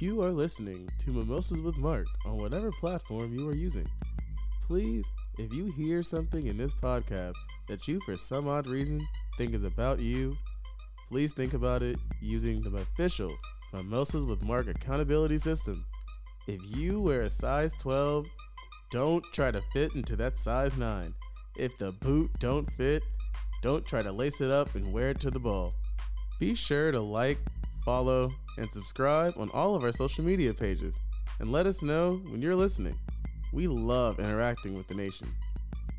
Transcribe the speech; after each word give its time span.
You 0.00 0.22
are 0.22 0.32
listening 0.32 0.88
to 1.00 1.10
Mimosas 1.10 1.60
with 1.60 1.76
Mark 1.76 2.06
on 2.24 2.38
whatever 2.38 2.70
platform 2.70 3.34
you 3.38 3.46
are 3.46 3.54
using. 3.54 3.86
Please, 4.62 5.12
if 5.38 5.52
you 5.52 5.70
hear 5.72 6.02
something 6.02 6.46
in 6.46 6.56
this 6.56 6.72
podcast 6.72 7.34
that 7.68 7.86
you, 7.86 8.00
for 8.00 8.16
some 8.16 8.48
odd 8.48 8.66
reason, 8.66 9.06
think 9.36 9.52
is 9.52 9.62
about 9.62 9.98
you, 9.98 10.38
please 11.06 11.34
think 11.34 11.52
about 11.52 11.82
it 11.82 11.98
using 12.22 12.62
the 12.62 12.74
official 12.78 13.30
Mimosas 13.74 14.24
with 14.24 14.42
Mark 14.42 14.68
accountability 14.68 15.36
system. 15.36 15.84
If 16.46 16.62
you 16.74 17.02
wear 17.02 17.20
a 17.20 17.28
size 17.28 17.74
12, 17.74 18.26
don't 18.90 19.22
try 19.34 19.50
to 19.50 19.60
fit 19.74 19.96
into 19.96 20.16
that 20.16 20.38
size 20.38 20.78
9. 20.78 21.12
If 21.58 21.76
the 21.76 21.92
boot 21.92 22.30
don't 22.38 22.72
fit, 22.72 23.04
don't 23.60 23.84
try 23.84 24.00
to 24.00 24.12
lace 24.12 24.40
it 24.40 24.50
up 24.50 24.74
and 24.74 24.94
wear 24.94 25.10
it 25.10 25.20
to 25.20 25.30
the 25.30 25.40
ball. 25.40 25.74
Be 26.38 26.54
sure 26.54 26.90
to 26.90 27.00
like, 27.00 27.36
follow, 27.90 28.30
and 28.56 28.70
subscribe 28.72 29.34
on 29.36 29.50
all 29.52 29.74
of 29.74 29.82
our 29.82 29.90
social 29.90 30.24
media 30.24 30.54
pages 30.54 31.00
and 31.40 31.50
let 31.50 31.66
us 31.66 31.82
know 31.82 32.22
when 32.28 32.40
you're 32.40 32.54
listening. 32.54 32.96
We 33.52 33.66
love 33.66 34.20
interacting 34.20 34.74
with 34.74 34.86
the 34.86 34.94
nation. 34.94 35.26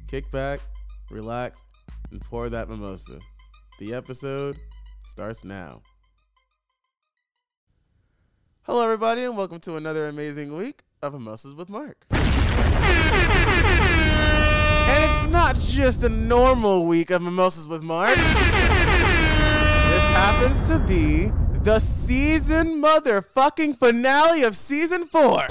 Kick 0.08 0.32
back, 0.32 0.62
relax, 1.09 1.66
and 2.09 2.22
pour 2.22 2.48
that 2.48 2.70
mimosa. 2.70 3.20
The 3.77 3.94
episode 3.94 4.55
starts 5.04 5.44
now. 5.44 5.82
Hello, 8.62 8.85
everybody, 8.85 9.26
and 9.26 9.35
welcome 9.35 9.60
to 9.60 9.76
another 9.76 10.08
amazing 10.08 10.55
week 10.55 10.84
of 11.02 11.12
Mimosas 11.12 11.55
with 11.55 11.68
Mark. 11.68 12.05
And 12.10 12.23
it's 15.04 15.26
not 15.30 15.58
just 15.58 16.04
a 16.04 16.10
normal 16.10 16.85
week 16.85 17.10
of 17.10 17.21
Mimosas 17.21 17.68
with 17.68 17.84
Mark. 17.84 18.16
This 18.16 18.23
happens 20.16 20.63
to 20.63 20.80
be 20.80 21.30
the 21.63 21.79
season 21.79 22.81
motherfucking 22.81 23.77
finale 23.77 24.43
of 24.43 24.55
season 24.55 25.05
four. 25.05 25.45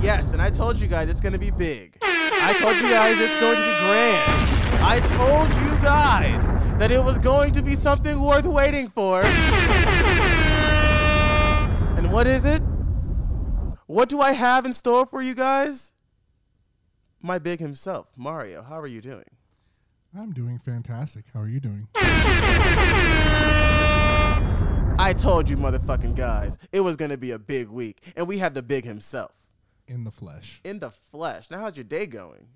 Yes, 0.00 0.32
and 0.32 0.40
I 0.40 0.50
told 0.50 0.80
you 0.80 0.88
guys 0.88 1.10
it's 1.10 1.20
gonna 1.20 1.38
be 1.38 1.50
big. 1.50 1.98
I 2.40 2.54
told 2.54 2.76
you 2.76 2.88
guys 2.88 3.20
it's 3.20 3.38
going 3.40 3.56
to 3.56 3.62
be 3.62 3.76
grand. 3.80 4.32
I 4.80 5.00
told 5.00 5.48
you 5.48 5.76
guys 5.82 6.54
that 6.78 6.90
it 6.90 7.04
was 7.04 7.18
going 7.18 7.52
to 7.52 7.62
be 7.62 7.74
something 7.74 8.22
worth 8.22 8.46
waiting 8.46 8.88
for. 8.88 9.22
And 11.96 12.10
what 12.12 12.26
is 12.26 12.44
it? 12.44 12.62
What 13.86 14.08
do 14.08 14.20
I 14.20 14.32
have 14.32 14.64
in 14.64 14.72
store 14.72 15.04
for 15.04 15.20
you 15.20 15.34
guys? 15.34 15.92
My 17.20 17.38
big 17.38 17.58
himself, 17.60 18.12
Mario. 18.16 18.62
How 18.62 18.78
are 18.78 18.86
you 18.86 19.00
doing? 19.00 19.24
I'm 20.16 20.32
doing 20.32 20.58
fantastic. 20.58 21.24
How 21.34 21.40
are 21.40 21.48
you 21.48 21.60
doing? 21.60 21.88
I 25.00 25.14
told 25.16 25.48
you, 25.48 25.56
motherfucking 25.56 26.16
guys, 26.16 26.58
it 26.72 26.80
was 26.80 26.96
gonna 26.96 27.16
be 27.16 27.30
a 27.30 27.38
big 27.38 27.68
week, 27.68 28.02
and 28.16 28.26
we 28.26 28.38
have 28.38 28.54
the 28.54 28.62
big 28.62 28.84
himself 28.84 29.30
In 29.86 30.04
the 30.04 30.10
flesh. 30.10 30.60
in 30.64 30.80
the 30.80 30.90
flesh. 30.90 31.50
Now, 31.50 31.60
how's 31.60 31.76
your 31.76 31.84
day 31.84 32.06
going? 32.06 32.48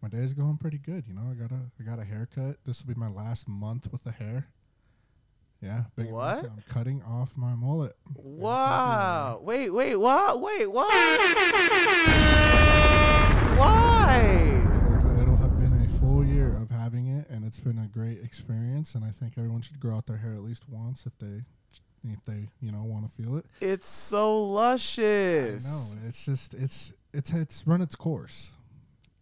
My 0.00 0.08
day's 0.08 0.32
going 0.32 0.56
pretty 0.56 0.78
good. 0.78 1.04
You 1.06 1.12
know, 1.14 1.28
I 1.30 1.34
got 1.34 1.50
a 1.52 1.60
I 1.78 1.82
got 1.84 1.98
a 1.98 2.04
haircut. 2.04 2.56
This 2.64 2.82
will 2.84 2.94
be 2.94 2.98
my 2.98 3.08
last 3.10 3.46
month 3.48 3.92
with 3.92 4.04
the 4.04 4.12
hair. 4.12 4.46
Yeah, 5.60 5.84
big 5.94 6.06
What? 6.10 6.42
I'm 6.44 6.62
cutting 6.70 7.02
off 7.02 7.36
my 7.36 7.54
mullet. 7.54 7.94
Wow. 8.14 9.40
Wait, 9.42 9.68
wait, 9.68 9.94
what? 9.96 10.40
Wait, 10.40 10.66
what? 10.72 10.88
Why? 13.58 14.62
It'll, 15.04 15.20
it'll 15.20 15.36
have 15.36 15.60
been 15.60 15.82
a 15.84 15.88
full 16.00 16.24
year 16.24 16.49
of 16.60 16.70
having 16.70 17.08
it, 17.08 17.28
and 17.28 17.44
it's 17.44 17.60
been 17.60 17.78
a 17.78 17.86
great 17.86 18.22
experience. 18.22 18.94
And 18.94 19.04
I 19.04 19.10
think 19.10 19.34
everyone 19.36 19.62
should 19.62 19.80
grow 19.80 19.96
out 19.96 20.06
their 20.06 20.18
hair 20.18 20.32
at 20.34 20.42
least 20.42 20.68
once 20.68 21.06
if 21.06 21.18
they, 21.18 21.44
if 22.04 22.24
they, 22.24 22.48
you 22.60 22.72
know, 22.72 22.82
want 22.82 23.06
to 23.06 23.12
feel 23.12 23.36
it. 23.36 23.46
It's 23.60 23.88
so 23.88 24.42
luscious. 24.42 25.66
No, 25.66 26.08
it's 26.08 26.24
just 26.24 26.54
it's 26.54 26.92
it's 27.12 27.32
it's 27.32 27.66
run 27.66 27.80
its 27.82 27.94
course. 27.94 28.52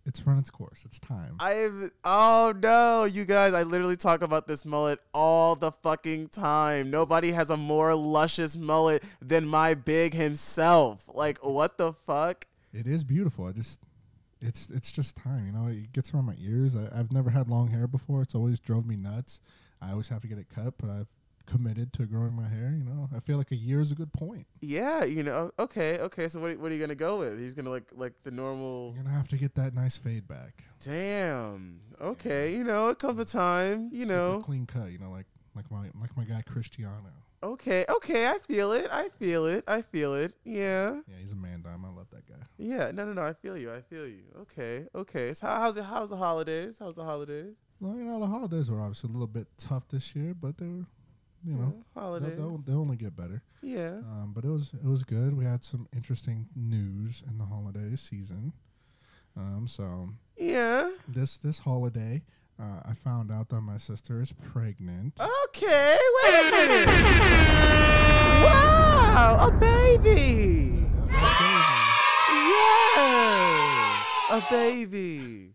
It's 0.06 0.26
run 0.26 0.38
its 0.38 0.48
course. 0.48 0.84
It's 0.86 0.98
time. 0.98 1.36
I've 1.38 1.90
oh 2.02 2.54
no, 2.62 3.04
you 3.04 3.26
guys! 3.26 3.52
I 3.52 3.62
literally 3.62 3.96
talk 3.96 4.22
about 4.22 4.46
this 4.46 4.64
mullet 4.64 5.00
all 5.12 5.54
the 5.54 5.70
fucking 5.70 6.28
time. 6.28 6.90
Nobody 6.90 7.32
has 7.32 7.50
a 7.50 7.58
more 7.58 7.94
luscious 7.94 8.56
mullet 8.56 9.02
than 9.20 9.46
my 9.46 9.74
big 9.74 10.14
himself. 10.14 11.10
Like 11.12 11.44
what 11.44 11.76
the 11.76 11.92
fuck? 11.92 12.46
It 12.72 12.86
is 12.86 13.04
beautiful. 13.04 13.46
I 13.46 13.52
just, 13.52 13.80
it's 14.40 14.68
it's 14.70 14.92
just 14.92 15.16
time. 15.16 15.46
You 15.46 15.52
know, 15.52 15.66
it 15.68 15.92
gets 15.92 16.12
around 16.14 16.26
my 16.26 16.36
ears. 16.38 16.76
I, 16.76 16.88
I've 16.96 17.12
never 17.12 17.30
had 17.30 17.48
long 17.48 17.68
hair 17.68 17.86
before. 17.86 18.22
It's 18.22 18.34
always 18.34 18.60
drove 18.60 18.86
me 18.86 18.96
nuts. 18.96 19.40
I 19.80 19.92
always 19.92 20.08
have 20.08 20.22
to 20.22 20.28
get 20.28 20.38
it 20.38 20.48
cut, 20.48 20.74
but 20.78 20.90
I've 20.90 21.06
committed 21.46 21.92
to 21.94 22.04
growing 22.04 22.34
my 22.34 22.48
hair. 22.48 22.74
You 22.76 22.84
know, 22.84 23.08
I 23.16 23.20
feel 23.20 23.38
like 23.38 23.50
a 23.52 23.56
year 23.56 23.80
is 23.80 23.90
a 23.90 23.94
good 23.94 24.12
point. 24.12 24.46
Yeah, 24.60 25.04
you 25.04 25.22
know. 25.22 25.50
Okay, 25.58 25.98
okay. 26.00 26.28
So 26.28 26.40
what? 26.40 26.58
What 26.58 26.70
are 26.70 26.74
you 26.74 26.80
gonna 26.80 26.94
go 26.94 27.18
with? 27.18 27.38
He's 27.38 27.54
gonna 27.54 27.70
like 27.70 27.90
like 27.94 28.12
the 28.22 28.30
normal. 28.30 28.92
You're 28.94 29.02
gonna 29.04 29.16
have 29.16 29.28
to 29.28 29.36
get 29.36 29.54
that 29.56 29.74
nice 29.74 29.96
fade 29.96 30.28
back. 30.28 30.64
Damn. 30.84 31.80
Okay. 32.00 32.54
You 32.54 32.64
know, 32.64 32.88
it 32.88 32.98
comes 32.98 33.18
a 33.18 33.24
time. 33.24 33.88
You 33.92 34.02
Super 34.04 34.12
know. 34.12 34.42
clean 34.44 34.66
cut. 34.66 34.90
You 34.92 34.98
know, 34.98 35.10
like 35.10 35.26
like 35.54 35.70
my 35.70 35.86
like 36.00 36.16
my 36.16 36.24
guy 36.24 36.42
Cristiano. 36.42 37.12
Okay. 37.42 37.84
Okay. 37.88 38.26
I 38.26 38.38
feel 38.38 38.72
it. 38.72 38.88
I 38.90 39.08
feel 39.18 39.46
it. 39.46 39.64
I 39.68 39.82
feel 39.82 40.14
it. 40.14 40.34
Yeah. 40.44 41.00
Yeah, 41.06 41.14
he's 41.22 41.32
a 41.32 41.36
man 41.36 41.62
dime. 41.62 41.84
I 41.84 41.88
love 41.88 42.08
that 42.10 42.26
guy. 42.28 42.44
Yeah. 42.56 42.90
No. 42.92 43.04
No. 43.04 43.12
No. 43.12 43.22
I 43.22 43.32
feel 43.32 43.56
you. 43.56 43.72
I 43.72 43.80
feel 43.80 44.06
you. 44.06 44.22
Okay. 44.42 44.86
Okay. 44.94 45.34
So 45.34 45.46
how's 45.46 45.76
it? 45.76 45.84
How's 45.84 46.10
the 46.10 46.16
holidays? 46.16 46.76
How's 46.80 46.94
the 46.94 47.04
holidays? 47.04 47.54
Well, 47.80 47.94
you 47.94 48.04
know, 48.04 48.18
the 48.18 48.26
holidays 48.26 48.70
were 48.70 48.80
obviously 48.80 49.10
a 49.10 49.12
little 49.12 49.28
bit 49.28 49.46
tough 49.56 49.86
this 49.88 50.16
year, 50.16 50.34
but 50.34 50.58
they 50.58 50.66
were, 50.66 50.84
you 51.44 51.54
know, 51.54 51.74
Yeah, 51.76 52.00
holidays. 52.00 52.36
they'll, 52.36 52.58
they'll 52.58 52.80
only 52.80 52.96
get 52.96 53.14
better. 53.14 53.40
Yeah. 53.62 53.98
Um, 53.98 54.32
but 54.34 54.44
it 54.44 54.48
was 54.50 54.72
it 54.74 54.84
was 54.88 55.04
good. 55.04 55.36
We 55.38 55.44
had 55.44 55.62
some 55.62 55.86
interesting 55.94 56.48
news 56.56 57.22
in 57.28 57.38
the 57.38 57.44
holiday 57.44 57.94
season. 57.94 58.52
Um, 59.36 59.66
so 59.68 60.08
Yeah. 60.36 60.90
this 61.06 61.38
this 61.38 61.60
holiday, 61.60 62.22
uh, 62.60 62.80
I 62.88 62.94
found 62.94 63.30
out 63.30 63.48
that 63.50 63.60
my 63.60 63.78
sister 63.78 64.20
is 64.20 64.32
pregnant. 64.32 65.20
Okay. 65.48 65.98
Wait 66.24 66.34
a 66.34 66.50
minute. 66.50 66.86
wow. 68.44 69.48
A 69.48 69.50
baby. 69.52 70.84
Yes. 72.98 74.06
A 74.30 74.42
baby. 74.50 75.52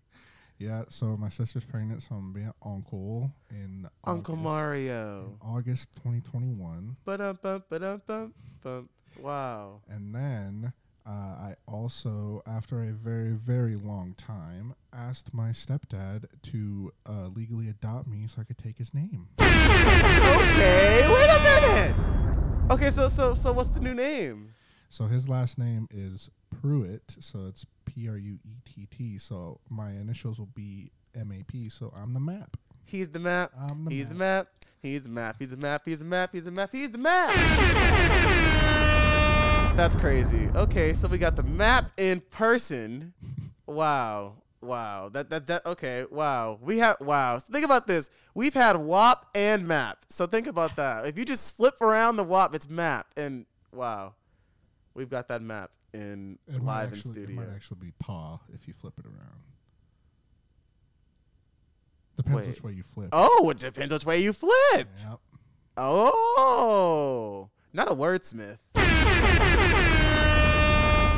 Yeah, 0.59 0.83
so 0.89 1.17
my 1.17 1.29
sister's 1.29 1.65
pregnant, 1.65 2.03
so 2.03 2.15
I'm 2.15 2.31
gonna 2.31 2.33
be 2.33 2.41
an 2.41 2.53
uncle 2.65 3.31
in 3.49 3.87
Uncle 4.05 4.35
August, 4.35 4.43
Mario. 4.43 5.37
in 5.41 5.47
August 5.47 5.89
2021, 5.97 6.95
Ba-dum, 7.03 7.37
bum, 7.41 7.63
ba-dum, 7.69 8.01
bum, 8.07 8.33
bum. 8.63 8.89
Wow. 9.19 9.81
and 9.89 10.15
then 10.15 10.71
uh, 11.05 11.09
I 11.09 11.55
also, 11.67 12.41
after 12.47 12.81
a 12.81 12.91
very 12.91 13.31
very 13.31 13.75
long 13.75 14.13
time, 14.17 14.75
asked 14.93 15.33
my 15.33 15.49
stepdad 15.49 16.25
to 16.43 16.91
uh, 17.05 17.27
legally 17.27 17.69
adopt 17.69 18.07
me 18.07 18.27
so 18.27 18.41
I 18.41 18.43
could 18.43 18.57
take 18.57 18.77
his 18.77 18.93
name. 18.93 19.27
Okay. 19.39 21.07
Wait 21.13 21.29
a 21.29 21.39
minute. 21.43 21.95
Okay. 22.71 22.89
So 22.91 23.07
so 23.07 23.35
so 23.35 23.51
what's 23.51 23.69
the 23.69 23.81
new 23.81 23.93
name? 23.93 24.53
So 24.89 25.07
his 25.07 25.27
last 25.27 25.57
name 25.57 25.87
is 25.91 26.29
Pruett, 26.55 27.21
so 27.23 27.47
it's 27.47 27.65
P 27.85 28.07
R 28.07 28.17
U 28.17 28.39
E 28.45 28.61
T 28.63 28.85
T. 28.85 29.17
So 29.17 29.59
my 29.69 29.89
initials 29.91 30.37
will 30.39 30.51
be 30.53 30.91
M 31.15 31.31
A 31.31 31.43
P. 31.43 31.67
So 31.69 31.91
I'm 31.95 32.13
the 32.13 32.19
map. 32.19 32.57
He's 32.85 33.09
the 33.09 33.19
map. 33.19 33.51
I'm 33.57 33.85
the 33.85 33.91
He's 33.91 34.09
the 34.09 34.15
map. 34.15 34.45
map. 34.45 34.47
He's 34.81 35.03
the 35.03 35.09
map. 35.09 35.35
He's 35.39 35.49
the 35.49 35.57
map. 35.57 35.85
He's 35.85 35.99
the 35.99 36.05
map. 36.05 36.31
He's 36.31 36.43
the 36.43 36.51
map. 36.51 36.71
He's 36.71 36.91
the 36.91 36.97
map. 36.97 38.62
That's 39.75 39.95
crazy. 39.95 40.49
Okay, 40.55 40.93
so 40.93 41.07
we 41.07 41.17
got 41.17 41.35
the 41.35 41.43
map 41.43 41.91
in 41.97 42.21
person. 42.29 43.13
Wow. 43.65 44.35
Wow. 44.61 45.09
That 45.09 45.31
that 45.31 45.47
that 45.47 45.65
okay. 45.65 46.05
Wow. 46.09 46.59
We 46.61 46.77
have 46.77 46.97
wow. 47.01 47.39
So 47.39 47.51
think 47.51 47.65
about 47.65 47.87
this. 47.87 48.11
We've 48.35 48.53
had 48.53 48.77
WAP 48.77 49.25
and 49.33 49.67
map. 49.67 50.05
So 50.09 50.27
think 50.27 50.45
about 50.45 50.75
that. 50.75 51.07
If 51.07 51.17
you 51.17 51.25
just 51.25 51.57
flip 51.57 51.81
around 51.81 52.17
the 52.17 52.23
WAP, 52.23 52.53
it's 52.53 52.69
map. 52.69 53.07
And 53.17 53.47
wow. 53.73 54.13
We've 54.93 55.09
got 55.09 55.27
that 55.29 55.41
map 55.41 55.71
in 55.91 56.37
It 56.47 56.63
live 56.63 56.89
in 56.91 56.97
actually, 56.99 57.11
studio. 57.11 57.41
It 57.41 57.47
might 57.47 57.55
actually 57.55 57.79
be 57.81 57.93
paw 57.99 58.39
if 58.53 58.67
you 58.67 58.75
flip 58.79 58.93
it 58.99 59.05
around. 59.05 59.41
Depends 62.15 62.41
Wait. 62.41 62.47
which 62.47 62.63
way 62.63 62.71
you 62.73 62.83
flip. 62.83 63.09
Oh, 63.11 63.49
it 63.49 63.57
depends 63.57 63.91
which 63.91 64.05
way 64.05 64.21
you 64.21 64.33
flip. 64.33 64.53
Yep. 64.75 65.19
Oh, 65.77 67.49
not 67.73 67.91
a 67.91 67.95
wordsmith. 67.95 68.59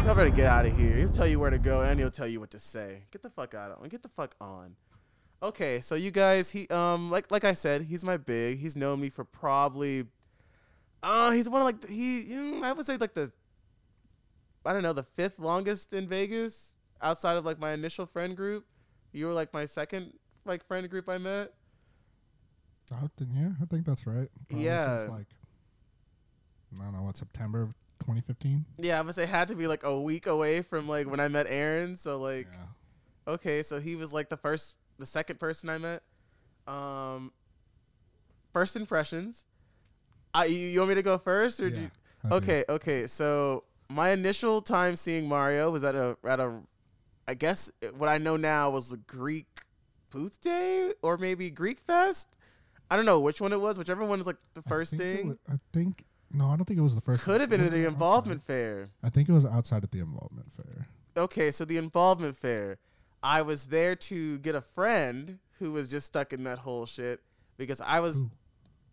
Y'all 0.05 0.13
better 0.13 0.29
get 0.29 0.45
out 0.45 0.67
of 0.67 0.77
here. 0.77 0.97
He'll 0.97 1.09
tell 1.09 1.25
you 1.25 1.39
where 1.39 1.49
to 1.49 1.57
go 1.57 1.81
and 1.81 1.99
he'll 1.99 2.11
tell 2.11 2.27
you 2.27 2.39
what 2.39 2.51
to 2.51 2.59
say. 2.59 3.05
Get 3.09 3.23
the 3.23 3.29
fuck 3.31 3.55
out 3.55 3.71
of 3.71 3.81
and 3.81 3.89
Get 3.89 4.03
the 4.03 4.07
fuck 4.07 4.35
on. 4.39 4.75
Okay, 5.41 5.79
so 5.81 5.95
you 5.95 6.11
guys, 6.11 6.51
he 6.51 6.67
um 6.67 7.09
like 7.09 7.31
like 7.31 7.43
I 7.43 7.55
said, 7.55 7.81
he's 7.81 8.03
my 8.03 8.15
big. 8.15 8.59
He's 8.59 8.75
known 8.75 9.01
me 9.01 9.09
for 9.09 9.25
probably 9.25 10.05
uh 11.01 11.31
he's 11.31 11.49
one 11.49 11.61
of 11.61 11.65
like 11.65 11.89
he 11.89 12.25
mm, 12.25 12.61
I 12.61 12.73
would 12.73 12.85
say 12.85 12.97
like 12.97 13.15
the 13.15 13.31
I 14.63 14.73
don't 14.73 14.83
know, 14.83 14.93
the 14.93 15.01
fifth 15.01 15.39
longest 15.39 15.91
in 15.91 16.07
Vegas 16.07 16.77
outside 17.01 17.37
of 17.37 17.43
like 17.43 17.57
my 17.57 17.71
initial 17.71 18.05
friend 18.05 18.37
group. 18.37 18.67
You 19.11 19.25
were 19.25 19.33
like 19.33 19.55
my 19.55 19.65
second 19.65 20.13
like 20.45 20.67
friend 20.67 20.87
group 20.87 21.09
I 21.09 21.17
met. 21.17 21.51
I 22.91 23.07
yeah, 23.33 23.49
I 23.59 23.65
think 23.65 23.87
that's 23.87 24.05
right. 24.05 24.29
Probably 24.49 24.65
Yeah. 24.67 24.99
Since 24.99 25.09
like 25.09 25.27
I 26.79 26.83
don't 26.83 26.93
know 26.93 27.01
what 27.01 27.17
September 27.17 27.63
of 27.63 27.73
2015. 28.05 28.65
Yeah, 28.79 28.99
I 28.99 29.01
would 29.01 29.13
say 29.15 29.23
it 29.23 29.29
had 29.29 29.47
to 29.49 29.55
be 29.55 29.67
like 29.67 29.83
a 29.83 29.99
week 29.99 30.27
away 30.27 30.61
from 30.61 30.87
like 30.87 31.09
when 31.09 31.19
I 31.19 31.27
met 31.27 31.47
Aaron. 31.49 31.95
So 31.95 32.19
like, 32.19 32.47
yeah. 32.51 33.33
okay, 33.33 33.63
so 33.63 33.79
he 33.79 33.95
was 33.95 34.13
like 34.13 34.29
the 34.29 34.37
first, 34.37 34.75
the 34.99 35.05
second 35.05 35.39
person 35.39 35.69
I 35.69 35.77
met. 35.77 36.03
Um, 36.67 37.31
first 38.53 38.75
impressions. 38.75 39.45
I 40.33 40.45
you, 40.45 40.57
you 40.57 40.79
want 40.79 40.89
me 40.89 40.95
to 40.95 41.01
go 41.01 41.17
first 41.17 41.59
or 41.59 41.69
do 41.69 41.75
Yeah, 41.75 41.81
you, 41.83 41.91
I 42.25 42.29
do. 42.29 42.35
okay, 42.35 42.63
okay. 42.69 43.07
So 43.07 43.63
my 43.89 44.09
initial 44.11 44.61
time 44.61 44.95
seeing 44.95 45.27
Mario 45.27 45.71
was 45.71 45.83
at 45.83 45.95
a 45.95 46.17
at 46.25 46.39
a, 46.39 46.59
I 47.27 47.33
guess 47.35 47.71
what 47.97 48.09
I 48.09 48.17
know 48.17 48.35
now 48.37 48.69
was 48.71 48.91
a 48.91 48.97
Greek 48.97 49.47
booth 50.11 50.39
day 50.41 50.91
or 51.01 51.17
maybe 51.17 51.49
Greek 51.49 51.79
fest. 51.79 52.35
I 52.89 52.95
don't 52.95 53.05
know 53.05 53.19
which 53.19 53.41
one 53.41 53.51
it 53.53 53.59
was. 53.61 53.77
Whichever 53.77 54.05
one 54.05 54.19
was 54.19 54.27
like 54.27 54.37
the 54.53 54.61
first 54.61 54.93
it 54.93 54.97
thing. 54.97 55.27
wa- 55.29 55.53
I 55.53 55.59
think 55.73 56.03
no, 56.35 56.47
I 56.47 56.55
don't 56.55 56.65
think 56.65 56.79
it 56.79 56.83
was 56.83 56.95
the 56.95 57.01
first. 57.01 57.23
Could 57.23 57.41
have 57.41 57.49
been 57.49 57.61
at 57.63 57.71
the 57.71 57.85
involvement 57.87 58.41
outside? 58.41 58.47
fair. 58.53 58.89
I 59.03 59.09
think 59.09 59.29
it 59.29 59.33
was 59.33 59.45
outside 59.45 59.83
at 59.83 59.91
the 59.91 59.99
involvement 59.99 60.51
fair. 60.51 60.87
Okay, 61.17 61.51
so 61.51 61.65
the 61.65 61.77
involvement 61.77 62.35
fair. 62.37 62.77
I 63.23 63.41
was 63.41 63.67
there 63.67 63.95
to 63.95 64.37
get 64.39 64.53
a 64.55 64.61
friend 64.61 65.39
who 65.59 65.71
was 65.71 65.89
just 65.89 66.07
stuck 66.07 66.33
in 66.33 66.43
that 66.43 66.59
whole 66.59 66.85
shit 66.85 67.21
because 67.57 67.81
I 67.81 67.99
was 68.01 68.17
Who? 68.19 68.29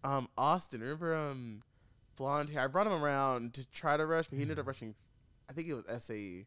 um 0.05 0.29
Austin. 0.39 0.81
Remember 0.81 1.15
um 1.15 1.63
blonde 2.17 2.51
hair. 2.51 2.63
I 2.63 2.67
brought 2.69 2.87
him 2.87 2.93
around 2.93 3.55
to 3.55 3.69
try 3.71 3.97
to 3.97 4.07
rush, 4.07 4.29
but 4.29 4.37
he 4.37 4.43
ended 4.43 4.59
up 4.59 4.67
rushing. 4.67 4.95
I 5.51 5.53
think 5.53 5.69
it 5.69 5.75
was 5.75 5.85
SAE, 6.05 6.47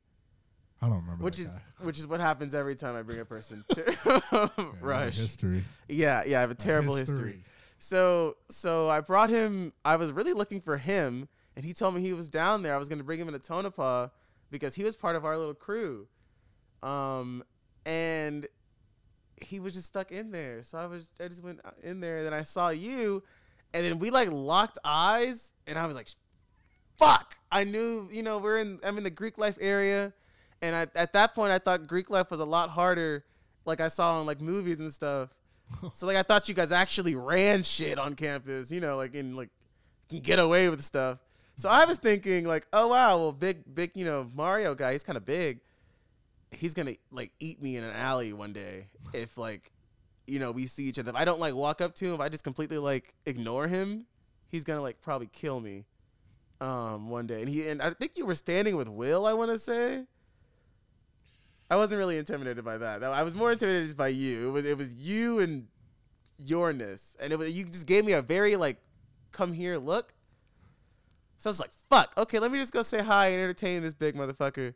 I 0.82 0.88
don't 0.88 0.96
remember. 1.02 1.24
which 1.24 1.36
that 1.38 1.42
is 1.44 1.48
guy. 1.50 1.62
which 1.86 2.00
is 2.00 2.08
what 2.08 2.20
happens 2.22 2.56
every 2.56 2.76
time 2.76 2.96
I 2.96 3.02
bring 3.04 3.20
a 3.20 3.26
person 3.26 3.64
to 3.74 3.84
Yeah, 4.06 4.72
rush. 4.82 5.18
history. 5.18 5.64
Yeah, 5.88 6.24
yeah, 6.26 6.38
I 6.38 6.42
have 6.42 6.52
a 6.52 6.56
terrible 6.56 6.96
history. 6.96 7.44
So 7.78 8.38
so 8.50 8.90
I 8.90 9.02
brought 9.02 9.30
him. 9.30 9.74
I 9.84 9.96
was 9.96 10.12
really 10.12 10.34
looking 10.34 10.62
for 10.62 10.78
him, 10.78 11.28
and 11.56 11.66
he 11.66 11.74
told 11.74 11.96
me 11.96 12.02
he 12.02 12.14
was 12.14 12.30
down 12.30 12.64
there. 12.64 12.74
I 12.74 12.78
was 12.78 12.90
going 12.90 13.00
to 13.00 13.04
bring 13.04 13.20
him 13.20 13.28
in 13.28 13.36
a 13.36 13.40
Tonopah 13.40 14.10
because 14.52 14.76
he 14.76 14.84
was 14.84 14.96
part 14.96 15.16
of 15.16 15.26
our 15.26 15.38
little 15.38 15.54
crew. 15.54 16.08
Um, 16.82 17.44
and 17.86 18.48
he 19.42 19.60
was 19.60 19.74
just 19.74 19.88
stuck 19.88 20.12
in 20.12 20.32
there. 20.32 20.64
So 20.64 20.78
I 20.78 20.86
was 20.86 21.10
I 21.20 21.28
just 21.28 21.44
went 21.44 21.60
in 21.84 22.00
there, 22.00 22.18
and 22.18 22.26
then 22.26 22.34
I 22.34 22.44
saw 22.44 22.70
you, 22.70 23.24
and 23.74 23.86
then 23.86 24.00
we 24.00 24.10
like 24.10 24.30
locked 24.32 24.80
eyes, 24.84 25.52
and 25.68 25.78
I 25.78 25.86
was 25.86 25.96
like, 25.96 26.08
"Fuck!" 26.98 27.38
I 27.52 27.64
knew, 27.64 28.10
you 28.12 28.24
know, 28.24 28.38
we're 28.38 28.58
in. 28.58 28.80
I'm 28.84 28.98
in 28.98 29.04
the 29.04 29.10
Greek 29.10 29.38
life 29.38 29.58
area, 29.60 30.14
and 30.62 30.76
I, 30.76 30.88
at 30.96 31.14
that 31.14 31.36
point 31.36 31.52
I 31.52 31.60
thought 31.60 31.88
Greek 31.88 32.10
life 32.10 32.32
was 32.32 32.40
a 32.40 32.46
lot 32.46 32.70
harder, 32.70 33.26
like 33.66 33.82
I 33.82 33.90
saw 33.90 34.20
in 34.22 34.26
like 34.26 34.42
movies 34.42 34.80
and 34.80 34.94
stuff. 34.94 35.35
So 35.94 36.08
like 36.08 36.18
I 36.18 36.24
thought 36.24 36.48
you 36.48 36.56
guys 36.56 36.72
actually 36.72 37.16
ran 37.16 37.64
shit 37.64 38.00
on 38.00 38.16
campus, 38.16 38.72
you 38.72 38.80
know, 38.80 38.98
like 38.98 39.14
in 39.14 39.36
like 39.36 39.50
can 40.10 40.20
get 40.20 40.40
away 40.40 40.70
with 40.70 40.82
stuff. 40.84 41.20
So 41.56 41.70
I 41.70 41.86
was 41.86 41.98
thinking 41.98 42.46
like, 42.46 42.68
oh 42.74 42.88
wow, 42.88 43.18
well 43.18 43.32
big 43.32 43.64
big, 43.74 43.92
you 43.96 44.06
know, 44.06 44.30
Mario 44.34 44.76
guy, 44.76 44.94
he's 44.94 45.04
kind 45.04 45.18
of 45.18 45.26
big. 45.26 45.60
He's 46.52 46.74
to 46.88 46.98
like 47.12 47.32
eat 47.40 47.62
me 47.62 47.78
in 47.78 47.84
an 47.84 47.96
alley 47.96 48.34
one 48.34 48.54
day 48.54 48.88
if 49.14 49.38
like 49.38 49.72
you 50.28 50.40
know, 50.40 50.52
we 50.52 50.66
see 50.66 50.86
each 50.86 50.98
other. 50.98 51.12
If 51.12 51.16
I 51.16 51.26
don't 51.26 51.40
like 51.40 51.54
walk 51.54 51.82
up 51.82 51.94
to 51.96 52.06
him, 52.06 52.14
if 52.16 52.20
I 52.20 52.30
just 52.30 52.44
completely 52.44 52.78
like 52.78 53.14
ignore 53.26 53.68
him, 53.68 54.06
he's 54.50 54.64
to 54.78 54.82
like 54.82 55.02
probably 55.02 55.28
kill 55.28 55.60
me 55.60 55.86
um 56.62 57.10
one 57.10 57.28
day. 57.28 57.42
And 57.42 57.50
he 57.50 57.68
and 57.68 57.82
I 57.82 57.92
think 57.92 58.18
you 58.18 58.26
were 58.26 58.36
standing 58.36 58.76
with 58.76 58.88
Will, 58.88 59.26
I 59.26 59.34
want 59.34 59.52
to 59.52 59.60
say. 59.60 60.06
I 61.70 61.76
wasn't 61.76 62.00
really 62.00 62.18
intimidated 62.18 62.64
by 62.64 62.78
that. 62.78 63.04
I 63.04 63.24
was 63.24 63.34
more 63.34 63.52
intimidated 63.52 63.98
by 63.98 64.10
you. 64.10 64.50
It 64.50 64.52
was 64.52 64.66
it 64.66 64.78
was 64.78 64.94
you 64.94 65.40
and 65.40 65.68
yourness, 66.38 67.16
and 67.20 67.34
it 67.34 67.40
was 67.40 67.52
you 67.52 67.66
just 67.66 67.88
gave 67.88 68.06
me 68.06 68.14
a 68.14 68.22
very 68.22 68.56
like 68.56 68.78
come 69.32 69.52
here 69.52 69.78
look. 69.78 70.14
So 71.38 71.50
I 71.50 71.52
was 71.52 71.60
like, 71.60 71.72
fuck. 71.90 72.14
Okay, 72.18 72.40
let 72.40 72.52
me 72.52 72.60
just 72.60 72.72
go 72.72 72.82
say 72.82 73.02
hi 73.02 73.28
and 73.28 73.42
entertain 73.42 73.82
this 73.82 73.94
big 73.94 74.16
motherfucker. 74.16 74.74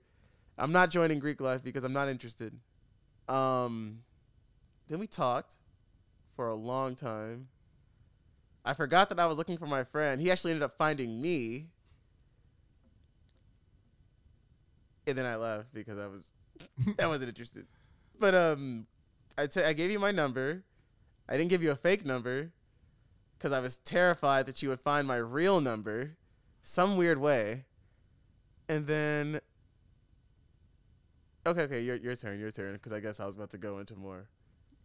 I'm 0.57 0.71
not 0.71 0.89
joining 0.89 1.19
Greek 1.19 1.39
life 1.39 1.63
because 1.63 1.83
I'm 1.83 1.93
not 1.93 2.09
interested. 2.09 2.53
Um, 3.29 3.99
then 4.87 4.99
we 4.99 5.07
talked 5.07 5.57
for 6.35 6.47
a 6.47 6.55
long 6.55 6.95
time. 6.95 7.47
I 8.65 8.73
forgot 8.73 9.09
that 9.09 9.19
I 9.19 9.25
was 9.25 9.37
looking 9.37 9.57
for 9.57 9.67
my 9.67 9.83
friend. 9.83 10.19
He 10.19 10.29
actually 10.29 10.51
ended 10.51 10.63
up 10.63 10.73
finding 10.77 11.21
me. 11.21 11.67
And 15.07 15.17
then 15.17 15.25
I 15.25 15.37
left 15.37 15.73
because 15.73 15.97
I 15.97 16.07
was 16.07 16.31
I 16.99 17.07
wasn't 17.07 17.29
interested. 17.29 17.67
But 18.19 18.35
um 18.35 18.87
I 19.37 19.47
t- 19.47 19.63
I 19.63 19.73
gave 19.73 19.91
you 19.91 19.99
my 19.99 20.11
number. 20.11 20.63
I 21.27 21.37
didn't 21.37 21.49
give 21.49 21.63
you 21.63 21.71
a 21.71 21.75
fake 21.75 22.05
number 22.05 22.51
cuz 23.39 23.51
I 23.51 23.59
was 23.59 23.77
terrified 23.77 24.45
that 24.47 24.61
you 24.61 24.69
would 24.69 24.81
find 24.81 25.07
my 25.07 25.17
real 25.17 25.61
number 25.61 26.17
some 26.61 26.97
weird 26.97 27.17
way. 27.19 27.65
And 28.67 28.85
then 28.87 29.39
Okay, 31.45 31.61
okay, 31.63 31.81
your 31.81 31.95
your 31.95 32.15
turn, 32.15 32.39
your 32.39 32.51
turn 32.51 32.77
cuz 32.79 32.91
I 32.91 32.99
guess 32.99 33.19
I 33.19 33.25
was 33.25 33.35
about 33.35 33.51
to 33.51 33.57
go 33.57 33.79
into 33.79 33.95
more. 33.95 34.27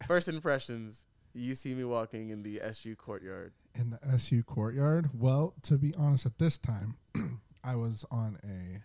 First 0.07 0.29
impressions. 0.29 1.07
You 1.37 1.57
see 1.57 1.75
me 1.75 1.83
walking 1.83 2.29
in 2.31 2.43
the 2.45 2.61
SU 2.61 2.95
courtyard. 2.95 3.53
in 3.75 3.91
the 3.91 3.99
SU 4.05 4.45
courtyard. 4.45 5.11
Well, 5.13 5.55
to 5.63 5.77
be 5.77 5.93
honest, 5.97 6.27
at 6.27 6.39
this 6.39 6.59
time, 6.59 6.97
I 7.65 7.75
was 7.75 8.05
on 8.09 8.39
a, 8.45 8.83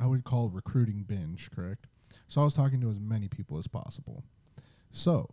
I 0.00 0.06
would 0.06 0.24
call 0.24 0.48
recruiting 0.48 1.02
binge, 1.02 1.50
correct? 1.50 1.88
So 2.28 2.40
I 2.40 2.44
was 2.44 2.54
talking 2.54 2.80
to 2.80 2.90
as 2.90 2.98
many 3.00 3.28
people 3.28 3.58
as 3.58 3.66
possible. 3.66 4.24
So 4.90 5.30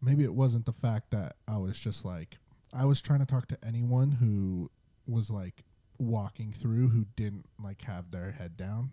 maybe 0.00 0.24
it 0.24 0.34
wasn't 0.34 0.66
the 0.66 0.72
fact 0.72 1.10
that 1.10 1.34
I 1.46 1.58
was 1.58 1.78
just 1.78 2.04
like, 2.04 2.38
I 2.72 2.84
was 2.84 3.00
trying 3.00 3.20
to 3.20 3.26
talk 3.26 3.48
to 3.48 3.58
anyone 3.64 4.12
who 4.12 4.70
was 5.06 5.30
like 5.30 5.64
walking 5.98 6.52
through 6.52 6.88
who 6.88 7.06
didn't 7.16 7.46
like 7.62 7.82
have 7.82 8.10
their 8.10 8.32
head 8.32 8.56
down. 8.56 8.90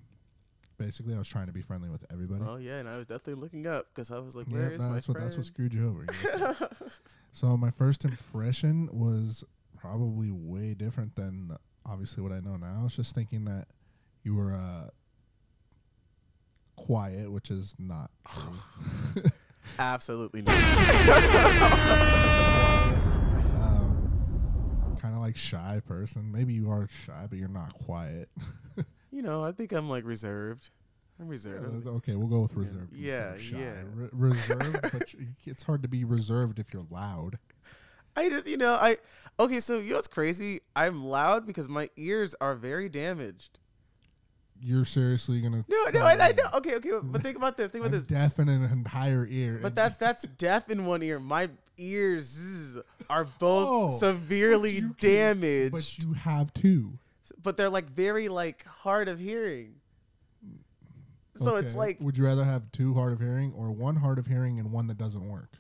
Basically, 0.78 1.14
I 1.14 1.18
was 1.18 1.28
trying 1.28 1.48
to 1.48 1.52
be 1.54 1.62
friendly 1.62 1.90
with 1.90 2.06
everybody. 2.12 2.42
Oh 2.48 2.56
yeah, 2.56 2.78
and 2.78 2.88
I 2.88 2.96
was 2.98 3.06
definitely 3.06 3.42
looking 3.42 3.68
up 3.68 3.88
because 3.94 4.12
I 4.12 4.20
was 4.20 4.34
like, 4.34 4.48
Yeah, 4.50 4.58
"Where 4.60 4.72
is 4.72 4.82
my 4.86 4.94
that's 4.94 5.08
what 5.10 5.16
friend?" 5.18 5.28
that's 5.30 5.36
what 5.38 5.46
screwed 5.46 5.74
you 5.74 5.88
over. 5.90 6.06
You- 6.06 6.68
So 7.34 7.58
my 7.58 7.70
first 7.70 8.06
impression 8.06 8.88
was 8.92 9.44
probably 9.78 10.32
way 10.32 10.74
different 10.74 11.16
than 11.16 11.56
obviously 11.86 12.24
what 12.24 12.32
I 12.32 12.40
know 12.40 12.56
now. 12.56 12.78
I 12.80 12.84
was 12.84 12.96
just 12.96 13.14
thinking 13.14 13.44
that 13.46 13.68
you 14.24 14.36
were 14.36 14.54
uh, 14.54 14.90
quiet, 16.86 17.32
which 17.32 17.52
is 17.52 17.76
not 17.78 18.10
true. 18.28 19.24
Absolutely 19.80 20.42
not. 20.42 20.56
um, 23.60 24.98
kind 25.00 25.14
of 25.14 25.22
like 25.22 25.36
shy 25.36 25.82
person. 25.86 26.32
Maybe 26.32 26.54
you 26.54 26.72
are 26.72 26.88
shy, 27.06 27.28
but 27.30 27.38
you're 27.38 27.48
not 27.48 27.74
quiet. 27.74 28.30
you 29.12 29.22
know, 29.22 29.44
I 29.44 29.52
think 29.52 29.72
I'm 29.72 29.90
like 29.90 30.06
reserved. 30.06 30.70
I'm 31.20 31.28
reserved. 31.28 31.86
I'm- 31.86 31.96
okay, 31.98 32.16
we'll 32.16 32.28
go 32.28 32.40
with 32.40 32.56
reserved. 32.56 32.94
Yeah, 32.94 33.36
yeah. 33.36 33.84
Re- 33.94 34.10
reserved, 34.14 34.80
but 34.82 35.14
it's 35.46 35.64
hard 35.64 35.84
to 35.84 35.90
be 35.90 36.06
reserved 36.06 36.60
if 36.60 36.74
you're 36.74 36.86
loud. 36.90 37.38
I 38.16 38.30
just, 38.30 38.48
you 38.48 38.58
know, 38.58 38.74
I 38.74 38.98
okay. 39.40 39.60
So 39.60 39.80
you 39.80 39.90
know 39.90 39.96
what's 39.98 40.08
crazy? 40.08 40.62
I'm 40.76 41.06
loud 41.06 41.46
because 41.46 41.70
my 41.70 41.90
ears 41.98 42.36
are 42.42 42.56
very 42.56 42.90
damaged. 42.90 43.59
You're 44.62 44.86
seriously 44.86 45.40
gonna 45.42 45.64
No, 45.70 45.86
no, 45.94 46.02
I, 46.02 46.12
I 46.20 46.32
know. 46.34 46.44
Okay, 46.56 46.76
okay, 46.76 46.92
but 47.02 47.22
think 47.22 47.38
about 47.38 47.56
this. 47.56 47.72
Think 47.72 47.86
about 47.86 47.94
this. 47.98 48.08
deaf 48.08 48.40
in 48.40 48.50
an 48.50 48.64
entire 48.64 49.26
ear. 49.30 49.60
But 49.62 49.74
that's 49.76 49.98
that's 49.98 50.24
deaf 50.24 50.70
in 50.70 50.86
one 50.86 51.02
ear. 51.02 51.20
My 51.20 51.50
ears 51.78 52.78
are 53.10 53.24
both 53.40 53.68
Oh, 53.70 53.98
severely 53.98 54.82
but 54.82 54.98
damaged, 55.00 55.72
But 55.72 55.98
you 56.00 56.14
have 56.14 56.54
two. 56.54 57.00
but 57.42 57.56
they're 57.56 57.70
like 57.70 57.90
very 57.90 58.28
like 58.28 58.66
hard 58.66 59.08
of 59.08 59.18
hearing. 59.20 59.76
So 61.38 61.56
it's 61.56 61.74
like 61.74 62.00
would 62.02 62.18
you 62.18 62.26
rather 62.26 62.44
have 62.44 62.70
two 62.74 62.94
hard 62.96 63.14
of 63.14 63.20
hearing 63.22 63.54
or 63.56 63.72
one 63.72 63.96
hard 63.96 64.20
of 64.20 64.28
hearing 64.28 64.60
and 64.60 64.74
one 64.74 64.88
that 64.88 64.98
doesn't 64.98 65.26
work? 65.26 65.54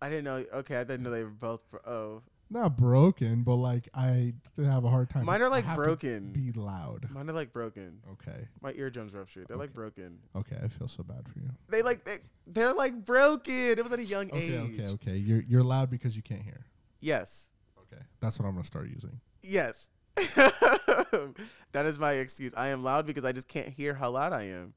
I 0.00 0.08
didn't 0.10 0.24
know. 0.24 0.44
Okay, 0.60 0.76
I 0.76 0.84
didn't 0.84 1.02
know 1.02 1.10
they 1.10 1.24
were 1.24 1.30
both. 1.30 1.68
Bro- 1.70 1.80
oh, 1.86 2.22
Not 2.48 2.76
broken, 2.76 3.42
but 3.42 3.56
like 3.56 3.88
I 3.92 4.34
have 4.56 4.84
a 4.84 4.88
hard 4.88 5.10
time. 5.10 5.26
Mine 5.26 5.42
are, 5.42 5.48
like, 5.48 5.66
broken. 5.74 6.30
Be 6.32 6.52
loud. 6.52 7.08
mine 7.10 7.28
are 7.28 7.32
like 7.32 7.52
broken. 7.52 7.98
Okay. 8.12 8.46
My 8.62 8.72
eardrums 8.72 9.14
ruptured. 9.14 9.48
They're 9.48 9.56
like 9.56 9.72
broken. 9.72 10.18
Okay. 10.36 10.56
I 10.62 10.68
feel 10.68 10.86
so 10.86 11.02
bad 11.02 11.28
for 11.28 11.40
you. 11.40 11.50
They 11.68 11.82
like 11.82 12.04
they, 12.04 12.18
they're 12.46 12.72
like 12.72 13.04
broken. 13.04 13.52
It 13.78 13.82
was 13.82 13.90
at 13.92 13.98
a 13.98 14.04
young 14.04 14.30
Okay. 14.30 14.58
age. 14.58 14.80
Okay. 14.80 14.92
Okay. 14.92 15.16
You're 15.16 15.42
you're 15.42 15.64
loud 15.64 15.90
because 15.90 16.14
you 16.16 16.22
can't 16.22 16.42
hear. 16.42 16.66
Yes. 17.00 17.50
Okay. 17.78 18.02
That's 18.20 18.38
what 18.38 18.46
I'm 18.46 18.54
gonna 18.54 18.64
start 18.64 18.88
using. 18.88 19.20
Yes. 19.42 19.88
that 21.72 21.84
is 21.84 21.98
my 21.98 22.12
excuse. 22.12 22.52
I 22.56 22.68
am 22.68 22.82
loud 22.84 23.06
because 23.06 23.24
I 23.24 23.32
just 23.32 23.48
can't 23.48 23.68
hear 23.68 23.94
how 23.94 24.10
loud 24.10 24.32
I 24.32 24.44
am. 24.44 24.74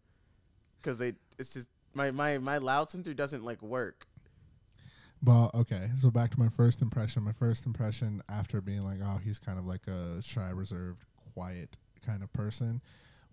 Because 0.81 0.97
they, 0.97 1.13
it's 1.37 1.53
just 1.53 1.69
my 1.93 2.11
my 2.11 2.39
my 2.39 2.57
loud 2.57 2.89
sensor 2.89 3.13
doesn't 3.13 3.43
like 3.43 3.61
work. 3.61 4.07
But 5.21 5.53
okay, 5.53 5.89
so 5.97 6.09
back 6.11 6.31
to 6.31 6.39
my 6.39 6.47
first 6.49 6.81
impression. 6.81 7.23
My 7.23 7.31
first 7.33 7.65
impression 7.65 8.21
after 8.29 8.61
being 8.61 8.81
like, 8.81 8.99
oh, 9.03 9.19
he's 9.23 9.37
kind 9.39 9.59
of 9.59 9.65
like 9.65 9.85
a 9.87 10.21
shy, 10.21 10.49
reserved, 10.49 11.03
quiet 11.33 11.77
kind 12.05 12.23
of 12.23 12.31
person, 12.31 12.81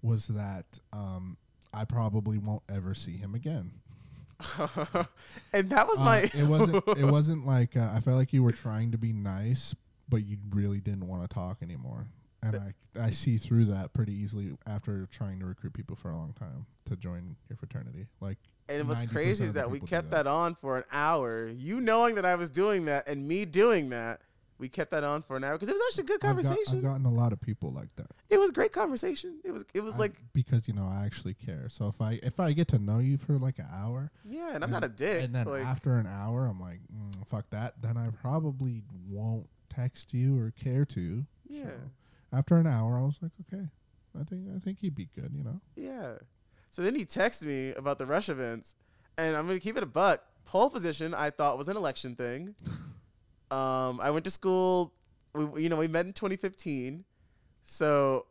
was 0.02 0.26
that 0.28 0.80
um, 0.92 1.36
I 1.72 1.84
probably 1.84 2.38
won't 2.38 2.62
ever 2.68 2.94
see 2.94 3.16
him 3.16 3.34
again. 3.34 3.72
and 5.52 5.70
that 5.70 5.86
was 5.86 6.00
Uh, 6.00 6.04
my. 6.04 6.18
it 6.18 6.46
wasn't. 6.48 6.84
It 6.98 7.04
wasn't 7.10 7.46
like 7.46 7.76
uh, 7.76 7.90
I 7.94 8.00
felt 8.00 8.16
like 8.16 8.32
you 8.32 8.42
were 8.42 8.50
trying 8.52 8.90
to 8.92 8.98
be 8.98 9.12
nice, 9.12 9.74
but 10.08 10.24
you 10.26 10.38
really 10.50 10.80
didn't 10.80 11.06
want 11.06 11.22
to 11.22 11.32
talk 11.32 11.62
anymore. 11.62 12.06
And 12.42 12.56
I 12.56 12.74
I 13.00 13.10
see 13.10 13.38
through 13.38 13.64
that 13.66 13.92
pretty 13.94 14.12
easily 14.12 14.56
after 14.66 15.06
trying 15.06 15.40
to 15.40 15.46
recruit 15.46 15.72
people 15.72 15.96
for 15.96 16.10
a 16.10 16.16
long 16.16 16.32
time 16.34 16.66
to 16.86 16.96
join 16.96 17.36
your 17.48 17.56
fraternity. 17.56 18.06
Like 18.20 18.38
And 18.68 18.88
what's 18.88 19.02
crazy 19.06 19.44
is 19.44 19.52
that 19.54 19.70
we 19.70 19.80
kept 19.80 20.10
that. 20.10 20.24
that 20.24 20.26
on 20.26 20.54
for 20.56 20.76
an 20.76 20.84
hour. 20.92 21.46
You 21.48 21.80
knowing 21.80 22.16
that 22.16 22.24
I 22.24 22.34
was 22.34 22.50
doing 22.50 22.86
that 22.86 23.08
and 23.08 23.26
me 23.28 23.44
doing 23.44 23.90
that, 23.90 24.20
we 24.58 24.68
kept 24.68 24.90
that 24.92 25.04
on 25.04 25.22
for 25.22 25.36
an 25.36 25.44
hour 25.44 25.52
because 25.52 25.68
it 25.68 25.72
was 25.72 25.82
actually 25.88 26.04
a 26.04 26.06
good 26.06 26.24
I've, 26.24 26.36
got, 26.36 26.44
conversation. 26.44 26.76
I've 26.78 26.82
gotten 26.82 27.04
a 27.06 27.10
lot 27.12 27.32
of 27.32 27.40
people 27.40 27.72
like 27.72 27.94
that. 27.96 28.10
it 28.30 28.38
was 28.38 28.50
great 28.50 28.72
conversation. 28.72 29.38
It 29.44 29.52
was 29.52 29.64
it 29.74 29.80
was 29.80 29.96
I- 29.96 29.98
like 29.98 30.12
because 30.32 30.66
you 30.66 30.74
know 30.74 30.84
I 30.86 31.04
actually 31.04 31.34
care. 31.34 31.68
So 31.68 31.88
if 31.88 32.00
I 32.00 32.18
if 32.22 32.40
I 32.40 32.52
get 32.52 32.68
to 32.68 32.78
know 32.78 32.98
you 32.98 33.18
for 33.18 33.34
like 33.38 33.58
an 33.58 33.68
hour, 33.72 34.10
yeah, 34.24 34.54
and 34.54 34.64
I'm 34.64 34.70
not 34.70 34.82
a 34.84 34.88
dick. 34.88 35.24
and 35.24 35.34
then 35.34 35.46
like, 35.46 35.62
after 35.64 35.96
an 35.96 36.06
hour 36.06 36.46
I'm 36.46 36.58
like, 36.60 36.80
mm, 36.92 37.26
fuck 37.26 37.50
that. 37.50 37.74
Then 37.82 37.96
I 37.96 38.08
probably 38.22 38.82
won't 39.08 39.48
text 39.68 40.14
you 40.14 40.40
or 40.40 40.52
care 40.52 40.84
to. 40.86 41.24
yeah, 41.48 41.64
So 41.64 41.70
after 42.32 42.56
an 42.56 42.66
hour, 42.66 42.98
I 42.98 43.02
was 43.02 43.18
like, 43.20 43.32
okay, 43.46 43.66
I 44.18 44.24
think 44.24 44.48
I 44.56 44.58
think 44.58 44.78
he'd 44.80 44.94
be 44.94 45.08
good. 45.14 45.32
You 45.36 45.44
know. 45.44 45.60
yeah. 45.76 46.14
So 46.76 46.82
then 46.82 46.94
he 46.94 47.06
texted 47.06 47.44
me 47.44 47.72
about 47.72 47.96
the 47.96 48.04
rush 48.04 48.28
events, 48.28 48.74
and 49.16 49.34
I'm 49.34 49.46
gonna 49.46 49.58
keep 49.58 49.78
it 49.78 49.82
a 49.82 49.86
buck. 49.86 50.22
Pole 50.44 50.68
position 50.68 51.14
I 51.14 51.30
thought 51.30 51.56
was 51.56 51.68
an 51.68 51.76
election 51.78 52.14
thing. 52.14 52.54
um, 53.50 53.98
I 53.98 54.10
went 54.10 54.26
to 54.26 54.30
school. 54.30 54.92
We 55.32 55.62
you 55.62 55.68
know 55.70 55.76
we 55.76 55.88
met 55.88 56.04
in 56.04 56.12
2015, 56.12 57.02
so 57.62 58.26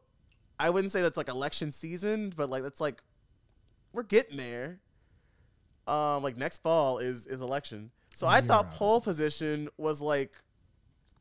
I 0.60 0.70
wouldn't 0.70 0.92
say 0.92 1.02
that's 1.02 1.18
like 1.18 1.28
election 1.28 1.72
season, 1.72 2.34
but 2.38 2.52
like 2.52 2.62
that's 2.62 2.80
like 2.80 3.02
we're 3.94 4.04
getting 4.04 4.38
there. 4.38 4.78
Um, 5.88 6.22
like 6.22 6.38
next 6.38 6.62
fall 6.62 7.00
is 7.00 7.26
is 7.26 7.42
election. 7.42 7.90
So 8.14 8.28
I 8.28 8.42
thought 8.42 8.76
pole 8.76 9.02
position 9.02 9.70
was 9.76 10.02
like 10.02 10.34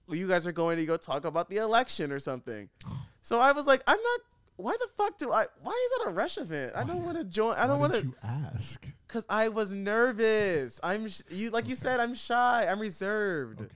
well, 0.07 0.19
you 0.19 0.29
guys 0.29 0.47
are 0.47 0.53
going 0.53 0.77
to 0.77 0.85
go 0.85 0.99
talk 0.99 1.25
about 1.25 1.49
the 1.49 1.57
election 1.57 2.13
or 2.13 2.21
something. 2.21 2.69
So 3.27 3.41
I 3.41 3.53
was 3.53 3.67
like, 3.67 3.83
I'm 3.87 3.97
not. 3.97 4.21
Why 4.57 4.73
the 4.79 4.89
fuck 4.97 5.19
do 5.19 5.33
I? 5.33 5.47
Why 5.63 5.73
is 5.73 5.99
that 6.05 6.11
a 6.11 6.13
rush 6.13 6.39
event? 6.39 6.75
I 6.77 6.85
don't 6.85 7.05
want 7.05 7.19
to 7.19 7.25
join. 7.25 7.57
I 7.57 7.67
don't 7.67 7.81
want 7.81 7.93
to 7.95 8.03
you 8.03 8.15
ask. 8.23 8.87
because 9.07 9.27
I 9.29 9.49
was 9.49 9.73
nervous. 9.73 10.79
I'm 10.83 11.09
sh- 11.09 11.23
you 11.29 11.51
like 11.51 11.69
you 11.69 11.75
said. 11.75 11.99
I'm 11.99 12.15
shy. 12.15 12.67
I'm 12.71 12.79
reserved 12.79 13.63
Okay. 13.63 13.73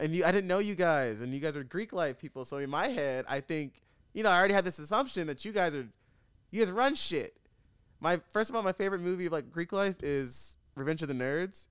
and 0.00 0.14
you, 0.16 0.24
I 0.24 0.32
didn't 0.32 0.48
know 0.48 0.58
you 0.58 0.74
guys, 0.74 1.20
and 1.20 1.32
you 1.32 1.38
guys 1.40 1.54
are 1.56 1.62
Greek 1.62 1.92
life 1.92 2.18
people. 2.18 2.44
So 2.44 2.58
in 2.58 2.68
my 2.68 2.88
head, 2.88 3.26
I 3.28 3.40
think, 3.40 3.82
you 4.12 4.24
know, 4.24 4.30
I 4.30 4.38
already 4.38 4.54
had 4.54 4.64
this 4.64 4.78
assumption 4.80 5.28
that 5.28 5.44
you 5.44 5.52
guys 5.52 5.74
are, 5.76 5.86
you 6.50 6.64
guys 6.64 6.72
run 6.72 6.96
shit. 6.96 7.34
My 8.00 8.20
first 8.32 8.50
of 8.50 8.56
all, 8.56 8.62
my 8.62 8.72
favorite 8.72 9.00
movie 9.00 9.26
of 9.26 9.32
like 9.32 9.52
Greek 9.52 9.72
life 9.72 10.02
is 10.02 10.56
Revenge 10.74 11.02
of 11.02 11.08
the 11.08 11.14
Nerds. 11.14 11.68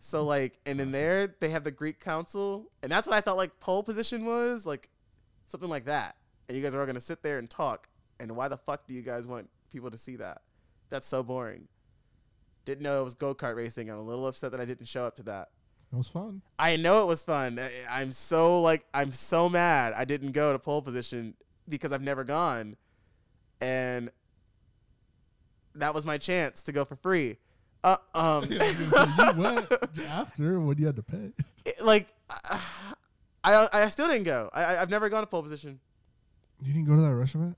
So 0.00 0.22
hmm. 0.22 0.28
like, 0.28 0.58
and 0.66 0.80
in 0.80 0.90
there 0.90 1.28
they 1.38 1.50
have 1.50 1.62
the 1.62 1.70
Greek 1.70 2.00
Council, 2.00 2.72
and 2.82 2.90
that's 2.90 3.06
what 3.06 3.14
I 3.14 3.20
thought 3.20 3.36
like 3.36 3.60
pole 3.60 3.84
position 3.84 4.24
was, 4.24 4.66
like 4.66 4.88
something 5.46 5.68
like 5.68 5.84
that. 5.84 6.16
And 6.48 6.56
you 6.56 6.62
guys 6.62 6.74
are 6.74 6.80
all 6.80 6.86
gonna 6.86 7.00
sit 7.00 7.22
there 7.22 7.38
and 7.38 7.48
talk. 7.48 7.88
And 8.20 8.34
why 8.36 8.48
the 8.48 8.56
fuck 8.56 8.86
do 8.86 8.94
you 8.94 9.02
guys 9.02 9.26
want 9.26 9.48
people 9.70 9.90
to 9.90 9.98
see 9.98 10.16
that? 10.16 10.42
That's 10.90 11.06
so 11.06 11.22
boring. 11.22 11.68
Didn't 12.64 12.82
know 12.82 13.00
it 13.00 13.04
was 13.04 13.14
go 13.14 13.34
kart 13.34 13.56
racing. 13.56 13.88
I'm 13.90 13.96
a 13.98 14.02
little 14.02 14.26
upset 14.26 14.50
that 14.52 14.60
I 14.60 14.64
didn't 14.64 14.86
show 14.86 15.04
up 15.04 15.16
to 15.16 15.22
that. 15.24 15.48
It 15.92 15.96
was 15.96 16.08
fun. 16.08 16.42
I 16.58 16.76
know 16.76 17.02
it 17.02 17.06
was 17.06 17.24
fun. 17.24 17.58
I- 17.58 17.70
I'm 17.90 18.12
so 18.12 18.60
like 18.60 18.84
I'm 18.92 19.10
so 19.12 19.48
mad 19.48 19.92
I 19.96 20.04
didn't 20.04 20.32
go 20.32 20.52
to 20.52 20.58
pole 20.58 20.82
position 20.82 21.34
because 21.68 21.92
I've 21.92 22.02
never 22.02 22.24
gone, 22.24 22.76
and 23.60 24.10
that 25.74 25.94
was 25.94 26.04
my 26.04 26.18
chance 26.18 26.62
to 26.64 26.72
go 26.72 26.84
for 26.84 26.96
free. 26.96 27.36
Uh, 27.84 27.96
um, 28.14 28.44
you 28.50 28.58
went 29.36 29.70
after 30.10 30.58
when 30.60 30.76
you 30.78 30.86
had 30.86 30.96
to 30.96 31.02
pay. 31.02 31.32
like 31.80 32.08
I, 32.28 32.60
I 33.44 33.68
I 33.72 33.88
still 33.88 34.08
didn't 34.08 34.24
go. 34.24 34.50
I- 34.52 34.78
I've 34.78 34.90
never 34.90 35.08
gone 35.08 35.22
to 35.22 35.26
pole 35.26 35.42
position. 35.42 35.78
You 36.62 36.72
didn't 36.72 36.88
go 36.88 36.96
to 36.96 37.02
that 37.02 37.14
rush 37.14 37.34
event? 37.34 37.56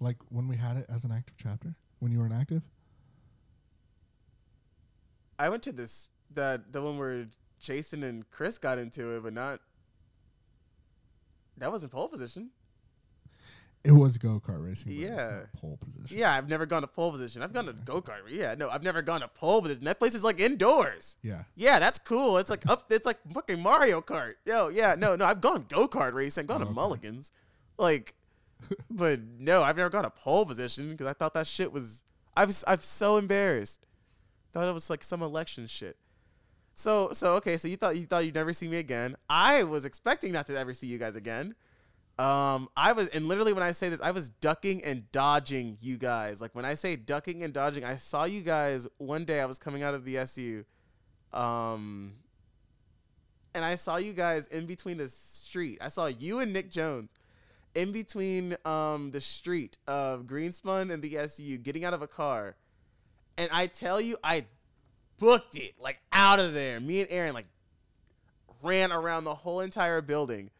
Like 0.00 0.16
when 0.28 0.48
we 0.48 0.56
had 0.56 0.76
it 0.76 0.86
as 0.92 1.04
an 1.04 1.12
active 1.12 1.36
chapter? 1.36 1.76
When 2.00 2.10
you 2.10 2.18
were 2.18 2.26
an 2.26 2.32
active? 2.32 2.62
I 5.38 5.48
went 5.48 5.62
to 5.64 5.72
this 5.72 6.10
that 6.34 6.72
the 6.72 6.82
one 6.82 6.98
where 6.98 7.26
Jason 7.60 8.02
and 8.02 8.28
Chris 8.30 8.58
got 8.58 8.78
into 8.78 9.16
it, 9.16 9.22
but 9.22 9.32
not. 9.32 9.60
That 11.58 11.70
wasn't 11.70 11.92
pole 11.92 12.08
position. 12.08 12.50
It 13.84 13.90
was 13.92 14.16
go 14.16 14.40
kart 14.44 14.64
racing. 14.64 14.92
Yeah. 14.92 15.40
Pole 15.60 15.76
position. 15.76 16.16
Yeah, 16.16 16.34
I've 16.34 16.48
never 16.48 16.66
gone 16.66 16.82
to 16.82 16.88
pole 16.88 17.10
position. 17.10 17.42
I've 17.42 17.52
gone 17.52 17.66
to 17.66 17.72
go 17.72 18.00
kart. 18.00 18.20
Yeah, 18.28 18.54
no, 18.56 18.70
I've 18.70 18.84
never 18.84 19.02
gone 19.02 19.20
to 19.22 19.28
pole 19.28 19.60
position. 19.60 19.84
That 19.84 19.98
place 19.98 20.14
is 20.14 20.22
like 20.22 20.38
indoors. 20.38 21.18
Yeah. 21.22 21.42
Yeah, 21.56 21.80
that's 21.80 21.98
cool. 21.98 22.38
It's 22.38 22.48
like 22.50 22.68
up. 22.68 22.90
It's 22.92 23.04
like 23.06 23.18
fucking 23.32 23.60
Mario 23.60 24.00
Kart. 24.00 24.34
Yo, 24.46 24.68
yeah, 24.68 24.94
no, 24.96 25.16
no. 25.16 25.24
I've 25.24 25.40
gone 25.40 25.66
go 25.68 25.88
kart 25.88 26.12
racing. 26.14 26.42
I've 26.42 26.48
gone 26.48 26.60
to 26.60 26.66
Okay. 26.66 26.74
Mulligans, 26.74 27.32
like, 27.78 28.14
but 28.90 29.20
no, 29.38 29.62
I've 29.62 29.76
never 29.76 29.90
gone 29.90 30.04
to 30.04 30.10
pole 30.10 30.46
position 30.46 30.90
because 30.90 31.06
I 31.06 31.12
thought 31.12 31.34
that 31.34 31.46
shit 31.46 31.72
was. 31.72 32.02
I 32.36 32.44
was. 32.44 32.64
I'm 32.66 32.80
so 32.80 33.16
embarrassed. 33.16 33.86
Thought 34.52 34.68
it 34.68 34.74
was 34.74 34.90
like 34.90 35.02
some 35.02 35.22
election 35.22 35.66
shit. 35.66 35.96
So 36.74 37.10
so 37.12 37.34
okay. 37.34 37.56
So 37.56 37.68
you 37.68 37.76
thought 37.76 37.96
you 37.96 38.06
thought 38.06 38.24
you'd 38.24 38.34
never 38.34 38.52
see 38.52 38.68
me 38.68 38.78
again. 38.78 39.16
I 39.28 39.64
was 39.64 39.84
expecting 39.84 40.32
not 40.32 40.46
to 40.46 40.58
ever 40.58 40.74
see 40.74 40.86
you 40.86 40.98
guys 40.98 41.16
again. 41.16 41.54
Um, 42.18 42.68
I 42.76 42.92
was, 42.92 43.08
and 43.08 43.26
literally 43.26 43.54
when 43.54 43.62
I 43.62 43.72
say 43.72 43.88
this, 43.88 44.00
I 44.00 44.10
was 44.10 44.28
ducking 44.28 44.84
and 44.84 45.10
dodging 45.12 45.78
you 45.80 45.96
guys. 45.96 46.40
Like 46.42 46.54
when 46.54 46.64
I 46.64 46.74
say 46.74 46.94
ducking 46.94 47.42
and 47.42 47.54
dodging, 47.54 47.84
I 47.84 47.96
saw 47.96 48.24
you 48.24 48.42
guys 48.42 48.86
one 48.98 49.24
day. 49.24 49.40
I 49.40 49.46
was 49.46 49.58
coming 49.58 49.82
out 49.82 49.94
of 49.94 50.04
the 50.04 50.18
SU, 50.18 50.64
um, 51.32 52.12
and 53.54 53.64
I 53.64 53.76
saw 53.76 53.96
you 53.96 54.12
guys 54.12 54.46
in 54.46 54.66
between 54.66 54.98
the 54.98 55.08
street. 55.08 55.78
I 55.80 55.88
saw 55.88 56.06
you 56.06 56.40
and 56.40 56.52
Nick 56.52 56.70
Jones 56.70 57.08
in 57.74 57.92
between 57.92 58.56
um 58.64 59.10
the 59.10 59.20
street 59.20 59.78
of 59.86 60.24
Greenspun 60.24 60.92
and 60.92 61.02
the 61.02 61.16
SU, 61.18 61.58
getting 61.58 61.84
out 61.84 61.94
of 61.94 62.02
a 62.02 62.08
car, 62.08 62.56
and 63.36 63.48
I 63.52 63.66
tell 63.66 64.00
you, 64.00 64.16
I 64.22 64.46
booked 65.18 65.56
it 65.56 65.74
like 65.78 65.98
out 66.12 66.38
of 66.38 66.52
there. 66.52 66.80
Me 66.80 67.00
and 67.00 67.10
Aaron 67.10 67.34
like 67.34 67.46
ran 68.62 68.92
around 68.92 69.24
the 69.24 69.34
whole 69.34 69.60
entire 69.60 70.00
building 70.00 70.50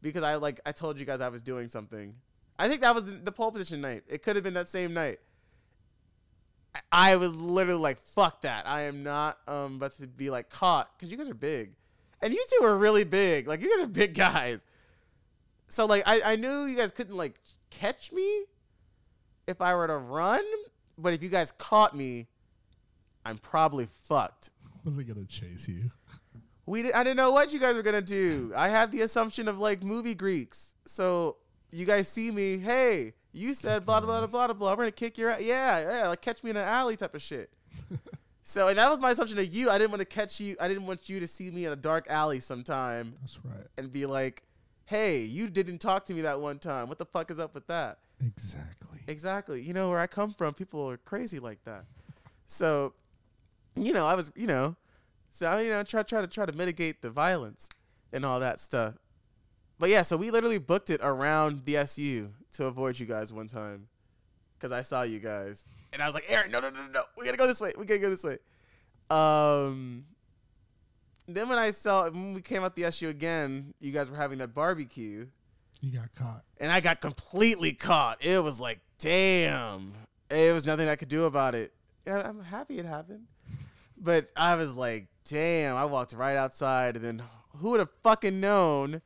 because 0.00 0.22
I 0.22 0.36
like 0.36 0.60
I 0.66 0.72
told 0.72 0.98
you 0.98 1.06
guys 1.06 1.20
I 1.20 1.28
was 1.28 1.42
doing 1.42 1.68
something. 1.68 2.14
I 2.58 2.68
think 2.68 2.80
that 2.82 2.94
was 2.94 3.22
the, 3.22 3.32
pole 3.32 3.50
position 3.50 3.80
night. 3.80 4.04
It 4.08 4.22
could 4.22 4.36
have 4.36 4.44
been 4.44 4.54
that 4.54 4.68
same 4.68 4.92
night. 4.92 5.18
I, 6.74 6.80
I 6.92 7.16
was 7.16 7.34
literally 7.34 7.80
like, 7.80 7.98
"Fuck 7.98 8.42
that! 8.42 8.66
I 8.66 8.82
am 8.82 9.02
not 9.02 9.38
um 9.46 9.76
about 9.76 9.96
to 9.98 10.06
be 10.06 10.30
like 10.30 10.50
caught 10.50 10.90
because 10.96 11.10
you 11.10 11.16
guys 11.16 11.28
are 11.28 11.34
big, 11.34 11.72
and 12.20 12.32
you 12.32 12.44
two 12.58 12.64
are 12.64 12.76
really 12.76 13.04
big. 13.04 13.46
Like 13.46 13.62
you 13.62 13.70
guys 13.70 13.86
are 13.86 13.90
big 13.90 14.14
guys. 14.14 14.60
So 15.72 15.86
like 15.86 16.02
I 16.04 16.32
I 16.32 16.36
knew 16.36 16.64
you 16.66 16.76
guys 16.76 16.90
couldn't 16.90 17.16
like 17.16 17.40
catch 17.70 18.12
me 18.12 18.44
if 19.46 19.62
I 19.62 19.74
were 19.74 19.86
to 19.86 19.96
run, 19.96 20.44
but 20.98 21.14
if 21.14 21.22
you 21.22 21.30
guys 21.30 21.50
caught 21.52 21.96
me, 21.96 22.26
I'm 23.24 23.38
probably 23.38 23.88
fucked. 24.04 24.50
Was 24.84 24.98
it 24.98 25.04
gonna 25.04 25.24
chase 25.24 25.66
you? 25.68 25.90
We 26.66 26.82
did, 26.82 26.92
I 26.92 27.02
didn't 27.02 27.16
know 27.16 27.32
what 27.32 27.54
you 27.54 27.58
guys 27.58 27.74
were 27.74 27.82
gonna 27.82 28.02
do. 28.02 28.52
I 28.54 28.68
have 28.68 28.90
the 28.90 29.00
assumption 29.00 29.48
of 29.48 29.58
like 29.60 29.82
movie 29.82 30.14
Greeks. 30.14 30.74
So 30.84 31.38
you 31.70 31.86
guys 31.86 32.06
see 32.06 32.30
me, 32.30 32.58
hey, 32.58 33.14
you 33.32 33.54
said 33.54 33.86
blah 33.86 34.00
blah 34.00 34.18
blah 34.18 34.26
blah 34.26 34.46
blah 34.48 34.54
blah. 34.54 34.70
We're 34.72 34.76
gonna 34.76 34.90
kick 34.90 35.16
your 35.16 35.30
ass. 35.30 35.40
Yeah, 35.40 36.00
yeah, 36.00 36.08
like 36.08 36.20
catch 36.20 36.44
me 36.44 36.50
in 36.50 36.58
an 36.58 36.68
alley 36.68 36.96
type 36.96 37.14
of 37.14 37.22
shit. 37.22 37.50
so 38.42 38.68
and 38.68 38.76
that 38.76 38.90
was 38.90 39.00
my 39.00 39.12
assumption 39.12 39.38
of 39.38 39.46
you. 39.46 39.70
I 39.70 39.78
didn't 39.78 39.90
want 39.90 40.00
to 40.00 40.04
catch 40.04 40.38
you. 40.38 40.54
I 40.60 40.68
didn't 40.68 40.84
want 40.84 41.08
you 41.08 41.18
to 41.18 41.26
see 41.26 41.50
me 41.50 41.64
in 41.64 41.72
a 41.72 41.76
dark 41.76 42.08
alley 42.10 42.40
sometime 42.40 43.14
That's 43.22 43.40
right. 43.42 43.66
and 43.78 43.90
be 43.90 44.04
like, 44.04 44.42
hey, 44.86 45.20
you 45.20 45.48
didn't 45.48 45.78
talk 45.78 46.04
to 46.06 46.14
me 46.14 46.22
that 46.22 46.40
one 46.40 46.58
time. 46.58 46.88
What 46.88 46.98
the 46.98 47.06
fuck 47.06 47.30
is 47.30 47.38
up 47.38 47.54
with 47.54 47.66
that? 47.68 47.98
Exactly. 48.24 49.00
Exactly. 49.06 49.62
You 49.62 49.72
know 49.72 49.90
where 49.90 49.98
I 49.98 50.06
come 50.06 50.32
from, 50.32 50.54
people 50.54 50.88
are 50.88 50.96
crazy 50.96 51.38
like 51.38 51.64
that. 51.64 51.84
So, 52.46 52.94
you 53.74 53.92
know, 53.92 54.06
I 54.06 54.14
was, 54.14 54.30
you 54.36 54.46
know, 54.46 54.76
so 55.30 55.58
you 55.58 55.70
know, 55.70 55.82
try 55.82 56.02
try 56.02 56.20
to 56.20 56.26
try 56.26 56.44
to 56.46 56.52
mitigate 56.52 57.00
the 57.02 57.10
violence 57.10 57.68
and 58.12 58.24
all 58.24 58.38
that 58.40 58.60
stuff. 58.60 58.94
But 59.78 59.88
yeah, 59.88 60.02
so 60.02 60.16
we 60.16 60.30
literally 60.30 60.58
booked 60.58 60.90
it 60.90 61.00
around 61.02 61.64
the 61.64 61.78
SU 61.78 62.30
to 62.52 62.66
avoid 62.66 63.00
you 63.00 63.06
guys 63.06 63.32
one 63.32 63.48
time, 63.48 63.88
because 64.58 64.70
I 64.70 64.82
saw 64.82 65.02
you 65.02 65.18
guys 65.18 65.64
and 65.92 66.02
I 66.02 66.06
was 66.06 66.14
like, 66.14 66.26
Aaron, 66.28 66.50
no, 66.50 66.60
no, 66.60 66.70
no, 66.70 66.82
no, 66.82 66.92
no, 66.92 67.02
we 67.16 67.24
gotta 67.24 67.38
go 67.38 67.46
this 67.46 67.60
way. 67.60 67.72
We 67.76 67.86
gotta 67.86 68.00
go 68.00 68.10
this 68.10 68.24
way. 68.24 68.38
Um. 69.10 70.04
Then 71.28 71.48
when 71.48 71.58
I 71.58 71.70
saw 71.70 72.08
when 72.10 72.34
we 72.34 72.42
came 72.42 72.64
out 72.64 72.74
the 72.76 72.84
SU 72.84 73.08
again, 73.08 73.74
you 73.80 73.92
guys 73.92 74.10
were 74.10 74.16
having 74.16 74.38
that 74.38 74.54
barbecue 74.54 75.26
You 75.80 75.98
got 75.98 76.14
caught. 76.14 76.42
and 76.58 76.70
I 76.72 76.80
got 76.80 77.00
completely 77.00 77.72
caught. 77.72 78.24
It 78.24 78.42
was 78.42 78.58
like, 78.60 78.80
damn. 78.98 79.92
It 80.30 80.52
was 80.54 80.66
nothing 80.66 80.88
I 80.88 80.96
could 80.96 81.08
do 81.08 81.24
about 81.24 81.54
it. 81.54 81.72
I'm 82.06 82.42
happy 82.42 82.78
it 82.78 82.86
happened. 82.86 83.26
But 83.96 84.28
I 84.36 84.56
was 84.56 84.74
like, 84.74 85.06
damn. 85.28 85.76
I 85.76 85.84
walked 85.84 86.12
right 86.12 86.36
outside, 86.36 86.96
and 86.96 87.04
then 87.04 87.22
who 87.58 87.70
would 87.70 87.80
have 87.80 87.90
fucking 88.02 88.40
known 88.40 89.02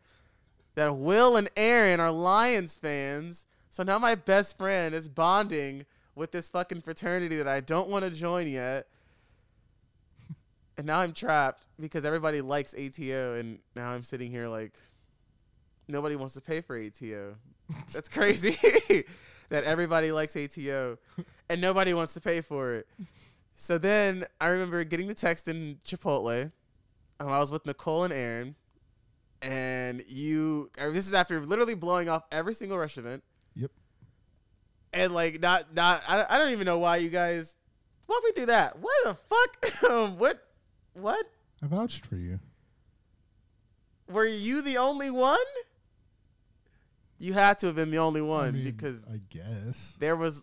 that 0.74 0.96
Will 0.96 1.36
and 1.36 1.50
Aaron 1.56 2.00
are 2.00 2.10
Lions 2.12 2.76
fans? 2.76 3.46
So 3.68 3.82
now 3.82 3.98
my 3.98 4.14
best 4.14 4.56
friend 4.56 4.94
is 4.94 5.08
bonding 5.10 5.84
with 6.14 6.30
this 6.32 6.48
fucking 6.48 6.80
fraternity 6.80 7.36
that 7.36 7.48
I 7.48 7.60
don't 7.60 7.88
want 7.90 8.04
to 8.06 8.10
join 8.10 8.46
yet. 8.48 8.86
And 10.78 10.86
now 10.86 11.00
I'm 11.00 11.12
trapped 11.12 11.66
because 11.80 12.04
everybody 12.04 12.40
likes 12.40 12.74
ATO, 12.74 13.34
and 13.34 13.58
now 13.74 13.90
I'm 13.90 14.02
sitting 14.02 14.30
here 14.30 14.48
like 14.48 14.74
nobody 15.88 16.16
wants 16.16 16.34
to 16.34 16.40
pay 16.40 16.60
for 16.60 16.76
ATO. 16.78 17.36
That's 17.92 18.08
crazy 18.08 18.56
that 19.48 19.64
everybody 19.64 20.12
likes 20.12 20.36
ATO, 20.36 20.98
and 21.48 21.60
nobody 21.60 21.94
wants 21.94 22.14
to 22.14 22.20
pay 22.20 22.40
for 22.40 22.74
it. 22.74 22.86
So 23.54 23.78
then 23.78 24.24
I 24.40 24.48
remember 24.48 24.84
getting 24.84 25.08
the 25.08 25.14
text 25.14 25.48
in 25.48 25.78
Chipotle. 25.84 26.52
Um, 27.18 27.28
I 27.28 27.38
was 27.38 27.50
with 27.50 27.64
Nicole 27.64 28.04
and 28.04 28.12
Aaron, 28.12 28.54
and 29.40 30.04
you. 30.08 30.70
uh, 30.78 30.90
This 30.90 31.06
is 31.06 31.14
after 31.14 31.40
literally 31.40 31.74
blowing 31.74 32.08
off 32.08 32.24
every 32.30 32.52
single 32.54 32.78
rush 32.78 32.98
event. 32.98 33.22
Yep. 33.54 33.70
And 34.92 35.14
like 35.14 35.40
not 35.40 35.74
not 35.74 36.02
I, 36.06 36.26
I 36.28 36.38
don't 36.38 36.52
even 36.52 36.66
know 36.66 36.78
why 36.78 36.98
you 36.98 37.08
guys 37.08 37.56
walk 38.08 38.22
me 38.24 38.32
through 38.32 38.46
that. 38.46 38.78
What 38.78 38.92
the 39.04 39.14
fuck? 39.14 39.82
um, 39.90 40.18
what 40.18 40.42
what 41.00 41.24
I 41.62 41.66
vouched 41.66 42.04
for 42.06 42.16
you. 42.16 42.40
were 44.10 44.26
you 44.26 44.62
the 44.62 44.76
only 44.78 45.10
one? 45.10 45.38
You 47.18 47.32
had 47.32 47.58
to 47.60 47.66
have 47.68 47.76
been 47.76 47.90
the 47.90 47.98
only 47.98 48.20
one 48.22 48.48
I 48.48 48.50
mean, 48.50 48.64
because 48.64 49.04
I 49.04 49.20
guess. 49.30 49.96
there 49.98 50.16
was 50.16 50.42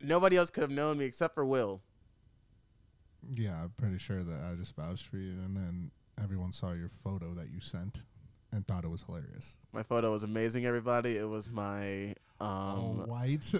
nobody 0.00 0.36
else 0.36 0.50
could 0.50 0.62
have 0.62 0.70
known 0.70 0.98
me 0.98 1.04
except 1.04 1.34
for 1.34 1.44
Will. 1.44 1.82
Yeah, 3.34 3.62
I'm 3.64 3.70
pretty 3.76 3.98
sure 3.98 4.22
that 4.22 4.40
I 4.50 4.54
just 4.54 4.74
vouched 4.76 5.06
for 5.08 5.16
you, 5.18 5.32
and 5.32 5.56
then 5.56 5.90
everyone 6.22 6.52
saw 6.52 6.72
your 6.72 6.88
photo 6.88 7.34
that 7.34 7.48
you 7.52 7.60
sent 7.60 7.98
and 8.52 8.66
thought 8.66 8.84
it 8.84 8.90
was 8.90 9.02
hilarious. 9.02 9.58
My 9.72 9.82
photo 9.82 10.12
was 10.12 10.22
amazing, 10.22 10.64
everybody. 10.64 11.16
It 11.18 11.28
was 11.28 11.50
my 11.50 12.14
All 12.40 13.00
um 13.02 13.08
white. 13.08 13.52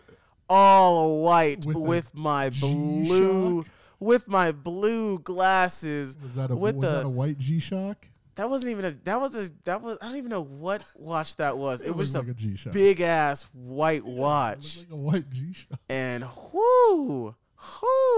all 0.49 1.21
white 1.23 1.66
With 1.66 1.76
with, 1.76 2.14
my 2.14 2.49
G-Shock? 2.50 2.71
blue 2.71 3.64
with 4.00 4.29
my 4.29 4.53
blue 4.53 5.19
glasses. 5.19 6.17
Was 6.23 6.35
that 6.35 6.50
a 6.50 6.57
with 6.57 6.76
was 6.76 6.85
the 6.85 6.91
that 6.99 7.07
a 7.07 7.09
white 7.09 7.38
G 7.38 7.59
Shock? 7.59 8.09
that 8.37 8.50
wasn't 8.50 8.71
even 8.71 8.85
a 8.85 8.91
that 9.05 9.19
was 9.19 9.35
a 9.35 9.50
that 9.65 9.81
was 9.81 9.97
I 10.03 10.07
don't 10.09 10.17
even 10.17 10.31
know 10.31 10.43
what 10.45 10.83
watch 10.95 11.37
that 11.37 11.57
was. 11.57 11.81
It, 11.81 11.95
was 11.97 12.15
looked 12.15 12.26
a 12.29 12.31
like 12.33 12.37
a 12.38 12.41
G 12.41 12.57
Shock. 12.57 12.73
big 12.73 13.00
ass 13.00 13.49
white 13.55 13.99
It 13.99 14.07
watch. 14.07 14.79
like 14.79 14.91
a 14.91 14.97
white 14.97 15.31
G 15.31 15.53
Shock. 15.55 15.79
and 15.88 16.25
whoo, 16.53 17.35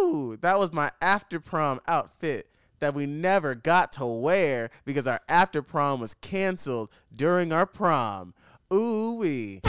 whoo, 0.02 0.36
that 0.38 0.58
was 0.58 0.72
my 0.72 0.90
after 1.00 1.38
prom 1.38 1.80
outfit 1.86 2.48
that 2.80 2.94
we 2.94 3.06
never 3.06 3.54
got 3.54 3.92
to 3.92 4.06
wear 4.06 4.70
because 4.84 5.06
our 5.06 5.20
after 5.28 5.62
prom 5.62 6.00
was 6.00 6.14
canceled 6.14 6.90
during 7.14 7.52
our 7.52 7.66
prom. 7.66 8.34
Ooh 8.72 9.14
wee. 9.18 9.60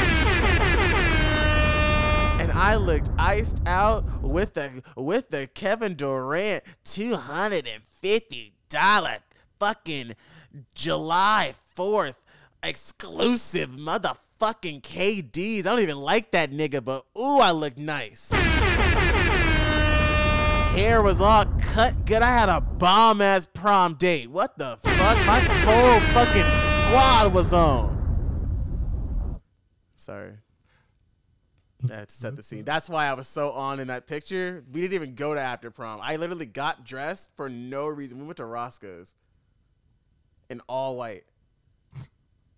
And 2.39 2.51
I 2.53 2.75
looked 2.75 3.10
iced 3.19 3.60
out 3.65 4.22
with 4.22 4.53
the 4.53 4.81
with 4.96 5.29
the 5.29 5.48
Kevin 5.48 5.96
Durant 5.96 6.63
two 6.86 7.15
hundred 7.15 7.67
and 7.67 7.84
fifty 7.84 8.53
dollar 8.69 9.17
fucking 9.60 10.13
July 10.74 11.53
fourth 11.75 12.25
exclusive 12.63 13.72
motherfucking 13.72 14.81
KDs. 14.81 15.60
I 15.60 15.63
don't 15.63 15.81
even 15.81 15.98
like 15.98 16.31
that 16.31 16.51
nigga, 16.51 16.84
but 16.84 17.05
ooh, 17.17 17.39
I 17.39 17.51
look 17.51 17.77
nice. 17.77 18.31
Hair 20.72 21.01
was 21.01 21.19
all 21.19 21.46
cut 21.60 22.05
good. 22.05 22.22
I 22.22 22.38
had 22.38 22.48
a 22.48 22.62
bomb 22.62 23.22
ass 23.22 23.48
prom 23.48 23.96
date. 23.96 24.31
What 24.31 24.58
the 24.58 24.77
fuck? 24.77 25.17
My 25.25 25.39
whole 25.41 26.00
fucking 26.13 26.51
squad 26.69 27.34
was 27.34 27.51
on. 27.53 27.98
Sorry. 29.98 30.36
To 31.88 32.06
set 32.10 32.36
the 32.36 32.44
scene. 32.44 32.60
Mm-hmm. 32.60 32.66
That's 32.66 32.90
why 32.90 33.08
I 33.08 33.14
was 33.14 33.28
so 33.28 33.52
on 33.52 33.80
in 33.80 33.88
that 33.88 34.06
picture. 34.06 34.66
We 34.72 34.82
didn't 34.82 34.96
even 34.96 35.16
go 35.16 35.34
to 35.34 35.40
after 35.40 35.72
prom. 35.72 36.02
I 36.04 36.18
literally 36.18 36.46
got 36.46 36.86
dressed 36.86 37.32
for 37.38 37.48
no 37.48 37.88
reason. 37.88 38.20
We 38.20 38.26
went 38.26 38.38
to 38.38 38.46
Roscoe's 38.46 39.16
in 40.50 40.60
all 40.68 40.98
white. 40.98 41.24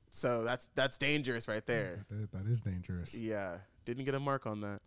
So 0.10 0.44
that's 0.44 0.68
that's 0.75 0.98
dangerous 0.98 1.48
right 1.48 1.66
there. 1.66 2.06
That, 2.10 2.32
that 2.32 2.48
is 2.51 2.62
dangerous. 2.62 3.13
Yeah, 3.13 3.57
didn't 3.86 4.05
get 4.05 4.16
a 4.16 4.20
mark 4.20 4.46
on 4.46 4.62
that. 4.62 4.81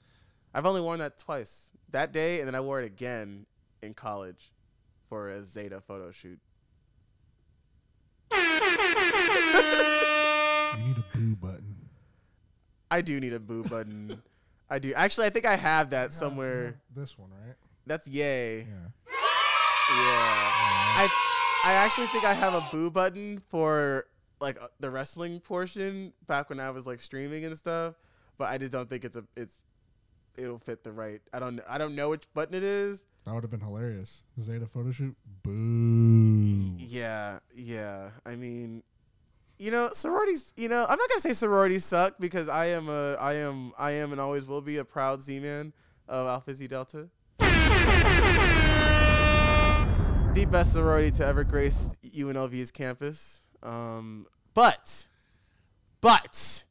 I've 0.53 0.67
only 0.67 0.81
worn 0.81 0.99
that 0.99 1.17
twice. 1.19 1.71
That 1.91 2.13
day, 2.13 2.41
and 2.41 2.49
then 2.49 2.55
I 2.55 2.61
wore 2.61 2.81
it 2.81 2.85
again 2.85 3.47
in 3.83 3.95
college 3.95 4.53
for 5.09 5.29
a 5.29 5.45
Zeta 5.45 5.81
photo 5.81 6.11
shoot. 6.11 6.41
You 8.33 8.39
need 10.83 10.99
a 10.99 11.05
boo 11.17 11.37
button. 11.37 11.84
I 12.91 13.01
do 13.01 13.19
need 13.21 13.33
a 13.33 13.41
boo 13.41 13.65
button. 13.65 14.23
I 14.71 14.79
do. 14.79 14.93
Actually, 14.95 15.27
I 15.27 15.31
think 15.31 15.47
I 15.47 15.57
have 15.57 15.91
that 15.91 16.07
you 16.07 16.11
somewhere. 16.13 16.81
This 16.95 17.19
one, 17.19 17.31
right? 17.31 17.55
That's 17.87 18.07
yay. 18.07 18.61
Yeah. 18.61 18.65
Yeah. 19.91 20.51
I 20.97 21.09
I 21.65 21.73
actually 21.75 22.07
think 22.09 22.25
I 22.25 22.33
have 22.35 22.55
a 22.55 22.67
boo 22.71 22.91
button 22.91 23.43
for 23.49 24.07
like 24.41 24.61
uh, 24.61 24.69
the 24.81 24.91
wrestling 24.91 25.41
portion 25.41 26.13
back 26.27 26.51
when 26.51 26.61
I 26.61 26.71
was 26.71 26.87
like 26.87 27.01
streaming 27.01 27.45
and 27.45 27.57
stuff, 27.57 27.95
but 28.39 28.49
I 28.49 28.59
just 28.59 28.73
don't 28.73 28.89
think 28.89 29.05
it's 29.05 29.17
a 29.17 29.25
it's 29.37 29.61
it'll 30.37 30.59
fit 30.59 30.85
the 30.85 30.93
right. 30.93 31.21
I 31.33 31.39
don't 31.39 31.61
I 31.69 31.79
don't 31.79 31.95
know 31.95 32.11
which 32.11 32.25
button 32.35 32.55
it 32.55 32.63
is. 32.63 33.03
That 33.25 33.35
would 33.35 33.43
have 33.43 33.51
been 33.51 33.61
hilarious. 33.61 34.25
Zeta 34.39 34.67
photo 34.67 34.91
shoot. 34.91 35.17
Boo. 35.43 36.75
Yeah, 36.77 37.39
yeah. 37.55 38.11
I 38.27 38.37
mean, 38.37 38.83
you 39.59 39.71
know, 39.71 39.91
sororities. 39.93 40.53
You 40.57 40.69
know, 40.69 40.83
I'm 40.89 40.99
not 40.99 41.09
gonna 41.09 41.21
say 41.21 41.33
sororities 41.33 41.85
suck 41.85 42.17
because 42.19 42.49
I 42.49 42.67
am 42.67 42.89
a, 42.89 43.15
I 43.15 43.35
am, 43.35 43.73
I 43.79 43.93
am, 43.93 44.13
and 44.13 44.21
always 44.21 44.47
will 44.47 44.61
be 44.61 44.79
a 44.79 44.85
proud 44.85 45.23
Z 45.23 45.41
man 45.41 45.73
of 46.09 46.27
Alpha 46.27 46.55
Z 46.55 46.67
Delta. 46.67 47.09
the 50.35 50.47
best 50.47 50.73
sorority 50.73 51.11
to 51.13 51.25
ever 51.25 51.45
grace 51.45 51.91
UNLV's 52.05 52.71
campus. 52.71 53.43
Um, 53.63 54.27
but, 54.53 55.07
but, 56.01 56.65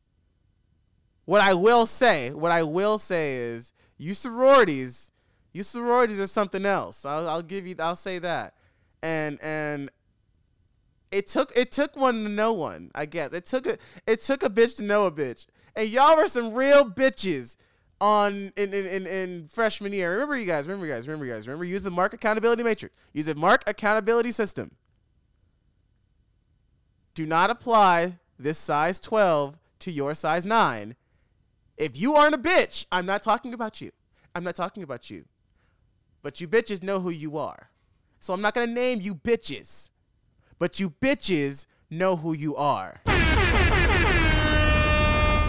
what 1.25 1.41
I 1.41 1.53
will 1.53 1.85
say, 1.85 2.31
what 2.31 2.51
I 2.51 2.63
will 2.63 2.97
say 2.97 3.35
is, 3.35 3.71
you 3.97 4.13
sororities, 4.13 5.11
you 5.53 5.63
sororities 5.63 6.19
are 6.19 6.27
something 6.27 6.65
else. 6.65 7.05
I'll, 7.05 7.29
I'll 7.29 7.41
give 7.41 7.65
you, 7.65 7.75
I'll 7.79 7.95
say 7.95 8.19
that. 8.19 8.55
And 9.01 9.39
and 9.41 9.89
it 11.13 11.27
took 11.27 11.51
it 11.55 11.71
took 11.71 11.95
one 11.95 12.23
to 12.23 12.29
know 12.29 12.53
one. 12.53 12.91
I 12.95 13.05
guess 13.05 13.33
it 13.33 13.45
took 13.45 13.67
a 13.67 13.77
it 14.07 14.21
took 14.21 14.43
a 14.43 14.49
bitch 14.49 14.77
to 14.77 14.83
know 14.83 15.05
a 15.05 15.11
bitch. 15.11 15.45
And 15.75 15.89
y'all 15.89 16.17
were 16.17 16.27
some 16.27 16.53
real 16.53 16.89
bitches 16.89 17.55
on 18.01 18.51
in 18.57 18.73
in, 18.73 18.85
in, 18.85 19.07
in 19.07 19.47
freshman 19.47 19.93
year. 19.93 20.11
Remember 20.11 20.37
you 20.37 20.45
guys. 20.45 20.67
Remember 20.67 20.87
you 20.87 20.93
guys. 20.93 21.07
Remember 21.07 21.25
you 21.25 21.33
guys. 21.33 21.47
Remember 21.47 21.65
use 21.65 21.83
the 21.83 21.91
Mark 21.91 22.13
accountability 22.13 22.63
matrix. 22.63 22.95
Use 23.13 23.27
the 23.27 23.35
Mark 23.35 23.63
accountability 23.67 24.31
system. 24.31 24.71
Do 27.13 27.25
not 27.27 27.51
apply 27.51 28.17
this 28.39 28.57
size 28.57 28.99
12 28.99 29.59
to 29.79 29.91
your 29.91 30.15
size 30.15 30.47
9. 30.47 30.95
If 31.77 31.95
you 31.95 32.15
aren't 32.15 32.33
a 32.33 32.39
bitch, 32.39 32.85
I'm 32.91 33.05
not 33.05 33.21
talking 33.21 33.53
about 33.53 33.81
you. 33.81 33.91
I'm 34.33 34.43
not 34.43 34.55
talking 34.55 34.81
about 34.81 35.11
you. 35.11 35.25
But 36.23 36.41
you 36.41 36.47
bitches 36.47 36.81
know 36.81 36.99
who 36.99 37.11
you 37.11 37.37
are. 37.37 37.69
So 38.19 38.33
I'm 38.33 38.41
not 38.41 38.55
going 38.55 38.67
to 38.67 38.73
name 38.73 38.99
you 39.01 39.13
bitches. 39.13 39.89
But 40.63 40.79
you 40.79 40.91
bitches 40.91 41.65
know 41.89 42.15
who 42.15 42.31
you 42.31 42.55
are. 42.55 43.01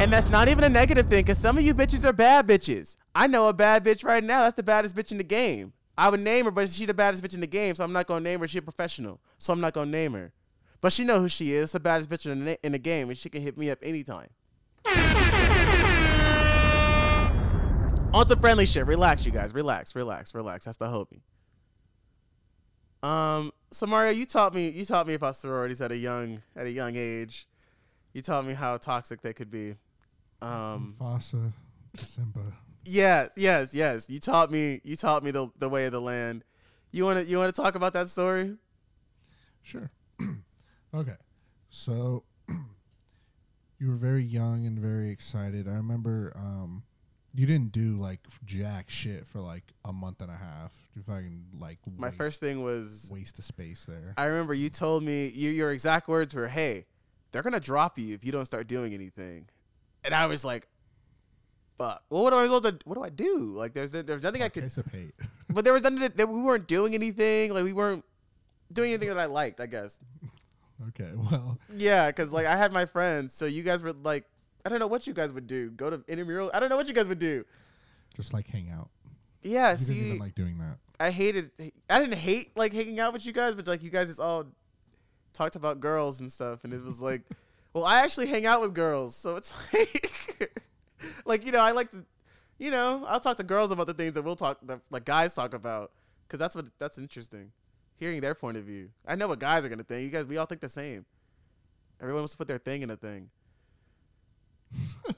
And 0.00 0.12
that's 0.12 0.28
not 0.28 0.48
even 0.48 0.64
a 0.64 0.68
negative 0.68 1.06
thing 1.06 1.22
because 1.22 1.38
some 1.38 1.56
of 1.56 1.62
you 1.62 1.72
bitches 1.72 2.04
are 2.04 2.12
bad 2.12 2.48
bitches. 2.48 2.96
I 3.14 3.28
know 3.28 3.46
a 3.46 3.52
bad 3.52 3.84
bitch 3.84 4.02
right 4.02 4.24
now. 4.24 4.40
That's 4.40 4.56
the 4.56 4.64
baddest 4.64 4.96
bitch 4.96 5.12
in 5.12 5.18
the 5.18 5.22
game. 5.22 5.72
I 5.96 6.08
would 6.08 6.18
name 6.18 6.46
her, 6.46 6.50
but 6.50 6.68
she 6.68 6.84
the 6.84 6.94
baddest 6.94 7.22
bitch 7.22 7.32
in 7.32 7.40
the 7.40 7.46
game, 7.46 7.76
so 7.76 7.84
I'm 7.84 7.92
not 7.92 8.08
to 8.08 8.18
name 8.18 8.40
her. 8.40 8.48
She 8.48 8.58
a 8.58 8.62
professional, 8.62 9.20
so 9.38 9.52
I'm 9.52 9.60
not 9.60 9.74
to 9.74 9.86
name 9.86 10.14
her. 10.14 10.32
But 10.80 10.92
she 10.92 11.04
know 11.04 11.20
who 11.20 11.28
she 11.28 11.52
is, 11.52 11.70
the 11.70 11.78
baddest 11.78 12.10
bitch 12.10 12.28
in 12.28 12.44
the, 12.44 12.66
in 12.66 12.72
the 12.72 12.78
game, 12.78 13.08
and 13.08 13.16
she 13.16 13.30
can 13.30 13.40
hit 13.40 13.56
me 13.56 13.70
up 13.70 13.78
anytime. 13.84 14.30
On 18.12 18.26
some 18.26 18.40
friendly 18.40 18.66
shit. 18.66 18.84
Relax, 18.84 19.24
you 19.24 19.30
guys. 19.30 19.54
Relax, 19.54 19.94
relax, 19.94 20.34
relax. 20.34 20.64
That's 20.64 20.76
the 20.76 20.86
homie. 20.86 21.20
Um, 23.04 23.52
so 23.70 23.86
Mario, 23.86 24.12
you 24.12 24.24
taught 24.24 24.54
me 24.54 24.70
you 24.70 24.86
taught 24.86 25.06
me 25.06 25.12
about 25.12 25.36
sororities 25.36 25.82
at 25.82 25.92
a 25.92 25.96
young 25.96 26.40
at 26.56 26.66
a 26.66 26.70
young 26.70 26.96
age. 26.96 27.46
You 28.14 28.22
taught 28.22 28.46
me 28.46 28.54
how 28.54 28.78
toxic 28.78 29.20
they 29.20 29.34
could 29.34 29.50
be. 29.50 29.74
Um, 30.40 30.94
Mufasa, 30.98 31.52
Simba. 31.98 32.40
yes, 32.86 33.30
yes, 33.36 33.74
yes. 33.74 34.08
You 34.08 34.20
taught 34.20 34.50
me 34.50 34.80
you 34.84 34.96
taught 34.96 35.22
me 35.22 35.32
the 35.32 35.48
the 35.58 35.68
way 35.68 35.84
of 35.84 35.92
the 35.92 36.00
land. 36.00 36.44
You 36.92 37.04
want 37.04 37.18
to 37.18 37.30
you 37.30 37.36
want 37.36 37.54
to 37.54 37.62
talk 37.62 37.74
about 37.74 37.92
that 37.92 38.08
story? 38.08 38.56
Sure. 39.62 39.90
okay. 40.94 41.16
So 41.68 42.24
you 43.78 43.88
were 43.88 43.96
very 43.96 44.24
young 44.24 44.64
and 44.64 44.78
very 44.78 45.10
excited. 45.10 45.68
I 45.68 45.72
remember 45.72 46.32
um 46.34 46.84
you 47.34 47.46
didn't 47.46 47.72
do 47.72 47.96
like 47.96 48.20
jack 48.44 48.88
shit 48.88 49.26
for 49.26 49.40
like 49.40 49.64
a 49.84 49.92
month 49.92 50.20
and 50.22 50.30
a 50.30 50.36
half. 50.36 50.72
You 50.94 51.02
fucking 51.02 51.46
like 51.58 51.78
My 51.96 52.12
first 52.12 52.40
thing 52.40 52.62
was 52.62 53.10
waste 53.12 53.38
of 53.38 53.44
space 53.44 53.84
there. 53.84 54.14
I 54.16 54.26
remember 54.26 54.54
you 54.54 54.70
told 54.70 55.02
me 55.02 55.28
you, 55.28 55.50
your 55.50 55.72
exact 55.72 56.06
words 56.06 56.34
were, 56.34 56.46
"Hey, 56.46 56.86
they're 57.32 57.42
gonna 57.42 57.60
drop 57.60 57.98
you 57.98 58.14
if 58.14 58.24
you 58.24 58.30
don't 58.30 58.46
start 58.46 58.68
doing 58.68 58.94
anything," 58.94 59.48
and 60.04 60.14
I 60.14 60.26
was 60.26 60.44
like, 60.44 60.68
"Fuck! 61.76 62.04
Well, 62.08 62.22
what 62.22 62.32
am 62.32 62.38
I 62.38 62.44
supposed 62.44 62.64
to? 62.64 62.78
What 62.84 62.94
do 62.94 63.02
I 63.02 63.10
do? 63.10 63.52
Like, 63.56 63.74
there's 63.74 63.90
there's 63.90 64.22
nothing 64.22 64.42
I 64.42 64.48
could 64.48 64.62
Participate. 64.62 65.14
but 65.48 65.64
there 65.64 65.72
was 65.72 65.82
nothing 65.82 66.00
that, 66.00 66.16
that 66.16 66.28
we 66.28 66.40
weren't 66.40 66.68
doing 66.68 66.94
anything. 66.94 67.52
Like 67.52 67.64
we 67.64 67.72
weren't 67.72 68.04
doing 68.72 68.92
anything 68.92 69.08
that 69.08 69.18
I 69.18 69.26
liked. 69.26 69.60
I 69.60 69.66
guess. 69.66 69.98
Okay, 70.88 71.10
well, 71.14 71.58
Yeah, 71.72 72.08
because 72.08 72.32
like 72.32 72.46
I 72.46 72.56
had 72.56 72.72
my 72.72 72.86
friends, 72.86 73.32
so 73.32 73.46
you 73.46 73.62
guys 73.62 73.82
were 73.82 73.92
like, 73.92 74.24
I 74.64 74.68
don't 74.70 74.78
know 74.78 74.86
what 74.86 75.06
you 75.06 75.12
guys 75.12 75.32
would 75.32 75.46
do. 75.46 75.70
Go 75.70 75.90
to 75.90 76.02
intramural. 76.08 76.50
I 76.54 76.60
don't 76.60 76.68
know 76.68 76.76
what 76.76 76.88
you 76.88 76.94
guys 76.94 77.08
would 77.08 77.18
do. 77.18 77.44
just 78.16 78.32
like 78.32 78.46
hang 78.46 78.70
out. 78.70 78.88
Yeah, 79.42 79.72
You 79.72 79.76
didn't 79.78 79.86
see, 79.86 80.06
even 80.06 80.18
like 80.18 80.34
doing 80.34 80.58
that. 80.58 80.78
I 80.98 81.10
hated. 81.10 81.50
I 81.90 81.98
didn't 81.98 82.14
hate 82.18 82.56
like 82.56 82.72
hanging 82.72 82.98
out 82.98 83.12
with 83.12 83.26
you 83.26 83.32
guys, 83.32 83.54
but 83.54 83.66
like 83.66 83.82
you 83.82 83.90
guys 83.90 84.08
just 84.08 84.20
all 84.20 84.46
talked 85.34 85.56
about 85.56 85.80
girls 85.80 86.20
and 86.20 86.32
stuff, 86.32 86.64
and 86.64 86.72
it 86.72 86.82
was 86.82 87.00
like, 87.00 87.22
well, 87.74 87.84
I 87.84 87.98
actually 88.00 88.26
hang 88.26 88.46
out 88.46 88.60
with 88.62 88.72
girls, 88.74 89.16
so 89.16 89.36
it's 89.36 89.52
like, 89.74 90.52
like 91.26 91.44
you 91.44 91.52
know, 91.52 91.58
I 91.60 91.72
like 91.72 91.90
to, 91.90 92.04
you 92.58 92.70
know, 92.70 93.04
I'll 93.06 93.20
talk 93.20 93.36
to 93.36 93.42
girls 93.42 93.70
about 93.70 93.86
the 93.86 93.94
things 93.94 94.14
that 94.14 94.22
we'll 94.22 94.36
talk, 94.36 94.58
that 94.62 94.80
like 94.90 95.04
guys 95.04 95.34
talk 95.34 95.52
about, 95.52 95.90
because 96.26 96.38
that's 96.38 96.54
what 96.54 96.66
that's 96.78 96.96
interesting, 96.96 97.50
hearing 97.96 98.20
their 98.22 98.34
point 98.34 98.56
of 98.56 98.64
view. 98.64 98.88
I 99.06 99.16
know 99.16 99.28
what 99.28 99.40
guys 99.40 99.64
are 99.64 99.68
gonna 99.68 99.82
think. 99.82 100.04
You 100.04 100.10
guys, 100.10 100.24
we 100.24 100.38
all 100.38 100.46
think 100.46 100.62
the 100.62 100.68
same. 100.70 101.04
Everyone 102.00 102.22
wants 102.22 102.32
to 102.32 102.38
put 102.38 102.48
their 102.48 102.58
thing 102.58 102.82
in 102.82 102.90
a 102.90 102.96
thing, 102.96 103.28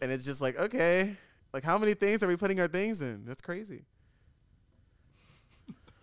and 0.01 0.11
it's 0.13 0.25
just 0.25 0.41
like, 0.41 0.59
okay, 0.59 1.17
like 1.53 1.65
how 1.65 1.79
many 1.79 1.95
things 1.95 2.23
are 2.23 2.29
we 2.29 2.37
putting 2.37 2.61
our 2.61 2.69
things 2.69 3.03
in? 3.03 3.25
That's 3.25 3.43
crazy. 3.43 3.85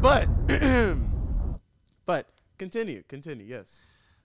but 0.00 0.28
but 2.06 2.26
continue, 2.58 3.02
continue. 3.08 3.46
Yes. 3.46 3.82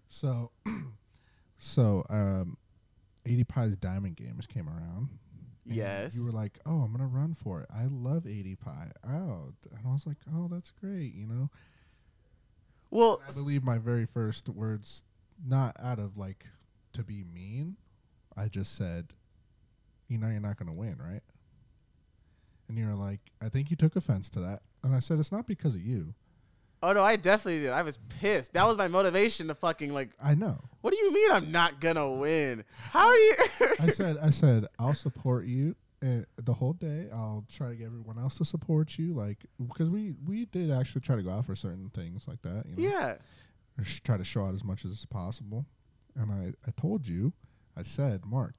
So, 0.07 0.51
so 1.57 2.05
um, 2.09 2.57
ADPi's 3.25 3.77
Diamond 3.77 4.15
Games 4.15 4.47
came 4.47 4.67
around. 4.67 5.09
Yes. 5.65 6.15
You 6.15 6.25
were 6.25 6.31
like, 6.31 6.59
oh, 6.65 6.81
I'm 6.81 6.91
gonna 6.91 7.07
run 7.07 7.33
for 7.33 7.61
it. 7.61 7.67
I 7.73 7.85
love 7.89 8.23
ADPi. 8.23 8.91
Oh, 9.07 9.53
and 9.69 9.79
I 9.85 9.91
was 9.91 10.07
like, 10.07 10.17
oh, 10.33 10.47
that's 10.47 10.71
great. 10.71 11.13
You 11.13 11.27
know. 11.27 11.49
Well, 12.89 13.21
I 13.27 13.31
believe 13.31 13.63
my 13.63 13.77
very 13.77 14.05
first 14.05 14.49
words, 14.49 15.03
not 15.45 15.75
out 15.81 15.99
of 15.99 16.17
like 16.17 16.45
to 16.93 17.03
be 17.03 17.23
mean, 17.23 17.77
I 18.37 18.47
just 18.47 18.75
said, 18.75 19.13
you 20.07 20.17
know, 20.17 20.27
you're 20.27 20.39
not 20.39 20.57
gonna 20.57 20.73
win, 20.73 20.97
right? 20.99 21.21
And 22.67 22.77
you 22.77 22.87
were 22.87 22.95
like, 22.95 23.19
I 23.41 23.49
think 23.49 23.69
you 23.69 23.75
took 23.75 23.95
offense 23.95 24.29
to 24.31 24.39
that. 24.41 24.61
And 24.83 24.95
I 24.95 24.99
said, 24.99 25.19
it's 25.19 25.31
not 25.31 25.45
because 25.47 25.75
of 25.75 25.81
you. 25.81 26.13
oh 26.83 26.93
no, 26.93 27.03
I 27.03 27.15
definitely 27.15 27.61
did. 27.61 27.69
I 27.71 27.81
was 27.83 27.99
pissed. 28.19 28.53
That 28.53 28.65
was 28.65 28.77
my 28.77 28.87
motivation 28.87 29.47
to 29.47 29.55
fucking 29.55 29.93
like. 29.93 30.09
I 30.21 30.35
know. 30.35 30.63
What 30.81 30.91
do 30.93 30.97
you 30.99 31.13
mean 31.13 31.31
I'm 31.31 31.51
not 31.51 31.79
gonna 31.79 32.11
win? 32.11 32.63
How 32.91 33.07
are 33.07 33.15
you? 33.15 33.35
I 33.79 33.87
said, 33.87 34.17
I 34.21 34.29
said, 34.31 34.67
I'll 34.79 34.93
support 34.95 35.45
you 35.45 35.75
uh, 36.03 36.21
the 36.37 36.53
whole 36.53 36.73
day. 36.73 37.07
I'll 37.13 37.45
try 37.51 37.69
to 37.69 37.75
get 37.75 37.85
everyone 37.85 38.17
else 38.17 38.37
to 38.39 38.45
support 38.45 38.97
you, 38.97 39.13
like 39.13 39.45
because 39.65 39.89
we 39.89 40.13
we 40.25 40.45
did 40.45 40.71
actually 40.71 41.01
try 41.01 41.15
to 41.15 41.21
go 41.23 41.29
out 41.29 41.45
for 41.45 41.55
certain 41.55 41.89
things 41.93 42.27
like 42.27 42.41
that. 42.41 42.65
You 42.67 42.75
know? 42.83 42.89
yeah. 42.91 43.15
Try 44.03 44.17
to 44.17 44.23
show 44.23 44.45
out 44.45 44.53
as 44.53 44.63
much 44.63 44.85
as 44.85 45.05
possible. 45.05 45.65
And 46.15 46.31
I 46.31 46.53
I 46.67 46.71
told 46.79 47.07
you, 47.07 47.33
I 47.75 47.83
said, 47.83 48.25
Mark, 48.25 48.55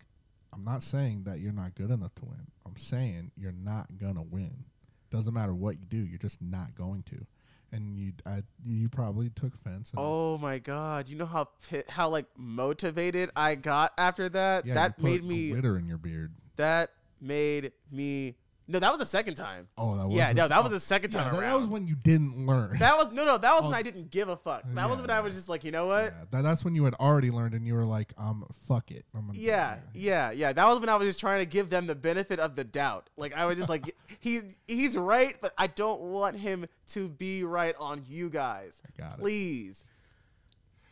I'm 0.52 0.64
not 0.64 0.82
saying 0.82 1.24
that 1.24 1.40
you're 1.40 1.52
not 1.52 1.74
good 1.74 1.90
enough 1.90 2.14
to 2.16 2.24
win. 2.24 2.46
I'm 2.66 2.76
saying 2.76 3.32
you're 3.36 3.52
not 3.52 3.98
gonna 3.98 4.22
win. 4.22 4.64
Doesn't 5.10 5.34
matter 5.34 5.54
what 5.54 5.78
you 5.78 5.86
do, 5.86 5.98
you're 5.98 6.18
just 6.18 6.40
not 6.40 6.74
going 6.74 7.02
to. 7.04 7.26
And 7.70 7.98
you, 7.98 8.12
I, 8.26 8.42
you 8.66 8.88
probably 8.90 9.30
took 9.30 9.54
offense. 9.54 9.92
Oh 9.96 10.36
my 10.36 10.58
god! 10.58 11.08
You 11.08 11.16
know 11.16 11.26
how 11.26 11.48
pi- 11.70 11.84
how 11.88 12.10
like 12.10 12.26
motivated 12.36 13.30
I 13.34 13.54
got 13.54 13.92
after 13.96 14.28
that. 14.28 14.66
yeah, 14.66 14.74
that 14.74 14.98
made 14.98 15.24
me. 15.24 15.50
glitter 15.50 15.78
in 15.78 15.86
your 15.86 15.96
beard. 15.96 16.34
That 16.56 16.90
made 17.18 17.72
me. 17.90 18.36
No, 18.68 18.78
that 18.78 18.90
was 18.90 19.00
the 19.00 19.06
second 19.06 19.34
time. 19.34 19.68
Oh, 19.76 19.96
that 19.96 20.06
was 20.06 20.16
yeah, 20.16 20.32
the 20.32 20.42
no, 20.42 20.48
that 20.48 20.62
was 20.62 20.72
the 20.72 20.80
second 20.80 21.12
yeah, 21.12 21.24
time 21.24 21.32
that, 21.34 21.40
around. 21.40 21.50
that 21.50 21.58
was 21.58 21.66
when 21.66 21.86
you 21.86 21.96
didn't 21.96 22.46
learn. 22.46 22.78
That 22.78 22.96
was 22.96 23.12
no, 23.12 23.24
no. 23.24 23.36
That 23.36 23.52
was 23.54 23.62
when 23.64 23.74
Oh. 23.74 23.76
I 23.76 23.82
didn't 23.82 24.10
give 24.10 24.28
a 24.28 24.36
fuck. 24.36 24.62
That 24.74 24.88
was 24.88 25.00
when 25.00 25.10
I 25.10 25.20
was 25.20 25.34
just 25.34 25.48
like, 25.48 25.64
you 25.64 25.72
know 25.72 25.86
what? 25.86 26.04
Yeah, 26.04 26.24
that, 26.30 26.42
that's 26.42 26.64
when 26.64 26.74
you 26.74 26.84
had 26.84 26.94
already 26.94 27.30
learned, 27.30 27.54
and 27.54 27.66
you 27.66 27.74
were 27.74 27.84
like, 27.84 28.12
"Um, 28.16 28.46
fuck 28.66 28.90
it." 28.90 29.04
Yeah, 29.32 29.78
yeah, 29.94 30.30
yeah. 30.30 30.52
That 30.52 30.66
was 30.68 30.78
when 30.80 30.88
I 30.88 30.94
was 30.96 31.08
just 31.08 31.20
trying 31.20 31.40
to 31.40 31.46
give 31.46 31.70
them 31.70 31.86
the 31.86 31.94
benefit 31.96 32.38
of 32.38 32.54
the 32.54 32.64
doubt. 32.64 33.10
Like 33.16 33.36
I 33.36 33.46
was 33.46 33.56
just 33.56 33.68
like, 33.68 33.94
he 34.20 34.40
he's 34.68 34.96
right, 34.96 35.36
but 35.40 35.52
I 35.58 35.66
don't 35.66 36.00
want 36.00 36.36
him 36.36 36.66
to 36.90 37.08
be 37.08 37.42
right 37.44 37.74
on 37.80 38.04
you 38.08 38.30
guys. 38.30 38.80
got 38.96 39.14
it. 39.14 39.20
Please. 39.20 39.84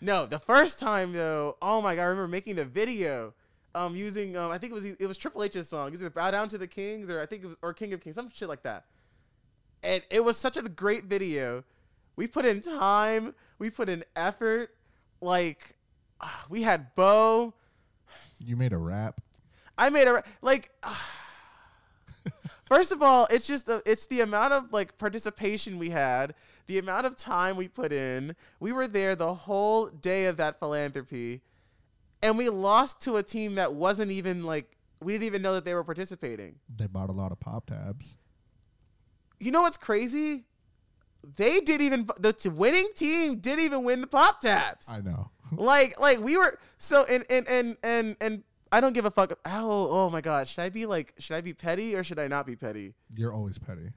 No, 0.00 0.26
the 0.26 0.38
first 0.38 0.78
time 0.80 1.12
though, 1.12 1.56
oh 1.61 1.80
my 1.83 1.94
god, 1.94 2.02
I 2.02 2.04
remember 2.06 2.28
making 2.28 2.56
the 2.56 2.64
video, 2.64 3.35
um, 3.74 3.96
using 3.96 4.37
um, 4.37 4.50
I 4.50 4.59
think 4.59 4.72
it 4.72 4.74
was 4.74 4.85
it 4.85 5.06
was 5.06 5.18
Triple 5.18 5.42
H's 5.42 5.68
song, 5.68 5.92
is 5.92 6.02
it 6.02 6.14
Bow 6.14 6.30
Down 6.30 6.48
to 6.48 6.59
the 6.59 6.66
Kings 6.66 7.11
or 7.11 7.20
I 7.20 7.26
think 7.26 7.44
it 7.44 7.46
was 7.46 7.56
or 7.62 7.72
King 7.72 7.92
of 7.92 8.00
Kings, 8.00 8.16
some 8.16 8.30
shit 8.30 8.48
like 8.48 8.62
that. 8.62 8.85
And 9.83 10.02
it 10.11 10.24
was 10.24 10.37
such 10.37 10.56
a 10.56 10.62
great 10.62 11.04
video. 11.04 11.64
We 12.16 12.26
put 12.26 12.44
in 12.44 12.61
time, 12.61 13.35
we 13.59 13.70
put 13.70 13.88
in 13.88 14.04
effort, 14.14 14.74
like 15.20 15.74
we 16.48 16.62
had 16.62 16.94
Bo. 16.94 17.54
You 18.38 18.56
made 18.56 18.72
a 18.72 18.78
rap. 18.78 19.20
I 19.78 19.90
made 19.90 20.09
a 20.09 20.22
like. 20.42 20.70
First 22.66 22.92
of 22.92 23.02
all, 23.02 23.26
it's 23.30 23.48
just 23.48 23.66
the 23.66 23.83
it's 23.85 24.06
the 24.06 24.20
amount 24.20 24.52
of 24.52 24.72
like 24.72 24.96
participation 24.96 25.78
we 25.78 25.90
had, 25.90 26.35
the 26.66 26.78
amount 26.78 27.04
of 27.04 27.16
time 27.16 27.56
we 27.56 27.66
put 27.66 27.92
in. 27.92 28.37
We 28.61 28.70
were 28.70 28.87
there 28.87 29.16
the 29.16 29.35
whole 29.35 29.87
day 29.88 30.26
of 30.26 30.37
that 30.37 30.61
philanthropy, 30.61 31.40
and 32.22 32.37
we 32.38 32.48
lost 32.48 33.00
to 33.02 33.16
a 33.16 33.22
team 33.22 33.54
that 33.56 33.72
wasn't 33.74 34.11
even 34.11 34.44
like 34.44 34.76
we 35.02 35.12
didn't 35.14 35.24
even 35.24 35.42
know 35.42 35.54
that 35.54 35.64
they 35.64 35.74
were 35.74 35.85
participating. 35.85 36.56
They 36.74 36.87
bought 36.87 37.09
a 37.09 37.12
lot 37.12 37.33
of 37.33 37.40
pop 37.40 37.66
tabs. 37.66 38.16
You 39.38 39.50
know 39.50 39.62
what's 39.62 39.76
crazy? 39.78 40.44
They 41.37 41.61
didn't 41.61 41.87
even 41.87 42.09
the 42.18 42.52
winning 42.54 42.88
team 42.94 43.38
didn't 43.40 43.64
even 43.64 43.85
win 43.85 44.00
the 44.00 44.06
pop 44.06 44.40
tabs. 44.40 44.88
I 44.88 45.00
know. 45.00 45.30
like 45.52 45.98
like 46.00 46.20
we 46.20 46.37
were 46.37 46.59
so 46.78 47.04
and 47.04 47.24
and 47.30 47.48
and 47.48 47.76
and 47.83 48.16
and 48.20 48.42
I 48.72 48.80
don't 48.80 48.92
give 48.92 49.04
a 49.04 49.11
fuck. 49.11 49.33
Oh 49.46 49.88
oh 49.90 50.11
my 50.11 50.20
god, 50.20 50.46
should 50.48 50.62
I 50.62 50.68
be 50.68 50.87
like 50.87 51.14
should 51.18 51.37
I 51.37 51.40
be 51.40 51.54
petty 51.54 51.94
or 51.96 52.04
should 52.04 52.18
I 52.18 52.28
not 52.28 52.46
be 52.46 52.56
petty? 52.56 52.94
You're 53.14 53.33
always 53.33 53.59
petty. 53.59 53.90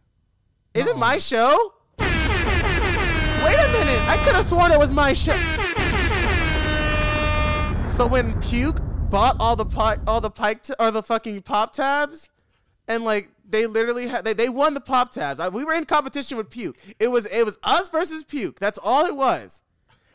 Is 0.74 0.88
it 0.88 0.94
No. 0.96 1.00
my 1.00 1.18
show? 1.18 1.74
Wait 2.00 2.08
a 2.08 3.72
minute, 3.74 4.02
I 4.08 4.20
could 4.24 4.34
have 4.36 4.46
sworn 4.46 4.72
it 4.72 4.80
was 4.80 4.92
my 4.92 5.14
show. 5.14 5.34
So 7.86 8.08
when 8.08 8.39
Puke 8.41 8.80
bought 9.10 9.36
all 9.39 9.56
the 9.56 10.02
all 10.08 10.22
the 10.22 10.32
pike 10.32 10.63
t- 10.63 10.74
or 10.80 10.89
the 10.89 11.04
fucking 11.04 11.43
pop 11.43 11.74
tabs, 11.74 12.30
and 12.88 13.04
like 13.04 13.30
they 13.48 13.67
literally 13.67 14.08
had 14.08 14.26
they, 14.26 14.34
they 14.34 14.50
won 14.50 14.74
the 14.74 14.82
pop 14.82 15.12
tabs. 15.12 15.39
I, 15.39 15.50
we 15.50 15.63
were 15.63 15.74
in 15.74 15.86
competition 15.86 16.38
with 16.38 16.50
Puke. 16.50 16.78
It 17.00 17.10
was 17.10 17.26
it 17.28 17.46
was 17.46 17.58
us 17.62 17.89
versus 17.89 18.24
Puke. 18.24 18.60
That's 18.60 18.80
all 18.82 19.06
it 19.06 19.15
was. 19.15 19.62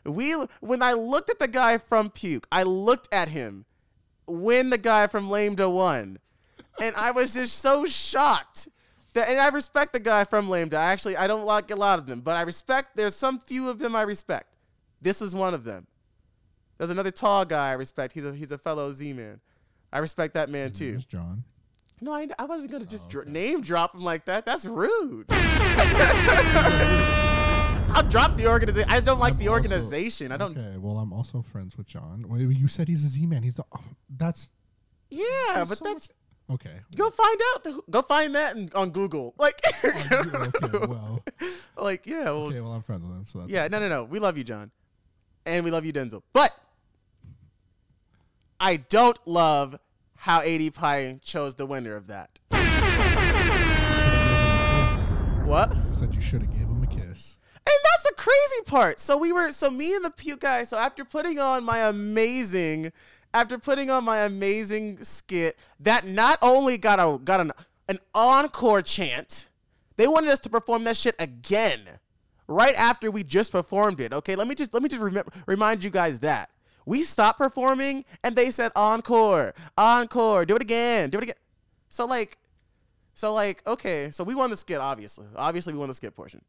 We 0.04 0.32
when 0.60 0.82
I 0.82 0.94
looked 0.94 1.30
at 1.30 1.38
the 1.38 1.46
guy 1.46 1.78
from 1.78 2.10
Puke, 2.10 2.48
I 2.50 2.64
looked 2.64 3.08
at 3.12 3.28
him 3.28 3.66
when 4.26 4.70
the 4.70 4.78
guy 4.78 5.06
from 5.06 5.30
Lambda 5.30 5.70
won, 5.70 6.18
and 6.80 6.96
I 6.96 7.12
was 7.12 7.34
just 7.34 7.58
so 7.58 7.84
shocked. 7.84 8.68
That, 9.14 9.28
and 9.28 9.38
I 9.38 9.48
respect 9.48 9.92
the 9.92 10.00
guy 10.00 10.24
from 10.24 10.48
Lambda. 10.48 10.76
I 10.76 10.92
actually 10.92 11.16
I 11.16 11.26
don't 11.26 11.44
like 11.44 11.70
a 11.70 11.76
lot 11.76 11.98
of 11.98 12.06
them, 12.06 12.22
but 12.22 12.36
I 12.36 12.42
respect. 12.42 12.96
There's 12.96 13.14
some 13.14 13.38
few 13.38 13.68
of 13.68 13.78
them 13.78 13.94
I 13.94 14.02
respect. 14.02 14.54
This 15.00 15.22
is 15.22 15.34
one 15.34 15.54
of 15.54 15.64
them. 15.64 15.86
There's 16.78 16.90
another 16.90 17.10
tall 17.10 17.44
guy 17.44 17.70
I 17.70 17.72
respect. 17.72 18.12
He's 18.14 18.24
a 18.24 18.32
he's 18.34 18.52
a 18.52 18.58
fellow 18.58 18.92
Z 18.92 19.12
man. 19.12 19.40
I 19.92 19.98
respect 19.98 20.34
that 20.34 20.48
man 20.48 20.70
His 20.70 20.78
too. 20.78 20.98
John. 21.08 21.44
No, 22.00 22.12
I, 22.14 22.28
I 22.38 22.44
wasn't 22.44 22.70
gonna 22.70 22.84
just 22.86 23.06
Oh, 23.06 23.10
dr- 23.10 23.26
name 23.28 23.60
drop 23.60 23.94
him 23.94 24.02
like 24.02 24.24
that. 24.26 24.46
That's 24.46 24.64
rude. 24.64 25.26
I'll 27.90 28.02
drop 28.08 28.36
the 28.36 28.46
organization. 28.46 28.90
I 28.90 29.00
don't 29.00 29.18
like 29.18 29.32
I'm 29.32 29.38
the 29.38 29.48
also- 29.48 29.54
organization. 29.54 30.30
I 30.30 30.36
don't. 30.36 30.56
Okay, 30.56 30.76
well, 30.78 30.98
I'm 30.98 31.12
also 31.12 31.42
friends 31.42 31.76
with 31.76 31.86
John. 31.86 32.26
Well, 32.28 32.38
you 32.40 32.68
said 32.68 32.86
he's 32.88 33.04
a 33.04 33.08
Z 33.08 33.26
man. 33.26 33.42
He's 33.42 33.54
the. 33.54 33.64
Oh, 33.72 33.80
that's. 34.08 34.50
Yeah, 35.10 35.24
there's 35.54 35.68
but 35.70 35.78
so 35.78 35.84
that's 35.86 36.08
much- 36.08 36.14
Okay. 36.60 36.80
go 36.96 37.10
find 37.10 37.40
out. 37.54 37.64
The, 37.64 37.80
go 37.90 38.02
find 38.02 38.34
that 38.34 38.56
in, 38.56 38.70
on 38.74 38.90
Google. 38.90 39.34
Like, 39.38 39.60
okay. 39.84 40.86
Well. 40.86 41.24
like 41.76 42.06
yeah. 42.06 42.24
Well, 42.24 42.46
Okay. 42.46 42.60
Well, 42.60 42.72
I'm 42.72 42.82
friends 42.82 43.02
with 43.04 43.12
him. 43.16 43.24
So 43.26 43.40
that's. 43.40 43.50
yeah. 43.50 43.66
No, 43.68 43.80
no, 43.80 43.88
no. 43.88 44.04
We 44.04 44.18
love 44.18 44.38
you, 44.38 44.44
John, 44.44 44.70
and 45.46 45.64
we 45.64 45.70
love 45.70 45.84
you, 45.84 45.92
Denzel. 45.92 46.22
But 46.32 46.52
I 48.60 48.76
don't 48.76 49.18
love 49.24 49.78
how 50.16 50.40
ADPi 50.40 51.22
chose 51.22 51.54
the 51.54 51.64
winner 51.64 51.94
of 51.94 52.08
that. 52.08 52.40
What? 55.44 55.74
I 55.74 55.92
said 55.92 56.14
you 56.14 56.20
should 56.20 56.42
have 56.42 56.50
gave 56.50 56.62
him 56.62 56.82
a 56.82 56.86
kiss. 56.86 57.38
And 57.56 57.76
that's 57.84 58.02
the 58.02 58.14
crazy 58.16 58.64
part. 58.66 58.98
So 58.98 59.16
we 59.16 59.32
were, 59.32 59.52
so 59.52 59.70
me 59.70 59.94
and 59.94 60.04
the 60.04 60.10
puke 60.10 60.40
guy. 60.40 60.64
So 60.64 60.76
after 60.76 61.04
putting 61.04 61.38
on 61.38 61.64
my 61.64 61.78
amazing, 61.78 62.92
after 63.32 63.58
putting 63.58 63.90
on 63.90 64.04
my 64.04 64.18
amazing 64.24 65.04
skit, 65.04 65.56
that 65.80 66.04
not 66.06 66.38
only 66.42 66.78
got 66.78 66.98
a 66.98 67.18
got 67.18 67.40
an 67.40 67.52
an 67.88 68.00
encore 68.14 68.82
chant, 68.82 69.48
they 69.96 70.08
wanted 70.08 70.30
us 70.30 70.40
to 70.40 70.50
perform 70.50 70.84
that 70.84 70.96
shit 70.96 71.14
again, 71.18 71.80
right 72.46 72.74
after 72.74 73.10
we 73.10 73.22
just 73.22 73.52
performed 73.52 74.00
it. 74.00 74.12
Okay, 74.12 74.34
let 74.34 74.48
me 74.48 74.54
just 74.54 74.74
let 74.74 74.82
me 74.82 74.88
just 74.88 75.02
remember, 75.02 75.30
remind 75.46 75.84
you 75.84 75.90
guys 75.90 76.18
that 76.20 76.50
we 76.88 77.02
stopped 77.02 77.36
performing 77.36 78.06
and 78.24 78.34
they 78.34 78.50
said 78.50 78.72
encore, 78.74 79.52
encore, 79.76 80.46
do 80.46 80.56
it 80.56 80.62
again, 80.62 81.10
do 81.10 81.18
it 81.18 81.24
again. 81.24 81.36
So 81.90 82.06
like, 82.06 82.38
so 83.12 83.34
like, 83.34 83.64
okay, 83.66 84.10
so 84.10 84.24
we 84.24 84.34
won 84.34 84.48
the 84.48 84.56
skit, 84.56 84.78
obviously. 84.78 85.26
Obviously, 85.36 85.74
we 85.74 85.78
won 85.78 85.88
the 85.88 85.94
skit 85.94 86.16
portion. 86.16 86.40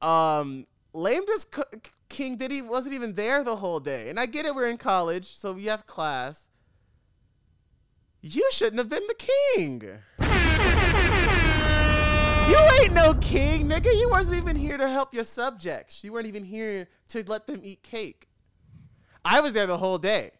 Um, 0.00 0.64
Lame 0.92 1.26
just 1.26 1.52
c- 1.52 1.62
King 2.08 2.36
Diddy 2.36 2.62
wasn't 2.62 2.94
even 2.94 3.14
there 3.14 3.42
the 3.42 3.56
whole 3.56 3.80
day, 3.80 4.10
and 4.10 4.20
I 4.20 4.26
get 4.26 4.46
it. 4.46 4.54
We're 4.54 4.68
in 4.68 4.78
college, 4.78 5.36
so 5.36 5.52
we 5.52 5.64
have 5.64 5.86
class. 5.86 6.48
You 8.22 8.48
shouldn't 8.52 8.78
have 8.78 8.88
been 8.88 9.06
the 9.08 9.14
king. 9.56 9.82
You 12.48 12.58
ain't 12.80 12.94
no 12.94 13.14
king, 13.14 13.68
nigga. 13.68 13.92
You 13.98 14.08
wasn't 14.08 14.36
even 14.36 14.54
here 14.54 14.78
to 14.78 14.88
help 14.88 15.12
your 15.12 15.24
subjects. 15.24 16.04
You 16.04 16.12
weren't 16.12 16.26
even 16.28 16.44
here 16.44 16.86
to 17.08 17.24
let 17.26 17.48
them 17.48 17.60
eat 17.64 17.82
cake. 17.82 18.28
I 19.24 19.40
was 19.40 19.52
there 19.52 19.66
the 19.66 19.78
whole 19.78 19.98
day. 19.98 20.32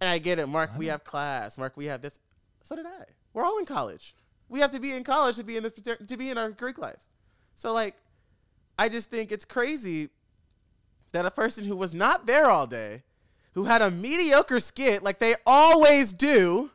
And 0.00 0.08
I 0.08 0.18
get 0.18 0.38
it. 0.38 0.46
Mark, 0.46 0.70
we 0.78 0.86
have 0.86 1.04
class. 1.04 1.58
Mark, 1.58 1.76
we 1.76 1.86
have 1.86 2.00
this. 2.00 2.18
So 2.64 2.74
did 2.74 2.86
I. 2.86 3.04
We're 3.34 3.44
all 3.44 3.58
in 3.58 3.66
college. 3.66 4.14
We 4.48 4.60
have 4.60 4.72
to 4.72 4.80
be 4.80 4.92
in 4.92 5.04
college 5.04 5.36
to 5.36 5.44
be 5.44 5.56
in 5.56 5.62
this 5.62 5.74
to 5.74 6.16
be 6.16 6.30
in 6.30 6.38
our 6.38 6.50
Greek 6.50 6.78
lives. 6.78 7.10
So 7.54 7.72
like 7.72 7.96
I 8.78 8.88
just 8.88 9.10
think 9.10 9.30
it's 9.30 9.44
crazy 9.44 10.08
that 11.12 11.26
a 11.26 11.30
person 11.30 11.64
who 11.64 11.76
was 11.76 11.92
not 11.92 12.26
there 12.26 12.48
all 12.48 12.66
day, 12.66 13.02
who 13.52 13.64
had 13.64 13.82
a 13.82 13.90
mediocre 13.90 14.58
skit 14.58 15.02
like 15.02 15.18
they 15.18 15.34
always 15.46 16.12
do, 16.12 16.70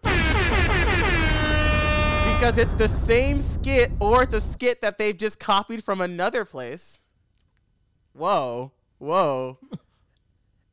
because 2.35 2.57
it's 2.57 2.75
the 2.75 2.87
same 2.87 3.41
skit 3.41 3.91
or 3.99 4.23
it's 4.23 4.33
a 4.33 4.41
skit 4.41 4.81
that 4.81 4.97
they've 4.97 5.17
just 5.17 5.39
copied 5.39 5.83
from 5.83 5.99
another 5.99 6.45
place. 6.45 6.99
Whoa, 8.13 8.71
whoa. 8.99 9.57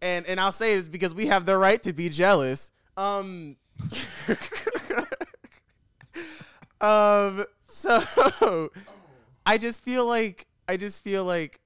and 0.02 0.26
and 0.26 0.38
I'll 0.38 0.52
say 0.52 0.74
this 0.76 0.90
because 0.90 1.14
we 1.14 1.26
have 1.26 1.46
the 1.46 1.56
right 1.56 1.82
to 1.84 1.94
be 1.94 2.10
jealous. 2.10 2.70
Um 2.96 3.56
Um 6.80 7.44
so 7.64 8.70
I 9.46 9.56
just 9.56 9.82
feel 9.82 10.04
like 10.04 10.46
I 10.68 10.76
just 10.76 11.02
feel 11.02 11.24
like 11.24 11.60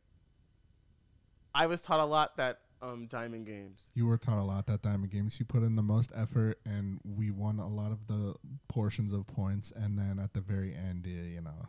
I 1.55 1.67
was 1.67 1.81
taught 1.81 2.01
a 2.01 2.05
lot 2.05 2.37
that 2.37 2.61
um 2.83 3.07
Diamond 3.07 3.47
Games. 3.47 3.91
You 3.95 4.07
were 4.07 4.19
taught 4.19 4.39
a 4.39 4.43
lot 4.43 4.67
that 4.67 4.83
Diamond 4.83 5.11
Games. 5.11 5.41
You 5.41 5.47
put 5.47 5.63
in 5.63 5.75
the 5.77 5.83
most 5.83 6.13
effort, 6.15 6.59
and 6.65 7.01
we 7.05 7.31
won 7.31 7.59
a 7.59 7.69
lot 7.69 7.93
of 7.93 8.07
the 8.07 8.35
portions 8.69 9.13
of 9.13 9.27
points. 9.27 9.73
And 9.75 9.99
then 9.99 10.19
at 10.23 10.35
the 10.35 10.41
very 10.41 10.75
end, 10.75 11.07
you 11.07 11.41
know, 11.41 11.69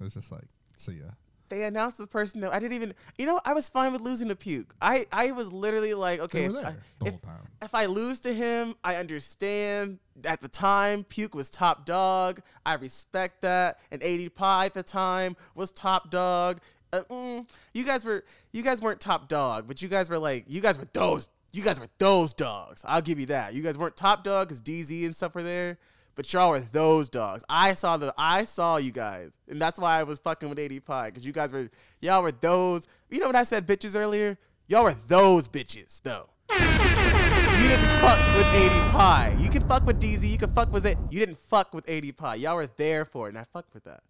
it 0.00 0.04
was 0.04 0.14
just 0.14 0.32
like, 0.32 0.46
see 0.76 0.92
ya. 0.92 1.10
They 1.52 1.64
announced 1.64 1.98
the 1.98 2.06
person 2.06 2.40
that 2.40 2.54
I 2.54 2.60
didn't 2.60 2.76
even. 2.76 2.94
You 3.18 3.26
know, 3.26 3.38
I 3.44 3.52
was 3.52 3.68
fine 3.68 3.92
with 3.92 4.00
losing 4.00 4.28
to 4.28 4.34
Puke. 4.34 4.74
I 4.80 5.04
I 5.12 5.32
was 5.32 5.52
literally 5.52 5.92
like, 5.92 6.18
okay, 6.20 6.46
if 6.46 6.56
I, 6.56 6.74
if, 7.04 7.14
if 7.60 7.74
I 7.74 7.84
lose 7.84 8.20
to 8.20 8.32
him, 8.32 8.74
I 8.82 8.96
understand. 8.96 9.98
At 10.24 10.40
the 10.40 10.48
time, 10.48 11.04
Puke 11.04 11.34
was 11.34 11.50
top 11.50 11.84
dog. 11.84 12.40
I 12.64 12.72
respect 12.76 13.42
that. 13.42 13.80
And 13.90 14.00
ADPi 14.00 14.64
at 14.64 14.72
the 14.72 14.82
time 14.82 15.36
was 15.54 15.72
top 15.72 16.10
dog. 16.10 16.60
Uh, 16.90 17.02
mm, 17.10 17.46
you 17.74 17.84
guys 17.84 18.02
were 18.02 18.24
you 18.52 18.62
guys 18.62 18.80
weren't 18.80 19.00
top 19.00 19.28
dog, 19.28 19.68
but 19.68 19.82
you 19.82 19.90
guys 19.90 20.08
were 20.08 20.18
like 20.18 20.46
you 20.48 20.62
guys 20.62 20.78
were 20.78 20.88
those 20.94 21.28
you 21.52 21.62
guys 21.62 21.78
were 21.78 21.88
those 21.98 22.32
dogs. 22.32 22.82
I'll 22.88 23.02
give 23.02 23.20
you 23.20 23.26
that. 23.26 23.52
You 23.52 23.62
guys 23.62 23.76
weren't 23.76 23.94
top 23.94 24.24
dog 24.24 24.48
because 24.48 24.62
DZ 24.62 25.04
and 25.04 25.14
stuff 25.14 25.34
were 25.34 25.42
there, 25.42 25.76
but 26.14 26.32
y'all 26.32 26.50
were 26.50 26.60
those 26.60 27.08
dogs. 27.08 27.44
I 27.48 27.74
saw 27.74 27.96
the 27.96 28.14
I 28.16 28.44
saw 28.44 28.76
you 28.76 28.92
guys, 28.92 29.32
and 29.48 29.60
that's 29.60 29.78
why 29.78 29.98
I 29.98 30.02
was 30.02 30.18
fucking 30.18 30.48
with 30.48 30.58
ADPi 30.58 31.06
because 31.06 31.24
you 31.24 31.32
guys 31.32 31.52
were 31.52 31.70
y'all 32.00 32.22
were 32.22 32.32
those. 32.32 32.86
You 33.10 33.20
know 33.20 33.26
what 33.26 33.36
I 33.36 33.44
said 33.44 33.66
bitches 33.66 33.94
earlier? 33.94 34.38
Y'all 34.66 34.84
were 34.84 34.94
those 34.94 35.48
bitches 35.48 36.02
though. 36.02 36.28
You 36.50 37.68
didn't 37.68 37.86
fuck 38.00 38.18
with 38.36 38.46
ADPi. 38.46 39.40
You 39.40 39.48
can 39.48 39.68
fuck 39.68 39.86
with 39.86 40.00
DZ. 40.00 40.28
You 40.28 40.38
can 40.38 40.52
fuck 40.52 40.72
with 40.72 40.84
it. 40.84 40.98
You 41.10 41.20
didn't 41.20 41.38
fuck 41.38 41.72
with 41.72 41.86
ADPi. 41.86 42.40
Y'all 42.40 42.56
were 42.56 42.66
there 42.66 43.04
for 43.04 43.26
it, 43.26 43.30
and 43.30 43.38
I 43.38 43.44
fucked 43.44 43.72
with 43.72 43.84
that. 43.84 44.02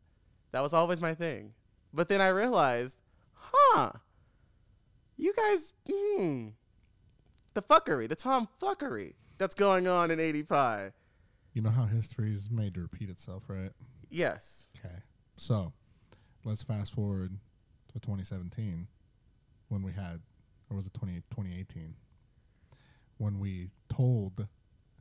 That 0.52 0.62
was 0.62 0.72
always 0.72 1.00
my 1.00 1.14
thing. 1.14 1.52
But 1.92 2.08
then 2.08 2.20
I 2.20 2.28
realized, 2.28 3.02
huh? 3.34 3.92
You 5.16 5.34
guys, 5.34 5.74
hmm. 5.88 6.48
The 7.54 7.62
fuckery, 7.62 8.08
the 8.08 8.16
Tom 8.16 8.48
fuckery 8.60 9.14
that's 9.36 9.54
going 9.54 9.86
on 9.86 10.10
in 10.10 10.18
ADPi. 10.18 10.92
You 11.52 11.62
know 11.62 11.70
how 11.70 11.84
history 11.84 12.32
is 12.32 12.50
made 12.50 12.74
to 12.74 12.80
repeat 12.80 13.10
itself, 13.10 13.44
right? 13.48 13.72
Yes. 14.10 14.68
Okay. 14.78 14.94
So 15.36 15.72
let's 16.44 16.62
fast 16.62 16.92
forward 16.94 17.38
to 17.92 18.00
2017 18.00 18.86
when 19.68 19.82
we 19.82 19.92
had, 19.92 20.20
or 20.70 20.76
was 20.76 20.86
it 20.86 20.94
20, 20.94 21.14
2018? 21.30 21.94
When 23.18 23.38
we 23.38 23.68
told, 23.88 24.46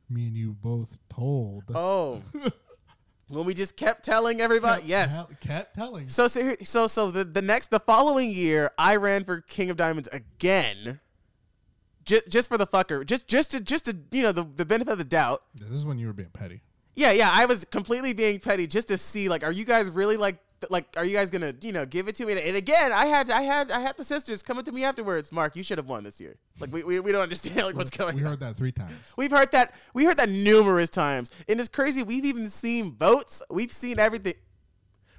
me 0.09 0.27
and 0.27 0.35
you 0.35 0.53
both 0.53 0.99
told. 1.09 1.63
Oh. 1.73 2.21
when 3.29 3.45
we 3.45 3.53
just 3.53 3.77
kept 3.77 4.03
telling 4.03 4.41
everybody, 4.41 4.81
Kept 4.81 4.89
yes. 4.89 5.13
tell- 5.15 5.29
kept 5.39 5.75
telling. 5.75 6.09
So 6.09 6.27
so 6.27 6.55
so 6.63 6.87
so 6.87 7.11
the 7.11 7.23
the 7.23 7.41
next 7.41 7.71
the 7.71 7.79
following 7.79 8.31
year, 8.31 8.71
I 8.77 8.97
ran 8.97 9.23
for 9.23 9.39
King 9.41 9.69
of 9.69 9.77
Diamonds 9.77 10.09
again. 10.11 10.99
Just, 12.05 12.29
just 12.29 12.49
for 12.49 12.57
the 12.57 12.67
fucker, 12.67 13.05
just 13.05 13.27
just 13.27 13.51
to 13.51 13.59
just 13.59 13.85
to 13.85 13.95
you 14.11 14.23
know 14.23 14.31
the, 14.31 14.43
the 14.43 14.65
benefit 14.65 14.91
of 14.91 14.97
the 14.97 15.03
doubt. 15.03 15.43
Yeah, 15.55 15.65
this 15.69 15.79
is 15.79 15.85
when 15.85 15.99
you 15.99 16.07
were 16.07 16.13
being 16.13 16.31
petty. 16.31 16.61
Yeah, 16.95 17.11
yeah, 17.11 17.29
I 17.31 17.45
was 17.45 17.63
completely 17.65 18.13
being 18.13 18.39
petty 18.39 18.67
just 18.67 18.87
to 18.89 18.97
see 18.97 19.29
like, 19.29 19.43
are 19.43 19.51
you 19.51 19.65
guys 19.65 19.89
really 19.89 20.17
like 20.17 20.39
like 20.69 20.85
are 20.97 21.05
you 21.05 21.15
guys 21.15 21.29
gonna 21.31 21.53
you 21.61 21.71
know 21.71 21.85
give 21.85 22.07
it 22.07 22.15
to 22.15 22.25
me? 22.25 22.33
And 22.33 22.55
again, 22.57 22.91
I 22.91 23.05
had 23.05 23.29
I 23.29 23.41
had 23.41 23.71
I 23.71 23.79
had 23.79 23.97
the 23.97 24.03
sisters 24.03 24.43
coming 24.43 24.63
to 24.65 24.71
me 24.71 24.83
afterwards. 24.83 25.31
Mark, 25.31 25.55
you 25.55 25.63
should 25.63 25.77
have 25.77 25.87
won 25.87 26.03
this 26.03 26.19
year. 26.19 26.37
Like 26.59 26.71
we, 26.71 26.83
we, 26.83 26.99
we 26.99 27.11
don't 27.11 27.21
understand 27.21 27.57
like 27.57 27.75
what's 27.75 27.91
going 27.91 28.15
we 28.15 28.23
on. 28.23 28.31
heard 28.31 28.39
that 28.41 28.55
three 28.55 28.71
times. 28.71 28.93
We've 29.17 29.31
heard 29.31 29.51
that 29.51 29.73
we 29.93 30.05
heard 30.05 30.17
that 30.17 30.29
numerous 30.29 30.89
times, 30.89 31.31
and 31.47 31.59
it's 31.59 31.69
crazy. 31.69 32.03
We've 32.03 32.25
even 32.25 32.49
seen 32.49 32.95
votes. 32.95 33.41
We've 33.49 33.73
seen 33.73 33.99
everything. 33.99 34.35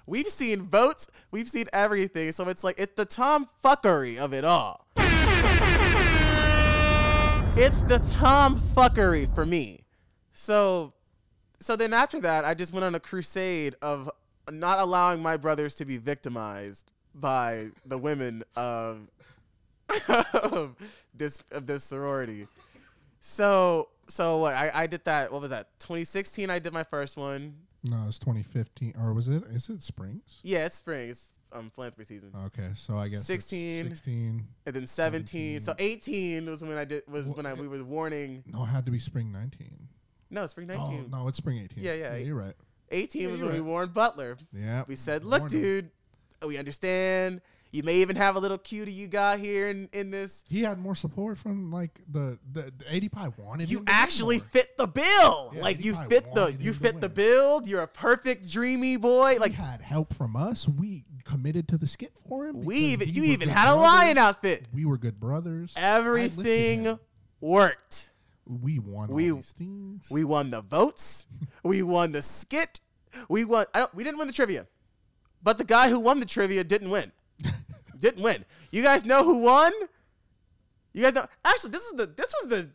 We've 0.06 0.28
seen 0.28 0.62
votes. 0.62 1.08
We've 1.30 1.48
seen 1.48 1.66
everything. 1.72 2.32
So 2.32 2.48
it's 2.48 2.64
like 2.64 2.78
it's 2.78 2.94
the 2.94 3.04
Tom 3.04 3.48
fuckery 3.64 4.18
of 4.18 4.32
it 4.32 4.44
all. 4.44 4.86
It's 7.56 7.82
the 7.82 7.98
Tom 7.98 8.58
fuckery 8.58 9.32
for 9.34 9.44
me. 9.44 9.84
So, 10.32 10.94
so 11.60 11.76
then 11.76 11.92
after 11.92 12.20
that, 12.20 12.44
I 12.44 12.54
just 12.54 12.72
went 12.72 12.84
on 12.84 12.94
a 12.94 13.00
crusade 13.00 13.76
of 13.82 14.10
not 14.50 14.78
allowing 14.78 15.20
my 15.20 15.36
brothers 15.36 15.74
to 15.76 15.84
be 15.84 15.98
victimized 15.98 16.90
by 17.14 17.68
the 17.84 17.98
women 17.98 18.42
of, 18.56 19.08
of 20.08 20.76
this 21.14 21.42
of 21.52 21.66
this 21.66 21.84
sorority. 21.84 22.48
So 23.20 23.88
so 24.08 24.38
what 24.38 24.54
I, 24.54 24.70
I 24.74 24.86
did 24.86 25.04
that 25.04 25.30
what 25.30 25.40
was 25.42 25.50
that 25.50 25.68
2016 25.78 26.48
I 26.50 26.58
did 26.58 26.72
my 26.72 26.82
first 26.82 27.16
one 27.16 27.54
No, 27.84 28.04
it's 28.08 28.18
2015, 28.18 28.94
or 28.98 29.12
was 29.12 29.28
it? 29.28 29.44
Is 29.50 29.68
it 29.68 29.82
Springs? 29.82 30.40
yeah 30.42 30.64
it's 30.66 30.76
spring 30.76 31.10
it's 31.10 31.28
um 31.52 31.70
philanthropy 31.74 32.04
season 32.04 32.30
Okay, 32.46 32.70
so 32.74 32.96
I 32.98 33.08
guess 33.08 33.20
it's 33.20 33.26
16. 33.26 33.88
16. 33.90 34.46
and 34.66 34.74
then 34.74 34.86
17 34.86 35.60
so 35.60 35.74
18 35.78 36.46
was 36.50 36.62
when 36.62 36.78
I 36.78 36.84
did 36.84 37.02
was 37.08 37.28
when 37.28 37.46
I 37.46 37.54
we 37.54 37.68
were 37.68 37.82
warning 37.84 38.42
No, 38.46 38.62
it 38.62 38.66
had 38.66 38.86
to 38.86 38.92
be 38.92 38.98
Spring 38.98 39.30
19. 39.32 39.88
no 40.30 40.46
spring 40.46 40.66
19 40.66 41.10
Oh, 41.12 41.18
no, 41.18 41.28
it's 41.28 41.38
Spring 41.38 41.58
18. 41.58 41.82
Yeah, 41.82 41.92
yeah, 41.94 42.16
you're 42.16 42.36
right. 42.36 42.54
18 42.90 43.22
Yeah, 43.22 43.28
was 43.32 43.42
when 43.42 43.52
we 43.52 43.60
warned 43.60 43.92
Butler 43.94 44.36
Yeah. 44.52 44.84
we 44.86 44.94
said 44.96 45.24
look 45.24 45.48
dude 45.48 45.90
we 46.46 46.58
understand 46.58 47.40
you 47.72 47.82
may 47.82 47.96
even 47.96 48.16
have 48.16 48.36
a 48.36 48.38
little 48.38 48.58
cutie 48.58 48.92
you 48.92 49.08
got 49.08 49.38
here 49.38 49.68
in 49.68 49.88
in 49.92 50.10
this. 50.10 50.44
He 50.48 50.62
had 50.62 50.78
more 50.78 50.94
support 50.94 51.38
from 51.38 51.72
like 51.72 52.00
the 52.06 52.38
the, 52.52 52.72
the 52.76 52.84
80 52.88 53.08
Pie 53.08 53.32
wanted. 53.38 53.70
you 53.70 53.78
him 53.78 53.86
to 53.86 53.90
win 53.90 53.98
actually 54.00 54.38
fit 54.38 54.76
the 54.76 54.86
bill. 54.86 55.52
Yeah, 55.54 55.62
like 55.62 55.84
you 55.84 55.94
fit 55.94 56.34
the 56.34 56.54
you 56.58 56.74
fit 56.74 57.00
the 57.00 57.08
build. 57.08 57.66
You're 57.66 57.82
a 57.82 57.88
perfect 57.88 58.50
dreamy 58.50 58.98
boy. 58.98 59.32
He 59.32 59.38
like 59.38 59.54
had 59.54 59.80
help 59.80 60.14
from 60.14 60.36
us. 60.36 60.68
We 60.68 61.04
committed 61.24 61.66
to 61.68 61.78
the 61.78 61.86
skit 61.86 62.12
for 62.28 62.46
him. 62.46 62.62
we 62.62 62.76
even 62.76 63.08
we 63.08 63.14
you 63.14 63.24
even 63.24 63.48
had 63.48 63.68
a 63.68 63.74
lion 63.74 64.18
outfit. 64.18 64.68
We 64.72 64.84
were 64.84 64.98
good 64.98 65.18
brothers. 65.18 65.72
Everything 65.76 66.98
worked. 67.40 68.10
We 68.46 68.78
won 68.78 69.08
we- 69.08 69.30
these 69.30 69.52
things. 69.52 70.08
we 70.10 70.24
won 70.24 70.50
the 70.50 70.60
votes. 70.60 71.26
We 71.64 71.84
won 71.84 72.10
the 72.10 72.22
skit. 72.22 72.80
We 73.28 73.44
won 73.44 73.66
I 73.72 73.80
don't, 73.80 73.94
we 73.94 74.02
didn't 74.04 74.18
win 74.18 74.26
the 74.26 74.32
trivia 74.32 74.66
but 75.42 75.58
the 75.58 75.64
guy 75.64 75.90
who 75.90 76.00
won 76.00 76.20
the 76.20 76.26
trivia 76.26 76.64
didn't 76.64 76.90
win 76.90 77.12
didn't 77.98 78.22
win 78.22 78.44
you 78.70 78.82
guys 78.82 79.04
know 79.04 79.22
who 79.24 79.38
won 79.38 79.72
you 80.92 81.02
guys 81.02 81.14
know 81.14 81.26
actually 81.44 81.70
this 81.70 81.82
is 81.84 81.92
the 81.92 82.06
this 82.06 82.32
was 82.40 82.50
the 82.50 82.68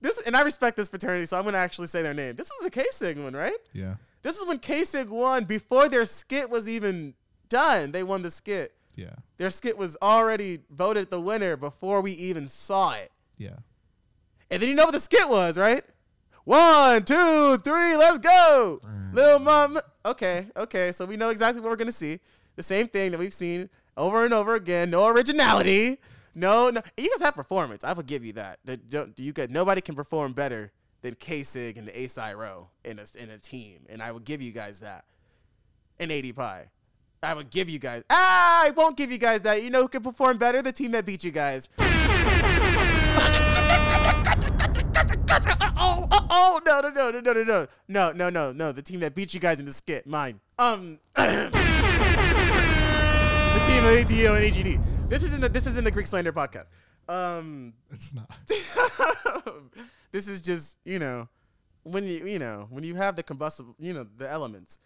this 0.00 0.20
and 0.26 0.34
i 0.36 0.42
respect 0.42 0.76
this 0.76 0.88
fraternity 0.88 1.26
so 1.26 1.38
i'm 1.38 1.44
gonna 1.44 1.58
actually 1.58 1.86
say 1.86 2.02
their 2.02 2.14
name 2.14 2.34
this 2.36 2.48
was 2.50 2.64
the 2.64 2.70
k-sig 2.70 3.18
one 3.18 3.34
right 3.34 3.52
yeah. 3.72 3.94
this 4.22 4.36
is 4.36 4.46
when 4.48 4.58
k-sig 4.58 5.08
won 5.08 5.44
before 5.44 5.88
their 5.88 6.04
skit 6.04 6.48
was 6.50 6.68
even 6.68 7.14
done 7.48 7.92
they 7.92 8.02
won 8.02 8.22
the 8.22 8.30
skit 8.30 8.72
Yeah. 8.96 9.14
their 9.36 9.50
skit 9.50 9.76
was 9.76 9.96
already 10.00 10.60
voted 10.70 11.10
the 11.10 11.20
winner 11.20 11.56
before 11.56 12.00
we 12.00 12.12
even 12.12 12.48
saw 12.48 12.92
it 12.94 13.12
Yeah. 13.36 13.56
and 14.50 14.62
then 14.62 14.68
you 14.70 14.74
know 14.74 14.84
what 14.86 14.92
the 14.94 15.00
skit 15.00 15.28
was, 15.28 15.56
right? 15.58 15.84
One, 16.44 17.04
two, 17.04 17.56
three, 17.58 17.96
let's 17.96 18.18
go. 18.18 18.80
Mm. 18.84 19.14
Little 19.14 19.38
mom. 19.38 19.78
Okay, 20.04 20.48
okay. 20.56 20.90
So 20.90 21.04
we 21.04 21.16
know 21.16 21.28
exactly 21.30 21.60
what 21.60 21.70
we're 21.70 21.76
gonna 21.76 21.92
see. 21.92 22.18
The 22.56 22.62
same 22.64 22.88
thing 22.88 23.12
that 23.12 23.18
we've 23.18 23.32
seen 23.32 23.70
over 23.96 24.24
and 24.24 24.32
over 24.34 24.54
again. 24.54 24.90
No 24.90 25.06
originality. 25.06 25.98
No, 26.34 26.70
no. 26.70 26.80
You 26.96 27.10
guys 27.10 27.22
have 27.24 27.34
performance. 27.34 27.84
I 27.84 27.94
forgive 27.94 28.24
you 28.24 28.32
that. 28.34 28.58
Don't- 28.88 29.18
You 29.18 29.32
guys, 29.32 29.50
nobody 29.50 29.80
can 29.80 29.94
perform 29.94 30.32
better 30.32 30.72
than 31.02 31.14
K 31.16 31.42
Sig 31.42 31.76
and 31.76 31.86
the 31.88 32.00
Ace 32.00 32.16
Row 32.16 32.68
in 32.84 32.98
a 32.98 33.04
in 33.20 33.28
a 33.30 33.38
team, 33.38 33.80
and 33.88 34.02
I 34.02 34.12
will 34.12 34.20
give 34.20 34.40
you 34.40 34.52
guys 34.52 34.80
that. 34.80 35.04
And 35.98 36.10
ADPi. 36.10 36.64
I 37.24 37.34
would 37.34 37.50
give 37.50 37.68
you 37.68 37.78
guys. 37.78 38.02
Ah, 38.10 38.64
I 38.66 38.70
won't 38.70 38.96
give 38.96 39.12
you 39.12 39.18
guys 39.18 39.42
that. 39.42 39.62
You 39.62 39.70
know 39.70 39.82
who 39.82 39.88
can 39.88 40.02
perform 40.02 40.38
better? 40.38 40.60
The 40.62 40.72
team 40.72 40.90
that 40.92 41.06
beat 41.06 41.22
you 41.22 41.30
guys. 41.30 41.68
oh, 45.76 46.08
oh, 46.10 46.26
oh, 46.30 46.60
no, 46.66 46.80
no, 46.80 46.88
no, 46.90 47.10
no, 47.10 47.20
no, 47.20 47.32
no, 47.32 47.42
no, 47.44 47.66
no, 47.88 48.12
no, 48.12 48.30
no, 48.30 48.52
no. 48.52 48.72
The 48.72 48.82
team 48.82 49.00
that 49.00 49.14
beat 49.14 49.34
you 49.34 49.40
guys 49.40 49.58
in 49.60 49.66
the 49.66 49.72
skit, 49.72 50.06
mine. 50.06 50.40
Um, 50.58 50.98
team 53.66 53.84
of 53.84 53.92
ATO 53.92 54.34
and 54.34 54.44
AGD. 54.44 55.08
This 55.08 55.22
is 55.22 55.32
in 55.32 55.40
the 55.40 55.48
this 55.48 55.66
is 55.66 55.76
in 55.76 55.84
the 55.84 55.90
Greek 55.90 56.06
slander 56.06 56.32
podcast. 56.32 56.68
Um, 57.08 57.74
It's 57.90 58.14
not. 58.14 58.30
this 60.12 60.28
is 60.28 60.40
just 60.40 60.78
you 60.84 60.98
know 60.98 61.28
when 61.82 62.04
you 62.04 62.26
you 62.26 62.38
know 62.38 62.66
when 62.70 62.84
you 62.84 62.94
have 62.94 63.16
the 63.16 63.22
combustible 63.22 63.74
you 63.78 63.92
know 63.92 64.06
the 64.16 64.30
elements 64.30 64.78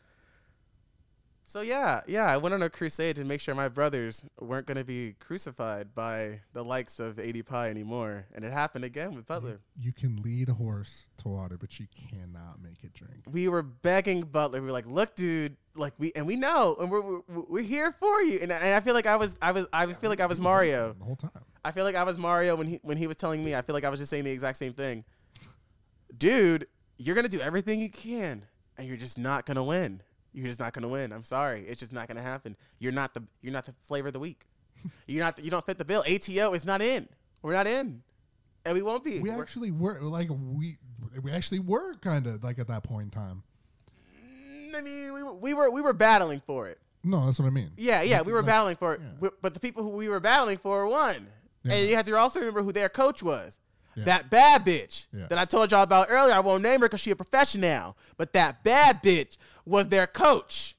so 1.48 1.60
yeah 1.60 2.00
yeah 2.08 2.26
i 2.26 2.36
went 2.36 2.52
on 2.52 2.60
a 2.62 2.68
crusade 2.68 3.14
to 3.16 3.24
make 3.24 3.40
sure 3.40 3.54
my 3.54 3.68
brothers 3.68 4.24
weren't 4.40 4.66
going 4.66 4.76
to 4.76 4.84
be 4.84 5.14
crucified 5.20 5.94
by 5.94 6.40
the 6.52 6.64
likes 6.64 6.98
of 6.98 7.16
ADPi 7.16 7.70
anymore 7.70 8.26
and 8.34 8.44
it 8.44 8.52
happened 8.52 8.84
again 8.84 9.14
with 9.14 9.26
butler 9.26 9.60
You 9.78 9.92
can 9.92 10.22
lead 10.22 10.48
a 10.48 10.54
horse 10.54 11.08
to 11.18 11.28
water, 11.28 11.56
but 11.56 11.78
you 11.78 11.86
cannot 12.10 12.60
make 12.60 12.82
it 12.82 12.92
drink. 12.92 13.22
we 13.30 13.46
were 13.48 13.62
begging 13.62 14.22
butler 14.22 14.60
we 14.60 14.66
were 14.66 14.72
like 14.72 14.86
look 14.86 15.14
dude 15.14 15.56
like 15.76 15.92
we 15.98 16.10
and 16.16 16.26
we 16.26 16.34
know 16.36 16.76
and 16.80 16.90
we're 16.90 17.00
we're, 17.00 17.20
we're 17.28 17.62
here 17.62 17.92
for 17.92 18.20
you 18.22 18.38
and, 18.42 18.50
and 18.50 18.74
i 18.74 18.80
feel 18.80 18.94
like 18.94 19.06
i 19.06 19.16
was 19.16 19.38
i 19.40 19.52
was 19.52 19.66
i 19.72 19.86
was 19.86 19.96
feel 19.96 20.10
like 20.10 20.20
i 20.20 20.26
was 20.26 20.40
mario 20.40 20.94
The 20.98 21.04
whole 21.04 21.16
time. 21.16 21.30
I 21.64 21.72
feel 21.72 21.82
like 21.84 21.96
I 21.96 22.04
was 22.04 22.16
Mario 22.16 22.54
when 22.54 22.68
he 22.68 22.78
when 22.82 22.96
he 22.96 23.08
was 23.08 23.16
telling 23.16 23.44
me. 23.44 23.52
I 23.56 23.60
feel 23.62 23.74
like 23.74 23.82
I 23.82 23.88
was 23.88 23.98
just 23.98 24.08
saying 24.10 24.22
the 24.22 24.30
exact 24.30 24.56
same 24.56 24.72
thing. 24.72 25.04
Dude, 26.16 26.68
you're 26.96 27.16
gonna 27.16 27.28
do 27.28 27.40
everything 27.40 27.80
you 27.80 27.90
can, 27.90 28.44
and 28.78 28.86
you're 28.86 28.96
just 28.96 29.18
not 29.18 29.46
gonna 29.46 29.64
win. 29.64 30.00
You're 30.36 30.46
just 30.48 30.60
not 30.60 30.72
gonna 30.74 30.88
win. 30.88 31.12
I'm 31.12 31.24
sorry, 31.24 31.64
it's 31.66 31.80
just 31.80 31.92
not 31.92 32.08
gonna 32.08 32.20
happen. 32.22 32.56
You're 32.78 32.92
not 32.92 33.14
the 33.14 33.22
you're 33.40 33.52
not 33.54 33.64
the 33.64 33.74
flavor 33.88 34.08
of 34.08 34.12
the 34.12 34.20
week. 34.20 34.44
You're 35.06 35.24
not 35.24 35.36
the, 35.36 35.42
you 35.42 35.50
don't 35.50 35.64
fit 35.64 35.78
the 35.78 35.84
bill. 35.84 36.04
ATO 36.06 36.52
is 36.52 36.64
not 36.64 36.80
in. 36.82 37.08
We're 37.42 37.54
not 37.54 37.66
in, 37.66 38.02
and 38.64 38.74
we 38.74 38.82
won't 38.82 39.02
be. 39.02 39.18
We 39.20 39.30
We're- 39.30 39.40
actually 39.40 39.70
were 39.70 39.98
like 40.02 40.28
we 40.30 40.76
we 41.22 41.32
actually 41.32 41.60
were 41.60 41.94
kind 41.96 42.26
of 42.26 42.44
like 42.44 42.58
at 42.58 42.68
that 42.68 42.82
point 42.84 43.04
in 43.04 43.10
time. 43.10 43.42
Mm, 44.22 44.76
I 44.76 44.80
mean, 44.82 45.12
we 45.14 45.22
were, 45.22 45.32
we 45.34 45.54
were 45.54 45.70
we 45.70 45.80
were 45.80 45.92
battling 45.94 46.40
for 46.46 46.68
it. 46.68 46.78
No, 47.02 47.24
that's 47.24 47.38
what 47.38 47.46
I 47.46 47.50
mean. 47.50 47.70
Yeah, 47.76 48.02
yeah, 48.02 48.20
we 48.22 48.32
were 48.32 48.40
like- 48.40 48.46
battling 48.46 48.76
for 48.76 48.94
it. 48.94 49.00
yeah. 49.22 49.28
But 49.40 49.54
the 49.54 49.60
people 49.60 49.82
who 49.82 49.90
we 49.90 50.08
were 50.08 50.20
battling 50.20 50.58
for 50.58 50.86
won. 50.86 51.26
Yeah. 51.62 51.72
And 51.74 51.88
you 51.88 51.96
have 51.96 52.06
to 52.06 52.16
also 52.16 52.40
remember 52.40 52.62
who 52.62 52.72
their 52.72 52.88
coach 52.88 53.22
was. 53.22 53.58
Yeah. 53.96 54.04
That 54.04 54.28
bad 54.30 54.64
bitch 54.66 55.06
that 55.12 55.38
I 55.38 55.46
told 55.46 55.70
y'all 55.72 55.82
about 55.82 56.08
earlier. 56.10 56.34
I 56.34 56.40
won't 56.40 56.62
name 56.62 56.80
her 56.80 56.86
because 56.86 57.00
she 57.00 57.10
a 57.12 57.16
professional. 57.16 57.96
But 58.18 58.34
that 58.34 58.62
bad 58.62 59.02
bitch 59.02 59.38
was 59.66 59.88
their 59.88 60.06
coach. 60.06 60.76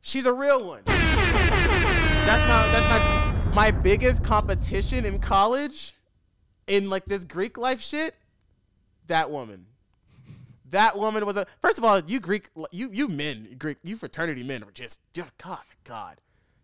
She's 0.00 0.26
a 0.26 0.32
real 0.32 0.66
one. 0.66 0.82
that's 0.86 2.42
my 2.48 2.68
that's 2.72 2.88
my 2.88 3.52
my 3.54 3.70
biggest 3.70 4.24
competition 4.24 5.04
in 5.04 5.20
college, 5.20 5.94
in 6.66 6.90
like 6.90 7.04
this 7.04 7.24
Greek 7.24 7.56
life 7.56 7.80
shit. 7.80 8.16
That 9.06 9.30
woman. 9.30 9.66
That 10.70 10.98
woman 10.98 11.24
was 11.24 11.36
a. 11.36 11.46
First 11.60 11.78
of 11.78 11.84
all, 11.84 12.00
you 12.00 12.18
Greek, 12.18 12.48
you 12.72 12.90
you 12.90 13.06
men, 13.06 13.54
Greek, 13.58 13.78
you 13.84 13.96
fraternity 13.96 14.42
men 14.42 14.64
were 14.64 14.72
just, 14.72 15.00
God, 15.14 15.28
my 15.46 15.58
God, 15.84 16.16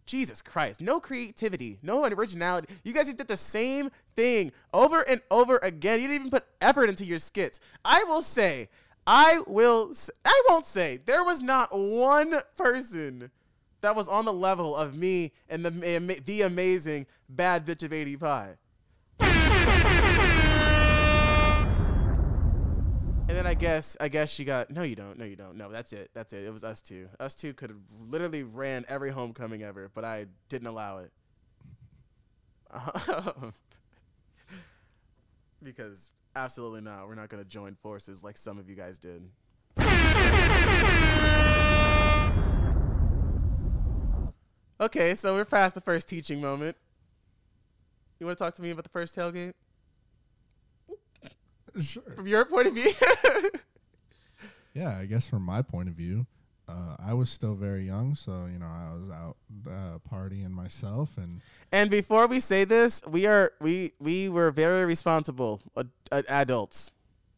Jesus 0.05 0.43
Christ, 0.43 0.81
no 0.81 0.99
creativity, 0.99 1.79
no 1.83 2.05
originality. 2.05 2.67
You 2.83 2.93
guys 2.93 3.07
just 3.07 3.19
did 3.19 3.29
the 3.29 3.37
same 3.37 3.91
thing 4.17 4.51
over 4.75 5.03
and 5.03 5.21
over 5.31 5.59
again. 5.63 6.01
You 6.01 6.09
didn't 6.09 6.23
even 6.23 6.31
put 6.31 6.47
effort 6.61 6.89
into 6.89 7.05
your 7.05 7.19
skits. 7.19 7.61
I 7.85 8.03
will 8.05 8.23
say, 8.23 8.69
I 9.07 9.43
will, 9.47 9.93
I 10.25 10.43
won't 10.49 10.67
say. 10.67 11.01
There 11.05 11.25
was 11.25 11.43
not 11.43 11.71
one 11.73 12.35
person 12.57 13.31
that 13.81 13.97
was 13.97 14.09
on 14.09 14.25
the 14.25 14.33
level 14.33 14.77
of 14.77 14.95
me 14.97 15.33
and 15.49 15.65
the 15.65 15.71
the 16.25 16.43
amazing 16.43 17.07
bad 17.29 17.67
bitch 17.67 17.83
of 17.83 17.91
ADPi. 17.93 18.57
And 23.29 23.39
then 23.39 23.47
I 23.47 23.55
guess 23.55 23.97
I 24.01 24.09
guess 24.09 24.31
she 24.31 24.45
got 24.45 24.71
no 24.71 24.83
you 24.83 24.97
don't 24.97 25.17
no 25.17 25.25
you 25.25 25.37
don't 25.37 25.57
no 25.57 25.71
that's 25.71 25.93
it 25.93 26.11
that's 26.15 26.33
it 26.33 26.45
it 26.45 26.53
was 26.53 26.65
us 26.65 26.81
two. 26.81 27.09
Us 27.19 27.35
two 27.37 27.55
could 27.55 27.71
have 27.71 27.79
literally 28.09 28.43
ran 28.43 28.85
every 28.89 29.11
homecoming 29.11 29.63
ever 29.63 29.91
but 29.95 30.05
I 30.05 30.27
didn't 30.49 30.69
allow 30.69 30.99
it. 30.99 31.13
Because 35.63 36.11
absolutely 36.37 36.81
not 36.81 37.07
we're 37.09 37.15
not 37.15 37.29
gonna 37.29 37.45
join 37.45 37.75
forces 37.83 38.23
like 38.23 38.39
some 38.39 38.59
of 38.59 38.69
you 38.69 38.77
guys 38.77 38.99
did. 38.99 39.29
Okay, 44.81 45.15
so 45.15 45.35
we're 45.35 45.45
past 45.45 45.75
the 45.75 45.81
first 45.81 46.09
teaching 46.09 46.41
moment. 46.41 46.77
You 48.19 48.27
want 48.27 48.39
to 48.39 48.45
talk 48.45 48.55
to 48.55 48.63
me 48.63 48.71
about 48.71 48.85
the 48.85 48.91
first 48.91 49.15
tailgate 49.17 49.53
Sure. 51.81 52.03
from 52.03 52.27
your 52.27 52.45
point 52.45 52.67
of 52.69 52.75
view? 52.75 52.93
Yeah, 54.73 54.97
I 54.97 55.07
guess 55.07 55.29
from 55.29 55.43
my 55.43 55.63
point 55.63 55.89
of 55.89 55.97
view, 55.97 56.27
uh, 56.71 56.97
I 57.11 57.15
was 57.15 57.29
still 57.31 57.55
very 57.55 57.85
young, 57.85 58.15
so 58.15 58.47
you 58.53 58.59
know 58.59 58.67
I 58.67 58.95
was 58.95 59.11
out 59.11 59.37
uh, 59.67 59.99
partying 60.11 60.51
myself, 60.53 61.17
and 61.19 61.41
And 61.73 61.91
before 61.91 62.27
we 62.29 62.41
say 62.41 62.65
this, 62.65 63.03
we 63.07 63.27
are 63.27 63.53
we 63.61 63.93
we 63.99 64.29
were 64.29 64.51
very 64.53 64.85
responsible 64.85 65.61
uh, 65.77 65.85
adults. 66.29 66.93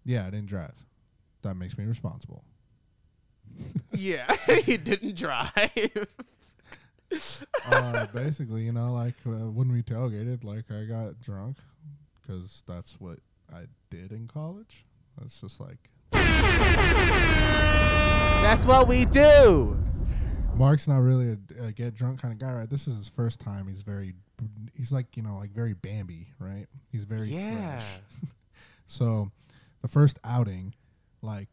yeah, 0.04 0.26
I 0.26 0.30
didn't 0.30 0.48
drive. 0.48 0.84
That 1.42 1.54
makes 1.56 1.76
me 1.78 1.84
responsible. 1.84 2.44
Yeah, 3.92 4.26
you 4.66 4.78
didn't 4.78 5.16
drive. 5.16 6.06
uh, 7.66 8.06
basically, 8.06 8.62
you 8.64 8.72
know, 8.72 8.92
like 8.92 9.14
uh, 9.26 9.50
when 9.50 9.70
we 9.70 9.82
tailgated, 9.82 10.42
like 10.44 10.70
I 10.70 10.84
got 10.84 11.20
drunk 11.20 11.56
because 12.20 12.62
that's 12.66 12.98
what 13.00 13.18
I 13.52 13.66
did 13.90 14.10
in 14.12 14.26
college. 14.28 14.86
That's 15.18 15.40
just 15.40 15.60
like 15.60 15.90
That's 18.42 18.66
what 18.66 18.86
we 18.88 19.04
do. 19.06 19.76
Mark's 20.56 20.86
not 20.86 20.98
really 20.98 21.30
a, 21.60 21.64
a 21.66 21.72
get 21.72 21.94
drunk 21.94 22.20
kind 22.20 22.32
of 22.34 22.38
guy, 22.38 22.52
right? 22.52 22.68
This 22.68 22.86
is 22.86 22.96
his 22.98 23.08
first 23.08 23.40
time. 23.40 23.66
He's 23.66 23.82
very, 23.82 24.12
he's 24.76 24.92
like 24.92 25.16
you 25.16 25.22
know, 25.22 25.36
like 25.36 25.52
very 25.52 25.72
Bambi, 25.72 26.28
right? 26.38 26.66
He's 26.90 27.04
very 27.04 27.28
Yeah. 27.28 27.78
fresh. 27.78 28.30
So, 28.84 29.30
the 29.80 29.88
first 29.88 30.18
outing, 30.22 30.74
like, 31.22 31.48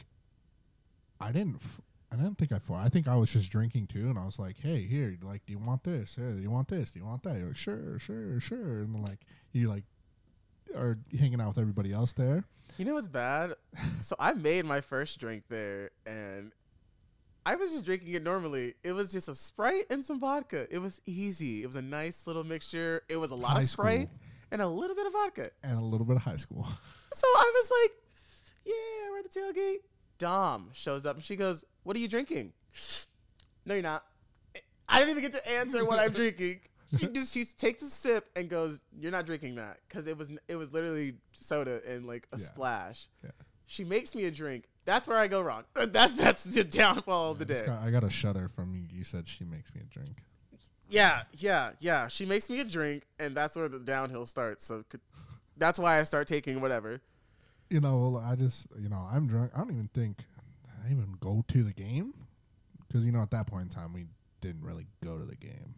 I 1.22 1.32
didn't, 1.32 1.56
f- 1.64 1.80
I 2.12 2.18
didn't 2.18 2.38
think 2.38 2.52
I 2.52 2.60
fought. 2.60 2.86
I 2.86 2.90
think 2.90 3.08
I 3.08 3.16
was 3.16 3.32
just 3.32 3.50
drinking 3.50 3.88
too, 3.88 4.10
and 4.10 4.20
I 4.20 4.26
was 4.26 4.38
like, 4.40 4.58
"Hey, 4.60 4.82
here, 4.82 5.16
like, 5.22 5.46
do 5.46 5.54
you 5.54 5.60
want 5.60 5.86
this? 5.86 6.18
Hey, 6.18 6.34
do 6.34 6.42
you 6.42 6.52
want 6.52 6.68
this? 6.68 6.92
Do 6.92 7.00
you 7.00 7.06
want 7.06 7.24
that?" 7.24 7.38
You're 7.38 7.48
like, 7.50 7.56
"Sure, 7.56 7.98
sure, 7.98 8.42
sure," 8.42 8.82
and 8.82 9.02
like, 9.02 9.20
you 9.54 9.70
like 9.70 9.86
are 10.76 10.98
hanging 11.18 11.40
out 11.40 11.50
with 11.50 11.60
everybody 11.60 11.94
else 11.94 12.12
there. 12.12 12.44
You 12.78 12.84
know 12.84 12.96
what's 12.96 13.08
bad? 13.08 13.54
so 14.02 14.18
I 14.20 14.34
made 14.34 14.66
my 14.66 14.82
first 14.82 15.18
drink 15.20 15.44
there, 15.48 15.92
and 16.06 16.52
I 17.50 17.56
was 17.56 17.72
just 17.72 17.86
drinking 17.86 18.14
it 18.14 18.24
normally. 18.24 18.76
It 18.84 18.92
was 18.92 19.12
just 19.12 19.28
a 19.28 19.34
Sprite 19.36 19.86
and 19.90 20.06
some 20.06 20.20
vodka. 20.20 20.68
It 20.70 20.78
was 20.80 21.02
easy. 21.08 21.64
It 21.64 21.66
was 21.68 21.76
a 21.76 21.82
nice 21.82 22.28
little 22.28 22.44
mixture. 22.44 23.02
It 23.10 23.18
was 23.18 23.32
a 23.32 23.36
lot 23.36 23.54
High 23.54 23.62
of 23.62 23.70
Sprite 23.70 24.08
school. 24.08 24.20
and 24.52 24.62
a 24.62 24.68
little 24.68 24.96
bit 24.96 25.08
of 25.08 25.14
vodka. 25.14 25.50
And 25.64 25.78
a 25.78 25.82
little 25.84 26.06
bit 26.06 26.16
of 26.18 26.22
high 26.24 26.38
school. 26.38 26.68
So 27.12 27.26
I 27.28 27.52
was 27.56 27.72
like, 27.82 27.92
yeah, 28.66 29.10
we're 29.12 29.18
at 29.18 29.24
the 29.32 29.40
tailgate. 29.40 29.78
Dom 30.20 30.70
shows 30.74 31.08
up 31.08 31.16
and 31.16 31.26
she 31.26 31.36
goes, 31.36 31.66
What 31.82 31.96
are 31.96 32.00
you 32.00 32.08
drinking? 32.08 32.54
No, 33.66 33.74
you're 33.74 33.82
not. 33.82 34.04
I 34.88 35.00
don't 35.00 35.10
even 35.10 35.24
get 35.24 35.32
to 35.32 35.50
answer 35.52 35.84
what 35.84 35.98
I'm 35.98 36.12
drinking. 36.22 36.60
She 37.00 37.08
just 37.08 37.34
she 37.34 37.46
takes 37.46 37.82
a 37.82 37.90
sip 37.90 38.30
and 38.36 38.48
goes, 38.48 38.80
"You're 39.00 39.12
not 39.12 39.26
drinking 39.28 39.56
that," 39.56 39.78
because 39.88 40.06
it 40.08 40.18
was 40.18 40.32
it 40.48 40.56
was 40.56 40.72
literally 40.72 41.16
soda 41.34 41.82
and 41.88 42.06
like 42.06 42.28
a 42.32 42.38
Yeah. 42.40 42.46
splash. 42.46 43.08
Yeah. 43.24 43.32
She 43.66 43.84
makes 43.84 44.14
me 44.16 44.26
a 44.26 44.32
drink. 44.32 44.66
That's 44.90 45.08
where 45.08 45.18
I 45.18 45.28
go 45.28 45.40
wrong. 45.42 45.66
That's 45.76 46.16
that's 46.16 46.44
the 46.44 46.64
downfall 46.64 47.34
of 47.34 47.38
the 47.38 47.46
day. 47.46 47.64
got- 47.64 47.84
I 47.84 47.92
got 47.92 48.04
a 48.04 48.10
shudder 48.10 48.50
from 48.50 48.74
you. 48.74 48.86
You 48.92 49.04
said 49.04 49.28
she 49.28 49.46
makes 49.46 49.72
me 49.76 49.82
a 49.82 49.84
drink. 49.84 50.24
Yeah, 50.90 51.22
yeah, 51.38 51.74
yeah. 51.80 52.08
She 52.08 52.26
makes 52.26 52.50
me 52.50 52.60
a 52.62 52.66
drink, 52.66 53.04
and 53.20 53.38
that's 53.38 53.56
where 53.56 53.70
the 53.70 53.78
downhill 53.78 54.26
starts. 54.26 54.66
So 54.66 54.84
could, 54.90 55.02
that's 55.56 55.78
why 55.78 56.00
I 56.00 56.04
start 56.06 56.28
taking 56.28 56.60
whatever. 56.60 57.02
you 57.70 57.80
know, 57.80 58.20
I 58.26 58.34
just, 58.36 58.66
you 58.80 58.90
know, 58.90 59.08
I'm 59.12 59.28
drunk. 59.28 59.52
I 59.54 59.60
don't 59.60 59.70
even 59.70 59.90
think 59.94 60.24
I 60.84 60.88
even 60.92 61.16
go 61.20 61.46
to 61.50 61.62
the 61.64 61.74
game 61.74 62.16
because, 62.88 63.06
you 63.06 63.12
know, 63.12 63.22
at 63.22 63.30
that 63.30 63.46
point 63.46 63.66
in 63.66 63.70
time, 63.70 63.94
we 63.94 64.08
didn't 64.42 64.64
really 64.64 64.88
go 65.04 65.20
to 65.20 65.26
the 65.26 65.36
game. 65.36 65.76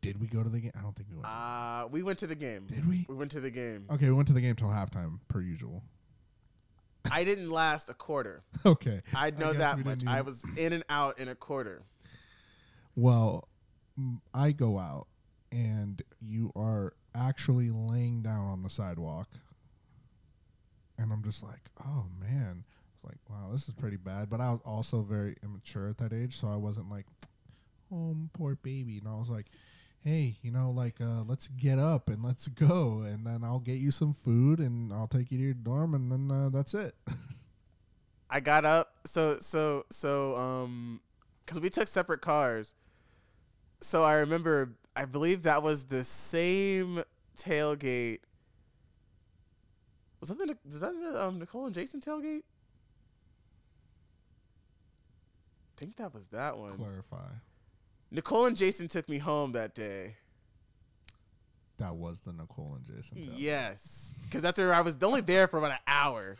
Did 0.00 0.20
we 0.20 0.26
go 0.26 0.42
to 0.42 0.48
the 0.48 0.60
game? 0.60 0.72
I 0.76 0.82
don't 0.82 0.96
think 0.96 1.08
we 1.10 1.16
went. 1.16 1.26
Uh, 1.26 1.86
we 1.90 2.02
went 2.02 2.18
to 2.20 2.26
the 2.26 2.34
game. 2.34 2.66
Did 2.66 2.88
we? 2.88 3.04
We 3.08 3.14
went 3.14 3.30
to 3.32 3.40
the 3.40 3.50
game. 3.50 3.86
Okay, 3.92 4.06
we 4.06 4.12
went 4.12 4.28
to 4.28 4.34
the 4.34 4.40
game 4.40 4.54
till 4.56 4.68
halftime, 4.68 5.18
per 5.28 5.40
usual. 5.40 5.82
I 7.10 7.24
didn't 7.24 7.50
last 7.50 7.88
a 7.88 7.94
quarter. 7.94 8.42
Okay. 8.66 9.02
I 9.14 9.30
know 9.30 9.52
guess 9.52 9.60
that 9.60 9.84
much. 9.84 10.04
I 10.06 10.20
was 10.20 10.44
in 10.56 10.72
and 10.72 10.84
out 10.88 11.18
in 11.18 11.28
a 11.28 11.34
quarter. 11.34 11.82
Well, 12.96 13.48
I 14.34 14.52
go 14.52 14.78
out 14.78 15.06
and 15.52 16.02
you 16.20 16.52
are 16.56 16.94
actually 17.14 17.70
laying 17.70 18.22
down 18.22 18.46
on 18.46 18.62
the 18.62 18.70
sidewalk. 18.70 19.28
And 20.98 21.12
I'm 21.12 21.22
just 21.22 21.42
like, 21.42 21.70
oh 21.84 22.06
man. 22.20 22.64
like, 23.04 23.18
wow, 23.30 23.50
this 23.52 23.68
is 23.68 23.74
pretty 23.74 23.96
bad. 23.96 24.28
But 24.28 24.40
I 24.40 24.50
was 24.50 24.60
also 24.64 25.02
very 25.02 25.36
immature 25.42 25.88
at 25.88 25.98
that 25.98 26.12
age, 26.12 26.36
so 26.36 26.48
I 26.48 26.56
wasn't 26.56 26.90
like, 26.90 27.06
oh, 27.92 28.16
poor 28.32 28.56
baby. 28.56 28.98
And 28.98 29.08
I 29.08 29.14
was 29.16 29.30
like, 29.30 29.46
hey, 30.04 30.36
you 30.42 30.50
know, 30.50 30.70
like, 30.70 31.00
uh, 31.00 31.22
let's 31.26 31.48
get 31.48 31.78
up 31.78 32.08
and 32.08 32.22
let's 32.22 32.48
go, 32.48 33.00
and 33.00 33.26
then 33.26 33.42
I'll 33.44 33.60
get 33.60 33.78
you 33.78 33.90
some 33.90 34.12
food 34.12 34.58
and 34.58 34.92
I'll 34.92 35.08
take 35.08 35.30
you 35.30 35.38
to 35.38 35.44
your 35.44 35.54
dorm, 35.54 35.94
and 35.94 36.10
then 36.10 36.30
uh, 36.30 36.48
that's 36.50 36.74
it. 36.74 36.94
I 38.30 38.40
got 38.40 38.64
up. 38.64 38.94
So 39.06 39.38
so 39.40 39.86
so 39.90 40.36
um, 40.36 41.00
because 41.44 41.60
we 41.60 41.70
took 41.70 41.88
separate 41.88 42.20
cars. 42.20 42.74
So 43.80 44.04
I 44.04 44.14
remember. 44.14 44.74
I 44.94 45.04
believe 45.04 45.44
that 45.44 45.62
was 45.62 45.84
the 45.84 46.02
same 46.02 47.04
tailgate. 47.38 48.18
Was 50.20 50.30
that 50.30 50.38
the 50.38 50.56
was 50.68 50.80
that 50.80 50.92
the 51.00 51.24
um, 51.24 51.38
Nicole 51.38 51.66
and 51.66 51.74
Jason 51.74 52.00
tailgate? 52.00 52.42
I 55.76 55.78
think 55.78 55.96
that 55.96 56.12
was 56.12 56.26
that 56.28 56.58
one. 56.58 56.72
Clarify. 56.72 57.28
Nicole 58.10 58.46
and 58.46 58.56
Jason 58.56 58.88
took 58.88 59.08
me 59.08 59.18
home 59.18 59.52
that 59.52 59.74
day. 59.74 60.16
That 61.78 61.94
was 61.94 62.20
the 62.20 62.32
Nicole 62.32 62.74
and 62.76 62.84
Jason. 62.84 63.18
Yes, 63.36 64.12
because 64.24 64.42
that's 64.42 64.58
where 64.58 64.74
I 64.74 64.80
was 64.80 64.96
only 65.02 65.20
there 65.20 65.46
for 65.46 65.58
about 65.58 65.72
an 65.72 65.78
hour, 65.86 66.36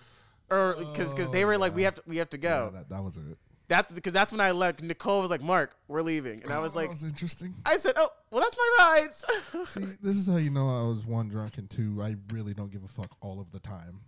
or 0.51 0.75
because 0.79 1.13
because 1.13 1.31
they 1.31 1.45
were 1.45 1.57
like 1.57 1.75
we 1.77 1.83
have 1.83 1.95
to 1.95 2.03
we 2.07 2.17
have 2.17 2.31
to 2.31 2.37
Yeah, 2.37 2.43
go. 2.67 2.71
that, 2.75 2.89
that 2.89 3.03
was 3.05 3.17
it. 3.17 3.39
That's 3.69 3.93
because 3.93 4.13
that's 4.15 4.33
when 4.33 4.41
I 4.41 4.51
left. 4.51 4.83
Nicole 4.83 5.21
was 5.21 5.31
like, 5.31 5.43
"Mark, 5.43 5.77
we're 5.87 6.03
leaving," 6.03 6.43
and 6.43 6.53
I 6.53 6.59
was 6.59 6.73
Oh, 6.75 6.79
like, 6.79 6.87
that 6.89 6.95
was 6.95 7.05
interesting. 7.05 7.55
I 7.67 7.77
said, 7.77 7.93
"Oh, 7.97 8.09
well, 8.33 8.43
that's 8.43 8.57
my 8.57 8.85
rides." 8.85 9.71
See, 9.71 9.85
this 10.03 10.17
is 10.17 10.27
how 10.27 10.39
you 10.39 10.51
know 10.51 10.69
I 10.69 10.89
was 10.89 11.07
one 11.07 11.29
drunk 11.29 11.59
and 11.59 11.69
two. 11.71 12.01
I 12.03 12.17
really 12.33 12.55
don't 12.55 12.73
give 12.73 12.83
a 12.83 12.89
fuck 12.89 13.15
all 13.21 13.41
of 13.41 13.53
the 13.53 13.61
time, 13.61 14.01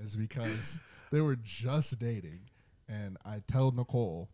is 0.00 0.16
because 0.16 0.80
they 1.12 1.20
were 1.20 1.36
just 1.36 1.96
dating, 2.00 2.40
and 2.88 3.18
I 3.24 3.42
tell 3.46 3.70
Nicole 3.70 4.30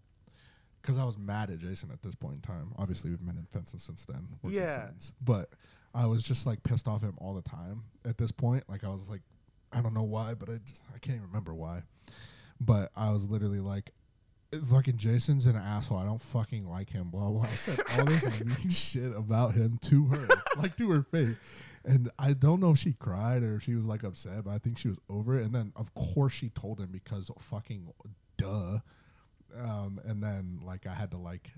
because 0.89 0.99
I 0.99 1.05
was 1.05 1.19
mad 1.19 1.51
at 1.51 1.59
Jason 1.59 1.91
at 1.93 2.01
this 2.03 2.15
point 2.15 2.37
in 2.37 2.41
time. 2.41 2.73
Obviously, 2.79 3.11
we've 3.11 3.19
been 3.25 3.37
in 3.37 3.45
fences 3.53 3.83
since 3.83 4.07
then. 4.07 4.27
We're 4.43 4.53
Yeah. 4.53 4.85
friends. 4.85 5.13
but 5.21 5.51
I 5.95 6.07
was 6.07 6.23
just 6.23 6.47
like 6.47 6.63
pissed 6.63 6.89
off 6.89 7.03
at 7.03 7.11
him 7.11 7.19
all 7.19 7.35
the 7.35 7.43
time. 7.43 7.83
At 8.07 8.17
this 8.17 8.33
point, 8.33 8.65
like 8.71 8.85
I 8.85 8.89
was 8.89 9.11
like, 9.11 9.21
I 9.71 9.83
don't 9.83 9.93
know 9.93 10.03
why, 10.03 10.33
but 10.33 10.49
I 10.49 10.57
just 10.65 10.83
I 10.95 10.99
can't 10.99 11.17
even 11.17 11.27
remember 11.29 11.55
why. 11.55 11.83
But 12.59 12.91
I 12.97 13.11
was 13.11 13.29
literally 13.29 13.61
like, 13.61 13.91
fucking 14.71 14.97
Jason's 14.97 15.45
an 15.45 15.57
asshole. 15.57 15.99
I 15.99 16.05
don't 16.07 16.21
fucking 16.23 16.67
like 16.67 16.89
him. 16.91 17.11
Blah 17.11 17.29
blah. 17.29 17.43
I 17.43 17.47
said 17.49 17.81
all 17.99 18.07
this 18.07 18.43
mean 18.45 18.71
shit 18.71 19.15
about 19.15 19.55
him 19.55 19.79
to 19.83 20.07
her, 20.07 20.27
like 20.57 20.77
to 20.79 20.91
her 20.91 21.03
face. 21.03 21.37
And 21.85 22.11
I 22.19 22.33
don't 22.33 22.61
know 22.61 22.71
if 22.71 22.79
she 22.79 22.95
cried 22.95 23.43
or 23.43 23.57
if 23.57 23.63
she 23.65 23.75
was 23.75 23.85
like 23.85 24.05
upset, 24.05 24.45
but 24.45 24.51
I 24.53 24.59
think 24.59 24.79
she 24.79 24.89
was 24.89 24.99
over 25.11 25.37
it. 25.39 25.45
And 25.45 25.55
then 25.55 25.73
of 25.77 25.95
course 25.95 26.33
she 26.33 26.49
told 26.49 26.81
him 26.81 26.89
because 26.91 27.31
fucking 27.39 27.93
duh. 28.39 28.79
Um, 29.57 30.01
and 30.05 30.23
then 30.23 30.61
like 30.63 30.87
I 30.87 30.95
had 30.95 31.11
to 31.13 31.17
like 31.17 31.51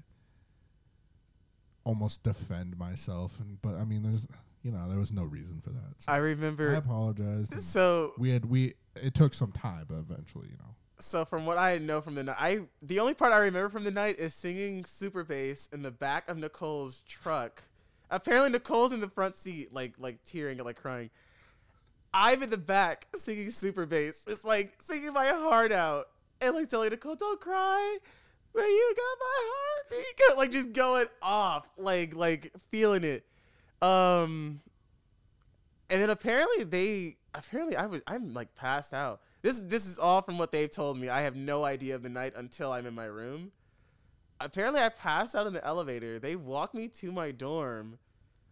almost 1.84 2.22
defend 2.22 2.78
myself. 2.78 3.40
And 3.40 3.60
but 3.62 3.74
I 3.74 3.84
mean, 3.84 4.02
there's 4.02 4.26
you 4.62 4.70
know 4.70 4.88
there 4.88 4.98
was 4.98 5.12
no 5.12 5.24
reason 5.24 5.60
for 5.60 5.70
that. 5.70 5.94
So 5.98 6.12
I 6.12 6.18
remember. 6.18 6.74
I 6.74 6.78
apologized. 6.78 7.60
So 7.62 8.12
we 8.18 8.30
had 8.30 8.44
we 8.46 8.74
it 8.96 9.14
took 9.14 9.34
some 9.34 9.52
time, 9.52 9.86
but 9.88 9.96
eventually, 9.98 10.48
you 10.48 10.58
know. 10.58 10.74
so 10.98 11.24
from 11.24 11.46
what 11.46 11.58
I 11.58 11.78
know 11.78 12.00
from 12.00 12.14
the 12.14 12.24
night, 12.24 12.36
I 12.38 12.60
the 12.82 13.00
only 13.00 13.14
part 13.14 13.32
I 13.32 13.38
remember 13.38 13.68
from 13.68 13.84
the 13.84 13.90
night 13.90 14.18
is 14.18 14.34
singing 14.34 14.84
super 14.84 15.24
bass 15.24 15.68
in 15.72 15.82
the 15.82 15.90
back 15.90 16.28
of 16.28 16.36
Nicole's 16.36 17.00
truck. 17.08 17.62
Apparently, 18.10 18.50
Nicole's 18.50 18.92
in 18.92 19.00
the 19.00 19.08
front 19.08 19.36
seat, 19.36 19.72
like 19.72 19.94
like 19.98 20.24
tearing, 20.24 20.58
like 20.58 20.80
crying. 20.80 21.10
I'm 22.12 22.42
in 22.42 22.50
the 22.50 22.56
back 22.56 23.06
singing 23.14 23.52
super 23.52 23.86
bass. 23.86 24.24
It's 24.26 24.44
like 24.44 24.74
singing 24.82 25.12
my 25.12 25.28
heart 25.28 25.70
out 25.70 26.08
and 26.40 26.54
like 26.54 26.68
telling 26.68 26.90
Nicole, 26.90 27.14
"Don't 27.14 27.40
cry, 27.40 27.98
But 28.52 28.62
you 28.62 28.94
got 28.96 29.18
my 29.20 29.50
heart." 29.52 29.86
You 29.92 30.26
got-" 30.28 30.36
Like 30.38 30.52
just 30.52 30.72
going 30.72 31.06
off, 31.22 31.66
like 31.76 32.14
like 32.14 32.52
feeling 32.70 33.04
it. 33.04 33.24
Um, 33.82 34.60
and 35.88 36.00
then 36.02 36.10
apparently 36.10 36.64
they 36.64 37.16
apparently 37.34 37.76
I 37.76 37.86
was 37.86 38.02
I'm 38.06 38.34
like 38.34 38.54
passed 38.54 38.94
out. 38.94 39.20
This 39.42 39.56
is 39.56 39.66
this 39.68 39.86
is 39.86 39.98
all 39.98 40.22
from 40.22 40.38
what 40.38 40.52
they've 40.52 40.70
told 40.70 40.98
me. 40.98 41.08
I 41.08 41.22
have 41.22 41.36
no 41.36 41.64
idea 41.64 41.94
of 41.94 42.02
the 42.02 42.08
night 42.08 42.34
until 42.36 42.72
I'm 42.72 42.86
in 42.86 42.94
my 42.94 43.06
room. 43.06 43.52
Apparently 44.40 44.80
I 44.80 44.88
passed 44.88 45.34
out 45.34 45.46
in 45.46 45.52
the 45.52 45.64
elevator. 45.64 46.18
They 46.18 46.36
walk 46.36 46.74
me 46.74 46.88
to 46.88 47.12
my 47.12 47.30
dorm, 47.30 47.98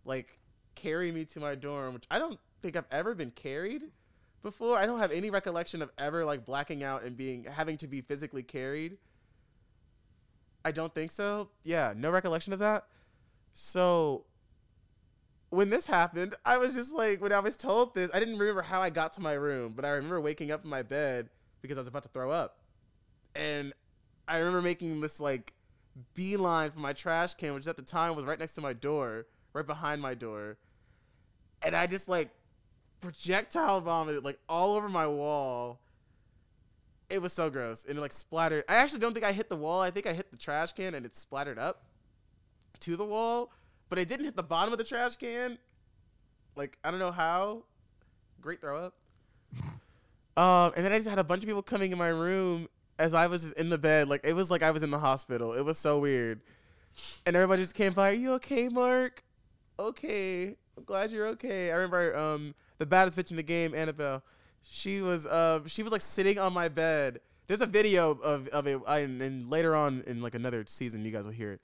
like 0.05 0.39
carry 0.75 1.11
me 1.11 1.25
to 1.27 1.41
my 1.41 1.55
dorm, 1.55 1.95
which 1.95 2.05
I 2.11 2.19
don't 2.19 2.39
think 2.61 2.77
I've 2.77 2.87
ever 2.91 3.15
been 3.15 3.31
carried 3.31 3.85
before. 4.43 4.79
I 4.79 4.87
don't 4.87 4.99
have 4.99 5.13
any 5.13 5.31
recollection 5.31 5.83
of 5.83 5.91
ever 5.99 6.25
like 6.25 6.45
blacking 6.45 6.83
out 6.83 7.03
and 7.05 7.17
being 7.17 7.45
having 7.45 7.77
to 7.79 7.87
be 7.87 8.01
physically 8.01 8.43
carried. 8.43 8.99
I 10.65 10.73
don't 10.73 10.95
think 10.95 11.11
so. 11.11 11.49
Yeah, 11.65 11.95
no 11.97 12.11
recollection 12.11 12.53
of 12.53 12.59
that. 12.59 12.87
So 13.53 14.25
when 15.51 15.71
this 15.71 15.87
happened, 15.87 16.35
I 16.45 16.59
was 16.59 16.75
just 16.75 16.93
like, 16.93 17.21
when 17.21 17.33
I 17.33 17.39
was 17.41 17.57
told 17.57 17.95
this, 17.95 18.11
I 18.13 18.19
didn't 18.19 18.39
remember 18.39 18.63
how 18.63 18.83
I 18.83 18.91
got 18.91 19.15
to 19.15 19.21
my 19.21 19.33
room, 19.33 19.73
but 19.75 19.85
I 19.85 19.91
remember 19.91 20.21
waking 20.21 20.51
up 20.51 20.65
in 20.65 20.71
my 20.71 20.83
bed 20.83 21.31
because 21.63 21.79
I 21.79 21.81
was 21.81 21.89
about 21.89 22.03
to 22.03 22.09
throw 22.11 22.31
up. 22.31 22.59
And 23.35 23.73
I 24.27 24.39
remember 24.39 24.61
making 24.61 25.01
this 25.01 25.21
like 25.21 25.55
beeline 26.15 26.71
for 26.71 26.81
my 26.81 26.93
trash 26.93 27.35
can, 27.35 27.55
which 27.55 27.67
at 27.67 27.77
the 27.77 27.83
time 27.83 28.15
was 28.15 28.25
right 28.25 28.39
next 28.39 28.55
to 28.55 28.61
my 28.61 28.73
door, 28.73 29.27
right 29.53 29.67
behind 29.67 30.03
my 30.03 30.15
door. 30.15 30.59
And 31.63 31.75
I 31.75 31.87
just 31.87 32.09
like 32.09 32.31
projectile 33.01 33.81
vomited 33.81 34.25
like 34.25 34.39
all 34.49 34.77
over 34.77 34.89
my 34.89 35.07
wall. 35.07 35.81
It 37.11 37.23
was 37.23 37.33
so 37.33 37.49
gross. 37.49 37.85
And 37.85 37.97
it 37.97 38.01
like 38.01 38.13
splattered. 38.13 38.65
I 38.69 38.77
actually 38.77 39.01
don't 39.01 39.15
think 39.15 39.25
I 39.25 39.33
hit 39.33 39.49
the 39.49 39.57
wall. 39.57 39.81
I 39.81 39.91
think 39.91 40.07
I 40.07 40.13
hit 40.13 40.31
the 40.31 40.37
trash 40.37 40.73
can 40.73 40.95
and 40.95 41.07
it 41.07 41.17
splattered 41.17 41.59
up 41.59 41.85
to 42.81 42.97
the 42.97 43.05
wall 43.05 43.51
but 43.89 43.99
it 43.99 44.09
didn't 44.09 44.27
hit 44.27 44.37
the 44.37 44.43
bottom 44.43 44.73
of 44.73 44.79
the 44.79 44.85
trash 44.85 45.17
can. 45.17 45.59
Like 46.57 46.79
I 46.85 46.91
don't 46.91 47.01
know 47.01 47.13
how. 47.13 47.65
Great 48.41 48.61
throw 48.61 48.87
up. 48.87 48.95
um, 50.37 50.73
and 50.77 50.85
then 50.85 50.93
I 50.93 50.99
just 50.99 51.09
had 51.09 51.19
a 51.19 51.25
bunch 51.25 51.43
of 51.43 51.49
people 51.49 51.63
coming 51.63 51.93
in 51.93 51.99
my 51.99 52.09
room 52.09 52.69
as 52.99 53.15
I 53.15 53.27
was 53.27 53.53
in 53.53 53.69
the 53.69 53.79
bed. 53.79 54.09
Like 54.09 54.21
it 54.25 54.35
was 54.35 54.51
like 54.51 54.63
I 54.63 54.71
was 54.71 54.83
in 54.83 54.91
the 54.91 54.99
hospital. 54.99 55.53
It 55.53 55.63
was 55.63 55.79
so 55.79 55.99
weird. 55.99 56.41
And 57.25 57.37
everybody 57.37 57.63
just 57.63 57.75
came 57.75 57.93
by. 57.93 58.11
Are 58.11 58.15
you 58.15 58.33
okay, 58.35 58.69
Mark? 58.69 59.23
Okay. 59.79 60.57
I'm 60.77 60.85
glad 60.85 61.11
you're 61.11 61.29
okay. 61.29 61.71
I 61.71 61.75
remember 61.75 62.17
um 62.17 62.55
the 62.79 62.87
baddest 62.87 63.19
bitch 63.19 63.31
in 63.31 63.37
the 63.37 63.43
game, 63.43 63.75
Annabelle. 63.75 64.23
She 64.63 65.01
was 65.01 65.27
uh 65.27 65.61
she 65.67 65.83
was 65.83 65.93
like 65.93 66.03
sitting 66.03 66.39
on 66.39 66.53
my 66.53 66.69
bed. 66.69 67.21
There's 67.47 67.61
a 67.61 67.67
video 67.67 68.11
of 68.11 68.49
of 68.49 68.67
it, 68.67 68.81
I, 68.87 68.99
and 69.01 69.49
later 69.51 69.75
on 69.75 70.03
in 70.07 70.21
like 70.23 70.35
another 70.35 70.65
season, 70.67 71.05
you 71.05 71.11
guys 71.11 71.25
will 71.25 71.33
hear 71.33 71.53
it 71.53 71.61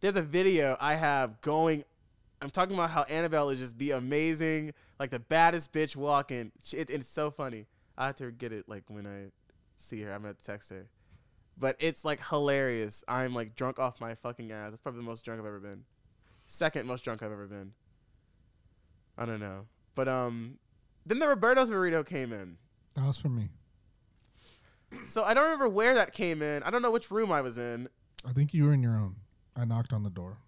there's 0.00 0.16
a 0.16 0.22
video 0.22 0.76
I 0.80 0.94
have 0.94 1.40
going. 1.40 1.84
I'm 2.42 2.50
talking 2.50 2.74
about 2.74 2.90
how 2.90 3.04
Annabelle 3.04 3.48
is 3.48 3.58
just 3.58 3.78
the 3.78 3.92
amazing, 3.92 4.74
like 5.00 5.10
the 5.10 5.18
baddest 5.18 5.72
bitch 5.72 5.96
walking. 5.96 6.52
She- 6.62 6.76
It, 6.76 6.90
it's 6.90 7.08
so 7.08 7.30
funny. 7.30 7.66
I 7.96 8.06
have 8.06 8.16
to 8.16 8.30
get 8.30 8.52
it 8.52 8.68
like 8.68 8.84
when 8.88 9.06
I 9.06 9.30
see 9.78 10.02
her. 10.02 10.12
I'm 10.12 10.20
gonna 10.22 10.34
text 10.34 10.68
her. 10.70 10.86
But 11.58 11.76
it's 11.78 12.04
like 12.04 12.20
hilarious. 12.28 13.02
I'm 13.08 13.34
like 13.34 13.54
drunk 13.56 13.78
off 13.78 14.00
my 14.00 14.14
fucking 14.14 14.52
ass. 14.52 14.70
That's 14.70 14.80
probably 14.82 15.00
the 15.00 15.06
most 15.06 15.24
drunk 15.24 15.40
I've 15.40 15.46
ever 15.46 15.60
been. 15.60 15.84
Second 16.44 16.86
most 16.86 17.02
drunk 17.02 17.22
I've 17.22 17.32
ever 17.32 17.46
been. 17.46 17.72
I 19.16 19.24
don't 19.24 19.40
know. 19.40 19.66
But 19.96 20.06
um, 20.06 20.58
then 21.04 21.18
the 21.18 21.26
Roberto's 21.26 21.70
burrito 21.70 22.06
came 22.06 22.32
in. 22.32 22.58
That 22.94 23.06
was 23.06 23.18
for 23.18 23.28
me. 23.28 23.48
So 25.08 25.24
I 25.24 25.34
don't 25.34 25.44
remember 25.44 25.68
where 25.68 25.94
that 25.96 26.12
came 26.12 26.42
in. 26.42 26.62
I 26.62 26.70
don't 26.70 26.82
know 26.82 26.92
which 26.92 27.10
room 27.10 27.32
I 27.32 27.40
was 27.40 27.58
in. 27.58 27.88
I 28.24 28.32
think 28.32 28.54
you 28.54 28.64
were 28.64 28.72
in 28.72 28.82
your 28.82 28.96
own. 28.96 29.16
I 29.56 29.64
knocked 29.64 29.92
on 29.92 30.04
the 30.04 30.10
door. 30.10 30.38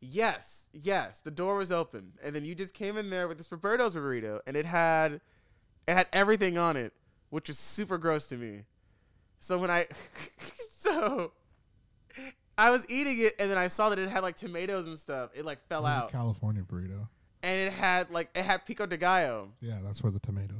Yes, 0.00 0.68
yes. 0.72 1.20
The 1.20 1.30
door 1.30 1.56
was 1.56 1.70
open, 1.70 2.12
and 2.24 2.34
then 2.34 2.44
you 2.44 2.54
just 2.54 2.72
came 2.72 2.96
in 2.96 3.10
there 3.10 3.28
with 3.28 3.38
this 3.38 3.48
Roberto's 3.48 3.94
burrito, 3.94 4.40
and 4.46 4.56
it 4.56 4.66
had, 4.66 5.20
it 5.86 5.94
had 5.94 6.08
everything 6.12 6.58
on 6.58 6.76
it, 6.76 6.92
which 7.30 7.48
was 7.48 7.58
super 7.58 7.98
gross 7.98 8.26
to 8.26 8.36
me. 8.36 8.62
So 9.38 9.58
when 9.58 9.70
I, 9.70 9.86
so, 10.76 11.32
I 12.58 12.70
was 12.70 12.88
eating 12.90 13.20
it, 13.20 13.34
and 13.38 13.50
then 13.50 13.58
I 13.58 13.68
saw 13.68 13.90
that 13.90 13.98
it 13.98 14.08
had 14.08 14.22
like 14.22 14.36
tomatoes 14.36 14.86
and 14.86 14.98
stuff. 14.98 15.30
It 15.34 15.44
like 15.44 15.66
fell 15.68 15.86
It 15.86 15.90
out, 15.90 16.10
California 16.12 16.62
burrito. 16.62 17.08
And 17.42 17.68
it 17.68 17.72
had 17.72 18.10
like 18.10 18.28
it 18.34 18.42
had 18.44 18.64
pico 18.66 18.86
de 18.86 18.96
gallo, 18.96 19.50
Yeah, 19.60 19.78
that's 19.82 20.02
where 20.02 20.12
the 20.12 20.18
tomato. 20.20 20.54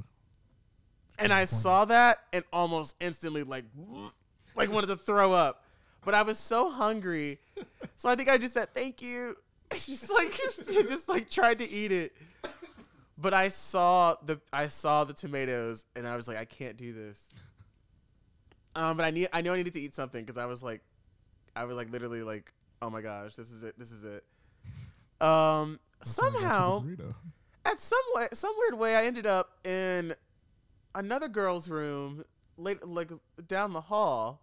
and 1.18 1.32
I 1.32 1.44
saw 1.44 1.84
that 1.86 2.18
and 2.32 2.44
almost 2.52 2.96
instantly 3.00 3.42
like, 3.44 3.64
like 4.56 4.70
wanted 4.72 4.88
to 4.88 4.96
throw 4.96 5.32
up. 5.32 5.64
But 6.04 6.14
I 6.14 6.22
was 6.22 6.38
so 6.38 6.70
hungry, 6.70 7.38
so 7.96 8.08
I 8.08 8.16
think 8.16 8.28
I 8.28 8.36
just 8.38 8.54
said 8.54 8.74
thank 8.74 9.00
you. 9.02 9.36
Just 9.72 10.10
like 10.12 10.32
just 10.88 11.08
like 11.08 11.30
tried 11.30 11.58
to 11.60 11.70
eat 11.70 11.92
it. 11.92 12.12
But 13.16 13.32
I 13.32 13.48
saw 13.48 14.16
the 14.22 14.38
I 14.52 14.68
saw 14.68 15.04
the 15.04 15.14
tomatoes 15.14 15.86
and 15.96 16.06
I 16.06 16.14
was 16.16 16.28
like 16.28 16.36
I 16.36 16.44
can't 16.44 16.76
do 16.76 16.92
this. 16.92 17.30
Um, 18.74 18.96
but 18.98 19.04
I 19.06 19.10
need 19.10 19.28
I 19.32 19.40
knew 19.40 19.52
I 19.52 19.56
needed 19.56 19.72
to 19.74 19.80
eat 19.80 19.94
something 19.94 20.20
because 20.22 20.36
I 20.36 20.44
was 20.46 20.62
like, 20.62 20.82
I 21.56 21.64
was 21.64 21.76
like 21.76 21.90
literally 21.90 22.22
like 22.22 22.52
oh 22.82 22.90
my 22.90 23.00
gosh 23.00 23.34
this 23.34 23.50
is 23.50 23.62
it 23.62 23.78
this 23.78 23.92
is 23.92 24.04
it. 24.04 24.24
Um, 25.24 25.78
That's 26.04 26.18
why 26.18 26.28
I 26.28 26.30
got 26.30 26.84
you 26.84 26.96
the 26.96 27.02
somehow 27.02 27.14
at 27.64 27.80
some 27.80 27.98
way, 28.14 28.28
some 28.32 28.52
weird 28.58 28.78
way, 28.78 28.96
I 28.96 29.04
ended 29.04 29.26
up 29.26 29.64
in 29.64 30.14
another 30.94 31.28
girl's 31.28 31.68
room 31.68 32.24
late, 32.56 32.86
like 32.86 33.10
down 33.46 33.72
the 33.72 33.80
hall, 33.80 34.42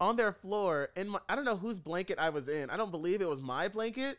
on 0.00 0.16
their 0.16 0.32
floor. 0.32 0.90
In 0.96 1.08
my, 1.08 1.20
I 1.28 1.36
don't 1.36 1.44
know 1.44 1.56
whose 1.56 1.78
blanket 1.78 2.18
I 2.18 2.30
was 2.30 2.48
in. 2.48 2.70
I 2.70 2.76
don't 2.76 2.90
believe 2.90 3.20
it 3.20 3.28
was 3.28 3.40
my 3.40 3.68
blanket, 3.68 4.18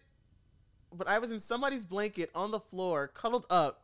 but 0.93 1.07
I 1.07 1.19
was 1.19 1.31
in 1.31 1.39
somebody's 1.39 1.85
blanket 1.85 2.29
on 2.33 2.51
the 2.51 2.59
floor, 2.59 3.07
cuddled 3.07 3.45
up. 3.49 3.83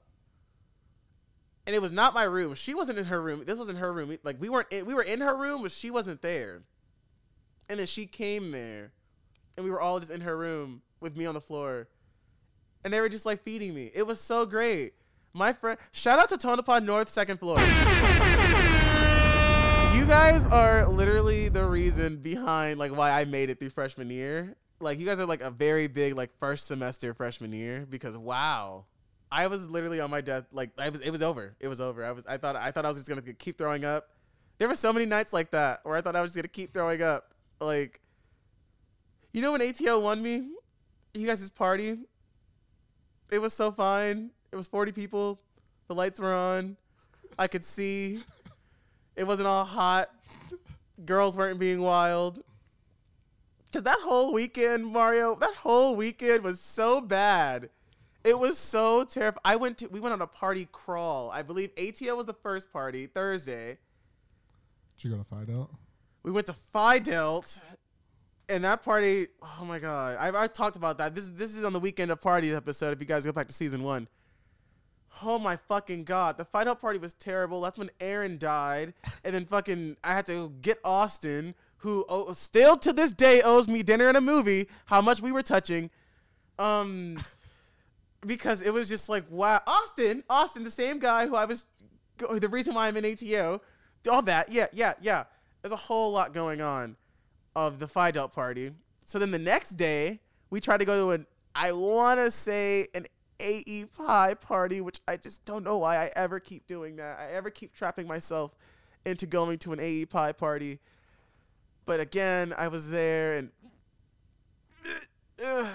And 1.67 1.75
it 1.75 1.81
was 1.81 1.91
not 1.91 2.13
my 2.13 2.23
room. 2.23 2.53
She 2.53 2.75
wasn't 2.75 2.99
in 2.99 3.05
her 3.05 3.21
room. 3.21 3.43
This 3.45 3.57
wasn't 3.57 3.79
her 3.79 3.91
room. 3.91 4.15
Like 4.23 4.39
we 4.39 4.49
weren't. 4.49 4.71
In, 4.71 4.85
we 4.85 4.93
were 4.93 5.01
in 5.01 5.21
her 5.21 5.35
room, 5.35 5.63
but 5.63 5.71
she 5.71 5.89
wasn't 5.89 6.21
there. 6.21 6.61
And 7.67 7.79
then 7.79 7.87
she 7.87 8.05
came 8.05 8.51
there, 8.51 8.91
and 9.57 9.65
we 9.65 9.71
were 9.71 9.81
all 9.81 9.99
just 9.99 10.11
in 10.11 10.21
her 10.21 10.37
room 10.37 10.83
with 10.99 11.17
me 11.17 11.25
on 11.25 11.33
the 11.33 11.41
floor, 11.41 11.87
and 12.85 12.93
they 12.93 13.01
were 13.01 13.09
just 13.09 13.25
like 13.25 13.41
feeding 13.41 13.73
me. 13.73 13.91
It 13.93 14.03
was 14.03 14.21
so 14.21 14.45
great. 14.45 14.93
My 15.33 15.51
friend, 15.51 15.77
shout 15.91 16.19
out 16.19 16.29
to 16.29 16.37
Tonopah 16.37 16.79
North, 16.79 17.09
second 17.09 17.39
floor. 17.39 17.57
you 17.59 17.65
guys 20.05 20.45
are 20.47 20.87
literally 20.87 21.49
the 21.49 21.65
reason 21.65 22.17
behind 22.17 22.79
like 22.79 22.95
why 22.95 23.11
I 23.11 23.25
made 23.25 23.49
it 23.49 23.59
through 23.59 23.71
freshman 23.71 24.11
year. 24.11 24.55
Like 24.79 24.99
you 24.99 25.05
guys 25.05 25.19
are 25.19 25.25
like 25.25 25.41
a 25.41 25.49
very 25.49 25.87
big 25.87 26.15
like 26.15 26.29
first 26.37 26.67
semester 26.67 27.13
freshman 27.15 27.51
year 27.51 27.87
because 27.89 28.15
wow. 28.15 28.85
I 29.31 29.47
was 29.47 29.67
literally 29.67 29.99
on 29.99 30.11
my 30.11 30.21
death 30.21 30.45
like 30.51 30.69
I 30.77 30.89
was 30.89 31.01
it 31.01 31.09
was 31.09 31.23
over. 31.23 31.55
It 31.59 31.67
was 31.67 31.81
over. 31.81 32.05
I 32.05 32.11
was 32.11 32.23
I 32.27 32.37
thought 32.37 32.55
I 32.55 32.69
thought 32.69 32.85
I 32.85 32.89
was 32.89 32.97
just 32.97 33.09
going 33.09 33.21
to 33.21 33.33
keep 33.33 33.57
throwing 33.57 33.83
up. 33.83 34.09
There 34.59 34.67
were 34.67 34.75
so 34.75 34.93
many 34.93 35.07
nights 35.07 35.33
like 35.33 35.49
that 35.51 35.79
where 35.83 35.97
I 35.97 36.01
thought 36.01 36.15
I 36.15 36.21
was 36.21 36.29
just 36.29 36.35
going 36.35 36.43
to 36.43 36.49
keep 36.49 36.71
throwing 36.71 37.01
up. 37.01 37.33
Like 37.59 37.99
you 39.33 39.41
know 39.41 39.53
when 39.53 39.61
ATL 39.61 40.03
won 40.03 40.21
me? 40.21 40.51
You 41.15 41.25
guys' 41.25 41.49
party? 41.49 41.97
It 43.31 43.39
was 43.39 43.53
so 43.53 43.71
fine. 43.71 44.31
It 44.51 44.55
was 44.55 44.67
40 44.67 44.91
people. 44.91 45.39
The 45.87 45.95
lights 45.95 46.19
were 46.19 46.33
on. 46.33 46.77
I 47.37 47.47
could 47.47 47.63
see. 47.63 48.23
It 49.15 49.25
wasn't 49.25 49.47
all 49.47 49.65
hot. 49.65 50.09
Girls 51.05 51.37
weren't 51.37 51.59
being 51.59 51.81
wild. 51.81 52.43
Cause 53.73 53.83
that 53.83 53.99
whole 53.99 54.31
weekend, 54.31 54.85
Mario, 54.85 55.35
that 55.35 55.53
whole 55.55 55.97
weekend 55.97 56.43
was 56.43 56.61
so 56.61 57.01
bad. 57.01 57.69
It 58.23 58.39
was 58.39 58.57
so 58.57 59.03
terrible. 59.03 59.41
I 59.43 59.57
went 59.57 59.79
to 59.79 59.87
we 59.87 59.99
went 59.99 60.13
on 60.13 60.21
a 60.21 60.27
party 60.27 60.67
crawl. 60.71 61.29
I 61.29 61.41
believe 61.41 61.75
ATL 61.75 62.15
was 62.15 62.25
the 62.25 62.33
first 62.33 62.71
party 62.71 63.05
Thursday. 63.05 63.77
Did 64.97 65.03
you 65.03 65.11
go 65.11 65.17
to 65.17 65.23
Phi 65.25 65.43
Delt? 65.43 65.69
We 66.23 66.31
went 66.31 66.47
to 66.47 66.53
Phi 66.53 66.99
Delt, 66.99 67.61
and 68.49 68.63
that 68.63 68.83
party. 68.83 69.27
Oh 69.41 69.65
my 69.65 69.79
god, 69.79 70.17
I've, 70.19 70.35
I 70.35 70.47
talked 70.47 70.75
about 70.75 70.97
that. 70.99 71.15
This 71.15 71.27
this 71.27 71.55
is 71.55 71.63
on 71.63 71.73
the 71.73 71.79
weekend 71.79 72.11
of 72.11 72.21
parties 72.21 72.53
episode. 72.53 72.93
If 72.93 72.99
you 72.99 73.05
guys 73.05 73.25
go 73.25 73.31
back 73.31 73.47
to 73.47 73.53
season 73.53 73.83
one. 73.83 74.07
Oh 75.23 75.39
my 75.39 75.55
fucking 75.55 76.03
god, 76.03 76.37
the 76.37 76.43
Phi 76.43 76.65
Delt 76.65 76.81
party 76.81 76.99
was 76.99 77.13
terrible. 77.13 77.61
That's 77.61 77.77
when 77.77 77.89
Aaron 78.01 78.37
died, 78.37 78.93
and 79.23 79.33
then 79.33 79.45
fucking 79.45 79.97
I 80.03 80.13
had 80.13 80.25
to 80.25 80.51
get 80.61 80.77
Austin, 80.83 81.55
who 81.77 82.05
oh, 82.09 82.33
still 82.33 82.77
to 82.77 82.91
this 82.91 83.13
day 83.13 83.41
owes 83.41 83.67
me 83.67 83.81
dinner 83.81 84.07
and 84.07 84.17
a 84.17 84.21
movie. 84.21 84.67
How 84.85 85.01
much 85.01 85.21
we 85.21 85.31
were 85.31 85.41
touching, 85.41 85.89
um, 86.59 87.17
because 88.27 88.61
it 88.61 88.73
was 88.73 88.89
just 88.89 89.07
like 89.07 89.23
wow, 89.29 89.61
Austin, 89.65 90.23
Austin, 90.29 90.65
the 90.65 90.71
same 90.71 90.99
guy 90.99 91.27
who 91.27 91.35
I 91.35 91.45
was, 91.45 91.65
the 92.17 92.49
reason 92.49 92.73
why 92.75 92.87
I'm 92.87 92.97
in 92.97 93.05
ATO, 93.05 93.61
all 94.11 94.21
that, 94.23 94.51
yeah, 94.51 94.67
yeah, 94.73 94.95
yeah. 95.01 95.23
There's 95.61 95.71
a 95.71 95.77
whole 95.77 96.11
lot 96.11 96.33
going 96.33 96.61
on, 96.61 96.97
of 97.55 97.79
the 97.79 97.87
Phi 97.87 98.11
Delt 98.11 98.33
party. 98.33 98.71
So 99.05 99.19
then 99.19 99.31
the 99.31 99.39
next 99.39 99.71
day 99.71 100.19
we 100.49 100.59
tried 100.59 100.77
to 100.77 100.85
go 100.85 101.05
to 101.05 101.11
an 101.11 101.27
I 101.55 101.71
want 101.71 102.19
to 102.19 102.31
say 102.31 102.87
an 102.93 103.05
AE 103.39 103.85
Pi 103.85 104.33
party, 104.33 104.81
which 104.81 104.99
I 105.07 105.17
just 105.17 105.45
don't 105.45 105.63
know 105.63 105.77
why 105.77 105.97
I 105.97 106.11
ever 106.15 106.39
keep 106.39 106.67
doing 106.67 106.97
that. 106.97 107.17
I 107.19 107.31
ever 107.31 107.49
keep 107.49 107.73
trapping 107.73 108.07
myself 108.07 108.55
into 109.05 109.25
going 109.25 109.59
to 109.59 109.73
an 109.73 109.79
AE 109.79 110.05
Pi 110.07 110.33
party. 110.33 110.79
But 111.85 111.99
again, 111.99 112.53
I 112.57 112.67
was 112.67 112.89
there 112.89 113.37
and 113.37 113.49
uh, 115.43 115.69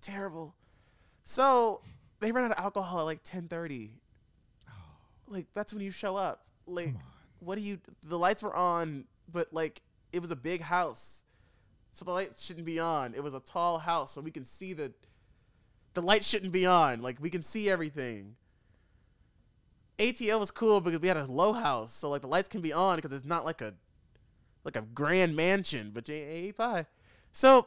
terrible. 0.00 0.54
So 1.24 1.80
they 2.20 2.32
ran 2.32 2.44
out 2.44 2.52
of 2.52 2.62
alcohol 2.62 3.00
at 3.00 3.04
like 3.04 3.22
ten 3.22 3.48
thirty. 3.48 3.92
Like 5.26 5.46
that's 5.54 5.72
when 5.72 5.82
you 5.82 5.90
show 5.90 6.16
up. 6.16 6.44
Like, 6.66 6.94
what 7.38 7.54
do 7.56 7.62
you? 7.62 7.78
The 8.04 8.18
lights 8.18 8.42
were 8.42 8.54
on, 8.54 9.04
but 9.30 9.52
like 9.52 9.82
it 10.12 10.20
was 10.20 10.30
a 10.30 10.36
big 10.36 10.62
house, 10.62 11.24
so 11.92 12.04
the 12.04 12.10
lights 12.10 12.44
shouldn't 12.44 12.66
be 12.66 12.78
on. 12.78 13.14
It 13.14 13.22
was 13.22 13.34
a 13.34 13.40
tall 13.40 13.78
house, 13.78 14.12
so 14.12 14.20
we 14.20 14.30
can 14.30 14.44
see 14.44 14.72
the 14.72 14.92
the 15.94 16.02
light 16.02 16.24
shouldn't 16.24 16.52
be 16.52 16.66
on. 16.66 17.02
Like 17.02 17.18
we 17.20 17.30
can 17.30 17.42
see 17.42 17.68
everything. 17.68 18.36
ATL 19.98 20.40
was 20.40 20.50
cool 20.50 20.80
because 20.80 21.00
we 21.00 21.08
had 21.08 21.16
a 21.16 21.26
low 21.26 21.52
house, 21.52 21.94
so 21.94 22.10
like 22.10 22.22
the 22.22 22.28
lights 22.28 22.48
can 22.48 22.60
be 22.60 22.72
on 22.72 22.96
because 22.96 23.12
it's 23.12 23.24
not 23.24 23.44
like 23.44 23.60
a 23.60 23.74
like 24.64 24.76
a 24.76 24.82
grand 24.82 25.36
mansion, 25.36 25.90
but 25.92 26.08
A 26.08 26.52
Pi. 26.52 26.86
So 27.32 27.66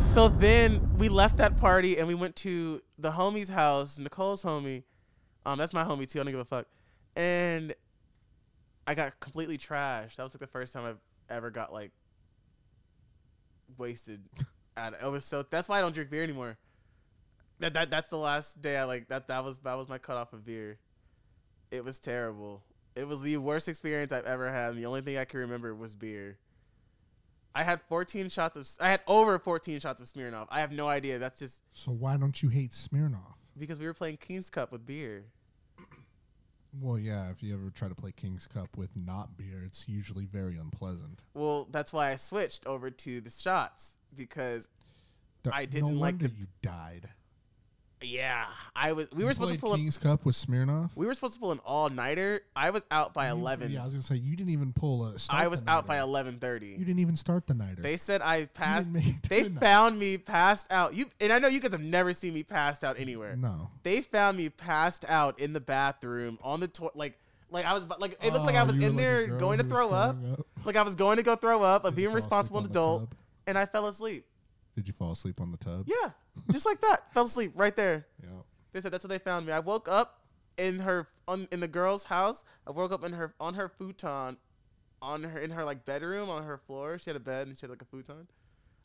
So 0.00 0.28
then 0.28 0.96
we 0.98 1.08
left 1.08 1.36
that 1.36 1.56
party 1.56 1.98
and 1.98 2.08
we 2.08 2.14
went 2.14 2.34
to 2.36 2.82
the 2.98 3.12
homie's 3.12 3.50
house, 3.50 3.98
Nicole's 3.98 4.42
homie. 4.42 4.82
Um, 5.46 5.58
that's 5.58 5.72
my 5.72 5.84
homie 5.84 6.10
too. 6.10 6.20
I 6.20 6.24
don't 6.24 6.32
give 6.32 6.40
a 6.40 6.44
fuck. 6.44 6.66
And 7.16 7.74
I 8.86 8.94
got 8.94 9.18
completely 9.20 9.58
trashed. 9.58 10.16
That 10.16 10.22
was 10.22 10.34
like 10.34 10.40
the 10.40 10.46
first 10.46 10.72
time 10.72 10.84
I've 10.84 11.00
ever 11.28 11.50
got 11.50 11.72
like 11.72 11.92
wasted. 13.78 14.20
At 14.76 14.94
it 15.02 15.10
was 15.10 15.24
so 15.24 15.42
that's 15.42 15.68
why 15.68 15.78
I 15.78 15.80
don't 15.82 15.92
drink 15.94 16.10
beer 16.10 16.22
anymore. 16.22 16.56
That 17.58 17.74
that 17.74 17.90
that's 17.90 18.08
the 18.08 18.16
last 18.16 18.62
day 18.62 18.78
I 18.78 18.84
like 18.84 19.08
that 19.08 19.26
that 19.28 19.44
was 19.44 19.58
that 19.60 19.74
was 19.74 19.88
my 19.88 19.98
cutoff 19.98 20.32
of 20.32 20.44
beer. 20.44 20.78
It 21.70 21.84
was 21.84 21.98
terrible. 21.98 22.62
It 22.96 23.06
was 23.06 23.20
the 23.20 23.36
worst 23.36 23.68
experience 23.68 24.12
I've 24.12 24.24
ever 24.24 24.50
had. 24.50 24.70
And 24.70 24.78
the 24.78 24.86
only 24.86 25.00
thing 25.00 25.18
I 25.18 25.24
can 25.24 25.40
remember 25.40 25.74
was 25.74 25.94
beer. 25.94 26.38
I 27.54 27.64
had 27.64 27.80
14 27.88 28.28
shots 28.28 28.56
of 28.56 28.68
I 28.80 28.90
had 28.90 29.00
over 29.08 29.38
14 29.38 29.80
shots 29.80 30.00
of 30.00 30.06
Smirnoff. 30.08 30.46
I 30.50 30.60
have 30.60 30.70
no 30.72 30.86
idea. 30.86 31.18
That's 31.18 31.40
just 31.40 31.60
So 31.72 31.90
why 31.90 32.16
don't 32.16 32.40
you 32.42 32.48
hate 32.48 32.70
Smirnoff? 32.70 33.34
because 33.58 33.78
we 33.80 33.86
were 33.86 33.92
playing 33.94 34.16
King's 34.16 34.48
Cup 34.48 34.70
with 34.72 34.86
beer. 34.86 35.24
Well, 36.78 36.98
yeah. 36.98 37.30
If 37.30 37.42
you 37.42 37.54
ever 37.54 37.70
try 37.70 37.88
to 37.88 37.94
play 37.94 38.12
King's 38.12 38.46
Cup 38.46 38.76
with 38.76 38.90
not 38.96 39.36
beer, 39.36 39.62
it's 39.64 39.88
usually 39.88 40.24
very 40.26 40.56
unpleasant. 40.56 41.22
Well, 41.34 41.66
that's 41.70 41.92
why 41.92 42.10
I 42.10 42.16
switched 42.16 42.66
over 42.66 42.90
to 42.90 43.20
the 43.20 43.30
shots 43.30 43.96
because 44.14 44.68
D- 45.42 45.50
I 45.52 45.64
didn't 45.64 45.94
no 45.94 46.00
like 46.00 46.18
the- 46.18 46.28
you 46.30 46.46
died. 46.62 47.10
Yeah, 48.02 48.46
I 48.74 48.92
was 48.92 49.08
we 49.12 49.24
were 49.24 49.32
supposed 49.32 49.52
to 49.54 49.58
pull 49.58 49.74
a, 49.74 49.76
King's 49.76 49.98
Cup 49.98 50.24
with 50.24 50.34
Smirnoff. 50.34 50.90
we 50.96 51.04
were 51.06 51.14
supposed 51.14 51.34
to 51.34 51.40
pull 51.40 51.52
an 51.52 51.60
all-nighter. 51.66 52.42
I 52.56 52.70
was 52.70 52.86
out 52.90 53.12
by 53.12 53.26
You- 53.28 53.32
11. 53.34 53.70
Yeah, 53.72 53.82
I 53.82 53.84
was 53.84 53.92
gonna 53.94 54.02
say 54.02 54.16
you 54.16 54.36
didn't 54.36 54.52
even 54.52 54.72
pull 54.72 55.06
a. 55.06 55.14
I 55.28 55.48
was 55.48 55.62
out 55.66 55.86
by 55.86 55.96
11:30. 55.98 56.78
You 56.78 56.84
didn't 56.84 57.00
even 57.00 57.16
start 57.16 57.46
the 57.46 57.54
nighter. 57.54 57.82
They 57.82 57.96
said 57.96 58.22
I 58.22 58.46
passed. 58.46 58.90
They 59.28 59.42
the 59.42 59.50
night. 59.50 59.60
found 59.60 59.98
me 59.98 60.16
passed 60.18 60.66
out. 60.70 60.94
You 60.94 61.06
and 61.20 61.32
I 61.32 61.38
know 61.38 61.48
you 61.48 61.60
guys 61.60 61.72
have 61.72 61.82
never 61.82 62.12
seen 62.12 62.34
me 62.34 62.42
passed 62.42 62.84
out 62.84 62.98
anywhere. 62.98 63.36
no. 63.36 63.70
They 63.82 64.00
found 64.00 64.36
me 64.36 64.48
passed 64.48 65.04
out 65.08 65.38
in 65.40 65.52
the 65.52 65.60
bathroom 65.60 66.38
on 66.42 66.60
the 66.60 66.68
toilet. 66.68 66.96
Like, 66.96 67.18
like 67.50 67.64
I 67.66 67.72
was 67.74 67.86
like 67.98 68.12
it 68.22 68.32
looked 68.32 68.46
like 68.46 68.54
I 68.56 68.62
Oh, 68.62 68.66
was 68.66 68.76
in 68.76 68.80
like 68.82 68.96
there 68.96 69.26
going 69.26 69.58
to 69.58 69.64
throw 69.64 69.90
up. 69.90 70.16
up. 70.32 70.46
Like 70.64 70.76
I 70.76 70.82
was 70.82 70.94
going 70.94 71.16
to 71.18 71.22
go 71.22 71.34
throw 71.36 71.62
up, 71.62 71.84
you 71.84 71.90
being 71.90 72.12
responsible 72.12 72.58
on 72.58 72.64
the 72.64 72.70
adult, 72.70 73.02
tub? 73.10 73.14
and 73.46 73.58
I 73.58 73.64
fell 73.66 73.86
asleep. 73.86 74.24
Did 74.76 74.88
you 74.88 74.94
fall 74.94 75.12
asleep 75.12 75.40
on 75.40 75.50
the 75.50 75.58
tub? 75.58 75.86
Yeah, 75.86 76.10
just 76.52 76.66
like 76.66 76.80
that, 76.80 77.12
fell 77.12 77.26
asleep 77.26 77.52
right 77.54 77.74
there. 77.74 78.06
Yeah. 78.22 78.28
They 78.72 78.80
said 78.80 78.92
that's 78.92 79.04
how 79.04 79.08
they 79.08 79.18
found 79.18 79.46
me. 79.46 79.52
I 79.52 79.58
woke 79.58 79.88
up 79.88 80.20
in 80.56 80.80
her 80.80 81.06
on, 81.26 81.48
in 81.50 81.60
the 81.60 81.68
girl's 81.68 82.04
house. 82.04 82.44
I 82.66 82.70
woke 82.70 82.92
up 82.92 83.04
in 83.04 83.12
her 83.12 83.34
on 83.40 83.54
her 83.54 83.68
futon, 83.68 84.36
on 85.02 85.24
her 85.24 85.38
in 85.40 85.50
her 85.50 85.64
like 85.64 85.84
bedroom 85.84 86.30
on 86.30 86.44
her 86.44 86.58
floor. 86.58 86.98
She 86.98 87.10
had 87.10 87.16
a 87.16 87.20
bed 87.20 87.48
and 87.48 87.56
she 87.56 87.62
had 87.62 87.70
like 87.70 87.82
a 87.82 87.86
futon. 87.86 88.28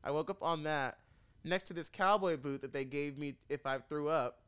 I 0.04 0.12
woke 0.12 0.30
up 0.30 0.42
on 0.42 0.64
that 0.64 0.98
next 1.44 1.66
to 1.66 1.74
this 1.74 1.90
cowboy 1.90 2.38
boot 2.38 2.62
that 2.62 2.74
they 2.74 2.86
gave 2.86 3.18
me 3.18 3.36
if 3.50 3.66
I 3.66 3.80
threw 3.80 4.10
up 4.10 4.40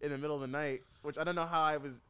in 0.00 0.10
the 0.10 0.18
middle 0.18 0.36
of 0.36 0.42
the 0.42 0.48
night. 0.48 0.82
Which 1.02 1.18
I 1.18 1.24
don't 1.24 1.34
know 1.34 1.46
how 1.46 1.62
I 1.62 1.76
was. 1.78 2.00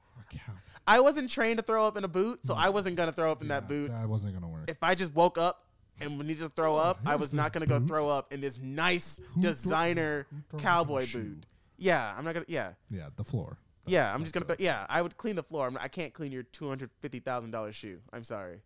I 0.87 1.01
wasn't 1.01 1.31
trained 1.31 1.59
to 1.59 1.63
throw 1.63 1.87
up 1.87 1.97
in 1.97 2.05
a 2.05 2.09
boot, 2.09 2.41
so 2.45 2.55
I 2.55 2.69
wasn't 2.69 2.97
gonna 2.97 3.13
throw 3.13 3.31
up 3.31 3.41
in 3.43 3.49
that 3.49 3.69
boot. 3.69 3.91
That 3.91 4.09
wasn't 4.09 4.35
gonna 4.35 4.49
work. 4.49 4.69
If 4.69 4.83
I 4.83 4.95
just 4.95 5.15
woke 5.15 5.39
up 5.39 5.65
and 6.01 6.19
we 6.19 6.25
needed 6.25 6.43
to 6.43 6.49
throw 6.49 6.77
up, 6.77 7.01
I 7.07 7.17
was 7.17 7.33
not 7.33 7.53
gonna 7.53 7.67
go 7.67 7.81
throw 7.81 8.09
up 8.09 8.33
in 8.33 8.41
this 8.41 8.59
nice 8.59 9.21
designer 9.39 10.27
who 10.31 10.37
throws 10.51 10.61
up 10.61 10.63
cowboy 10.63 11.07
boot. 11.13 11.47
Yeah, 11.79 12.15
I'm 12.17 12.25
not 12.25 12.35
gonna. 12.35 12.47
Yeah. 12.49 12.73
yeah, 12.91 13.09
the 13.17 13.25
floor. 13.25 13.59
Yeah, 13.87 14.13
I'm 14.15 14.23
just 14.23 14.35
gonna. 14.35 14.47
Th- 14.47 14.61
yeah, 14.61 14.87
I 14.89 15.01
would 15.03 15.17
clean 15.17 15.37
the 15.37 15.43
floor. 15.43 15.67
I'm, 15.67 15.79
I 15.79 15.89
can't 15.89 16.13
clean 16.13 16.31
your 16.33 16.43
two 16.43 16.69
hundred 16.69 16.91
fifty 17.01 17.21
thousand 17.21 17.51
dollars 17.53 17.75
shoe. 17.75 17.99
I'm 18.13 18.25
sorry. 18.25 18.61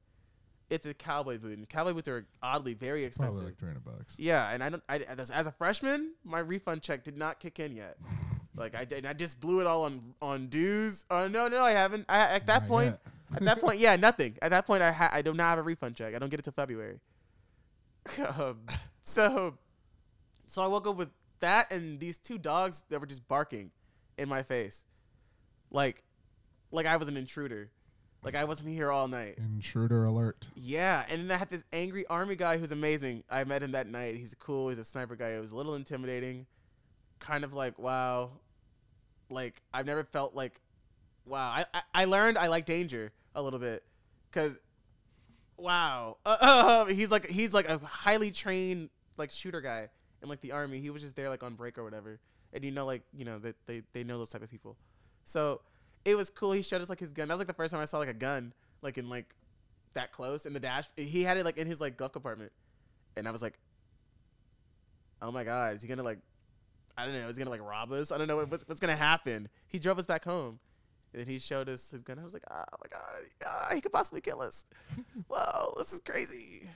It's 0.71 0.87
a 0.87 0.95
cowboy 0.95 1.39
boot, 1.39 1.57
and 1.59 1.69
cowboy 1.69 1.93
boots 1.93 2.09
are 2.09 2.27
oddly 2.43 2.75
very 2.75 3.05
It's 3.05 3.19
probably 3.19 3.33
expensive. 3.33 3.45
like 3.53 3.59
three 3.59 3.69
hundred 3.69 3.85
bucks. 3.85 4.19
yeah, 4.19 4.51
and 4.51 4.63
I 4.65 4.69
don't. 4.71 4.83
I, 4.89 4.99
as, 4.99 5.31
as 5.31 5.47
a 5.47 5.53
freshman, 5.53 6.13
my 6.25 6.41
refund 6.41 6.83
check 6.83 7.05
did 7.05 7.17
not 7.17 7.39
kick 7.39 7.61
in 7.61 7.77
yet. 7.77 7.97
like 8.57 8.75
I 8.75 8.85
did, 8.85 9.07
I 9.07 9.13
just 9.13 9.41
blew 9.41 9.61
it 9.61 9.67
all 9.67 9.85
on 9.85 10.15
on 10.21 10.49
dues. 10.49 11.05
Uh, 11.11 11.29
no, 11.29 11.47
no, 11.49 11.63
I 11.63 11.73
haven't. 11.73 12.07
I, 12.09 12.19
at 12.21 12.47
that 12.47 12.63
Not 12.63 12.69
point, 12.69 12.87
yet. 12.87 13.37
at 13.37 13.43
that 13.43 13.61
point, 13.61 13.79
yeah, 13.79 13.95
nothing. 13.97 14.37
At 14.43 14.51
that 14.51 14.67
point, 14.67 14.83
I 14.83 14.91
ha- 14.91 15.11
I 15.13 15.23
do 15.23 15.33
not 15.33 15.51
have 15.51 15.59
a 15.59 15.63
refund 15.63 15.95
check. 15.97 16.15
I 16.15 16.19
don't 16.19 16.31
get 16.31 16.41
it 16.41 16.45
till 16.45 16.53
February. 16.53 16.99
um, 18.39 18.61
so, 19.03 19.59
so 20.47 20.63
I 20.63 20.67
woke 20.67 20.87
up 20.87 20.97
with 20.97 21.11
that 21.41 21.73
and 21.73 22.01
these 22.01 22.19
two 22.19 22.39
dogs 22.39 22.85
that 22.89 23.01
were 23.01 23.07
just 23.07 23.27
barking 23.29 23.71
in 24.17 24.29
my 24.29 24.43
face. 24.43 24.85
like, 25.71 26.03
like 26.71 26.87
I 26.87 26.97
was 26.97 27.09
an 27.09 27.17
intruder, 27.17 27.71
like 28.25 28.35
I 28.35 28.45
wasn't 28.45 28.71
here 28.71 28.91
all 28.91 29.07
night. 29.07 29.37
Intruder 29.37 30.05
alert. 30.05 30.49
Yeah, 30.57 31.05
and 31.11 31.23
then 31.23 31.31
I 31.31 31.37
had 31.37 31.51
this 31.51 31.63
angry 31.73 32.07
army 32.07 32.37
guy 32.37 32.57
who's 32.57 32.73
amazing. 32.73 33.23
I 33.31 33.45
met 33.45 33.63
him 33.63 33.73
that 33.73 33.87
night. 33.87 34.17
He's 34.17 34.35
cool. 34.39 34.71
He's 34.71 34.79
a 34.79 34.85
sniper 34.85 35.15
guy. 35.15 35.31
It 35.31 35.41
was 35.41 35.51
a 35.51 35.57
little 35.57 35.75
intimidating, 35.75 36.47
kind 37.19 37.45
of 37.45 37.53
like 37.53 37.79
wow, 37.79 38.31
like 39.29 39.61
I've 39.75 39.85
never 39.85 40.05
felt 40.05 40.35
like 40.35 40.61
wow. 41.27 41.51
I 41.51 41.67
I, 41.75 41.83
I 41.95 42.05
learned 42.07 42.39
I 42.39 42.47
like 42.47 42.65
danger 42.65 43.13
a 43.35 43.43
little 43.43 43.61
bit, 43.61 43.85
cause 44.33 44.59
wow, 45.57 46.17
uh, 46.25 46.85
he's 46.87 47.11
like 47.11 47.27
he's 47.27 47.55
like 47.55 47.69
a 47.69 47.79
highly 47.79 48.31
trained 48.31 48.91
like 49.17 49.31
shooter 49.31 49.61
guy 49.61 49.89
in 50.23 50.29
like 50.29 50.41
the 50.41 50.53
army. 50.53 50.81
He 50.81 50.91
was 50.91 51.03
just 51.03 51.17
there 51.17 51.29
like 51.29 51.43
on 51.43 51.55
break 51.55 51.79
or 51.79 51.85
whatever, 51.85 52.21
and 52.53 52.65
you 52.65 52.71
know 52.71 52.87
like 52.87 53.03
you 53.13 53.25
know 53.25 53.39
that 53.41 53.57
they 53.67 53.83
they 53.93 54.05
know 54.05 54.19
those 54.19 54.31
type 54.31 54.43
of 54.43 54.51
people, 54.51 54.77
so 55.25 55.61
it 56.05 56.17
was 56.17 56.31
cool. 56.31 56.53
He 56.53 56.63
showed 56.63 56.83
us 56.83 56.89
like 56.89 57.01
his 57.01 57.13
gun. 57.13 57.29
That 57.29 57.35
was 57.35 57.41
like 57.41 57.49
the 57.49 57.55
first 57.55 57.73
time 57.73 57.81
I 57.81 57.87
saw 57.87 57.99
like 57.99 58.09
a 58.09 58.15
gun 58.15 58.53
like 58.83 58.99
in 58.99 59.09
like 59.09 59.35
that 59.95 60.13
close 60.13 60.47
in 60.47 60.53
the 60.53 60.61
dash. 60.61 60.85
He 60.97 61.23
had 61.23 61.37
it 61.37 61.45
like 61.45 61.57
in 61.57 61.67
his 61.67 61.81
like 61.81 61.97
glove 61.97 62.13
compartment, 62.13 62.53
and 63.17 63.27
I 63.27 63.31
was 63.31 63.43
like, 63.43 63.59
oh 65.23 65.33
my 65.33 65.45
god, 65.45 65.77
is 65.77 65.83
he 65.83 65.89
gonna 65.89 66.03
like, 66.03 66.19
I 66.97 67.05
don't 67.05 67.15
know, 67.15 67.29
is 67.29 67.37
he 67.37 67.41
gonna 67.41 67.51
like 67.51 67.63
rob 67.63 67.93
us? 67.93 68.13
I 68.13 68.19
don't 68.19 68.29
know 68.29 68.45
what's, 68.45 68.69
what's 68.69 68.81
gonna 68.81 68.97
happen. 68.97 69.49
He 69.67 69.79
drove 69.79 69.99
us 69.99 70.07
back 70.07 70.25
home. 70.25 70.61
And 71.15 71.21
then 71.21 71.29
he 71.29 71.39
showed 71.39 71.69
us 71.69 71.93
his 71.93 72.03
gun. 72.03 72.19
I 72.19 72.25
was 72.25 72.35
like, 72.35 72.43
oh 72.51 72.57
my 72.57 72.89
god, 72.91 73.23
ah, 73.47 73.69
he 73.73 73.81
could 73.81 73.93
possibly 73.93 74.21
kill 74.21 74.43
us. 74.43 74.67
Whoa, 75.29 75.73
this 75.79 75.93
is 75.93 76.01
crazy. 76.01 76.69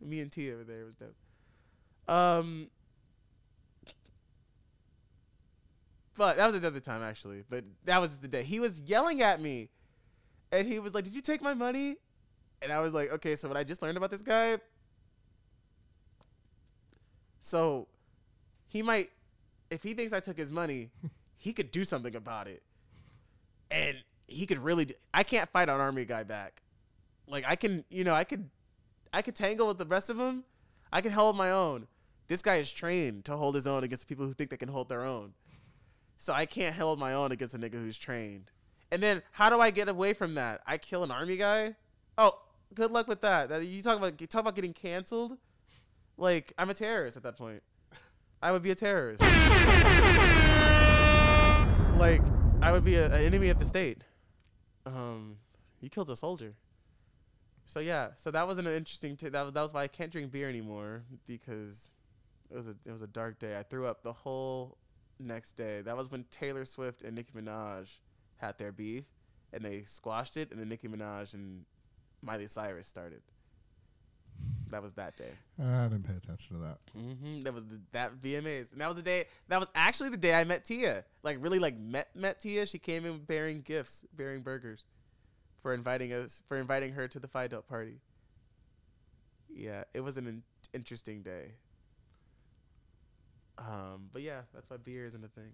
Me 0.00 0.20
and 0.20 0.32
T 0.32 0.50
over 0.50 0.64
there 0.64 0.86
was 0.86 0.94
dope. 0.94 1.14
Um, 2.08 2.70
but 6.16 6.38
that 6.38 6.46
was 6.46 6.54
another 6.54 6.80
time 6.80 7.02
actually. 7.02 7.44
But 7.46 7.64
that 7.84 8.00
was 8.00 8.16
the 8.16 8.28
day 8.28 8.42
he 8.42 8.60
was 8.60 8.80
yelling 8.80 9.20
at 9.20 9.42
me, 9.42 9.68
and 10.50 10.66
he 10.66 10.78
was 10.78 10.94
like, 10.94 11.04
"Did 11.04 11.12
you 11.12 11.20
take 11.20 11.42
my 11.42 11.52
money?" 11.52 11.96
And 12.62 12.72
I 12.72 12.80
was 12.80 12.94
like, 12.94 13.12
"Okay, 13.12 13.36
so 13.36 13.46
what 13.46 13.58
I 13.58 13.62
just 13.62 13.82
learned 13.82 13.98
about 13.98 14.10
this 14.10 14.22
guy, 14.22 14.56
so 17.40 17.88
he 18.68 18.80
might, 18.80 19.10
if 19.70 19.82
he 19.82 19.92
thinks 19.92 20.14
I 20.14 20.20
took 20.20 20.38
his 20.38 20.50
money, 20.50 20.90
he 21.36 21.52
could 21.52 21.70
do 21.70 21.84
something 21.84 22.16
about 22.16 22.48
it, 22.48 22.62
and 23.72 23.96
he 24.28 24.46
could 24.46 24.58
really. 24.58 24.86
Do, 24.86 24.94
I 25.12 25.22
can't 25.22 25.48
fight 25.48 25.68
an 25.68 25.80
army 25.80 26.04
guy 26.04 26.22
back. 26.22 26.62
Like 27.26 27.44
I 27.46 27.56
can, 27.56 27.84
you 27.90 28.04
know, 28.04 28.14
I 28.14 28.24
could, 28.24 28.50
I 29.12 29.22
could 29.22 29.34
tangle 29.34 29.68
with 29.68 29.78
the 29.78 29.86
rest 29.86 30.10
of 30.10 30.16
them. 30.16 30.44
I 30.92 31.00
can 31.00 31.12
hold 31.12 31.36
my 31.36 31.50
own. 31.50 31.86
This 32.28 32.42
guy 32.42 32.56
is 32.56 32.70
trained 32.70 33.24
to 33.26 33.36
hold 33.36 33.54
his 33.54 33.66
own 33.66 33.82
against 33.84 34.08
people 34.08 34.26
who 34.26 34.32
think 34.32 34.50
they 34.50 34.56
can 34.56 34.68
hold 34.68 34.88
their 34.88 35.04
own. 35.04 35.34
So 36.18 36.32
I 36.32 36.46
can't 36.46 36.76
hold 36.76 36.98
my 36.98 37.14
own 37.14 37.32
against 37.32 37.54
a 37.54 37.58
nigga 37.58 37.74
who's 37.74 37.98
trained. 37.98 38.50
And 38.90 39.02
then 39.02 39.22
how 39.32 39.50
do 39.50 39.58
I 39.58 39.70
get 39.70 39.88
away 39.88 40.12
from 40.12 40.34
that? 40.34 40.60
I 40.66 40.78
kill 40.78 41.02
an 41.02 41.10
army 41.10 41.36
guy? 41.36 41.74
Oh, 42.18 42.38
good 42.74 42.90
luck 42.90 43.08
with 43.08 43.22
that. 43.22 43.64
You 43.64 43.82
talk 43.82 43.98
about 43.98 44.20
you 44.20 44.26
talk 44.26 44.42
about 44.42 44.54
getting 44.54 44.74
canceled? 44.74 45.38
Like 46.16 46.52
I'm 46.58 46.70
a 46.70 46.74
terrorist 46.74 47.16
at 47.16 47.22
that 47.22 47.36
point. 47.36 47.62
I 48.42 48.52
would 48.52 48.62
be 48.62 48.70
a 48.70 48.74
terrorist. 48.74 49.22
like 51.98 52.22
I 52.62 52.70
would 52.70 52.84
be 52.84 52.94
a, 52.94 53.06
an 53.06 53.24
enemy 53.24 53.48
of 53.48 53.58
the 53.58 53.64
state. 53.64 54.04
Um, 54.86 55.38
you 55.80 55.90
killed 55.90 56.08
a 56.10 56.16
soldier. 56.16 56.54
So 57.66 57.80
yeah, 57.80 58.10
so 58.16 58.30
that 58.30 58.46
was 58.46 58.58
an 58.58 58.68
interesting. 58.68 59.16
T- 59.16 59.28
that 59.30 59.42
was 59.42 59.52
that 59.52 59.62
was 59.62 59.74
why 59.74 59.82
I 59.82 59.88
can't 59.88 60.12
drink 60.12 60.30
beer 60.30 60.48
anymore 60.48 61.02
because 61.26 61.92
it 62.50 62.56
was 62.56 62.68
a 62.68 62.76
it 62.84 62.92
was 62.92 63.02
a 63.02 63.08
dark 63.08 63.40
day. 63.40 63.58
I 63.58 63.64
threw 63.64 63.86
up 63.86 64.04
the 64.04 64.12
whole 64.12 64.78
next 65.18 65.52
day. 65.52 65.80
That 65.80 65.96
was 65.96 66.10
when 66.10 66.24
Taylor 66.30 66.64
Swift 66.64 67.02
and 67.02 67.16
Nicki 67.16 67.32
Minaj 67.36 67.98
had 68.36 68.58
their 68.58 68.70
beef, 68.70 69.06
and 69.52 69.64
they 69.64 69.82
squashed 69.82 70.36
it, 70.36 70.52
and 70.52 70.60
then 70.60 70.68
Nicki 70.68 70.86
Minaj 70.86 71.34
and 71.34 71.64
Miley 72.22 72.46
Cyrus 72.46 72.86
started. 72.86 73.22
That 74.72 74.82
was 74.82 74.94
that 74.94 75.18
day. 75.18 75.32
I 75.62 75.82
didn't 75.82 76.04
pay 76.04 76.14
attention 76.16 76.56
to 76.56 76.62
that. 76.62 76.78
Mm-hmm. 76.98 77.42
That 77.42 77.52
was 77.52 77.64
the, 77.64 77.78
that 77.92 78.14
VMAs, 78.16 78.72
and 78.72 78.80
that 78.80 78.86
was 78.86 78.96
the 78.96 79.02
day. 79.02 79.26
That 79.48 79.60
was 79.60 79.68
actually 79.74 80.08
the 80.08 80.16
day 80.16 80.34
I 80.34 80.44
met 80.44 80.64
Tia. 80.64 81.04
Like 81.22 81.36
really, 81.40 81.58
like 81.58 81.78
met 81.78 82.08
met 82.16 82.40
Tia. 82.40 82.64
She 82.64 82.78
came 82.78 83.04
in 83.04 83.18
bearing 83.18 83.60
gifts, 83.60 84.06
bearing 84.16 84.40
burgers, 84.40 84.84
for 85.60 85.74
inviting 85.74 86.14
us 86.14 86.42
for 86.46 86.56
inviting 86.56 86.94
her 86.94 87.06
to 87.06 87.20
the 87.20 87.28
Phi 87.28 87.48
Delta 87.48 87.66
party. 87.66 88.00
Yeah, 89.54 89.84
it 89.92 90.00
was 90.00 90.16
an 90.16 90.26
in- 90.26 90.42
interesting 90.72 91.20
day. 91.20 91.52
Um, 93.58 94.08
but 94.10 94.22
yeah, 94.22 94.40
that's 94.54 94.70
why 94.70 94.78
beer 94.78 95.04
isn't 95.04 95.22
a 95.22 95.28
thing. 95.28 95.52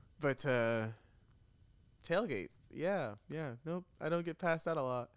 but 0.20 0.46
uh, 0.46 0.86
tailgates, 2.08 2.56
yeah, 2.72 3.16
yeah. 3.28 3.50
Nope, 3.66 3.84
I 4.00 4.08
don't 4.08 4.24
get 4.24 4.38
past 4.38 4.64
that 4.64 4.78
a 4.78 4.82
lot. 4.82 5.10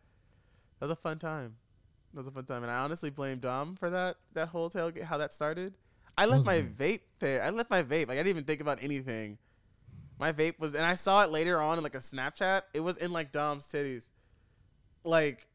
That 0.82 0.88
was 0.88 0.94
a 0.94 0.96
fun 0.96 1.20
time. 1.20 1.58
That 2.14 2.18
was 2.18 2.28
a 2.28 2.32
fun 2.32 2.44
time, 2.44 2.64
and 2.64 2.72
I 2.72 2.80
honestly 2.80 3.12
blame 3.12 3.38
Dom 3.38 3.76
for 3.76 3.92
that. 3.92 4.18
That 4.34 4.50
whole 4.50 4.70
tailgate, 4.70 5.04
how 5.04 5.20
that 5.20 5.32
started. 5.32 5.76
I 6.18 6.26
left 6.26 6.44
my 6.44 6.56
Wasn't 6.56 6.78
vape 6.78 7.02
there. 7.20 7.44
I 7.44 7.52
left 7.52 7.70
my 7.70 7.84
vape. 7.84 8.08
Like 8.08 8.18
I 8.18 8.24
didn't 8.24 8.30
even 8.30 8.44
think 8.46 8.62
about 8.62 8.84
anything. 8.84 9.38
My 10.20 10.32
vape 10.32 10.60
was, 10.60 10.74
and 10.74 10.84
I 10.84 10.96
saw 10.96 11.24
it 11.24 11.30
later 11.30 11.62
on 11.62 11.78
in 11.78 11.84
like 11.84 11.94
a 11.94 12.00
Snapchat. 12.00 12.64
It 12.74 12.80
was 12.80 12.98
in 12.98 13.14
like 13.14 13.32
Dom's 13.32 13.68
titties. 13.68 14.10
Like 15.04 15.48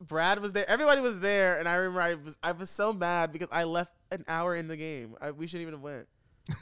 Brad 0.00 0.40
was 0.40 0.52
there. 0.52 0.68
Everybody 0.68 1.00
was 1.00 1.18
there, 1.20 1.58
and 1.58 1.66
I 1.66 1.76
remember 1.76 2.02
I 2.02 2.14
was 2.14 2.36
I 2.42 2.52
was 2.52 2.68
so 2.68 2.92
mad 2.92 3.32
because 3.32 3.48
I 3.50 3.64
left 3.64 3.92
an 4.12 4.24
hour 4.28 4.54
in 4.54 4.68
the 4.68 4.76
game. 4.76 5.16
I, 5.18 5.30
we 5.30 5.46
shouldn't 5.46 5.62
even 5.62 5.74
have 5.74 5.82
went. 5.82 6.06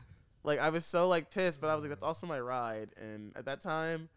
like 0.44 0.60
I 0.60 0.70
was 0.70 0.86
so 0.86 1.08
like 1.08 1.32
pissed, 1.32 1.60
but 1.60 1.70
I 1.70 1.74
was 1.74 1.82
like, 1.82 1.90
that's 1.90 2.04
also 2.04 2.28
my 2.28 2.38
ride. 2.38 2.90
And 2.96 3.32
at 3.36 3.46
that 3.46 3.60
time, 3.60 4.10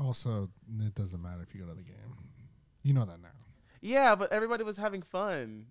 Also, 0.00 0.48
it 0.80 0.94
doesn't 0.94 1.20
matter 1.20 1.42
if 1.42 1.52
you 1.54 1.60
go 1.62 1.66
to 1.66 1.74
the 1.74 1.82
game. 1.82 1.96
You 2.82 2.94
know 2.94 3.04
that 3.04 3.20
now. 3.22 3.28
yeah, 3.80 4.14
but 4.14 4.32
everybody 4.32 4.64
was 4.64 4.76
having 4.76 5.02
fun. 5.02 5.66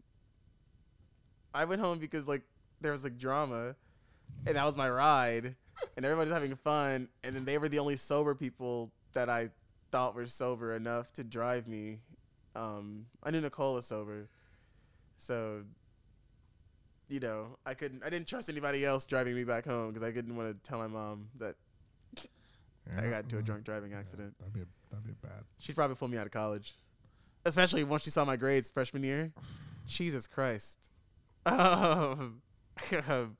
I 1.54 1.66
went 1.66 1.82
home 1.82 2.00
because 2.00 2.28
like 2.28 2.44
there 2.80 2.92
was 2.92 3.04
like 3.04 3.18
drama, 3.18 3.76
and 4.46 4.56
that 4.56 4.66
was 4.66 4.78
my 4.78 4.90
ride, 4.90 5.56
and 5.98 6.06
everybody's 6.06 6.32
having 6.34 6.56
fun, 6.56 7.10
and 7.24 7.36
then 7.36 7.46
they 7.46 7.58
were 7.58 7.70
the 7.70 7.80
only 7.80 7.98
sober 7.98 8.34
people 8.36 8.92
that 9.14 9.30
I 9.30 9.50
thought 9.92 10.16
were 10.16 10.28
sober 10.28 10.76
enough 10.76 11.12
to 11.14 11.24
drive 11.24 11.68
me. 11.68 12.00
Um, 12.56 13.08
I 13.24 13.32
knew 13.32 13.42
Nicole 13.42 13.76
was 13.76 13.86
sober, 13.86 14.30
so 15.18 15.64
you 17.10 17.20
know 17.20 17.58
I 17.66 17.74
couldn't. 17.74 18.04
I 18.06 18.10
didn't 18.10 18.28
trust 18.28 18.50
anybody 18.50 18.86
else 18.86 19.06
driving 19.06 19.36
me 19.36 19.44
back 19.44 19.66
home 19.66 19.90
because 19.90 20.04
I 20.08 20.12
didn't 20.12 20.36
want 20.36 20.64
to 20.64 20.70
tell 20.70 20.80
my 20.80 20.88
mom 20.88 21.28
that 21.40 21.56
I 22.98 23.08
got 23.10 23.24
into 23.24 23.38
a 23.38 23.42
drunk 23.42 23.64
driving 23.64 23.92
yeah, 23.92 24.00
accident. 24.00 24.34
that'd 24.40 24.54
be 24.54 24.62
a, 24.62 24.66
that'd 24.90 25.06
be 25.06 25.14
bad. 25.22 25.44
She'd 25.60 25.76
probably 25.76 25.96
pull 25.96 26.08
me 26.08 26.18
out 26.18 26.26
of 26.26 26.32
college, 26.32 26.76
especially 27.46 27.84
once 27.84 28.04
she 28.04 28.10
saw 28.10 28.26
my 28.26 28.36
grades 28.36 28.70
freshman 28.70 29.04
year. 29.04 29.32
Jesus 29.88 30.28
Christ. 30.28 30.92
Um, 31.46 32.42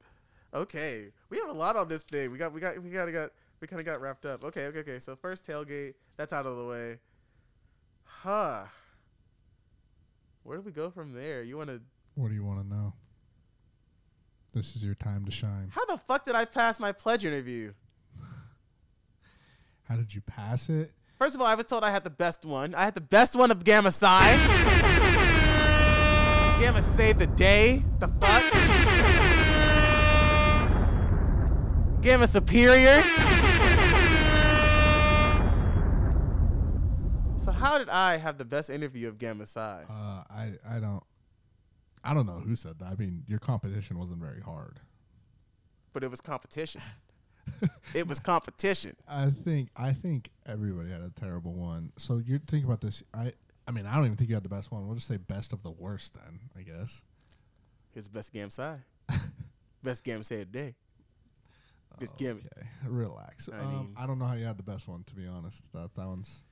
okay, 0.54 1.08
we 1.30 1.38
have 1.38 1.50
a 1.50 1.54
lot 1.54 1.76
on 1.76 1.88
this 1.88 2.04
thing. 2.04 2.32
We 2.32 2.38
got, 2.38 2.54
we 2.54 2.60
got, 2.60 2.82
we 2.82 2.90
got, 2.90 3.12
got, 3.12 3.32
we 3.60 3.68
kind 3.68 3.80
of 3.80 3.86
got 3.86 4.02
wrapped 4.02 4.26
up. 4.26 4.44
Okay, 4.44 4.66
okay, 4.66 4.80
okay. 4.80 5.00
So 5.00 5.16
first 5.16 5.48
tailgate, 5.48 5.94
that's 6.18 6.34
out 6.34 6.46
of 6.46 6.58
the 6.58 6.66
way. 6.66 7.00
Huh. 8.04 8.64
Where 10.44 10.58
do 10.58 10.64
we 10.64 10.72
go 10.72 10.90
from 10.90 11.14
there? 11.14 11.44
You 11.44 11.58
want 11.58 11.70
to? 11.70 11.82
What 12.16 12.30
do 12.30 12.34
you 12.34 12.44
want 12.44 12.60
to 12.60 12.68
know? 12.68 12.94
This 14.54 14.76
is 14.76 14.84
your 14.84 14.96
time 14.96 15.26
to 15.26 15.32
shine. 15.32 15.72
How 15.72 15.86
the 15.86 15.98
fuck 15.98 16.26
did 16.26 16.36
I 16.36 16.46
pass 16.46 16.80
my 16.80 16.92
pledge 16.92 17.24
interview? 17.24 17.74
How 19.84 19.96
did 19.96 20.14
you 20.14 20.22
pass 20.22 20.68
it? 20.70 20.92
First 21.22 21.36
of 21.36 21.42
all, 21.42 21.46
I 21.46 21.54
was 21.54 21.68
told 21.68 21.84
I 21.84 21.92
had 21.92 22.04
the 22.04 22.10
best 22.10 22.46
one. 22.46 22.74
I 22.74 22.84
had 22.84 22.96
the 22.96 23.00
best 23.00 23.36
one 23.36 23.52
of 23.52 23.64
Gamma 23.64 23.92
Psi. 23.92 24.38
Gamma 26.60 26.82
saved 26.82 27.20
the 27.20 27.28
day. 27.28 27.84
The 28.00 28.08
fuck? 28.08 28.42
Gamma 32.02 32.26
Superior. 32.26 33.04
So 37.38 37.52
how 37.52 37.78
did 37.78 37.90
I 37.90 38.18
have 38.18 38.40
the 38.40 38.46
best 38.46 38.72
interview 38.72 39.08
of 39.08 39.20
Gamma 39.20 39.46
Psi? 39.46 39.84
Uh, 39.88 40.24
I 40.28 40.54
I 40.68 40.80
don't 40.80 41.04
I 42.04 42.16
don't 42.16 42.26
know 42.26 42.40
who 42.40 42.56
said 42.56 42.80
that. 42.80 42.86
I 42.86 42.96
mean, 42.96 43.26
your 43.28 43.38
competition 43.38 44.00
wasn't 44.00 44.22
very 44.22 44.42
hard. 44.42 44.80
But 45.94 46.04
it 46.04 46.10
was 46.10 46.20
competition. 46.20 46.82
it 47.96 48.08
was 48.08 48.20
competition. 48.20 48.96
I 49.08 49.30
think 49.30 49.70
I 49.76 49.94
think 49.94 50.32
everybody 50.46 50.90
had 50.90 51.02
a 51.02 51.12
terrible 51.20 51.54
one. 51.54 51.92
So 51.98 52.22
you're 52.26 52.40
thinking 52.40 52.66
about 52.66 52.82
this. 52.82 53.04
I 53.14 53.34
I 53.68 53.72
mean, 53.72 53.86
I 53.86 53.96
don't 53.96 54.06
even 54.06 54.18
think 54.18 54.30
you 54.30 54.36
had 54.36 54.44
the 54.44 54.50
best 54.50 54.72
one. 54.72 54.86
We'll 54.86 54.96
just 54.96 55.08
say 55.08 55.18
best 55.18 55.54
of 55.54 55.64
the 55.64 55.72
worst 55.72 56.14
then. 56.14 56.40
I 56.58 56.62
guess. 56.62 57.04
Here's 57.94 58.06
the 58.06 58.12
best 58.12 58.34
game 58.34 58.50
side. 58.50 58.80
best 59.84 60.04
game 60.04 60.22
the 60.22 60.46
day. 60.46 60.76
Best. 62.00 62.22
Okay, 62.22 62.68
relax. 62.88 63.50
I 63.54 63.60
um, 63.60 63.72
mean- 63.72 63.96
I 63.98 64.08
don't 64.08 64.18
know 64.18 64.26
how 64.26 64.34
you 64.34 64.46
had 64.46 64.58
the 64.58 64.64
best 64.64 64.88
one 64.88 65.04
to 65.04 65.16
be 65.16 65.28
honest. 65.28 65.72
That 65.74 65.94
that 65.96 66.08
one's 66.08 66.44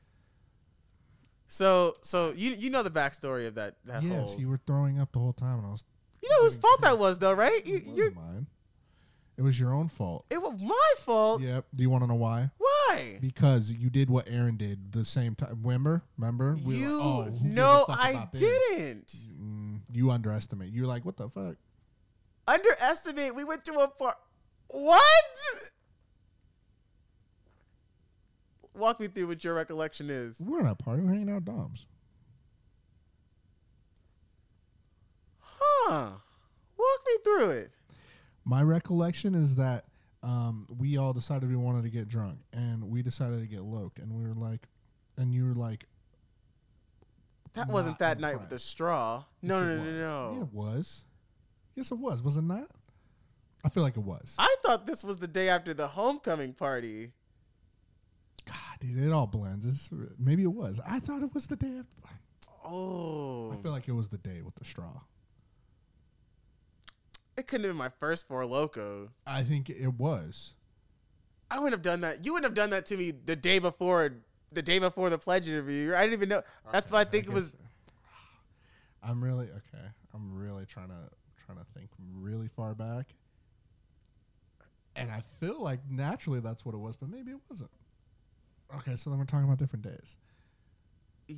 So 1.47 1.95
so 2.03 2.31
you 2.35 2.51
you 2.51 2.69
know 2.69 2.83
the 2.83 2.91
backstory 2.91 3.47
of 3.47 3.55
that 3.55 3.75
that 3.85 4.03
yes. 4.03 4.11
whole 4.11 4.39
You 4.39 4.49
were 4.49 4.59
throwing 4.67 4.99
up 4.99 5.11
the 5.11 5.19
whole 5.19 5.33
time, 5.33 5.57
and 5.59 5.67
I 5.67 5.71
was. 5.71 5.83
You 6.21 6.29
know 6.29 6.43
whose 6.43 6.57
fault 6.57 6.81
that 6.81 6.99
was, 6.99 7.17
though, 7.17 7.31
right? 7.31 7.65
You, 7.65 7.81
you're 7.95 8.11
mine. 8.11 8.47
It 9.39 9.43
was 9.43 9.57
your 9.57 9.73
own 9.73 9.87
fault. 9.87 10.25
It 10.29 10.41
was 10.41 10.61
my 10.61 10.91
fault. 10.97 11.41
Yep. 11.41 11.67
Do 11.73 11.81
you 11.81 11.89
want 11.89 12.03
to 12.03 12.09
know 12.09 12.15
why? 12.15 12.51
Why? 12.57 13.19
Because 13.21 13.71
you 13.71 13.89
did 13.89 14.09
what 14.09 14.27
Aaron 14.27 14.57
did 14.57 14.91
the 14.91 15.05
same 15.05 15.33
time. 15.33 15.61
Remember? 15.63 16.03
Remember? 16.17 16.57
We 16.61 16.75
were 16.75 16.81
you 16.81 16.97
like, 16.97 17.07
oh, 17.07 17.21
who 17.23 17.31
gives 17.31 17.41
a 17.41 17.47
no, 17.47 17.85
I 17.87 18.27
didn't. 18.33 19.15
Mm, 19.41 19.79
you 19.93 20.11
underestimate. 20.11 20.73
You're 20.73 20.87
like, 20.87 21.05
what 21.05 21.15
the 21.15 21.29
fuck? 21.29 21.55
Underestimate. 22.49 23.33
We 23.33 23.45
went 23.45 23.63
to 23.63 23.71
a 23.75 23.87
par. 23.87 24.17
What? 24.67 25.23
Walk 28.73 28.99
me 28.99 29.07
through 29.07 29.27
what 29.27 29.41
your 29.41 29.53
recollection 29.53 30.09
is. 30.09 30.37
We're 30.41 30.63
not 30.63 30.79
party. 30.79 31.01
We're 31.01 31.13
hanging 31.13 31.29
out 31.29 31.45
Dom's. 31.45 31.85
Huh? 35.39 36.09
Walk 36.77 36.99
me 37.07 37.13
through 37.23 37.49
it. 37.51 37.71
My 38.49 38.63
recollection 38.63 39.35
is 39.35 39.57
that 39.57 39.85
um, 40.23 40.65
we 40.75 40.97
all 40.97 41.13
decided 41.13 41.47
we 41.49 41.55
wanted 41.55 41.83
to 41.83 41.91
get 41.91 42.07
drunk, 42.07 42.39
and 42.51 42.89
we 42.89 43.03
decided 43.03 43.41
to 43.41 43.45
get 43.45 43.61
loked, 43.61 43.99
and 43.99 44.11
we 44.11 44.23
were 44.27 44.33
like, 44.33 44.67
and 45.17 45.31
you 45.31 45.45
were 45.45 45.53
like, 45.53 45.85
That 47.53 47.67
wasn't 47.67 47.99
that 47.99 48.19
night 48.19 48.39
with 48.39 48.49
the 48.49 48.57
straw. 48.57 49.23
No, 49.43 49.59
yes, 49.59 49.61
no, 49.61 49.75
no, 49.75 49.83
no, 49.83 49.91
Yeah, 49.91 50.37
no. 50.39 50.41
it 50.41 50.51
was. 50.51 51.05
Yes, 51.75 51.91
it 51.91 51.99
was. 51.99 52.23
Was 52.23 52.37
it 52.37 52.41
not? 52.41 52.71
I 53.63 53.69
feel 53.69 53.83
like 53.83 53.97
it 53.97 54.03
was. 54.03 54.35
I 54.39 54.55
thought 54.63 54.87
this 54.87 55.03
was 55.03 55.19
the 55.19 55.27
day 55.27 55.47
after 55.47 55.75
the 55.75 55.87
homecoming 55.89 56.53
party. 56.53 57.11
God, 58.47 58.55
dude, 58.79 58.97
it 58.97 59.11
all 59.11 59.27
blends. 59.27 59.63
It's, 59.63 59.91
maybe 60.17 60.41
it 60.41 60.47
was. 60.53 60.79
I 60.87 60.99
thought 60.99 61.21
it 61.21 61.35
was 61.35 61.45
the 61.45 61.55
day. 61.55 61.77
After. 61.77 62.15
Oh, 62.65 63.51
I 63.51 63.61
feel 63.61 63.71
like 63.71 63.87
it 63.87 63.91
was 63.91 64.09
the 64.09 64.17
day 64.17 64.41
with 64.41 64.55
the 64.55 64.65
straw. 64.65 65.01
It 67.39 67.47
couldn't 67.47 67.63
have 67.63 67.69
been 67.71 67.77
my 67.77 67.89
first 68.01 68.27
Four 68.27 68.43
Lokos. 68.43 69.07
I 69.25 69.43
think 69.43 69.69
it 69.69 69.93
was. 69.93 70.55
I 71.49 71.57
wouldn't 71.57 71.71
have 71.71 71.81
done 71.81 72.01
that. 72.01 72.25
You 72.25 72.33
wouldn't 72.33 72.49
have 72.49 72.55
done 72.55 72.71
that 72.71 72.85
to 72.87 72.97
me 72.97 73.11
the 73.11 73.35
day 73.35 73.59
before. 73.59 74.11
The 74.51 74.61
day 74.61 74.77
before 74.77 75.09
the 75.09 75.17
pledge 75.17 75.47
interview. 75.47 75.93
I 75.95 76.01
didn't 76.01 76.13
even 76.13 76.29
know. 76.29 76.41
That's 76.71 76.91
why 76.91 77.01
I 77.01 77.03
think 77.05 77.27
it 77.27 77.33
was. 77.33 77.53
I'm 79.03 79.23
really 79.23 79.45
okay. 79.45 79.85
I'm 80.13 80.35
really 80.37 80.65
trying 80.65 80.89
to 80.89 81.09
trying 81.45 81.59
to 81.59 81.65
think 81.73 81.89
really 82.13 82.49
far 82.49 82.75
back, 82.75 83.13
and 84.97 85.09
I 85.09 85.21
feel 85.39 85.61
like 85.61 85.79
naturally 85.89 86.41
that's 86.41 86.65
what 86.65 86.75
it 86.75 86.79
was, 86.79 86.97
but 86.97 87.09
maybe 87.09 87.31
it 87.31 87.39
wasn't. 87.49 87.71
Okay, 88.75 88.97
so 88.97 89.11
then 89.11 89.17
we're 89.17 89.25
talking 89.25 89.45
about 89.45 89.59
different 89.59 89.83
days. 89.83 90.17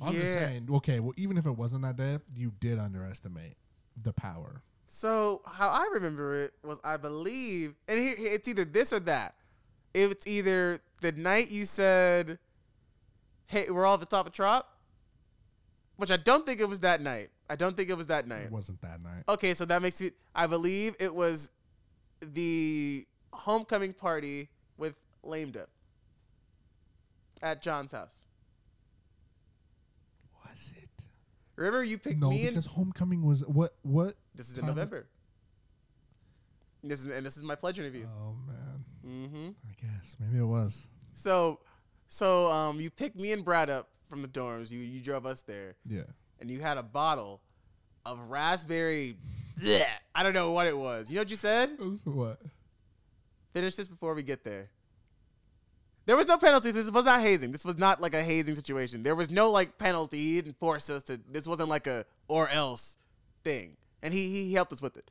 I'm 0.00 0.14
just 0.14 0.32
saying. 0.32 0.68
Okay, 0.68 0.98
well, 0.98 1.14
even 1.16 1.36
if 1.38 1.46
it 1.46 1.52
wasn't 1.56 1.82
that 1.82 1.96
day, 1.96 2.18
you 2.34 2.52
did 2.58 2.78
underestimate 2.78 3.54
the 4.02 4.12
power. 4.12 4.62
So 4.94 5.40
how 5.46 5.70
I 5.70 5.88
remember 5.94 6.34
it 6.34 6.52
was, 6.62 6.78
I 6.84 6.98
believe, 6.98 7.76
and 7.88 7.98
here 7.98 8.14
it's 8.18 8.46
either 8.46 8.66
this 8.66 8.92
or 8.92 9.00
that. 9.00 9.34
It's 9.94 10.26
either 10.26 10.80
the 11.00 11.12
night 11.12 11.50
you 11.50 11.64
said, 11.64 12.38
"Hey, 13.46 13.70
we're 13.70 13.86
all 13.86 13.94
at 13.94 14.00
the 14.00 14.06
top 14.06 14.26
of 14.26 14.34
Trop," 14.34 14.68
which 15.96 16.10
I 16.10 16.18
don't 16.18 16.44
think 16.44 16.60
it 16.60 16.68
was 16.68 16.80
that 16.80 17.00
night. 17.00 17.30
I 17.48 17.56
don't 17.56 17.74
think 17.74 17.88
it 17.88 17.96
was 17.96 18.08
that 18.08 18.28
night. 18.28 18.42
It 18.42 18.52
wasn't 18.52 18.82
that 18.82 19.02
night. 19.02 19.24
Okay, 19.30 19.54
so 19.54 19.64
that 19.64 19.80
makes 19.80 20.02
it. 20.02 20.12
I 20.34 20.46
believe 20.46 20.94
it 21.00 21.14
was 21.14 21.50
the 22.20 23.06
homecoming 23.32 23.94
party 23.94 24.50
with 24.76 24.96
Lame 25.22 25.52
Dip 25.52 25.70
at 27.40 27.62
John's 27.62 27.92
house. 27.92 28.26
Was 30.44 30.70
it? 30.76 30.90
Remember 31.56 31.82
you 31.82 31.96
picked 31.96 32.20
No, 32.20 32.28
me 32.28 32.42
and 32.42 32.50
because 32.50 32.66
homecoming 32.66 33.22
was 33.22 33.42
what? 33.46 33.74
What? 33.80 34.16
This 34.46 34.50
is 34.52 34.58
in 34.58 34.64
time- 34.64 34.74
November. 34.74 35.06
This 36.84 37.00
is 37.04 37.06
and 37.06 37.24
this 37.24 37.36
is 37.36 37.42
my 37.44 37.54
pledge 37.54 37.78
interview. 37.78 38.06
Oh 38.08 38.34
man, 38.46 38.84
Mm-hmm. 39.06 39.48
I 39.68 39.74
guess 39.80 40.16
maybe 40.18 40.38
it 40.38 40.46
was. 40.46 40.88
So, 41.14 41.60
so 42.08 42.50
um, 42.50 42.80
you 42.80 42.90
picked 42.90 43.16
me 43.16 43.32
and 43.32 43.44
Brad 43.44 43.70
up 43.70 43.88
from 44.08 44.22
the 44.22 44.28
dorms. 44.28 44.70
You 44.70 44.80
you 44.80 45.00
drove 45.00 45.24
us 45.26 45.42
there, 45.42 45.76
Yeah. 45.86 46.02
and 46.40 46.50
you 46.50 46.60
had 46.60 46.78
a 46.78 46.82
bottle 46.82 47.40
of 48.04 48.18
raspberry. 48.28 49.16
bleh. 49.60 49.84
I 50.14 50.22
don't 50.24 50.34
know 50.34 50.50
what 50.52 50.66
it 50.66 50.76
was. 50.76 51.08
You 51.08 51.16
know 51.16 51.20
what 51.20 51.30
you 51.30 51.36
said? 51.36 51.70
What? 52.04 52.40
Finish 53.52 53.76
this 53.76 53.88
before 53.88 54.14
we 54.14 54.22
get 54.24 54.42
there. 54.42 54.70
There 56.04 56.16
was 56.16 56.26
no 56.26 56.36
penalties. 56.36 56.74
This 56.74 56.90
was 56.90 57.04
not 57.04 57.20
hazing. 57.20 57.52
This 57.52 57.64
was 57.64 57.78
not 57.78 58.00
like 58.00 58.12
a 58.14 58.22
hazing 58.24 58.56
situation. 58.56 59.04
There 59.04 59.14
was 59.14 59.30
no 59.30 59.52
like 59.52 59.78
penalty. 59.78 60.18
He 60.18 60.34
didn't 60.42 60.58
force 60.58 60.90
us 60.90 61.04
to. 61.04 61.20
This 61.30 61.46
wasn't 61.46 61.68
like 61.68 61.86
a 61.86 62.06
or 62.26 62.48
else 62.48 62.96
thing. 63.44 63.76
And 64.02 64.12
he 64.12 64.28
he 64.46 64.52
helped 64.54 64.72
us 64.72 64.82
with 64.82 64.96
it. 64.96 65.10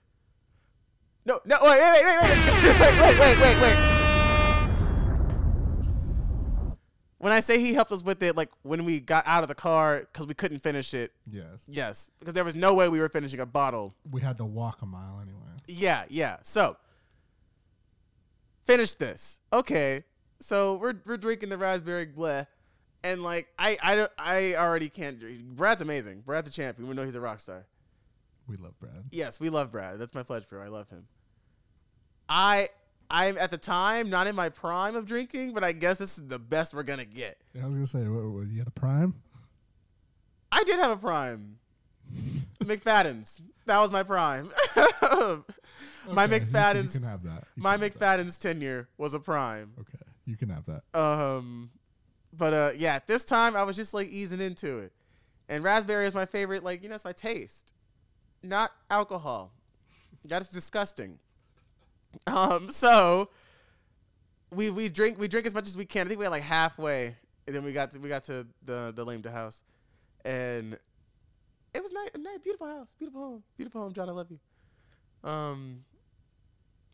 No, 1.25 1.39
no, 1.45 1.57
wait, 1.61 1.79
wait, 1.79 2.03
wait, 2.03 2.21
wait, 2.21 2.79
wait, 2.79 2.99
wait, 2.99 3.19
wait, 3.19 3.37
wait, 3.39 3.61
wait. 3.61 3.77
When 7.19 7.31
I 7.31 7.39
say 7.39 7.59
he 7.59 7.73
helped 7.75 7.91
us 7.91 8.03
with 8.03 8.23
it, 8.23 8.35
like 8.35 8.49
when 8.63 8.83
we 8.83 8.99
got 8.99 9.23
out 9.27 9.43
of 9.43 9.47
the 9.47 9.53
car 9.55 9.99
because 10.11 10.25
we 10.25 10.33
couldn't 10.33 10.59
finish 10.59 10.93
it, 10.95 11.11
Yes. 11.31 11.63
yes, 11.67 12.09
because 12.19 12.33
there 12.33 12.43
was 12.43 12.55
no 12.55 12.73
way 12.73 12.89
we 12.89 12.99
were 12.99 13.09
finishing 13.09 13.39
a 13.39 13.45
bottle 13.45 13.93
We 14.09 14.21
had 14.21 14.37
to 14.39 14.45
walk 14.45 14.81
a 14.81 14.87
mile 14.87 15.19
anyway. 15.21 15.37
yeah, 15.67 16.05
yeah. 16.09 16.37
So 16.41 16.77
finish 18.65 18.95
this. 18.95 19.39
Okay. 19.53 20.03
So 20.39 20.75
we're 20.77 20.95
we're 21.05 21.17
drinking 21.17 21.49
the 21.49 21.57
raspberry 21.59 22.07
bleh. 22.07 22.47
And 23.03 23.21
like 23.21 23.47
I 23.59 23.77
I 23.83 23.95
don't 23.95 24.11
I 24.17 24.55
already 24.55 24.89
can't 24.89 25.19
drink. 25.19 25.43
Brad's 25.43 25.83
amazing. 25.83 26.21
Brad's 26.25 26.49
a 26.49 26.51
champion. 26.51 26.87
We 26.89 26.95
know 26.95 27.05
he's 27.05 27.13
a 27.15 27.21
rock 27.21 27.39
star. 27.39 27.67
We 28.51 28.57
love 28.57 28.77
Brad. 28.81 29.05
Yes, 29.11 29.39
we 29.39 29.49
love 29.49 29.71
Brad. 29.71 29.97
That's 29.97 30.13
my 30.13 30.23
pledge 30.23 30.43
for 30.43 30.57
him. 30.57 30.63
I 30.63 30.67
love 30.67 30.89
him. 30.89 31.07
I 32.27 32.67
I'm 33.09 33.37
at 33.37 33.49
the 33.49 33.57
time 33.57 34.09
not 34.09 34.27
in 34.27 34.35
my 34.35 34.49
prime 34.49 34.97
of 34.97 35.05
drinking, 35.05 35.53
but 35.53 35.63
I 35.63 35.71
guess 35.71 35.97
this 35.97 36.17
is 36.17 36.27
the 36.27 36.37
best 36.37 36.73
we're 36.73 36.83
gonna 36.83 37.05
get. 37.05 37.37
Yeah, 37.53 37.63
I 37.63 37.65
was 37.67 37.75
gonna 37.75 37.87
say, 37.87 38.09
what, 38.09 38.25
what, 38.25 38.47
you 38.47 38.59
had 38.59 38.67
a 38.67 38.71
prime? 38.71 39.15
I 40.51 40.63
did 40.65 40.79
have 40.79 40.91
a 40.91 40.97
prime. 40.97 41.59
McFadden's. 42.59 43.41
That 43.67 43.79
was 43.79 43.89
my 43.89 44.03
prime. 44.03 44.51
my 44.75 46.25
Okay, 46.25 46.39
McFadden's 46.39 46.93
You 46.93 46.99
can 46.99 47.09
have 47.09 47.23
that. 47.23 47.45
You 47.55 47.63
my 47.63 47.71
have 47.71 47.79
that. 47.79 47.93
McFadden's 47.93 48.37
tenure 48.37 48.89
was 48.97 49.13
a 49.13 49.19
prime. 49.19 49.71
Okay, 49.79 50.03
you 50.25 50.35
can 50.35 50.49
have 50.49 50.65
that. 50.65 50.83
Um, 50.99 51.71
but 52.37 52.53
uh, 52.53 52.71
yeah, 52.75 52.95
at 52.95 53.07
this 53.07 53.23
time 53.23 53.55
I 53.55 53.63
was 53.63 53.77
just 53.77 53.93
like 53.93 54.09
easing 54.09 54.41
into 54.41 54.79
it, 54.79 54.91
and 55.47 55.63
raspberry 55.63 56.05
is 56.05 56.13
my 56.13 56.25
favorite. 56.25 56.65
Like 56.65 56.83
you 56.83 56.89
know, 56.89 56.95
it's 56.95 57.05
my 57.05 57.13
taste, 57.13 57.73
not 58.43 58.71
alcohol. 58.89 59.51
That's 60.25 60.49
disgusting. 60.49 61.19
Um, 62.27 62.69
so 62.69 63.29
we 64.51 64.69
we 64.69 64.89
drink 64.89 65.17
we 65.17 65.27
drink 65.27 65.47
as 65.47 65.53
much 65.53 65.67
as 65.67 65.77
we 65.77 65.85
can. 65.85 66.07
I 66.07 66.09
think 66.09 66.19
we 66.19 66.25
got 66.25 66.31
like 66.31 66.43
halfway, 66.43 67.15
and 67.47 67.55
then 67.55 67.63
we 67.63 67.73
got 67.73 67.91
to, 67.91 67.99
we 67.99 68.09
got 68.09 68.23
to 68.25 68.45
the 68.65 68.93
the 68.95 69.05
lame 69.05 69.21
to 69.23 69.31
house, 69.31 69.63
and 70.25 70.77
it 71.73 71.81
was 71.81 71.91
nice, 71.91 72.09
nice, 72.17 72.39
beautiful 72.39 72.67
house, 72.67 72.87
beautiful 72.97 73.21
home, 73.21 73.43
beautiful 73.57 73.81
home. 73.81 73.93
John, 73.93 74.09
I 74.09 74.11
love 74.11 74.27
you. 74.29 74.39
Um, 75.29 75.85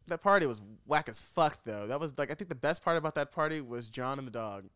that 0.08 0.22
party 0.22 0.46
was 0.46 0.62
whack 0.86 1.10
as 1.10 1.20
fuck 1.20 1.64
though. 1.64 1.88
That 1.88 2.00
was 2.00 2.18
like 2.18 2.32
I 2.32 2.36
think 2.36 2.50
the 2.50 2.56
best 2.56 2.84
part 2.84 2.98
about 2.98 3.16
that 3.16 3.32
party 3.32 3.62
was 3.62 3.88
John 3.88 4.20
and 4.20 4.28
the 4.28 4.32
dog. 4.32 4.66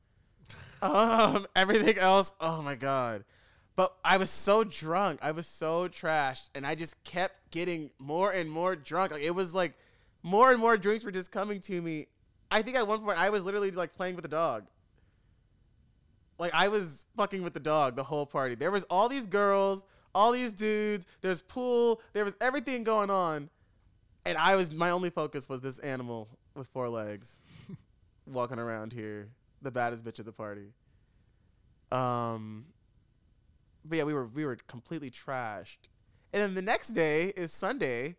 Um, 0.83 1.45
everything 1.55 1.99
else, 1.99 2.33
oh 2.41 2.63
my 2.63 2.73
god. 2.73 3.23
But 3.75 3.95
I 4.03 4.17
was 4.17 4.29
so 4.29 4.63
drunk, 4.63 5.19
I 5.21 5.31
was 5.31 5.47
so 5.47 5.87
trashed, 5.87 6.49
and 6.53 6.67
I 6.67 6.75
just 6.75 7.01
kept 7.03 7.51
getting 7.51 7.91
more 7.99 8.31
and 8.31 8.49
more 8.49 8.75
drunk. 8.75 9.11
Like 9.11 9.23
it 9.23 9.31
was 9.31 9.53
like 9.53 9.73
more 10.23 10.51
and 10.51 10.59
more 10.59 10.77
drinks 10.77 11.03
were 11.03 11.11
just 11.11 11.31
coming 11.31 11.59
to 11.61 11.81
me. 11.81 12.07
I 12.49 12.61
think 12.61 12.75
at 12.75 12.87
one 12.87 12.99
point 12.99 13.17
I 13.17 13.29
was 13.29 13.45
literally 13.45 13.71
like 13.71 13.93
playing 13.93 14.15
with 14.15 14.23
the 14.23 14.29
dog. 14.29 14.67
Like 16.37 16.53
I 16.53 16.67
was 16.67 17.05
fucking 17.15 17.43
with 17.43 17.53
the 17.53 17.59
dog 17.59 17.95
the 17.95 18.03
whole 18.03 18.25
party. 18.25 18.55
There 18.55 18.71
was 18.71 18.83
all 18.85 19.07
these 19.07 19.25
girls, 19.25 19.85
all 20.13 20.31
these 20.31 20.53
dudes. 20.53 21.05
There's 21.21 21.41
pool. 21.41 22.01
There 22.13 22.25
was 22.25 22.35
everything 22.41 22.83
going 22.83 23.09
on, 23.09 23.49
and 24.25 24.37
I 24.37 24.55
was 24.55 24.73
my 24.73 24.89
only 24.89 25.11
focus 25.11 25.47
was 25.47 25.61
this 25.61 25.79
animal 25.79 26.27
with 26.55 26.67
four 26.67 26.89
legs, 26.89 27.39
walking 28.25 28.59
around 28.59 28.91
here, 28.91 29.29
the 29.61 29.71
baddest 29.71 30.03
bitch 30.03 30.19
at 30.19 30.25
the 30.25 30.33
party. 30.33 30.73
Um, 31.91 32.65
but 33.85 33.97
yeah, 33.97 34.03
we 34.03 34.13
were 34.13 34.27
we 34.27 34.45
were 34.45 34.55
completely 34.67 35.09
trashed, 35.09 35.89
and 36.33 36.41
then 36.41 36.53
the 36.55 36.61
next 36.61 36.89
day 36.89 37.27
is 37.35 37.51
Sunday, 37.51 38.15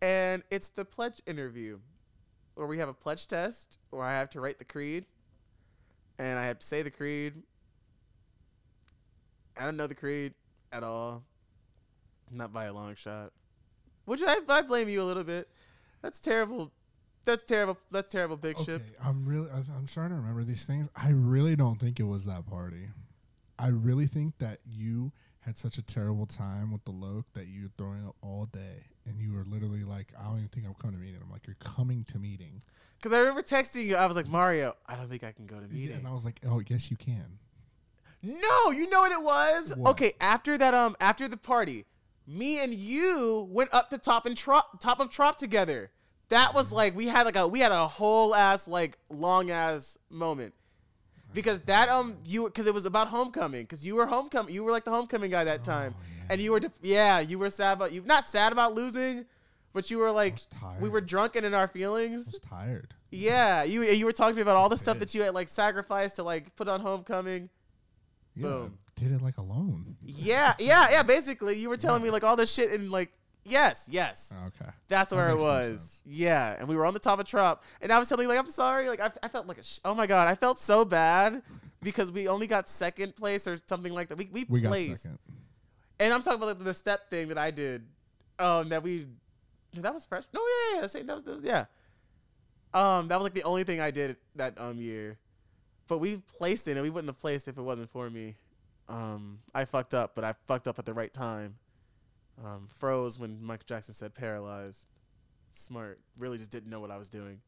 and 0.00 0.42
it's 0.50 0.68
the 0.68 0.84
pledge 0.84 1.20
interview, 1.26 1.78
where 2.54 2.66
we 2.66 2.78
have 2.78 2.88
a 2.88 2.94
pledge 2.94 3.26
test 3.26 3.78
where 3.90 4.02
I 4.02 4.18
have 4.18 4.30
to 4.30 4.40
write 4.40 4.58
the 4.58 4.64
creed, 4.64 5.06
and 6.18 6.38
I 6.38 6.44
have 6.46 6.58
to 6.60 6.66
say 6.66 6.82
the 6.82 6.90
creed. 6.90 7.34
I 9.58 9.64
don't 9.64 9.76
know 9.76 9.86
the 9.86 9.94
creed 9.94 10.34
at 10.72 10.82
all, 10.82 11.24
not 12.30 12.52
by 12.52 12.66
a 12.66 12.72
long 12.72 12.94
shot. 12.94 13.32
Which 14.04 14.20
I, 14.24 14.36
I 14.48 14.62
blame 14.62 14.88
you 14.88 15.02
a 15.02 15.04
little 15.04 15.24
bit. 15.24 15.48
That's 16.02 16.20
terrible. 16.20 16.72
That's 17.24 17.42
terrible. 17.42 17.76
That's 17.90 18.08
terrible. 18.08 18.36
Big 18.36 18.56
Okay, 18.56 18.64
ship. 18.64 18.82
I'm 19.02 19.24
really. 19.26 19.48
I'm 19.50 19.88
starting 19.88 20.16
to 20.16 20.20
remember 20.20 20.44
these 20.44 20.64
things. 20.64 20.88
I 20.94 21.10
really 21.10 21.56
don't 21.56 21.80
think 21.80 21.98
it 21.98 22.04
was 22.04 22.24
that 22.26 22.46
party. 22.46 22.88
I 23.58 23.68
really 23.68 24.06
think 24.06 24.38
that 24.38 24.58
you 24.70 25.12
had 25.40 25.56
such 25.56 25.78
a 25.78 25.82
terrible 25.82 26.26
time 26.26 26.72
with 26.72 26.84
the 26.84 26.90
loke 26.90 27.26
that 27.34 27.46
you 27.46 27.62
were 27.64 27.70
throwing 27.78 28.06
up 28.06 28.16
all 28.20 28.46
day, 28.46 28.84
and 29.06 29.20
you 29.20 29.32
were 29.32 29.44
literally 29.44 29.84
like, 29.84 30.12
I 30.18 30.24
don't 30.24 30.38
even 30.38 30.48
think 30.48 30.66
I'm 30.66 30.74
coming 30.74 30.96
to 30.96 31.02
meeting. 31.02 31.20
I'm 31.22 31.30
like, 31.30 31.46
you're 31.46 31.56
coming 31.60 32.04
to 32.04 32.18
meeting. 32.18 32.62
Because 32.98 33.12
I 33.16 33.20
remember 33.20 33.42
texting 33.42 33.84
you. 33.84 33.96
I 33.96 34.06
was 34.06 34.16
like, 34.16 34.26
Mario, 34.28 34.74
I 34.86 34.96
don't 34.96 35.08
think 35.08 35.22
I 35.22 35.32
can 35.32 35.46
go 35.46 35.56
to 35.56 35.66
Yeah, 35.66 35.72
meeting. 35.72 35.96
and 35.98 36.06
I 36.08 36.12
was 36.12 36.24
like, 36.24 36.40
oh, 36.48 36.60
yes, 36.66 36.90
you 36.90 36.96
can. 36.96 37.38
No, 38.22 38.70
you 38.72 38.90
know 38.90 39.00
what 39.00 39.12
it 39.12 39.22
was? 39.22 39.72
What? 39.76 39.90
Okay, 39.92 40.12
after 40.20 40.58
that, 40.58 40.74
um, 40.74 40.96
after 41.00 41.28
the 41.28 41.36
party, 41.36 41.84
me 42.26 42.58
and 42.58 42.74
you 42.74 43.46
went 43.50 43.72
up 43.72 43.90
to 43.90 43.98
top 43.98 44.26
and 44.26 44.36
trop, 44.36 44.80
top 44.80 44.98
of 45.00 45.10
trop 45.10 45.38
together. 45.38 45.90
That 46.28 46.54
was 46.54 46.72
like 46.72 46.96
we 46.96 47.06
had 47.06 47.22
like 47.24 47.36
a 47.36 47.46
we 47.46 47.60
had 47.60 47.70
a 47.70 47.86
whole 47.86 48.34
ass 48.34 48.66
like 48.66 48.98
long 49.08 49.52
ass 49.52 49.96
moment 50.10 50.54
because 51.36 51.60
that 51.60 51.88
um 51.88 52.16
you 52.24 52.44
because 52.46 52.66
it 52.66 52.74
was 52.74 52.84
about 52.84 53.06
homecoming 53.08 53.62
because 53.62 53.86
you 53.86 53.94
were 53.94 54.06
homecoming 54.06 54.52
you 54.54 54.64
were 54.64 54.72
like 54.72 54.84
the 54.84 54.90
homecoming 54.90 55.30
guy 55.30 55.44
that 55.44 55.62
time 55.62 55.94
Oh, 55.96 56.02
yeah. 56.18 56.24
and 56.32 56.40
you 56.40 56.50
were 56.50 56.60
def- 56.60 56.78
yeah 56.82 57.20
you 57.20 57.38
were 57.38 57.50
sad 57.50 57.74
about 57.74 57.92
you 57.92 58.02
not 58.04 58.24
sad 58.26 58.50
about 58.52 58.74
losing 58.74 59.24
but 59.72 59.90
you 59.90 59.98
were 59.98 60.10
like 60.10 60.38
we 60.80 60.88
were 60.88 61.00
drunken 61.02 61.44
in 61.44 61.52
our 61.54 61.64
I 61.64 61.66
feelings 61.78 62.26
was 62.26 62.40
tired. 62.40 62.94
yeah 63.10 63.62
you 63.62 63.82
you 63.84 64.04
were 64.06 64.12
talking 64.12 64.34
to 64.34 64.38
me 64.38 64.42
about 64.42 64.56
all 64.56 64.68
the 64.68 64.76
stuff 64.78 64.98
that 64.98 65.14
you 65.14 65.22
had 65.22 65.34
like 65.34 65.48
sacrificed 65.48 66.16
to 66.16 66.22
like 66.24 66.56
put 66.56 66.66
on 66.68 66.80
homecoming 66.80 67.50
Yeah, 68.34 68.42
Boom. 68.48 68.78
I 68.88 69.00
did 69.00 69.12
it 69.12 69.22
like 69.22 69.36
alone. 69.38 69.96
Yeah, 70.02 70.54
yeah, 70.58 70.86
yeah. 70.90 71.02
Basically, 71.02 71.54
you 71.58 71.68
were 71.68 71.76
telling 71.76 72.02
me 72.02 72.10
like 72.10 72.24
all 72.24 72.36
this 72.36 72.50
shit 72.52 72.70
and 72.72 72.90
like, 72.90 73.10
yes, 73.46 73.86
yes, 73.90 74.32
Okay. 74.48 74.70
that's 74.88 75.10
That 75.10 75.16
where 75.16 75.30
it 75.30 75.38
was. 75.38 76.00
Yeah, 76.04 76.56
and 76.58 76.68
we 76.68 76.76
were 76.76 76.84
on 76.86 76.94
the 76.94 77.00
top 77.00 77.18
of 77.20 77.26
Trop, 77.26 77.62
and 77.80 77.92
I 77.92 77.98
was 77.98 78.08
telling 78.08 78.22
you 78.24 78.28
like, 78.28 78.38
I'm 78.38 78.50
sorry. 78.50 78.88
Like, 78.88 79.00
I, 79.00 79.10
I 79.22 79.28
felt 79.28 79.46
like 79.46 79.58
a 79.58 79.64
sh- 79.64 79.80
oh 79.84 79.94
my 79.94 80.06
god, 80.06 80.28
I 80.28 80.34
felt 80.34 80.58
so 80.58 80.84
bad 80.84 81.42
because 81.82 82.10
we 82.12 82.28
only 82.28 82.46
got 82.46 82.68
second 82.68 83.14
place 83.16 83.46
or 83.46 83.56
something 83.66 83.92
like 83.92 84.08
that. 84.08 84.18
We 84.18 84.28
we, 84.32 84.44
We 84.48 84.60
got 84.60 84.68
placed, 84.70 85.02
second. 85.04 85.18
and 86.00 86.12
I'm 86.12 86.22
talking 86.22 86.42
about 86.42 86.56
like, 86.58 86.64
the 86.64 86.74
step 86.74 87.08
thing 87.10 87.28
that 87.28 87.38
I 87.38 87.50
did. 87.50 87.86
Um, 88.38 88.68
that 88.68 88.82
we 88.82 89.06
that 89.74 89.94
was 89.94 90.04
fresh. 90.06 90.24
No, 90.34 90.40
yeah, 90.40 90.74
yeah, 90.76 90.80
the 90.82 90.88
same. 90.88 91.06
That 91.06 91.14
was, 91.14 91.22
that 91.24 91.34
was 91.36 91.44
yeah. 91.44 91.64
Um, 92.74 93.08
that 93.08 93.16
was 93.16 93.24
like 93.24 93.34
the 93.34 93.44
only 93.44 93.64
thing 93.64 93.80
I 93.80 93.90
did 93.90 94.16
that 94.34 94.60
um 94.60 94.78
year, 94.78 95.16
but 95.88 95.98
we 95.98 96.16
placed 96.38 96.68
it, 96.68 96.72
and 96.72 96.82
we 96.82 96.90
wouldn't 96.90 97.08
have 97.08 97.18
placed 97.18 97.48
if 97.48 97.56
it 97.56 97.62
wasn't 97.62 97.88
for 97.90 98.10
me. 98.10 98.36
Um, 98.88 99.38
I 99.54 99.64
fucked 99.64 99.94
up, 99.94 100.14
but 100.14 100.24
I 100.24 100.34
fucked 100.46 100.68
up 100.68 100.78
at 100.78 100.84
the 100.84 100.92
right 100.94 101.12
time. 101.12 101.56
Um, 102.44 102.68
froze 102.78 103.18
when 103.18 103.42
Michael 103.42 103.64
Jackson 103.66 103.94
said 103.94 104.14
paralyzed. 104.14 104.86
Smart. 105.52 106.00
Really 106.18 106.38
just 106.38 106.50
didn't 106.50 106.68
know 106.68 106.80
what 106.80 106.90
I 106.90 106.98
was 106.98 107.08
doing. 107.08 107.40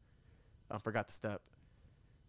Um, 0.71 0.79
forgot 0.79 1.07
the 1.07 1.13
step. 1.13 1.41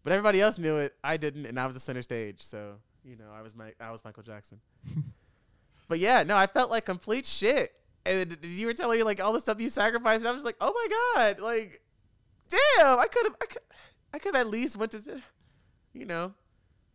But 0.03 0.13
everybody 0.13 0.41
else 0.41 0.57
knew 0.57 0.77
it. 0.77 0.93
I 1.03 1.17
didn't, 1.17 1.45
and 1.45 1.59
I 1.59 1.65
was 1.65 1.73
the 1.73 1.79
center 1.79 2.01
stage. 2.01 2.41
So 2.41 2.75
you 3.03 3.15
know, 3.15 3.25
I 3.33 3.41
was 3.41 3.55
my 3.55 3.73
I 3.79 3.91
was 3.91 4.03
Michael 4.03 4.23
Jackson. 4.23 4.59
but 5.87 5.99
yeah, 5.99 6.23
no, 6.23 6.35
I 6.35 6.47
felt 6.47 6.71
like 6.71 6.85
complete 6.85 7.25
shit. 7.25 7.71
And 8.05 8.37
you 8.41 8.65
were 8.65 8.73
telling 8.73 8.97
me 8.97 9.03
like 9.03 9.21
all 9.21 9.33
the 9.33 9.39
stuff 9.39 9.61
you 9.61 9.69
sacrificed, 9.69 10.21
and 10.21 10.29
I 10.29 10.31
was 10.31 10.43
like, 10.43 10.55
oh 10.59 10.73
my 10.73 10.87
god, 11.15 11.39
like, 11.39 11.81
damn, 12.49 12.99
I 12.99 13.05
could 13.07 13.25
have, 13.25 13.35
I 13.41 13.45
could, 13.45 13.61
I 14.13 14.19
could 14.19 14.35
have 14.35 14.47
at 14.47 14.51
least 14.51 14.75
went 14.75 14.91
to, 14.93 15.21
you 15.93 16.05
know. 16.05 16.33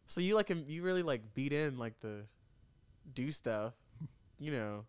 So 0.08 0.20
you 0.20 0.34
like 0.34 0.50
you 0.66 0.82
really 0.82 1.02
like 1.02 1.34
beat 1.34 1.52
in 1.52 1.78
like 1.78 1.98
the 2.00 2.24
do 3.14 3.30
stuff, 3.30 3.74
you 4.38 4.50
know, 4.50 4.84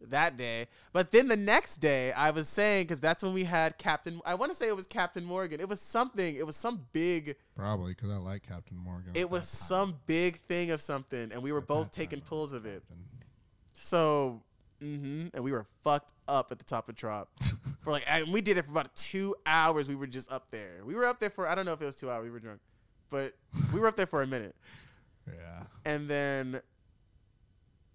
that 0.00 0.36
day. 0.36 0.66
But 0.92 1.10
then 1.10 1.28
the 1.28 1.36
next 1.36 1.78
day, 1.78 2.12
I 2.12 2.30
was 2.30 2.48
saying 2.48 2.84
because 2.84 3.00
that's 3.00 3.22
when 3.22 3.32
we 3.34 3.44
had 3.44 3.78
Captain. 3.78 4.20
I 4.24 4.34
want 4.34 4.52
to 4.52 4.56
say 4.56 4.68
it 4.68 4.76
was 4.76 4.86
Captain 4.86 5.24
Morgan. 5.24 5.60
It 5.60 5.68
was 5.68 5.80
something. 5.80 6.36
It 6.36 6.46
was 6.46 6.56
some 6.56 6.86
big. 6.92 7.36
Probably 7.56 7.92
because 7.94 8.10
I 8.10 8.16
like 8.16 8.42
Captain 8.46 8.76
Morgan. 8.76 9.10
It 9.14 9.28
was 9.30 9.48
some 9.48 9.96
big 10.06 10.36
thing 10.40 10.70
of 10.70 10.80
something, 10.80 11.30
and 11.32 11.42
we 11.42 11.52
were 11.52 11.58
At 11.58 11.66
both 11.66 11.90
taking 11.92 12.20
pulls 12.20 12.52
of 12.52 12.66
it. 12.66 12.82
Captain. 12.88 13.04
So, 13.72 14.42
hmm 14.80 15.28
and 15.34 15.42
we 15.44 15.52
were 15.52 15.66
fucked 15.82 16.12
up 16.26 16.52
at 16.52 16.58
the 16.58 16.64
top 16.64 16.88
of 16.88 16.96
Trop 16.96 17.28
for 17.80 17.90
like, 17.92 18.04
and 18.08 18.32
we 18.32 18.40
did 18.40 18.56
it 18.58 18.64
for 18.64 18.70
about 18.72 18.94
two 18.94 19.34
hours. 19.46 19.88
We 19.88 19.96
were 19.96 20.06
just 20.06 20.30
up 20.30 20.50
there. 20.50 20.82
We 20.84 20.94
were 20.94 21.04
up 21.06 21.18
there 21.20 21.30
for 21.30 21.48
I 21.48 21.54
don't 21.54 21.66
know 21.66 21.72
if 21.72 21.82
it 21.82 21.86
was 21.86 21.96
two 21.96 22.10
hours. 22.10 22.24
We 22.24 22.30
were 22.30 22.38
drunk, 22.40 22.60
but 23.10 23.34
we 23.72 23.80
were 23.80 23.88
up 23.88 23.96
there 23.96 24.06
for 24.06 24.22
a 24.22 24.26
minute. 24.26 24.54
Yeah. 25.28 25.64
And 25.84 26.08
then, 26.08 26.62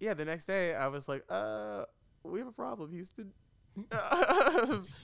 yeah, 0.03 0.13
the 0.13 0.25
next 0.25 0.45
day 0.45 0.75
I 0.75 0.87
was 0.87 1.07
like, 1.07 1.23
uh, 1.29 1.85
we 2.23 2.39
have 2.39 2.47
a 2.47 2.51
problem, 2.51 2.91
Houston. 2.91 3.31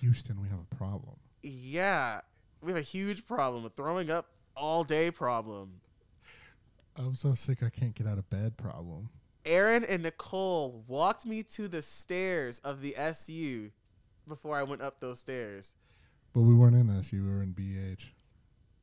Houston, 0.02 0.42
we 0.42 0.50
have 0.50 0.60
a 0.60 0.76
problem. 0.76 1.16
yeah, 1.42 2.22
we 2.62 2.72
have 2.72 2.78
a 2.78 2.84
huge 2.84 3.26
problem, 3.26 3.64
a 3.66 3.70
throwing 3.70 4.12
up 4.12 4.28
all 4.56 4.84
day 4.84 5.10
problem. 5.10 5.80
I'm 6.98 7.16
so 7.16 7.34
sick 7.34 7.64
I 7.64 7.70
can't 7.70 7.96
get 7.96 8.06
out 8.08 8.18
of 8.18 8.30
bed 8.30 8.58
problem. 8.58 9.10
Aaron 9.46 9.86
and 9.86 10.04
Nicole 10.04 10.84
walked 10.86 11.26
me 11.26 11.44
to 11.44 11.70
the 11.70 11.82
stairs 11.82 12.60
of 12.60 12.82
the 12.82 12.96
SU 12.98 13.72
before 14.28 14.58
I 14.58 14.64
went 14.64 14.82
up 14.82 15.00
those 15.00 15.22
stairs. 15.22 15.76
But 16.34 16.42
we 16.42 16.54
weren't 16.54 16.76
in 16.76 16.90
SU, 16.90 17.24
we 17.24 17.32
were 17.32 17.42
in 17.42 17.54
BH. 17.54 18.10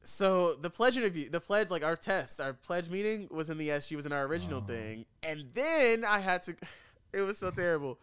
So 0.06 0.54
the 0.54 0.70
pledge 0.70 0.96
interview, 0.96 1.28
the 1.28 1.40
pledge, 1.40 1.68
like 1.70 1.82
our 1.84 1.96
test, 1.96 2.40
our 2.40 2.52
pledge 2.52 2.88
meeting 2.88 3.26
was 3.30 3.50
in 3.50 3.58
the 3.58 3.70
SU, 3.72 3.96
was 3.96 4.06
in 4.06 4.12
our 4.12 4.24
original 4.24 4.60
Oh. 4.62 4.66
thing, 4.66 5.04
and 5.22 5.46
then 5.52 6.04
I 6.04 6.20
had 6.20 6.42
to. 6.44 6.54
It 7.12 7.22
was 7.22 7.38
so 7.38 7.50
terrible. 7.50 7.98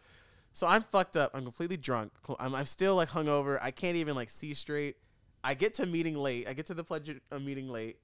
So 0.52 0.66
I'm 0.66 0.82
fucked 0.82 1.16
up. 1.16 1.30
I'm 1.34 1.42
completely 1.44 1.76
drunk. 1.76 2.10
I'm, 2.40 2.52
I'm 2.54 2.64
still 2.64 2.96
like 2.96 3.10
hungover. 3.10 3.58
I 3.62 3.70
can't 3.70 3.96
even 3.96 4.16
like 4.16 4.28
see 4.28 4.54
straight. 4.54 4.96
I 5.44 5.54
get 5.54 5.74
to 5.74 5.86
meeting 5.86 6.16
late. 6.16 6.48
I 6.48 6.52
get 6.52 6.66
to 6.66 6.74
the 6.74 6.82
pledge 6.82 7.14
uh, 7.30 7.38
meeting 7.38 7.68
late. 7.68 7.98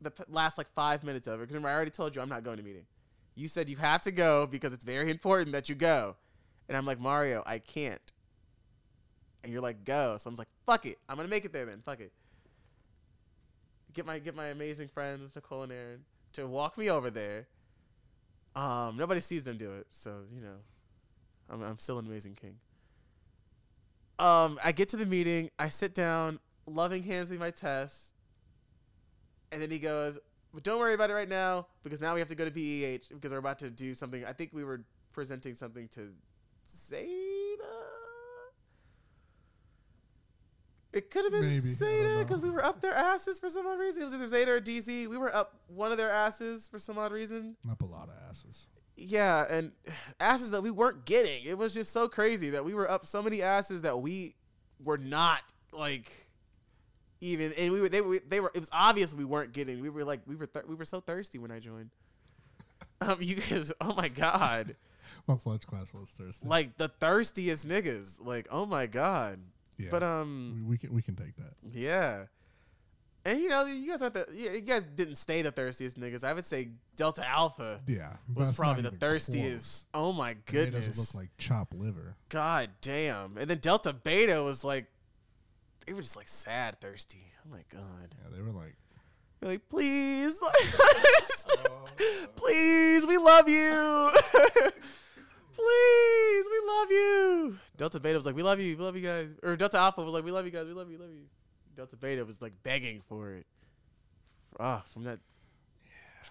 The 0.00 0.10
p- 0.10 0.24
last 0.28 0.56
like 0.56 0.68
five 0.74 1.04
minutes 1.04 1.26
of 1.26 1.34
it. 1.34 1.38
Because 1.42 1.54
remember, 1.54 1.68
I 1.68 1.74
already 1.74 1.90
told 1.90 2.16
you 2.16 2.22
I'm 2.22 2.30
not 2.30 2.44
going 2.44 2.56
to 2.56 2.62
meeting. 2.62 2.86
You 3.34 3.46
said 3.46 3.68
you 3.68 3.76
have 3.76 4.00
to 4.02 4.12
go 4.12 4.46
because 4.46 4.72
it's 4.72 4.84
very 4.84 5.10
important 5.10 5.52
that 5.52 5.68
you 5.68 5.74
go. 5.74 6.16
And 6.68 6.76
I'm 6.76 6.86
like, 6.86 7.00
Mario, 7.00 7.42
I 7.44 7.58
can't. 7.58 8.00
And 9.42 9.52
you're 9.52 9.60
like, 9.62 9.84
go. 9.84 10.16
So 10.18 10.30
I'm 10.30 10.36
like, 10.36 10.48
fuck 10.64 10.86
it. 10.86 10.98
I'm 11.08 11.16
gonna 11.16 11.28
make 11.28 11.44
it 11.44 11.52
there 11.52 11.66
then. 11.66 11.82
Fuck 11.84 12.00
it. 12.00 12.12
Get 13.94 14.06
my 14.06 14.18
get 14.18 14.34
my 14.34 14.46
amazing 14.46 14.88
friends 14.88 15.34
Nicole 15.34 15.62
and 15.62 15.72
Aaron 15.72 16.00
to 16.34 16.46
walk 16.46 16.78
me 16.78 16.90
over 16.90 17.10
there. 17.10 17.46
Um, 18.54 18.96
nobody 18.96 19.20
sees 19.20 19.44
them 19.44 19.56
do 19.56 19.72
it, 19.74 19.86
so 19.90 20.22
you 20.34 20.40
know, 20.40 20.56
I'm 21.50 21.62
I'm 21.62 21.78
still 21.78 21.98
an 21.98 22.06
amazing 22.06 22.34
king. 22.34 22.56
Um, 24.18 24.58
I 24.62 24.72
get 24.72 24.88
to 24.90 24.96
the 24.96 25.06
meeting. 25.06 25.50
I 25.58 25.68
sit 25.68 25.94
down. 25.94 26.38
Loving 26.66 27.02
hands 27.02 27.28
me 27.28 27.38
my 27.38 27.50
test, 27.50 28.14
and 29.50 29.60
then 29.60 29.70
he 29.70 29.80
goes, 29.80 30.18
"But 30.54 30.62
don't 30.62 30.78
worry 30.78 30.94
about 30.94 31.10
it 31.10 31.14
right 31.14 31.28
now 31.28 31.66
because 31.82 32.00
now 32.00 32.14
we 32.14 32.20
have 32.20 32.28
to 32.28 32.36
go 32.36 32.44
to 32.44 32.50
VEH 32.50 33.08
because 33.12 33.32
we're 33.32 33.38
about 33.38 33.58
to 33.60 33.70
do 33.70 33.94
something. 33.94 34.24
I 34.24 34.32
think 34.32 34.50
we 34.52 34.62
were 34.62 34.84
presenting 35.12 35.54
something 35.54 35.88
to 35.88 36.12
Zeta. 36.70 37.31
It 40.92 41.10
could 41.10 41.24
have 41.24 41.32
been 41.32 41.42
Maybe, 41.42 41.60
Zeta 41.60 42.18
because 42.18 42.42
we 42.42 42.50
were 42.50 42.64
up 42.64 42.80
their 42.82 42.92
asses 42.92 43.40
for 43.40 43.48
some 43.48 43.66
odd 43.66 43.78
reason. 43.78 44.02
It 44.02 44.04
was 44.04 44.14
either 44.14 44.26
Zeta 44.26 44.50
or 44.52 44.60
DC. 44.60 45.08
We 45.08 45.16
were 45.16 45.34
up 45.34 45.54
one 45.66 45.90
of 45.90 45.96
their 45.98 46.10
asses 46.10 46.68
for 46.68 46.78
some 46.78 46.98
odd 46.98 47.12
reason. 47.12 47.56
Up 47.70 47.80
a 47.80 47.86
lot 47.86 48.08
of 48.08 48.14
asses. 48.28 48.68
Yeah, 48.96 49.46
and 49.48 49.72
asses 50.20 50.50
that 50.50 50.62
we 50.62 50.70
weren't 50.70 51.06
getting. 51.06 51.44
It 51.44 51.56
was 51.56 51.72
just 51.72 51.92
so 51.92 52.08
crazy 52.08 52.50
that 52.50 52.64
we 52.64 52.74
were 52.74 52.90
up 52.90 53.06
so 53.06 53.22
many 53.22 53.40
asses 53.40 53.82
that 53.82 54.00
we 54.00 54.34
were 54.84 54.98
not 54.98 55.40
like 55.72 56.28
even, 57.22 57.52
and 57.54 57.72
we 57.72 57.80
were 57.80 57.88
they 57.88 58.00
were 58.02 58.20
they 58.28 58.40
were. 58.40 58.50
It 58.54 58.60
was 58.60 58.70
obvious 58.72 59.14
we 59.14 59.24
weren't 59.24 59.52
getting. 59.52 59.80
We 59.80 59.88
were 59.88 60.04
like 60.04 60.20
we 60.26 60.36
were 60.36 60.46
thir- 60.46 60.64
we 60.68 60.74
were 60.74 60.84
so 60.84 61.00
thirsty 61.00 61.38
when 61.38 61.50
I 61.50 61.58
joined. 61.58 61.90
Um, 63.00 63.18
you 63.20 63.34
guys, 63.34 63.72
oh 63.80 63.94
my 63.94 64.06
god, 64.06 64.76
My 65.26 65.36
fledge 65.36 65.66
class 65.66 65.92
was 65.92 66.10
thirsty. 66.10 66.46
like 66.46 66.76
the 66.76 66.86
thirstiest 66.86 67.66
niggas. 67.66 68.24
Like 68.24 68.46
oh 68.50 68.64
my 68.64 68.86
god. 68.86 69.40
Yeah. 69.78 69.88
But 69.90 70.02
um, 70.02 70.64
we, 70.66 70.70
we 70.72 70.78
can 70.78 70.92
we 70.94 71.02
can 71.02 71.16
take 71.16 71.36
that. 71.36 71.54
yeah. 71.72 72.24
And 73.24 73.38
you 73.40 73.48
know, 73.48 73.64
you 73.66 73.88
guys 73.88 74.02
aren't 74.02 74.14
the 74.14 74.26
you 74.32 74.50
you 74.50 74.60
guys 74.62 74.84
didn't 74.84 75.14
stay 75.14 75.42
the 75.42 75.52
thirstiest 75.52 75.96
niggas. 75.98 76.24
I 76.24 76.32
would 76.32 76.44
say 76.44 76.70
Delta 76.96 77.24
Alpha 77.24 77.80
Yeah, 77.86 78.16
was 78.34 78.50
probably 78.56 78.82
the 78.82 78.90
thirstiest. 78.90 79.86
Oh 79.94 80.12
my 80.12 80.34
close. 80.34 80.42
They 80.46 80.58
made 80.58 80.64
goodness. 80.72 80.88
us 80.98 81.14
look 81.14 81.22
like 81.22 81.30
chop 81.38 81.72
liver. 81.72 82.16
God 82.30 82.70
damn. 82.80 83.36
And 83.38 83.48
then 83.48 83.58
Delta 83.58 83.92
Beta 83.92 84.42
was 84.42 84.64
like, 84.64 84.86
they 85.86 85.92
were 85.92 86.02
just 86.02 86.16
like 86.16 86.26
sad, 86.26 86.80
thirsty. 86.80 87.26
Oh 87.46 87.50
my 87.52 87.62
God. 87.72 88.14
Yeah, 88.24 88.36
they 88.36 88.42
were 88.42 88.50
like, 88.50 88.74
They're 89.40 89.50
like, 89.50 89.68
please, 89.68 90.40
please, 92.36 93.06
we 93.06 93.18
love 93.18 93.48
you. 93.48 94.10
please, 95.54 96.46
we 96.50 96.66
love 96.66 96.90
you. 96.90 97.58
Delta 97.76 98.00
Beta 98.00 98.16
was 98.16 98.26
like, 98.26 98.36
we 98.36 98.42
love 98.42 98.60
you, 98.60 98.76
we 98.76 98.82
love 98.84 98.96
you 98.96 99.02
guys. 99.02 99.28
Or 99.42 99.56
Delta 99.56 99.78
Alpha 99.78 100.02
was 100.02 100.12
like, 100.14 100.24
we 100.24 100.30
love 100.30 100.44
you 100.44 100.50
guys, 100.50 100.66
we 100.66 100.72
love 100.72 100.90
you, 100.90 100.98
we 100.98 101.04
love 101.04 101.12
you. 101.14 101.24
Delta 101.76 101.96
Beta 101.96 102.24
was 102.24 102.42
like 102.42 102.52
begging 102.62 103.00
for 103.08 103.32
it. 103.34 103.46
Ah, 104.58 104.82
from 104.92 105.04
that. 105.04 105.18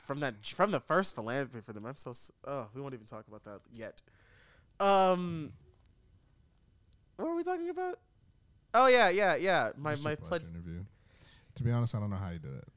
From 0.06 0.20
that, 0.22 0.36
from 0.46 0.72
the 0.72 0.80
first 0.80 1.16
philanthropy 1.16 1.64
for 1.66 1.74
them, 1.74 1.86
I'm 1.86 1.98
so. 1.98 2.14
Oh, 2.48 2.68
we 2.74 2.82
won't 2.82 2.94
even 2.94 3.06
talk 3.06 3.28
about 3.28 3.44
that 3.44 3.60
yet. 3.74 4.02
Um, 4.80 5.52
what 7.18 7.28
were 7.28 7.36
we 7.36 7.44
talking 7.44 7.70
about? 7.70 8.00
Oh 8.74 8.88
yeah, 8.88 9.10
yeah, 9.10 9.36
yeah. 9.36 9.72
My 9.78 9.92
just 9.92 10.04
my 10.04 10.16
pledge 10.16 10.30
pledge. 10.30 10.44
interview. 10.44 10.84
To 11.56 11.64
be 11.64 11.72
honest, 11.72 11.94
I 11.94 12.00
don't 12.00 12.10
know 12.10 12.16
how 12.16 12.30
you 12.30 12.40
did 12.40 12.54
it. 12.54 12.68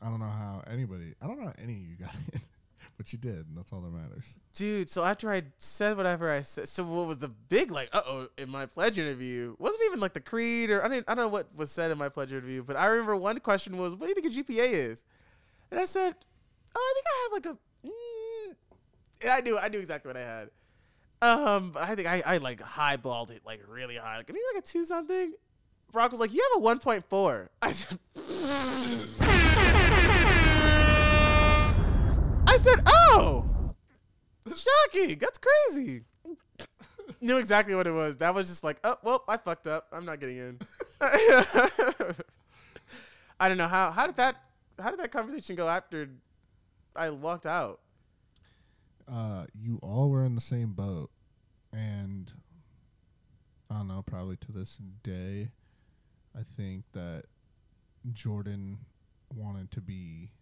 I 0.00 0.06
don't 0.06 0.18
know 0.18 0.26
how 0.26 0.62
anybody. 0.66 1.14
I 1.20 1.26
don't 1.26 1.38
know 1.38 1.46
how 1.46 1.54
any 1.62 1.74
of 1.74 1.78
you 1.78 1.96
got 1.96 2.14
in, 2.32 2.40
But 3.02 3.12
you 3.12 3.18
did, 3.18 3.48
and 3.48 3.56
that's 3.56 3.72
all 3.72 3.80
that 3.80 3.92
matters. 3.92 4.38
dude. 4.54 4.88
So 4.88 5.02
after 5.02 5.28
I 5.28 5.42
said 5.58 5.96
whatever 5.96 6.30
I 6.30 6.42
said, 6.42 6.68
so 6.68 6.84
what 6.84 7.08
was 7.08 7.18
the 7.18 7.26
big 7.26 7.72
like? 7.72 7.88
Uh 7.92 8.02
oh, 8.06 8.28
in 8.38 8.48
my 8.48 8.64
pledge 8.64 8.96
interview 8.96 9.56
wasn't 9.58 9.82
even 9.86 9.98
like 9.98 10.12
the 10.12 10.20
creed 10.20 10.70
or 10.70 10.84
I 10.84 10.88
didn't. 10.88 11.08
I 11.08 11.16
don't 11.16 11.24
know 11.24 11.28
what 11.28 11.48
was 11.56 11.72
said 11.72 11.90
in 11.90 11.98
my 11.98 12.08
pledge 12.08 12.30
interview, 12.30 12.62
but 12.62 12.76
I 12.76 12.86
remember 12.86 13.16
one 13.16 13.40
question 13.40 13.76
was, 13.76 13.96
"What 13.96 14.02
do 14.02 14.10
you 14.10 14.14
think 14.14 14.26
a 14.26 14.52
GPA 14.52 14.72
is?" 14.72 15.04
And 15.72 15.80
I 15.80 15.84
said, 15.84 16.14
"Oh, 16.76 16.78
I 16.78 16.94
think 16.94 17.06
I 17.08 17.22
have 17.24 17.32
like 17.32 17.46
a." 17.46 17.88
Mm. 17.88 18.54
And 19.22 19.30
I 19.32 19.40
knew 19.40 19.58
I 19.58 19.66
knew 19.66 19.80
exactly 19.80 20.08
what 20.08 20.16
I 20.16 20.20
had. 20.20 20.50
Um, 21.22 21.72
but 21.72 21.82
I 21.82 21.96
think 21.96 22.06
I, 22.06 22.22
I 22.24 22.36
like 22.36 22.60
highballed 22.60 23.32
it 23.32 23.42
like 23.44 23.62
really 23.66 23.96
high, 23.96 24.18
like 24.18 24.28
maybe 24.28 24.38
like 24.54 24.62
a 24.62 24.66
two 24.66 24.84
something. 24.84 25.32
Brock 25.90 26.12
was 26.12 26.20
like, 26.20 26.32
"You 26.32 26.48
have 26.52 26.60
a 26.60 26.62
one 26.62 26.78
point 26.78 27.04
4. 27.08 27.50
I 27.62 27.72
said. 27.72 27.98
I 32.52 32.58
said, 32.58 32.82
"Oh, 32.86 33.46
shocking! 34.46 35.16
That's 35.16 35.38
crazy." 35.38 36.04
Knew 37.18 37.38
exactly 37.38 37.74
what 37.74 37.86
it 37.86 37.92
was. 37.92 38.18
That 38.18 38.34
was 38.34 38.48
just 38.48 38.62
like, 38.62 38.76
"Oh, 38.84 38.98
well, 39.02 39.24
I 39.26 39.38
fucked 39.38 39.66
up. 39.66 39.86
I'm 39.90 40.04
not 40.04 40.20
getting 40.20 40.36
in." 40.36 40.58
I 43.40 43.48
don't 43.48 43.56
know 43.56 43.68
how. 43.68 43.90
How 43.90 44.06
did 44.06 44.16
that? 44.16 44.36
How 44.78 44.90
did 44.90 45.00
that 45.00 45.10
conversation 45.10 45.56
go 45.56 45.66
after 45.66 46.10
I 46.94 47.08
walked 47.08 47.46
out? 47.46 47.80
Uh, 49.10 49.46
you 49.58 49.78
all 49.82 50.10
were 50.10 50.26
in 50.26 50.34
the 50.34 50.42
same 50.42 50.72
boat, 50.74 51.10
and 51.72 52.34
I 53.70 53.78
don't 53.78 53.88
know. 53.88 54.02
Probably 54.02 54.36
to 54.36 54.52
this 54.52 54.78
day, 55.02 55.48
I 56.38 56.42
think 56.42 56.84
that 56.92 57.24
Jordan 58.12 58.80
wanted 59.34 59.70
to 59.70 59.80
be 59.80 60.32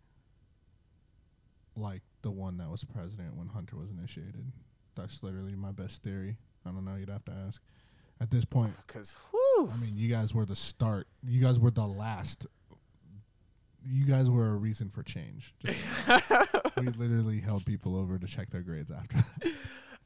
like 1.80 2.02
the 2.22 2.30
one 2.30 2.58
that 2.58 2.70
was 2.70 2.84
president 2.84 3.36
when 3.36 3.48
Hunter 3.48 3.76
was 3.76 3.90
initiated. 3.90 4.52
That's 4.94 5.22
literally 5.22 5.54
my 5.56 5.72
best 5.72 6.02
theory. 6.02 6.36
I 6.66 6.70
don't 6.70 6.84
know. 6.84 6.96
You'd 6.96 7.08
have 7.08 7.24
to 7.26 7.32
ask. 7.46 7.62
At 8.20 8.30
this 8.30 8.44
point, 8.44 8.74
oh, 8.76 8.82
Because, 8.86 9.16
whew, 9.30 9.70
I 9.72 9.76
mean, 9.78 9.92
you 9.96 10.08
guys 10.08 10.34
were 10.34 10.44
the 10.44 10.54
start. 10.56 11.06
You 11.26 11.40
guys 11.40 11.58
were 11.58 11.70
the 11.70 11.86
last. 11.86 12.46
You 13.82 14.04
guys 14.04 14.28
were 14.28 14.48
a 14.48 14.56
reason 14.56 14.90
for 14.90 15.02
change. 15.02 15.54
We 16.76 16.86
literally 16.86 17.40
held 17.40 17.66
people 17.66 17.94
over 17.96 18.18
to 18.18 18.26
check 18.26 18.48
their 18.50 18.62
grades 18.62 18.90
after 18.90 19.18
that. 19.18 19.52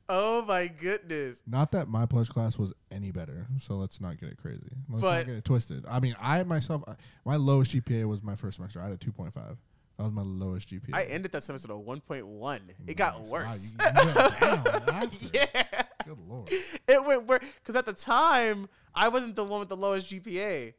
oh 0.09 0.43
my 0.43 0.66
goodness. 0.66 1.41
Not 1.47 1.70
that 1.72 1.87
my 1.89 2.05
pledge 2.07 2.29
class 2.31 2.59
was 2.59 2.72
any 2.91 3.12
better, 3.12 3.47
so 3.61 3.75
let's 3.75 4.01
not 4.01 4.18
get 4.18 4.31
it 4.31 4.39
crazy. 4.39 4.70
Let's 4.89 5.03
But- 5.03 5.16
not 5.18 5.27
get 5.27 5.35
it 5.37 5.45
twisted. 5.45 5.85
I 5.89 6.01
mean, 6.01 6.16
I 6.20 6.43
myself, 6.43 6.83
I- 6.89 6.97
my 7.25 7.37
lowest 7.37 7.72
GPA 7.72 8.07
was 8.09 8.22
my 8.25 8.35
first 8.35 8.57
semester. 8.57 8.81
I 8.81 8.85
had 8.85 8.93
a 8.93 8.97
2.5. 8.97 9.57
That 9.97 10.05
was 10.05 10.12
my 10.12 10.22
lowest 10.22 10.68
GPA. 10.70 10.92
I 10.92 11.05
ended 11.05 11.30
that 11.32 11.42
semester 11.45 11.70
at 11.72 11.76
a 11.76 11.80
1.1. 11.80 12.61
It 12.86 12.95
got 12.97 13.18
Nice. 13.20 13.30
Wow, 13.30 13.38
worse. 13.38 13.74
you- 13.74 13.78
you 13.80 14.14
went 14.14 14.40
down 14.40 14.88
after. 14.88 15.26
yeah. 15.32 15.82
Good 16.05 16.18
lord. 16.28 16.49
It 16.88 17.05
went 17.07 17.26
worse. 17.26 17.45
Because 17.62 17.76
at 17.76 17.86
the 17.86 17.92
time, 17.92 18.68
I 18.95 19.09
wasn't 19.09 19.36
the 19.36 19.45
one 19.45 19.61
with 19.61 19.68
the 19.68 19.76
lowest 19.76 20.11
GPA. 20.11 20.74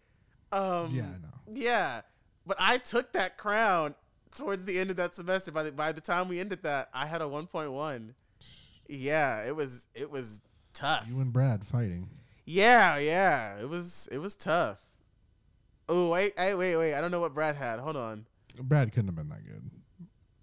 Um, 0.52 0.94
Yeah, 0.94 1.04
I 1.04 1.06
know. 1.06 1.34
Yeah. 1.54 2.02
But 2.46 2.58
I 2.60 2.78
took 2.78 3.14
that 3.14 3.38
crown 3.38 3.96
towards 4.36 4.66
the 4.66 4.78
end 4.78 4.90
of 4.92 4.98
that 4.98 5.16
semester. 5.16 5.52
By 5.52 5.64
the, 5.64 5.72
by 5.72 5.92
the 5.94 6.02
time 6.02 6.28
we 6.28 6.40
ended 6.40 6.64
that, 6.64 6.90
I 6.94 7.06
had 7.06 7.22
a 7.22 7.26
1.1. 7.26 8.14
Yeah, 8.88 9.44
it 9.44 9.56
was 9.56 9.88
it 9.96 10.12
was 10.12 10.42
tough. 10.74 11.06
You 11.10 11.20
and 11.20 11.34
Brad 11.34 11.66
fighting. 11.66 12.08
Yeah, 12.46 12.98
yeah, 13.00 13.58
it 13.60 13.68
was 13.68 14.08
it 14.12 14.20
was 14.20 14.36
tough. 14.36 14.80
Oh 15.90 16.10
wait, 16.10 16.34
wait, 16.38 16.54
wait, 16.54 16.76
wait! 16.76 16.94
I 16.94 17.02
don't 17.02 17.10
know 17.10 17.20
what 17.20 17.34
Brad 17.34 17.56
had. 17.56 17.80
Hold 17.80 17.96
on. 17.96 18.28
Brad 18.64 18.92
couldn't 18.92 19.08
have 19.08 19.16
been 19.16 19.30
that 19.30 19.46
good. 19.46 19.70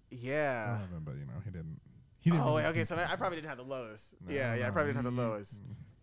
Yeah. 0.09 0.79
him, 0.79 1.01
but 1.03 1.15
you 1.15 1.25
know 1.25 1.33
he 1.43 1.51
didn't. 1.51 1.79
He 2.19 2.29
didn't. 2.29 2.43
Oh 2.43 2.51
really 2.51 2.63
wait, 2.63 2.69
okay. 2.69 2.83
So 2.83 2.95
I, 2.95 3.13
I 3.13 3.15
probably 3.15 3.37
didn't 3.37 3.49
have 3.49 3.57
the 3.57 3.63
lowest. 3.63 4.13
No, 4.25 4.33
yeah, 4.33 4.55
yeah, 4.55 4.67
I 4.67 4.69
probably 4.69 4.93
didn't 4.93 5.05
have 5.05 5.15
the 5.15 5.21
lowest. 5.21 5.61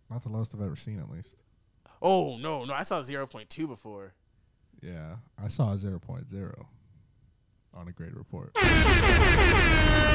Not 0.09 0.23
the 0.23 0.29
lowest 0.29 0.53
I've 0.53 0.61
ever 0.61 0.75
seen, 0.75 0.99
at 0.99 1.09
least. 1.09 1.35
Oh 2.01 2.37
no, 2.37 2.65
no, 2.65 2.73
I 2.73 2.83
saw 2.83 2.99
0.2 3.01 3.67
before. 3.67 4.13
Yeah, 4.81 5.15
I 5.41 5.47
saw 5.47 5.73
a 5.73 5.77
0.0 5.77 6.65
on 7.73 7.87
a 7.87 7.91
grade 7.91 8.15
report. 8.15 8.55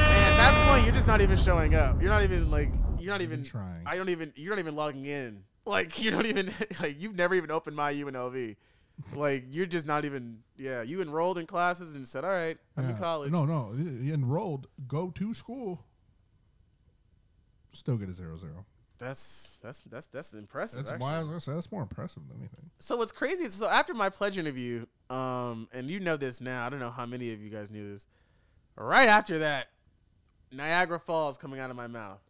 And 0.07 0.33
at 0.33 0.37
that 0.37 0.69
point, 0.69 0.85
you're 0.85 0.93
just 0.93 1.07
not 1.07 1.21
even 1.21 1.37
showing 1.37 1.75
up. 1.75 2.01
You're 2.01 2.09
not 2.09 2.23
even 2.23 2.49
like 2.49 2.71
you're 2.99 3.11
not 3.11 3.21
Even 3.21 3.39
even 3.39 3.49
trying. 3.49 3.83
I 3.85 3.97
don't 3.97 4.09
even. 4.09 4.33
You're 4.35 4.51
not 4.51 4.59
even 4.59 4.75
logging 4.75 5.05
in. 5.05 5.43
Like 5.65 5.99
you 6.03 6.11
don't 6.11 6.25
even 6.25 6.51
like 6.81 6.99
you've 7.01 7.15
never 7.15 7.35
even 7.35 7.51
opened 7.51 7.75
my 7.75 7.93
UNLV. 7.93 8.55
Like 9.13 9.45
you're 9.51 9.65
just 9.65 9.85
not 9.85 10.05
even. 10.05 10.39
Yeah, 10.57 10.81
you 10.81 11.01
enrolled 11.01 11.37
in 11.37 11.45
classes 11.45 11.95
and 11.95 12.07
said, 12.07 12.25
"All 12.25 12.31
right, 12.31 12.57
I'm 12.75 12.89
in 12.89 12.97
college." 12.97 13.31
No, 13.31 13.45
no, 13.45 13.73
he 13.73 14.11
enrolled, 14.11 14.67
go 14.87 15.11
to 15.11 15.33
school. 15.33 15.85
Still 17.73 17.97
get 17.97 18.09
a 18.09 18.13
zero 18.13 18.37
zero. 18.37 18.65
That's 18.97 19.59
that's 19.61 19.81
that's 19.81 20.07
that's 20.07 20.33
impressive. 20.33 20.79
That's 20.79 20.93
actually. 20.93 21.03
why 21.03 21.17
I 21.17 21.19
was 21.19 21.27
gonna 21.27 21.41
say 21.41 21.53
that's 21.53 21.71
more 21.71 21.83
impressive 21.83 22.27
than 22.27 22.37
anything. 22.39 22.71
So 22.79 22.97
what's 22.97 23.11
crazy 23.11 23.43
is 23.43 23.53
so 23.53 23.69
after 23.69 23.93
my 23.93 24.09
pledge 24.09 24.39
interview, 24.39 24.85
um, 25.11 25.67
and 25.73 25.89
you 25.89 25.99
know 25.99 26.17
this 26.17 26.41
now. 26.41 26.65
I 26.65 26.69
don't 26.69 26.79
know 26.79 26.89
how 26.89 27.05
many 27.05 27.31
of 27.33 27.41
you 27.41 27.51
guys 27.51 27.69
knew 27.69 27.93
this. 27.93 28.07
Right 28.75 29.07
after 29.07 29.39
that, 29.39 29.67
Niagara 30.51 30.99
Falls 30.99 31.37
coming 31.37 31.59
out 31.59 31.69
of 31.69 31.75
my 31.75 31.87
mouth, 31.87 32.21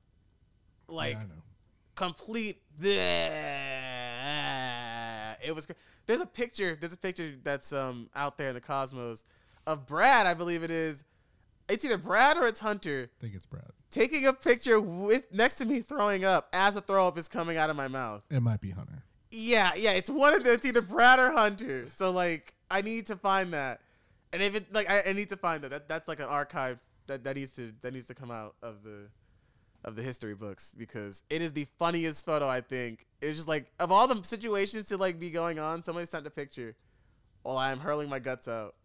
like 0.89 1.13
yeah, 1.13 1.19
I 1.19 1.23
know. 1.23 1.41
It 5.47 5.55
was. 5.55 5.67
There's 6.05 6.21
a 6.21 6.25
picture. 6.25 6.77
There's 6.79 6.93
a 6.93 6.97
picture 6.97 7.33
that's 7.43 7.71
um 7.73 8.09
out 8.15 8.37
there 8.37 8.49
in 8.49 8.55
the 8.55 8.61
cosmos 8.61 9.23
of 9.65 9.85
Brad. 9.87 10.27
I 10.27 10.33
believe 10.33 10.63
it 10.63 10.71
is. 10.71 11.03
It's 11.69 11.83
either 11.83 11.97
Brad 11.97 12.37
or 12.37 12.47
it's 12.47 12.61
Hunter 12.61 13.09
I 13.19 13.21
think 13.21 13.35
it's 13.35 13.45
Brad. 13.45 13.71
taking 13.91 14.25
a 14.25 14.31
picture 14.31 14.79
with 14.79 15.33
next 15.33 15.55
to 15.55 15.65
me 15.65 15.81
throwing 15.81 16.23
up 16.23 16.47
as 16.53 16.75
the 16.75 16.81
throw 16.81 17.07
up 17.07 17.17
is 17.17 17.27
coming 17.27 17.57
out 17.57 17.69
of 17.69 17.75
my 17.75 17.89
mouth. 17.89 18.23
It 18.29 18.39
might 18.41 18.61
be 18.61 18.71
Hunter. 18.71 19.03
Yeah, 19.29 19.73
yeah, 19.75 19.91
it's 19.91 20.09
one 20.09 20.33
of 20.33 20.45
the, 20.45 20.53
it's 20.53 20.65
either 20.65 20.81
Brad 20.81 21.19
or 21.19 21.33
Hunter. 21.33 21.89
So 21.89 22.11
like, 22.11 22.53
I 22.71 22.81
need 22.81 23.07
to 23.07 23.17
find 23.17 23.53
that, 23.53 23.81
and 24.31 24.41
if 24.41 24.55
it 24.55 24.73
like, 24.73 24.89
I, 24.89 25.09
I 25.09 25.13
need 25.13 25.27
to 25.29 25.37
find 25.37 25.61
that. 25.63 25.69
That 25.71 25.89
that's 25.89 26.07
like 26.07 26.19
an 26.21 26.27
archive 26.27 26.79
that 27.07 27.25
that 27.25 27.35
needs 27.35 27.51
to 27.53 27.73
that 27.81 27.93
needs 27.93 28.07
to 28.07 28.13
come 28.15 28.31
out 28.31 28.55
of 28.63 28.83
the 28.83 29.09
of 29.83 29.95
the 29.95 30.01
history 30.01 30.35
books 30.35 30.73
because 30.77 31.23
it 31.29 31.41
is 31.41 31.53
the 31.53 31.65
funniest 31.77 32.25
photo. 32.25 32.47
I 32.47 32.61
think 32.61 33.05
it's 33.21 33.37
just 33.37 33.47
like 33.47 33.71
of 33.79 33.91
all 33.91 34.07
the 34.07 34.23
situations 34.23 34.87
to 34.87 34.97
like 34.97 35.19
be 35.19 35.29
going 35.29 35.59
on, 35.59 35.83
somebody 35.83 36.05
sent 36.05 36.27
a 36.27 36.29
picture 36.29 36.75
while 37.43 37.57
I 37.57 37.71
am 37.71 37.79
hurling 37.79 38.09
my 38.09 38.19
guts 38.19 38.47
out. 38.47 38.75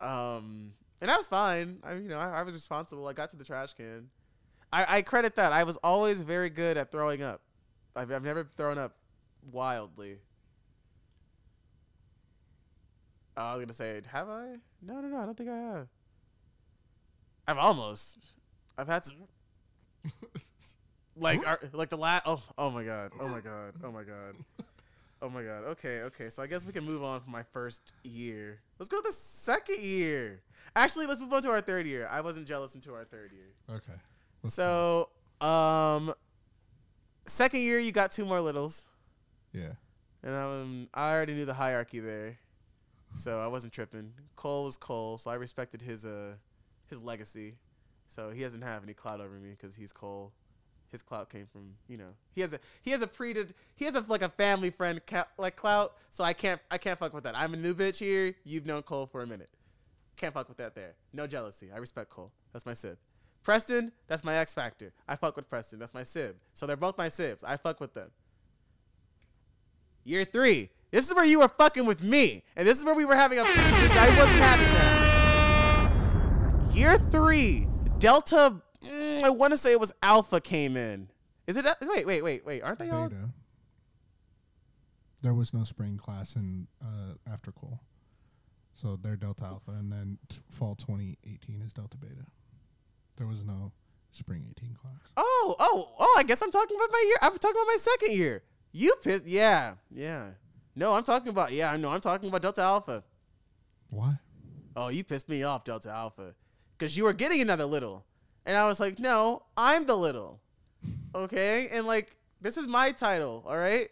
Um, 0.00 0.72
and 1.00 1.10
I 1.10 1.16
was 1.16 1.26
fine. 1.26 1.78
I 1.82 1.94
you 1.94 2.08
know 2.08 2.18
I, 2.18 2.40
I 2.40 2.42
was 2.42 2.54
responsible. 2.54 3.06
I 3.06 3.12
got 3.12 3.30
to 3.30 3.36
the 3.36 3.44
trash 3.44 3.74
can. 3.74 4.08
I, 4.72 4.98
I 4.98 5.02
credit 5.02 5.36
that. 5.36 5.52
I 5.52 5.64
was 5.64 5.76
always 5.78 6.20
very 6.20 6.50
good 6.50 6.76
at 6.76 6.92
throwing 6.92 7.22
up. 7.22 7.40
I've, 7.96 8.12
I've 8.12 8.22
never 8.22 8.44
thrown 8.44 8.78
up 8.78 8.94
wildly. 9.50 10.18
I 13.36 13.56
was 13.56 13.64
gonna 13.64 13.72
say, 13.72 14.00
have 14.06 14.28
I? 14.28 14.56
No, 14.82 15.00
no, 15.00 15.08
no. 15.08 15.16
I 15.18 15.24
don't 15.24 15.36
think 15.36 15.48
I 15.48 15.56
have. 15.56 15.88
I've 17.48 17.58
almost. 17.58 18.18
I've 18.76 18.86
had 18.86 19.04
some. 19.04 19.16
like, 21.16 21.46
our, 21.46 21.60
like 21.72 21.88
the 21.88 21.96
last. 21.98 22.22
Oh, 22.26 22.42
oh 22.58 22.70
my 22.70 22.84
god. 22.84 23.12
Oh 23.20 23.28
my 23.28 23.40
god. 23.40 23.74
Oh 23.84 23.90
my 23.92 24.02
god. 24.02 24.34
Oh 25.22 25.28
my 25.28 25.42
god. 25.42 25.64
Okay, 25.64 26.00
okay. 26.02 26.28
So 26.30 26.42
I 26.42 26.46
guess 26.46 26.64
we 26.64 26.72
can 26.72 26.84
move 26.84 27.02
on 27.02 27.20
from 27.20 27.32
my 27.32 27.42
first 27.42 27.92
year. 28.04 28.58
Let's 28.78 28.88
go 28.88 28.98
to 29.00 29.06
the 29.06 29.12
second 29.12 29.82
year. 29.82 30.40
Actually, 30.74 31.06
let's 31.06 31.20
move 31.20 31.32
on 31.32 31.42
to 31.42 31.50
our 31.50 31.60
third 31.60 31.86
year. 31.86 32.08
I 32.10 32.20
wasn't 32.20 32.46
jealous 32.46 32.74
until 32.74 32.94
our 32.94 33.04
third 33.04 33.32
year. 33.32 33.76
Okay. 33.76 33.98
Let's 34.42 34.54
So, 34.54 35.10
um, 35.40 36.14
second 37.26 37.60
year 37.60 37.78
you 37.78 37.92
got 37.92 38.12
two 38.12 38.24
more 38.24 38.40
littles, 38.40 38.86
Yeah. 39.52 39.72
and 40.22 40.34
um, 40.34 40.88
I 40.94 41.12
already 41.12 41.34
knew 41.34 41.44
the 41.44 41.54
hierarchy 41.54 42.00
there, 42.00 42.38
so 43.14 43.40
I 43.40 43.48
wasn't 43.48 43.72
tripping. 43.72 44.12
Cole 44.36 44.64
was 44.64 44.76
Cole, 44.76 45.18
so 45.18 45.30
I 45.30 45.34
respected 45.34 45.82
his 45.82 46.04
uh 46.04 46.34
his 46.88 47.02
legacy. 47.02 47.56
So 48.10 48.30
he 48.30 48.42
doesn't 48.42 48.62
have 48.62 48.82
any 48.82 48.92
clout 48.92 49.20
over 49.20 49.36
me 49.36 49.50
because 49.50 49.76
he's 49.76 49.92
Cole. 49.92 50.32
His 50.90 51.00
clout 51.00 51.30
came 51.30 51.46
from 51.46 51.76
you 51.88 51.96
know 51.96 52.08
he 52.34 52.40
has 52.40 52.52
a 52.52 52.58
he 52.82 52.90
has 52.90 53.00
a 53.00 53.06
pre 53.06 53.32
he 53.76 53.84
has 53.84 53.94
a 53.94 54.04
like 54.08 54.22
a 54.22 54.28
family 54.28 54.70
friend 54.70 55.00
ca- 55.06 55.28
like 55.38 55.54
clout. 55.54 55.94
So 56.10 56.24
I 56.24 56.32
can't 56.32 56.60
I 56.72 56.78
can't 56.78 56.98
fuck 56.98 57.14
with 57.14 57.22
that. 57.22 57.38
I'm 57.38 57.54
a 57.54 57.56
new 57.56 57.72
bitch 57.72 57.98
here. 57.98 58.34
You've 58.44 58.66
known 58.66 58.82
Cole 58.82 59.06
for 59.06 59.22
a 59.22 59.26
minute. 59.26 59.50
Can't 60.16 60.34
fuck 60.34 60.48
with 60.48 60.58
that 60.58 60.74
there. 60.74 60.96
No 61.12 61.28
jealousy. 61.28 61.68
I 61.72 61.78
respect 61.78 62.10
Cole. 62.10 62.32
That's 62.52 62.66
my 62.66 62.74
sib. 62.74 62.98
Preston, 63.44 63.92
that's 64.08 64.24
my 64.24 64.34
X 64.34 64.54
Factor. 64.54 64.92
I 65.08 65.14
fuck 65.14 65.36
with 65.36 65.48
Preston. 65.48 65.78
That's 65.78 65.94
my 65.94 66.02
sib. 66.02 66.34
So 66.54 66.66
they're 66.66 66.76
both 66.76 66.98
my 66.98 67.08
sibs. 67.08 67.44
I 67.44 67.56
fuck 67.56 67.78
with 67.78 67.94
them. 67.94 68.10
Year 70.02 70.24
three. 70.24 70.70
This 70.90 71.08
is 71.08 71.14
where 71.14 71.24
you 71.24 71.38
were 71.38 71.48
fucking 71.48 71.86
with 71.86 72.02
me. 72.02 72.42
And 72.56 72.66
this 72.66 72.80
is 72.80 72.84
where 72.84 72.96
we 72.96 73.04
were 73.04 73.14
having 73.14 73.38
a 73.38 73.42
I 73.46 74.08
wasn't 74.18 74.40
having 74.40 74.66
that. 74.74 76.74
Year 76.74 76.98
three. 76.98 77.69
Delta 78.00 78.60
mm, 78.84 79.22
I 79.22 79.30
want 79.30 79.52
to 79.52 79.58
say 79.58 79.72
it 79.72 79.80
was 79.80 79.92
Alpha 80.02 80.40
came 80.40 80.76
in. 80.76 81.08
Is 81.46 81.56
it 81.56 81.66
wait, 81.82 82.06
wait, 82.06 82.22
wait, 82.22 82.44
wait. 82.44 82.62
Aren't 82.62 82.78
they 82.78 82.90
all 82.90 83.08
Beta. 83.08 83.30
There 85.22 85.34
was 85.34 85.52
no 85.52 85.64
spring 85.64 85.98
class 85.98 86.34
in 86.34 86.66
uh, 86.82 87.14
after 87.30 87.52
Cole, 87.52 87.80
so 88.72 88.96
they're 88.96 89.16
Delta 89.16 89.44
Alpha, 89.44 89.72
and 89.72 89.92
then 89.92 90.18
t- 90.28 90.38
fall 90.50 90.74
2018 90.74 91.60
is 91.60 91.74
Delta 91.74 91.98
Beta. 91.98 92.24
There 93.16 93.26
was 93.26 93.44
no 93.44 93.72
spring 94.12 94.46
18 94.58 94.74
class. 94.80 95.12
Oh, 95.18 95.56
oh, 95.58 95.92
oh! 95.98 96.16
I 96.18 96.22
guess 96.22 96.40
I'm 96.40 96.50
talking 96.50 96.76
about 96.76 96.88
my 96.90 97.04
year. 97.06 97.16
I'm 97.20 97.36
talking 97.38 97.56
about 97.60 97.66
my 97.66 97.76
second 97.78 98.14
year. 98.14 98.42
You 98.72 98.94
pissed? 99.02 99.26
Yeah, 99.26 99.74
yeah. 99.90 100.30
No, 100.74 100.94
I'm 100.94 101.04
talking 101.04 101.28
about 101.28 101.52
yeah. 101.52 101.70
I 101.70 101.76
know. 101.76 101.90
I'm 101.90 102.00
talking 102.00 102.28
about 102.28 102.40
Delta 102.42 102.62
Alpha. 102.62 103.04
Why? 103.90 104.14
Oh, 104.76 104.88
you 104.88 105.04
pissed 105.04 105.28
me 105.28 105.42
off, 105.42 105.64
Delta 105.64 105.90
Alpha, 105.90 106.34
because 106.80 106.96
you 106.96 107.04
were 107.04 107.12
getting 107.12 107.42
another 107.42 107.66
little, 107.66 108.06
and 108.46 108.56
I 108.56 108.66
was 108.66 108.80
like, 108.80 108.98
no, 108.98 109.42
I'm 109.54 109.84
the 109.84 109.96
little. 109.96 110.40
Okay, 111.14 111.68
and 111.70 111.86
like 111.86 112.16
this 112.40 112.56
is 112.56 112.66
my 112.66 112.90
title. 112.90 113.44
All 113.46 113.58
right, 113.58 113.90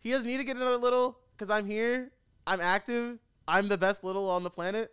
he 0.00 0.10
doesn't 0.10 0.28
need 0.28 0.36
to 0.36 0.44
get 0.44 0.56
another 0.56 0.76
little 0.76 1.18
because 1.32 1.48
I'm 1.48 1.66
here. 1.66 2.12
I'm 2.46 2.60
active. 2.60 3.18
I'm 3.48 3.68
the 3.68 3.78
best 3.78 4.04
little 4.04 4.28
on 4.28 4.42
the 4.42 4.50
planet, 4.50 4.92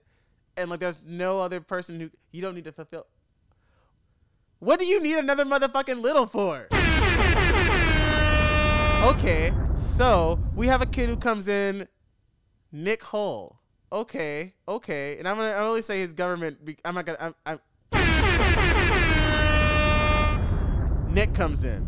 and 0.55 0.69
like 0.69 0.79
there's 0.79 1.03
no 1.05 1.41
other 1.41 1.59
person 1.59 1.99
who 1.99 2.09
you 2.31 2.41
don't 2.41 2.55
need 2.55 2.63
to 2.63 2.71
fulfill. 2.71 3.07
What 4.59 4.79
do 4.79 4.85
you 4.85 5.03
need 5.03 5.17
another 5.17 5.43
motherfucking 5.43 6.01
little 6.01 6.25
for? 6.25 6.69
Okay, 9.03 9.51
so 9.75 10.39
we 10.55 10.67
have 10.67 10.81
a 10.81 10.85
kid 10.85 11.09
who 11.09 11.17
comes 11.17 11.49
in, 11.49 11.89
Nick 12.71 13.03
Hull. 13.03 13.59
Okay, 13.93 14.53
okay, 14.67 15.17
and 15.19 15.27
I'm 15.27 15.37
gonna 15.37 15.49
I 15.49 15.59
only 15.59 15.83
say 15.83 15.99
his 15.99 16.15
government. 16.15 16.65
be- 16.65 16.77
I'm 16.83 16.95
not 16.95 17.05
gonna. 17.05 17.35
I'm, 17.45 17.45
I'm 17.45 17.59
Nick 21.13 21.35
comes 21.35 21.63
in. 21.63 21.87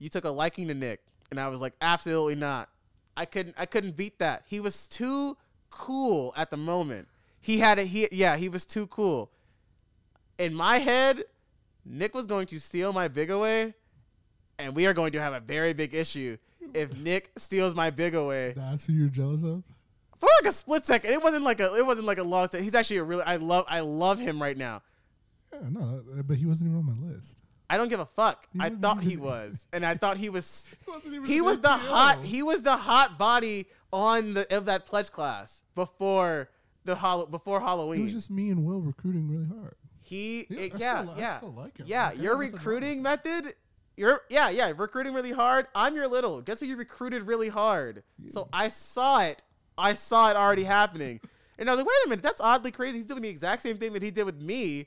You 0.00 0.08
took 0.08 0.24
a 0.24 0.30
liking 0.30 0.66
to 0.66 0.74
Nick, 0.74 1.00
and 1.30 1.38
I 1.38 1.46
was 1.46 1.60
like, 1.60 1.74
absolutely 1.80 2.34
not. 2.34 2.68
I 3.16 3.24
couldn't. 3.24 3.54
I 3.56 3.66
couldn't 3.66 3.96
beat 3.96 4.18
that. 4.18 4.42
He 4.46 4.58
was 4.58 4.88
too 4.88 5.36
cool 5.70 6.34
at 6.36 6.50
the 6.50 6.56
moment. 6.56 7.06
He 7.40 7.58
had 7.58 7.78
it. 7.78 7.86
He 7.86 8.08
yeah. 8.10 8.36
He 8.36 8.48
was 8.48 8.64
too 8.64 8.88
cool. 8.88 9.30
In 10.40 10.54
my 10.54 10.78
head, 10.78 11.22
Nick 11.84 12.16
was 12.16 12.26
going 12.26 12.48
to 12.48 12.58
steal 12.58 12.92
my 12.92 13.06
big 13.06 13.30
away, 13.30 13.74
and 14.58 14.74
we 14.74 14.86
are 14.86 14.92
going 14.92 15.12
to 15.12 15.20
have 15.20 15.34
a 15.34 15.40
very 15.40 15.72
big 15.72 15.94
issue 15.94 16.36
if 16.74 16.96
Nick 16.98 17.30
steals 17.38 17.74
my 17.74 17.90
big 17.90 18.14
away 18.14 18.54
That's 18.56 18.86
who 18.86 18.92
you're 18.92 19.08
jealous 19.08 19.42
of? 19.42 19.62
for 20.18 20.28
like 20.42 20.50
a 20.50 20.52
split 20.52 20.84
second. 20.84 21.12
It 21.12 21.22
wasn't 21.22 21.44
like 21.44 21.60
a. 21.60 21.74
It 21.76 21.86
wasn't 21.86 22.06
like 22.06 22.18
a 22.18 22.22
long. 22.24 22.48
He's 22.52 22.74
actually 22.74 22.96
a 22.98 23.04
really. 23.04 23.22
I 23.22 23.36
love. 23.36 23.64
I 23.68 23.80
love 23.80 24.18
him 24.18 24.40
right 24.42 24.56
now. 24.56 24.82
Yeah, 25.52 25.60
no, 25.70 26.02
uh, 26.18 26.22
but 26.22 26.36
he 26.36 26.44
wasn't 26.46 26.68
even 26.70 26.78
on 26.78 26.86
my 26.86 27.12
list. 27.14 27.38
I 27.70 27.76
don't 27.76 27.88
give 27.88 28.00
a 28.00 28.06
fuck. 28.06 28.46
He 28.52 28.60
I 28.60 28.70
thought 28.70 29.02
he 29.02 29.16
was, 29.16 29.66
and 29.72 29.84
I 29.86 29.94
thought 29.94 30.16
he 30.16 30.28
was. 30.28 30.68
He 31.04 31.34
He 31.34 31.40
was 31.40 31.60
the 31.60 31.68
hot. 31.68 32.18
He 32.24 32.42
was 32.42 32.62
the 32.62 32.76
hot 32.76 33.16
body 33.18 33.66
on 33.92 34.34
the 34.34 34.56
of 34.56 34.64
that 34.66 34.86
pledge 34.86 35.10
class 35.12 35.62
before 35.74 36.48
the 36.84 36.94
hol- 36.96 37.26
before 37.26 37.60
Halloween. 37.60 38.00
It 38.00 38.04
was 38.04 38.12
just 38.12 38.30
me 38.30 38.50
and 38.50 38.64
Will 38.64 38.80
recruiting 38.80 39.28
really 39.28 39.46
hard. 39.46 39.76
he, 40.02 40.46
Yeah, 40.50 40.60
it- 40.60 40.74
I 40.74 40.78
yeah, 40.78 41.02
still 41.02 41.14
li- 41.14 41.18
I 41.18 41.20
yeah, 41.20 41.36
still 41.36 41.52
like 41.52 41.76
him. 41.78 41.86
yeah. 41.86 42.08
Like, 42.08 42.18
your 42.20 42.32
wrong 42.32 42.50
recruiting 42.52 43.02
method. 43.02 43.54
You're 43.98 44.20
yeah, 44.30 44.48
yeah. 44.50 44.72
Recruiting 44.76 45.12
really 45.14 45.32
hard. 45.32 45.66
I'm 45.74 45.94
your 45.94 46.06
little. 46.06 46.40
Guess 46.40 46.60
who 46.60 46.66
you 46.66 46.76
recruited 46.76 47.22
really 47.22 47.48
hard? 47.48 48.02
So 48.28 48.48
I 48.52 48.68
saw 48.68 49.20
it. 49.22 49.42
I 49.76 49.94
saw 49.94 50.30
it 50.30 50.36
already 50.36 50.64
happening, 50.64 51.20
and 51.58 51.68
I 51.68 51.72
was 51.72 51.78
like, 51.78 51.86
wait 51.86 52.06
a 52.06 52.08
minute, 52.08 52.22
that's 52.22 52.40
oddly 52.40 52.70
crazy. 52.70 52.98
He's 52.98 53.06
doing 53.06 53.22
the 53.22 53.28
exact 53.28 53.62
same 53.62 53.76
thing 53.78 53.92
that 53.92 54.02
he 54.02 54.10
did 54.10 54.24
with 54.24 54.40
me 54.40 54.86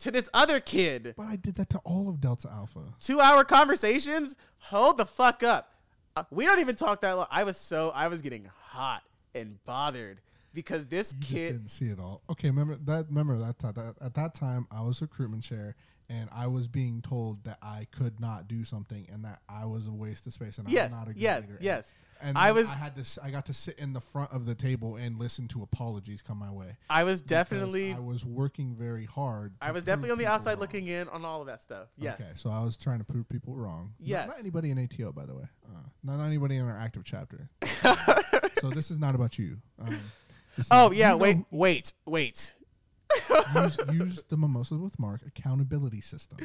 to 0.00 0.10
this 0.10 0.28
other 0.34 0.60
kid. 0.60 1.14
But 1.16 1.26
I 1.26 1.36
did 1.36 1.54
that 1.56 1.70
to 1.70 1.78
all 1.78 2.08
of 2.08 2.20
Delta 2.20 2.48
Alpha. 2.52 2.80
two 3.00 3.20
hour 3.20 3.44
conversations 3.44 4.36
hold 4.58 4.98
the 4.98 5.06
fuck 5.06 5.42
up 5.42 5.72
Uh, 6.16 6.24
we 6.30 6.44
don't 6.44 6.60
even 6.60 6.74
talk 6.76 7.00
that 7.02 7.12
long 7.12 7.26
i 7.30 7.44
was 7.44 7.56
so 7.56 7.92
i 7.94 8.08
was 8.08 8.20
getting 8.20 8.48
hot 8.70 9.02
and 9.34 9.62
bothered 9.64 10.20
because 10.52 10.86
this 10.86 11.12
You 11.14 11.20
just 11.20 11.32
kid 11.32 11.52
didn't 11.52 11.68
see 11.68 11.86
it 11.86 11.98
all. 12.00 12.22
Okay, 12.30 12.48
remember 12.48 12.76
that? 12.84 13.06
Remember 13.08 13.38
that, 13.38 13.58
that 13.60 13.94
at 14.00 14.14
that 14.14 14.34
time 14.34 14.66
I 14.70 14.82
was 14.82 15.00
recruitment 15.02 15.42
chair, 15.42 15.76
and 16.08 16.28
I 16.32 16.46
was 16.46 16.68
being 16.68 17.02
told 17.02 17.44
that 17.44 17.58
I 17.62 17.86
could 17.90 18.20
not 18.20 18.48
do 18.48 18.64
something, 18.64 19.06
and 19.12 19.24
that 19.24 19.40
I 19.48 19.64
was 19.66 19.86
a 19.86 19.92
waste 19.92 20.26
of 20.26 20.32
space, 20.32 20.58
and 20.58 20.68
yes 20.68 20.92
I'm 20.92 20.98
not 20.98 21.08
a 21.08 21.12
good 21.14 21.22
yes 21.22 21.40
leader. 21.42 21.54
And- 21.56 21.62
yes 21.64 21.92
And 22.18 22.38
I 22.38 22.52
was- 22.52 22.70
I 22.70 22.74
had 22.76 22.96
to. 22.96 23.20
I 23.22 23.30
got 23.30 23.44
to 23.46 23.52
sit 23.52 23.78
in 23.78 23.92
the 23.92 24.00
front 24.00 24.32
of 24.32 24.46
the 24.46 24.54
table 24.54 24.96
and 24.96 25.18
listen 25.18 25.48
to 25.48 25.62
apologies 25.62 26.22
come 26.22 26.38
my 26.38 26.50
way. 26.50 26.78
i 26.88 27.04
was 27.04 27.20
definitely 27.20 27.92
I 27.92 27.98
was 27.98 28.24
working 28.24 28.74
very 28.74 29.04
hard. 29.04 29.52
i 29.60 29.70
was 29.70 29.84
definitely 29.84 30.12
on 30.12 30.18
the 30.18 30.24
outside 30.26 30.52
wrong. 30.52 30.60
looking 30.60 30.86
in 30.86 31.08
on 31.10 31.24
all 31.26 31.42
of 31.42 31.46
that 31.48 31.60
stuff 31.62 31.88
yes 31.98 32.14
Okay, 32.20 32.30
so 32.36 32.48
I 32.48 32.64
was 32.64 32.76
trying 32.78 32.98
to 33.00 33.04
prove 33.04 33.28
people 33.28 33.54
wrong. 33.54 33.92
Not- 33.98 34.08
Yes. 34.08 34.28
Not, 34.28 34.38
anybody 34.38 34.70
in 34.70 34.78
ATO, 34.78 35.12
by 35.12 35.26
the 35.26 35.34
way. 35.34 35.44
Uh, 35.68 35.78
not 36.02 36.24
anybody 36.24 36.56
in 36.56 36.64
our 36.66 36.78
active 36.78 37.04
chapter. 37.04 37.50
so 38.60 38.70
this 38.70 38.90
is 38.90 38.98
not 38.98 39.14
about 39.14 39.38
you. 39.38 39.58
Um, 39.78 39.98
oh 40.70 40.90
yeah 40.92 41.12
wait 41.14 41.36
wait 41.50 41.92
wait 42.06 42.54
use, 43.54 43.78
use 43.92 44.22
the 44.28 44.36
Mimosas 44.36 44.78
with 44.78 44.98
Mark 44.98 45.22
accountability 45.26 46.00
system. 46.00 46.38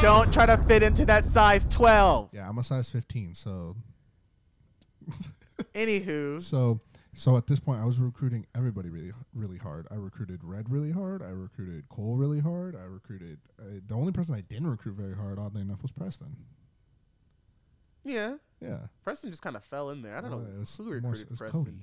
don't 0.00 0.32
try 0.32 0.46
to 0.46 0.56
fit 0.66 0.82
into 0.82 1.04
that 1.04 1.24
size 1.24 1.64
12 1.66 2.30
Yeah, 2.32 2.48
I'm 2.48 2.58
a 2.58 2.62
size 2.64 2.90
15, 2.90 3.34
so 3.34 3.76
anywho 5.74 6.40
so 6.40 6.80
so 7.14 7.36
at 7.36 7.46
this 7.48 7.58
point 7.58 7.80
I 7.80 7.84
was 7.84 7.98
recruiting 7.98 8.46
everybody 8.54 8.90
really 8.90 9.12
really 9.34 9.58
hard. 9.58 9.86
I 9.90 9.94
recruited 9.96 10.44
Red 10.44 10.70
really 10.70 10.92
hard. 10.92 11.20
I 11.22 11.30
recruited 11.30 11.88
Cole 11.88 12.16
really 12.16 12.38
hard. 12.40 12.76
I 12.76 12.84
recruited 12.84 13.38
uh, 13.60 13.64
the 13.84 13.94
only 13.94 14.12
person 14.12 14.34
I 14.36 14.42
didn't 14.42 14.68
recruit 14.68 14.94
very 14.94 15.16
hard, 15.16 15.38
oddly 15.38 15.62
enough, 15.62 15.82
was 15.82 15.90
Preston. 15.90 16.36
yeah 18.04 18.34
Yeah, 18.60 18.78
preston 19.02 19.30
just 19.30 19.42
kind 19.42 19.56
of 19.56 19.64
fell 19.64 19.90
in 19.90 20.02
there 20.02 20.16
i 20.16 20.20
don't 20.20 20.30
Well, 20.30 20.40
know 20.40 20.64
who 20.84 20.90
recruited 20.90 21.36
preston 21.36 21.64
Cody. 21.64 21.82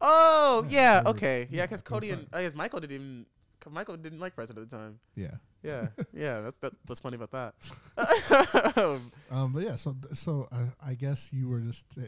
Oh 0.00 0.66
Yeah, 0.68 0.80
yeah, 0.80 1.00
they 1.00 1.04
were- 1.04 1.10
okay 1.10 1.48
yeah 1.50 1.66
because 1.66 1.82
cody 1.82 2.10
and 2.10 2.26
i 2.32 2.42
guess 2.42 2.54
michael 2.54 2.80
didn't 2.80 2.94
even 2.94 3.26
michael 3.70 3.96
didn't 3.96 4.18
like 4.20 4.34
preston 4.34 4.56
at 4.58 4.68
the 4.70 4.76
time 4.76 4.98
Yeah. 5.14 5.32
Yeah, 5.62 5.88
yeah, 6.14 6.40
that's 6.40 6.56
that, 6.58 6.72
that's 6.86 7.00
funny 7.00 7.16
about 7.20 7.32
that. 7.32 7.54
Um, 9.30 9.52
but 9.52 9.62
yeah, 9.62 9.76
so 9.76 9.94
so 10.14 10.48
I, 10.50 10.90
I 10.92 10.94
guess 10.94 11.28
you 11.34 11.48
were 11.48 11.60
just 11.60 11.84
uh, 11.98 12.02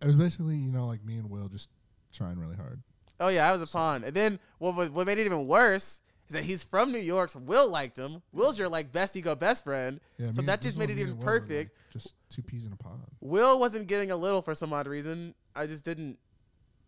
it 0.00 0.06
was 0.06 0.14
basically 0.14 0.54
you 0.56 0.70
know 0.70 0.86
like 0.86 1.04
me 1.04 1.16
and 1.16 1.28
Will 1.28 1.48
just 1.48 1.68
trying 2.12 2.38
really 2.38 2.54
hard. 2.54 2.80
oh 3.20 3.26
yeah, 3.28 3.48
I 3.48 3.52
was 3.52 3.60
a 3.60 3.66
pawn. 3.66 4.04
And 4.04 4.14
then 4.14 4.38
what 4.58 4.92
what 4.92 5.06
made 5.06 5.18
it 5.18 5.26
even 5.26 5.48
worse 5.48 6.00
is 6.28 6.34
that 6.34 6.44
he's 6.44 6.62
from 6.62 6.92
New 6.92 6.98
York. 7.00 7.30
So 7.30 7.40
Will 7.40 7.68
liked 7.68 7.98
him. 7.98 8.22
Will's 8.32 8.56
your 8.56 8.68
like 8.68 8.92
best 8.92 9.16
ego 9.16 9.34
best 9.34 9.64
friend. 9.64 9.98
Yeah, 10.18 10.30
so 10.32 10.42
that 10.42 10.60
just 10.62 10.78
made 10.78 10.90
it 10.90 10.98
even 10.98 11.14
were, 11.18 11.24
like, 11.32 11.42
perfect. 11.42 11.76
just 11.92 12.14
two 12.30 12.42
peas 12.42 12.66
in 12.66 12.72
a 12.72 12.76
pod. 12.76 13.00
Will 13.20 13.58
wasn't 13.58 13.88
getting 13.88 14.12
a 14.12 14.16
little 14.16 14.42
for 14.42 14.54
some 14.54 14.72
odd 14.72 14.86
reason. 14.86 15.34
I 15.56 15.66
just 15.66 15.84
didn't 15.84 16.18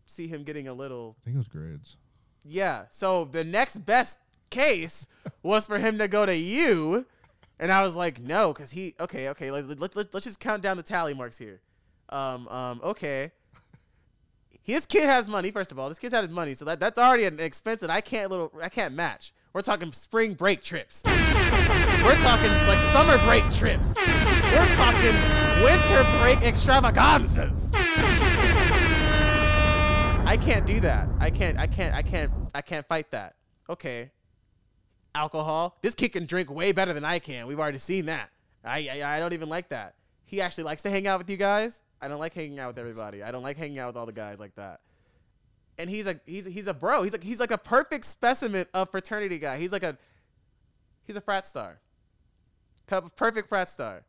see 0.07 0.29
him 0.29 0.43
getting 0.43 0.69
a 0.69 0.75
little. 0.75 1.17
I 1.23 1.25
think 1.25 1.35
it 1.35 1.39
was 1.39 1.49
grades. 1.49 1.97
Yeah. 2.45 2.85
So 2.91 3.25
the 3.25 3.45
next 3.45 3.87
best 3.87 4.19
case 4.51 5.07
was 5.43 5.67
for 5.67 5.79
him 5.79 5.99
to 5.99 6.09
go 6.09 6.27
to 6.27 6.37
you, 6.37 7.07
and 7.59 7.73
I 7.73 7.83
was 7.83 7.97
like, 7.97 8.21
no, 8.21 8.53
because 8.53 8.71
he. 8.71 8.95
Okay, 9.01 9.29
okay. 9.31 9.51
Let, 9.51 9.81
let, 9.81 9.97
let, 9.97 10.15
let's 10.15 10.27
just 10.27 10.41
count 10.41 10.63
down 10.63 10.77
the 10.77 10.83
tally 10.83 11.15
marks 11.15 11.39
here. 11.39 11.61
Um. 12.09 12.49
Um. 12.49 12.81
Okay. 12.83 13.33
His 14.63 14.87
kid 14.87 15.05
has 15.05 15.29
money. 15.29 15.51
First 15.51 15.73
of 15.73 15.79
all, 15.79 15.91
this 15.91 15.99
kid's 15.99 16.15
had 16.15 16.25
his 16.25 16.33
money, 16.33 16.55
so 16.55 16.65
that 16.65 16.81
that's 16.81 16.99
already 16.99 17.25
an 17.25 17.39
expense 17.39 17.81
that 17.81 17.91
I 17.91 18.01
can't 18.01 18.31
little 18.31 18.51
I 18.63 18.71
can't 18.71 18.95
match. 18.95 19.33
We're 19.53 19.63
talking 19.63 19.93
spring 19.93 20.35
break 20.35 20.63
trips. 20.63 21.03
We're 21.05 22.21
talking 22.23 22.51
like 22.67 22.81
summer 22.91 23.19
break 23.19 23.45
trips. 23.53 23.95
We're 23.97 24.75
talking 24.75 25.15
winter 25.63 26.05
break 26.19 26.43
extravaganzas. 26.43 27.73
I 30.35 30.37
can't 30.37 30.67
do 30.67 30.81
that. 30.81 31.09
I 31.21 31.31
can't. 31.31 31.57
I 31.61 31.69
can't. 31.69 31.95
I 31.95 32.03
can't. 32.03 32.33
I 32.53 32.61
can't 32.61 32.85
fight 32.89 33.13
that. 33.13 33.37
Okay. 33.71 34.11
Alcohol. 35.15 35.79
This 35.81 35.95
kid 35.95 36.09
can 36.09 36.27
drink 36.27 36.51
way 36.51 36.73
better 36.73 36.93
than 36.93 37.05
I 37.05 37.21
can. 37.21 37.47
We've 37.47 37.61
already 37.61 37.79
seen 37.79 38.07
that. 38.07 38.31
I, 38.65 38.89
I 38.95 39.15
I 39.15 39.21
don't 39.21 39.33
even 39.33 39.49
like 39.49 39.69
that. 39.69 39.95
He 40.25 40.41
actually 40.41 40.65
likes 40.65 40.83
to 40.83 40.91
hang 40.91 41.07
out 41.07 41.21
with 41.21 41.31
you 41.31 41.37
guys. 41.37 41.81
I 42.03 42.09
don't 42.09 42.19
like 42.19 42.35
hanging 42.35 42.59
out 42.59 42.67
with 42.67 42.79
everybody. 42.79 43.23
I 43.23 43.31
don't 43.31 43.45
like 43.45 43.57
hanging 43.57 43.79
out 43.79 43.87
with 43.87 43.97
all 43.97 44.07
the 44.07 44.13
guys 44.13 44.41
like 44.41 44.57
that. 44.57 44.81
And 45.79 45.89
he's 45.89 46.09
a 46.09 46.19
he's 46.27 46.47
he's 46.47 46.67
a 46.67 46.75
bro. 46.75 47.05
He's 47.05 47.13
like 47.13 47.23
he's 47.23 47.39
like 47.39 47.53
a 47.53 47.59
perfect 47.59 48.05
specimen 48.05 48.67
of 48.75 48.91
fraternity 48.91 49.39
guy. 49.39 49.59
He's 49.59 49.71
like 49.71 49.85
a 49.85 49.97
he's 51.07 51.15
a 51.15 51.21
frat 51.21 51.47
star. 51.47 51.79
Cup 52.89 53.15
perfect 53.15 53.49
frat 53.49 53.71
star. 53.71 54.03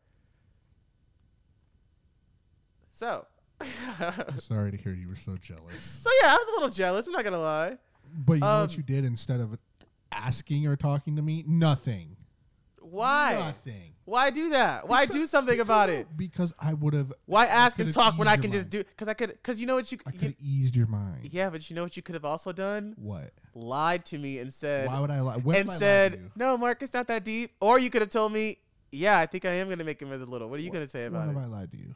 So 2.93 3.27
I'm 3.61 4.39
sorry 4.39 4.71
to 4.71 4.77
hear 4.77 4.93
you 4.93 5.07
were 5.07 5.15
so 5.15 5.37
jealous. 5.37 5.81
so 5.83 6.09
yeah, 6.21 6.29
I 6.29 6.35
was 6.37 6.47
a 6.47 6.51
little 6.59 6.69
jealous. 6.75 7.07
I'm 7.07 7.13
not 7.13 7.23
gonna 7.23 7.39
lie. 7.39 7.77
But 8.17 8.33
you 8.33 8.39
know 8.41 8.47
Um, 8.47 8.61
what 8.61 8.77
you 8.77 8.83
did 8.83 9.05
instead 9.05 9.39
of 9.39 9.57
asking 10.11 10.67
or 10.67 10.75
talking 10.75 11.15
to 11.15 11.21
me? 11.21 11.43
Nothing. 11.47 12.17
Why? 12.81 13.35
Nothing. 13.39 13.93
Why 14.05 14.29
do 14.29 14.51
that? 14.51 14.87
Why 14.87 15.05
do 15.07 15.25
something 15.25 15.59
about 15.59 15.89
it? 15.89 16.07
Because 16.15 16.53
I 16.59 16.73
would 16.75 16.93
have. 16.93 17.11
Why 17.25 17.47
ask 17.47 17.79
and 17.79 17.91
talk 17.91 18.17
when 18.19 18.27
I 18.27 18.37
can 18.37 18.51
just 18.51 18.69
do? 18.69 18.83
Because 18.83 19.07
I 19.07 19.15
could. 19.15 19.29
Because 19.31 19.59
you 19.59 19.65
know 19.65 19.75
what 19.75 19.91
you. 19.91 19.97
I 20.05 20.11
could 20.11 20.21
you 20.21 20.27
have 20.27 20.35
eased 20.39 20.75
your 20.75 20.85
mind. 20.85 21.29
yeah, 21.31 21.49
but 21.49 21.67
you 21.69 21.75
know 21.75 21.83
what 21.83 21.97
you 21.97 22.03
could 22.03 22.13
have 22.13 22.23
also 22.25 22.51
done? 22.51 22.93
What? 22.97 23.31
Lied 23.55 24.05
to 24.07 24.17
me 24.19 24.37
and 24.37 24.53
said. 24.53 24.87
Why 24.87 24.99
would 24.99 25.09
I 25.09 25.21
lie? 25.21 25.37
When 25.37 25.55
and 25.55 25.69
have 25.69 25.69
I 25.69 25.71
lied 25.71 25.79
to 25.79 25.85
said, 25.85 26.13
you? 26.13 26.31
"No, 26.35 26.57
Mark, 26.57 26.83
it's 26.83 26.93
not 26.93 27.07
that 27.07 27.23
deep." 27.23 27.51
Or 27.59 27.79
you 27.79 27.89
could 27.89 28.01
have 28.01 28.11
told 28.11 28.31
me, 28.31 28.59
"Yeah, 28.91 29.17
I 29.17 29.25
think 29.25 29.45
I 29.45 29.49
am 29.51 29.67
gonna 29.69 29.83
make 29.83 29.99
him 29.99 30.11
as 30.13 30.21
a 30.21 30.25
little." 30.25 30.47
What 30.49 30.59
are 30.59 30.63
you 30.63 30.69
gonna 30.71 30.87
say 30.87 31.05
When 31.09 31.15
about 31.15 31.27
have 31.27 31.37
it? 31.37 31.39
I 31.39 31.45
lied 31.47 31.71
to 31.71 31.77
you? 31.77 31.95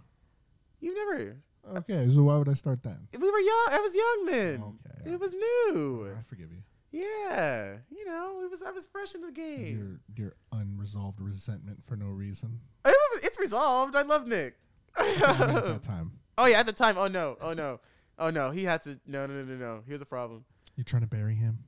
You 0.82 0.96
never. 0.96 1.36
Okay, 1.78 2.10
so 2.12 2.24
why 2.24 2.38
would 2.38 2.50
I 2.50 2.54
start 2.54 2.82
then? 2.84 3.08
We 3.14 3.20
were 3.30 3.40
young. 3.40 3.68
I 3.72 3.80
was 3.82 3.96
young 3.96 4.26
then. 4.26 4.64
Okay, 4.64 5.12
It 5.14 5.20
was 5.20 5.34
new. 5.34 6.14
I 6.18 6.22
forgive 6.24 6.52
you. 6.52 6.60
Yeah, 6.92 7.76
you 7.92 8.04
know, 8.06 8.42
it 8.44 8.50
was. 8.50 8.64
I 8.64 8.72
was 8.72 8.88
fresh 8.88 9.14
in 9.14 9.22
the 9.22 9.32
game. 9.32 10.00
Your 10.16 10.26
your 10.26 10.34
unresolved 10.52 11.22
resentment 11.22 11.84
for 11.86 11.96
no 11.96 12.08
reason. 12.08 12.62
It 12.84 12.98
was- 13.14 13.24
it's 13.24 13.40
resolved. 13.40 13.96
I 13.96 14.02
love 14.02 14.26
Nick. 14.28 14.56
At 14.98 15.16
that 15.20 15.84
time, 15.88 16.14
oh 16.40 16.48
yeah, 16.48 16.60
at 16.62 16.66
the 16.66 16.74
time. 16.74 16.98
Oh 16.98 17.08
no. 17.08 17.38
Oh 17.40 17.54
no. 17.54 17.80
Oh 18.18 18.32
no. 18.32 18.50
He 18.50 18.64
had 18.64 18.82
to. 18.84 19.00
No, 19.06 19.28
no, 19.28 19.36
no, 19.36 19.44
no, 19.44 19.56
no. 19.56 19.84
Here's 19.88 20.00
the 20.00 20.06
problem. 20.08 20.46
you're 20.76 20.84
trying 20.84 21.04
to 21.04 21.08
bury 21.08 21.36
him. 21.36 21.60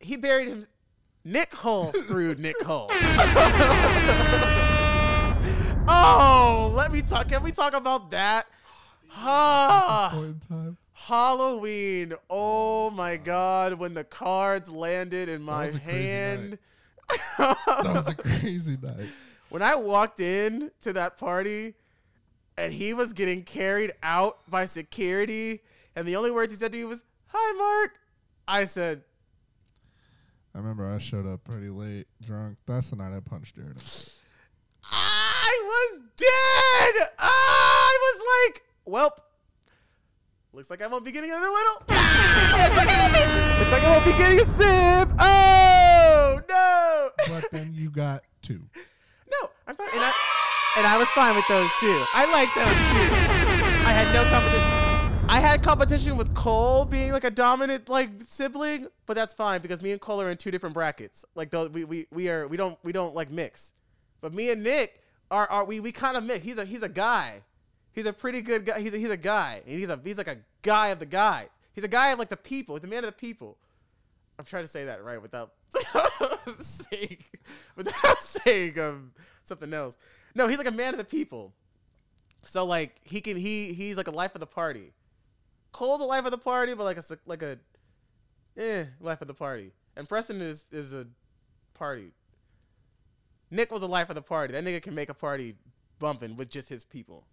He 0.00 0.16
buried 0.16 0.48
him. 0.48 0.66
Nick 1.24 1.54
Hull 1.54 1.92
screwed 1.92 2.40
Nick 2.40 2.60
Hull. 2.62 2.88
oh, 5.88 6.72
let 6.74 6.92
me 6.92 7.02
talk. 7.02 7.28
Can 7.28 7.42
we 7.42 7.52
talk 7.52 7.74
about 7.74 8.10
that? 8.10 8.46
Time. 9.20 10.76
Halloween. 10.92 12.14
Oh 12.28 12.90
my 12.90 13.16
god, 13.16 13.74
when 13.74 13.94
the 13.94 14.04
cards 14.04 14.68
landed 14.68 15.28
in 15.28 15.42
my 15.42 15.66
was 15.66 15.74
a 15.74 15.80
crazy 15.80 16.06
hand. 16.08 16.58
That 17.38 17.92
was 17.94 18.08
a 18.08 18.14
crazy 18.14 18.76
night. 18.82 19.06
when 19.48 19.62
I 19.62 19.76
walked 19.76 20.18
in 20.20 20.72
to 20.82 20.92
that 20.94 21.16
party 21.18 21.74
and 22.58 22.72
he 22.72 22.94
was 22.94 23.12
getting 23.12 23.44
carried 23.44 23.92
out 24.02 24.38
by 24.50 24.66
security 24.66 25.60
and 25.94 26.06
the 26.08 26.16
only 26.16 26.30
words 26.32 26.52
he 26.52 26.58
said 26.58 26.72
to 26.72 26.78
me 26.78 26.84
was, 26.84 27.02
"Hi 27.28 27.52
Mark." 27.56 27.92
I 28.48 28.64
said, 28.64 29.02
I 30.54 30.58
remember 30.58 30.84
I 30.92 30.98
showed 30.98 31.26
up 31.26 31.44
pretty 31.44 31.68
late, 31.68 32.06
drunk. 32.22 32.58
That's 32.66 32.90
the 32.90 32.96
night 32.96 33.14
I 33.16 33.20
punched 33.20 33.54
Jared. 33.56 33.70
in 33.70 33.74
the 33.76 33.80
face. 33.82 34.20
I 34.90 35.60
was 35.64 36.00
dead. 36.16 37.08
Ah, 37.18 37.28
I 37.28 37.98
was 38.00 38.22
like, 38.54 38.62
"Welp, 38.86 39.18
looks 40.52 40.70
like 40.70 40.82
I 40.82 40.86
won't 40.86 41.04
be 41.04 41.12
getting 41.12 41.30
another 41.30 41.48
little." 41.48 41.74
looks 41.88 43.70
like 43.72 43.82
I 43.82 43.90
won't 43.90 44.04
be 44.04 44.12
getting 44.12 44.40
a 44.40 44.44
sip. 44.44 45.08
Oh, 45.18 46.40
no. 46.48 47.10
But 47.28 47.50
then 47.50 47.72
you 47.74 47.90
got 47.90 48.22
two. 48.42 48.62
No, 49.30 49.50
I'm 49.66 49.76
fine. 49.76 49.88
And 49.92 50.02
I, 50.02 50.12
and 50.76 50.86
I 50.86 50.96
was 50.98 51.08
fine 51.10 51.34
with 51.34 51.48
those 51.48 51.70
too. 51.80 52.04
I 52.14 52.26
like 52.30 52.52
those 52.54 52.66
too. 52.66 53.86
I 53.86 53.92
had 53.92 54.12
no 54.12 54.24
competition. 54.30 54.86
I 55.28 55.40
had 55.40 55.62
competition 55.62 56.16
with 56.16 56.34
Cole 56.34 56.84
being 56.84 57.10
like 57.12 57.24
a 57.24 57.30
dominant 57.30 57.88
like 57.88 58.10
sibling, 58.28 58.86
but 59.06 59.14
that's 59.14 59.34
fine 59.34 59.60
because 59.60 59.82
me 59.82 59.92
and 59.92 60.00
Cole 60.00 60.20
are 60.22 60.30
in 60.30 60.36
two 60.36 60.50
different 60.50 60.74
brackets. 60.74 61.24
Like 61.34 61.50
those, 61.50 61.70
we, 61.70 61.84
we, 61.84 62.06
we 62.12 62.28
are 62.28 62.46
we 62.46 62.56
don't 62.56 62.78
we 62.84 62.92
don't 62.92 63.14
like 63.14 63.30
mix. 63.30 63.72
But 64.20 64.32
me 64.32 64.50
and 64.50 64.62
Nick 64.62 65.02
are, 65.30 65.48
are 65.50 65.64
we 65.64 65.80
we 65.80 65.92
kind 65.92 66.16
of 66.16 66.24
mix. 66.24 66.44
He's 66.44 66.58
a 66.58 66.64
he's 66.64 66.82
a 66.82 66.88
guy. 66.88 67.42
He's 67.96 68.04
a 68.04 68.12
pretty 68.12 68.42
good 68.42 68.66
guy. 68.66 68.78
He's 68.78 68.92
a, 68.92 68.98
he's 68.98 69.08
a 69.08 69.16
guy. 69.16 69.62
He's 69.64 69.88
a 69.88 69.98
he's 70.04 70.18
like 70.18 70.28
a 70.28 70.36
guy 70.60 70.88
of 70.88 70.98
the 70.98 71.06
guy. 71.06 71.48
He's 71.72 71.82
a 71.82 71.88
guy 71.88 72.10
of 72.10 72.18
like 72.18 72.28
the 72.28 72.36
people. 72.36 72.76
He's 72.76 72.84
a 72.84 72.86
man 72.86 72.98
of 72.98 73.06
the 73.06 73.12
people. 73.12 73.56
I'm 74.38 74.44
trying 74.44 74.64
to 74.64 74.68
say 74.68 74.84
that 74.84 75.02
right 75.02 75.20
without 75.20 75.52
saying 76.60 77.24
without 77.74 78.18
saying 78.20 78.78
um 78.78 79.12
something 79.42 79.72
else. 79.72 79.96
No, 80.34 80.46
he's 80.46 80.58
like 80.58 80.66
a 80.66 80.72
man 80.72 80.92
of 80.92 80.98
the 80.98 81.04
people. 81.04 81.54
So 82.44 82.66
like 82.66 82.96
he 83.02 83.22
can 83.22 83.38
he 83.38 83.72
he's 83.72 83.96
like 83.96 84.08
a 84.08 84.12
life 84.12 84.34
of 84.34 84.40
the 84.40 84.46
party. 84.46 84.92
Cole's 85.72 86.02
a 86.02 86.04
life 86.04 86.26
of 86.26 86.32
the 86.32 86.38
party, 86.38 86.74
but 86.74 86.84
like 86.84 86.98
a 86.98 87.18
like 87.24 87.42
a 87.42 87.58
eh 88.58 88.84
life 89.00 89.22
of 89.22 89.28
the 89.28 89.34
party. 89.34 89.72
And 89.96 90.06
Preston 90.06 90.42
is 90.42 90.66
is 90.70 90.92
a 90.92 91.06
party. 91.72 92.12
Nick 93.50 93.72
was 93.72 93.80
a 93.80 93.86
life 93.86 94.10
of 94.10 94.16
the 94.16 94.22
party. 94.22 94.52
That 94.52 94.64
nigga 94.64 94.82
can 94.82 94.94
make 94.94 95.08
a 95.08 95.14
party 95.14 95.54
bumping 95.98 96.36
with 96.36 96.50
just 96.50 96.68
his 96.68 96.84
people. 96.84 97.24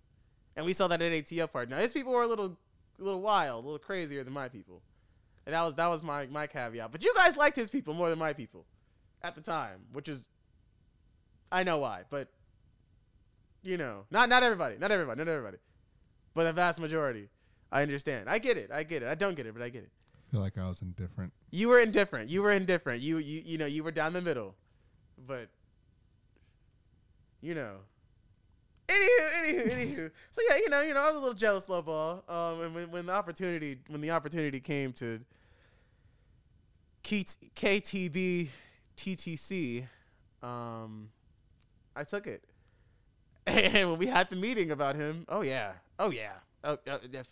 And 0.56 0.66
we 0.66 0.74
saw 0.74 0.88
that 0.88 1.02
at 1.02 1.12
ATL 1.12 1.52
part. 1.52 1.70
Now 1.70 1.78
his 1.78 1.92
people 1.92 2.12
were 2.12 2.24
a 2.24 2.28
little 2.28 2.58
a 3.00 3.04
little 3.04 3.22
wild, 3.22 3.64
a 3.64 3.68
little 3.68 3.80
crazier 3.80 4.24
than 4.24 4.34
my 4.34 4.50
people. 4.50 4.82
And 5.46 5.54
that 5.54 5.62
was 5.64 5.76
that 5.76 5.88
was 5.88 6.04
my 6.04 6.28
my 6.28 6.48
caveat. 6.48 6.92
But 6.92 7.04
you 7.04 7.14
guys 7.16 7.36
liked 7.38 7.56
his 7.56 7.70
people 7.70 7.94
more 7.94 8.10
than 8.10 8.20
my 8.20 8.34
people 8.34 8.66
at 9.22 9.36
the 9.36 9.42
time, 9.42 9.82
which 9.92 10.08
is 10.08 10.28
I 11.52 11.64
know 11.64 11.80
why, 11.80 12.04
but 12.10 12.30
you 13.64 13.78
know, 13.78 14.06
not 14.12 14.30
not 14.30 14.44
everybody, 14.44 14.78
not 14.78 14.92
everybody, 14.92 15.18
not 15.20 15.28
everybody, 15.28 15.58
but 16.34 16.44
the 16.44 16.54
vast 16.54 16.80
majority. 16.80 17.30
I 17.72 17.82
understand. 17.82 18.30
I 18.30 18.38
get 18.38 18.58
it. 18.58 18.70
I 18.72 18.84
get 18.84 19.02
it. 19.02 19.10
I 19.10 19.16
don't 19.16 19.36
get 19.36 19.48
it, 19.48 19.54
but 19.54 19.64
I 19.64 19.70
get 19.70 19.84
it. 19.84 19.92
I 20.16 20.32
feel 20.32 20.42
like 20.42 20.58
I 20.58 20.68
was 20.68 20.82
indifferent. 20.82 21.34
You 21.50 21.70
were 21.70 21.80
indifferent. 21.80 22.30
You 22.30 22.42
were 22.42 22.52
indifferent. 22.52 23.02
You 23.02 23.18
you 23.18 23.42
you 23.46 23.58
know 23.58 23.66
you 23.66 23.84
were 23.84 23.92
down 23.92 24.14
the 24.14 24.22
middle, 24.22 24.56
but 25.28 25.50
you 27.42 27.56
know. 27.56 27.78
Anywho, 28.94 29.32
anywho, 29.42 29.72
anywho. 29.72 30.12
So 30.32 30.42
yeah, 30.50 30.58
you 30.58 30.70
know, 30.70 30.82
you 30.82 30.94
know, 30.94 31.02
I 31.02 31.08
was 31.08 31.16
a 31.16 31.20
little 31.20 31.34
jealous, 31.34 31.68
low 31.68 31.82
ball. 31.82 32.24
Um, 32.28 32.62
and 32.62 32.76
when, 32.76 32.92
when 32.92 33.06
the 33.06 33.14
opportunity 33.14 33.80
when 33.88 34.02
the 34.02 34.12
opportunity 34.12 34.60
came 34.60 34.94
to 34.94 35.20
K- 37.02 37.26
KTB 37.56 38.50
TTC, 38.98 39.88
um, 40.42 41.10
I 41.96 42.04
took 42.04 42.28
it. 42.28 42.44
And 43.46 43.90
when 43.90 44.00
we 44.00 44.08
had 44.08 44.30
the 44.30 44.38
meeting 44.38 44.72
about 44.72 44.96
him, 44.96 45.26
oh 45.28 45.42
yeah, 45.42 45.74
oh 46.00 46.12
yeah, 46.12 46.32
oh, 46.64 46.78
oh 46.88 47.00
if, 47.12 47.28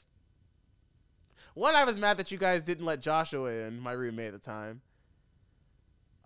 one, 1.54 1.76
I 1.76 1.84
was 1.84 1.98
mad 1.98 2.18
that 2.18 2.32
you 2.32 2.38
guys 2.38 2.64
didn't 2.64 2.86
let 2.86 3.02
Joshua 3.02 3.50
in, 3.50 3.80
my 3.80 3.92
roommate 3.92 4.28
at 4.28 4.34
the 4.34 4.40
time. 4.40 4.82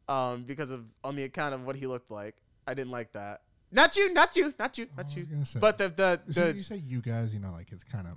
Um, 0.07 0.44
because 0.44 0.70
of 0.70 0.86
on 1.03 1.16
the 1.16 1.24
account 1.24 1.56
of 1.56 1.66
what 1.66 1.76
he 1.76 1.88
looked 1.88 2.12
like. 2.12 2.36
I 2.68 2.74
didn't 2.74 2.91
like 2.91 3.12
that. 3.14 3.41
Not 3.76 3.95
you, 3.97 4.14
not 4.14 4.35
you, 4.38 4.53
not 4.57 4.77
you, 4.77 4.88
not 4.95 5.15
you. 5.18 5.27
say. 5.43 5.60
But 5.60 5.77
the 5.77 5.89
the 5.89 6.22
So 6.31 6.47
the 6.47 6.56
you 6.56 6.64
say 6.64 6.77
you 6.77 7.02
guys, 7.02 7.34
you 7.34 7.41
know, 7.41 7.52
like 7.52 7.73
it's 7.73 7.84
kind 7.84 8.07
of. 8.07 8.14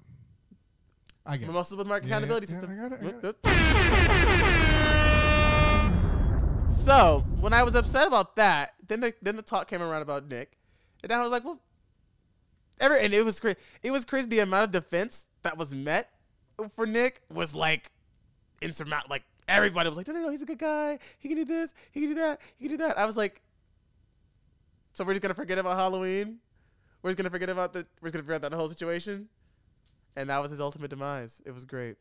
I 1.27 1.37
get. 1.37 1.49
mimosas 1.49 1.77
with 1.77 1.89
Yeah, 1.89 1.97
accountability 1.97 2.47
yeah, 2.47 2.53
system. 2.53 2.71
I 2.71 2.89
got 2.89 2.93
it, 2.93 3.01
I 3.03 3.11
got 6.63 6.71
So 6.71 7.25
when 7.41 7.53
I 7.53 7.65
was 7.65 7.75
upset 7.75 8.07
about 8.07 8.37
that, 8.37 8.75
then 8.87 9.01
the 9.01 9.13
then 9.21 9.35
the 9.35 9.43
talk 9.43 9.67
came 9.69 9.83
around 9.83 10.03
about 10.03 10.29
Nick, 10.31 10.57
and 11.03 11.13
I 11.13 11.21
was 11.21 11.33
like, 11.33 11.45
well, 11.45 11.61
every 12.79 13.01
and 13.01 13.13
it 13.13 13.25
was 13.25 13.41
crazy. 13.41 13.59
It 13.83 13.91
was 13.91 14.05
crazy 14.05 14.29
the 14.29 14.39
amount 14.39 14.65
of 14.65 14.71
defense 14.71 15.27
that 15.43 15.59
was 15.59 15.75
met 15.75 16.09
for 16.75 16.87
Nick 16.87 17.23
was 17.35 17.53
like 17.53 17.91
insurmountable. 18.63 19.11
Like 19.11 19.25
everybody 19.49 19.89
was 19.89 19.97
like, 19.99 20.07
no, 20.07 20.15
no, 20.15 20.21
no, 20.21 20.31
he's 20.31 20.43
a 20.43 20.47
good 20.47 20.59
guy. 20.59 21.01
He 21.19 21.29
can 21.29 21.37
do 21.37 21.45
this. 21.45 21.75
He 21.91 22.01
can 22.01 22.11
do 22.11 22.15
that. 22.15 22.41
He 22.57 22.69
can 22.69 22.77
do 22.77 22.85
that. 22.85 22.97
I 22.97 23.07
was 23.07 23.17
like, 23.17 23.43
so 24.99 25.05
we're 25.05 25.13
just 25.13 25.23
gonna 25.23 25.33
forget 25.35 25.59
about 25.59 25.77
Halloween. 25.77 26.39
We're 27.03 27.11
just 27.11 27.19
gonna 27.19 27.31
forget 27.31 27.49
about 27.51 27.73
the. 27.73 27.87
We're 28.03 28.09
just 28.09 28.15
gonna 28.15 28.25
forget 28.25 28.43
that 28.43 28.53
whole 28.53 28.69
situation. 28.69 29.29
And 30.17 30.29
that 30.29 30.39
was 30.43 30.51
his 30.51 30.61
ultimate 30.61 30.91
demise. 30.91 31.41
It 31.47 31.53
was 31.53 31.65
great. 31.65 31.97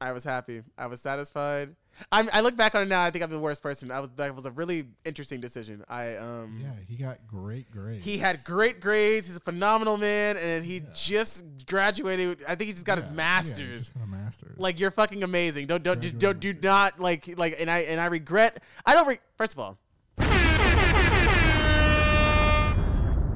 I 0.00 0.12
was 0.12 0.24
happy. 0.24 0.62
I 0.78 0.86
was 0.86 1.02
satisfied. 1.02 1.74
I'm, 2.12 2.30
I 2.32 2.40
look 2.40 2.56
back 2.56 2.74
on 2.76 2.82
it 2.82 2.86
now. 2.88 3.02
I 3.02 3.10
think 3.10 3.24
I'm 3.24 3.30
the 3.30 3.38
worst 3.38 3.62
person. 3.62 3.90
I 3.90 4.00
was. 4.00 4.08
That 4.16 4.34
was 4.34 4.46
a 4.46 4.50
really 4.52 4.86
interesting 5.04 5.38
decision. 5.42 5.84
I 5.86 6.16
um. 6.16 6.58
Yeah, 6.62 6.70
he 6.88 6.96
got 6.96 7.18
great 7.26 7.70
grades. 7.70 8.02
He 8.02 8.16
had 8.16 8.42
great 8.44 8.80
grades. 8.80 9.26
He's 9.26 9.36
a 9.36 9.40
phenomenal 9.40 9.98
man, 9.98 10.38
and 10.38 10.64
he 10.64 10.76
Yeah. 10.76 10.82
just 10.94 11.44
graduated. 11.66 12.42
I 12.48 12.54
think 12.54 12.68
he 12.68 12.72
just 12.72 12.86
got 12.86 12.96
Yeah, 12.96 13.02
his 13.04 13.10
yeah, 13.10 13.16
master's. 13.16 13.80
just 13.82 13.94
got 13.94 14.04
a 14.04 14.06
master's. 14.06 14.58
like 14.58 14.80
you're 14.80 14.90
fucking 14.90 15.22
amazing. 15.24 15.66
Don't 15.66 15.82
don't 15.82 16.00
just 16.00 16.18
don't 16.18 16.40
do 16.40 16.54
not 16.54 16.98
like 16.98 17.36
like. 17.36 17.56
And 17.60 17.70
I 17.70 17.80
and 17.80 18.00
I 18.00 18.06
regret. 18.06 18.62
I 18.86 18.94
don't. 18.94 19.06
Re- 19.08 19.20
First 19.36 19.52
of 19.52 19.58
all, 19.58 19.78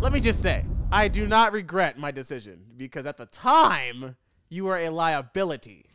let 0.03 0.13
me 0.13 0.19
just 0.19 0.43
say 0.43 0.65
I 0.91 1.07
do 1.07 1.29
not 1.29 1.53
regret 1.53 1.97
my 1.97 2.11
decision 2.11 2.59
because 2.77 3.07
at 3.07 3.17
the 3.17 3.27
time 3.27 4.17
you 4.49 4.65
were 4.65 4.77
a 4.77 4.91
liability. 4.91 5.87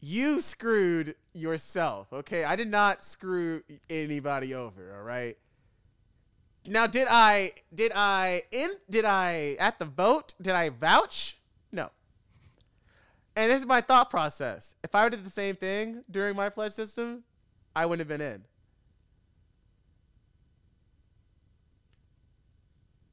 You 0.00 0.40
screwed 0.40 1.14
yourself, 1.32 2.12
okay? 2.12 2.42
I 2.42 2.56
did 2.56 2.68
not 2.68 3.04
screw 3.04 3.62
anybody 3.88 4.52
over, 4.52 4.92
all 4.96 5.04
right? 5.04 5.38
Now, 6.66 6.88
did 6.88 7.06
I 7.08 7.52
did 7.72 7.92
I 7.94 8.42
in 8.50 8.70
did 8.90 9.04
I 9.04 9.56
at 9.60 9.78
the 9.78 9.84
vote 9.84 10.34
did 10.42 10.54
I 10.54 10.70
vouch? 10.70 11.38
No. 11.70 11.90
And 13.36 13.52
this 13.52 13.60
is 13.60 13.66
my 13.66 13.80
thought 13.80 14.10
process. 14.10 14.74
If 14.82 14.96
I 14.96 15.08
did 15.08 15.24
the 15.24 15.30
same 15.30 15.54
thing 15.54 16.02
during 16.10 16.34
my 16.34 16.48
pledge 16.48 16.72
system, 16.72 17.22
I 17.76 17.86
wouldn't 17.86 18.00
have 18.00 18.18
been 18.18 18.26
in. 18.26 18.42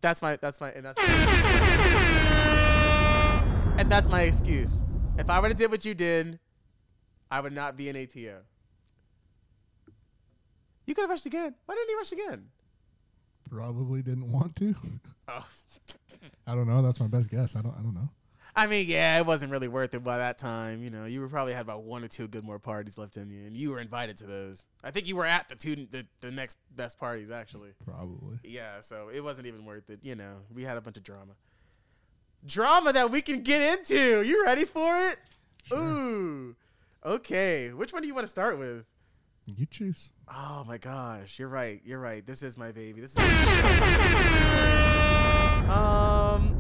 That's 0.02 0.22
my 0.22 0.38
that's 0.38 0.62
my 0.62 0.72
and 0.72 0.86
that's 0.86 1.00
and 3.80 3.92
that's 3.92 4.10
my 4.10 4.22
excuse. 4.22 4.82
If 5.18 5.30
I 5.30 5.40
would 5.40 5.52
have 5.52 5.58
did 5.58 5.72
what 5.72 5.84
you 5.84 5.94
did, 5.94 6.40
I 7.30 7.42
would 7.42 7.54
not 7.54 7.76
be 7.76 7.90
an 7.90 7.96
ATO. 7.98 8.42
You 10.86 10.96
could 10.96 11.02
have 11.02 11.10
rushed 11.10 11.26
again. 11.26 11.56
Why 11.66 11.76
didn't 11.76 11.90
he 11.90 11.96
rush 11.96 12.12
again? 12.12 12.46
probably 13.50 14.02
didn't 14.02 14.32
want 14.32 14.56
to. 14.58 14.76
Oh. 15.28 15.46
I 16.48 16.56
don't 16.56 16.68
know. 16.68 16.82
That's 16.82 17.00
my 17.00 17.08
best 17.08 17.30
guess. 17.30 17.56
I 17.56 17.62
don't. 17.62 17.74
I 17.78 17.82
don't 17.82 17.94
know. 17.94 18.10
I 18.56 18.68
mean, 18.68 18.88
yeah, 18.88 19.18
it 19.20 19.26
wasn't 19.26 19.52
really 19.52 19.68
worth 19.68 19.94
it 19.94 20.04
by 20.04 20.18
that 20.18 20.38
time. 20.38 20.84
You 20.84 20.90
know, 20.90 21.06
you 21.06 21.22
were 21.22 21.30
probably 21.30 21.54
had 21.54 21.62
about 21.62 21.84
one 21.84 22.04
or 22.04 22.08
two 22.08 22.28
good 22.28 22.44
more 22.44 22.60
parties 22.60 22.98
left 22.98 23.16
in 23.16 23.30
you, 23.30 23.46
and 23.46 23.56
you 23.56 23.70
were 23.72 23.80
invited 23.80 24.18
to 24.18 24.26
those. 24.26 24.66
I 24.84 24.92
think 24.92 25.08
you 25.08 25.16
were 25.16 25.26
at 25.26 25.48
the 25.50 25.56
two 25.56 25.76
the, 25.76 26.06
the 26.22 26.32
next 26.32 26.58
best 26.76 27.00
parties 27.00 27.30
actually. 27.32 27.70
Probably. 27.86 28.40
Yeah, 28.44 28.82
so 28.82 29.10
it 29.14 29.24
wasn't 29.24 29.48
even 29.48 29.66
worth 29.66 29.90
it. 29.90 30.00
You 30.04 30.16
know, 30.16 30.38
we 30.54 30.64
had 30.64 30.78
a 30.78 30.82
bunch 30.82 30.98
of 30.98 31.04
drama. 31.04 31.34
drama 32.46 32.92
that 32.94 33.12
we 33.12 33.22
can 33.22 33.44
get 33.44 33.62
into. 33.80 34.24
You 34.24 34.44
ready 34.46 34.66
for 34.66 34.98
it? 35.00 35.18
Sure. 35.64 35.78
Ooh. 35.80 36.56
Okay. 37.06 37.70
Which 37.70 37.94
one 37.94 38.02
do 38.02 38.08
you 38.08 38.16
want 38.16 38.26
to 38.26 38.30
start 38.32 38.58
with? 38.60 38.86
You 39.56 39.66
choose. 39.66 40.12
Oh 40.32 40.64
my 40.68 40.78
gosh, 40.78 41.40
you're 41.40 41.48
right. 41.50 41.82
You're 41.84 42.00
right. 42.00 42.26
This 42.26 42.44
is 42.44 42.58
my 42.58 42.72
baby. 42.72 43.02
This 43.02 43.12
is 43.12 43.18
Um 45.70 46.59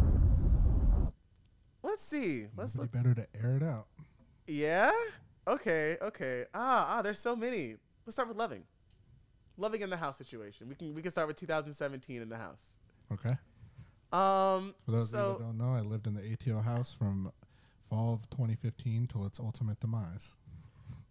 Let's 2.00 2.08
see. 2.08 2.46
Let's 2.56 2.78
look. 2.78 2.94
better 2.94 3.14
to 3.14 3.28
air 3.36 3.58
it 3.58 3.64
out. 3.64 3.88
Yeah? 4.48 4.90
Okay, 5.46 5.98
okay. 6.02 6.46
Ah, 6.54 6.96
ah, 6.96 7.02
there's 7.02 7.20
so 7.20 7.36
many. 7.36 7.76
Let's 8.06 8.16
start 8.16 8.30
with 8.30 8.38
loving. 8.38 8.64
Loving 9.58 9.82
in 9.82 9.90
the 9.90 9.98
house 9.98 10.18
situation. 10.18 10.70
We 10.70 10.76
can 10.76 10.96
we 10.96 11.02
can 11.02 11.12
start 11.12 11.28
with 11.28 11.36
2017 11.36 12.22
in 12.22 12.30
the 12.30 12.38
house. 12.38 12.76
Okay. 13.12 13.36
Um 14.14 14.76
For 14.86 14.92
those 14.92 15.14
of 15.14 15.20
you 15.20 15.26
so 15.26 15.34
that 15.34 15.44
don't 15.44 15.58
know, 15.58 15.74
I 15.74 15.82
lived 15.82 16.08
in 16.08 16.14
the 16.14 16.22
ATO 16.22 16.62
house 16.62 16.94
from 16.94 17.34
fall 17.90 18.14
of 18.14 18.30
2015 18.30 19.08
till 19.08 19.26
its 19.26 19.38
ultimate 19.38 19.82
demise. 19.82 20.38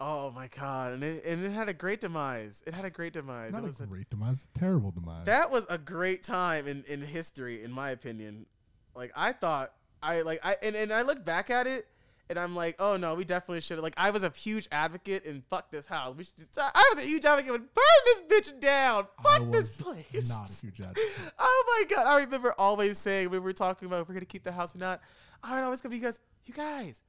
Oh 0.00 0.30
my 0.30 0.46
god, 0.46 0.94
and 0.94 1.04
it, 1.04 1.22
and 1.26 1.44
it 1.44 1.50
had 1.50 1.68
a 1.68 1.74
great 1.74 2.00
demise. 2.00 2.62
It 2.66 2.72
had 2.72 2.86
a 2.86 2.90
great 2.90 3.12
demise. 3.12 3.52
Not 3.52 3.62
it 3.62 3.66
was 3.66 3.80
a 3.80 3.82
a, 3.82 3.86
great 3.86 4.08
demise, 4.08 4.46
a 4.54 4.58
terrible 4.58 4.90
demise. 4.90 5.26
that 5.26 5.50
was 5.50 5.66
a 5.68 5.76
great 5.76 6.22
time 6.22 6.66
in, 6.66 6.84
in 6.88 7.02
history, 7.02 7.62
in 7.62 7.72
my 7.72 7.90
opinion. 7.90 8.46
Like 8.94 9.12
I 9.14 9.32
thought, 9.32 9.72
I 10.02 10.22
like 10.22 10.40
I 10.44 10.56
and, 10.62 10.74
and 10.76 10.92
I 10.92 11.02
look 11.02 11.24
back 11.24 11.50
at 11.50 11.66
it, 11.66 11.86
and 12.30 12.38
I'm 12.38 12.54
like, 12.54 12.76
oh 12.78 12.96
no, 12.96 13.14
we 13.14 13.24
definitely 13.24 13.60
should 13.60 13.76
have. 13.78 13.82
Like 13.82 13.94
I 13.96 14.10
was 14.10 14.22
a 14.22 14.30
huge 14.30 14.68
advocate 14.70 15.24
and 15.26 15.42
fuck 15.50 15.70
this 15.70 15.86
house. 15.86 16.14
We 16.16 16.24
should 16.24 16.36
just, 16.36 16.58
I 16.58 16.92
was 16.94 17.04
a 17.04 17.06
huge 17.08 17.24
advocate. 17.24 17.52
and 17.54 17.68
Burn 17.74 17.84
this 18.06 18.22
bitch 18.52 18.60
down. 18.60 19.06
I 19.18 19.22
Fuck 19.38 19.50
this 19.50 19.76
place. 19.76 20.28
Not 20.28 20.50
a 20.50 20.52
huge 20.52 20.80
advocate. 20.80 21.04
Oh 21.38 21.64
my 21.88 21.94
god! 21.96 22.06
I 22.06 22.18
remember 22.20 22.54
always 22.58 22.98
saying 22.98 23.30
when 23.30 23.40
we 23.40 23.44
were 23.44 23.52
talking 23.52 23.86
about 23.86 24.02
if 24.02 24.08
we're 24.08 24.14
gonna 24.14 24.26
keep 24.26 24.44
the 24.44 24.52
house 24.52 24.74
or 24.74 24.78
not. 24.78 25.00
I 25.42 25.54
would 25.54 25.64
always 25.64 25.80
come 25.80 25.90
to 25.92 25.96
you 25.96 26.02
guys. 26.02 26.18
You 26.46 26.54
guys, 26.54 27.02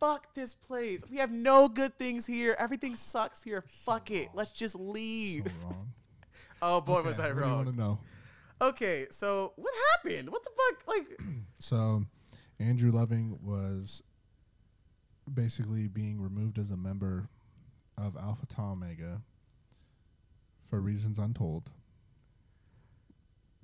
fuck 0.00 0.34
this 0.34 0.54
place. 0.54 1.04
We 1.10 1.18
have 1.18 1.30
no 1.30 1.68
good 1.68 1.96
things 1.98 2.26
here. 2.26 2.56
Everything 2.58 2.96
sucks 2.96 3.42
here. 3.42 3.62
Fuck 3.84 4.10
it. 4.10 4.28
Let's 4.34 4.50
just 4.50 4.74
leave. 4.74 5.46
So 5.46 5.52
wrong. 5.66 5.92
oh 6.62 6.80
boy, 6.80 6.98
Okay, 6.98 7.06
was 7.08 7.20
I 7.20 7.30
wrong. 7.30 7.50
you 7.50 7.56
want 7.56 7.68
to 7.68 7.76
know? 7.78 7.98
Okay, 8.62 9.06
so 9.10 9.52
what 9.56 9.72
happened? 9.92 10.28
What 10.30 10.42
the 10.44 10.50
fuck? 10.50 10.88
Like, 10.88 11.18
So, 11.58 12.04
Andrew 12.60 12.92
Loving 12.92 13.38
was 13.42 14.02
basically 15.32 15.88
being 15.88 16.20
removed 16.20 16.58
as 16.58 16.70
a 16.70 16.76
member 16.76 17.28
of 17.96 18.16
Alpha 18.16 18.46
Tau 18.46 18.72
Omega 18.72 19.22
for 20.68 20.78
reasons 20.78 21.18
untold. 21.18 21.70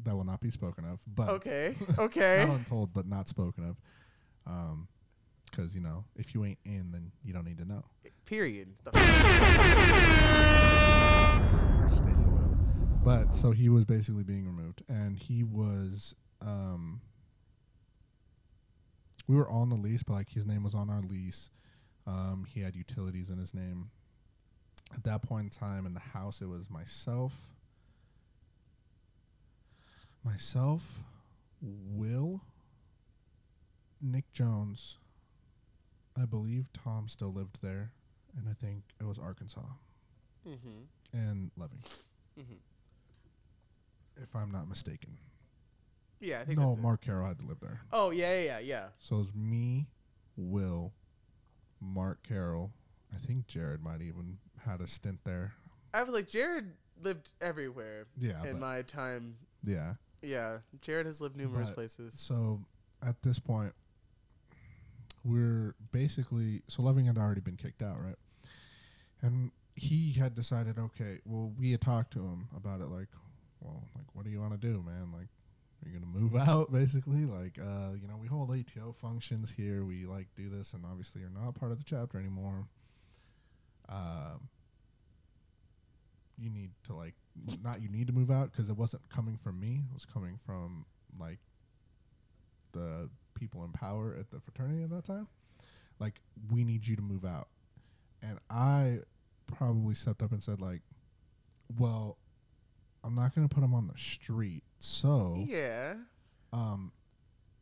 That 0.03 0.17
will 0.17 0.25
not 0.25 0.41
be 0.41 0.51
spoken 0.51 0.85
of. 0.87 1.01
But 1.07 1.29
okay, 1.29 1.77
okay. 1.99 2.45
not 2.47 2.57
untold, 2.57 2.95
but 2.95 3.07
not 3.07 3.29
spoken 3.29 3.69
of. 3.69 3.77
Um, 4.47 4.89
because 5.51 5.75
you 5.75 5.81
know, 5.81 6.05
if 6.17 6.35
you 6.35 6.45
ain't 6.45 6.59
in, 6.65 6.91
then 6.93 7.13
you 7.23 7.33
don't 7.33 7.45
need 7.45 7.59
to 7.59 7.65
know. 7.65 7.85
Period. 8.25 8.75
The- 8.85 8.93
Stay 11.89 12.13
loyal. 12.13 12.57
But 13.05 13.35
so 13.35 13.53
he 13.53 13.69
was 13.69 13.85
basically 13.85 14.25
being 14.25 14.47
removed, 14.47 14.83
and 14.89 15.19
he 15.19 15.43
was. 15.43 16.15
Um, 16.41 17.01
we 19.27 19.37
were 19.37 19.49
on 19.49 19.69
the 19.71 19.77
lease, 19.77 20.03
but 20.03 20.15
like 20.15 20.31
his 20.31 20.47
name 20.47 20.63
was 20.63 20.75
on 20.75 20.89
our 20.91 21.01
lease. 21.03 21.51
Um, 22.07 22.47
he 22.49 22.61
had 22.61 22.77
utilities 22.77 23.31
in 23.31 23.39
his 23.39 23.53
name. 23.55 23.91
At 24.95 25.03
that 25.05 25.23
point 25.23 25.45
in 25.45 25.51
time, 25.51 25.85
in 25.87 25.95
the 25.95 26.01
house, 26.01 26.41
it 26.41 26.49
was 26.49 26.71
myself, 26.71 27.51
myself, 30.25 31.03
Will, 31.61 32.43
Nick 34.01 34.31
Jones. 34.33 34.99
I 36.21 36.25
believe 36.25 36.69
Tom 36.73 37.09
still 37.09 37.33
lived 37.33 37.63
there, 37.63 37.93
and 38.37 38.49
I 38.49 38.53
think 38.55 38.85
it 39.01 39.05
was 39.05 39.19
Arkansas 39.19 39.61
Mhm, 40.47 40.87
and 41.13 41.51
Levy, 41.57 41.83
mhm. 42.39 42.59
if 44.17 44.35
I'm 44.37 44.51
not 44.51 44.69
mistaken. 44.69 45.19
Yeah, 46.21 46.41
I 46.41 46.45
think. 46.45 46.59
No, 46.59 46.69
that's 46.71 46.79
it. 46.79 46.83
Mark 46.83 47.01
Carroll 47.03 47.27
had 47.27 47.39
to 47.41 47.47
live 47.47 47.61
there. 47.61 47.81
Oh 47.93 48.11
yeah, 48.11 48.35
yeah, 48.41 48.45
yeah, 48.45 48.59
yeah. 48.61 48.87
So 48.99 49.17
it 49.17 49.19
was 49.19 49.35
me, 49.35 49.89
Will, 50.37 50.93
Mark 51.81 52.27
Carroll. 52.27 52.73
I 53.15 53.19
think 53.19 53.47
Jared 53.47 53.83
might 53.83 54.01
even 54.03 54.39
had 54.65 54.81
a 54.81 54.87
stint 54.87 55.21
there. 55.25 55.53
I 55.95 56.01
was 56.01 56.09
like, 56.11 56.29
Jared 56.29 56.73
lived 57.03 57.31
everywhere 57.41 58.07
Yeah, 58.19 58.45
in 58.45 58.59
my 58.61 58.83
time. 58.83 59.37
yeah. 59.63 59.95
Yeah, 60.23 60.59
Jared 60.81 61.07
has 61.07 61.21
lived 61.21 61.37
numerous 61.37 61.69
But- 61.69 61.75
places. 61.77 62.15
So 62.19 62.61
at 63.03 63.23
this 63.23 63.39
point, 63.39 63.75
we're 65.25 65.75
basically 65.93 66.63
so 66.69 66.83
Loving 66.83 67.07
had 67.07 67.19
already 67.19 67.41
been 67.41 67.57
kicked 67.57 67.83
out, 67.83 68.01
right? 68.03 68.17
And 69.23 69.51
he 69.75 70.13
had 70.13 70.35
decided, 70.35 70.79
okay, 70.79 71.19
well, 71.25 71.53
we 71.59 71.73
had 71.73 71.81
talked 71.81 72.13
to 72.15 72.21
him 72.21 72.49
about 72.57 72.81
it, 72.81 72.87
like, 72.87 73.09
well, 73.61 73.83
like, 73.95 74.07
what 74.15 74.25
do 74.25 74.31
you 74.31 74.41
want 74.41 74.53
to 74.53 74.59
do, 74.59 74.83
man? 74.83 75.13
Like, 75.13 75.29
are 75.83 75.89
you 75.89 75.99
gonna 75.99 76.07
move 76.07 76.37
out, 76.49 76.73
basically? 76.73 77.25
Like, 77.25 77.59
uh, 77.59 77.93
you 78.01 78.09
know, 78.09 78.17
we 78.21 78.29
hold 78.29 78.51
ATO 78.51 78.95
functions 79.01 79.53
here. 79.57 79.85
We 79.85 80.07
like 80.07 80.29
do 80.37 80.49
this, 80.49 80.73
and 80.73 80.85
obviously, 80.85 81.21
you're 81.21 81.31
not 81.31 81.55
part 81.55 81.73
of 81.73 81.79
the 81.79 81.85
chapter 81.85 82.19
anymore. 82.19 82.67
Um, 83.89 84.49
you 86.39 86.51
need 86.51 86.71
to 86.85 86.95
like, 86.95 87.15
not 87.63 87.81
you 87.81 87.89
need 87.89 88.07
to 88.09 88.13
move 88.13 88.31
out 88.31 88.53
because 88.53 88.69
it 88.69 88.77
wasn't 88.77 89.09
coming 89.09 89.37
from 89.37 89.61
me. 89.61 89.83
It 89.89 89.95
was 89.95 90.05
coming 90.05 90.39
from 90.45 90.87
like 91.19 91.39
the 92.73 93.09
people 93.35 93.65
in 93.65 93.73
power 93.73 94.17
at 94.19 94.31
the 94.31 94.41
fraternity 94.41 94.83
at 94.83 94.91
that 94.91 95.05
time. 95.05 95.29
Like, 95.99 96.21
we 96.51 96.65
need 96.65 96.87
you 96.87 96.97
to 96.97 97.03
move 97.03 97.25
out. 97.25 97.49
And 98.23 98.39
I 98.51 99.01
probably 99.47 99.95
stepped 99.95 100.23
up 100.23 100.33
and 100.33 100.43
said, 100.43 100.61
like, 100.61 100.83
well, 101.79 102.19
I'm 103.03 103.15
not 103.15 103.35
to 103.35 103.49
put 103.49 103.63
him 103.63 103.75
on 103.75 103.89
the 103.89 103.99
street. 103.99 104.63
So, 104.79 105.45
Yeah. 105.49 105.97
um, 106.53 106.93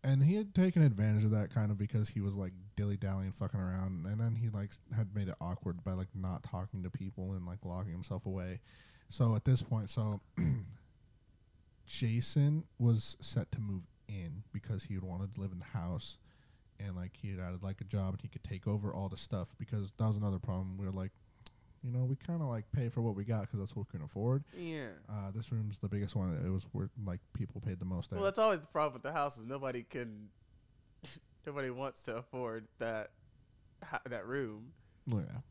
and 0.03 0.23
he 0.23 0.35
had 0.35 0.55
taken 0.55 0.83
advantage 0.83 1.25
of 1.25 1.31
that 1.31 1.51
kind 1.51 1.71
of 1.71 1.79
because 1.79 2.11
he 2.11 2.21
was 2.21 2.35
like 2.37 2.53
dilly 2.77 2.97
dallying, 2.97 3.33
fucking 3.33 3.59
around, 3.59 4.05
and 4.07 4.21
then 4.21 4.35
he 4.37 4.49
like 4.51 4.71
had 4.95 5.15
made 5.15 5.29
it 5.29 5.35
awkward 5.41 5.83
by 5.85 5.93
like 5.93 6.09
not 6.15 6.43
talking 6.43 6.83
to 6.83 6.91
people 6.91 7.33
and 7.33 7.47
like 7.47 7.65
locking 7.65 7.93
himself 7.93 8.27
away. 8.27 8.61
So 9.09 9.35
at 9.35 9.45
this 9.45 9.63
point, 9.63 9.91
so 9.91 10.21
Jason 11.87 12.65
was 12.79 13.17
set 13.21 13.51
to 13.53 13.61
move 13.61 13.83
in 14.09 14.43
because 14.53 14.85
he 14.85 14.95
had 14.95 15.03
wanted 15.03 15.35
to 15.35 15.41
live 15.41 15.53
in 15.53 15.59
the 15.59 15.65
house, 15.79 16.19
and 16.81 16.97
like 16.97 17.13
he 17.21 17.31
had 17.31 17.39
added 17.41 17.63
like 17.63 17.81
a 17.81 17.85
job 17.85 18.15
and 18.15 18.23
he 18.23 18.29
could 18.29 18.45
take 18.45 18.67
over 18.67 18.93
all 18.93 19.09
the 19.09 19.17
stuff 19.17 19.55
because 19.59 19.93
that 19.99 20.07
was 20.07 20.17
another 20.17 20.39
problem. 20.39 20.77
We 20.77 20.87
were 20.87 20.93
like, 20.93 21.13
you 21.85 21.93
know, 21.93 22.05
we 22.05 22.17
kind 22.17 22.41
of 22.41 22.49
like 22.49 22.65
pay 22.73 22.89
for 22.89 23.03
what 23.03 23.15
we 23.15 23.25
got 23.25 23.43
because 23.43 23.59
that's 23.59 23.77
what 23.77 23.87
we 23.87 23.99
can 23.99 24.05
afford. 24.05 24.45
Yeah. 24.57 24.87
Uh, 25.09 25.31
this 25.35 25.53
room's 25.53 25.79
the 25.79 25.89
biggest 25.89 26.17
one. 26.17 26.33
It 26.45 26.49
was 26.49 26.67
where 26.73 26.89
like 27.05 27.21
people 27.35 27.61
paid 27.61 27.79
the 27.79 27.85
most. 27.85 28.11
Well, 28.11 28.23
there. 28.23 28.31
that's 28.31 28.39
always 28.39 28.61
the 28.61 28.67
problem 28.67 28.95
with 28.95 29.03
the 29.03 29.13
houses. 29.13 29.47
Nobody 29.47 29.83
can, 29.83 30.29
nobody 31.47 31.69
wants 31.71 32.05
to 32.05 32.17
afford 32.17 32.67
that, 32.79 33.11
ha- 33.83 34.01
that 34.09 34.27
room. 34.27 34.73
Yeah. 35.07 35.43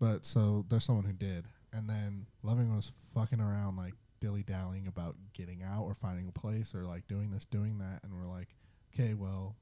But 0.00 0.24
so 0.24 0.64
there's 0.68 0.84
someone 0.84 1.04
who 1.04 1.12
did, 1.12 1.44
and 1.72 1.88
then 1.88 2.26
Loving 2.42 2.74
was 2.74 2.92
fucking 3.14 3.40
around 3.40 3.76
like 3.76 3.94
dilly 4.20 4.42
dallying 4.42 4.88
about 4.88 5.14
getting 5.34 5.62
out 5.62 5.84
or 5.84 5.94
finding 5.94 6.26
a 6.28 6.32
place 6.32 6.74
or 6.74 6.84
like 6.84 7.06
doing 7.06 7.30
this, 7.30 7.44
doing 7.44 7.78
that, 7.78 8.00
and 8.02 8.12
we're 8.12 8.28
like, 8.28 8.48
okay, 8.92 9.14
well, 9.14 9.54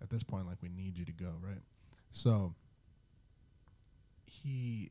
at 0.00 0.10
this 0.10 0.22
point, 0.22 0.46
like 0.46 0.58
we 0.62 0.68
need 0.68 0.96
you 0.96 1.04
to 1.04 1.12
go, 1.12 1.32
right? 1.40 1.62
So 2.12 2.54
he 4.44 4.90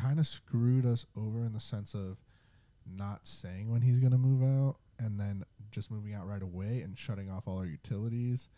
kind 0.00 0.18
of 0.20 0.26
screwed 0.26 0.86
us 0.86 1.06
over 1.16 1.44
in 1.44 1.52
the 1.52 1.60
sense 1.60 1.92
of 1.94 2.18
not 2.86 3.26
saying 3.26 3.70
when 3.70 3.82
he's 3.82 3.98
gonna 3.98 4.18
move 4.18 4.42
out, 4.42 4.76
and 4.98 5.18
then 5.18 5.44
just 5.70 5.90
moving 5.90 6.14
out 6.14 6.26
right 6.26 6.42
away 6.42 6.80
and 6.80 6.98
shutting 6.98 7.30
off 7.30 7.46
all 7.46 7.58
our 7.58 7.66
utilities. 7.66 8.48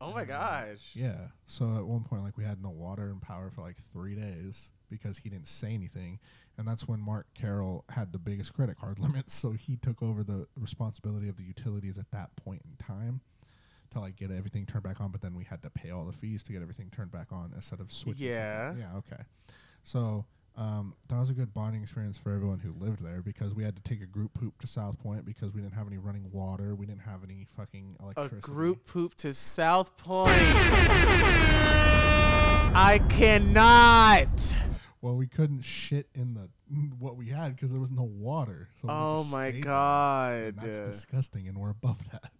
Oh 0.00 0.12
my 0.12 0.24
gosh. 0.24 0.90
Yeah. 0.94 1.28
So 1.46 1.76
at 1.76 1.86
one 1.86 2.02
point, 2.04 2.22
like 2.22 2.36
we 2.36 2.44
had 2.44 2.62
no 2.62 2.70
water 2.70 3.04
and 3.04 3.22
power 3.22 3.50
for 3.50 3.60
like 3.60 3.76
three 3.92 4.14
days 4.14 4.70
because 4.90 5.18
he 5.18 5.28
didn't 5.28 5.48
say 5.48 5.72
anything, 5.72 6.18
and 6.56 6.66
that's 6.66 6.86
when 6.86 7.00
Mark 7.00 7.26
Carroll 7.34 7.84
had 7.90 8.12
the 8.12 8.18
biggest 8.18 8.54
credit 8.54 8.76
card 8.78 8.98
limits. 9.00 9.34
So 9.34 9.52
he 9.52 9.76
took 9.76 10.02
over 10.02 10.22
the 10.22 10.46
responsibility 10.56 11.28
of 11.28 11.36
the 11.36 11.44
utilities 11.44 11.98
at 11.98 12.10
that 12.12 12.34
point 12.36 12.62
in 12.64 12.84
time 12.84 13.20
to 13.94 14.00
like 14.00 14.16
get 14.16 14.30
everything 14.30 14.66
turned 14.66 14.84
back 14.84 15.00
on. 15.00 15.10
But 15.10 15.22
then 15.22 15.34
we 15.34 15.44
had 15.44 15.62
to 15.62 15.70
pay 15.70 15.90
all 15.90 16.04
the 16.04 16.12
fees 16.12 16.42
to 16.44 16.52
get 16.52 16.62
everything 16.62 16.90
turned 16.90 17.10
back 17.10 17.32
on 17.32 17.52
instead 17.54 17.80
of 17.80 17.90
switching. 17.90 18.26
Yeah. 18.28 18.68
something. 18.68 18.86
Yeah. 18.92 18.98
Okay. 18.98 19.22
So. 19.82 20.26
Um, 20.56 20.94
that 21.08 21.18
was 21.18 21.30
a 21.30 21.34
good 21.34 21.52
bonding 21.52 21.82
experience 21.82 22.16
for 22.16 22.30
everyone 22.32 22.60
who 22.60 22.72
lived 22.78 23.02
there 23.04 23.20
because 23.22 23.52
we 23.56 23.64
had 23.64 23.74
to 23.74 23.82
take 23.82 24.00
a 24.00 24.06
group 24.06 24.34
poop 24.34 24.56
to 24.60 24.68
South 24.68 25.00
Point 25.00 25.24
because 25.24 25.52
we 25.52 25.60
didn't 25.60 25.74
have 25.74 25.88
any 25.88 25.98
running 25.98 26.30
water, 26.30 26.76
we 26.76 26.86
didn't 26.86 27.00
have 27.00 27.24
any 27.24 27.44
fucking 27.56 27.96
electricity. 28.00 28.36
A 28.36 28.40
group 28.40 28.86
poop 28.86 29.16
to 29.16 29.34
South 29.34 29.96
Point. 29.96 30.30
I 32.76 33.00
cannot. 33.08 34.58
Well, 35.00 35.16
we 35.16 35.26
couldn't 35.26 35.62
shit 35.62 36.08
in 36.14 36.34
the 36.34 36.48
what 37.00 37.16
we 37.16 37.26
had 37.30 37.56
because 37.56 37.72
there 37.72 37.80
was 37.80 37.90
no 37.90 38.04
water. 38.04 38.68
So 38.80 38.86
Oh 38.88 39.24
my 39.24 39.50
god. 39.50 40.54
that's 40.60 40.78
disgusting, 40.80 41.48
and 41.48 41.58
we're 41.58 41.70
above 41.70 42.10
that. 42.12 42.30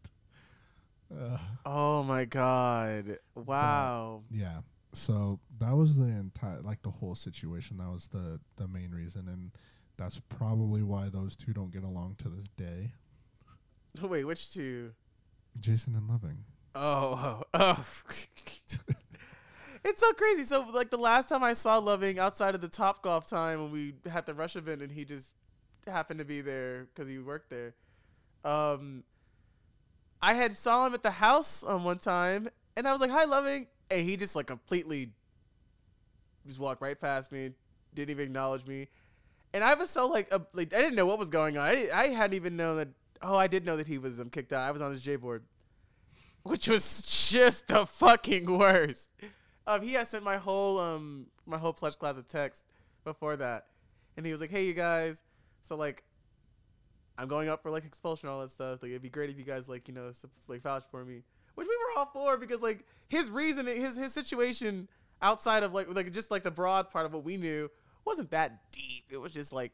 Uh, 1.19 1.39
Oh 1.67 2.03
my 2.03 2.25
god! 2.25 3.19
Wow. 3.35 4.23
yeah. 4.31 4.61
So 4.93 5.41
that 5.61 5.75
was 5.75 5.97
the 5.97 6.05
entire, 6.05 6.61
like 6.61 6.83
the 6.83 6.91
whole 6.91 7.15
situation. 7.15 7.79
That 7.79 7.91
was 7.91 8.09
the 8.09 8.41
the 8.57 8.69
main 8.69 8.91
reason, 8.91 9.29
and 9.29 9.51
that's 9.97 10.21
probably 10.29 10.83
why 10.83 11.09
those 11.09 11.37
two 11.37 11.53
don't 11.53 11.73
get 11.73 11.83
along 11.85 12.17
to 12.19 12.29
this 12.29 12.49
day. 12.57 12.93
Wait, 14.03 14.25
which 14.25 14.53
two? 14.53 14.93
Jason 15.61 15.95
and 15.95 16.09
Loving. 16.09 16.45
Oh, 16.75 17.15
oh, 17.17 17.43
oh. 17.55 17.85
it's 19.85 20.01
so 20.01 20.13
crazy. 20.13 20.43
So, 20.43 20.67
like 20.73 20.91
the 20.91 20.99
last 20.99 21.29
time 21.29 21.43
I 21.45 21.55
saw 21.55 21.79
Loving 21.79 22.19
outside 22.19 22.55
of 22.55 22.61
the 22.61 22.69
Topgolf 22.69 23.29
time 23.29 23.63
when 23.63 23.71
we 23.71 23.95
had 24.11 24.27
the 24.27 24.35
Rush 24.35 24.57
event, 24.57 24.83
and 24.83 24.91
he 24.91 25.05
just 25.05 25.31
happened 25.87 26.19
to 26.19 26.25
be 26.25 26.41
there 26.41 26.89
because 26.93 27.09
he 27.09 27.19
worked 27.19 27.51
there. 27.51 27.75
Um, 28.45 29.05
I 30.25 30.35
had 30.35 30.57
saw 30.57 30.87
him 30.87 30.95
at 30.95 31.03
the 31.03 31.11
house 31.11 31.63
um, 31.67 31.85
one 31.85 31.99
time, 31.99 32.49
and 32.77 32.89
I 32.89 32.93
was 32.93 33.01
like, 33.01 33.11
"Hi, 33.11 33.25
Loving," 33.25 33.67
and 33.91 34.09
he 34.09 34.17
just 34.17 34.35
like 34.35 34.47
completely 34.47 35.11
just 36.47 36.59
walked 36.59 36.83
right 36.83 36.99
past 36.99 37.33
me, 37.33 37.51
didn't 37.95 38.11
even 38.11 38.27
acknowledge 38.27 38.67
me, 38.67 38.89
and 39.53 39.63
I 39.63 39.75
was 39.75 39.91
so 39.91 40.07
like, 40.07 40.33
like 40.53 40.73
I 40.73 40.81
didn't 40.81 40.95
know 40.95 41.07
what 41.07 41.19
was 41.19 41.31
going 41.31 41.59
on. 41.59 41.67
I, 41.67 41.89
I 41.93 42.09
hadn't 42.09 42.35
even 42.35 42.57
known 42.57 42.77
that. 42.79 42.89
Oh, 43.23 43.37
I 43.37 43.47
did 43.47 43.65
know 43.65 43.77
that 43.77 43.87
he 43.87 43.99
was 43.99 44.21
um, 44.21 44.31
kicked 44.31 44.53
out. 44.53 44.63
I 44.63 44.71
was 44.71 44.83
on 44.83 44.93
his 44.93 45.03
J 45.03 45.17
board 45.17 45.45
which 46.45 46.69
was 46.69 47.03
just 47.31 47.69
the 47.69 47.85
fucking 47.85 48.47
worst. 48.47 49.11
Um, 49.67 49.83
he 49.83 49.95
had 49.95 50.07
sent 50.07 50.23
my 50.25 50.37
whole 50.37 50.79
um 50.79 51.27
my 51.47 51.59
whole 51.59 51.73
pledge 51.73 51.99
class 51.99 52.17
a 52.17 52.23
text 52.23 52.65
before 53.03 53.37
that, 53.37 53.67
and 54.17 54.25
he 54.25 54.31
was 54.33 54.41
like, 54.41 54.51
"Hey, 54.51 54.67
you 54.67 54.75
guys, 54.75 55.23
so 55.63 55.75
like, 55.75 56.05
I'm 57.17 57.29
going 57.29 57.49
up 57.49 57.63
for 57.63 57.71
like 57.71 57.85
expulsion, 57.85 58.29
all 58.29 58.41
that 58.41 58.51
stuff. 58.51 58.83
Like, 58.83 58.91
it'd 58.91 59.03
be 59.03 59.11
great 59.11 59.31
if 59.31 59.39
you 59.39 59.45
guys 59.45 59.69
like 59.69 59.89
you 59.89 59.95
know 59.95 60.11
like 60.49 60.63
vouch 60.63 60.85
for 60.91 61.05
me." 61.05 61.23
Which 61.55 61.69
we 61.69 61.77
were 61.77 62.01
all 62.01 62.07
for 62.07 62.37
because 62.37 62.63
like 62.63 62.85
his 63.09 63.31
reason, 63.31 63.67
his 63.67 63.97
his 63.97 64.13
situation 64.13 64.89
outside 65.23 65.63
of 65.63 65.73
like 65.73 65.87
like 65.95 66.11
just 66.13 66.31
like 66.31 66.43
the 66.43 66.51
broad 66.51 66.91
part 66.91 67.07
of 67.07 67.13
what 67.13 67.25
we 67.25 67.37
knew 67.37 67.71
wasn't 68.05 68.31
that 68.33 68.73
deep. 68.73 69.05
It 69.11 69.19
was 69.19 69.33
just 69.33 69.53
like 69.53 69.73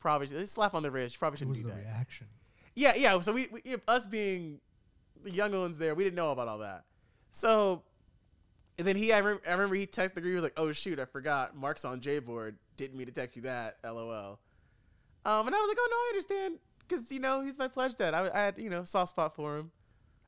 probably 0.00 0.26
just 0.26 0.52
slap 0.52 0.74
on 0.74 0.82
the 0.82 0.90
wrist. 0.90 1.18
Probably 1.18 1.38
shouldn't 1.38 1.56
was 1.56 1.60
do 1.60 1.68
the 1.68 1.74
that. 1.74 1.84
reaction. 1.84 2.26
Yeah, 2.74 2.94
yeah. 2.96 3.20
So 3.20 3.32
we, 3.32 3.48
we 3.52 3.76
us 3.86 4.06
being 4.06 4.60
the 5.22 5.30
young 5.30 5.52
ones 5.52 5.78
there, 5.78 5.94
we 5.94 6.04
didn't 6.04 6.16
know 6.16 6.32
about 6.32 6.48
all 6.48 6.58
that. 6.58 6.84
So, 7.30 7.82
and 8.78 8.86
then 8.86 8.96
he, 8.96 9.12
I 9.12 9.18
remember, 9.18 9.42
I 9.46 9.52
remember 9.52 9.76
he 9.76 9.86
texted 9.86 10.14
the 10.14 10.20
group. 10.20 10.32
He 10.32 10.34
was 10.34 10.44
like, 10.44 10.54
"Oh 10.56 10.72
shoot, 10.72 10.98
I 10.98 11.04
forgot. 11.04 11.56
Mark's 11.56 11.84
on 11.84 12.00
J 12.00 12.18
board. 12.18 12.56
Didn't 12.76 12.96
mean 12.98 13.06
to 13.06 13.12
text 13.12 13.36
you 13.36 13.42
that. 13.42 13.76
LOL." 13.84 14.38
Um, 15.24 15.46
and 15.46 15.54
I 15.54 15.58
was 15.58 15.68
like, 15.68 15.76
"Oh 15.80 15.88
no, 15.90 15.96
I 15.96 16.08
understand, 16.12 16.58
because 16.80 17.10
you 17.12 17.20
know 17.20 17.42
he's 17.42 17.58
my 17.58 17.68
pledge 17.68 17.96
dad. 17.96 18.14
I, 18.14 18.28
I 18.34 18.44
had 18.44 18.58
you 18.58 18.70
know 18.70 18.84
soft 18.84 19.10
spot 19.10 19.34
for 19.36 19.56
him. 19.58 19.70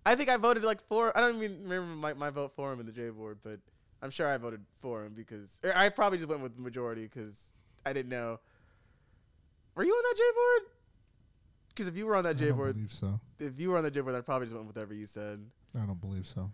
I 0.06 0.14
think 0.14 0.28
I 0.28 0.36
voted 0.36 0.64
like 0.64 0.82
for. 0.86 1.16
I 1.16 1.20
don't 1.20 1.36
even 1.42 1.62
remember 1.64 1.94
my, 1.94 2.14
my 2.14 2.30
vote 2.30 2.52
for 2.54 2.72
him 2.72 2.80
in 2.80 2.86
the 2.86 2.92
J 2.92 3.08
board, 3.10 3.38
but 3.42 3.58
I'm 4.02 4.10
sure 4.10 4.28
I 4.28 4.36
voted 4.36 4.60
for 4.80 5.04
him 5.04 5.14
because 5.14 5.58
I 5.74 5.88
probably 5.88 6.18
just 6.18 6.28
went 6.28 6.42
with 6.42 6.56
the 6.56 6.62
majority 6.62 7.02
because 7.04 7.48
I 7.86 7.92
didn't 7.92 8.10
know. 8.10 8.38
Were 9.74 9.82
you 9.84 9.92
on 9.92 10.02
that 10.02 10.16
J 10.16 10.22
board? 10.34 10.70
Because 11.70 11.88
if 11.88 11.96
you 11.96 12.06
were 12.06 12.14
on 12.14 12.22
that 12.24 12.36
J 12.36 12.48
don't 12.48 12.56
board, 12.58 12.74
believe 12.74 12.92
so. 12.92 13.18
if 13.40 13.58
you 13.58 13.70
were 13.70 13.78
on 13.78 13.82
the 13.82 13.90
J 13.90 14.00
board, 14.02 14.14
I 14.14 14.20
probably 14.20 14.46
just 14.46 14.54
went 14.54 14.66
with 14.66 14.76
whatever 14.76 14.94
you 14.94 15.06
said. 15.06 15.44
I 15.74 15.84
don't 15.84 16.00
believe 16.00 16.26
so. 16.26 16.52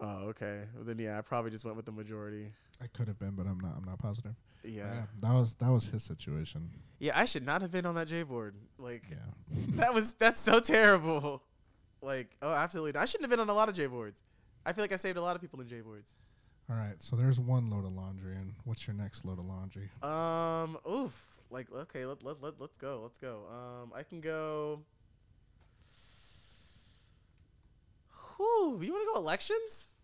Oh, 0.00 0.26
okay. 0.28 0.62
Well, 0.76 0.84
then 0.84 0.98
yeah, 0.98 1.18
I 1.18 1.22
probably 1.22 1.50
just 1.50 1.64
went 1.64 1.76
with 1.76 1.86
the 1.86 1.92
majority. 1.92 2.52
I 2.80 2.86
could 2.86 3.08
have 3.08 3.18
been, 3.18 3.32
but 3.32 3.46
I'm 3.46 3.58
not. 3.60 3.74
I'm 3.76 3.84
not 3.84 3.98
positive. 3.98 4.34
But 4.62 4.70
Yeah. 4.72 5.04
that 5.20 5.32
was 5.32 5.54
that 5.54 5.70
was 5.70 5.86
his 5.88 6.02
situation. 6.02 6.70
Yeah, 6.98 7.12
I 7.18 7.24
should 7.24 7.44
not 7.46 7.62
have 7.62 7.70
been 7.70 7.86
on 7.86 7.94
that 7.96 8.08
J 8.08 8.22
board. 8.22 8.54
Like 8.78 9.04
Yeah. 9.10 9.16
that 9.76 9.94
was 9.94 10.12
that's 10.14 10.40
so 10.40 10.60
terrible. 10.60 11.42
Like, 12.00 12.36
oh, 12.42 12.52
absolutely. 12.52 12.92
not. 12.92 13.02
I 13.02 13.04
shouldn't 13.06 13.24
have 13.24 13.30
been 13.30 13.40
on 13.40 13.48
a 13.50 13.54
lot 13.54 13.68
of 13.68 13.74
J 13.74 13.86
boards. 13.86 14.22
I 14.64 14.72
feel 14.72 14.84
like 14.84 14.92
I 14.92 14.96
saved 14.96 15.18
a 15.18 15.22
lot 15.22 15.34
of 15.34 15.42
people 15.42 15.60
in 15.60 15.68
J 15.68 15.80
boards. 15.80 16.14
All 16.70 16.76
right. 16.76 16.94
So 17.02 17.16
there's 17.16 17.40
one 17.40 17.70
load 17.70 17.84
of 17.84 17.92
laundry, 17.92 18.36
and 18.36 18.54
what's 18.64 18.86
your 18.86 18.94
next 18.94 19.24
load 19.24 19.38
of 19.38 19.46
laundry? 19.46 19.90
Um, 20.02 20.76
oof. 20.88 21.40
Like, 21.50 21.66
okay, 21.72 22.04
let 22.04 22.22
let 22.22 22.40
let 22.42 22.60
let's 22.60 22.76
go. 22.76 23.00
Let's 23.02 23.18
go. 23.18 23.42
Um, 23.50 23.92
I 23.96 24.02
can 24.04 24.20
go. 24.20 24.82
Whew, 28.36 28.80
you 28.82 28.92
want 28.92 29.02
to 29.08 29.14
go 29.14 29.16
elections? 29.20 29.94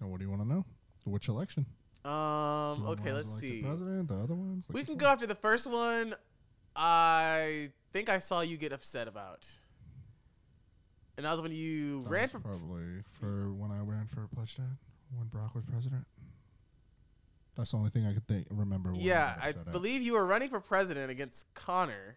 And 0.00 0.10
what 0.10 0.18
do 0.18 0.24
you 0.24 0.30
want 0.30 0.42
to 0.42 0.48
know? 0.48 0.64
Which 1.06 1.28
election? 1.28 1.66
Um, 2.04 2.10
The 2.12 2.88
okay, 3.00 3.12
let's 3.12 3.32
see. 3.38 3.62
President. 3.62 4.08
The 4.08 4.14
other 4.18 4.34
ones. 4.34 4.66
Like 4.68 4.74
We 4.74 4.84
can 4.84 4.96
go 4.96 5.06
after 5.06 5.26
the 5.26 5.34
first 5.34 5.66
one. 5.70 6.14
I 6.74 7.70
think 7.92 8.08
I 8.08 8.18
saw 8.18 8.40
you 8.42 8.56
get 8.56 8.72
upset 8.72 9.08
about. 9.08 9.48
And 11.16 11.24
that 11.24 11.30
was 11.30 11.40
when 11.40 11.52
you 11.52 12.02
That 12.02 12.10
ran 12.10 12.28
for. 12.28 12.40
probably 12.40 13.02
for 13.12 13.52
when 13.52 13.70
I 13.70 13.78
ran 13.80 14.06
for 14.06 14.26
pledge 14.34 14.56
dad 14.56 14.76
when 15.16 15.28
Brock 15.28 15.54
was 15.54 15.64
president. 15.64 16.06
That's 17.56 17.70
the 17.70 17.78
only 17.78 17.88
thing 17.90 18.06
I 18.06 18.12
could 18.12 18.26
think 18.26 18.46
remember. 18.50 18.92
Yeah, 18.94 19.34
I 19.40 19.48
at. 19.50 19.72
believe 19.72 20.02
you 20.02 20.12
were 20.12 20.26
running 20.26 20.50
for 20.50 20.60
president 20.60 21.10
against 21.10 21.46
Connor. 21.54 22.16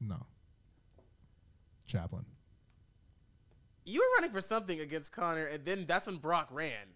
no. 0.00 0.26
Chaplain. 1.86 2.24
You 3.84 4.00
were 4.00 4.16
running 4.16 4.30
for 4.32 4.40
something 4.40 4.80
against 4.80 5.12
Connor, 5.12 5.44
and 5.44 5.64
then 5.66 5.84
that's 5.84 6.06
when 6.06 6.16
Brock 6.16 6.48
ran. 6.50 6.88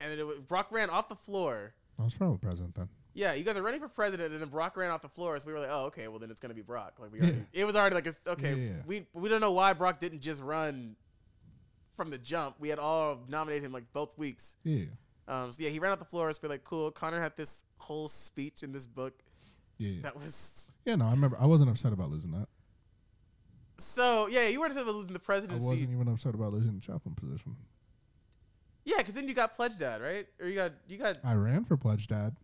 And 0.00 0.10
then 0.18 0.26
was, 0.26 0.44
Brock 0.44 0.68
ran 0.70 0.90
off 0.90 1.08
the 1.08 1.14
floor. 1.16 1.74
I 1.98 2.02
was 2.04 2.14
probably 2.14 2.38
president 2.38 2.74
then. 2.74 2.88
Yeah, 3.12 3.34
you 3.34 3.44
guys 3.44 3.56
are 3.56 3.62
running 3.62 3.80
for 3.80 3.88
president, 3.88 4.32
and 4.32 4.40
then 4.40 4.48
Brock 4.48 4.76
ran 4.76 4.90
off 4.90 5.02
the 5.02 5.08
floor. 5.08 5.38
So 5.40 5.48
we 5.48 5.52
were 5.52 5.58
like, 5.58 5.68
"Oh, 5.70 5.86
okay. 5.86 6.06
Well, 6.08 6.18
then 6.20 6.30
it's 6.30 6.40
gonna 6.40 6.54
be 6.54 6.62
Brock." 6.62 6.94
Like 7.00 7.12
we, 7.12 7.18
already, 7.20 7.44
it 7.52 7.64
was 7.64 7.74
already 7.76 7.94
like, 7.96 8.06
it's, 8.06 8.20
okay, 8.26 8.50
Yeah, 8.54 8.68
yeah. 8.68 8.82
we 8.86 9.06
we 9.12 9.28
don't 9.28 9.40
know 9.40 9.52
why 9.52 9.72
Brock 9.72 9.98
didn't 10.00 10.20
just 10.20 10.40
run 10.42 10.96
from 11.96 12.10
the 12.10 12.18
jump. 12.18 12.56
We 12.60 12.68
had 12.68 12.78
all 12.78 13.18
nominated 13.28 13.64
him 13.64 13.72
like 13.72 13.92
both 13.92 14.16
weeks. 14.16 14.56
Yeah. 14.64 14.84
Um, 15.28 15.50
so 15.52 15.62
yeah, 15.62 15.70
he 15.70 15.78
ran 15.80 15.92
off 15.92 15.98
the 15.98 16.04
floor. 16.04 16.32
So 16.32 16.40
we're 16.44 16.48
like, 16.50 16.64
cool. 16.64 16.90
Connor 16.92 17.20
had 17.20 17.36
this 17.36 17.64
whole 17.78 18.08
speech 18.08 18.62
in 18.62 18.72
this 18.72 18.86
book 18.86 19.14
Yeah. 19.76 19.90
Yeah. 19.90 20.02
that 20.02 20.16
was 20.16 20.70
yeah. 20.86 20.94
No, 20.94 21.06
I 21.06 21.10
remember. 21.10 21.36
I 21.38 21.46
wasn't 21.46 21.68
upset 21.70 21.92
about 21.92 22.10
losing 22.10 22.30
that. 22.30 22.48
so 23.78 24.28
yeah. 24.28 24.46
You 24.46 24.60
weren't 24.60 24.70
upset 24.72 24.84
about 24.84 24.94
losing 24.94 25.12
the 25.12 25.18
presidency. 25.18 25.64
I 25.64 25.68
wasn't 25.68 25.90
even 25.92 26.08
upset 26.08 26.34
about 26.34 26.52
losing 26.52 26.74
the 26.74 26.80
chaplain 26.80 27.14
position. 27.16 27.56
Yeah, 28.90 28.98
because 28.98 29.14
then 29.14 29.28
you 29.28 29.34
got 29.34 29.54
pledge 29.54 29.76
dad, 29.76 30.02
right? 30.02 30.26
Or 30.40 30.48
you 30.48 30.56
got 30.56 30.72
you 30.88 30.98
got 30.98 31.18
I 31.24 31.34
ran 31.34 31.64
for 31.64 31.76
pledge 31.76 32.08
dad, 32.08 32.34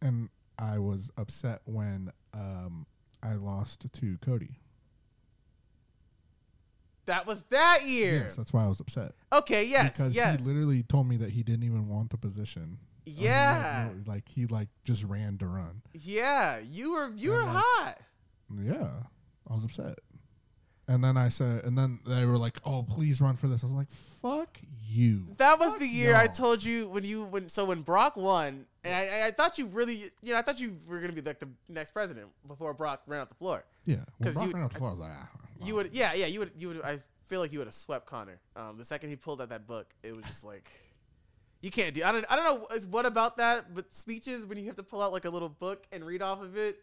and 0.00 0.28
I 0.58 0.78
was 0.78 1.10
upset 1.16 1.62
when 1.64 2.12
um, 2.32 2.86
I 3.22 3.34
lost 3.34 3.86
to 3.92 4.18
Cody. 4.18 4.60
that 7.06 7.26
was 7.26 7.42
that 7.50 7.86
year. 7.88 8.22
Yes, 8.22 8.36
that's 8.36 8.52
why 8.52 8.64
I 8.64 8.68
was 8.68 8.78
upset. 8.78 9.12
Okay. 9.32 9.64
Yes. 9.64 9.96
because 9.96 10.14
yes. 10.14 10.40
he 10.40 10.46
literally 10.46 10.82
told 10.84 11.08
me 11.08 11.16
that 11.16 11.30
he 11.30 11.42
didn't 11.42 11.64
even 11.64 11.88
want 11.88 12.10
the 12.10 12.16
position. 12.16 12.78
Or 13.06 13.10
he 13.10 13.24
had 13.24 13.24
yeah. 13.24 13.88
no- 13.92 14.12
like 14.12 14.28
he 14.28 14.46
like 14.46 14.68
just 14.84 15.02
ran 15.02 15.38
to 15.38 15.46
run. 15.46 15.82
Yeah. 15.92 16.58
You 16.58 16.92
were 16.92 17.10
you 17.16 17.32
I'm 17.32 17.38
were 17.38 17.44
like- 17.44 17.64
hot. 17.64 17.98
Yeah, 18.62 18.90
I 19.50 19.54
was 19.54 19.64
upset. 19.64 19.98
And 20.86 21.02
then 21.02 21.16
I 21.16 21.28
said, 21.28 21.64
and 21.64 21.78
then 21.78 22.00
they 22.06 22.26
were 22.26 22.36
like, 22.36 22.58
"Oh, 22.66 22.82
please 22.82 23.20
run 23.20 23.36
for 23.36 23.46
this." 23.46 23.62
I 23.62 23.66
was 23.66 23.74
like, 23.74 23.90
"Fuck 23.90 24.58
you." 24.92 25.26
That 25.38 25.58
was 25.58 25.76
the 25.78 25.86
year 25.86 26.14
I 26.14 26.26
told 26.26 26.62
you 26.62 26.88
when 26.88 27.04
you 27.04 27.24
when 27.24 27.48
so 27.48 27.64
when 27.64 27.82
Brock 27.82 28.16
won, 28.16 28.66
and 28.84 28.94
I, 28.94 29.26
I- 29.26 29.30
thought 29.30 29.58
you 29.58 29.66
really 29.66 30.10
you 30.22 30.32
know 30.32 30.36
I 30.36 30.42
thought 30.42 30.60
you 30.60 30.76
were 30.88 31.00
gonna 31.00 31.12
be 31.12 31.22
like 31.22 31.38
the 31.40 31.48
next 31.68 31.90
president 31.92 32.28
before 32.46 32.74
Brock 32.74 33.02
ran 33.06 33.20
off 33.20 33.28
the 33.28 33.34
floor. 33.34 33.64
Yeah, 33.84 33.96
because 34.18 34.34
Brock 34.34 34.46
you- 34.48 34.52
ran 34.52 34.62
off 34.64 34.72
the 34.72 34.78
floor, 34.78 34.90
I 34.90 34.92
was 34.92 35.00
like, 35.00 35.12
ah, 35.14 35.28
You 35.64 35.74
would 35.74 35.92
yeah 35.92 36.12
yeah 36.14 36.26
you 36.26 36.38
would 36.40 36.52
you 36.56 36.68
would 36.68 36.82
I 36.82 36.98
feel 37.26 37.40
like 37.40 37.52
you 37.52 37.58
would 37.60 37.68
have 37.68 37.74
swept 37.74 38.06
Connor. 38.06 38.40
Um, 38.56 38.76
the 38.78 38.84
second 38.84 39.08
he 39.10 39.16
pulled 39.16 39.40
out 39.40 39.48
that 39.48 39.66
book, 39.66 39.86
it 40.02 40.14
was 40.16 40.24
just 40.26 40.44
like 40.44 40.70
you 41.60 41.70
can't 41.70 41.94
do. 41.94 42.02
I 42.04 42.12
don't 42.12 42.26
I 42.28 42.36
don't 42.36 42.44
know 42.44 42.78
what 42.90 43.06
about 43.06 43.36
that, 43.38 43.72
but 43.74 43.94
speeches 43.94 44.44
when 44.44 44.58
you 44.58 44.66
have 44.66 44.76
to 44.76 44.82
pull 44.82 45.00
out 45.00 45.12
like 45.12 45.24
a 45.24 45.30
little 45.30 45.48
book 45.48 45.86
and 45.92 46.04
read 46.04 46.20
off 46.22 46.42
of 46.42 46.56
it. 46.56 46.78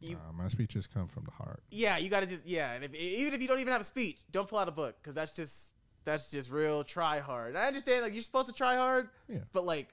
You, 0.00 0.16
Nah, 0.16 0.32
my 0.32 0.48
speeches 0.48 0.86
come 0.86 1.08
from 1.08 1.24
the 1.24 1.30
heart. 1.30 1.62
yeah, 1.70 1.96
you 1.96 2.10
gotta 2.10 2.26
just 2.26 2.44
yeah, 2.46 2.72
and 2.74 2.84
if 2.84 2.94
even 2.94 3.32
if 3.32 3.40
you 3.40 3.48
don't 3.48 3.60
even 3.60 3.72
have 3.72 3.80
a 3.80 3.84
speech, 3.84 4.18
don't 4.30 4.46
pull 4.46 4.58
out 4.58 4.68
a 4.68 4.72
book 4.72 4.96
because 5.00 5.14
that's 5.14 5.34
just 5.34 5.72
that's 6.04 6.30
just 6.30 6.50
real 6.50 6.84
try 6.84 7.18
hard. 7.20 7.56
I 7.56 7.66
understand 7.66 8.02
like 8.02 8.12
you're 8.12 8.22
supposed 8.22 8.48
to 8.48 8.54
try 8.54 8.76
hard, 8.76 9.08
Yeah. 9.28 9.38
but 9.52 9.64
like 9.64 9.88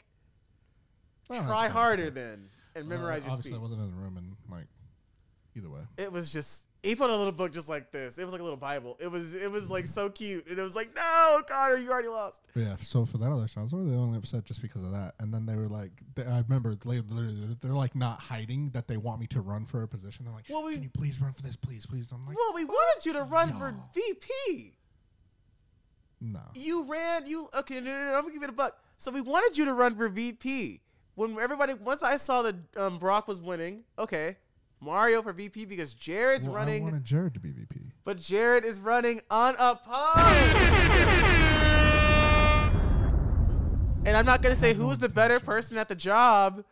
try 1.27 1.67
harder 1.69 2.09
then 2.09 2.49
and 2.75 2.85
Uh, 2.85 2.87
memorize 2.87 3.23
your 3.23 3.31
Obviously, 3.31 3.51
speech. 3.51 3.59
I 3.59 3.61
wasn't 3.61 3.81
in 3.81 3.91
the 3.91 3.95
room, 3.97 4.17
and 4.17 4.35
like, 4.49 4.67
either 5.55 5.69
way, 5.69 5.81
It 5.97 6.11
was 6.11 6.31
just 6.31 6.65
he 6.83 6.95
put 6.95 7.11
a 7.11 7.15
little 7.15 7.31
book 7.31 7.53
just 7.53 7.69
like 7.69 7.91
this. 7.91 8.17
It 8.17 8.23
was 8.23 8.31
like 8.31 8.41
a 8.41 8.43
little 8.43 8.57
Bible. 8.57 8.97
It 8.99 9.07
was 9.07 9.33
it 9.35 9.51
was 9.51 9.69
like 9.69 9.87
so 9.87 10.09
cute, 10.09 10.47
and 10.47 10.57
it 10.57 10.61
was 10.63 10.75
like, 10.75 10.95
no, 10.95 11.41
Connor, 11.47 11.75
you 11.77 11.91
already 11.91 12.07
lost. 12.07 12.41
yeah. 12.55 12.75
So 12.77 13.05
for 13.05 13.17
that 13.19 13.27
election, 13.29 13.59
I 13.59 13.63
was 13.63 13.71
really 13.73 13.95
only 13.95 14.17
upset 14.17 14.45
just 14.45 14.61
because 14.63 14.81
of 14.83 14.91
that. 14.91 15.13
And 15.19 15.31
then 15.33 15.45
they 15.45 15.55
were 15.55 15.67
like, 15.69 15.91
they, 16.15 16.25
I 16.25 16.39
remember 16.39 16.75
literally 16.83 17.55
they're 17.61 17.71
like 17.73 17.93
not 17.95 18.19
hiding 18.19 18.71
that 18.71 18.87
they 18.87 18.97
want 18.97 19.19
me 19.21 19.27
to 19.27 19.41
run 19.41 19.65
for 19.65 19.83
a 19.83 19.87
position. 19.87 20.25
They're 20.25 20.33
like, 20.33 20.45
Well, 20.49 20.63
we- 20.63 20.73
"Can 20.73 20.83
you 20.83 20.89
please 20.89 21.21
run 21.21 21.33
for 21.33 21.43
this, 21.43 21.55
please, 21.55 21.85
please?" 21.85 22.11
I'm 22.11 22.25
like, 22.25 22.35
Well, 22.35 22.53
we 22.55 22.65
wanted 22.65 23.05
you 23.05 23.13
to 23.13 23.23
run 23.23 23.53
for. 23.59 23.75
VP. 23.93 24.73
"No." 26.21 26.41
You 26.55 26.83
ran. 26.83 27.27
You 27.27 27.49
okay? 27.57 27.79
No, 27.81 27.91
no, 27.91 28.05
no. 28.05 28.15
I'm 28.15 28.21
gonna 28.21 28.33
give 28.33 28.43
it 28.43 28.49
a 28.49 28.53
buck. 28.53 28.77
So 28.97 29.11
we 29.11 29.19
wanted 29.21 29.57
you 29.57 29.65
to 29.65 29.73
run 29.73 29.95
for 29.95 30.07
VP. 30.07 30.81
When 31.15 31.37
everybody, 31.39 31.73
once 31.73 32.03
I 32.03 32.15
saw 32.17 32.41
that 32.43 32.55
um, 32.77 32.97
Brock 32.99 33.27
was 33.27 33.41
winning, 33.41 33.83
okay, 33.99 34.37
Mario 34.79 35.21
for 35.21 35.33
VP 35.33 35.65
because 35.65 35.93
Jared's 35.93 36.47
Well, 36.47 36.55
running, 36.55 36.83
I 36.83 36.85
wanted 36.85 37.03
Jared 37.03 37.33
to 37.33 37.39
be 37.39 37.51
VP. 37.51 37.79
but 38.05 38.17
Jared 38.17 38.63
is 38.63 38.79
running 38.79 39.21
unopposed. 39.29 39.91
and 44.05 44.15
I'm 44.17 44.25
not 44.25 44.41
gonna 44.41 44.55
say 44.55 44.73
who's 44.73 44.99
the 44.99 45.09
better 45.09 45.39
person 45.39 45.77
at 45.77 45.87
the 45.87 45.95
job, 45.95 46.63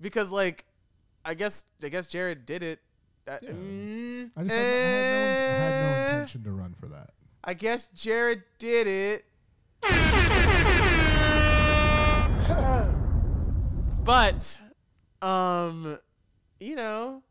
because 0.00 0.30
like, 0.30 0.64
I 1.24 1.34
guess 1.34 1.64
I 1.82 1.88
guess 1.88 2.06
Jared 2.06 2.46
did 2.46 2.62
it. 2.62 2.80
That- 3.24 3.42
Yeah. 3.42 3.50
mm, 3.50 4.30
I 4.36 4.42
just 4.42 4.54
had, 4.54 4.60
I 4.60 4.68
had, 4.68 4.70
no, 4.70 5.26
I 5.26 5.58
had 5.58 5.80
no 5.80 5.96
eh. 5.96 6.10
intention 6.14 6.44
to 6.44 6.52
run 6.52 6.74
for 6.74 6.86
that. 6.88 7.10
I 7.48 7.54
guess 7.54 7.86
Jared 7.94 8.42
did 8.58 8.88
it. 8.88 9.24
but 14.04 14.60
um 15.22 15.98
you 16.58 16.74
know, 16.74 17.22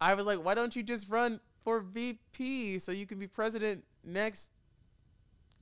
I 0.00 0.12
was 0.14 0.26
like, 0.26 0.44
why 0.44 0.54
don't 0.54 0.76
you 0.76 0.82
just 0.82 1.08
run 1.08 1.40
for 1.62 1.80
VP 1.80 2.78
so 2.80 2.92
you 2.92 3.06
can 3.06 3.18
be 3.18 3.26
president 3.26 3.84
next 4.04 4.50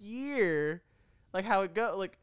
year? 0.00 0.82
Like 1.32 1.44
how 1.44 1.60
it 1.62 1.72
go 1.72 1.94
like 1.96 2.18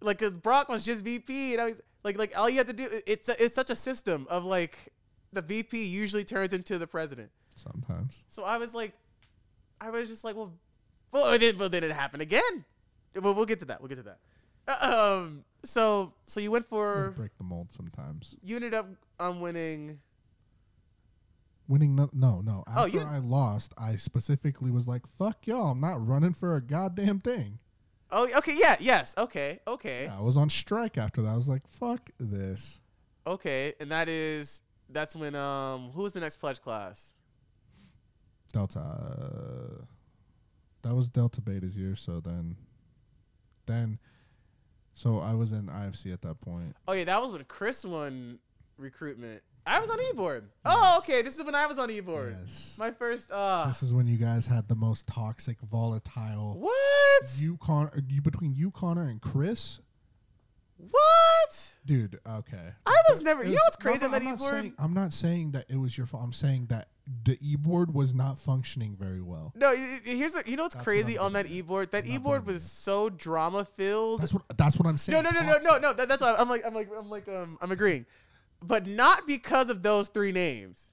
like 0.00 0.16
cuz 0.16 0.32
Brock 0.32 0.70
was 0.70 0.82
just 0.82 1.04
VP 1.04 1.52
and 1.52 1.60
I 1.60 1.66
was 1.66 1.82
like 2.04 2.16
like 2.16 2.32
all 2.38 2.48
you 2.48 2.56
have 2.56 2.68
to 2.68 2.72
do 2.72 2.88
it's 3.06 3.28
it's 3.28 3.54
such 3.54 3.68
a 3.68 3.76
system 3.76 4.26
of 4.30 4.46
like 4.46 4.94
the 5.30 5.42
VP 5.42 5.84
usually 5.84 6.24
turns 6.24 6.54
into 6.54 6.78
the 6.78 6.86
president. 6.86 7.30
Sometimes. 7.54 8.24
So 8.28 8.44
I 8.44 8.56
was 8.56 8.74
like, 8.74 8.94
I 9.80 9.90
was 9.90 10.08
just 10.08 10.24
like, 10.24 10.36
well, 10.36 10.52
well, 11.12 11.32
it 11.32 11.38
didn't, 11.38 11.58
well, 11.60 11.68
then 11.68 11.84
it 11.84 11.92
happened 11.92 12.22
again. 12.22 12.64
Well, 13.14 13.34
we'll 13.34 13.46
get 13.46 13.58
to 13.60 13.64
that. 13.66 13.80
We'll 13.80 13.88
get 13.88 13.96
to 13.96 14.02
that. 14.04 14.18
Uh, 14.66 15.18
Um, 15.22 15.44
so 15.64 16.12
so 16.26 16.40
you 16.40 16.50
went 16.50 16.66
for 16.66 17.10
break 17.16 17.36
the 17.38 17.44
mold 17.44 17.72
sometimes. 17.72 18.36
you 18.42 18.56
ended 18.56 18.74
up 18.74 18.86
um 19.18 19.40
winning. 19.40 19.98
Winning, 21.66 21.94
no, 21.94 22.08
no, 22.12 22.40
no. 22.40 22.64
After 22.66 22.80
Oh, 22.80 22.84
you- 22.86 23.00
I 23.00 23.18
lost, 23.18 23.74
I 23.76 23.96
specifically 23.96 24.70
was 24.70 24.86
like, 24.88 25.06
"Fuck 25.06 25.46
y'all! 25.46 25.72
I'm 25.72 25.80
not 25.80 26.04
running 26.06 26.32
for 26.32 26.56
a 26.56 26.60
goddamn 26.62 27.20
thing." 27.20 27.58
Oh, 28.10 28.26
okay, 28.38 28.56
yeah, 28.58 28.76
yes, 28.80 29.14
okay, 29.18 29.60
okay, 29.66 30.06
I 30.06 30.20
was 30.20 30.38
on 30.38 30.48
strike 30.48 30.96
after 30.96 31.20
that. 31.22 31.28
I 31.28 31.34
was 31.34 31.48
like, 31.48 31.66
"Fuck 31.66 32.10
this." 32.18 32.80
okay, 33.26 33.74
and 33.80 33.90
that 33.92 34.08
is 34.08 34.62
that's 34.88 35.14
when 35.14 35.34
um 35.34 35.90
who 35.90 36.02
was 36.02 36.14
the 36.14 36.20
next 36.20 36.38
pledge 36.38 36.62
class? 36.62 37.14
Delta. 38.52 38.80
Uh, 38.80 39.84
that 40.82 40.94
was 40.94 41.08
Delta 41.08 41.40
Beta's 41.40 41.76
year. 41.76 41.96
So 41.96 42.20
then, 42.20 42.56
then, 43.66 43.98
so 44.94 45.18
I 45.18 45.34
was 45.34 45.52
in 45.52 45.66
IFC 45.66 46.12
at 46.12 46.22
that 46.22 46.40
point. 46.40 46.76
Oh 46.86 46.92
yeah, 46.92 47.04
that 47.04 47.20
was 47.20 47.32
when 47.32 47.44
Chris 47.44 47.84
won 47.84 48.38
recruitment. 48.76 49.42
I 49.70 49.80
was 49.80 49.90
on 49.90 50.00
e-board. 50.00 50.48
Oh, 50.64 50.96
okay, 50.98 51.20
this 51.20 51.36
is 51.36 51.44
when 51.44 51.54
I 51.54 51.66
was 51.66 51.76
on 51.78 51.90
e-board. 51.90 52.34
Yes. 52.40 52.76
My 52.78 52.90
first. 52.90 53.30
uh 53.30 53.66
This 53.66 53.82
is 53.82 53.92
when 53.92 54.06
you 54.06 54.16
guys 54.16 54.46
had 54.46 54.66
the 54.68 54.74
most 54.74 55.06
toxic, 55.06 55.60
volatile. 55.60 56.54
What? 56.58 57.34
You 57.36 57.58
Con, 57.58 57.90
you 58.08 58.22
between 58.22 58.54
you 58.54 58.70
Connor 58.70 59.08
and 59.08 59.20
Chris, 59.20 59.80
What? 60.78 61.72
dude. 61.84 62.20
Okay. 62.28 62.72
I 62.86 63.02
was 63.08 63.22
never. 63.22 63.42
It 63.42 63.48
You 63.48 63.54
know 63.54 63.60
what's 63.64 63.76
crazy 63.76 64.04
on 64.04 64.12
no, 64.12 64.18
that 64.18 64.24
I'm 64.24 64.28
not 64.32 64.38
e-board? 64.38 64.52
saying- 64.62 64.74
I'm 64.78 64.94
not 64.94 65.12
saying 65.12 65.52
that 65.52 65.64
it 65.68 65.76
was 65.76 65.96
your 65.96 66.06
fault. 66.06 66.22
I'm 66.22 66.32
saying 66.32 66.66
that 66.66 66.88
the 67.24 67.38
e-board 67.40 67.94
was 67.94 68.14
not 68.14 68.38
functioning 68.38 68.94
very 68.94 69.22
well. 69.22 69.52
No, 69.56 69.74
here's 69.74 70.34
the. 70.34 70.42
You 70.46 70.56
know 70.56 70.64
what's 70.64 70.74
That's 70.74 70.84
crazy 70.84 71.18
I'm 71.18 71.26
on 71.26 71.32
that 71.32 71.48
e-board? 71.50 71.90
That 71.92 72.04
I'm 72.04 72.10
e-board 72.12 72.46
was 72.46 72.62
so 72.62 73.08
drama 73.08 73.64
filled. 73.64 74.20
That's 74.20 74.34
what. 74.34 74.42
That's 74.56 74.78
what 74.78 74.86
I'm 74.86 74.98
saying. 74.98 75.22
no, 75.22 75.30
no, 75.30 75.40
no, 75.40 75.46
no, 75.46 75.58
toxic. 75.58 75.82
no. 75.82 75.92
That, 75.94 76.08
that's 76.08 76.20
what 76.20 76.38
I'm 76.38 76.48
like. 76.48 76.62
I'm 76.64 76.74
like. 76.74 76.88
I'm 76.96 77.08
like. 77.08 77.26
Um, 77.28 77.58
I'm 77.62 77.72
agreeing, 77.72 78.04
but 78.62 78.86
not 78.86 79.26
because 79.26 79.70
of 79.70 79.82
those 79.82 80.08
three 80.08 80.32
names. 80.32 80.92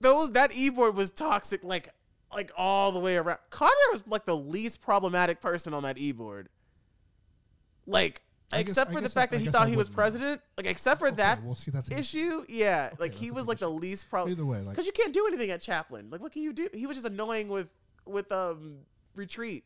Those 0.00 0.32
that 0.32 0.54
e-board 0.54 0.96
was 0.96 1.10
toxic, 1.10 1.62
like, 1.62 1.90
like 2.34 2.50
all 2.56 2.90
the 2.92 3.00
way 3.00 3.18
around. 3.18 3.38
Connor 3.50 3.70
was 3.92 4.02
like 4.06 4.24
the 4.24 4.36
least 4.36 4.80
problematic 4.80 5.42
person 5.42 5.74
on 5.74 5.82
that 5.82 5.98
e-board. 5.98 6.48
Like, 7.90 8.22
I 8.52 8.58
except 8.58 8.90
for 8.90 8.96
the 8.96 9.02
guess 9.02 9.12
fact 9.14 9.32
I- 9.32 9.36
that 9.36 9.38
he 9.40 9.44
guess 9.46 9.52
thought 9.52 9.66
I 9.66 9.70
he 9.70 9.76
was 9.76 9.88
wouldn't 9.88 9.96
president. 9.96 10.40
Like, 10.56 10.66
except 10.66 10.98
for 11.00 11.06
Okay, 11.08 11.16
that 11.16 11.42
well, 11.44 11.54
see, 11.54 11.70
that's 11.70 11.88
an 11.88 11.98
issue, 11.98 12.44
yeah. 12.48 12.90
like 12.98 13.12
that's 13.12 13.18
he 13.20 13.28
a 13.28 13.32
was 13.32 13.46
like 13.46 13.58
the 13.58 13.68
least 13.70 14.08
problem. 14.10 14.32
Either 14.32 14.44
way, 14.46 14.58
like 14.58 14.70
Because 14.70 14.86
you 14.86 14.92
can't 14.92 15.12
do 15.14 15.26
anything 15.26 15.50
at 15.50 15.60
Chaplain. 15.60 16.08
Like, 16.10 16.20
what 16.20 16.32
can 16.32 16.42
you 16.42 16.52
do? 16.52 16.68
He 16.74 16.86
was 16.86 16.96
just 16.96 17.06
annoying 17.06 17.48
with 17.48 17.68
with 18.06 18.30
um 18.32 18.78
retreat. 19.14 19.64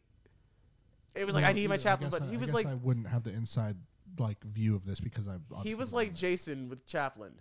It 1.14 1.24
was 1.26 1.34
like 1.34 1.44
I 1.44 1.52
need 1.52 1.68
my 1.68 1.76
Chaplain, 1.76 2.10
but 2.10 2.22
he 2.22 2.36
was 2.36 2.52
like 2.52 2.66
I 2.66 2.74
wouldn't 2.74 3.06
have 3.08 3.22
the 3.22 3.30
inside 3.32 3.76
like 4.18 4.42
view 4.44 4.74
of 4.74 4.84
this 4.84 5.00
because 5.00 5.26
I. 5.28 5.32
he 5.32 5.36
obviously 5.54 5.70
was 5.74 5.78
wasn't 5.78 5.96
like 5.96 6.08
there. 6.08 6.30
Jason 6.30 6.68
with 6.68 6.86
Chaplain. 6.86 7.32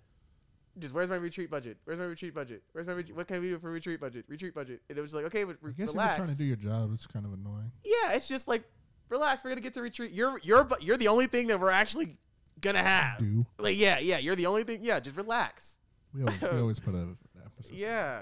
Just 0.79 0.93
where's 0.93 1.09
my 1.09 1.17
retreat 1.17 1.51
budget? 1.51 1.77
Where's 1.85 1.99
my 1.99 2.05
retreat 2.05 2.33
budget? 2.33 2.63
Where's 2.71 2.87
my 2.87 2.93
ret- 2.93 3.15
what 3.15 3.27
can 3.27 3.41
we 3.41 3.49
do 3.49 3.59
for 3.59 3.69
retreat 3.69 3.99
budget? 3.99 4.25
Retreat 4.27 4.55
budget. 4.55 4.81
And 4.89 4.97
it 4.97 5.01
was 5.01 5.13
like 5.13 5.25
okay, 5.25 5.43
but 5.43 5.57
I 5.61 5.67
re- 5.67 5.73
guess 5.77 5.89
relax. 5.89 6.13
if 6.13 6.17
you're 6.17 6.25
trying 6.25 6.35
to 6.35 6.39
do 6.41 6.45
your 6.45 6.55
job, 6.55 6.91
it's 6.93 7.05
kind 7.05 7.25
of 7.25 7.33
annoying. 7.33 7.71
yeah, 7.83 8.13
it's 8.13 8.27
just 8.27 8.47
like 8.47 8.63
relax. 9.09 9.43
We're 9.43 9.51
gonna 9.51 9.61
get 9.61 9.73
to 9.75 9.81
retreat. 9.81 10.11
You're 10.11 10.39
you're 10.43 10.67
you're 10.81 10.97
the 10.97 11.07
only 11.07 11.27
thing 11.27 11.47
that 11.47 11.59
we're 11.59 11.71
actually 11.71 12.17
gonna 12.61 12.83
have. 12.83 13.19
Do 13.19 13.45
Like 13.57 13.77
yeah, 13.77 13.99
yeah. 13.99 14.17
You're 14.17 14.35
the 14.35 14.45
only 14.45 14.63
thing. 14.63 14.79
Yeah, 14.81 14.99
just 14.99 15.17
relax. 15.17 15.77
we 16.13 16.21
always, 16.21 16.41
we 16.41 16.59
always 16.59 16.79
put 16.79 16.95
a 16.95 17.15
emphasis. 17.43 17.71
Yeah. 17.73 18.21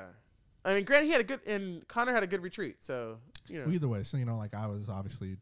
I 0.64 0.76
mean, 0.76 0.84
Grant, 0.84 1.06
he 1.06 1.12
had 1.12 1.22
a 1.22 1.24
good, 1.24 1.40
and 1.48 1.88
Connor 1.88 2.14
had 2.14 2.24
a 2.24 2.28
good 2.28 2.44
retreat. 2.44 2.84
So 2.84 3.18
you 3.48 3.60
know. 3.60 3.66
Well, 3.66 3.74
either 3.74 3.88
way, 3.88 4.04
so 4.04 4.18
you 4.18 4.26
know, 4.26 4.38
like 4.38 4.54
I 4.54 4.68
was 4.68 4.90
obviously 4.90 5.38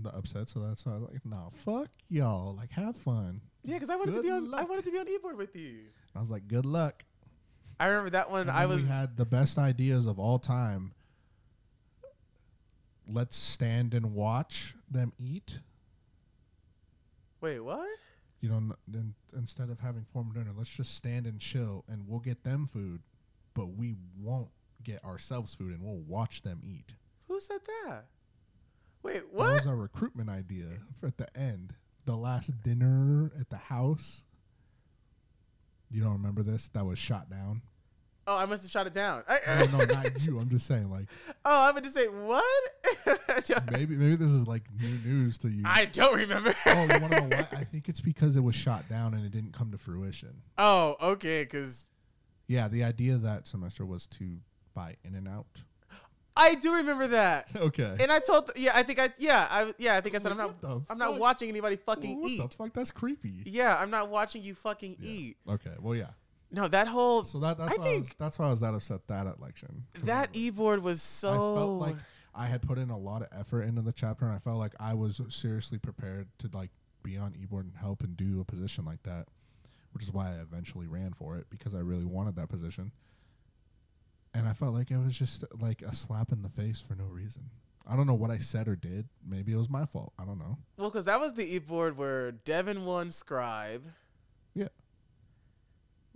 the 0.00 0.10
upset, 0.10 0.48
so 0.48 0.60
that's 0.60 0.84
why 0.84 0.92
I 0.92 0.94
was 0.96 1.10
like, 1.10 1.24
no, 1.24 1.48
fuck 1.52 1.88
y'all, 2.08 2.54
like 2.54 2.70
have 2.72 2.96
fun. 2.96 3.40
Yeah, 3.64 3.74
because 3.74 3.90
I 3.90 3.96
wanted 3.96 4.14
to 4.14 4.22
be 4.22 4.30
on. 4.30 4.54
I 4.54 4.64
wanted 4.64 4.84
to 4.84 4.90
be 4.90 4.98
on 4.98 5.08
e-board 5.08 5.36
with 5.36 5.56
you. 5.56 5.70
And 5.70 6.16
I 6.16 6.20
was 6.20 6.30
like, 6.30 6.48
good 6.48 6.66
luck. 6.66 7.04
I 7.80 7.86
remember 7.86 8.10
that 8.10 8.30
one. 8.30 8.48
I 8.50 8.66
was. 8.66 8.82
we 8.82 8.88
had 8.88 9.16
the 9.16 9.24
best 9.24 9.58
ideas 9.58 10.06
of 10.06 10.18
all 10.18 10.38
time. 10.38 10.92
Let's 13.10 13.36
stand 13.36 13.94
and 13.94 14.14
watch 14.14 14.74
them 14.90 15.12
eat. 15.18 15.60
wait, 17.40 17.60
what? 17.60 17.88
You 18.40 18.50
know, 18.50 18.76
then 18.86 19.14
instead 19.36 19.70
of 19.70 19.80
having 19.80 20.04
formal 20.04 20.32
dinner, 20.34 20.52
let's 20.56 20.70
just 20.70 20.94
stand 20.94 21.26
and 21.26 21.40
chill, 21.40 21.84
and 21.88 22.06
we'll 22.06 22.20
get 22.20 22.44
them 22.44 22.66
food, 22.66 23.02
but 23.54 23.70
we 23.70 23.94
won't 24.16 24.50
get 24.84 25.02
ourselves 25.04 25.54
food, 25.54 25.72
and 25.72 25.82
we'll 25.82 26.02
watch 26.06 26.42
them 26.42 26.60
eat. 26.62 26.94
Who 27.28 27.40
said 27.40 27.60
that? 27.66 28.04
Wait, 29.02 29.32
what? 29.32 29.46
That 29.46 29.52
what? 29.52 29.54
was 29.54 29.66
our 29.66 29.76
recruitment 29.76 30.28
idea 30.28 30.66
for 31.00 31.06
at 31.06 31.16
the 31.16 31.36
end. 31.36 31.74
The 32.04 32.16
last 32.16 32.62
dinner 32.62 33.32
at 33.38 33.50
the 33.50 33.56
house. 33.56 34.24
You 35.90 36.02
don't 36.02 36.12
remember 36.12 36.42
this? 36.42 36.68
That 36.68 36.84
was 36.84 36.98
shot 36.98 37.30
down. 37.30 37.62
Oh, 38.30 38.36
I 38.36 38.44
must 38.44 38.62
have 38.62 38.70
shot 38.70 38.86
it 38.86 38.92
down. 38.92 39.22
I, 39.26 39.66
no, 39.72 39.78
no, 39.78 39.84
not 39.86 40.22
you. 40.26 40.38
I'm 40.38 40.50
just 40.50 40.66
saying, 40.66 40.90
like 40.90 41.06
oh, 41.46 41.66
I'm 41.66 41.72
going 41.72 41.84
to 41.84 41.90
say 41.90 42.08
what? 42.08 42.44
maybe 43.72 43.96
maybe 43.96 44.16
this 44.16 44.30
is 44.30 44.46
like 44.46 44.64
new 44.78 44.98
news 45.02 45.38
to 45.38 45.48
you. 45.48 45.62
I 45.64 45.86
don't 45.86 46.14
remember. 46.14 46.52
oh, 46.66 46.82
you 46.82 47.00
want 47.00 47.12
to 47.14 47.20
know 47.20 47.36
why? 47.36 47.48
I 47.52 47.64
think 47.64 47.88
it's 47.88 48.02
because 48.02 48.36
it 48.36 48.42
was 48.42 48.54
shot 48.54 48.86
down 48.86 49.14
and 49.14 49.24
it 49.24 49.32
didn't 49.32 49.52
come 49.52 49.70
to 49.70 49.78
fruition. 49.78 50.42
oh, 50.58 50.96
okay, 51.00 51.42
because 51.44 51.86
Yeah, 52.46 52.68
the 52.68 52.84
idea 52.84 53.16
that 53.16 53.48
semester 53.48 53.86
was 53.86 54.06
to 54.08 54.40
buy 54.74 54.96
In-N-Out. 55.04 55.62
I 56.36 56.54
do 56.54 56.74
remember 56.74 57.08
that. 57.08 57.50
Okay. 57.56 57.96
And 57.98 58.12
I 58.12 58.20
told, 58.20 58.50
yeah, 58.56 58.72
I 58.74 58.82
think 58.84 58.98
I, 59.00 59.08
yeah, 59.18 59.48
I, 59.50 59.74
yeah, 59.78 59.96
I 59.96 60.00
think 60.00 60.14
I 60.14 60.18
said 60.18 60.32
I'm 60.32 60.38
not, 60.38 60.82
I'm 60.88 60.98
not 60.98 61.18
watching 61.18 61.48
anybody 61.48 61.76
fucking 61.76 62.20
what 62.20 62.30
eat. 62.30 62.40
the 62.40 62.48
fuck? 62.56 62.72
That's 62.72 62.92
creepy. 62.92 63.42
Yeah, 63.46 63.76
I'm 63.76 63.90
not 63.90 64.10
watching 64.10 64.42
you 64.42 64.54
fucking 64.54 64.98
Yeah. 65.00 65.10
eat. 65.10 65.36
Okay. 65.48 65.72
Well, 65.80 65.96
yeah. 65.96 66.10
No, 66.50 66.66
that 66.68 66.88
whole 66.88 67.24
So 67.24 67.38
that 67.40 67.58
that's 67.58 67.74
I 67.78 67.80
why 67.80 67.88
I 67.90 67.96
was, 67.98 68.06
think- 68.06 68.18
that's 68.18 68.38
why 68.38 68.46
I 68.46 68.50
was 68.50 68.60
that 68.60 68.74
upset 68.74 69.06
that 69.08 69.26
election. 69.26 69.84
'Cause 69.94 70.04
that 70.04 70.28
I- 70.32 70.36
e-board 70.36 70.82
was 70.82 71.02
so. 71.02 71.30
I 71.30 71.58
felt 71.58 71.80
like 71.80 71.96
I 72.34 72.46
had 72.46 72.62
put 72.62 72.78
in 72.78 72.90
a 72.90 72.98
lot 72.98 73.22
of 73.22 73.28
effort 73.32 73.62
into 73.62 73.82
the 73.82 73.92
chapter, 73.92 74.24
and 74.24 74.34
I 74.34 74.38
felt 74.38 74.58
like 74.58 74.74
I 74.80 74.94
was 74.94 75.20
seriously 75.28 75.78
prepared 75.78 76.28
to 76.38 76.48
like 76.52 76.70
be 77.02 77.16
on 77.18 77.34
e-board 77.36 77.66
and 77.66 77.76
help 77.76 78.02
and 78.02 78.16
do 78.16 78.40
a 78.40 78.44
position 78.44 78.84
like 78.84 79.02
that, 79.02 79.26
which 79.92 80.02
is 80.02 80.12
why 80.12 80.30
I 80.30 80.40
eventually 80.40 80.86
ran 80.86 81.12
for 81.12 81.36
it 81.36 81.48
because 81.50 81.74
I 81.74 81.80
really 81.80 82.04
wanted 82.04 82.36
that 82.36 82.48
position. 82.48 82.92
And 84.34 84.46
I 84.46 84.52
felt 84.52 84.74
like 84.74 84.90
it 84.90 84.98
was 84.98 85.16
just 85.18 85.44
like 85.58 85.82
a 85.82 85.94
slap 85.94 86.32
in 86.32 86.42
the 86.42 86.48
face 86.48 86.80
for 86.80 86.94
no 86.94 87.04
reason. 87.04 87.50
I 87.86 87.96
don't 87.96 88.06
know 88.06 88.14
what 88.14 88.30
I 88.30 88.38
said 88.38 88.68
or 88.68 88.76
did. 88.76 89.08
Maybe 89.26 89.52
it 89.52 89.56
was 89.56 89.70
my 89.70 89.86
fault. 89.86 90.12
I 90.18 90.24
don't 90.24 90.38
know. 90.38 90.58
Well, 90.76 90.90
because 90.90 91.06
that 91.06 91.18
was 91.20 91.32
the 91.34 91.54
e-board 91.54 91.96
where 91.96 92.32
Devin 92.32 92.84
won 92.84 93.10
Scribe. 93.10 93.86
Yeah. 94.54 94.68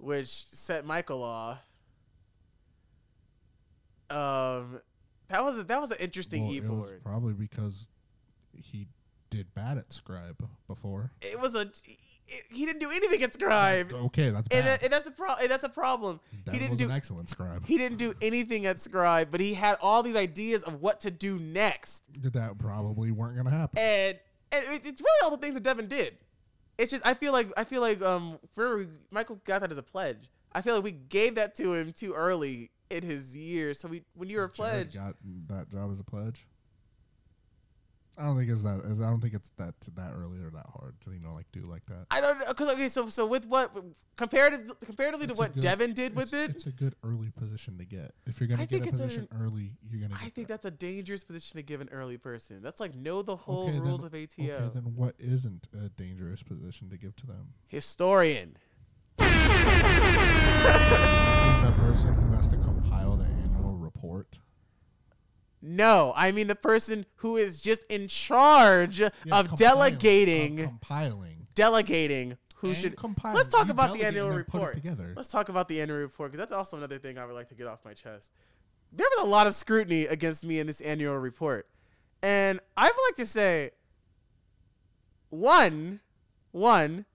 Which 0.02 0.28
set 0.46 0.84
Michael 0.84 1.22
off. 1.22 1.58
Um, 4.10 4.80
that 5.28 5.44
was 5.44 5.58
a, 5.58 5.62
that 5.62 5.80
was 5.80 5.90
an 5.92 5.98
interesting 6.00 6.42
Well, 6.44 6.52
it 6.52 6.60
was 6.62 6.68
e-board. 6.70 7.04
probably 7.04 7.32
because 7.34 7.86
he 8.52 8.88
did 9.30 9.54
bad 9.54 9.78
at 9.78 9.92
Scribe 9.92 10.44
before. 10.66 11.12
It 11.22 11.40
was 11.40 11.54
a 11.54 11.70
it, 12.28 12.42
he 12.50 12.66
didn't 12.66 12.80
do 12.80 12.90
anything 12.90 13.22
at 13.22 13.32
Scribe, 13.32 13.92
Okay, 13.94 14.30
that's 14.30 14.48
and, 14.50 14.64
bad. 14.64 14.80
that, 14.80 14.82
and 14.82 14.92
that's 14.92 15.04
the 15.04 15.12
pro- 15.12 15.34
and 15.36 15.48
that's 15.48 15.62
a 15.62 15.68
problem. 15.68 16.18
that 16.46 16.52
he 16.52 16.58
didn't 16.58 16.70
was 16.70 16.78
do 16.80 16.84
an 16.86 16.90
excellent 16.90 17.28
Scribe. 17.30 17.64
he 17.64 17.78
didn't 17.78 17.98
do 17.98 18.12
anything 18.20 18.66
at 18.66 18.80
Scribe, 18.80 19.28
but 19.30 19.38
he 19.40 19.54
had 19.54 19.78
all 19.80 20.02
these 20.02 20.16
ideas 20.16 20.62
of 20.64 20.82
what 20.82 20.98
to 21.00 21.10
do 21.12 21.38
next. 21.38 22.02
that 22.20 22.58
probably 22.58 23.12
weren't 23.12 23.36
gonna 23.36 23.50
happen. 23.50 23.78
and 23.78 24.18
and 24.50 24.64
it's 24.68 25.00
really 25.00 25.20
all 25.24 25.30
the 25.30 25.36
things 25.38 25.54
that 25.54 25.62
Devin 25.62 25.86
did. 25.86 26.18
It's 26.82 26.90
just 26.90 27.06
I 27.06 27.14
feel 27.14 27.32
like 27.32 27.52
I 27.56 27.62
feel 27.62 27.80
like 27.80 28.02
um 28.02 28.40
for 28.54 28.86
Michael 29.12 29.40
got 29.44 29.60
that 29.60 29.70
as 29.70 29.78
a 29.78 29.84
pledge. 29.84 30.28
I 30.52 30.62
feel 30.62 30.74
like 30.74 30.82
we 30.82 30.90
gave 30.90 31.36
that 31.36 31.54
to 31.58 31.74
him 31.74 31.92
too 31.92 32.12
early 32.12 32.72
in 32.90 33.04
his 33.04 33.36
years. 33.36 33.78
So 33.78 33.86
we 33.86 34.02
when 34.14 34.28
you 34.28 34.38
were 34.38 34.46
a 34.46 34.52
Jared 34.52 34.90
pledge, 34.90 34.94
got 34.94 35.14
that 35.46 35.70
job 35.70 35.92
as 35.92 36.00
a 36.00 36.04
pledge. 36.04 36.44
I 38.22 38.26
don't 38.26 38.36
think 38.36 38.50
it's 38.50 38.62
that. 38.62 38.80
I 38.84 39.10
don't 39.10 39.20
think 39.20 39.34
it's 39.34 39.50
that 39.58 39.74
that 39.96 40.12
early 40.16 40.38
or 40.44 40.50
that 40.50 40.66
hard 40.72 40.94
to 41.04 41.10
you 41.12 41.18
know 41.18 41.34
like 41.34 41.46
do 41.50 41.62
like 41.62 41.84
that. 41.86 42.06
I 42.08 42.20
don't 42.20 42.38
know 42.38 42.44
because 42.46 42.70
okay, 42.74 42.88
so 42.88 43.08
so 43.08 43.26
with 43.26 43.46
what 43.46 43.74
comparative 44.16 44.70
comparatively 44.84 45.24
It's 45.26 45.34
to 45.34 45.38
what 45.40 45.54
good- 45.54 45.62
Devin 45.64 45.92
did 45.92 46.14
with 46.14 46.32
it, 46.32 46.50
It's 46.50 46.66
a 46.66 46.70
good 46.70 46.94
early 47.02 47.30
position 47.36 47.78
to 47.78 47.84
get. 47.84 48.12
If 48.26 48.38
you're 48.38 48.46
gonna 48.46 48.62
I 48.62 48.66
get 48.66 48.86
a 48.86 48.90
position 48.92 49.26
early, 49.40 49.72
you're 49.90 50.00
gonna. 50.02 50.14
Get 50.14 50.22
I 50.24 50.28
think 50.28 50.46
that. 50.46 50.62
that's 50.62 50.66
a 50.66 50.70
dangerous 50.70 51.24
position 51.24 51.56
to 51.56 51.62
give 51.64 51.80
an 51.80 51.88
early 51.90 52.16
person. 52.16 52.62
That's 52.62 52.78
like 52.78 52.94
know 52.94 53.22
the 53.22 53.34
whole 53.34 53.64
Okay, 53.64 53.72
then- 53.72 53.82
rules 53.82 54.04
of 54.04 54.14
ATO. 54.14 54.42
Okay, 54.44 54.70
then 54.74 54.94
what 54.94 55.16
isn't 55.18 55.66
a 55.74 55.88
dangerous 55.88 56.44
position 56.44 56.90
to 56.90 56.96
give 56.96 57.16
to 57.16 57.26
them? 57.26 57.54
Historian. 57.66 58.56
The 61.62 61.72
person 61.78 62.14
who 62.14 62.32
has 62.36 62.48
to 62.48 62.56
compile 62.56 63.16
the 63.16 63.24
annual 63.26 63.76
report. 63.76 64.38
No, 65.64 66.12
I 66.16 66.32
mean 66.32 66.48
the 66.48 66.56
person 66.56 67.06
who 67.16 67.36
is 67.36 67.62
just 67.62 67.84
in 67.84 68.08
charge 68.08 68.98
Yeah, 69.00 69.10
of 69.30 69.48
compiling- 69.48 69.56
delegating, 69.58 70.60
of 70.60 70.66
compiling. 70.66 71.46
delegating 71.54 72.36
who 72.56 72.68
and 72.70 72.76
should. 72.76 72.96
compiling. 72.96 73.36
Let's 73.36 73.48
talk 73.48 73.66
You 73.66 73.72
about 73.72 73.92
the 73.96 74.04
annual 74.04 74.26
and 74.28 74.38
then 74.38 74.44
put 74.44 74.56
it 74.56 74.58
report. 74.60 74.74
together. 74.74 75.12
Let's 75.16 75.28
talk 75.28 75.48
about 75.48 75.68
the 75.68 75.80
annual 75.80 75.98
report 75.98 76.32
because 76.32 76.46
that's 76.48 76.56
also 76.56 76.76
another 76.76 76.98
thing 76.98 77.16
I 77.16 77.24
would 77.26 77.34
like 77.36 77.46
to 77.48 77.54
get 77.54 77.66
off 77.68 77.84
my 77.84 77.94
chest. 77.94 78.32
There 78.92 79.06
was 79.16 79.24
a 79.24 79.28
lot 79.28 79.46
of 79.46 79.54
scrutiny 79.54 80.06
against 80.06 80.44
me 80.44 80.58
in 80.58 80.66
this 80.66 80.80
annual 80.80 81.16
report, 81.16 81.68
and 82.22 82.58
I 82.76 82.84
would 82.84 83.02
like 83.08 83.16
to 83.16 83.26
say, 83.26 83.70
one, 85.30 86.00
one. 86.50 87.06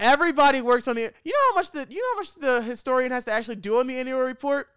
Everybody 0.00 0.60
works 0.62 0.86
on 0.86 0.94
the. 0.96 1.12
You 1.24 1.32
know 1.32 1.38
how 1.50 1.54
much 1.56 1.72
the 1.72 1.86
you 1.90 1.98
know 2.00 2.06
how 2.14 2.20
much 2.20 2.34
the 2.36 2.62
historian 2.62 3.10
has 3.10 3.24
to 3.24 3.32
actually 3.32 3.56
do 3.56 3.80
on 3.80 3.86
the 3.88 3.98
annual 3.98 4.20
report. 4.20 4.68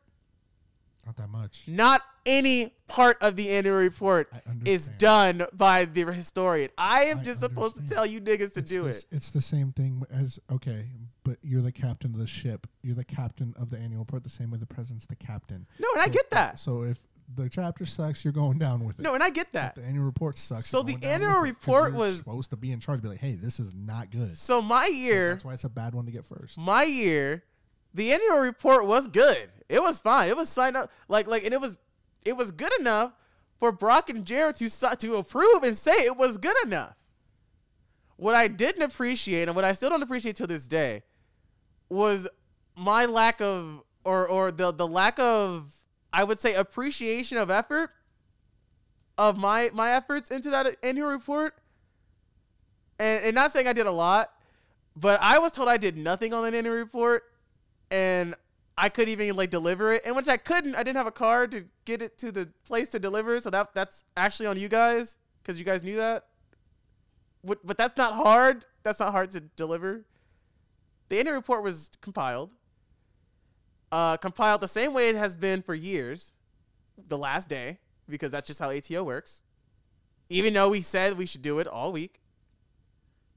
Not 1.05 1.17
that 1.17 1.29
much. 1.29 1.63
Not 1.67 2.01
any 2.25 2.73
part 2.87 3.17
of 3.21 3.35
the 3.35 3.49
annual 3.49 3.77
report 3.77 4.31
is 4.65 4.89
done 4.97 5.45
by 5.53 5.85
the 5.85 6.05
historian. 6.11 6.69
I 6.77 7.05
am 7.05 7.19
I 7.19 7.23
just 7.23 7.39
supposed 7.39 7.75
to 7.77 7.83
tell 7.93 8.05
you 8.05 8.21
niggas 8.21 8.53
to 8.53 8.59
it's 8.59 8.69
do 8.69 8.83
the, 8.83 8.89
it. 8.89 9.05
It's 9.11 9.31
the 9.31 9.41
same 9.41 9.71
thing 9.71 10.03
as 10.11 10.39
okay, 10.51 10.85
but 11.23 11.37
you're 11.41 11.61
the 11.63 11.71
captain 11.71 12.13
of 12.13 12.19
the 12.19 12.27
ship. 12.27 12.67
You're 12.83 12.95
the 12.95 13.03
captain 13.03 13.53
of 13.59 13.71
the 13.71 13.77
annual 13.79 13.99
report. 13.99 14.23
The 14.23 14.29
same 14.29 14.51
way 14.51 14.57
the 14.59 14.65
president's 14.67 15.07
the 15.07 15.15
captain. 15.15 15.65
No, 15.79 15.87
and 15.93 16.01
I 16.03 16.07
get 16.07 16.29
that. 16.31 16.59
So 16.59 16.83
if 16.83 16.99
the 17.33 17.49
chapter 17.49 17.85
sucks, 17.85 18.23
you're 18.23 18.33
going 18.33 18.59
down 18.59 18.83
with 18.83 18.99
it. 18.99 19.01
No, 19.03 19.13
and 19.15 19.23
I 19.23 19.29
get 19.31 19.47
If 19.47 19.51
that. 19.53 19.75
the 19.75 19.83
annual 19.83 20.05
report 20.05 20.37
sucks. 20.37 20.67
So 20.67 20.83
the 20.83 20.97
annual 21.01 21.41
with 21.41 21.49
it 21.51 21.53
'cause 21.55 21.67
report 21.67 21.91
you're 21.91 21.99
was- 21.99 22.17
supposed 22.19 22.49
to 22.51 22.57
be 22.57 22.71
in 22.71 22.79
charge. 22.79 23.01
Be 23.01 23.07
like, 23.07 23.19
hey, 23.21 23.35
this 23.35 23.59
is 23.59 23.73
not 23.73 24.11
good. 24.11 24.37
So 24.37 24.59
So 24.59 24.61
my 24.61 24.85
year, 24.87 25.31
that's 25.31 25.45
why 25.45 25.53
it's 25.53 25.63
a 25.63 25.69
bad 25.69 25.95
one 25.95 26.05
to 26.05 26.11
get 26.11 26.25
first. 26.25 26.57
my 26.59 26.83
year, 26.83 27.43
the 27.93 28.11
annual 28.13 28.39
report 28.39 28.85
was 28.85 29.07
good. 29.07 29.49
It 29.71 29.81
was 29.81 29.99
fine. 29.99 30.29
It 30.29 30.35
was 30.35 30.49
signed 30.49 30.75
up 30.75 30.91
like 31.07 31.27
like, 31.27 31.43
and 31.43 31.53
it 31.53 31.61
was 31.61 31.77
it 32.25 32.35
was 32.35 32.51
good 32.51 32.71
enough 32.79 33.13
for 33.57 33.71
Brock 33.71 34.09
and 34.09 34.25
Jared 34.25 34.57
to 34.57 34.69
to 34.69 35.15
approve 35.15 35.63
and 35.63 35.77
say 35.77 35.93
it 35.93 36.17
was 36.17 36.37
good 36.37 36.57
enough. 36.65 36.95
What 38.17 38.35
I 38.35 38.47
didn't 38.47 38.83
appreciate 38.83 39.47
and 39.47 39.55
what 39.55 39.65
I 39.65 39.73
still 39.73 39.89
don't 39.89 40.03
appreciate 40.03 40.35
to 40.37 40.47
this 40.47 40.67
day 40.67 41.03
was 41.89 42.27
my 42.75 43.05
lack 43.05 43.41
of 43.41 43.83
or 44.03 44.27
or 44.27 44.51
the 44.51 44.71
the 44.71 44.87
lack 44.87 45.17
of 45.19 45.73
I 46.11 46.23
would 46.23 46.39
say 46.39 46.53
appreciation 46.53 47.37
of 47.37 47.49
effort 47.49 47.91
of 49.17 49.37
my 49.37 49.69
my 49.73 49.91
efforts 49.91 50.31
into 50.31 50.49
that 50.49 50.75
annual 50.83 51.07
report. 51.07 51.55
And, 52.99 53.25
and 53.25 53.35
not 53.35 53.51
saying 53.51 53.67
I 53.67 53.73
did 53.73 53.87
a 53.87 53.91
lot, 53.91 54.31
but 54.95 55.19
I 55.21 55.39
was 55.39 55.51
told 55.51 55.69
I 55.69 55.77
did 55.77 55.97
nothing 55.97 56.33
on 56.33 56.43
that 56.43 56.53
annual 56.53 56.75
report, 56.75 57.23
and 57.89 58.35
I 58.81 58.89
couldn't 58.89 59.11
even 59.11 59.35
like 59.35 59.51
deliver 59.51 59.93
it. 59.93 60.01
And 60.05 60.15
which 60.15 60.27
I 60.27 60.37
couldn't, 60.37 60.73
I 60.73 60.81
didn't 60.81 60.97
have 60.97 61.05
a 61.05 61.11
car 61.11 61.45
to 61.45 61.65
get 61.85 62.01
it 62.01 62.17
to 62.17 62.31
the 62.31 62.49
place 62.65 62.89
to 62.89 62.99
deliver. 62.99 63.39
So 63.39 63.51
that 63.51 63.75
that's 63.75 64.03
actually 64.17 64.47
on 64.47 64.57
you 64.57 64.67
guys 64.67 65.17
because 65.41 65.59
you 65.59 65.63
guys 65.63 65.83
knew 65.83 65.97
that. 65.97 66.25
But, 67.43 67.65
but 67.65 67.77
that's 67.77 67.95
not 67.95 68.15
hard. 68.15 68.65
That's 68.81 68.99
not 68.99 69.11
hard 69.11 69.29
to 69.31 69.39
deliver. 69.39 70.05
The 71.09 71.19
annual 71.19 71.35
report 71.35 71.61
was 71.61 71.91
compiled. 72.01 72.49
Uh, 73.91 74.17
compiled 74.17 74.61
the 74.61 74.67
same 74.67 74.93
way 74.93 75.09
it 75.09 75.15
has 75.15 75.35
been 75.35 75.61
for 75.61 75.75
years, 75.75 76.33
the 77.07 77.17
last 77.17 77.49
day, 77.49 77.77
because 78.09 78.31
that's 78.31 78.47
just 78.47 78.59
how 78.59 78.71
ATO 78.71 79.03
works. 79.03 79.43
Even 80.29 80.53
though 80.55 80.69
we 80.69 80.81
said 80.81 81.17
we 81.17 81.27
should 81.27 81.43
do 81.43 81.59
it 81.59 81.67
all 81.67 81.91
week, 81.91 82.19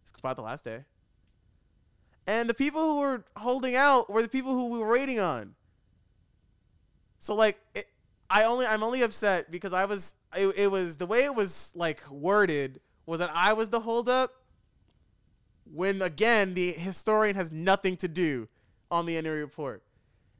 it's 0.03 0.13
compiled 0.13 0.39
the 0.39 0.43
last 0.43 0.65
day. 0.65 0.85
And 2.27 2.49
the 2.49 2.55
people 2.55 2.81
who 2.81 3.01
were 3.01 3.25
holding 3.37 3.77
out 3.77 4.09
were 4.11 4.23
the 4.23 4.29
people 4.29 4.53
who 4.53 4.69
we 4.69 4.79
were 4.79 4.91
waiting 4.91 5.21
on. 5.21 5.55
So 7.19 7.35
like, 7.35 7.59
it, 7.75 7.87
I 8.31 8.45
only 8.45 8.67
I'm 8.67 8.83
only 8.83 9.03
upset 9.03 9.51
because 9.51 9.73
I 9.73 9.85
was 9.85 10.15
it, 10.37 10.59
it 10.59 10.71
was 10.71 10.97
the 10.97 11.07
way 11.07 11.25
it 11.25 11.35
was 11.35 11.73
like 11.75 12.03
worded 12.11 12.81
was 13.07 13.21
that 13.21 13.31
I 13.35 13.53
was 13.53 13.69
the 13.69 13.81
holdup. 13.81 14.33
When 15.73 16.03
again 16.03 16.55
the 16.55 16.73
historian 16.73 17.37
has 17.37 17.51
nothing 17.51 17.97
to 17.99 18.09
do 18.09 18.49
on 18.91 19.07
the 19.07 19.17
annual 19.17 19.37
report, 19.37 19.83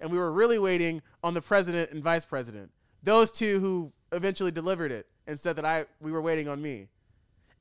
and 0.01 0.11
we 0.11 0.19
were 0.19 0.33
really 0.33 0.59
waiting 0.59 1.03
on 1.23 1.35
the 1.35 1.41
president 1.41 1.91
and 1.91 2.03
vice 2.03 2.25
president, 2.25 2.71
those 3.03 3.31
two 3.31 3.61
who 3.61 3.93
eventually 4.13 4.51
delivered 4.51 4.93
it 4.93 5.07
and 5.27 5.39
said 5.39 5.57
that 5.57 5.65
I 5.65 5.87
we 6.01 6.13
were 6.13 6.23
waiting 6.23 6.49
on 6.49 6.61
me. 6.61 6.89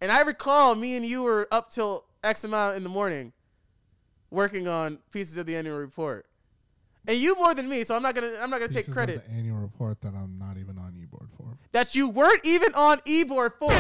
And 0.01 0.11
I 0.11 0.21
recall 0.21 0.75
me 0.75 0.95
and 0.95 1.05
you 1.05 1.23
were 1.23 1.47
up 1.51 1.69
till 1.69 2.05
X 2.23 2.43
amount 2.43 2.75
in 2.75 2.83
the 2.83 2.89
morning 2.89 3.31
working 4.33 4.67
on 4.67 4.97
pieces 5.11 5.37
of 5.37 5.45
the 5.45 5.55
annual 5.55 5.77
report. 5.77 6.25
And 7.07 7.17
you 7.17 7.35
more 7.35 7.53
than 7.53 7.69
me, 7.69 7.83
so 7.83 7.95
I'm 7.95 8.01
not 8.01 8.15
gonna 8.15 8.37
I'm 8.41 8.49
not 8.49 8.59
gonna 8.59 8.67
take 8.69 8.85
Pieces 8.85 8.89
of 8.89 8.93
credit 8.95 9.25
the 9.27 9.33
annual 9.35 9.57
report 9.59 10.01
that 10.01 10.13
I'm 10.15 10.37
not 10.39 10.57
even 10.57 10.77
on 10.77 10.93
e-board 11.01 11.27
for. 11.37 11.57
that 11.73 11.95
you 11.95 12.07
weren't 12.09 12.45
even 12.45 12.73
on 12.73 12.99
e-board 13.05 13.53
for. 13.59 13.71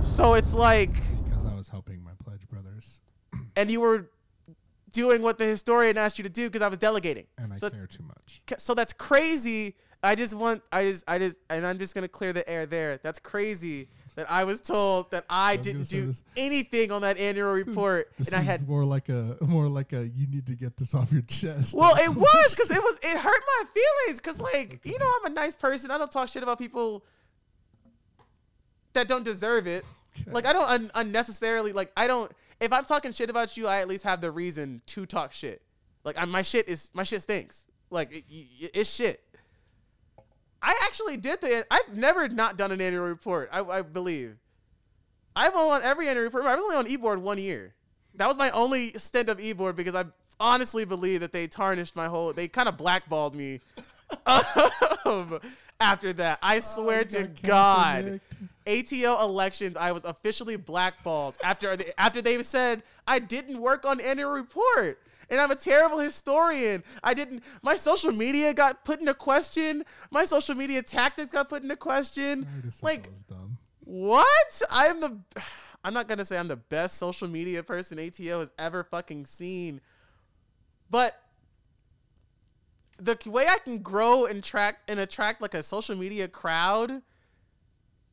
so 0.00 0.34
it's 0.34 0.52
like 0.54 0.92
Because 1.24 1.46
I 1.46 1.54
was 1.54 1.68
helping 1.68 2.02
my 2.04 2.12
pledge 2.24 2.46
brothers, 2.48 3.00
and 3.56 3.70
you 3.70 3.80
were 3.80 4.10
doing 4.92 5.20
what 5.22 5.38
the 5.38 5.44
historian 5.44 5.98
asked 5.98 6.18
you 6.18 6.22
to 6.24 6.30
do 6.30 6.48
because 6.48 6.62
I 6.62 6.68
was 6.68 6.78
delegating. 6.78 7.26
and 7.38 7.52
I 7.52 7.58
So- 7.58 7.70
care 7.70 7.86
too 7.86 8.02
much. 8.04 8.42
So 8.58 8.74
that's 8.74 8.92
crazy. 8.92 9.74
I 10.02 10.14
just 10.14 10.34
want, 10.34 10.62
I 10.70 10.84
just, 10.90 11.04
I 11.08 11.18
just, 11.18 11.36
and 11.50 11.66
I'm 11.66 11.78
just 11.78 11.94
gonna 11.94 12.08
clear 12.08 12.32
the 12.32 12.48
air 12.48 12.66
there. 12.66 12.98
That's 13.02 13.18
crazy 13.18 13.88
that 14.16 14.30
I 14.30 14.44
was 14.44 14.60
told 14.60 15.10
that 15.12 15.24
I, 15.30 15.52
I 15.52 15.56
didn't 15.56 15.88
do 15.88 16.06
this- 16.08 16.22
anything 16.36 16.90
on 16.90 17.02
that 17.02 17.18
annual 17.18 17.52
report, 17.52 18.10
This 18.18 18.28
and 18.28 18.36
I 18.36 18.40
had. 18.40 18.66
more 18.66 18.84
like 18.84 19.08
a 19.08 19.36
more 19.42 19.68
like 19.68 19.92
a 19.92 20.08
you 20.08 20.26
need 20.26 20.46
to 20.46 20.54
get 20.54 20.76
this 20.76 20.94
off 20.94 21.12
your 21.12 21.22
chest. 21.22 21.74
Well, 21.74 21.94
it 21.96 22.08
was 22.16 22.50
because 22.54 22.70
it 22.70 22.82
was, 22.82 22.98
it 23.02 23.16
hurt 23.18 23.42
my 23.58 23.64
feelings. 23.74 24.20
Because 24.20 24.40
like, 24.40 24.80
you 24.84 24.98
know, 24.98 25.10
I'm 25.20 25.30
a 25.30 25.34
nice 25.34 25.54
person. 25.54 25.90
I 25.90 25.98
don't 25.98 26.10
talk 26.10 26.28
shit 26.28 26.42
about 26.42 26.58
people 26.58 27.04
that 28.94 29.08
don't 29.08 29.24
deserve 29.24 29.66
it. 29.66 29.84
Okay. 30.20 30.30
Like, 30.30 30.46
I 30.46 30.52
don't 30.52 30.68
un- 30.68 30.90
unnecessarily 30.94 31.72
like. 31.72 31.92
I 31.96 32.06
don't. 32.06 32.32
If 32.58 32.72
I'm 32.72 32.86
talking 32.86 33.12
shit 33.12 33.28
about 33.28 33.56
you, 33.58 33.66
I 33.66 33.80
at 33.80 33.88
least 33.88 34.04
have 34.04 34.22
the 34.22 34.30
reason 34.30 34.80
to 34.86 35.04
talk 35.04 35.32
shit. 35.32 35.60
Like, 36.04 36.16
I'm, 36.18 36.30
my 36.30 36.40
shit 36.42 36.68
is 36.68 36.90
my 36.94 37.02
shit 37.02 37.20
stinks. 37.22 37.66
Like, 37.90 38.10
it, 38.12 38.24
it- 38.30 38.70
it's 38.72 38.90
shit. 38.92 39.22
I 40.62 40.74
actually 40.84 41.16
did 41.16 41.40
the. 41.40 41.66
I've 41.70 41.96
never 41.96 42.28
not 42.28 42.56
done 42.56 42.72
an 42.72 42.80
annual 42.80 43.04
report. 43.04 43.48
I, 43.52 43.60
I 43.60 43.82
believe. 43.82 44.36
I've 45.34 45.54
only 45.54 45.76
on 45.76 45.82
every 45.82 46.08
annual 46.08 46.24
report. 46.24 46.46
I 46.46 46.54
was 46.54 46.64
only 46.64 46.76
on 46.76 46.86
eBoard 46.86 47.20
one 47.20 47.38
year. 47.38 47.74
That 48.14 48.26
was 48.26 48.38
my 48.38 48.50
only 48.50 48.92
stint 48.92 49.28
of 49.28 49.38
eBoard 49.38 49.76
because 49.76 49.94
I 49.94 50.04
honestly 50.40 50.84
believe 50.84 51.20
that 51.20 51.32
they 51.32 51.46
tarnished 51.46 51.94
my 51.94 52.06
whole. 52.06 52.32
They 52.32 52.48
kind 52.48 52.68
of 52.68 52.76
blackballed 52.78 53.34
me. 53.34 53.60
um, 55.04 55.40
after 55.80 56.12
that, 56.14 56.38
I 56.42 56.60
swear 56.60 57.00
you 57.00 57.04
to 57.04 57.30
God. 57.42 58.20
ATO 58.66 59.20
elections, 59.22 59.76
I 59.76 59.92
was 59.92 60.02
officially 60.04 60.56
blackballed 60.56 61.34
after 61.44 61.76
they, 61.76 61.92
after 61.96 62.20
they 62.20 62.42
said 62.42 62.82
I 63.06 63.18
didn't 63.18 63.60
work 63.60 63.84
on 63.84 64.00
annual 64.00 64.30
report. 64.30 64.98
And 65.28 65.40
I'm 65.40 65.50
a 65.50 65.56
terrible 65.56 65.98
historian. 65.98 66.84
I 67.02 67.12
didn't. 67.14 67.42
My 67.62 67.76
social 67.76 68.12
media 68.12 68.54
got 68.54 68.84
put 68.84 69.00
into 69.00 69.12
question. 69.14 69.84
My 70.10 70.24
social 70.24 70.54
media 70.54 70.82
tactics 70.82 71.32
got 71.32 71.48
put 71.48 71.62
into 71.64 71.76
question. 71.76 72.46
I 72.48 72.52
already 72.52 72.70
said 72.70 72.82
Like 72.84 73.02
that 73.04 73.12
was 73.12 73.22
dumb. 73.24 73.58
what? 73.84 74.62
I'm 74.70 75.00
the. 75.00 75.18
I'm 75.84 75.94
not 75.94 76.08
gonna 76.08 76.24
say 76.24 76.38
I'm 76.38 76.48
the 76.48 76.56
best 76.56 76.98
social 76.98 77.28
media 77.28 77.62
person 77.62 77.98
ATO 77.98 78.40
has 78.40 78.50
ever 78.58 78.82
fucking 78.84 79.26
seen, 79.26 79.80
but 80.90 81.20
the 82.98 83.16
way 83.26 83.46
I 83.46 83.58
can 83.58 83.78
grow 83.80 84.26
and 84.26 84.42
track 84.42 84.78
and 84.88 84.98
attract 84.98 85.42
like 85.42 85.54
a 85.54 85.62
social 85.62 85.96
media 85.96 86.28
crowd, 86.28 87.02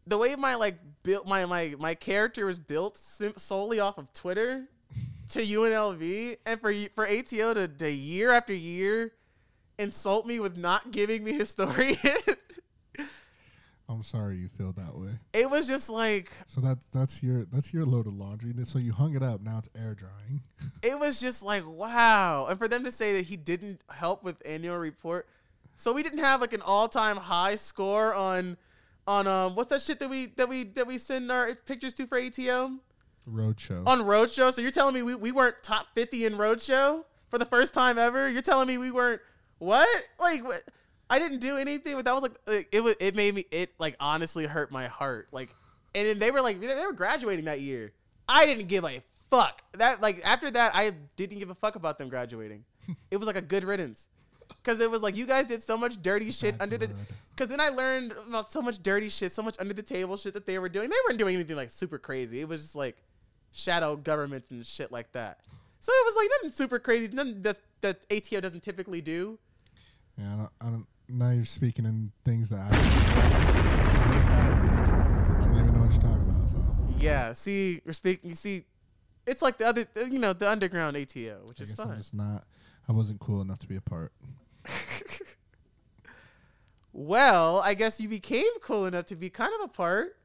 the 0.05 0.17
way 0.17 0.35
my 0.35 0.55
like 0.55 0.77
built 1.03 1.25
my 1.27 1.45
my 1.45 1.75
my 1.79 1.95
character 1.95 2.45
was 2.45 2.59
built 2.59 2.97
sim- 2.97 3.33
solely 3.37 3.79
off 3.79 3.97
of 3.97 4.11
Twitter 4.13 4.65
to 5.29 5.39
UNLV, 5.39 6.37
and 6.45 6.59
for 6.59 6.73
for 6.95 7.07
ATO 7.07 7.53
to, 7.53 7.67
to 7.67 7.91
year 7.91 8.31
after 8.31 8.53
year 8.53 9.13
insult 9.77 10.25
me 10.25 10.39
with 10.39 10.57
not 10.57 10.91
giving 10.91 11.23
me 11.23 11.33
historian. 11.33 11.97
I'm 13.89 14.01
sorry 14.01 14.37
you 14.37 14.47
feel 14.47 14.71
that 14.73 14.97
way. 14.97 15.19
It 15.33 15.49
was 15.49 15.67
just 15.67 15.89
like 15.89 16.31
So 16.47 16.61
that's 16.61 16.85
that's 16.87 17.21
your 17.21 17.45
that's 17.45 17.73
your 17.73 17.85
load 17.85 18.07
of 18.07 18.13
laundry. 18.13 18.53
So 18.65 18.79
you 18.79 18.93
hung 18.93 19.15
it 19.15 19.21
up. 19.21 19.41
Now 19.41 19.59
it's 19.59 19.69
air 19.77 19.93
drying. 19.93 20.41
it 20.81 20.97
was 20.97 21.19
just 21.19 21.43
like 21.43 21.67
wow. 21.67 22.47
And 22.49 22.57
for 22.57 22.67
them 22.67 22.83
to 22.85 22.91
say 22.91 23.13
that 23.13 23.25
he 23.25 23.37
didn't 23.37 23.81
help 23.89 24.23
with 24.23 24.41
annual 24.45 24.77
report, 24.77 25.27
so 25.75 25.91
we 25.91 26.01
didn't 26.01 26.19
have 26.19 26.41
like 26.41 26.53
an 26.53 26.61
all 26.61 26.87
time 26.87 27.17
high 27.17 27.55
score 27.55 28.13
on 28.13 28.57
on 29.05 29.27
um 29.27 29.55
what's 29.55 29.69
that 29.69 29.81
shit 29.81 29.99
that 29.99 30.09
we 30.09 30.27
that 30.37 30.47
we 30.47 30.63
that 30.63 30.87
we 30.87 30.97
send 30.97 31.29
our 31.29 31.53
pictures 31.53 31.93
to 31.95 32.07
for 32.07 32.17
ATO 32.17 32.79
Roadshow. 33.29 33.85
on 33.87 33.99
Roadshow. 34.01 34.53
So 34.53 34.61
you're 34.61 34.71
telling 34.71 34.95
me 34.95 35.01
we, 35.01 35.15
we 35.15 35.31
weren't 35.31 35.61
top 35.63 35.87
fifty 35.93 36.25
in 36.25 36.33
Roadshow 36.33 37.03
for 37.29 37.37
the 37.39 37.45
first 37.45 37.73
time 37.73 37.97
ever? 37.97 38.29
You're 38.29 38.41
telling 38.41 38.67
me 38.67 38.77
we 38.77 38.91
weren't 38.91 39.21
what? 39.59 39.87
Like 40.19 40.43
what? 40.43 40.61
I 41.09 41.19
didn't 41.19 41.39
do 41.39 41.57
anything, 41.57 41.95
but 41.95 42.05
that 42.05 42.13
was 42.13 42.23
like, 42.23 42.37
like 42.47 42.69
it 42.71 42.81
was 42.81 42.95
it 42.99 43.15
made 43.15 43.35
me 43.35 43.45
it 43.51 43.71
like 43.79 43.95
honestly 43.99 44.45
hurt 44.45 44.71
my 44.71 44.87
heart. 44.87 45.27
Like, 45.31 45.53
and 45.93 46.07
then 46.07 46.19
they 46.19 46.31
were 46.31 46.41
like 46.41 46.59
they 46.59 46.85
were 46.85 46.93
graduating 46.93 47.45
that 47.45 47.61
year. 47.61 47.93
I 48.27 48.45
didn't 48.45 48.67
give 48.67 48.83
a 48.83 49.01
fuck. 49.29 49.61
That 49.73 50.01
like 50.01 50.21
after 50.23 50.49
that 50.51 50.75
I 50.75 50.93
didn't 51.15 51.39
give 51.39 51.49
a 51.49 51.55
fuck 51.55 51.75
about 51.75 51.97
them 51.97 52.09
graduating. 52.09 52.65
it 53.11 53.17
was 53.17 53.27
like 53.27 53.35
a 53.35 53.41
good 53.41 53.63
riddance. 53.63 54.09
Cause 54.63 54.79
it 54.79 54.89
was 54.89 55.01
like 55.01 55.15
you 55.15 55.25
guys 55.25 55.47
did 55.47 55.61
so 55.61 55.77
much 55.77 56.01
dirty 56.01 56.31
shit 56.31 56.57
Bad 56.57 56.63
under 56.63 56.77
the. 56.77 56.89
Cause 57.35 57.47
then 57.47 57.59
I 57.59 57.69
learned 57.69 58.13
about 58.27 58.51
so 58.51 58.61
much 58.61 58.81
dirty 58.81 59.09
shit, 59.09 59.31
so 59.31 59.41
much 59.41 59.55
under 59.59 59.73
the 59.73 59.83
table 59.83 60.15
shit 60.15 60.33
that 60.35 60.45
they 60.45 60.57
were 60.57 60.69
doing. 60.69 60.89
They 60.89 60.95
weren't 61.07 61.19
doing 61.19 61.35
anything 61.35 61.55
like 61.55 61.69
super 61.69 61.97
crazy. 61.97 62.39
It 62.39 62.47
was 62.47 62.61
just 62.61 62.75
like 62.75 62.97
shadow 63.53 63.95
governments 63.95 64.51
and 64.51 64.65
shit 64.67 64.91
like 64.91 65.13
that. 65.13 65.39
So 65.79 65.91
it 65.93 66.05
was 66.05 66.15
like 66.17 66.29
nothing 66.41 66.51
super 66.55 66.79
crazy, 66.79 67.13
nothing 67.13 67.41
that 67.43 67.57
that 67.81 67.99
ATO 68.11 68.41
doesn't 68.41 68.63
typically 68.63 69.01
do. 69.01 69.39
yeah, 70.17 70.33
I 70.33 70.37
don't, 70.37 70.49
I 70.61 70.65
don't. 70.65 70.87
Now 71.09 71.29
you're 71.31 71.45
speaking 71.45 71.85
in 71.85 72.11
things 72.25 72.49
that 72.49 72.59
I, 72.59 72.69
I 75.41 75.45
don't 75.45 75.59
even 75.59 75.73
know 75.73 75.81
what 75.81 75.91
you're 75.91 76.01
talking 76.01 76.29
about. 76.29 76.49
So 76.49 76.57
Yeah, 76.97 77.33
see, 77.33 77.81
you're 77.85 77.93
speaking. 77.93 78.29
You 78.29 78.35
see, 78.35 78.65
it's 79.27 79.41
like 79.41 79.57
the 79.57 79.67
other, 79.67 79.87
you 80.09 80.19
know, 80.19 80.33
the 80.33 80.49
underground 80.49 80.95
ATO, 80.95 81.41
which 81.45 81.59
I 81.59 81.63
is 81.63 81.71
guess 81.71 81.79
I'm 81.79 81.97
just 81.97 82.13
not. 82.13 82.45
I 82.87 82.91
wasn't 82.93 83.19
cool 83.19 83.41
enough 83.41 83.59
to 83.59 83.67
be 83.67 83.75
a 83.75 83.81
part. 83.81 84.11
Well, 86.95 87.59
I 87.59 87.73
guess 87.73 87.99
you 87.99 88.07
became 88.07 88.45
cool 88.61 88.85
enough 88.85 89.07
to 89.07 89.15
be 89.15 89.29
kind 89.29 89.51
of 89.59 89.61
a 89.65 89.67
part. 89.67 90.15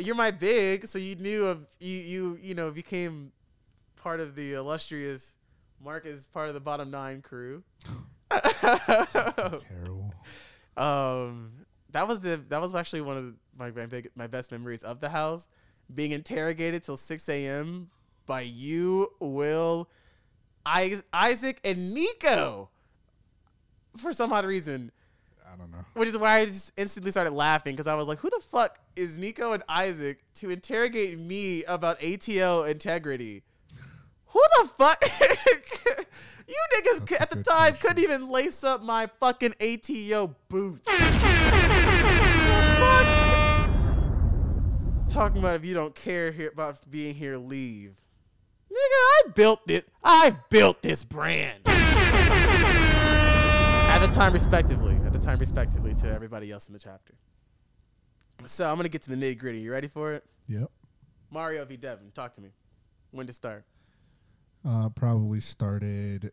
You're 0.00 0.14
my 0.14 0.30
big, 0.30 0.86
so 0.86 0.98
you 0.98 1.16
knew 1.16 1.46
of 1.46 1.66
you 1.78 1.96
you 1.96 2.38
you 2.42 2.54
know 2.54 2.70
became 2.70 3.32
part 3.96 4.20
of 4.20 4.34
the 4.34 4.54
illustrious 4.54 5.36
Mark 5.82 6.04
is 6.04 6.26
part 6.26 6.48
of 6.48 6.54
the 6.54 6.60
bottom 6.60 6.90
nine 6.90 7.22
crew. 7.22 7.62
Terrible. 8.30 10.14
um, 10.76 11.52
that 11.90 12.06
was 12.06 12.20
the 12.20 12.42
that 12.48 12.60
was 12.60 12.74
actually 12.74 13.00
one 13.00 13.16
of 13.16 13.34
my 13.58 13.70
my, 13.70 13.86
big, 13.86 14.10
my 14.14 14.26
best 14.26 14.52
memories 14.52 14.82
of 14.82 15.00
the 15.00 15.08
house, 15.08 15.48
being 15.94 16.10
interrogated 16.12 16.84
till 16.84 16.96
six 16.96 17.28
a.m. 17.28 17.90
by 18.26 18.42
you, 18.42 19.10
Will, 19.20 19.88
I, 20.66 21.00
Isaac, 21.12 21.60
and 21.64 21.94
Nico. 21.94 22.68
For 23.96 24.12
some 24.12 24.32
odd 24.32 24.44
reason, 24.44 24.92
I 25.52 25.56
don't 25.56 25.70
know. 25.70 25.84
which 25.94 26.08
is 26.08 26.16
why 26.16 26.38
I 26.40 26.46
just 26.46 26.72
instantly 26.76 27.10
started 27.10 27.32
laughing 27.32 27.74
because 27.74 27.86
I 27.86 27.94
was 27.94 28.08
like, 28.08 28.18
"Who 28.20 28.30
the 28.30 28.40
fuck 28.40 28.78
is 28.96 29.18
Nico 29.18 29.52
and 29.52 29.62
Isaac 29.68 30.20
to 30.36 30.50
interrogate 30.50 31.18
me 31.18 31.64
about 31.64 32.02
ATO 32.02 32.64
integrity? 32.64 33.42
Who 34.26 34.40
the 34.60 34.68
fuck? 34.78 35.02
you 36.46 36.56
niggas 36.76 37.06
That's 37.08 37.22
at 37.22 37.30
the 37.30 37.42
time 37.42 37.72
question. 37.72 37.76
couldn't 37.80 38.02
even 38.04 38.28
lace 38.28 38.62
up 38.62 38.82
my 38.82 39.08
fucking 39.18 39.54
ATO 39.60 40.36
boots. 40.48 40.88
Fuck. 40.88 41.06
Talking 45.08 45.38
about 45.38 45.56
if 45.56 45.64
you 45.64 45.74
don't 45.74 45.94
care 45.96 46.30
here 46.30 46.50
about 46.52 46.78
being 46.88 47.16
here, 47.16 47.36
leave. 47.36 47.96
Nigga, 48.70 48.76
I 48.76 49.22
built 49.34 49.66
this. 49.66 49.82
I 50.04 50.36
built 50.50 50.82
this 50.82 51.04
brand. 51.04 51.62
At 51.66 51.74
the 53.98 54.06
time, 54.12 54.32
respectively. 54.32 54.99
The 55.20 55.26
time, 55.26 55.38
respectively, 55.38 55.92
to 55.96 56.10
everybody 56.10 56.50
else 56.50 56.68
in 56.68 56.72
the 56.72 56.78
chapter. 56.78 57.12
So 58.46 58.66
I'm 58.66 58.76
gonna 58.76 58.88
get 58.88 59.02
to 59.02 59.10
the 59.10 59.16
nitty 59.16 59.36
gritty. 59.36 59.58
You 59.58 59.70
ready 59.70 59.86
for 59.86 60.14
it? 60.14 60.24
Yep. 60.48 60.70
Mario 61.30 61.62
v. 61.66 61.76
Devin, 61.76 62.10
talk 62.12 62.32
to 62.34 62.40
me. 62.40 62.48
When 63.10 63.26
to 63.26 63.32
start? 63.34 63.66
Uh, 64.66 64.88
probably 64.88 65.40
started 65.40 66.32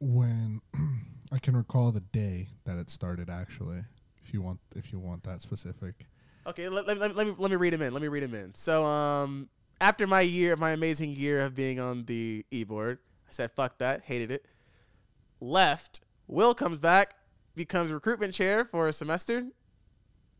when 0.00 0.62
I 1.32 1.38
can 1.38 1.54
recall 1.54 1.92
the 1.92 2.00
day 2.00 2.48
that 2.64 2.78
it 2.78 2.88
started. 2.88 3.28
Actually, 3.28 3.84
if 4.24 4.32
you 4.32 4.40
want, 4.40 4.60
if 4.74 4.92
you 4.92 4.98
want 4.98 5.24
that 5.24 5.42
specific. 5.42 6.06
Okay, 6.46 6.70
let, 6.70 6.86
let, 6.86 6.96
let, 6.96 7.14
let 7.16 7.26
me 7.26 7.34
let 7.36 7.50
me 7.50 7.56
read 7.58 7.74
him 7.74 7.82
in. 7.82 7.92
Let 7.92 8.00
me 8.00 8.08
read 8.08 8.22
him 8.22 8.32
in. 8.32 8.54
So 8.54 8.86
um, 8.86 9.50
after 9.78 10.06
my 10.06 10.22
year, 10.22 10.56
my 10.56 10.70
amazing 10.70 11.16
year 11.16 11.42
of 11.42 11.54
being 11.54 11.78
on 11.78 12.06
the 12.06 12.46
e 12.50 12.64
board, 12.64 12.98
I 13.28 13.32
said 13.32 13.50
fuck 13.50 13.76
that, 13.76 14.04
hated 14.04 14.30
it. 14.30 14.46
Left. 15.38 16.00
Will 16.28 16.54
comes 16.54 16.78
back, 16.78 17.14
becomes 17.56 17.90
recruitment 17.90 18.34
chair 18.34 18.64
for 18.64 18.86
a 18.86 18.92
semester. 18.92 19.46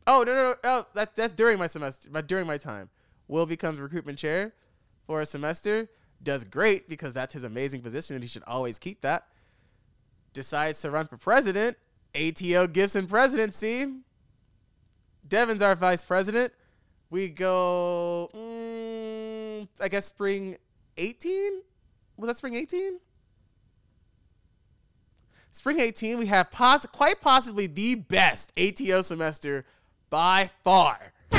Oh 0.06 0.22
no 0.22 0.34
no 0.34 0.50
no! 0.50 0.56
Oh, 0.62 0.86
that 0.94 1.16
that's 1.16 1.32
during 1.32 1.58
my 1.58 1.66
semester, 1.66 2.08
but 2.12 2.28
during 2.28 2.46
my 2.46 2.58
time, 2.58 2.90
Will 3.26 3.46
becomes 3.46 3.80
recruitment 3.80 4.18
chair 4.18 4.54
for 5.02 5.20
a 5.20 5.26
semester. 5.26 5.88
Does 6.22 6.44
great 6.44 6.88
because 6.88 7.12
that's 7.12 7.34
his 7.34 7.44
amazing 7.44 7.80
position 7.80 8.14
and 8.14 8.22
he 8.22 8.28
should 8.28 8.44
always 8.46 8.78
keep 8.78 9.00
that. 9.02 9.26
Decides 10.32 10.80
to 10.82 10.90
run 10.90 11.06
for 11.06 11.16
president. 11.16 11.76
ATO 12.14 12.66
gives 12.68 12.96
him 12.96 13.06
presidency. 13.06 13.86
Devin's 15.26 15.60
our 15.60 15.74
vice 15.74 16.04
president. 16.04 16.52
We 17.10 17.28
go, 17.28 18.30
mm, 18.34 19.68
I 19.80 19.88
guess, 19.88 20.06
spring 20.06 20.56
18? 20.96 21.62
Was 22.16 22.28
that 22.28 22.36
spring 22.36 22.54
18? 22.54 22.98
Spring 25.56 25.80
18, 25.80 26.18
we 26.18 26.26
have 26.26 26.50
poss- 26.50 26.84
quite 26.84 27.22
possibly 27.22 27.66
the 27.66 27.94
best 27.94 28.52
ATO 28.58 29.00
semester 29.00 29.64
by 30.10 30.50
far. 30.62 31.14
We 31.32 31.38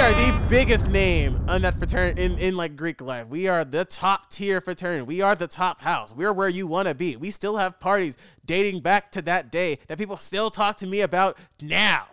are 0.00 0.12
the 0.12 0.42
biggest 0.48 0.90
name 0.90 1.48
on 1.48 1.62
that 1.62 1.76
fraternity 1.76 2.24
in, 2.24 2.36
in 2.38 2.56
like 2.56 2.74
Greek 2.74 3.00
life. 3.00 3.28
We 3.28 3.46
are 3.46 3.64
the 3.64 3.84
top 3.84 4.30
tier 4.30 4.60
fraternity. 4.60 5.02
We 5.02 5.20
are 5.20 5.36
the 5.36 5.46
top 5.46 5.80
house. 5.80 6.12
We're 6.12 6.32
where 6.32 6.48
you 6.48 6.66
want 6.66 6.88
to 6.88 6.94
be. 6.96 7.14
We 7.14 7.30
still 7.30 7.56
have 7.56 7.78
parties 7.78 8.16
dating 8.44 8.80
back 8.80 9.12
to 9.12 9.22
that 9.22 9.52
day 9.52 9.78
that 9.86 9.96
people 9.96 10.16
still 10.16 10.50
talk 10.50 10.76
to 10.78 10.88
me 10.88 11.02
about 11.02 11.38
now. 11.62 12.06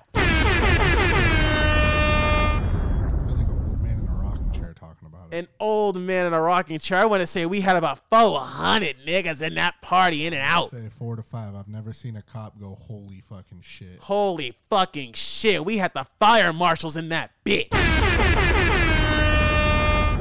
An 5.35 5.49
old 5.59 5.97
man 5.99 6.27
in 6.27 6.33
a 6.33 6.39
rocking 6.39 6.79
chair. 6.79 6.97
I 6.97 7.03
want 7.03 7.19
to 7.19 7.27
say 7.27 7.45
we 7.45 7.59
had 7.59 7.75
about 7.75 7.99
400 8.09 8.99
niggas 8.99 9.41
in 9.41 9.55
that 9.55 9.81
party 9.81 10.25
in 10.25 10.31
and 10.31 10.41
out. 10.41 10.69
Say 10.71 10.87
four 10.87 11.17
to 11.17 11.23
five. 11.23 11.53
I've 11.55 11.67
never 11.67 11.91
seen 11.91 12.15
a 12.15 12.21
cop 12.21 12.57
go 12.57 12.75
holy 12.87 13.19
fucking 13.19 13.59
shit. 13.59 13.99
Holy 13.99 14.53
fucking 14.69 15.11
shit. 15.11 15.65
We 15.65 15.77
had 15.77 15.93
the 15.93 16.05
fire 16.21 16.53
marshals 16.53 16.95
in 16.95 17.09
that 17.09 17.31
bitch. 17.45 17.67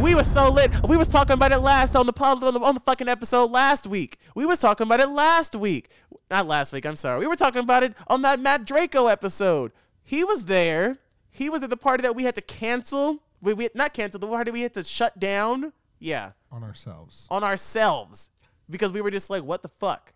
We 0.02 0.16
was 0.16 0.26
so 0.26 0.50
lit. 0.50 0.72
We 0.82 0.96
was 0.96 1.06
talking 1.06 1.34
about 1.34 1.52
it 1.52 1.58
last 1.58 1.94
on 1.94 2.06
the 2.06 2.12
pod- 2.12 2.42
on 2.42 2.52
the, 2.52 2.58
on 2.58 2.74
the 2.74 2.80
fucking 2.80 3.08
episode 3.08 3.52
last 3.52 3.86
week. 3.86 4.18
We 4.34 4.44
was 4.44 4.58
talking 4.58 4.84
about 4.84 4.98
it 4.98 5.10
last 5.10 5.54
week. 5.54 5.90
Not 6.28 6.48
last 6.48 6.72
week, 6.72 6.84
I'm 6.84 6.96
sorry. 6.96 7.20
We 7.20 7.28
were 7.28 7.36
talking 7.36 7.60
about 7.60 7.84
it 7.84 7.94
on 8.08 8.22
that 8.22 8.40
Matt 8.40 8.64
Draco 8.64 9.06
episode. 9.06 9.70
He 10.02 10.24
was 10.24 10.46
there. 10.46 10.98
He 11.30 11.48
was 11.48 11.62
at 11.62 11.70
the 11.70 11.76
party 11.76 12.02
that 12.02 12.16
we 12.16 12.24
had 12.24 12.34
to 12.34 12.40
cancel. 12.40 13.20
We, 13.44 13.54
we 13.54 13.68
not 13.74 13.92
cancel, 13.94 14.18
the 14.18 14.26
party 14.26 14.50
we 14.50 14.62
had 14.62 14.74
to 14.74 14.84
shut 14.84 15.18
down. 15.20 15.72
Yeah, 16.00 16.32
on 16.50 16.62
ourselves. 16.64 17.26
on 17.30 17.44
ourselves 17.44 18.30
because 18.68 18.92
we 18.92 19.00
were 19.00 19.10
just 19.10 19.30
like, 19.30 19.42
what 19.44 19.62
the 19.62 19.68
fuck? 19.68 20.12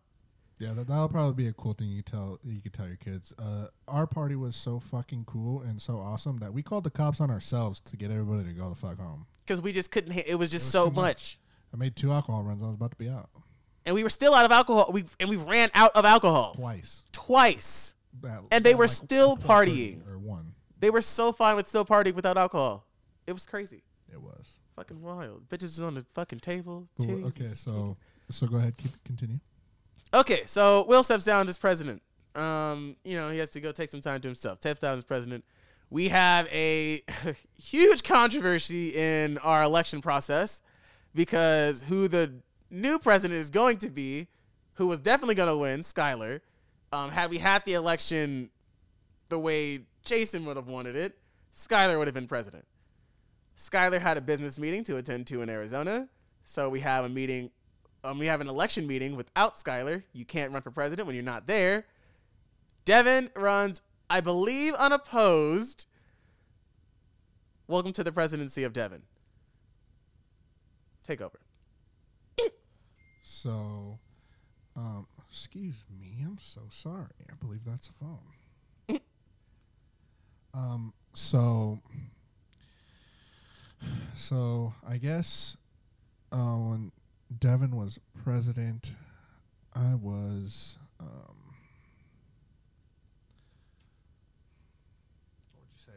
Yeah, 0.58 0.72
that, 0.72 0.88
that'll 0.88 1.08
probably 1.08 1.44
be 1.44 1.48
a 1.48 1.52
cool 1.52 1.72
thing 1.72 1.88
you 1.88 2.02
tell 2.02 2.40
you 2.44 2.60
could 2.60 2.72
tell 2.74 2.86
your 2.88 2.96
kids. 2.96 3.32
Uh, 3.38 3.68
our 3.86 4.06
party 4.06 4.34
was 4.34 4.56
so 4.56 4.80
fucking 4.80 5.24
cool 5.26 5.62
and 5.62 5.80
so 5.80 5.98
awesome 5.98 6.38
that 6.38 6.52
we 6.52 6.62
called 6.62 6.82
the 6.84 6.90
cops 6.90 7.20
on 7.20 7.30
ourselves 7.30 7.80
to 7.82 7.96
get 7.96 8.10
everybody 8.10 8.44
to 8.44 8.52
go 8.52 8.68
the 8.68 8.74
fuck 8.74 8.98
home. 8.98 9.26
Because 9.46 9.62
we 9.62 9.72
just 9.72 9.90
couldn't. 9.90 10.12
ha- 10.12 10.24
It 10.26 10.34
was 10.34 10.50
just 10.50 10.64
was 10.64 10.72
so 10.72 10.86
much. 10.86 10.94
much. 10.96 11.38
I 11.72 11.76
made 11.76 11.94
two 11.96 12.10
alcohol 12.12 12.42
runs. 12.42 12.62
I 12.62 12.66
was 12.66 12.74
about 12.74 12.90
to 12.90 12.96
be 12.96 13.08
out 13.08 13.28
and 13.86 13.94
we 13.94 14.02
were 14.02 14.10
still 14.10 14.34
out 14.34 14.44
of 14.44 14.52
alcohol. 14.52 14.90
We 14.92 15.04
and 15.18 15.30
we 15.30 15.36
ran 15.36 15.70
out 15.74 15.92
of 15.94 16.04
alcohol 16.04 16.54
twice. 16.54 17.04
twice. 17.12 17.94
At- 18.22 18.42
And 18.50 18.62
they 18.64 18.74
were 18.74 18.84
like 18.84 18.90
still 18.90 19.36
partying. 19.36 20.06
Or 20.06 20.18
one. 20.18 20.52
They 20.80 20.90
were 20.90 21.00
so 21.00 21.32
fine 21.32 21.56
with 21.56 21.66
still 21.68 21.84
partying 21.86 22.14
without 22.14 22.36
alcohol. 22.36 22.84
It 23.28 23.32
was 23.34 23.44
crazy, 23.46 23.82
It 24.10 24.22
was. 24.22 24.58
fucking 24.74 25.02
wild. 25.02 25.48
Bitches 25.50 25.64
is 25.64 25.80
on 25.80 25.94
the 25.94 26.02
fucking 26.14 26.40
table. 26.40 26.88
Wh- 26.98 27.26
okay, 27.26 27.48
so 27.48 27.96
so 28.30 28.46
go 28.46 28.56
ahead, 28.56 28.76
keep 28.78 28.90
continue. 29.04 29.38
Okay, 30.14 30.42
so 30.46 30.86
Will 30.88 31.02
steps 31.02 31.24
down 31.24 31.46
as 31.48 31.58
president. 31.58 32.00
Um, 32.34 32.96
you 33.04 33.16
know, 33.16 33.30
he 33.30 33.38
has 33.38 33.50
to 33.50 33.60
go 33.60 33.70
take 33.72 33.90
some 33.90 34.00
time 34.00 34.20
to 34.22 34.28
himself. 34.28 34.58
Steps 34.60 34.80
down 34.80 34.96
as 34.96 35.04
president. 35.04 35.44
We 35.90 36.08
have 36.08 36.46
a 36.48 37.02
huge 37.62 38.02
controversy 38.02 38.88
in 38.96 39.36
our 39.38 39.62
election 39.62 40.00
process 40.00 40.62
because 41.14 41.82
who 41.82 42.08
the 42.08 42.32
new 42.70 42.98
president 42.98 43.38
is 43.40 43.50
going 43.50 43.78
to 43.78 43.90
be, 43.90 44.28
who 44.74 44.86
was 44.86 45.00
definitely 45.00 45.34
going 45.34 45.48
to 45.50 45.56
win, 45.56 45.80
Skyler. 45.80 46.40
Um, 46.92 47.10
had 47.10 47.28
we 47.30 47.38
had 47.38 47.64
the 47.66 47.74
election 47.74 48.48
the 49.28 49.38
way 49.38 49.80
Jason 50.04 50.46
would 50.46 50.56
have 50.56 50.68
wanted 50.68 50.96
it, 50.96 51.18
Skyler 51.54 51.98
would 51.98 52.06
have 52.06 52.14
been 52.14 52.28
president. 52.28 52.64
Skyler 53.58 54.00
had 54.00 54.16
a 54.16 54.20
business 54.20 54.56
meeting 54.56 54.84
to 54.84 54.96
attend 54.98 55.26
to 55.26 55.42
in 55.42 55.50
Arizona, 55.50 56.08
so 56.44 56.68
we 56.68 56.78
have 56.80 57.04
a 57.04 57.08
meeting. 57.08 57.50
Um, 58.04 58.18
we 58.18 58.26
have 58.26 58.40
an 58.40 58.48
election 58.48 58.86
meeting 58.86 59.16
without 59.16 59.56
Skyler. 59.56 60.04
You 60.12 60.24
can't 60.24 60.52
run 60.52 60.62
for 60.62 60.70
president 60.70 61.06
when 61.06 61.16
you're 61.16 61.24
not 61.24 61.48
there. 61.48 61.84
Devin 62.84 63.30
runs, 63.34 63.82
I 64.08 64.20
believe, 64.20 64.74
unopposed. 64.74 65.86
Welcome 67.66 67.92
to 67.94 68.04
the 68.04 68.12
presidency 68.12 68.62
of 68.62 68.72
Devin. 68.72 69.02
Take 71.02 71.20
over. 71.20 71.40
So, 73.20 73.98
um, 74.76 75.06
excuse 75.28 75.84
me, 76.00 76.24
I'm 76.24 76.38
so 76.38 76.62
sorry. 76.70 77.26
I 77.28 77.34
believe 77.34 77.64
that's 77.64 77.88
a 77.88 77.92
phone. 77.92 79.00
um, 80.54 80.94
so, 81.12 81.80
so 84.14 84.74
I 84.86 84.96
guess 84.98 85.56
uh, 86.32 86.56
when 86.56 86.92
Devin 87.36 87.76
was 87.76 87.98
president, 88.24 88.92
I 89.74 89.94
was. 89.94 90.78
Um, 91.00 91.54
what 95.52 95.62
would 95.62 95.70
you 95.72 95.76
say? 95.76 95.92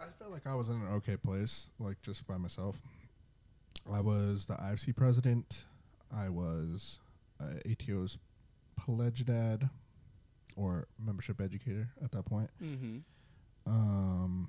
I 0.00 0.06
felt 0.18 0.30
like 0.30 0.46
I 0.46 0.54
was 0.54 0.68
in 0.68 0.76
an 0.76 0.88
okay 0.94 1.16
place, 1.16 1.70
like 1.78 2.00
just 2.02 2.26
by 2.26 2.36
myself. 2.36 2.80
I 3.92 4.00
was 4.00 4.46
the 4.46 4.54
IFC 4.54 4.96
president. 4.96 5.64
I 6.14 6.28
was 6.28 7.00
uh, 7.40 7.58
ATO's 7.70 8.18
pledge 8.76 9.24
dad 9.24 9.68
or 10.56 10.86
membership 10.98 11.40
educator 11.40 11.90
at 12.02 12.12
that 12.12 12.24
point. 12.24 12.50
Mm-hmm. 12.62 12.98
Um, 13.66 14.48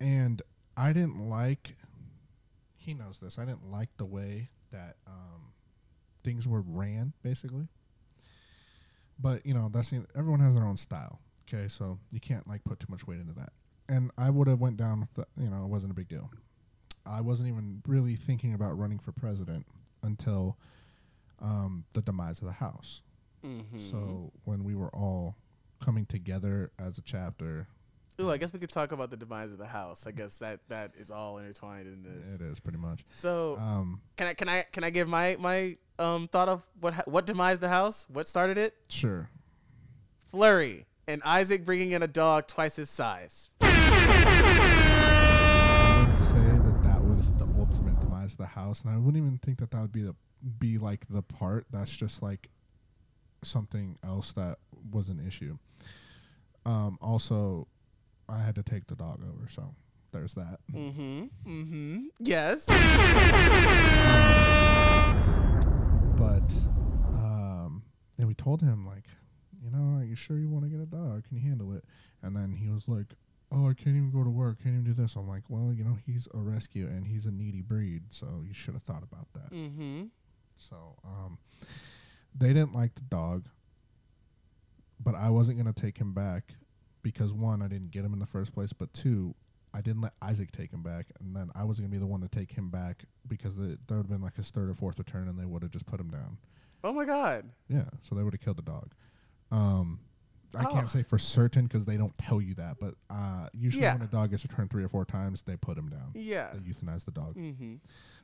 and 0.00 0.42
I 0.76 0.92
didn't 0.92 1.28
like. 1.28 1.76
He 2.76 2.94
knows 2.94 3.18
this. 3.18 3.38
I 3.38 3.44
didn't 3.44 3.70
like 3.70 3.90
the 3.98 4.06
way 4.06 4.48
that 4.72 4.94
um, 5.06 5.52
things 6.22 6.46
were 6.46 6.62
ran, 6.62 7.12
basically. 7.22 7.68
But 9.18 9.44
you 9.44 9.54
know, 9.54 9.70
that's 9.72 9.92
everyone 10.16 10.40
has 10.40 10.54
their 10.54 10.64
own 10.64 10.76
style. 10.76 11.20
Okay, 11.48 11.68
so 11.68 11.98
you 12.12 12.20
can't 12.20 12.46
like 12.46 12.64
put 12.64 12.78
too 12.78 12.86
much 12.88 13.06
weight 13.06 13.20
into 13.20 13.32
that. 13.34 13.52
And 13.88 14.10
I 14.18 14.30
would 14.30 14.48
have 14.48 14.60
went 14.60 14.76
down 14.76 15.00
with 15.00 15.14
the, 15.14 15.26
you 15.42 15.48
know, 15.48 15.64
it 15.64 15.68
wasn't 15.68 15.92
a 15.92 15.94
big 15.94 16.08
deal. 16.08 16.30
I 17.06 17.22
wasn't 17.22 17.48
even 17.48 17.82
really 17.86 18.16
thinking 18.16 18.52
about 18.52 18.78
running 18.78 18.98
for 18.98 19.12
president 19.12 19.66
until 20.02 20.58
um, 21.40 21.84
the 21.94 22.02
demise 22.02 22.40
of 22.40 22.46
the 22.46 22.52
House. 22.52 23.02
Mm-hmm. 23.44 23.78
So 23.78 24.32
when 24.44 24.62
we 24.62 24.74
were 24.74 24.94
all 24.94 25.36
coming 25.82 26.04
together 26.04 26.70
as 26.78 26.98
a 26.98 27.02
chapter, 27.02 27.68
Ooh, 28.20 28.30
I 28.32 28.36
guess 28.36 28.52
we 28.52 28.58
could 28.58 28.70
talk 28.70 28.90
about 28.90 29.10
the 29.10 29.16
demise 29.16 29.52
of 29.52 29.58
the 29.58 29.66
house. 29.66 30.04
I 30.06 30.10
guess 30.10 30.38
that 30.38 30.58
that 30.68 30.90
is 30.98 31.08
all 31.10 31.38
intertwined 31.38 31.86
in 31.86 32.02
this. 32.02 32.32
it 32.34 32.40
is 32.40 32.58
pretty 32.58 32.78
much. 32.78 33.04
So 33.12 33.56
Um, 33.58 34.00
can 34.16 34.26
I 34.26 34.34
can 34.34 34.48
I 34.48 34.62
can 34.72 34.82
I 34.82 34.90
give 34.90 35.06
my 35.08 35.36
my 35.38 35.76
um 36.00 36.26
thought 36.28 36.48
of 36.48 36.62
what 36.80 37.06
what 37.06 37.26
demised 37.26 37.60
the 37.60 37.68
house? 37.68 38.06
What 38.08 38.26
started 38.26 38.58
it? 38.58 38.74
sure. 38.88 39.28
Flurry 40.26 40.86
and 41.06 41.22
Isaac 41.22 41.64
bringing 41.64 41.92
in 41.92 42.02
a 42.02 42.08
dog 42.08 42.48
twice 42.48 42.74
his 42.76 42.90
size. 42.90 43.50
I 43.60 43.68
would 46.10 46.20
say 46.20 46.34
that 46.34 46.80
that 46.82 47.02
was 47.02 47.32
the 47.34 47.46
ultimate 47.58 47.98
demise 48.00 48.32
of 48.32 48.38
the 48.38 48.46
house, 48.46 48.82
and 48.84 48.92
I 48.92 48.96
wouldn't 48.98 49.16
even 49.16 49.38
think 49.38 49.58
that 49.60 49.70
that 49.70 49.80
would 49.80 49.92
be 49.92 50.02
the 50.02 50.14
be 50.58 50.76
like 50.78 51.06
the 51.08 51.22
part. 51.22 51.66
That's 51.70 51.96
just 51.96 52.20
like 52.22 52.48
something 53.42 53.96
else 54.04 54.32
that 54.32 54.58
was 54.90 55.08
an 55.08 55.24
issue. 55.24 55.58
Um, 56.66 56.98
also, 57.00 57.68
I 58.28 58.38
had 58.38 58.54
to 58.56 58.62
take 58.62 58.86
the 58.86 58.94
dog 58.94 59.22
over, 59.22 59.48
so 59.48 59.74
there's 60.12 60.34
that. 60.34 60.58
Mm-hmm. 60.72 61.24
Mm-hmm. 61.46 61.98
Yes. 62.20 62.66
But 66.16 66.52
um, 67.08 67.82
and 68.18 68.26
we 68.26 68.34
told 68.34 68.60
him 68.60 68.86
like, 68.86 69.04
you 69.62 69.70
know, 69.70 69.98
are 69.98 70.04
you 70.04 70.14
sure 70.14 70.38
you 70.38 70.50
want 70.50 70.64
to 70.64 70.70
get 70.70 70.80
a 70.80 70.86
dog? 70.86 71.24
Can 71.28 71.36
you 71.36 71.48
handle 71.48 71.72
it? 71.72 71.84
And 72.22 72.36
then 72.36 72.52
he 72.52 72.68
was 72.68 72.88
like, 72.88 73.14
oh, 73.52 73.68
I 73.68 73.74
can't 73.74 73.96
even 73.96 74.10
go 74.10 74.24
to 74.24 74.30
work. 74.30 74.62
Can't 74.62 74.74
even 74.74 74.84
do 74.84 74.94
this. 74.94 75.16
I'm 75.16 75.28
like, 75.28 75.44
well, 75.48 75.72
you 75.72 75.84
know, 75.84 75.98
he's 76.04 76.28
a 76.34 76.38
rescue 76.38 76.86
and 76.86 77.06
he's 77.06 77.26
a 77.26 77.30
needy 77.30 77.62
breed, 77.62 78.04
so 78.10 78.42
you 78.46 78.52
should 78.52 78.74
have 78.74 78.82
thought 78.82 79.02
about 79.02 79.28
that. 79.34 79.52
Mm-hmm. 79.52 80.04
So 80.56 80.96
um, 81.04 81.38
they 82.34 82.48
didn't 82.48 82.74
like 82.74 82.94
the 82.94 83.02
dog, 83.02 83.48
but 85.00 85.14
I 85.14 85.30
wasn't 85.30 85.58
gonna 85.58 85.72
take 85.72 85.98
him 85.98 86.12
back 86.12 86.54
because 87.02 87.32
one, 87.32 87.62
I 87.62 87.68
didn't 87.68 87.90
get 87.90 88.04
him 88.04 88.12
in 88.12 88.18
the 88.18 88.26
first 88.26 88.52
place, 88.52 88.72
but 88.72 88.92
two, 88.92 89.34
I 89.74 89.80
didn't 89.80 90.00
let 90.02 90.12
Isaac 90.22 90.50
take 90.52 90.72
him 90.72 90.82
back, 90.82 91.06
and 91.20 91.34
then 91.36 91.50
I 91.54 91.64
was 91.64 91.78
gonna 91.78 91.90
be 91.90 91.98
the 91.98 92.06
one 92.06 92.20
to 92.22 92.28
take 92.28 92.52
him 92.52 92.70
back 92.70 93.04
because 93.26 93.56
the, 93.56 93.78
there 93.86 93.96
would 93.98 94.04
have 94.06 94.08
been 94.10 94.22
like 94.22 94.36
his 94.36 94.50
third 94.50 94.68
or 94.70 94.74
fourth 94.74 94.98
return, 94.98 95.28
and 95.28 95.38
they 95.38 95.44
would 95.44 95.62
have 95.62 95.70
just 95.70 95.86
put 95.86 96.00
him 96.00 96.08
down. 96.10 96.38
Oh 96.84 96.92
my 96.92 97.04
God. 97.04 97.50
Yeah, 97.68 97.84
so 98.00 98.14
they 98.14 98.22
would 98.22 98.32
have 98.34 98.40
killed 98.40 98.56
the 98.58 98.62
dog. 98.62 98.94
Um, 99.50 100.00
I 100.56 100.64
Oh. 100.64 100.72
can't 100.72 100.88
say 100.88 101.02
for 101.02 101.18
certain 101.18 101.64
because 101.64 101.84
they 101.84 101.96
don't 101.98 102.16
tell 102.16 102.40
you 102.40 102.54
that, 102.54 102.76
but 102.80 102.94
uh, 103.10 103.48
usually 103.52 103.82
Yeah. 103.82 103.92
when 103.94 104.02
a 104.02 104.06
dog 104.06 104.30
gets 104.30 104.44
returned 104.44 104.70
three 104.70 104.82
or 104.84 104.88
four 104.88 105.04
times, 105.04 105.42
they 105.42 105.56
put 105.56 105.76
him 105.76 105.88
down. 105.90 106.12
Yeah. 106.14 106.52
They 106.54 106.60
euthanize 106.60 107.04
the 107.04 107.10
dog. 107.10 107.36
Mm-hmm. 107.36 107.74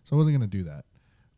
So 0.05 0.17
I 0.17 0.19
wasn't 0.19 0.37
gonna 0.37 0.47
do 0.47 0.63
that. 0.65 0.87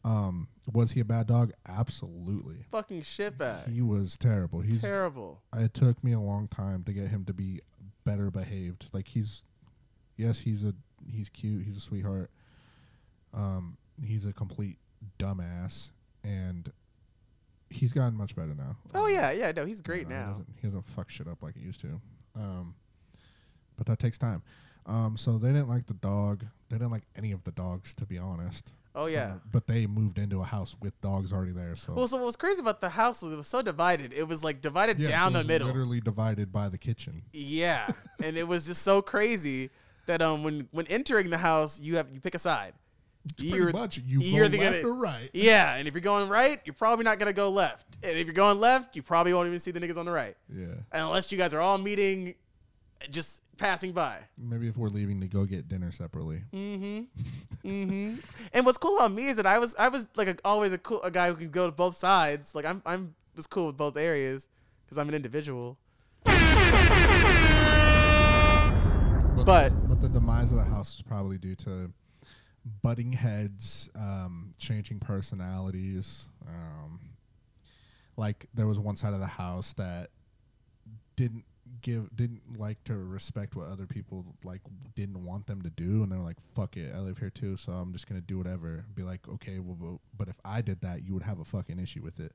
Um, 0.07 0.47
was 0.73 0.93
he 0.93 1.01
a 1.01 1.05
bad 1.05 1.27
dog? 1.27 1.53
Absolutely. 1.69 2.65
Fucking 2.71 3.03
shitbag. 3.03 3.73
He 3.73 3.83
was 3.83 4.17
terrible. 4.17 4.61
He's. 4.61 4.81
Terrible. 4.81 5.43
it 5.57 5.75
took 5.75 6.03
me 6.05 6.13
a 6.13 6.21
long 6.21 6.47
time 6.49 6.85
to 6.85 6.93
get 6.93 7.09
him 7.09 7.25
to 7.25 7.33
be 7.33 7.61
better 8.05 8.31
behaved. 8.31 8.87
Like 8.93 9.09
he's, 9.09 9.43
yes, 10.17 10.41
he's 10.41 10.63
a 10.65 10.75
he's 11.11 11.29
cute. 11.29 11.65
He's 11.65 11.77
a 11.77 11.81
sweetheart. 11.81 12.31
Um, 13.35 13.79
he's 14.03 14.25
a 14.25 14.33
complete 14.33 14.79
dumbass, 15.19 15.93
and 16.23 16.73
he's 17.69 17.93
gotten 17.93 18.17
much 18.17 18.37
better 18.37 18.55
now. 18.55 18.77
Oh 18.95 19.07
Um, 19.07 19.13
yeah, 19.13 19.33
yeah. 19.33 19.53
No, 19.55 19.65
he's 19.67 19.81
great 19.81 20.03
you 20.03 20.09
know, 20.11 20.15
He 20.15 20.21
now. 20.23 20.29
doesn't, 20.29 20.49
he 20.61 20.67
doesn't 20.69 20.83
fuck 20.83 21.11
shit 21.11 21.27
up 21.27 21.43
like 21.43 21.55
he 21.57 21.63
used 21.63 21.81
to. 21.81 22.01
Um, 22.37 22.77
but 23.77 23.87
that 23.87 23.99
takes 23.99 24.19
time. 24.19 24.43
Um, 24.87 25.17
so 25.17 25.37
they 25.37 25.49
didn't 25.49 25.69
like 25.69 25.87
the 25.87 25.95
dog. 25.95 26.45
They 26.69 26.77
didn't 26.79 26.93
like 26.93 27.07
any 27.17 27.33
of 27.33 27.43
the 27.45 27.51
dogs, 27.51 27.93
to 27.95 28.07
be 28.07 28.19
honest. 28.19 28.73
Oh 28.99 29.07
yeah. 29.07 29.35
So- 29.35 29.41
but 29.53 29.67
they 29.67 29.87
moved 29.87 30.19
into 30.19 30.41
a 30.41 30.45
house 30.45 30.75
with 30.81 30.99
dogs 31.03 31.33
already 31.33 31.53
there. 31.53 31.77
So 31.77 31.93
Well, 31.93 32.09
so 32.09 32.17
what 32.17 32.27
was 32.27 32.37
crazy 32.37 32.61
about 32.61 32.81
the 32.81 32.89
house 32.89 33.23
was 33.23 33.33
it 33.33 33.37
was 33.37 33.47
so 33.47 33.61
divided. 33.63 34.13
It 34.15 34.27
was 34.27 34.43
like 34.43 34.63
divided 34.63 34.99
Yeah, 34.99 35.09
down 35.11 35.21
so 35.21 35.29
it 35.29 35.33
the 35.33 35.39
was 35.39 35.47
middle. 35.49 35.67
literally 35.69 36.01
divided 36.01 36.51
by 36.53 36.69
the 36.71 36.79
kitchen. 36.79 37.23
Yeah, 37.33 37.87
and 38.23 38.37
it 38.39 38.49
was 38.49 38.67
just 38.67 38.83
so 38.83 39.03
crazy 39.03 39.71
that 40.07 40.23
um 40.23 40.43
when 40.43 40.69
when 40.73 40.87
entering 40.87 41.31
the 41.31 41.39
house 41.39 41.79
you 41.79 41.97
have 41.97 42.11
you 42.11 42.21
pick 42.21 42.35
a 42.35 42.39
side. 42.39 42.73
Pretty 43.37 43.49
You're- 43.57 43.73
much, 43.73 43.99
you 43.99 44.21
you're 44.21 44.45
go 44.45 44.49
the 44.57 44.59
left 44.59 44.83
gonna- 44.83 44.95
or 44.95 44.99
right. 44.99 45.31
Yeah, 45.35 45.75
and 45.75 45.89
if 45.89 45.95
you're 45.95 46.01
going 46.01 46.29
right, 46.29 46.61
you're 46.65 46.75
probably 46.75 47.05
not 47.05 47.19
gonna 47.19 47.33
go 47.33 47.51
left. 47.51 47.99
And 48.05 48.17
if 48.17 48.25
you're 48.25 48.33
going 48.35 48.61
left, 48.61 48.95
you 48.95 49.03
probably 49.03 49.35
won't 49.35 49.49
even 49.49 49.59
see 49.59 49.73
the 49.73 49.81
niggas 49.81 49.97
on 49.97 50.07
the 50.07 50.13
right, 50.13 50.37
Yeah, 50.49 50.67
unless 50.93 51.33
you 51.33 51.37
guys 51.39 51.53
are 51.53 51.61
all 51.61 51.77
meeting, 51.77 52.37
just 53.11 53.43
passing 53.57 53.93
by. 53.93 54.19
maybe 54.39 54.69
if 54.69 54.77
we're 54.77 54.89
leaving 54.89 55.21
to 55.21 55.27
go 55.27 55.45
get 55.45 55.69
dinner 55.69 55.91
separately. 55.93 56.43
Mm-hmm. 56.53 57.01
mm-hmm. 57.69 58.17
And 58.53 58.67
what's 58.67 58.79
cool 58.79 58.97
about 58.97 59.13
me 59.13 59.29
is 59.29 59.37
that 59.37 59.47
I 59.47 59.59
was 59.59 59.75
I 59.79 59.89
was 59.89 60.09
like 60.17 60.29
a, 60.29 60.37
always 60.45 60.73
a 60.73 60.79
cool 60.79 61.03
a 61.03 61.11
guy 61.11 61.29
who 61.29 61.35
could 61.37 61.53
go 61.53 61.67
to 61.67 61.73
both 61.73 61.97
sides. 61.97 62.55
Like 62.55 62.65
I'm 62.65 62.83
I'm 62.87 63.15
was 63.35 63.47
cool 63.47 63.67
with 63.67 63.77
both 63.77 63.97
areas 63.97 64.49
because 64.85 64.99
I'm 64.99 65.09
an 65.09 65.15
individual. 65.15 65.79
But- 69.45 69.69
the, 69.69 69.87
but 69.89 70.01
the 70.01 70.09
demise 70.09 70.51
of 70.51 70.57
the 70.57 70.65
house 70.65 70.97
was 70.97 71.03
probably 71.03 71.39
due 71.39 71.55
to 71.57 71.93
butting 72.83 73.13
heads, 73.13 73.91
um, 73.95 74.53
changing 74.59 74.99
personalities. 74.99 76.29
Um, 76.49 77.01
like 78.17 78.47
there 78.55 78.67
was 78.67 78.81
one 78.81 78.97
side 78.97 79.13
of 79.13 79.21
the 79.21 79.27
house 79.27 79.73
that 79.75 80.09
didn't 81.15 81.45
give 81.83 82.15
didn't 82.15 82.59
like 82.59 82.83
to 82.85 82.95
respect 82.97 83.55
what 83.57 83.69
other 83.69 83.87
people 83.87 84.25
like 84.45 84.61
didn't 84.95 85.25
want 85.25 85.47
them 85.47 85.63
to 85.63 85.71
do 85.71 86.03
and 86.03 86.11
they're 86.11 86.19
like 86.19 86.37
fuck 86.55 86.77
it 86.77 86.93
i 86.95 86.99
live 86.99 87.19
here 87.19 87.31
too 87.31 87.57
so 87.57 87.73
i'm 87.73 87.93
just 87.93 88.09
gonna 88.09 88.21
do 88.21 88.39
whatever. 88.39 88.85
Be 88.95 89.03
like 89.03 89.29
okay 89.29 89.59
well 89.59 90.01
but- 90.17 90.29
if 90.29 90.37
i 90.45 90.63
did 90.63 90.81
that 90.81 91.05
you 91.05 91.15
would 91.15 91.23
have 91.23 91.39
a 91.39 91.45
fucking 91.45 91.79
issue 91.79 92.03
with 92.03 92.19
it. 92.21 92.33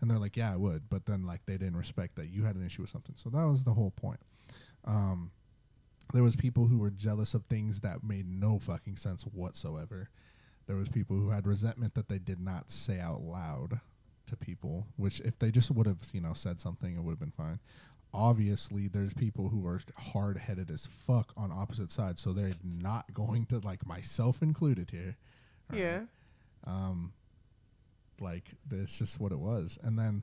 And 0.00 0.10
they're 0.10 0.18
like 0.18 0.36
yeah 0.36 0.52
i 0.52 0.56
would 0.56 0.88
but 0.88 1.06
then 1.06 1.26
like 1.26 1.46
they 1.46 1.56
didn't 1.58 1.76
respect 1.76 2.16
that 2.16 2.28
you 2.28 2.44
had 2.44 2.56
an 2.56 2.64
issue 2.64 2.82
with 2.82 2.90
something. 2.90 3.14
So 3.16 3.30
that 3.30 3.44
was 3.44 3.64
the 3.64 3.74
whole 3.74 3.90
point. 3.90 4.20
Um 4.84 5.30
there 6.12 6.22
was 6.22 6.36
people 6.36 6.68
who 6.68 6.78
were 6.78 6.90
jealous 6.90 7.34
of 7.34 7.44
things 7.44 7.80
that 7.80 8.02
made 8.02 8.26
no 8.26 8.58
fucking 8.58 8.96
sense 8.96 9.24
whatsoever. 9.24 10.08
There 10.66 10.76
was 10.76 10.88
people 10.88 11.16
who 11.16 11.30
had 11.30 11.46
resentment 11.46 11.94
that 11.94 12.08
they 12.08 12.18
did 12.18 12.40
not 12.40 12.70
say 12.70 12.98
out 12.98 13.22
loud 13.22 13.80
to 14.28 14.36
people 14.36 14.86
which 14.96 15.20
if 15.20 15.38
they 15.38 15.50
just 15.50 15.70
would 15.70 15.86
have 15.86 15.98
you 16.12 16.20
know 16.20 16.34
said 16.34 16.60
something 16.60 16.94
it 16.96 17.02
would 17.02 17.12
have 17.12 17.18
been 17.18 17.30
fine 17.30 17.58
obviously 18.12 18.88
there's 18.88 19.12
people 19.14 19.50
who 19.50 19.66
are 19.66 19.80
hard-headed 19.96 20.70
as 20.70 20.86
fuck 20.86 21.32
on 21.36 21.52
opposite 21.52 21.92
sides 21.92 22.22
so 22.22 22.32
they're 22.32 22.54
not 22.62 23.12
going 23.12 23.44
to 23.46 23.58
like 23.58 23.86
myself 23.86 24.42
included 24.42 24.90
here 24.90 25.16
right? 25.70 25.80
Yeah. 25.80 26.00
um 26.66 27.12
like 28.20 28.52
that's 28.66 28.98
just 28.98 29.20
what 29.20 29.30
it 29.30 29.38
was 29.38 29.78
and 29.82 29.98
then 29.98 30.22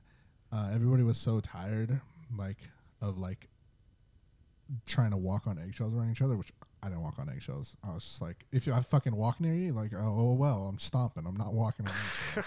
uh, 0.52 0.70
everybody 0.72 1.02
was 1.02 1.18
so 1.18 1.40
tired, 1.40 2.00
like 2.36 2.58
of 3.00 3.18
like 3.18 3.48
trying 4.84 5.10
to 5.10 5.16
walk 5.16 5.46
on 5.46 5.58
eggshells 5.58 5.94
around 5.94 6.10
each 6.10 6.22
other, 6.22 6.36
which 6.36 6.52
I 6.82 6.88
didn't 6.88 7.02
walk 7.02 7.18
on 7.18 7.28
eggshells. 7.28 7.76
I 7.84 7.94
was 7.94 8.04
just 8.04 8.22
like, 8.22 8.46
if 8.52 8.68
I 8.68 8.80
fucking 8.80 9.14
walk 9.14 9.40
near 9.40 9.54
you, 9.54 9.72
like, 9.72 9.92
oh, 9.94 10.16
oh 10.18 10.32
well, 10.34 10.66
I'm 10.66 10.78
stomping. 10.78 11.26
I'm 11.26 11.36
not 11.36 11.52
walking 11.52 11.86
on 11.86 11.92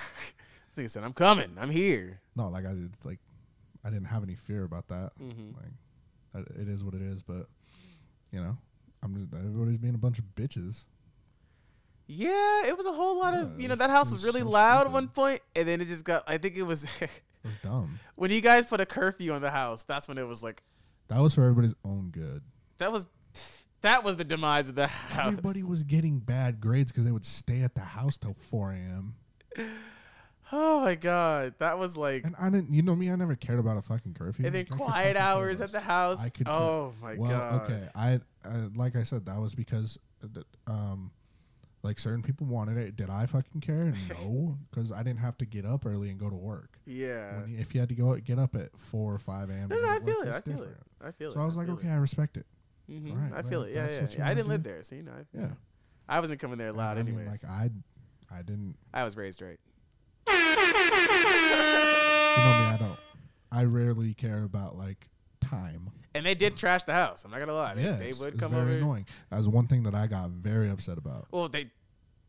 think 0.76 0.86
I 0.86 0.88
said, 0.88 1.04
I'm 1.04 1.14
coming. 1.14 1.58
I'm 1.60 1.70
here. 1.70 2.22
no, 2.36 2.48
like 2.48 2.66
I 2.66 2.70
did, 2.70 2.94
like 3.04 3.20
I 3.84 3.90
didn't 3.90 4.06
have 4.08 4.24
any 4.24 4.36
fear 4.36 4.64
about 4.64 4.88
that. 4.90 5.12
Mhm. 5.20 5.56
Like 5.56 5.74
I- 6.36 6.62
it 6.62 6.68
is 6.68 6.84
what 6.84 6.94
it 6.94 7.02
is, 7.02 7.24
but 7.24 7.48
you 8.32 8.42
know, 8.42 8.58
I'm 9.02 9.16
just 9.16 9.34
everybody's 9.34 9.78
being 9.78 9.96
a 9.96 10.00
bunch 10.00 10.20
of 10.20 10.26
bitches. 10.36 10.86
Yeah, 12.08 12.66
it 12.66 12.76
was 12.76 12.86
a 12.88 12.92
whole 12.92 13.20
lot 13.20 13.34
Yeah, 13.36 13.42
of, 13.42 13.60
you 13.62 13.68
know, 13.68 13.74
was- 13.74 13.80
that 13.80 13.90
house 13.92 14.08
was 14.12 14.24
was 14.24 14.26
really 14.26 14.42
so 14.42 14.50
loud 14.50 14.88
at 14.88 14.94
one 14.94 15.08
point, 15.10 15.42
and 15.56 15.68
then 15.68 15.80
it 15.80 15.86
just 15.86 16.04
got, 16.04 16.24
I 16.28 16.38
think 16.40 16.56
it 16.58 16.64
was, 16.64 16.84
It 17.02 17.10
was 17.44 17.56
dumb. 17.58 18.00
when 18.16 18.32
you 18.32 18.42
guys 18.42 18.66
put 18.66 18.82
a 18.82 18.86
curfew 18.86 19.32
on 19.34 19.42
the 19.42 19.52
house, 19.52 19.84
that's 19.84 20.08
when 20.08 20.18
it 20.18 20.28
was 20.28 20.42
like, 20.44 20.64
That 21.08 21.20
was 21.20 21.36
for 21.36 21.44
everybody's 21.44 21.76
own 21.86 22.10
good. 22.10 22.42
that 22.80 22.92
was, 22.92 23.08
that 23.82 24.04
was 24.04 24.16
the 24.18 24.24
demise 24.26 24.70
of 24.70 24.76
the 24.76 24.88
house. 24.88 25.28
Everybody 25.28 25.64
was 25.64 25.84
getting 25.84 26.20
bad 26.20 26.60
grades 26.60 26.92
because 26.92 27.06
they 27.06 27.12
would 27.12 27.26
stay 27.26 27.62
at 27.62 27.76
the 27.76 27.82
house 27.82 28.18
till 28.18 28.34
4 28.34 28.72
a.m. 28.74 29.16
Oh 30.52 30.82
my 30.82 30.96
god, 30.96 31.54
that 31.60 31.78
was 31.78 31.96
like, 31.96 32.26
And 32.26 32.36
I 32.40 32.50
didn't, 32.50 32.74
you 32.74 32.82
know 32.82 32.96
me, 32.96 33.10
I 33.12 33.16
never 33.16 33.36
cared 33.36 33.60
about 33.60 33.78
a 33.78 33.82
fucking 33.82 34.14
curfew. 34.16 34.46
and 34.46 34.56
then 34.56 34.62
I 34.62 34.70
could 34.70 34.78
quiet 34.78 35.16
hours 35.18 35.62
at 35.62 35.72
the 35.72 35.80
house. 35.80 36.24
I 36.24 36.30
could 36.30 36.48
oh 36.48 36.94
my 37.02 37.16
well, 37.16 37.30
god. 37.30 37.62
okay. 37.64 37.88
I, 37.96 38.20
I 38.46 38.56
like 38.76 38.96
I 38.96 39.04
said, 39.04 39.26
that 39.28 39.40
was 39.40 39.54
because, 39.54 40.00
uh, 40.24 40.42
um, 40.72 41.12
like 41.84 42.00
certain 42.00 42.22
people 42.24 42.48
wanted 42.48 42.78
it. 42.78 42.96
Did 42.96 43.10
I 43.10 43.26
fucking 43.26 43.62
care? 43.62 43.94
No, 44.10 44.58
because 44.70 44.92
I 44.92 45.04
didn't 45.04 45.20
have 45.20 45.38
to 45.38 45.46
get 45.46 45.66
up 45.66 45.86
early 45.86 46.10
and 46.10 46.20
go 46.20 46.30
to 46.30 46.36
work. 46.36 46.80
Yeah. 46.86 47.42
When 47.42 47.52
you, 47.52 47.60
if 47.60 47.74
you 47.74 47.80
had 47.80 47.90
to 47.90 47.96
go 47.96 48.16
get 48.18 48.40
up 48.40 48.56
at 48.56 48.78
four 48.78 49.14
or 49.14 49.20
five 49.20 49.50
a.m. 49.50 49.70
No, 49.70 49.80
no, 49.80 49.88
I 49.88 50.00
feel 50.00 50.22
it. 50.22 50.28
I 50.30 50.42
feel 50.42 50.64
it. 50.64 50.78
I 51.02 51.12
feel 51.12 51.30
it. 51.30 51.34
So 51.36 51.40
I 51.42 51.46
was 51.46 51.56
like, 51.56 51.68
feel 51.68 51.76
okay, 51.76 51.90
I 51.90 51.96
respect 51.98 52.38
it. 52.38 52.46
Mhm. 52.90 53.12
alright, 53.12 53.34
I 53.34 53.42
feel 53.44 53.64
it. 53.64 53.74
Yeah, 53.74 53.88
yeah. 53.90 54.08
yeah. 54.18 54.28
I 54.28 54.34
didn't 54.34 54.48
live 54.50 54.64
do. 54.64 54.70
there. 54.72 54.82
See, 54.84 55.02
no, 55.02 55.12
I, 55.12 55.38
Yeah. 55.38 55.50
I 56.08 56.20
wasn't 56.20 56.40
coming 56.40 56.58
there 56.58 56.72
loud 56.74 56.98
I 56.98 57.04
mean, 57.04 57.20
anyways. 57.20 57.44
like 57.44 57.52
I, 57.52 57.70
I 58.36 58.42
didn't. 58.42 58.76
I 58.94 59.04
was 59.04 59.16
raised 59.16 59.42
right. 59.44 59.60
You 60.28 60.34
know 60.34 60.40
me. 62.60 62.66
I 62.66 62.78
don't. 62.80 63.00
I 63.52 63.64
rarely 63.66 64.14
care 64.14 64.44
about 64.44 64.78
like 64.78 65.10
time. 65.42 65.90
And 66.16 66.26
they 66.26 66.36
did 66.36 66.58
trash 66.58 66.84
the 66.86 66.94
house. 66.94 67.24
I'm 67.26 67.32
not 67.32 67.40
gonna 67.40 67.54
lie. 67.54 67.76
They, 67.76 67.84
Yeah, 67.84 67.94
they 67.98 68.14
would 68.14 68.34
it's 68.34 68.40
come 68.40 68.52
very 68.52 68.64
over. 68.64 68.72
annoying. 68.78 69.06
That 69.30 69.38
was 69.38 69.48
one 69.48 69.68
thing 69.68 69.84
that 69.84 69.96
I 69.96 70.08
got 70.08 70.30
very 70.32 70.70
upset 70.70 70.98
about. 70.98 71.28
Well, 71.32 71.50
they. 71.50 71.70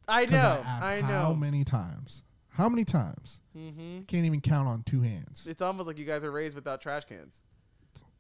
I 0.09 0.27
know. 0.27 0.37
asked 0.65 0.85
I, 0.85 1.01
know. 1.03 1.07
How 1.07 1.33
many 1.35 1.63
times? 1.65 2.25
How 2.51 2.69
many 2.69 2.85
times? 2.85 3.41
hmm 3.53 4.01
Can't 4.09 4.27
even 4.27 4.41
count 4.41 4.69
on 4.69 4.83
two 4.83 5.03
hands. 5.03 5.47
It's 5.49 5.63
almost 5.63 5.87
like 5.87 5.99
you 5.99 6.05
guys 6.05 6.25
are 6.25 6.31
raised 6.33 6.57
without 6.57 6.81
trash 6.81 7.05
cans, 7.05 7.45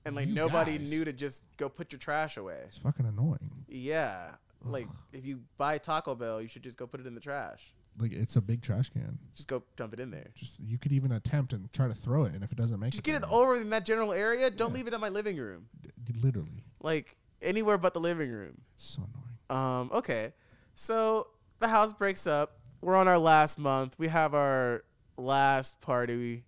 and 0.05 0.15
like 0.15 0.29
You 0.29 0.35
nobody 0.35 0.79
guys. 0.79 0.91
knew 0.91 1.05
to 1.05 1.13
just 1.13 1.43
go 1.57 1.69
put 1.69 1.93
your 1.93 1.99
trash 1.99 2.37
away. 2.37 2.61
It's 2.69 2.79
fucking 2.79 3.07
annoying. 3.07 3.65
Yeah. 3.69 4.35
Like 4.65 4.87
Ugh. 4.87 4.95
if 5.15 5.27
you 5.27 5.41
buy 5.59 5.79
Taco 5.79 6.15
Bell, 6.15 6.41
you 6.41 6.49
should 6.49 6.63
just 6.63 6.79
go 6.79 6.87
put 6.87 7.01
it 7.01 7.07
in 7.07 7.15
the 7.15 7.21
trash. 7.21 7.73
Like 8.01 8.13
it's 8.13 8.37
a 8.37 8.41
big 8.41 8.63
trash 8.63 8.91
can. 8.91 9.19
Just 9.35 9.49
go 9.49 9.63
dump 9.77 9.93
it 9.93 10.01
in 10.01 10.11
there. 10.11 10.31
Just 10.35 10.59
you 10.61 10.79
could 10.79 10.93
even 10.93 11.13
attempt 11.13 11.53
and 11.53 11.71
try 11.73 11.87
to 11.89 11.95
throw 11.95 12.25
it, 12.25 12.35
and 12.35 12.43
if 12.43 12.53
it 12.53 12.57
doesn't 12.59 12.81
make 12.81 12.93
Just 12.93 13.07
it, 13.07 13.11
get 13.11 13.23
it 13.23 13.31
over 13.31 13.57
in 13.61 13.71
that 13.71 13.85
general 13.85 14.13
area. 14.13 14.51
Don't 14.51 14.71
Yeah. 14.71 14.75
leave 14.77 14.87
it 14.87 14.95
in 14.95 15.01
my 15.01 15.09
living 15.11 15.37
room. 15.37 15.69
d- 15.83 15.91
literally, 16.23 16.65
Like 16.81 17.17
anywhere 17.43 17.79
but 17.79 17.95
the 17.95 18.01
living 18.01 18.31
room. 18.31 18.63
so 18.77 19.03
annoying. 19.03 19.37
Um, 19.51 19.91
okay. 19.93 20.33
So 20.75 21.29
the 21.59 21.69
house 21.69 21.93
breaks 21.93 22.27
up. 22.27 22.59
We're 22.81 22.97
on 22.97 23.07
our 23.09 23.19
last 23.19 23.59
month. 23.59 23.99
We 23.99 24.09
have 24.09 24.35
our 24.35 24.85
last 25.19 25.81
party, 25.83 26.45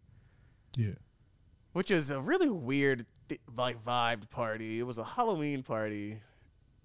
Yeah, 0.77 0.95
which 1.73 1.91
is 1.91 2.11
a 2.11 2.21
really 2.21 2.49
weird, 2.49 3.05
th- 3.29 3.41
like, 3.57 3.83
vibed 3.85 4.31
party. 4.31 4.79
It 4.79 4.85
was 4.85 4.97
a 4.99 5.05
Halloween 5.05 5.63
party. 5.63 6.21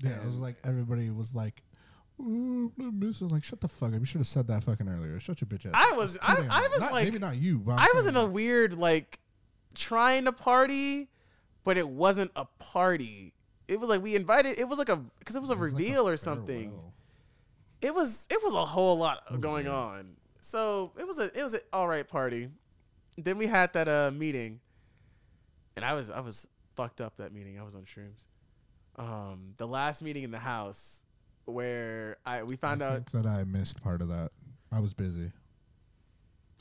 yeah. 0.04 0.20
It 0.22 0.26
was 0.26 0.38
like 0.38 0.58
everybody 0.66 1.10
was 1.10 1.34
like, 1.34 1.64
"Ooh, 1.64 1.66
I'm 1.66 1.66
missing." 1.66 1.67
Like, 2.20 3.44
shut 3.44 3.62
the 3.62 3.68
fuck 3.68 3.94
up. 3.94 4.00
You 4.00 4.06
should 4.06 4.20
have 4.20 4.28
said 4.28 4.48
that 4.48 4.64
fucking 4.64 4.88
earlier. 4.88 5.20
Shut 5.20 5.40
your 5.42 5.48
bitch 5.48 5.66
ass. 5.66 5.72
I 5.74 5.92
was- 5.96 6.18
I- 6.22 6.48
I 6.50 6.68
was 6.68 6.80
Not- 6.80 6.92
like- 6.92 7.06
maybe 7.06 7.20
not 7.20 7.38
you. 7.38 7.64
I'm 7.68 7.96
was 7.96 8.06
in 8.08 8.16
a 8.16 8.26
weird, 8.26 8.74
like, 8.74 9.20
trying 9.76 10.26
to 10.26 10.32
party, 10.32 11.10
but 11.64 11.78
it 11.78 11.88
wasn't 11.88 12.32
a 12.36 12.46
party. 12.46 13.34
It 13.68 13.80
was 13.80 13.90
like 13.90 14.02
we 14.02 14.16
invited. 14.16 14.58
It 14.58 14.68
was 14.68 14.80
like 14.80 14.90
a 14.90 14.96
because 15.20 15.36
it 15.36 15.42
was 15.42 15.50
a 15.50 15.54
it 15.54 15.60
was 15.60 15.74
like 15.74 15.80
reveal 15.82 16.08
or 16.08 16.16
something. 16.18 16.70
farewell. 16.70 16.94
it 17.82 17.94
was 17.94 18.26
it 18.30 18.42
was 18.42 18.54
a 18.54 18.64
whole 18.66 18.98
lot 18.98 19.42
going 19.42 19.68
on. 19.68 20.16
So 20.40 20.94
it 20.98 21.06
was 21.06 21.20
a 21.20 21.26
it 21.38 21.44
was 21.44 21.54
an 21.54 21.60
all 21.74 21.88
right 21.88 22.08
party. 22.08 22.50
Then 23.18 23.38
we 23.38 23.48
had 23.48 23.74
that 23.74 23.88
uh 23.90 24.10
meeting, 24.12 24.62
and 25.76 25.84
I 25.84 25.94
was 25.94 26.10
I 26.10 26.22
was 26.22 26.48
fucked 26.76 27.02
up 27.02 27.18
that 27.18 27.34
meeting. 27.34 27.60
I 27.60 27.64
was 27.64 27.76
on 27.76 27.84
shrooms. 27.84 28.24
Um, 28.96 29.54
the 29.58 29.68
last 29.68 30.02
meeting 30.02 30.24
in 30.24 30.32
the 30.32 30.40
house 30.40 31.04
where 31.48 32.18
I 32.26 32.44
we 32.44 32.56
found 32.56 32.84
I 32.84 32.88
out. 32.88 33.06
that 33.08 33.26
I 33.26 33.44
missed 33.44 33.82
part 33.82 34.02
of 34.02 34.10
that. 34.10 34.32
I 34.72 34.80
was 34.80 34.94
busy. 34.94 35.32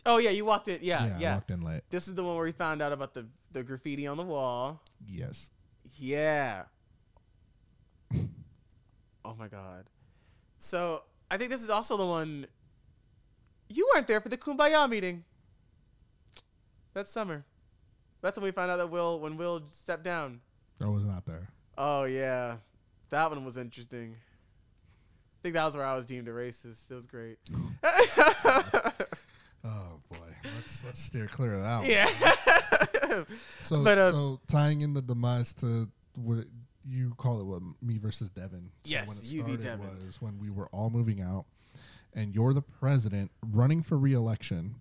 Oh 0.04 0.18
yeah, 0.18 0.30
you 0.30 0.44
walked 0.44 0.68
in. 0.68 0.78
Yeah, 0.82 1.18
yeah. 1.18 1.32
I 1.32 1.34
walked 1.34 1.50
in 1.50 1.60
late. 1.62 1.82
This 1.90 2.06
is 2.08 2.14
the 2.14 2.22
one 2.22 2.36
where 2.36 2.44
we 2.44 2.52
found 2.52 2.80
out 2.80 2.92
about 2.92 3.14
the 3.14 3.26
the 3.52 3.62
graffiti 3.62 4.06
on 4.06 4.16
the 4.16 4.22
wall. 4.22 4.80
Yes. 5.06 5.50
Yeah. 5.98 6.64
oh 8.14 9.34
my 9.36 9.48
god. 9.48 9.86
So 10.58 11.02
I 11.30 11.36
think 11.36 11.50
this 11.50 11.62
is 11.62 11.70
also 11.70 11.96
the 11.96 12.06
one. 12.06 12.46
You 13.68 13.88
weren't 13.92 14.06
there 14.06 14.20
for 14.20 14.28
the 14.28 14.36
Kumbaya 14.36 14.88
meeting. 14.88 15.24
That 16.94 17.08
summer. 17.08 17.44
That's 18.22 18.38
when 18.38 18.44
we 18.44 18.50
found 18.52 18.70
out 18.70 18.78
that 18.78 18.90
Will, 18.90 19.20
when 19.20 19.36
Will 19.36 19.62
stepped 19.70 20.02
down. 20.02 20.40
I 20.80 20.86
was 20.86 21.04
not 21.04 21.26
there. 21.26 21.48
Oh 21.76 22.04
yeah, 22.04 22.56
that 23.10 23.30
one 23.30 23.44
was 23.44 23.56
interesting. 23.56 24.16
I 25.46 25.48
think 25.48 25.54
that 25.54 25.64
was 25.64 25.76
where 25.76 25.86
I 25.86 25.94
was 25.94 26.06
deemed 26.06 26.26
a 26.26 26.32
racist. 26.32 26.90
It 26.90 26.94
was 26.94 27.06
great. 27.06 27.38
Oh 29.64 29.98
boy, 30.12 30.18
let's 30.54 30.84
let's 30.84 31.00
steer 31.00 31.26
clear 31.26 31.54
of 31.54 31.62
that. 31.62 31.78
one. 31.80 31.90
yeah. 31.90 33.24
So 33.62 33.82
But, 33.84 33.98
uh, 33.98 34.10
so 34.12 34.40
tying 34.46 34.82
in 34.82 34.94
the 34.94 35.02
demise 35.02 35.52
to 35.54 35.88
what 36.14 36.44
you 36.88 37.14
call 37.16 37.40
it, 37.40 37.44
what 37.46 37.62
me 37.82 37.98
versus 37.98 38.28
Devin. 38.30 38.70
So 38.84 38.90
Yes, 38.90 39.08
when 39.08 39.16
it 39.16 39.24
you 39.24 39.40
started 39.40 39.60
Devin. 39.60 40.06
was 40.06 40.22
when 40.22 40.38
we 40.38 40.50
were 40.50 40.68
all 40.68 40.88
moving 40.88 41.20
out, 41.20 41.46
and 42.14 42.32
you're 42.32 42.54
the 42.54 42.62
president 42.62 43.32
running 43.44 43.82
for 43.82 43.98
reelection, 43.98 44.76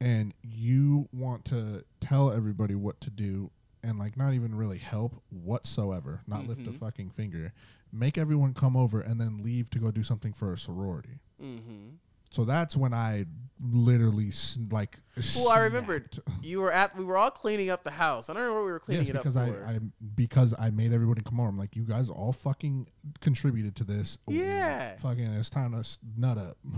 and 0.00 0.34
you 0.42 1.08
want 1.12 1.44
to 1.46 1.84
tell 2.00 2.32
everybody 2.32 2.74
what 2.74 3.00
to 3.02 3.10
do, 3.10 3.52
and 3.84 3.96
like 3.96 4.16
not 4.16 4.32
even 4.34 4.56
really 4.56 4.78
help 4.78 5.22
whatsoever, 5.30 6.22
not 6.26 6.48
lift 6.48 6.66
a 6.66 6.70
Mhm. 6.70 6.74
fucking 6.80 7.10
finger, 7.10 7.52
make 7.92 8.18
everyone 8.18 8.54
come 8.54 8.76
over 8.76 9.00
and 9.00 9.20
then 9.20 9.42
leave 9.42 9.70
to 9.70 9.78
go 9.78 9.90
do 9.90 10.02
something 10.02 10.32
for 10.32 10.52
a 10.52 10.58
sorority. 10.58 11.20
mm-hmm. 11.42 11.96
So 12.32 12.44
that's 12.44 12.76
when 12.76 12.94
I 12.94 13.26
literally 13.60 14.30
like. 14.70 14.98
Well, 15.34 15.48
I 15.48 15.58
remembered 15.60 16.14
snapped. 16.14 16.44
you 16.44 16.60
were 16.60 16.70
at. 16.70 16.96
We 16.96 17.04
were 17.04 17.16
all 17.16 17.32
cleaning 17.32 17.70
up 17.70 17.82
the 17.82 17.90
house. 17.90 18.30
I 18.30 18.34
don't 18.34 18.42
remember 18.42 18.60
what 18.60 18.66
we 18.66 18.72
were 18.72 18.78
cleaning 18.78 19.06
yes, 19.06 19.10
it 19.10 19.16
up 19.16 19.22
because 19.24 19.36
I, 19.36 19.50
for. 19.50 19.64
I 19.66 19.78
because 20.14 20.54
I 20.56 20.70
made 20.70 20.92
everybody 20.92 21.22
come 21.22 21.40
over. 21.40 21.48
I'm 21.48 21.58
like, 21.58 21.74
you 21.74 21.82
guys 21.82 22.08
all 22.08 22.32
fucking 22.32 22.86
contributed 23.20 23.74
to 23.76 23.84
this. 23.84 24.18
Yeah. 24.28 24.96
fucking, 24.98 25.24
it's 25.24 25.50
time 25.50 25.72
to 25.72 25.98
nut 26.16 26.38
up. 26.38 26.56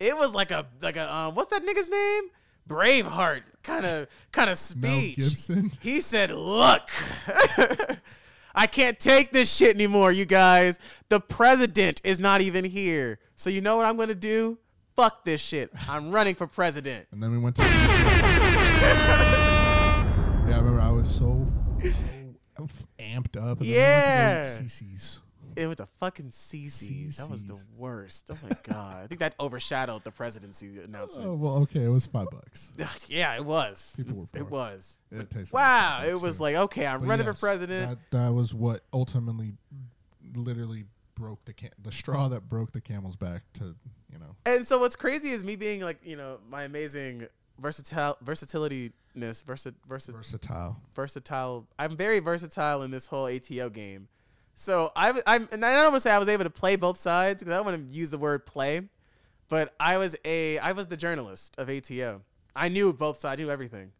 It 0.00 0.18
was 0.18 0.34
like 0.34 0.50
a 0.50 0.66
like 0.80 0.96
a 0.96 1.14
um 1.14 1.36
what's 1.36 1.56
that 1.56 1.64
nigga's 1.64 1.88
name? 1.88 2.24
Braveheart 2.68 3.42
kind 3.62 3.86
of 3.86 4.08
kind 4.32 4.50
of 4.50 4.58
speech. 4.58 5.16
Mel. 5.16 5.28
Gibson. 5.28 5.72
He 5.80 6.00
said, 6.00 6.32
"Look, 6.32 6.88
I 8.54 8.66
can't 8.66 8.98
take 8.98 9.32
this 9.32 9.52
shit 9.52 9.74
anymore, 9.74 10.12
you 10.12 10.24
guys. 10.24 10.78
The 11.08 11.20
president 11.20 12.00
is 12.04 12.18
not 12.18 12.40
even 12.40 12.64
here. 12.64 13.18
So 13.34 13.50
you 13.50 13.60
know 13.60 13.76
what 13.76 13.86
I'm 13.86 13.96
gonna 13.96 14.14
do? 14.14 14.58
Fuck 14.94 15.24
this 15.24 15.40
shit. 15.40 15.70
I'm 15.88 16.10
running 16.10 16.34
for 16.34 16.46
president." 16.46 17.06
And 17.12 17.22
then 17.22 17.32
we 17.32 17.38
went 17.38 17.56
to. 17.56 17.62
yeah, 17.62 17.68
I 20.46 20.58
remember 20.58 20.80
I 20.80 20.90
was 20.90 21.08
so, 21.12 21.50
so 21.80 22.66
amped 22.98 23.36
up. 23.36 23.60
And 23.60 23.66
Yeah. 23.68 24.42
Then 24.42 24.44
we 24.44 24.58
went 24.58 24.70
to 24.70 24.84
CiCi's. 24.84 25.20
It 25.56 25.66
was 25.66 25.80
a 25.80 25.86
fucking 25.98 26.30
CiCi's. 26.30 27.16
That 27.18 27.28
was 27.30 27.44
the 27.44 27.58
worst. 27.76 28.30
Oh 28.32 28.38
my 28.42 28.56
god. 28.62 29.04
I 29.04 29.06
think 29.06 29.20
that 29.20 29.34
overshadowed 29.40 30.04
the 30.04 30.10
presidency 30.10 30.80
announcement. 30.82 31.28
Oh 31.28 31.34
well, 31.34 31.56
okay, 31.62 31.84
it 31.84 31.88
was 31.88 32.06
five 32.06 32.28
bucks. 32.30 32.70
yeah, 33.08 33.34
it 33.36 33.44
was. 33.44 33.92
People 33.96 34.16
were 34.16 34.26
It 34.38 34.50
was. 34.50 34.98
It 35.10 35.30
tasted 35.30 35.52
Wow, 35.52 35.98
five 36.00 36.08
it 36.08 36.20
was 36.20 36.36
too. 36.38 36.42
like 36.42 36.54
okay, 36.56 36.86
I'm 36.86 37.00
But 37.00 37.08
running 37.08 37.26
yes, 37.26 37.36
for 37.40 37.46
president. 37.46 38.00
That, 38.10 38.18
that 38.18 38.32
was 38.32 38.54
what 38.54 38.80
ultimately, 38.92 39.52
literally 40.34 40.84
broke 41.14 41.44
the 41.44 41.52
cam- 41.52 41.70
the 41.82 41.92
straw 41.92 42.28
that 42.28 42.48
broke 42.48 42.72
the 42.72 42.80
camel's 42.80 43.16
back 43.16 43.42
to 43.54 43.74
you 44.12 44.18
know. 44.18 44.36
And 44.46 44.66
so 44.66 44.78
what's 44.78 44.96
crazy 44.96 45.30
is 45.30 45.44
me 45.44 45.56
being 45.56 45.80
like, 45.80 45.98
you 46.04 46.16
know, 46.16 46.38
my 46.48 46.64
amazing 46.64 47.26
versatil 47.60 48.16
versatilityness, 48.24 49.44
versa, 49.44 49.74
versa, 49.86 50.12
Versatile. 50.12 50.76
versatile. 50.94 51.66
I'm 51.78 51.96
very 51.96 52.18
versatile 52.20 52.82
in 52.82 52.90
this 52.90 53.06
whole 53.06 53.26
ATO 53.26 53.70
game. 53.70 54.08
So 54.54 54.92
i'm 54.94 55.18
and 55.26 55.64
I 55.64 55.74
don't 55.74 55.92
want 55.92 55.94
to 55.94 56.00
say 56.00 56.12
I 56.12 56.18
was 56.18 56.28
able 56.28 56.44
to 56.44 56.50
play 56.50 56.76
both 56.76 56.98
sides 56.98 57.42
because 57.42 57.52
I 57.52 57.56
don't 57.56 57.66
want 57.66 57.90
to 57.90 57.96
use 57.96 58.10
the 58.10 58.18
word 58.18 58.46
play, 58.46 58.82
but 59.48 59.74
I 59.80 59.96
was 59.98 60.14
a, 60.24 60.58
I 60.58 60.72
was 60.72 60.86
the 60.86 60.96
journalist 60.96 61.54
of 61.58 61.68
ATO. 61.68 62.22
I 62.54 62.68
knew 62.68 62.92
both 62.92 63.18
sides, 63.18 63.40
I 63.40 63.44
knew 63.44 63.50
everything. 63.50 63.92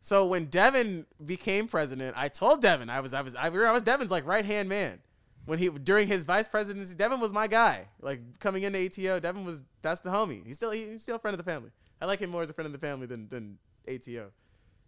So 0.00 0.26
when 0.26 0.44
Devin 0.46 1.04
became 1.24 1.66
president, 1.66 2.16
I 2.16 2.28
told 2.28 2.62
Devin 2.62 2.88
I 2.88 3.00
was 3.00 3.12
I 3.12 3.22
was 3.22 3.34
I, 3.34 3.48
I 3.48 3.72
was 3.72 3.82
Devin's 3.82 4.10
like 4.10 4.24
right 4.24 4.44
hand 4.44 4.68
man. 4.68 5.00
When 5.46 5.58
he 5.58 5.68
during 5.68 6.08
his 6.08 6.24
vice 6.24 6.48
presidency, 6.48 6.94
Devin 6.94 7.20
was 7.20 7.32
my 7.32 7.48
guy. 7.48 7.86
Like 8.00 8.38
coming 8.38 8.62
into 8.62 8.78
ATO, 8.86 9.20
Devin 9.20 9.44
was 9.44 9.62
that's 9.82 10.00
the 10.00 10.10
homie. 10.10 10.46
He's 10.46 10.56
still 10.56 10.70
he's 10.70 11.02
still 11.02 11.16
a 11.16 11.18
friend 11.18 11.34
of 11.34 11.44
the 11.44 11.50
family. 11.50 11.70
I 12.00 12.06
like 12.06 12.20
him 12.20 12.30
more 12.30 12.42
as 12.42 12.50
a 12.50 12.52
friend 12.52 12.66
of 12.66 12.72
the 12.72 12.78
family 12.78 13.06
than 13.06 13.28
than 13.28 13.58
ATO. 13.88 14.30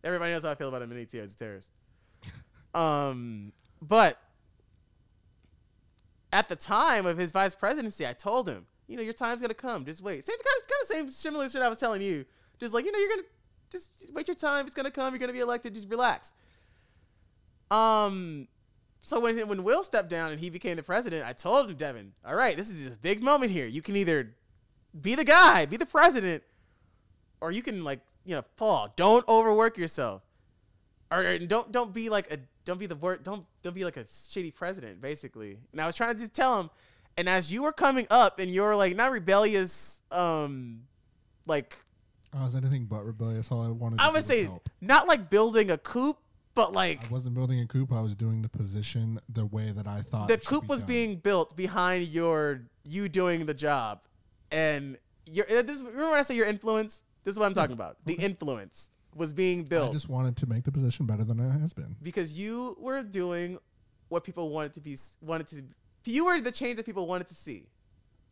Everybody 0.05 0.33
knows 0.33 0.45
how 0.45 0.51
I 0.51 0.55
feel 0.55 0.69
about 0.69 0.83
him 0.83 0.93
in 0.93 1.03
ATO. 1.03 1.21
He's 1.21 1.35
a 1.35 1.37
terrorist. 1.37 1.73
um, 2.75 3.53
but 3.83 4.21
at 6.33 6.49
the 6.49 6.57
time 6.57 7.07
of 7.07 7.19
his 7.19 7.33
vice 7.33 7.55
presidency, 7.55 8.07
I 8.07 8.13
told 8.13 8.49
him, 8.49 8.67
you 8.87 8.97
know, 8.97 9.03
your 9.03 9.13
time's 9.13 9.41
gonna 9.41 9.55
come. 9.55 9.85
Just 9.85 10.03
wait. 10.03 10.25
Same 10.25 10.37
kind 10.37 10.63
of 10.63 10.69
kind 10.69 10.83
of 10.83 10.87
same 10.89 11.11
similar 11.11 11.49
shit 11.49 11.63
I 11.63 11.69
was 11.69 11.79
telling 11.79 12.03
you. 12.03 12.25
Just 12.59 12.75
like 12.75 12.85
you 12.85 12.93
know, 12.93 12.99
you're 12.99 13.11
gonna 13.11 13.23
just 13.71 13.93
wait 14.13 14.29
your 14.29 14.35
time. 14.35 14.67
It's 14.67 14.75
gonna 14.75 14.91
come. 14.91 15.13
You're 15.13 15.21
gonna 15.21 15.33
be 15.33 15.41
elected. 15.41 15.75
Just 15.75 15.89
relax. 15.91 16.33
Um, 17.71 18.49
so 19.03 19.21
when 19.21 19.47
when 19.49 19.63
Will 19.63 19.85
stepped 19.85 20.09
down 20.09 20.33
and 20.33 20.41
he 20.41 20.51
became 20.51 20.77
the 20.77 20.83
president, 20.83 21.27
I 21.27 21.33
told 21.33 21.71
him, 21.71 21.77
Devin, 21.77 22.13
all 22.27 22.35
right, 22.35 22.57
this 22.57 22.71
is 22.71 22.93
a 22.93 22.97
big 22.97 23.23
moment 23.23 23.53
here. 23.53 23.67
You 23.67 23.83
can 23.83 23.97
either 23.97 24.35
be 24.99 25.15
the 25.15 25.25
guy, 25.25 25.67
be 25.67 25.77
the 25.77 25.87
president, 25.87 26.43
or 27.41 27.53
you 27.53 27.63
can 27.63 27.85
like 27.85 28.01
you 28.25 28.35
know 28.35 28.45
fall. 28.57 28.93
Don't 28.97 29.27
overwork 29.29 29.77
yourself, 29.77 30.23
or, 31.11 31.25
or 31.25 31.39
don't 31.39 31.71
don't 31.71 31.93
be 31.93 32.09
like 32.09 32.33
a 32.33 32.39
don't 32.69 32.77
be 32.77 32.85
the 32.85 32.97
word 32.97 33.23
don't 33.23 33.47
don't 33.63 33.75
be 33.75 33.83
like 33.83 33.97
a 33.97 34.05
shitty 34.05 34.55
president 34.55 35.01
basically. 35.01 35.57
And 35.73 35.81
I 35.81 35.87
was 35.87 35.97
trying 35.97 36.13
to 36.13 36.21
just 36.21 36.35
tell 36.35 36.61
him, 36.61 36.71
and 37.17 37.27
as 37.27 37.51
you 37.51 37.63
were 37.63 37.73
coming 37.73 38.07
up 38.11 38.39
and 38.39 38.53
you're 38.53 38.77
like 38.77 38.95
not 38.95 39.11
rebellious, 39.11 40.03
um, 40.11 40.83
like 41.47 41.79
I 42.37 42.45
was 42.45 42.55
anything 42.55 42.85
but 42.85 43.07
rebellious. 43.07 43.51
All 43.51 43.63
I 43.63 43.71
wanted. 43.71 44.01
I 44.01 44.11
would 44.11 44.21
do 44.21 44.27
say 44.27 44.41
was 44.43 44.51
help. 44.51 44.69
not 44.83 45.09
like 45.09 45.31
building 45.31 45.71
a 45.71 45.79
coup, 45.79 46.15
but 46.55 46.75
like 46.75 47.07
I 47.07 47.09
wasn't 47.09 47.37
building 47.37 47.59
a 47.59 47.67
coup. 47.67 47.89
I 47.91 48.03
was 48.03 48.15
doing 48.15 48.43
the 48.43 48.51
position 48.51 49.19
the 49.31 49.47
way 49.47 49.71
that 49.71 49.87
I 49.87 50.03
thought. 50.03 50.29
the 50.29 50.37
coup 50.37 50.61
be 50.61 50.67
was 50.67 50.81
done. 50.81 50.89
being 50.89 51.17
built 51.17 51.57
behind 51.57 52.09
your 52.09 52.65
you 52.85 53.09
doing 53.09 53.47
the 53.47 53.55
job, 53.55 54.03
and 54.53 54.99
your 55.25 55.47
this 55.47 55.81
remember 55.81 56.11
when 56.11 56.21
I 56.21 56.23
say 56.23 56.35
your 56.35 56.47
influence. 56.47 57.01
This 57.25 57.33
is 57.33 57.39
what 57.39 57.47
I'm 57.47 57.55
talking 57.55 57.73
about. 57.73 57.97
The 58.05 58.15
influence 58.15 58.91
was 59.19 59.33
being 59.33 59.65
built. 59.65 59.91
I 59.91 59.93
just 59.93 60.09
wanted 60.09 60.37
to 60.39 60.47
make 60.47 60.65
the 60.65 60.73
position 60.73 61.05
better 61.07 61.25
than 61.25 61.39
it 61.41 61.61
has 61.61 61.73
been. 61.73 61.97
because 62.03 62.33
you 62.39 62.77
were 62.81 63.03
doing 63.03 63.59
what 64.09 64.25
people 64.25 64.49
wanted 64.51 64.73
to 64.75 64.81
be 64.81 64.97
wanted 65.21 65.49
to. 65.49 65.63
You 66.05 66.25
were 66.25 66.41
the 66.41 66.53
change 66.53 66.77
that 66.77 66.87
people 66.87 67.07
wanted 67.07 67.29
to 67.29 67.35
see. 67.35 67.67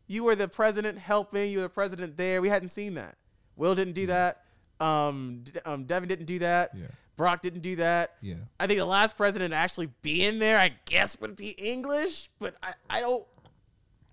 You 0.07 0.23
were 0.23 0.35
the 0.35 0.47
president 0.47 0.97
helping. 0.97 1.51
You 1.51 1.57
were 1.57 1.63
the 1.63 1.69
president 1.69 2.17
there. 2.17 2.41
We 2.41 2.49
hadn't 2.49 2.69
seen 2.69 2.95
that. 2.95 3.15
Will 3.55 3.75
didn't 3.75 3.93
do 3.93 4.07
that. 4.07 4.43
Um, 4.79 5.43
um, 5.65 5.83
Devin 5.83 6.07
didn't 6.07 6.25
do 6.25 6.39
that. 6.39 6.71
Yeah. 6.73 6.87
Brock 7.17 7.41
didn't 7.41 7.61
do 7.61 7.75
that. 7.77 8.13
Yeah. 8.21 8.35
I 8.59 8.67
think 8.67 8.79
the 8.79 8.85
last 8.85 9.17
president 9.17 9.51
to 9.51 9.57
actually 9.57 9.89
be 10.01 10.23
in 10.23 10.39
there, 10.39 10.57
I 10.59 10.71
guess, 10.85 11.19
would 11.19 11.35
be 11.35 11.49
English, 11.49 12.29
but 12.39 12.55
I, 12.63 12.73
I 12.89 12.99
don't. 13.01 13.25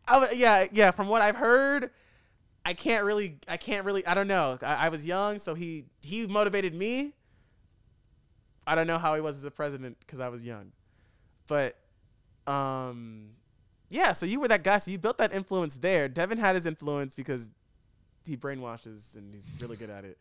I, 0.08 0.32
yeah, 0.32 0.66
yeah. 0.72 0.90
From 0.90 1.08
what 1.08 1.22
I've 1.22 1.36
heard, 1.36 1.90
I 2.64 2.72
can't 2.72 3.04
really, 3.04 3.38
I 3.46 3.56
can't 3.56 3.84
really, 3.84 4.06
I 4.06 4.14
don't 4.14 4.28
know. 4.28 4.58
I, 4.62 4.86
I 4.86 4.88
was 4.88 5.04
young, 5.06 5.38
so 5.38 5.54
he 5.54 5.84
he 6.02 6.26
motivated 6.26 6.74
me. 6.74 7.12
I 8.66 8.74
don't 8.74 8.86
know 8.86 8.98
how 8.98 9.14
he 9.14 9.20
was 9.20 9.36
as 9.36 9.44
a 9.44 9.50
president 9.50 9.98
because 10.00 10.20
I 10.20 10.28
was 10.28 10.42
young, 10.44 10.72
but 11.46 11.76
um, 12.46 13.30
yeah. 13.90 14.12
So 14.12 14.24
you 14.24 14.40
were 14.40 14.48
that 14.48 14.64
guy. 14.64 14.78
So 14.78 14.90
you 14.90 14.98
built 14.98 15.18
that 15.18 15.34
influence 15.34 15.76
there. 15.76 16.08
Devin 16.08 16.38
had 16.38 16.54
his 16.54 16.64
influence 16.64 17.14
because 17.14 17.50
he 18.24 18.36
brainwashes 18.36 19.14
and 19.14 19.34
he's 19.34 19.44
really 19.60 19.76
good 19.76 19.90
at 19.90 20.04
it. 20.04 20.18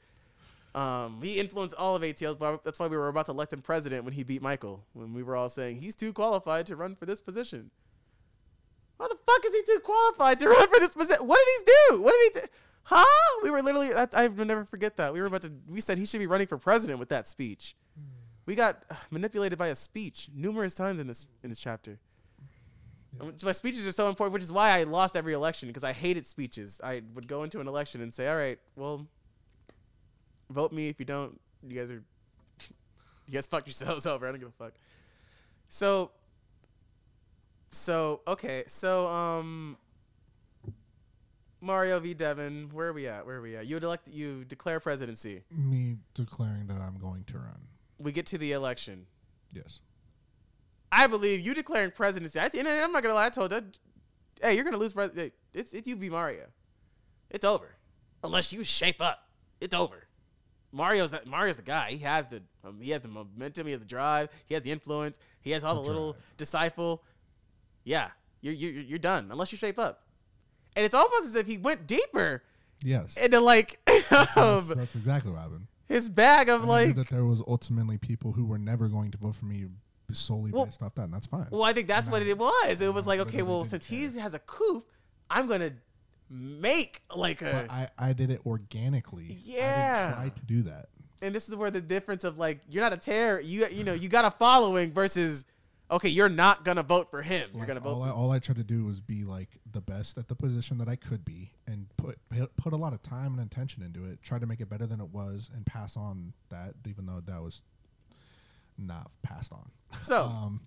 Um, 0.76 1.20
he 1.22 1.40
influenced 1.40 1.76
all 1.76 1.96
of 1.96 2.04
ATO. 2.04 2.60
That's 2.64 2.80
why 2.80 2.88
we 2.88 2.98
were 2.98 3.08
about 3.08 3.28
to 3.28 3.32
elect 3.32 3.54
him 3.54 3.62
president 3.62 4.04
when 4.04 4.14
he 4.14 4.24
beat 4.24 4.42
Michael. 4.42 4.84
When 4.94 5.14
we 5.14 5.24
were 5.24 5.36
all 5.36 5.50
saying 5.50 5.78
he's 5.78 5.96
too 5.96 6.12
qualified 6.12 6.66
to 6.68 6.76
run 6.76 6.96
for 6.96 7.06
this 7.06 7.22
position. 7.22 7.72
How 9.00 9.08
the 9.08 9.16
fuck 9.16 9.46
is 9.46 9.54
he 9.54 9.64
too 9.66 9.80
qualified 9.84 10.40
to 10.40 10.48
run 10.48 10.68
for 10.68 10.80
this 10.80 10.92
position? 10.92 11.28
What 11.28 11.40
did 11.40 11.66
he 11.66 11.72
do? 11.90 12.02
What 12.02 12.14
did 12.14 12.34
he 12.36 12.42
do? 12.42 12.48
Huh? 12.84 13.40
We 13.44 13.50
were 13.50 13.62
literally. 13.62 13.92
I, 13.94 14.28
will 14.28 14.46
never 14.46 14.66
forget 14.66 14.98
that. 14.98 15.14
We 15.14 15.22
were 15.22 15.28
about 15.28 15.44
to. 15.44 15.52
We 15.68 15.82
said 15.82 15.98
he 15.98 16.06
should 16.06 16.20
be 16.20 16.28
running 16.28 16.48
for 16.48 16.58
president 16.58 17.00
with 17.00 17.10
that 17.10 17.28
speech. 17.28 17.76
We 18.46 18.56
got 18.56 18.84
uh, 18.90 18.96
manipulated 19.10 19.58
by 19.58 19.68
a 19.68 19.76
speech 19.76 20.30
numerous 20.36 20.76
times 20.76 21.00
in 21.00 21.08
this 21.08 21.28
in 21.44 21.50
this 21.50 21.60
chapter. 21.60 22.00
My 23.44 23.52
speeches 23.52 23.86
are 23.86 23.92
so 23.92 24.10
important, 24.10 24.34
which 24.34 24.44
is 24.44 24.52
why 24.52 24.72
I 24.72 24.84
lost 24.84 25.16
every 25.16 25.34
election 25.34 25.68
because 25.70 25.84
I 25.84 25.94
hated 25.94 26.26
speeches. 26.26 26.82
I 26.84 27.04
would 27.14 27.28
go 27.28 27.44
into 27.44 27.60
an 27.60 27.68
election 27.68 28.02
and 28.02 28.14
say, 28.14 28.28
"All 28.28 28.36
right, 28.36 28.60
well, 28.76 29.08
vote 30.50 30.74
me. 30.74 30.90
If 30.90 31.00
you 31.00 31.06
don't, 31.06 31.40
you 31.66 31.80
guys 31.80 31.92
are, 31.92 32.04
you 33.28 33.34
guys 33.34 33.48
fuck 33.48 33.66
yourselves 33.66 34.06
over. 34.08 34.28
I 34.28 34.32
don't 34.32 34.40
give 34.40 34.50
a 34.50 34.64
fuck." 34.64 34.74
So, 35.70 36.12
so 37.74 38.22
okay, 38.28 38.64
so 38.68 39.08
um, 39.08 39.78
Mario 41.62 42.00
v. 42.00 42.14
Devin, 42.14 42.70
where 42.72 42.88
are 42.90 42.94
we 42.94 43.08
at? 43.08 43.26
Where 43.26 43.38
are 43.38 43.42
we 43.42 43.56
at? 43.56 43.66
You 43.66 43.78
elect, 43.78 44.08
you 44.08 44.46
declare 44.46 44.80
presidency. 44.80 45.44
Me 45.52 45.98
declaring 46.14 46.68
that 46.68 46.82
I'm 46.82 46.98
going 46.98 47.24
to 47.26 47.38
run. 47.38 47.68
We 47.98 48.12
get 48.12 48.26
to 48.28 48.38
the 48.38 48.52
election. 48.52 49.06
Yes. 49.54 49.82
I 50.92 51.08
believe 51.08 51.40
you 51.40 51.54
declaring 51.54 51.92
presidency. 51.92 52.40
I, 52.40 52.50
and 52.54 52.68
I'm 52.68 52.92
not 52.92 53.02
gonna 53.02 53.16
lie. 53.16 53.26
I 53.26 53.30
told 53.30 53.52
you, 53.52 53.62
hey, 54.42 54.56
you're 54.56 54.64
gonna 54.64 54.78
lose. 54.78 54.94
Pres- 54.94 55.32
it's 55.54 55.74
it's 55.74 55.88
you 55.88 55.96
v 55.96 56.10
Mario. 56.10 56.46
It's 57.30 57.46
over, 57.46 57.76
unless 58.24 58.54
you 58.54 58.64
shape 58.64 59.02
up. 59.02 59.28
It's 59.60 59.74
over. 59.74 60.08
Mario's 60.72 61.12
that 61.12 61.26
Mario's 61.26 61.56
the 61.56 61.62
guy. 61.64 61.92
He 61.92 62.00
has 62.00 62.28
the 62.28 62.42
um, 62.64 62.80
he 62.82 62.92
has 62.92 63.02
the 63.02 63.08
momentum. 63.08 63.66
He 63.66 63.72
has 63.72 63.80
the 63.80 63.88
drive. 63.88 64.30
He 64.46 64.54
has 64.54 64.64
the 64.64 64.72
influence. 64.72 65.18
He 65.42 65.52
has 65.52 65.64
all 65.64 65.76
the, 65.76 65.82
The 65.82 65.88
little 65.88 66.18
disciple. 66.38 67.04
Yeah, 67.84 68.10
you're 68.42 68.54
you're 68.54 68.72
you're 68.84 69.00
done 69.00 69.30
unless 69.32 69.52
you 69.52 69.58
shape 69.58 69.78
up. 69.80 70.04
And 70.76 70.86
it's 70.86 70.96
almost 70.96 71.26
as 71.26 71.36
if 71.36 71.46
he 71.48 71.58
went 71.58 71.86
deeper 71.88 72.44
Yes. 72.84 73.16
into 73.18 73.40
like 73.40 73.80
that's, 74.10 74.36
um, 74.38 74.68
that's 74.76 74.96
exactly 74.96 75.32
what 75.32 75.42
happened. 75.42 75.68
his 75.88 76.10
bag 76.10 76.50
I 76.50 76.56
of 76.56 76.64
like. 76.66 76.96
that 76.96 77.10
there 77.10 77.24
was 77.26 77.42
ultimately 77.48 77.98
people 77.98 78.32
who 78.34 78.46
were 78.46 78.58
never 78.58 78.88
going 78.88 79.12
to 79.12 79.18
vote 79.18 79.36
for 79.36 79.46
me 79.46 79.66
solely 80.12 80.52
Well- 80.52 80.66
based 80.66 80.82
off 80.84 80.96
that, 80.96 81.04
and 81.04 81.14
that's 81.14 81.28
fine. 81.28 81.48
Well, 81.52 81.64
I 81.64 81.74
think 81.74 81.88
that's 81.88 82.08
what 82.10 82.22
No. 82.24 82.28
it 82.30 82.38
was. 82.38 82.82
It 82.82 82.94
was 82.94 83.06
No, 83.06 83.10
like, 83.10 83.20
okay, 83.22 83.42
well, 83.42 83.66
since 83.66 83.86
he 83.86 84.04
has 84.18 84.34
a 84.34 84.40
coup, 84.40 84.84
I'm 85.30 85.48
gonna 85.48 85.72
make 86.30 87.02
like 87.16 87.42
a. 87.42 87.66
I, 87.70 87.88
I 87.98 88.14
did 88.14 88.32
it 88.32 88.42
organically. 88.46 89.28
I 89.32 89.38
Yeah. 89.44 90.06
didn't 90.08 90.16
try 90.20 90.30
to 90.30 90.42
do 90.46 90.62
that. 90.64 90.90
and 91.22 91.34
this 91.34 91.48
is 91.48 91.56
where 91.56 91.72
the 91.72 91.80
difference 91.82 92.24
of 92.26 92.38
like 92.38 92.60
you're 92.70 92.84
not 92.84 92.92
a 92.94 92.98
terror. 92.98 93.40
You 93.40 93.68
you 93.68 93.84
know 93.84 93.94
you 93.94 94.10
got 94.10 94.26
a 94.26 94.32
following 94.32 94.92
versus 94.92 95.46
okay, 95.94 96.10
you're 96.10 96.30
not 96.30 96.64
gonna 96.66 96.84
vote 96.84 97.10
for 97.10 97.22
him. 97.22 97.50
You're 97.56 97.66
gonna 97.66 97.80
vote. 97.80 97.94
all, 97.94 98.04
I, 98.04 98.10
all 98.10 98.32
I 98.32 98.40
tried 98.40 98.58
to 98.58 98.64
do 98.64 98.86
was 98.86 99.00
be 99.02 99.24
like 99.24 99.50
the 99.72 99.82
best 99.82 100.18
at 100.18 100.28
the 100.28 100.36
position 100.36 100.78
that 100.80 100.88
I 100.88 100.96
could 100.96 101.24
be, 101.26 101.52
and 101.68 101.88
put 101.98 102.18
put 102.58 102.74
a 102.74 102.78
lot 102.78 102.94
of 102.94 103.02
time 103.02 103.38
and 103.38 103.52
attention 103.52 103.82
into 103.84 104.06
it. 104.06 104.22
Try 104.22 104.40
to 104.40 104.46
make 104.46 104.60
it 104.62 104.70
better 104.70 104.86
than 104.88 105.00
it 105.00 105.10
was, 105.10 105.50
and 105.54 105.66
pass 105.66 105.96
on 105.98 106.34
that, 106.50 106.74
even 106.88 107.06
though 107.06 107.22
that 107.26 107.42
was 107.42 107.62
not 108.78 109.12
passed 109.22 109.52
on. 109.54 109.72
so 110.02 110.22
Um, 110.44 110.62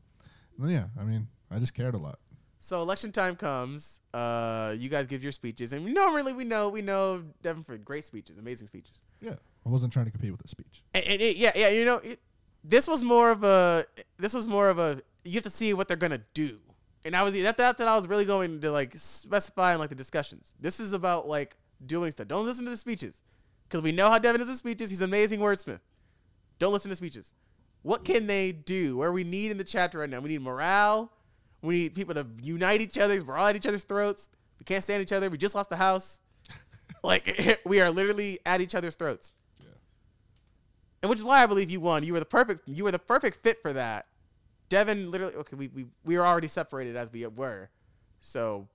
well, 0.58 0.70
yeah, 0.70 0.86
I 0.98 1.04
mean, 1.04 1.28
I 1.50 1.58
just 1.58 1.74
cared 1.74 1.94
a 1.94 1.98
lot. 1.98 2.18
so 2.58 2.80
election 2.80 3.12
time 3.12 3.36
comes. 3.36 4.00
Uh, 4.14 4.74
you 4.78 4.88
guys 4.88 5.06
give 5.06 5.22
your 5.22 5.32
speeches, 5.32 5.72
and 5.72 5.92
normally 5.92 6.32
we 6.32 6.44
know 6.44 6.68
we 6.68 6.82
know 6.82 7.24
Devin 7.42 7.62
for 7.64 7.76
great 7.76 8.04
speeches, 8.04 8.38
amazing 8.38 8.66
speeches. 8.68 9.00
Yeah, 9.20 9.34
I 9.64 9.68
wasn't 9.68 9.92
trying 9.92 10.06
to 10.06 10.10
compete 10.10 10.30
with 10.30 10.42
the 10.42 10.48
speech. 10.48 10.82
And, 10.94 11.04
and 11.04 11.20
it, 11.22 11.36
yeah, 11.36 11.52
yeah, 11.54 11.68
you 11.70 11.84
know, 11.84 11.96
it, 11.96 12.20
this 12.64 12.88
was 12.88 13.02
more 13.02 13.30
of 13.30 13.44
a 13.44 13.86
this 14.18 14.32
was 14.34 14.48
more 14.48 14.68
of 14.68 14.78
a 14.78 15.02
you 15.26 15.34
have 15.34 15.44
to 15.44 15.50
see 15.50 15.72
what 15.74 15.88
they're 15.88 15.96
gonna 15.96 16.22
do. 16.34 16.58
And 17.04 17.14
I 17.14 17.22
was 17.22 17.34
that 17.34 17.56
that 17.56 17.78
that 17.78 17.88
I 17.88 17.96
was 17.96 18.08
really 18.08 18.24
going 18.24 18.60
to 18.62 18.70
like 18.72 18.92
specify 18.96 19.74
in 19.74 19.78
like 19.80 19.90
the 19.90 19.94
discussions. 19.94 20.52
This 20.60 20.80
is 20.80 20.92
about 20.92 21.28
like 21.28 21.56
doing 21.84 22.10
stuff. 22.12 22.28
Don't 22.28 22.46
listen 22.46 22.64
to 22.64 22.70
the 22.70 22.76
speeches, 22.76 23.22
because 23.68 23.82
we 23.82 23.92
know 23.92 24.10
how 24.10 24.18
Devin 24.18 24.40
is 24.40 24.48
in 24.48 24.56
speeches. 24.56 24.90
He's 24.90 25.00
an 25.00 25.04
amazing 25.10 25.40
wordsmith. 25.40 25.80
Don't 26.58 26.72
listen 26.72 26.88
to 26.90 26.96
speeches. 26.96 27.32
What 27.82 28.04
can 28.04 28.26
they 28.26 28.50
do? 28.50 28.96
Where 28.96 29.12
we 29.12 29.22
need 29.22 29.50
in 29.52 29.58
the 29.58 29.64
chapter 29.64 29.98
right 29.98 30.10
now? 30.10 30.18
We 30.20 30.30
need 30.30 30.40
morale. 30.42 31.12
We 31.62 31.82
need 31.82 31.94
people 31.94 32.14
to 32.14 32.26
unite 32.42 32.80
each 32.80 32.98
other. 32.98 33.22
We're 33.22 33.36
all 33.36 33.46
at 33.46 33.54
each 33.56 33.66
other's 33.66 33.84
throats. 33.84 34.28
We 34.58 34.64
can't 34.64 34.82
stand 34.82 35.02
each 35.02 35.12
other. 35.12 35.30
We 35.30 35.38
just 35.38 35.54
lost 35.54 35.70
the 35.70 35.76
house. 35.76 36.20
like 37.04 37.60
we 37.64 37.80
are 37.80 37.90
literally 37.90 38.40
at 38.44 38.60
each 38.60 38.74
other's 38.74 38.96
throats 38.96 39.34
Yeah. 39.60 39.66
and 41.02 41.10
which 41.10 41.18
is 41.20 41.24
why 41.24 41.42
I 41.42 41.46
believe 41.46 41.70
you 41.70 41.78
won. 41.80 42.02
You 42.02 42.14
were 42.14 42.20
the 42.20 42.24
perfect. 42.26 42.62
You 42.66 42.82
were 42.84 42.90
the 42.92 42.98
perfect 42.98 43.36
fit 43.42 43.62
for 43.62 43.72
that. 43.74 44.06
Devin 44.68 45.10
literally. 45.10 45.34
Okay, 45.34 45.56
we 45.56 45.68
we 45.68 45.86
we 46.04 46.16
were 46.16 46.26
already 46.26 46.48
separated 46.48 46.96
as 46.96 47.12
we 47.12 47.26
were, 47.26 47.70
so 48.20 48.68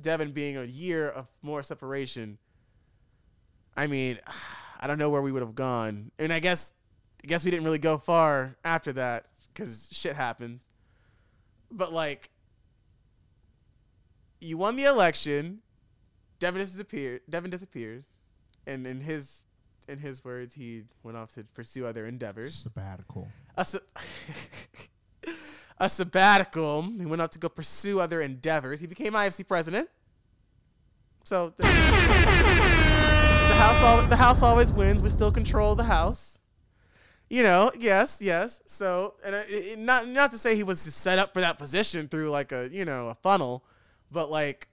Devin 0.00 0.32
being 0.32 0.56
a 0.56 0.64
year 0.64 1.08
of 1.08 1.26
more 1.42 1.62
separation. 1.62 2.38
I 3.76 3.86
mean, 3.86 4.18
I 4.80 4.86
don't 4.86 4.98
know 4.98 5.10
where 5.10 5.22
we 5.22 5.32
would 5.32 5.42
have 5.42 5.54
gone, 5.54 6.10
and 6.18 6.32
I 6.32 6.40
guess 6.40 6.72
I 7.24 7.26
guess 7.26 7.44
we 7.44 7.50
didn't 7.50 7.64
really 7.64 7.78
go 7.78 7.98
far 7.98 8.56
after 8.64 8.92
that 8.94 9.26
because 9.52 9.88
shit 9.90 10.16
happened. 10.16 10.60
But 11.70 11.92
like, 11.92 12.30
you 14.40 14.58
won 14.58 14.76
the 14.76 14.84
election. 14.84 15.60
Devin 16.38 16.60
disappeared. 16.60 17.22
Devin 17.28 17.50
disappears, 17.50 18.04
and 18.66 18.86
in 18.86 19.00
his 19.00 19.42
in 19.88 19.98
his 19.98 20.24
words, 20.24 20.54
he 20.54 20.82
went 21.02 21.16
off 21.16 21.32
to 21.34 21.44
pursue 21.54 21.86
other 21.86 22.06
endeavors. 22.06 22.54
Sabbatical. 22.54 23.28
A, 23.56 23.66
a 25.78 25.88
sabbatical. 25.88 26.82
He 26.82 27.04
went 27.06 27.20
out 27.22 27.32
to 27.32 27.38
go 27.38 27.48
pursue 27.48 28.00
other 28.00 28.20
endeavors. 28.20 28.80
He 28.80 28.86
became 28.86 29.12
IFC 29.12 29.46
president. 29.46 29.88
So 31.24 31.50
the, 31.56 31.62
the 31.64 31.68
house, 33.58 33.82
al- 33.82 34.06
the 34.06 34.16
house 34.16 34.42
always 34.42 34.72
wins. 34.72 35.02
We 35.02 35.10
still 35.10 35.32
control 35.32 35.74
the 35.74 35.84
house. 35.84 36.38
You 37.28 37.42
know, 37.42 37.72
yes, 37.76 38.22
yes. 38.22 38.60
So, 38.66 39.14
and 39.24 39.34
uh, 39.34 39.42
it, 39.48 39.52
it- 39.72 39.78
not 39.78 40.06
not 40.08 40.30
to 40.32 40.38
say 40.38 40.54
he 40.54 40.62
was 40.62 40.84
just 40.84 40.98
set 40.98 41.18
up 41.18 41.34
for 41.34 41.40
that 41.40 41.58
position 41.58 42.06
through 42.08 42.30
like 42.30 42.52
a 42.52 42.68
you 42.70 42.84
know 42.84 43.08
a 43.08 43.14
funnel, 43.16 43.64
but 44.12 44.30
like, 44.30 44.68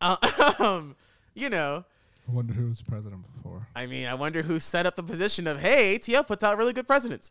uh, 0.00 0.16
um, 0.58 0.96
you 1.34 1.48
know, 1.48 1.84
I 2.28 2.32
wonder 2.32 2.52
who 2.52 2.68
was 2.68 2.82
president 2.82 3.22
before. 3.36 3.68
I 3.76 3.86
mean, 3.86 4.06
I 4.08 4.14
wonder 4.14 4.42
who 4.42 4.58
set 4.58 4.84
up 4.86 4.96
the 4.96 5.04
position 5.04 5.46
of, 5.46 5.60
hey, 5.60 5.94
ATO 5.94 6.24
puts 6.24 6.42
out 6.42 6.58
really 6.58 6.72
good 6.72 6.88
presidents. 6.88 7.30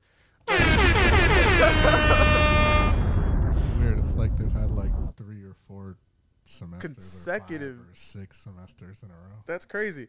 Weird. 3.79 3.99
It's 3.99 4.15
like 4.15 4.37
they've 4.37 4.51
had 4.51 4.71
like 4.71 4.91
three 5.17 5.43
or 5.43 5.55
four 5.67 5.97
semesters, 6.45 6.95
Consecutive. 6.95 7.77
or, 7.77 7.81
or 7.81 7.95
six 7.95 8.37
semesters 8.37 9.03
in 9.03 9.09
a 9.09 9.13
row. 9.13 9.37
That's 9.45 9.65
crazy. 9.65 10.07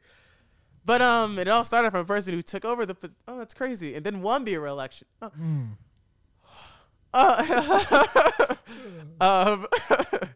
But 0.85 1.03
um, 1.03 1.39
it 1.39 1.49
all 1.49 1.65
started 1.65 1.91
from 1.91 2.01
a 2.01 2.05
person 2.05 2.35
who 2.35 2.43
took 2.43 2.65
over 2.65 2.87
the. 2.87 3.11
Oh, 3.29 3.39
that's 3.39 3.55
crazy, 3.55 3.95
and 3.95 4.05
then 4.05 4.23
won 4.23 4.45
the 4.45 4.57
re-election. 4.57 5.07
Oh. 5.21 5.31
Mm. 5.41 5.71
Uh, 7.13 8.55
um, 9.21 9.67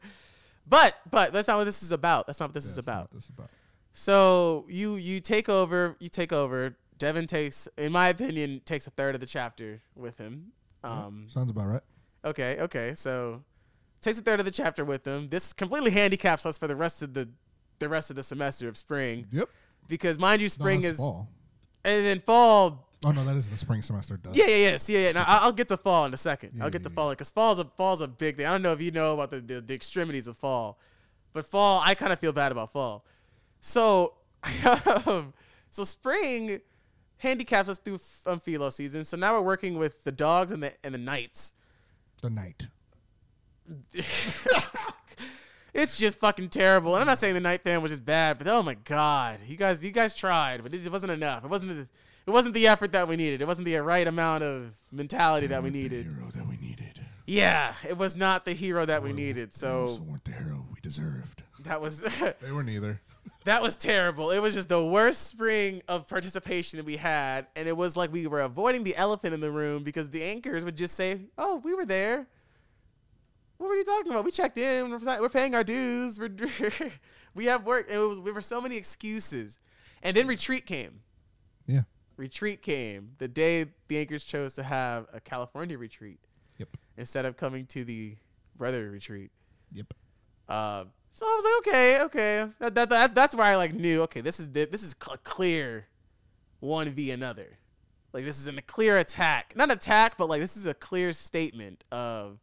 but 0.66 0.96
but 1.10 1.32
that's 1.32 1.46
not 1.48 1.58
what 1.58 1.64
this 1.64 1.82
is 1.82 1.92
about. 1.92 2.26
That's 2.26 2.40
not 2.40 2.48
what 2.48 2.54
this 2.54 2.66
is 2.66 2.78
about. 2.78 3.12
This 3.12 3.24
is 3.24 3.30
about. 3.30 3.50
So 3.92 4.66
you 4.68 4.96
you 4.96 5.20
take 5.20 5.48
over. 5.48 5.96
You 6.00 6.08
take 6.08 6.32
over. 6.32 6.76
Devin 6.98 7.26
takes, 7.26 7.68
in 7.76 7.90
my 7.92 8.08
opinion, 8.08 8.60
takes 8.64 8.86
a 8.86 8.90
third 8.90 9.14
of 9.14 9.20
the 9.20 9.26
chapter 9.26 9.82
with 9.96 10.18
him. 10.18 10.52
Um, 10.84 11.26
Sounds 11.28 11.50
about 11.50 11.66
right. 11.66 11.82
Okay, 12.24 12.58
okay. 12.60 12.94
So 12.94 13.42
takes 14.00 14.18
a 14.18 14.22
third 14.22 14.38
of 14.40 14.46
the 14.46 14.52
chapter 14.52 14.84
with 14.84 15.04
them. 15.04 15.28
This 15.28 15.52
completely 15.52 15.90
handicaps 15.90 16.44
us 16.46 16.58
for 16.58 16.66
the 16.66 16.76
rest 16.76 17.02
of 17.02 17.14
the 17.14 17.28
the 17.78 17.88
rest 17.88 18.10
of 18.10 18.16
the 18.16 18.22
semester 18.22 18.68
of 18.68 18.76
spring 18.76 19.26
Yep. 19.32 19.48
because 19.88 20.18
mind 20.18 20.40
you, 20.40 20.48
spring 20.48 20.80
that's 20.80 20.92
is 20.94 20.98
fall. 20.98 21.28
and 21.84 22.04
then 22.06 22.20
fall. 22.20 22.88
Oh 23.04 23.10
no, 23.10 23.24
that 23.24 23.36
is 23.36 23.50
the 23.50 23.58
spring 23.58 23.82
semester. 23.82 24.16
Duh. 24.16 24.30
Yeah, 24.32 24.46
yeah, 24.46 24.56
yes, 24.56 24.88
yeah, 24.88 25.00
yeah. 25.00 25.12
Now 25.12 25.24
I'll 25.26 25.52
get 25.52 25.68
to 25.68 25.76
fall 25.76 26.06
in 26.06 26.14
a 26.14 26.16
second. 26.16 26.52
Yeah, 26.56 26.64
I'll 26.64 26.70
get 26.70 26.80
yeah, 26.82 26.84
to 26.84 26.90
yeah. 26.90 26.94
fall 26.94 27.10
because 27.10 27.30
fall's 27.30 27.58
a 27.58 27.64
fall's 27.76 28.00
a 28.00 28.06
big 28.08 28.36
thing. 28.36 28.46
I 28.46 28.52
don't 28.52 28.62
know 28.62 28.72
if 28.72 28.80
you 28.80 28.90
know 28.90 29.14
about 29.14 29.30
the 29.30 29.40
the, 29.40 29.60
the 29.60 29.74
extremities 29.74 30.26
of 30.26 30.36
fall, 30.38 30.78
but 31.32 31.46
fall 31.46 31.82
I 31.84 31.94
kind 31.94 32.12
of 32.12 32.18
feel 32.18 32.32
bad 32.32 32.52
about 32.52 32.72
fall. 32.72 33.04
So, 33.60 34.14
um, 35.06 35.34
so 35.70 35.84
spring 35.84 36.60
handicaps 37.24 37.68
us 37.68 37.78
through 37.78 37.98
um, 38.26 38.38
philo 38.38 38.70
season. 38.70 39.04
So 39.04 39.16
now 39.16 39.34
we're 39.34 39.40
working 39.42 39.76
with 39.76 40.04
the 40.04 40.12
dogs 40.12 40.52
and 40.52 40.62
the 40.62 40.72
and 40.84 40.94
the 40.94 40.98
knights. 40.98 41.54
The 42.22 42.30
night. 42.30 42.68
it's 45.74 45.96
just 45.96 46.16
fucking 46.18 46.50
terrible. 46.50 46.94
And 46.94 47.00
I'm 47.00 47.06
not 47.06 47.18
saying 47.18 47.34
the 47.34 47.40
night 47.40 47.62
fan 47.62 47.82
was 47.82 47.90
just 47.90 48.04
bad, 48.04 48.38
but 48.38 48.46
oh 48.46 48.62
my 48.62 48.74
god, 48.74 49.40
you 49.46 49.56
guys, 49.56 49.82
you 49.82 49.90
guys 49.90 50.14
tried, 50.14 50.62
but 50.62 50.72
it 50.74 50.90
wasn't 50.90 51.12
enough. 51.12 51.44
It 51.44 51.50
wasn't. 51.50 51.70
The, 51.70 51.88
it 52.26 52.30
wasn't 52.30 52.54
the 52.54 52.66
effort 52.68 52.92
that 52.92 53.06
we 53.06 53.16
needed. 53.16 53.42
It 53.42 53.46
wasn't 53.46 53.66
the 53.66 53.76
right 53.76 54.06
amount 54.06 54.44
of 54.44 54.74
mentality 54.90 55.46
that 55.48 55.62
we 55.62 55.68
needed. 55.68 56.06
The 56.06 56.10
hero 56.14 56.30
that 56.34 56.46
we 56.48 56.56
needed. 56.56 57.00
Yeah, 57.26 57.74
it 57.86 57.98
was 57.98 58.16
not 58.16 58.44
the 58.46 58.52
hero 58.54 58.86
that 58.86 59.02
we 59.02 59.10
Well, 59.10 59.16
needed. 59.16 59.50
they 59.52 59.66
also 59.68 59.96
So 59.96 60.02
weren't 60.04 60.24
the 60.24 60.32
hero 60.32 60.64
we 60.72 60.80
deserved. 60.80 61.42
that 61.64 61.80
was 61.82 62.00
They 62.00 62.50
were 62.52 62.62
neither. 62.62 63.00
that 63.44 63.62
was 63.62 63.76
terrible. 63.76 64.30
It 64.30 64.40
was 64.40 64.54
just 64.54 64.68
the 64.68 64.84
worst 64.84 65.28
spring 65.28 65.82
of 65.88 66.08
participation 66.08 66.78
that 66.78 66.86
we 66.86 66.96
had, 66.96 67.46
and 67.54 67.68
it 67.68 67.76
was 67.76 67.96
like 67.96 68.12
we 68.12 68.26
were 68.26 68.40
avoiding 68.40 68.84
the 68.84 68.96
elephant 68.96 69.34
in 69.34 69.40
the 69.40 69.50
room 69.50 69.82
because 69.84 70.10
the 70.10 70.22
anchors 70.22 70.64
would 70.64 70.76
just 70.76 70.94
say, 70.96 71.26
"Oh, 71.38 71.56
we 71.64 71.74
were 71.74 71.84
there." 71.86 72.26
What 73.58 73.68
were 73.68 73.76
you 73.76 73.84
talking 73.84 74.10
about? 74.10 74.24
We 74.24 74.30
checked 74.32 74.58
in. 74.58 74.90
We're, 74.90 75.20
we're 75.20 75.28
paying 75.28 75.54
our 75.54 75.62
dues. 75.62 76.18
We're, 76.18 76.30
we 77.34 77.44
have 77.46 77.64
work. 77.64 77.86
And 77.88 78.00
it 78.00 78.04
was 78.04 78.18
we 78.18 78.32
were 78.32 78.42
so 78.42 78.60
many 78.60 78.76
excuses, 78.76 79.60
and 80.02 80.16
then 80.16 80.26
retreat 80.26 80.66
came. 80.66 81.00
Yeah. 81.66 81.82
Retreat 82.16 82.62
came 82.62 83.10
the 83.18 83.28
day 83.28 83.66
the 83.88 83.98
anchors 83.98 84.24
chose 84.24 84.54
to 84.54 84.62
have 84.62 85.06
a 85.12 85.20
California 85.20 85.76
retreat 85.76 86.20
Yep. 86.58 86.68
instead 86.96 87.24
of 87.24 87.36
coming 87.36 87.66
to 87.66 87.84
the 87.84 88.16
brother 88.56 88.90
retreat. 88.90 89.30
Yep. 89.72 89.94
Uh, 90.48 90.84
so 91.14 91.24
I 91.26 91.34
was 91.40 91.44
like, 91.44 91.74
okay, 91.74 92.02
okay. 92.02 92.50
That, 92.58 92.74
that, 92.74 92.88
that 92.90 93.14
that's 93.14 93.34
where 93.34 93.46
I 93.46 93.56
like 93.56 93.72
knew, 93.72 94.02
okay, 94.02 94.20
this 94.20 94.38
is 94.38 94.50
this 94.50 94.82
is 94.82 94.94
cl- 95.02 95.16
clear, 95.24 95.86
one 96.60 96.90
v 96.90 97.10
another. 97.10 97.58
Like 98.12 98.24
this 98.24 98.38
is 98.38 98.46
an 98.46 98.58
a 98.58 98.62
clear 98.62 98.98
attack, 98.98 99.54
not 99.56 99.70
attack, 99.72 100.16
but 100.18 100.28
like 100.28 100.40
this 100.40 100.56
is 100.56 100.66
a 100.66 100.74
clear 100.74 101.12
statement 101.12 101.82
of 101.90 102.38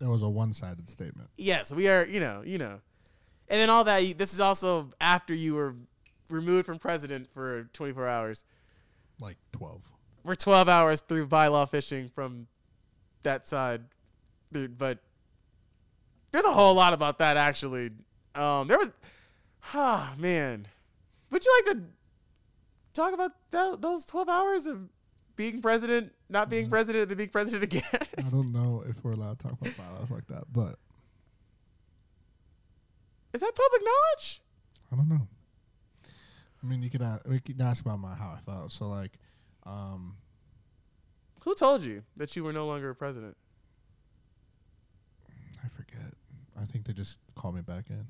That 0.00 0.10
was 0.10 0.22
a 0.22 0.28
one-sided 0.28 0.88
statement. 0.88 1.28
yes, 1.36 1.70
we 1.72 1.88
are, 1.88 2.04
you 2.04 2.20
know, 2.20 2.42
you 2.44 2.58
know, 2.58 2.80
and 3.48 3.60
then 3.60 3.70
all 3.70 3.84
that. 3.84 3.98
you- 4.04 4.14
This 4.14 4.34
is 4.34 4.40
also 4.40 4.90
after 5.00 5.32
you 5.34 5.54
were 5.54 5.74
removed 6.28 6.66
from 6.66 6.78
president 6.78 7.26
for 7.32 7.64
24 7.72 8.06
hours. 8.08 8.44
Like 9.20 9.36
twelve. 9.52 9.82
We're 10.24 10.34
12 10.34 10.68
hours 10.68 11.00
through 11.00 11.28
bylaw 11.28 11.66
fishing 11.68 12.08
from 12.08 12.48
that 13.22 13.48
side, 13.48 13.82
dude. 14.52 14.76
But 14.76 14.98
there's 16.30 16.44
a 16.44 16.52
whole 16.52 16.74
lot 16.74 16.92
about 16.92 17.18
that 17.18 17.36
actually. 17.36 17.90
Um, 18.34 18.68
there 18.68 18.78
was, 18.78 18.90
ah, 19.74 20.14
man. 20.18 20.66
Would 21.30 21.44
you 21.44 21.62
like 21.66 21.76
to 21.76 21.82
talk 22.94 23.12
about 23.14 23.32
that, 23.50 23.80
those 23.80 24.04
12 24.06 24.28
hours 24.28 24.66
of 24.66 24.88
being 25.36 25.60
president, 25.62 26.12
not 26.28 26.48
being 26.50 26.66
Mhm. 26.66 26.70
president, 26.70 27.02
and 27.02 27.10
then 27.10 27.16
being 27.18 27.28
president 27.30 27.62
again? 27.64 27.82
I 28.18 28.22
don't 28.30 28.52
know 28.52 28.82
if 28.88 29.02
we're 29.04 29.12
allowed 29.12 29.38
to 29.40 29.48
talk 29.48 29.60
about 29.60 29.76
bylaws 29.76 30.10
like 30.10 30.26
that, 30.28 30.44
but 30.52 30.76
Is 33.32 33.40
that 33.42 33.52
public 33.54 33.82
knowledge? 33.84 34.40
I 34.90 34.96
don't 34.96 35.08
know. 35.08 35.28
I 36.62 36.66
mean, 36.66 36.82
you 36.82 36.90
could 36.90 37.02
ask, 37.02 37.26
we 37.28 37.38
could 37.40 37.60
ask 37.60 37.84
about 37.84 37.98
my 38.00 38.14
how 38.14 38.30
I 38.30 38.40
felt. 38.40 38.72
So 38.72 38.88
like, 38.88 39.12
um, 39.64 40.16
Who 41.44 41.54
told 41.54 41.82
you 41.82 42.02
that 42.16 42.34
you 42.36 42.42
were 42.42 42.52
no 42.52 42.66
longer 42.66 42.90
a 42.90 42.94
president? 42.94 43.36
I 45.64 45.68
forget. 45.68 46.14
I 46.60 46.64
think 46.64 46.84
they 46.86 46.92
just 46.92 47.18
called 47.34 47.54
me 47.54 47.60
back 47.62 47.90
in, 47.90 48.06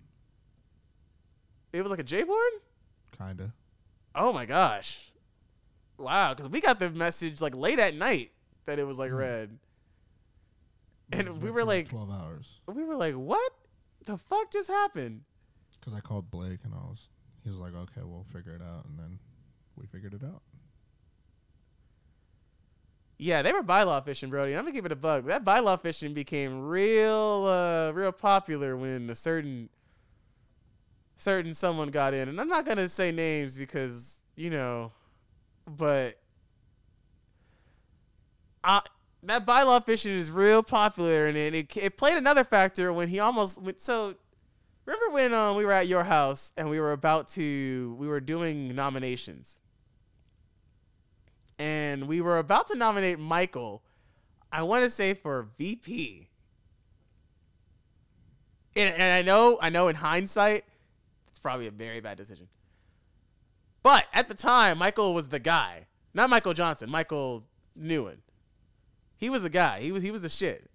It 1.73 1.83
was 1.83 1.91
like 1.91 2.01
a 2.01 2.05
J 2.05 2.23
board. 2.23 2.53
kinda. 3.17 3.53
Oh 4.15 4.33
my 4.33 4.47
gosh. 4.47 5.13
Wow, 5.99 6.33
because 6.35 6.51
we 6.51 6.61
got 6.61 6.79
the 6.79 6.91
message 6.91 7.41
like 7.41 7.55
late 7.55 7.79
at 7.79 7.95
night 7.95 8.33
that 8.67 8.79
it 8.79 8.85
was 8.85 8.99
like 8.99 9.11
Mm. 9.11 9.19
red. 9.19 9.59
And 11.13 11.43
we 11.43 11.51
were 11.51 11.65
like- 11.65 11.89
twelve 11.89 12.11
hours 12.11 12.61
We 12.67 12.85
were 12.85 12.97
like, 12.97 13.15
what 13.15 13.53
the 14.05 14.17
fuck 14.19 14.51
just 14.53 14.69
happened? 14.69 15.25
because 15.81 15.95
I 15.95 16.01
called 16.01 16.31
Blake 16.31 16.65
and 16.65 16.75
I 16.75 16.79
was, 16.79 17.09
he 17.45 17.51
was 17.51 17.59
like, 17.59 17.75
okay, 17.75 18.03
we'll 18.03 18.25
figure 18.33 18.55
it 18.55 18.61
out, 18.63 18.85
and 18.87 18.99
then 18.99 19.19
we 19.77 19.87
figured 19.87 20.13
it 20.13 20.23
out. 20.25 20.43
Yeah, 23.19 23.43
they 23.43 23.53
were 23.53 23.63
bylaw 23.63 24.05
fishing, 24.05 24.31
Brody. 24.31 24.55
I'm 24.55 24.63
gonna 24.63 24.73
give 24.73 24.87
it 24.87 24.93
a 24.93 24.97
bug. 24.97 25.27
That 25.27 25.45
bylaw 25.45 25.81
fishing 25.81 26.15
became 26.15 26.61
real, 26.69 27.47
uh, 27.49 27.91
real 27.93 28.13
popular 28.13 28.77
when 28.77 29.11
a 29.11 29.15
certain, 29.15 29.69
certain 31.17 31.55
someone 31.55 31.89
got 31.89 32.15
in, 32.15 32.29
and 32.29 32.41
I'm 32.41 32.49
not 32.49 32.65
gonna 32.65 32.89
say 32.89 33.11
names 33.13 33.59
because 33.59 34.19
you 34.37 34.51
know, 34.51 34.93
but, 35.67 36.19
I 38.65 38.83
that 39.25 39.45
bylaw 39.47 39.85
fishing 39.85 40.13
is 40.13 40.31
real 40.31 40.63
popular, 40.63 41.27
and 41.27 41.37
it 41.37 41.55
it, 41.55 41.77
it 41.77 41.97
played 41.97 42.17
another 42.17 42.45
factor 42.45 42.93
when 42.93 43.09
he 43.09 43.19
almost 43.19 43.61
went. 43.61 43.81
So, 43.81 44.15
remember 44.87 45.11
when 45.15 45.35
um 45.35 45.57
we 45.57 45.65
were 45.65 45.73
at 45.73 45.89
your 45.89 46.05
house 46.05 46.53
and 46.57 46.71
we 46.71 46.81
were 46.81 46.93
about 46.93 47.29
to 47.31 47.97
we 47.99 48.09
were 48.09 48.21
doing 48.21 48.75
nominations 48.75 49.61
and 51.59 52.07
we 52.07 52.21
were 52.21 52.39
about 52.39 52.69
to 52.69 52.77
nominate 52.77 53.19
Michael. 53.19 53.83
I 54.51 54.63
want 54.63 54.85
to 54.85 54.91
say 54.91 55.15
for 55.15 55.49
VP. 55.57 56.29
And, 58.77 58.95
and 58.95 59.13
I 59.13 59.23
know, 59.23 59.59
I 59.61 59.71
know 59.71 59.89
in 59.89 59.97
hindsight, 59.97 60.65
it's 61.29 61.39
probably 61.39 61.67
a 61.67 61.71
very 61.71 62.01
bad 62.01 62.17
decision. 62.17 62.49
But 63.83 64.07
at 64.13 64.29
the 64.29 64.35
time, 64.35 64.79
Michael 64.79 65.15
was 65.15 65.29
the 65.29 65.39
guy, 65.39 65.87
not 66.15 66.31
Michael 66.31 66.55
Johnson, 66.55 66.91
Michael 66.91 67.45
Nguyen. 67.79 68.19
He 69.17 69.31
was 69.31 69.43
the 69.43 69.51
guy. 69.51 69.81
He 69.81 69.91
was 69.91 70.03
he 70.03 70.11
was 70.11 70.23
the 70.23 70.29
shit. 70.29 70.71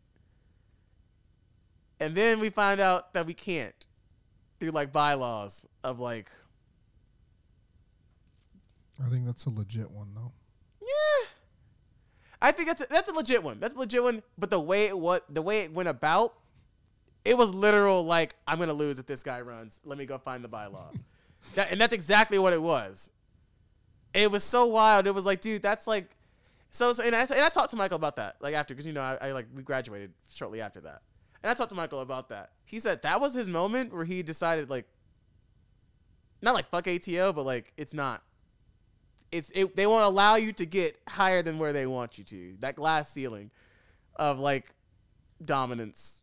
And 1.99 2.15
then 2.15 2.39
we 2.39 2.49
find 2.49 2.81
out 2.81 3.13
that 3.13 3.25
we 3.25 3.33
can't 3.33 3.85
through 4.59 4.71
like 4.71 4.91
bylaws 4.91 5.65
of 5.83 5.99
like 5.99 6.29
I 9.03 9.09
think 9.09 9.25
that's 9.25 9.45
a 9.45 9.49
legit 9.49 9.91
one 9.91 10.09
though. 10.13 10.33
Yeah. 10.83 11.27
I 12.43 12.51
think 12.51 12.67
that's 12.67 12.81
a, 12.81 12.87
that's 12.89 13.09
a 13.09 13.13
legit 13.13 13.41
one. 13.41 13.59
That's 13.61 13.73
a 13.73 13.79
legit 13.79 14.03
one. 14.03 14.21
But 14.37 14.49
the 14.49 14.59
way 14.59 14.85
it 14.85 14.99
what 14.99 15.23
the 15.33 15.41
way 15.41 15.61
it 15.61 15.73
went 15.73 15.87
about, 15.87 16.33
it 17.23 17.37
was 17.37 17.53
literal. 17.53 18.03
Like 18.03 18.35
I'm 18.45 18.59
gonna 18.59 18.73
lose 18.73 18.99
if 18.99 19.05
this 19.05 19.23
guy 19.23 19.39
runs. 19.41 19.79
Let 19.85 19.97
me 19.97 20.05
go 20.05 20.17
find 20.17 20.43
the 20.43 20.49
bylaw. 20.49 20.93
that, 21.55 21.71
and 21.71 21.79
that's 21.79 21.93
exactly 21.93 22.37
what 22.37 22.51
it 22.51 22.61
was. 22.61 23.09
It 24.13 24.29
was 24.29 24.43
so 24.43 24.65
wild. 24.65 25.07
It 25.07 25.15
was 25.15 25.25
like, 25.25 25.39
dude, 25.39 25.61
that's 25.61 25.87
like, 25.87 26.15
so. 26.69 26.91
so 26.91 27.01
and 27.01 27.15
I 27.15 27.21
and 27.21 27.31
I 27.33 27.49
talked 27.49 27.71
to 27.71 27.77
Michael 27.77 27.95
about 27.95 28.17
that, 28.17 28.35
like 28.41 28.53
after, 28.53 28.73
because 28.73 28.85
you 28.85 28.93
know, 28.93 29.01
I, 29.01 29.29
I 29.29 29.31
like 29.31 29.47
we 29.55 29.63
graduated 29.63 30.11
shortly 30.31 30.59
after 30.59 30.81
that, 30.81 31.01
and 31.41 31.49
I 31.49 31.53
talked 31.53 31.69
to 31.69 31.77
Michael 31.77 32.01
about 32.01 32.27
that. 32.27 32.51
He 32.65 32.81
said 32.81 33.03
that 33.03 33.21
was 33.21 33.33
his 33.33 33.47
moment 33.47 33.93
where 33.93 34.05
he 34.05 34.21
decided 34.21 34.69
like, 34.69 34.85
not 36.41 36.53
like 36.53 36.67
fuck 36.67 36.89
ATO, 36.89 37.31
but 37.31 37.45
like 37.45 37.71
it's 37.77 37.93
not. 37.93 38.21
It's 39.33 39.51
it, 39.55 39.75
they 39.75 39.87
won't 39.87 40.03
allow 40.03 40.35
you 40.35 40.53
to 40.53 40.65
get 40.65 40.99
higher 41.09 41.41
than 41.41 41.57
where 41.57 41.73
they 41.73 41.87
want 41.87 42.19
you 42.19 42.23
to. 42.25 42.55
That 42.59 42.75
glass 42.75 43.11
ceiling, 43.11 43.49
of 44.15 44.37
like, 44.37 44.69
dominance. 45.43 46.21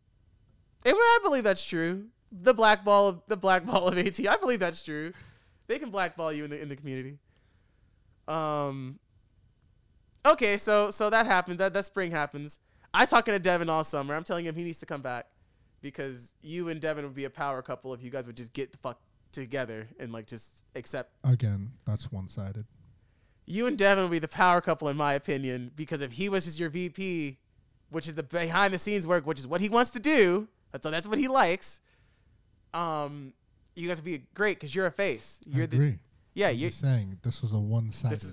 And 0.85 0.95
I 0.95 1.19
believe 1.21 1.43
that's 1.43 1.63
true. 1.63 2.05
The 2.31 2.53
black 2.53 2.85
ball 2.85 3.09
of 3.09 3.21
the 3.27 3.35
black 3.35 3.65
ball 3.67 3.89
of 3.89 3.97
AT. 3.97 4.25
I 4.25 4.37
believe 4.37 4.61
that's 4.61 4.81
true. 4.81 5.11
They 5.67 5.77
can 5.77 5.89
blackball 5.89 6.31
you 6.31 6.45
in 6.45 6.51
the 6.51 6.61
in 6.61 6.69
the 6.69 6.75
community. 6.77 7.17
Um. 8.29 8.99
Okay, 10.25 10.57
so 10.57 10.89
so 10.89 11.09
that 11.09 11.25
happened. 11.25 11.59
That 11.59 11.73
that 11.73 11.83
spring 11.83 12.11
happens. 12.11 12.59
I 12.93 13.05
talking 13.05 13.33
to 13.33 13.39
Devin 13.39 13.69
all 13.69 13.83
summer. 13.83 14.15
I'm 14.15 14.23
telling 14.23 14.45
him 14.45 14.55
he 14.55 14.63
needs 14.63 14.79
to 14.79 14.85
come 14.85 15.01
back 15.01 15.27
because 15.81 16.33
you 16.41 16.69
and 16.69 16.79
Devin 16.79 17.03
would 17.03 17.15
be 17.15 17.25
a 17.25 17.29
power 17.29 17.61
couple 17.61 17.93
if 17.93 18.01
you 18.01 18.09
guys 18.09 18.25
would 18.25 18.37
just 18.37 18.53
get 18.53 18.71
the 18.71 18.77
fuck 18.77 19.01
together 19.33 19.89
and 19.99 20.13
like 20.13 20.27
just 20.27 20.63
accept. 20.75 21.11
Again, 21.25 21.71
that's 21.85 22.09
one 22.09 22.29
sided. 22.29 22.65
You 23.51 23.67
and 23.67 23.77
Devin 23.77 24.05
would 24.05 24.11
be 24.11 24.19
the 24.19 24.29
power 24.29 24.61
couple 24.61 24.87
in 24.87 24.95
my 24.95 25.13
opinion 25.13 25.71
because 25.75 25.99
if 25.99 26.13
he 26.13 26.29
was 26.29 26.45
just 26.45 26.57
your 26.57 26.69
VP, 26.69 27.37
which 27.89 28.07
is 28.07 28.15
the 28.15 28.23
behind 28.23 28.73
the 28.73 28.79
scenes 28.79 29.05
work, 29.05 29.25
which 29.27 29.39
is 29.39 29.45
what 29.47 29.59
he 29.59 29.67
wants 29.67 29.91
to 29.91 29.99
do, 29.99 30.47
that's 30.71 30.85
that's 30.85 31.07
what 31.07 31.17
he 31.19 31.27
likes. 31.27 31.81
Um, 32.73 33.33
you 33.75 33.89
guys 33.89 33.97
would 33.97 34.05
be 34.05 34.23
great 34.33 34.57
because 34.57 34.73
you're 34.73 34.85
a 34.85 34.91
face. 34.91 35.41
You're 35.45 35.63
I 35.63 35.65
agree. 35.65 35.89
the 35.91 35.99
yeah. 36.33 36.47
I'm 36.47 36.55
You 36.55 36.67
just 36.69 36.79
saying 36.79 37.19
this 37.23 37.41
was 37.41 37.51
a 37.51 37.59
one 37.59 37.91
sided. 37.91 38.23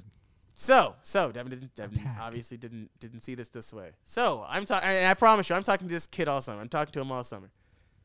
So 0.54 0.94
so 1.02 1.32
Devin 1.32 1.50
didn't 1.50 1.74
Devin 1.74 1.98
Attack. 1.98 2.18
obviously 2.20 2.56
didn't 2.56 2.90
didn't 3.00 3.22
see 3.22 3.34
this 3.34 3.48
this 3.48 3.72
way. 3.72 3.90
So 4.04 4.44
I'm 4.48 4.64
talking, 4.66 4.88
and 4.88 5.06
I 5.08 5.14
promise 5.14 5.48
you, 5.50 5.56
I'm 5.56 5.64
talking 5.64 5.88
to 5.88 5.94
this 5.94 6.06
kid 6.06 6.28
all 6.28 6.40
summer. 6.40 6.60
I'm 6.60 6.68
talking 6.68 6.92
to 6.92 7.00
him 7.00 7.10
all 7.10 7.24
summer. 7.24 7.50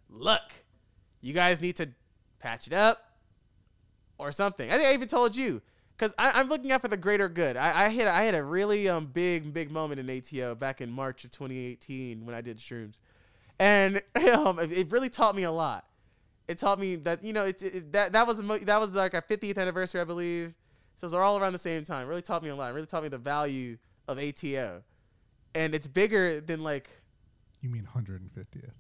Look, 0.10 0.42
you 1.22 1.34
guys 1.34 1.62
need 1.62 1.76
to 1.76 1.90
patch 2.40 2.66
it 2.66 2.74
up 2.74 2.98
or 4.18 4.32
something. 4.32 4.70
I 4.72 4.78
think 4.78 4.88
I 4.88 4.94
even 4.94 5.08
told 5.08 5.36
you 5.36 5.62
because 6.04 6.16
I'm 6.18 6.50
looking 6.50 6.72
out 6.74 6.82
for 6.82 6.90
the 6.90 6.98
greater 6.98 7.30
good. 7.30 7.56
I, 7.56 7.86
I 7.86 7.90
had 7.90 8.08
I 8.08 8.24
had 8.24 8.36
a 8.36 8.44
really 8.44 8.90
um 8.90 9.06
big 9.06 9.54
big 9.54 9.72
moment 9.72 10.02
in 10.02 10.10
ATO 10.10 10.56
back 10.56 10.82
in 10.82 10.92
March 10.92 11.24
of 11.24 11.32
2018 11.32 12.26
when 12.26 12.36
I 12.36 12.42
did 12.42 12.58
shrooms, 12.58 13.00
and 13.58 14.02
um 14.34 14.60
it, 14.60 14.72
it 14.72 14.92
really 14.92 15.10
taught 15.10 15.34
me 15.36 15.44
a 15.44 15.52
lot. 15.52 15.86
It 16.50 16.58
taught 16.58 16.78
me 16.78 16.98
that 16.98 17.24
you 17.24 17.32
know 17.32 17.46
it, 17.46 17.64
it 17.64 17.94
that 17.94 18.12
that 18.12 18.28
was 18.28 18.38
the 18.38 18.44
mo- 18.44 18.58
that 18.58 18.80
was 18.82 18.92
like 18.92 19.14
our 19.14 19.22
50th 19.22 19.58
anniversary 19.58 20.02
I 20.02 20.04
believe. 20.04 20.54
So 20.98 21.08
they're 21.08 21.24
all 21.24 21.38
around 21.38 21.54
the 21.54 21.60
same 21.60 21.86
time. 21.86 22.08
Really 22.08 22.22
taught 22.22 22.44
me 22.44 22.50
a 22.50 22.56
lot. 22.56 22.74
Really 22.74 22.86
taught 22.86 23.04
me 23.04 23.10
the 23.10 23.18
value 23.18 23.78
of 24.10 24.20
ATO, 24.20 24.84
and 25.56 25.74
it's 25.74 25.88
bigger 25.88 26.42
than 26.42 26.64
like 26.64 26.90
You 27.62 27.70
mean 27.70 27.88
150th? 27.96 28.72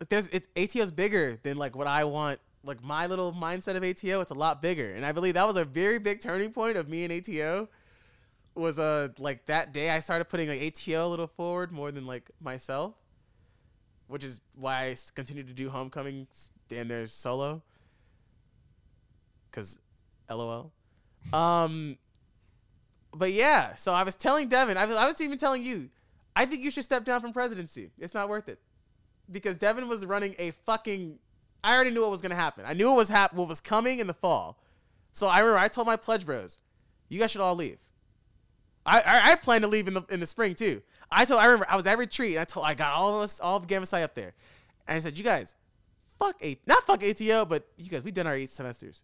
there's 0.08 0.28
it 0.28 0.48
ATO's 0.56 0.90
bigger 0.90 1.38
than 1.42 1.56
like 1.56 1.76
what 1.76 1.86
I 1.86 2.04
want. 2.04 2.40
Like 2.64 2.82
my 2.82 3.06
little 3.06 3.32
mindset 3.32 3.76
of 3.76 3.84
ATO, 3.84 4.20
it's 4.20 4.30
a 4.30 4.34
lot 4.34 4.62
bigger, 4.62 4.94
and 4.94 5.04
I 5.04 5.12
believe 5.12 5.34
that 5.34 5.46
was 5.46 5.56
a 5.56 5.64
very 5.64 5.98
big 5.98 6.20
turning 6.20 6.50
point 6.50 6.76
of 6.76 6.88
me 6.88 7.04
and 7.04 7.12
ATO. 7.12 7.68
Was 8.54 8.78
uh 8.78 9.08
like 9.18 9.46
that 9.46 9.72
day 9.72 9.90
I 9.90 10.00
started 10.00 10.26
putting 10.26 10.48
like 10.48 10.62
ATO 10.62 11.06
a 11.06 11.08
little 11.08 11.26
forward 11.26 11.72
more 11.72 11.90
than 11.90 12.06
like 12.06 12.30
myself, 12.40 12.94
which 14.06 14.24
is 14.24 14.40
why 14.54 14.86
I 14.86 14.96
continue 15.14 15.42
to 15.42 15.52
do 15.52 15.70
homecoming 15.70 16.28
and 16.70 16.90
there's 16.90 17.12
solo. 17.12 17.62
Cause, 19.52 19.78
lol. 20.28 20.72
Um, 21.32 21.98
but 23.12 23.32
yeah, 23.32 23.74
so 23.76 23.92
I 23.92 24.02
was 24.02 24.14
telling 24.14 24.48
Devin, 24.48 24.76
I 24.76 24.82
I 24.82 25.06
was 25.06 25.20
even 25.20 25.38
telling 25.38 25.62
you, 25.62 25.90
I 26.34 26.46
think 26.46 26.62
you 26.62 26.70
should 26.70 26.84
step 26.84 27.04
down 27.04 27.20
from 27.20 27.32
presidency. 27.32 27.90
It's 27.98 28.14
not 28.14 28.28
worth 28.28 28.48
it. 28.48 28.58
Because 29.30 29.56
Devin 29.56 29.88
was 29.88 30.04
running 30.04 30.34
a 30.38 30.50
fucking. 30.50 31.18
I 31.64 31.74
already 31.74 31.90
knew 31.90 32.02
what 32.02 32.10
was 32.10 32.20
gonna 32.20 32.34
happen. 32.34 32.64
I 32.66 32.74
knew 32.74 32.88
what 32.88 32.96
was 32.96 33.08
hap- 33.08 33.32
what 33.32 33.48
was 33.48 33.60
coming 33.60 33.98
in 33.98 34.06
the 34.06 34.14
fall. 34.14 34.58
So 35.12 35.26
I 35.26 35.40
remember 35.40 35.58
I 35.58 35.68
told 35.68 35.86
my 35.86 35.96
pledge 35.96 36.26
bros, 36.26 36.58
you 37.08 37.18
guys 37.18 37.30
should 37.30 37.40
all 37.40 37.54
leave. 37.54 37.78
I 38.84 39.00
I, 39.00 39.32
I 39.32 39.34
plan 39.36 39.62
to 39.62 39.68
leave 39.68 39.88
in 39.88 39.94
the 39.94 40.02
in 40.10 40.20
the 40.20 40.26
spring 40.26 40.54
too. 40.54 40.82
I 41.10 41.24
told 41.24 41.40
I 41.40 41.46
remember 41.46 41.66
I 41.68 41.76
was 41.76 41.86
at 41.86 41.98
retreat 41.98 42.32
and 42.32 42.40
I 42.40 42.44
told 42.44 42.66
I 42.66 42.74
got 42.74 42.92
all 42.92 43.16
of 43.16 43.22
us 43.22 43.40
all 43.40 43.56
of 43.56 43.66
Gamma 43.66 43.86
Psi 43.86 44.02
up 44.02 44.14
there, 44.14 44.34
and 44.86 44.96
I 44.96 44.98
said, 44.98 45.16
you 45.16 45.24
guys, 45.24 45.54
fuck 46.18 46.36
a 46.42 46.58
not 46.66 46.84
fuck 46.84 47.02
ATO, 47.02 47.44
but 47.44 47.66
you 47.76 47.88
guys 47.88 48.04
we 48.04 48.10
done 48.10 48.26
our 48.26 48.34
eight 48.34 48.50
semesters. 48.50 49.02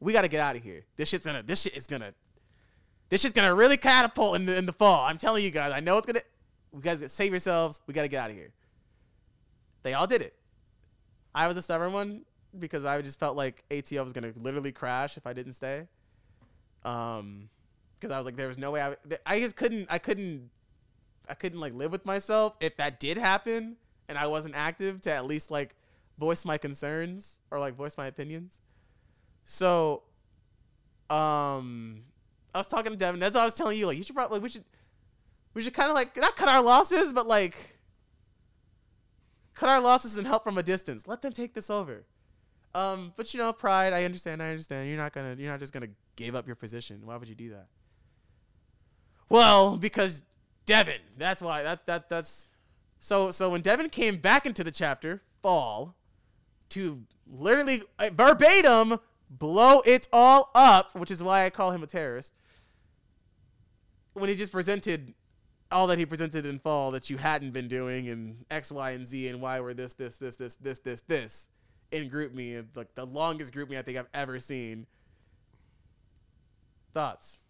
We 0.00 0.12
got 0.12 0.22
to 0.22 0.28
get 0.28 0.40
out 0.40 0.56
of 0.56 0.62
here. 0.62 0.84
This 0.96 1.08
shit's 1.08 1.26
gonna 1.26 1.42
this 1.42 1.62
shit 1.62 1.76
is 1.76 1.86
gonna 1.86 2.14
this 3.08 3.20
shit's 3.20 3.34
gonna 3.34 3.54
really 3.54 3.76
catapult 3.76 4.36
in 4.36 4.46
the, 4.46 4.56
in 4.56 4.66
the 4.66 4.72
fall. 4.72 5.04
I'm 5.06 5.18
telling 5.18 5.44
you 5.44 5.50
guys. 5.50 5.72
I 5.72 5.80
know 5.80 5.98
it's 5.98 6.06
gonna. 6.06 6.22
You 6.74 6.80
guys 6.80 6.98
gotta 6.98 7.08
save 7.08 7.32
yourselves. 7.32 7.80
We 7.86 7.94
gotta 7.94 8.08
get 8.08 8.22
out 8.22 8.30
of 8.30 8.36
here. 8.36 8.52
They 9.82 9.94
all 9.94 10.06
did 10.06 10.22
it. 10.22 10.34
I 11.36 11.46
was 11.46 11.54
the 11.54 11.62
stubborn 11.62 11.92
one 11.92 12.22
because 12.58 12.86
I 12.86 13.00
just 13.02 13.20
felt 13.20 13.36
like 13.36 13.62
ATO 13.70 14.02
was 14.02 14.14
gonna 14.14 14.32
literally 14.34 14.72
crash 14.72 15.16
if 15.18 15.26
I 15.26 15.34
didn't 15.34 15.52
stay. 15.52 15.86
Um, 16.82 17.50
because 18.00 18.12
I 18.12 18.16
was 18.16 18.24
like, 18.24 18.36
there 18.36 18.48
was 18.48 18.58
no 18.58 18.70
way 18.70 18.82
I. 18.82 18.96
I 19.26 19.38
just 19.40 19.54
couldn't. 19.54 19.86
I 19.90 19.98
couldn't. 19.98 20.50
I 21.28 21.34
couldn't 21.34 21.60
like 21.60 21.74
live 21.74 21.92
with 21.92 22.06
myself 22.06 22.54
if 22.60 22.76
that 22.78 22.98
did 23.00 23.18
happen 23.18 23.76
and 24.08 24.16
I 24.16 24.26
wasn't 24.28 24.54
active 24.54 25.02
to 25.02 25.12
at 25.12 25.26
least 25.26 25.50
like 25.50 25.74
voice 26.18 26.44
my 26.44 26.56
concerns 26.56 27.38
or 27.50 27.58
like 27.58 27.74
voice 27.74 27.98
my 27.98 28.06
opinions. 28.06 28.60
So, 29.44 30.02
um, 31.10 32.02
I 32.54 32.58
was 32.58 32.68
talking 32.68 32.92
to 32.92 32.98
Devin. 32.98 33.20
That's 33.20 33.34
what 33.34 33.42
I 33.42 33.44
was 33.44 33.54
telling 33.54 33.78
you. 33.78 33.86
Like, 33.86 33.98
you 33.98 34.04
should 34.04 34.14
probably 34.14 34.38
we 34.40 34.48
should 34.48 34.64
we 35.54 35.62
should 35.62 35.74
kind 35.74 35.88
of 35.88 35.94
like 35.94 36.16
not 36.16 36.36
cut 36.36 36.48
our 36.48 36.62
losses, 36.62 37.12
but 37.12 37.26
like 37.26 37.75
cut 39.56 39.68
our 39.68 39.80
losses 39.80 40.16
and 40.16 40.26
help 40.26 40.44
from 40.44 40.56
a 40.58 40.62
distance. 40.62 41.08
Let 41.08 41.22
them 41.22 41.32
take 41.32 41.54
this 41.54 41.68
over. 41.68 42.04
Um, 42.74 43.12
but 43.16 43.32
you 43.34 43.38
know, 43.38 43.52
pride. 43.52 43.92
I 43.92 44.04
understand. 44.04 44.42
I 44.42 44.50
understand. 44.50 44.88
You're 44.88 44.98
not 44.98 45.12
gonna. 45.12 45.34
You're 45.36 45.50
not 45.50 45.58
just 45.58 45.72
gonna 45.72 45.88
give 46.14 46.36
up 46.36 46.46
your 46.46 46.54
position. 46.54 47.00
Why 47.04 47.16
would 47.16 47.28
you 47.28 47.34
do 47.34 47.50
that? 47.50 47.66
Well, 49.28 49.76
because 49.76 50.22
Devin. 50.66 51.00
That's 51.16 51.42
why. 51.42 51.62
That's 51.62 51.82
that. 51.84 52.08
That's 52.08 52.48
so. 53.00 53.30
So 53.30 53.50
when 53.50 53.62
Devin 53.62 53.88
came 53.88 54.18
back 54.18 54.46
into 54.46 54.62
the 54.62 54.70
chapter, 54.70 55.22
fall, 55.42 55.96
to 56.70 57.02
literally 57.26 57.82
uh, 57.98 58.10
verbatim 58.12 58.98
blow 59.30 59.80
it 59.86 60.06
all 60.12 60.50
up, 60.54 60.94
which 60.94 61.10
is 61.10 61.22
why 61.22 61.46
I 61.46 61.50
call 61.50 61.72
him 61.72 61.82
a 61.82 61.86
terrorist. 61.86 62.34
When 64.12 64.28
he 64.28 64.34
just 64.34 64.52
presented 64.52 65.14
all 65.70 65.86
that 65.88 65.98
he 65.98 66.06
presented 66.06 66.46
in 66.46 66.58
fall 66.58 66.90
that 66.92 67.10
you 67.10 67.16
hadn't 67.16 67.50
been 67.50 67.68
doing 67.68 68.08
and 68.08 68.44
X, 68.50 68.70
Y, 68.70 68.90
and 68.92 69.06
Z 69.06 69.28
and 69.28 69.40
why 69.40 69.60
were 69.60 69.74
this, 69.74 69.94
this, 69.94 70.16
this, 70.16 70.36
this, 70.36 70.54
this, 70.54 70.78
this, 70.78 71.00
this 71.02 71.48
in 71.90 72.10
GroupMe, 72.10 72.64
like 72.74 72.94
the 72.94 73.04
longest 73.04 73.54
GroupMe 73.54 73.78
I 73.78 73.82
think 73.82 73.98
I've 73.98 74.08
ever 74.14 74.38
seen. 74.38 74.86
Thoughts 76.94 77.40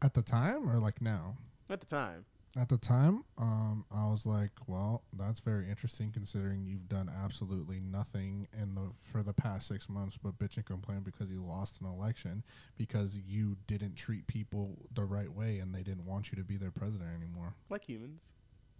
At 0.00 0.14
the 0.14 0.22
time 0.22 0.68
or 0.70 0.78
like 0.78 1.02
now? 1.02 1.36
at 1.68 1.80
the 1.80 1.86
time? 1.86 2.24
At 2.56 2.70
the 2.70 2.78
time, 2.78 3.24
um, 3.36 3.84
I 3.90 4.08
was 4.08 4.24
like, 4.24 4.52
"Well, 4.66 5.02
that's 5.12 5.40
very 5.40 5.68
interesting, 5.68 6.10
considering 6.12 6.64
you've 6.64 6.88
done 6.88 7.08
absolutely 7.08 7.78
nothing 7.78 8.48
in 8.58 8.74
the 8.74 8.92
for 9.02 9.22
the 9.22 9.34
past 9.34 9.68
six 9.68 9.88
months 9.88 10.18
but 10.20 10.38
bitch 10.38 10.56
and 10.56 10.64
complain 10.64 11.00
because 11.00 11.30
you 11.30 11.44
lost 11.44 11.80
an 11.80 11.86
election 11.86 12.42
because 12.76 13.18
you 13.18 13.58
didn't 13.66 13.96
treat 13.96 14.26
people 14.26 14.88
the 14.92 15.04
right 15.04 15.32
way 15.32 15.58
and 15.58 15.74
they 15.74 15.82
didn't 15.82 16.06
want 16.06 16.32
you 16.32 16.36
to 16.36 16.44
be 16.44 16.56
their 16.56 16.70
president 16.70 17.10
anymore." 17.14 17.54
Like 17.68 17.84
humans. 17.84 18.28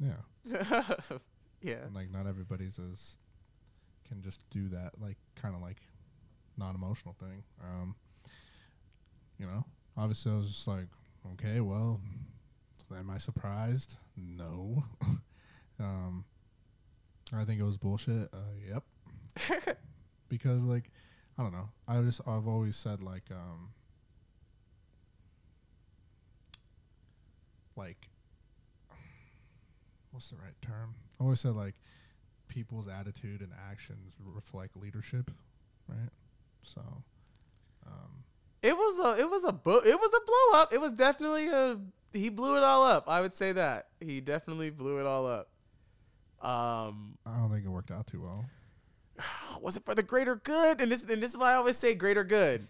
Yeah, 0.00 0.22
yeah. 1.60 1.84
and, 1.84 1.94
like 1.94 2.10
not 2.10 2.26
everybody's 2.26 2.78
as 2.78 3.18
can 4.08 4.22
just 4.22 4.48
do 4.50 4.68
that, 4.68 4.92
like 5.00 5.18
kind 5.36 5.54
of 5.54 5.60
like 5.60 5.82
non-emotional 6.56 7.14
thing. 7.20 7.44
Um, 7.62 7.94
you 9.38 9.46
know, 9.46 9.64
obviously, 9.96 10.32
I 10.32 10.36
was 10.36 10.48
just 10.48 10.66
like, 10.66 10.86
okay, 11.34 11.60
well, 11.60 12.00
am 12.96 13.10
I 13.10 13.18
surprised? 13.18 13.96
No. 14.16 14.84
um, 15.80 16.24
I 17.32 17.44
think 17.44 17.60
it 17.60 17.64
was 17.64 17.76
bullshit. 17.76 18.28
Uh, 18.32 18.54
yep. 18.66 19.76
because 20.28 20.64
like, 20.64 20.90
I 21.38 21.42
don't 21.42 21.52
know. 21.52 21.68
I 21.86 22.00
just 22.02 22.20
I've 22.26 22.48
always 22.48 22.76
said 22.76 23.02
like 23.02 23.24
um, 23.30 23.70
like, 27.76 28.08
what's 30.10 30.30
the 30.30 30.36
right 30.36 30.60
term? 30.62 30.94
I 31.20 31.24
always 31.24 31.40
said 31.40 31.52
like, 31.54 31.74
people's 32.48 32.88
attitude 32.88 33.40
and 33.40 33.52
actions 33.70 34.16
reflect 34.24 34.76
leadership, 34.76 35.30
right? 35.86 36.10
So, 36.62 36.80
um, 37.86 38.24
It 38.62 38.76
was 38.76 38.98
a 38.98 39.20
it 39.20 39.30
was 39.30 39.44
a 39.44 39.52
bo- 39.52 39.84
it 39.84 39.98
was 39.98 40.10
a 40.16 40.24
blow 40.26 40.60
up. 40.60 40.72
It 40.72 40.80
was 40.80 40.92
definitely 40.92 41.48
a 41.48 41.78
he 42.12 42.28
blew 42.28 42.56
it 42.56 42.62
all 42.62 42.82
up. 42.82 43.08
I 43.08 43.20
would 43.20 43.36
say 43.36 43.52
that. 43.52 43.88
He 44.00 44.20
definitely 44.20 44.70
blew 44.70 44.98
it 44.98 45.06
all 45.06 45.26
up. 45.26 45.48
Um 46.40 47.18
I 47.26 47.36
don't 47.38 47.50
think 47.50 47.64
it 47.64 47.68
worked 47.68 47.90
out 47.90 48.06
too 48.06 48.22
well. 48.22 48.44
was 49.60 49.76
it 49.76 49.84
for 49.84 49.94
the 49.94 50.02
greater 50.02 50.36
good? 50.36 50.80
And 50.80 50.90
this 50.90 51.02
and 51.02 51.22
this 51.22 51.32
is 51.32 51.38
why 51.38 51.52
I 51.52 51.54
always 51.56 51.76
say 51.76 51.94
greater 51.94 52.24
good. 52.24 52.66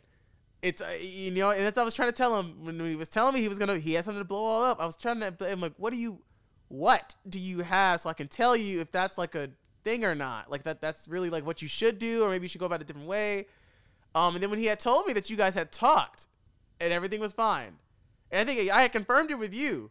It's 0.61 0.81
uh, 0.81 0.99
you 1.01 1.31
know, 1.31 1.51
and 1.51 1.65
that's 1.65 1.77
what 1.77 1.83
I 1.83 1.85
was 1.85 1.95
trying 1.95 2.09
to 2.09 2.17
tell 2.17 2.39
him 2.39 2.65
when 2.65 2.81
he 2.81 2.97
was 2.97 3.09
telling 3.09 3.35
me 3.35 3.41
he 3.41 3.49
was 3.49 3.59
gonna 3.59 3.79
he 3.79 3.95
had 3.95 4.05
something 4.05 4.21
to 4.21 4.27
blow 4.27 4.45
all 4.45 4.65
up. 4.65 4.81
I 4.81 4.87
was 4.87 4.97
trying 4.97 5.21
to 5.21 5.35
I'm 5.41 5.61
like, 5.61 5.75
what 5.77 5.93
do 5.93 5.99
you 5.99 6.21
what 6.69 7.15
do 7.29 7.39
you 7.39 7.61
have 7.61 8.01
so 8.01 8.11
I 8.11 8.13
can 8.13 8.29
tell 8.29 8.57
you 8.57 8.81
if 8.81 8.91
that's 8.91 9.19
like 9.19 9.35
a 9.35 9.51
thing 9.85 10.05
or 10.05 10.15
not? 10.15 10.51
Like 10.51 10.65
that 10.65 10.81
that's 10.81 11.09
really 11.09 11.31
like 11.31 11.47
what 11.47 11.63
you 11.63 11.69
should 11.69 11.99
do, 11.99 12.25
or 12.25 12.31
maybe 12.31 12.45
you 12.45 12.49
should 12.49 12.61
go 12.61 12.67
about 12.67 12.81
it 12.81 12.85
a 12.85 12.87
different 12.87 13.09
way. 13.09 13.47
Um, 14.15 14.35
and 14.35 14.43
then 14.43 14.51
when 14.51 14.59
he 14.59 14.67
had 14.67 14.81
told 14.81 15.07
me 15.07 15.13
that 15.13 15.31
you 15.31 15.37
guys 15.37 15.55
had 15.55 15.71
talked 15.71 16.27
and 16.81 16.93
everything 16.93 17.21
was 17.21 17.33
fine, 17.33 17.77
and 18.31 18.41
I 18.41 18.45
think 18.45 18.71
I 18.71 18.83
had 18.83 18.93
confirmed 18.93 19.31
it 19.31 19.39
with 19.39 19.53
you, 19.53 19.91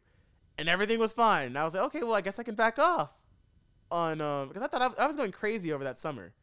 and 0.57 0.69
everything 0.69 0.99
was 0.99 1.13
fine, 1.13 1.47
and 1.47 1.57
I 1.57 1.63
was 1.63 1.73
like, 1.73 1.83
okay, 1.83 2.03
well, 2.03 2.15
I 2.15 2.21
guess 2.21 2.39
I 2.39 2.43
can 2.43 2.55
back 2.55 2.79
off 2.79 3.13
on 3.89 4.19
um 4.19 4.49
because 4.49 4.61
I 4.63 4.67
thought 4.67 4.97
I, 4.99 5.03
I 5.03 5.07
was 5.07 5.15
going 5.15 5.31
crazy 5.31 5.71
over 5.71 5.83
that 5.83 5.97
summer. 5.97 6.33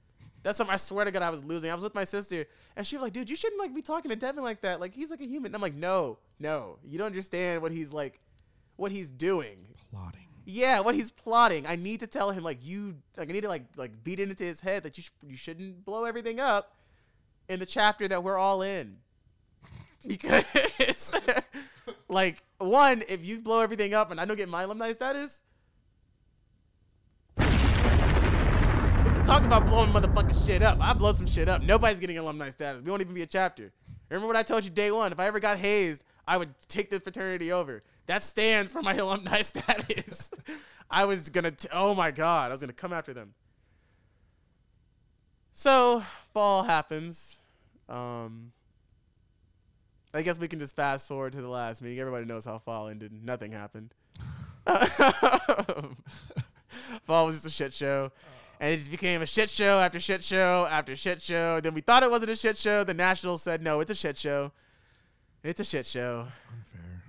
That 0.45 0.57
summer, 0.57 0.73
I 0.73 0.77
swear 0.77 1.07
to 1.07 1.11
God, 1.11 1.23
I 1.23 1.31
was 1.31 1.43
losing. 1.43 1.71
I 1.71 1.75
was 1.75 1.83
with 1.83 1.95
my 1.95 2.05
sister, 2.05 2.45
and 2.77 2.87
she 2.87 2.97
was 2.97 3.03
like, 3.03 3.15
"Dude, 3.15 3.31
you 3.31 3.37
shouldn't 3.37 3.61
like 3.61 3.75
be 3.75 3.81
talking 3.81 4.11
to 4.11 4.17
Devin 4.17 4.45
like 4.45 4.61
that. 4.61 4.79
Like 4.79 4.95
he's 4.95 5.11
like 5.11 5.23
a 5.23 5.27
human." 5.27 5.47
And 5.47 5.55
I'm 5.55 5.63
like, 5.63 5.75
"No, 5.75 6.19
no, 6.39 6.79
you 6.85 6.99
don't 6.99 7.07
understand 7.07 7.63
what 7.63 7.73
he's 7.73 7.93
like, 7.95 8.21
what 8.77 8.93
he's 8.93 9.11
doing. 9.11 9.67
Plotting. 9.91 10.29
Yeah, 10.47 10.81
what 10.81 10.95
he's 10.95 11.11
plotting. 11.11 11.67
I 11.67 11.77
need 11.77 12.01
to 12.01 12.07
tell 12.07 12.31
him 12.31 12.45
like 12.45 12.65
you, 12.65 12.97
like 13.17 13.31
I 13.31 13.33
need 13.33 13.43
to 13.43 13.49
like 13.49 13.65
like 13.77 14.05
beat 14.05 14.21
it 14.21 14.29
into 14.29 14.45
his 14.45 14.61
head 14.61 14.83
that 14.83 14.99
you 14.99 15.03
sh- 15.03 15.11
you 15.27 15.37
shouldn't 15.37 15.85
blow 15.85 16.05
everything 16.05 16.39
up 16.41 16.75
in 17.49 17.59
the 17.59 17.67
chapter 17.67 18.07
that 18.09 18.23
we're 18.23 18.37
all 18.37 18.61
in, 18.61 18.99
because 20.07 21.15
like 22.15 22.43
one, 22.59 23.03
if 23.09 23.25
you 23.25 23.41
blow 23.41 23.61
everything 23.61 23.93
up 23.93 24.11
and 24.11 24.21
I 24.21 24.25
don't 24.25 24.37
get 24.37 24.49
my 24.49 24.63
alumni 24.63 24.93
status." 24.93 25.43
Talk 29.27 29.43
about 29.43 29.65
blowing 29.67 29.91
motherfucking 29.91 30.47
shit 30.47 30.63
up. 30.63 30.79
I 30.81 30.93
blow 30.93 31.13
some 31.13 31.27
shit 31.27 31.49
up. 31.49 31.63
Nobody's 31.63 31.99
getting 31.99 32.19
alumni 32.19 32.51
status. 32.51 32.83
We 32.83 32.91
won't 32.91 33.01
even 33.01 33.15
be 33.15 33.23
a 33.23 33.27
chapter. 33.27 33.73
Remember 34.11 34.27
what 34.27 34.37
I 34.37 34.43
told 34.43 34.65
you 34.65 34.71
day 34.71 34.91
one? 34.91 35.13
If 35.13 35.19
I 35.19 35.27
ever 35.27 35.41
got 35.41 35.59
hazed, 35.59 36.05
I 36.29 36.37
would 36.37 36.55
take 36.69 36.91
the 36.91 37.01
fraternity 37.01 37.51
over. 37.51 37.83
That 38.07 38.23
stands 38.23 38.73
for 38.73 38.83
my 38.83 38.95
alumni 38.97 39.43
status. 39.43 40.31
I 40.91 41.07
was 41.07 41.31
gonna. 41.31 41.53
T- 41.53 41.69
oh 41.73 41.95
my 41.95 42.11
god, 42.11 42.51
I 42.51 42.53
was 42.53 42.61
gonna 42.61 42.73
come 42.73 42.93
after 42.93 43.15
them. 43.15 43.35
So 45.53 46.03
fall 46.33 46.65
happens. 46.65 47.39
Um, 47.89 48.53
I 50.15 50.23
guess 50.23 50.39
we 50.39 50.47
can 50.47 50.61
just 50.61 50.77
fast 50.77 51.09
forward 51.09 51.33
to 51.33 51.43
the 51.43 51.49
last 51.49 51.83
meeting. 51.83 51.99
Everybody 51.99 52.25
knows 52.25 52.45
how 52.45 52.59
fall 52.59 52.87
ended. 52.87 53.13
Nothing 53.13 53.51
happened. 53.51 53.93
fall 57.05 57.27
was 57.27 57.35
just 57.35 57.47
a 57.47 57.51
shit 57.51 57.73
show. 57.73 58.13
And 58.61 58.73
it 58.73 58.77
just 58.77 58.93
became 58.93 59.23
a 59.23 59.27
shit 59.27 59.51
show 59.51 59.81
after 59.81 59.99
shit 59.99 60.23
show 60.23 60.69
after 60.71 60.95
shit 60.95 61.21
show. 61.21 61.61
Then 61.61 61.75
we 61.75 61.81
thought 61.81 62.05
it 62.05 62.11
wasn't 62.13 62.31
a 62.31 62.37
shit 62.37 62.57
show. 62.57 62.85
The 62.85 62.95
Nationals 62.95 63.43
said, 63.43 63.61
no, 63.61 63.81
it's 63.81 63.91
a 63.91 63.95
shit 63.95 64.17
show. 64.17 64.53
It's 65.43 65.59
a 65.59 65.65
shit 65.65 65.85
show. 65.85 66.29
Unfair. 66.49 67.03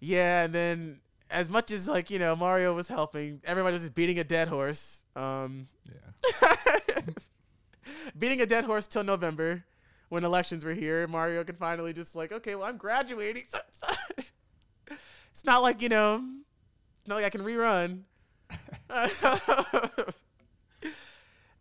Yeah, 0.00 0.44
and 0.44 0.54
then 0.54 1.00
as 1.30 1.50
much 1.50 1.70
as 1.70 1.86
like, 1.86 2.08
you 2.08 2.18
know, 2.18 2.34
Mario 2.34 2.72
was 2.74 2.88
helping, 2.88 3.42
everybody 3.44 3.74
was 3.74 3.82
just 3.82 3.94
beating 3.94 4.18
a 4.18 4.24
dead 4.24 4.48
horse. 4.48 5.04
Um 5.14 5.66
Yeah. 5.84 7.00
beating 8.18 8.40
a 8.40 8.46
dead 8.46 8.64
horse 8.64 8.86
till 8.86 9.04
November 9.04 9.64
when 10.08 10.24
elections 10.24 10.64
were 10.64 10.74
here. 10.74 11.06
Mario 11.06 11.44
could 11.44 11.58
finally 11.58 11.92
just 11.92 12.14
like, 12.14 12.32
okay, 12.32 12.54
well, 12.54 12.68
I'm 12.68 12.76
graduating. 12.76 13.44
So, 13.50 13.58
so- 13.70 13.94
it's 15.30 15.44
not 15.44 15.62
like, 15.62 15.80
you 15.80 15.88
know, 15.88 16.16
it's 17.00 17.08
not 17.08 17.14
like 17.16 17.24
I 17.24 17.30
can 17.30 17.42
rerun. 17.42 18.00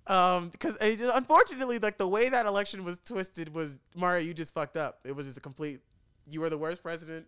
um, 0.08 0.50
because 0.50 0.76
just- 0.80 1.16
unfortunately, 1.16 1.78
like 1.78 1.98
the 1.98 2.08
way 2.08 2.30
that 2.30 2.46
election 2.46 2.84
was 2.84 2.98
twisted 3.00 3.54
was 3.54 3.78
Mario, 3.96 4.24
you 4.24 4.34
just 4.34 4.54
fucked 4.54 4.78
up. 4.78 5.00
It 5.04 5.16
was 5.16 5.28
just 5.28 5.38
a 5.38 5.42
complete, 5.42 5.82
you 6.30 6.42
were 6.42 6.50
the 6.50 6.58
worst 6.58 6.82
president. 6.82 7.28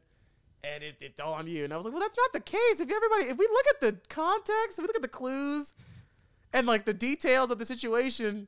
And 0.64 0.84
it, 0.84 0.96
it's 1.02 1.20
all 1.20 1.34
on 1.34 1.48
you. 1.48 1.64
And 1.64 1.72
I 1.72 1.76
was 1.78 1.86
like, 1.86 1.94
well, 1.94 2.02
that's 2.02 2.18
not 2.18 2.34
the 2.34 2.42
case. 2.42 2.80
If 2.80 2.90
everybody, 2.90 3.26
if 3.30 3.38
we 3.38 3.48
look 3.48 3.66
at 3.70 3.82
the 3.82 4.00
context, 4.10 4.78
if 4.78 4.80
we 4.80 4.88
look 4.88 4.96
at 4.96 5.02
the 5.02 5.08
clues, 5.08 5.74
and 6.52 6.66
like 6.66 6.86
the 6.86 6.94
details 6.94 7.52
of 7.52 7.60
the 7.60 7.66
situation, 7.66 8.48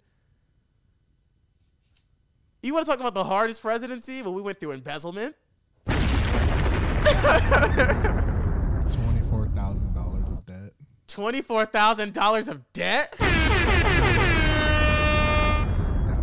you 2.62 2.74
want 2.74 2.86
to 2.86 2.92
talk 2.92 3.00
about 3.00 3.14
the 3.14 3.24
hardest 3.24 3.62
presidency? 3.62 4.22
Well, 4.22 4.34
we 4.34 4.42
went 4.42 4.60
through 4.60 4.72
embezzlement. 4.72 5.36
Twenty-four 5.86 5.96
thousand 9.48 9.94
dollars 9.94 10.30
of 10.30 10.46
debt. 10.46 10.74
Twenty-four 11.08 11.66
thousand 11.66 12.14
dollars 12.14 12.48
of 12.48 12.72
debt. 12.74 13.16
That 13.18 13.28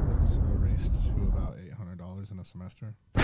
was 0.06 0.38
erased 0.38 1.08
to 1.08 1.14
about 1.24 1.56
eight 1.64 1.72
hundred 1.72 1.98
dollars 1.98 2.30
in 2.30 2.38
a 2.38 2.44
semester. 2.44 2.94
A 3.16 3.20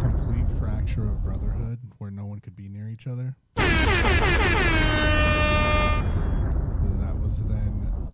complete 0.00 0.48
fracture 0.58 1.08
of 1.08 1.22
brotherhood 1.22 1.80
where 1.98 2.12
no 2.12 2.26
one 2.26 2.38
could 2.38 2.54
be 2.54 2.68
near 2.68 2.88
each 2.88 3.06
other. 3.06 3.36
That 3.56 3.66
was 7.20 7.42
then 7.48 8.12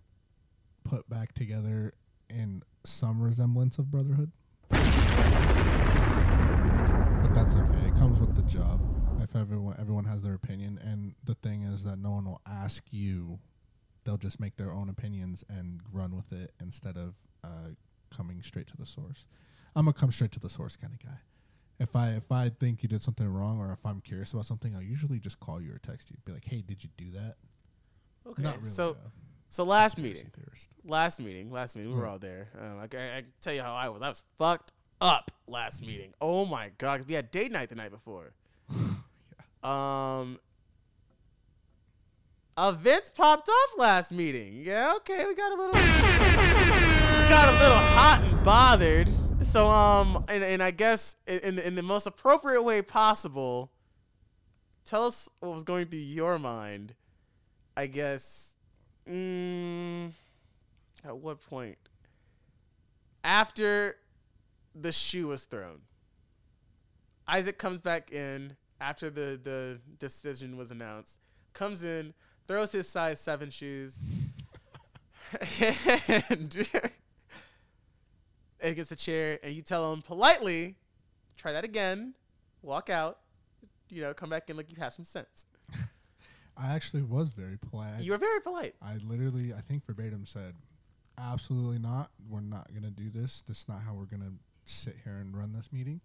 put 0.83 1.09
back 1.09 1.33
together 1.33 1.93
in 2.29 2.63
some 2.83 3.21
resemblance 3.21 3.77
of 3.77 3.91
brotherhood. 3.91 4.31
But 4.69 4.79
that's 7.33 7.55
okay. 7.55 7.87
It 7.87 7.95
comes 7.95 8.19
with 8.19 8.35
the 8.35 8.43
job. 8.43 8.81
If 9.21 9.35
everyone 9.35 9.75
everyone 9.79 10.05
has 10.05 10.21
their 10.21 10.33
opinion, 10.33 10.79
and 10.83 11.15
the 11.23 11.35
thing 11.35 11.63
is 11.63 11.83
that 11.83 11.97
no 11.97 12.11
one 12.11 12.25
will 12.25 12.41
ask 12.45 12.83
you 12.91 13.39
they'll 14.05 14.17
just 14.17 14.39
make 14.39 14.55
their 14.55 14.71
own 14.71 14.87
opinions 14.87 15.43
and 15.49 15.81
run 15.91 16.15
with 16.15 16.31
it 16.31 16.53
instead 16.61 16.95
of 16.95 17.15
uh, 17.43 17.71
coming 18.15 18.41
straight 18.41 18.67
to 18.67 18.77
the 18.77 18.85
source. 18.85 19.27
I'm 19.75 19.87
a 19.87 19.93
come 19.93 20.11
straight 20.11 20.31
to 20.33 20.39
the 20.39 20.49
source 20.49 20.75
kind 20.75 20.93
of 20.93 20.99
guy. 20.99 21.17
If 21.77 21.95
I 21.95 22.11
if 22.11 22.31
I 22.31 22.49
think 22.49 22.83
you 22.83 22.87
did 22.87 23.03
something 23.03 23.27
wrong 23.27 23.59
or 23.59 23.73
if 23.73 23.85
I'm 23.85 23.99
curious 23.99 24.31
about 24.31 24.45
something, 24.45 24.73
I'll 24.75 24.81
usually 24.81 25.19
just 25.19 25.39
call 25.39 25.61
you 25.61 25.73
or 25.73 25.79
text 25.79 26.09
you. 26.09 26.17
Be 26.23 26.31
like, 26.31 26.45
hey, 26.45 26.61
did 26.61 26.83
you 26.83 26.89
do 26.95 27.11
that? 27.11 27.35
Okay. 28.27 28.43
Not 28.43 28.57
really. 28.57 28.69
so, 28.69 28.95
so 29.55 29.63
last 29.63 29.97
meeting, 29.97 30.29
last 30.83 31.21
meeting, 31.21 31.49
last 31.49 31.77
meeting, 31.77 31.93
we 31.93 31.97
were 31.97 32.05
all 32.05 32.19
there. 32.19 32.49
Um, 32.59 32.77
I, 32.77 32.81
I, 32.81 33.17
I 33.17 33.21
can 33.21 33.31
tell 33.41 33.53
you 33.53 33.61
how 33.61 33.73
I 33.73 33.87
was. 33.87 34.01
I 34.01 34.09
was 34.09 34.21
fucked 34.37 34.73
up 34.99 35.31
last 35.47 35.81
meeting. 35.81 36.13
Oh 36.19 36.43
my 36.45 36.71
god, 36.77 37.05
we 37.07 37.13
had 37.13 37.31
date 37.31 37.53
night 37.53 37.69
the 37.69 37.75
night 37.75 37.91
before. 37.91 38.33
Um, 39.63 40.39
events 42.55 43.09
popped 43.09 43.49
off 43.49 43.69
last 43.79 44.11
meeting. 44.11 44.61
Yeah, 44.63 44.93
okay, 44.97 45.25
we 45.25 45.33
got 45.33 45.51
a 45.51 45.55
little, 45.55 45.73
got 45.73 47.49
a 47.49 47.57
little 47.59 47.75
hot 47.75 48.21
and 48.23 48.43
bothered. 48.43 49.09
So 49.41 49.67
um, 49.67 50.23
and, 50.27 50.43
and 50.43 50.61
I 50.61 50.69
guess 50.69 51.15
in 51.25 51.57
in 51.57 51.73
the 51.73 51.81
most 51.81 52.05
appropriate 52.05 52.61
way 52.61 52.83
possible, 52.83 53.71
tell 54.85 55.07
us 55.07 55.27
what 55.39 55.51
was 55.51 55.63
going 55.63 55.87
through 55.87 55.97
your 55.97 56.37
mind. 56.37 56.93
I 57.75 57.87
guess. 57.87 58.54
Mm, 59.09 60.11
at 61.03 61.17
what 61.17 61.41
point? 61.47 61.77
After 63.23 63.97
the 64.73 64.91
shoe 64.91 65.27
was 65.27 65.45
thrown. 65.45 65.81
Isaac 67.27 67.57
comes 67.57 67.81
back 67.81 68.11
in 68.11 68.55
after 68.79 69.09
the 69.09 69.39
the 69.41 69.79
decision 69.99 70.57
was 70.57 70.71
announced, 70.71 71.19
comes 71.53 71.81
in, 71.81 72.13
throws 72.47 72.71
his 72.71 72.87
size 72.87 73.19
seven 73.19 73.49
shoes, 73.49 73.99
and, 76.29 76.69
and 78.59 78.75
gets 78.75 78.89
the 78.89 78.95
chair, 78.95 79.39
and 79.43 79.55
you 79.55 79.61
tell 79.61 79.91
him 79.91 80.01
politely, 80.01 80.75
try 81.37 81.51
that 81.51 81.63
again, 81.63 82.13
walk 82.61 82.89
out, 82.89 83.19
you 83.89 84.01
know, 84.01 84.13
come 84.13 84.29
back 84.29 84.49
in 84.49 84.57
like 84.57 84.69
you 84.69 84.77
have 84.79 84.93
some 84.93 85.05
sense. 85.05 85.45
I 86.57 86.73
actually 86.73 87.03
was 87.03 87.29
very 87.29 87.57
polite. 87.57 88.01
You 88.01 88.11
were 88.11 88.17
very 88.17 88.39
polite. 88.39 88.75
I 88.81 88.95
literally, 89.03 89.53
I 89.53 89.61
think 89.61 89.85
verbatim 89.85 90.25
said, 90.25 90.55
absolutely 91.17 91.79
not. 91.79 92.11
We're 92.29 92.41
not 92.41 92.69
going 92.71 92.83
to 92.83 92.91
do 92.91 93.09
this. 93.09 93.41
This 93.41 93.61
is 93.61 93.67
not 93.67 93.81
how 93.81 93.93
we're 93.93 94.05
going 94.05 94.21
to 94.21 94.33
sit 94.65 94.95
here 95.03 95.17
and 95.17 95.35
run 95.35 95.53
this 95.53 95.71
meeting. 95.71 96.01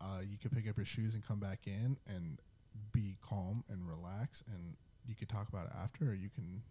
Uh, 0.00 0.20
you 0.22 0.38
could 0.38 0.52
pick 0.52 0.68
up 0.68 0.76
your 0.76 0.86
shoes 0.86 1.14
and 1.14 1.26
come 1.26 1.38
back 1.38 1.60
in 1.66 1.98
and 2.06 2.38
be 2.92 3.16
calm 3.22 3.64
and 3.68 3.88
relax, 3.88 4.42
and 4.52 4.76
you 5.06 5.14
could 5.14 5.28
talk 5.28 5.48
about 5.48 5.66
it 5.66 5.72
after, 5.82 6.10
or 6.10 6.14
you 6.14 6.28
can 6.28 6.62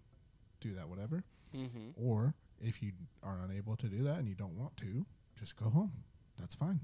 do 0.61 0.73
that, 0.73 0.88
whatever. 0.88 1.23
Mm-hmm. 1.56 1.91
Or 1.95 2.34
if 2.61 2.81
you 2.81 2.91
are 3.23 3.40
unable 3.44 3.76
to 3.77 3.88
do 3.88 4.03
that 4.03 4.18
and 4.18 4.27
you 4.27 4.36
don't 4.36 4.57
want 4.57 4.77
to, 4.77 5.06
just 5.38 5.56
go 5.56 5.69
home. 5.69 5.91
That's 6.40 6.56
fine. 6.56 6.80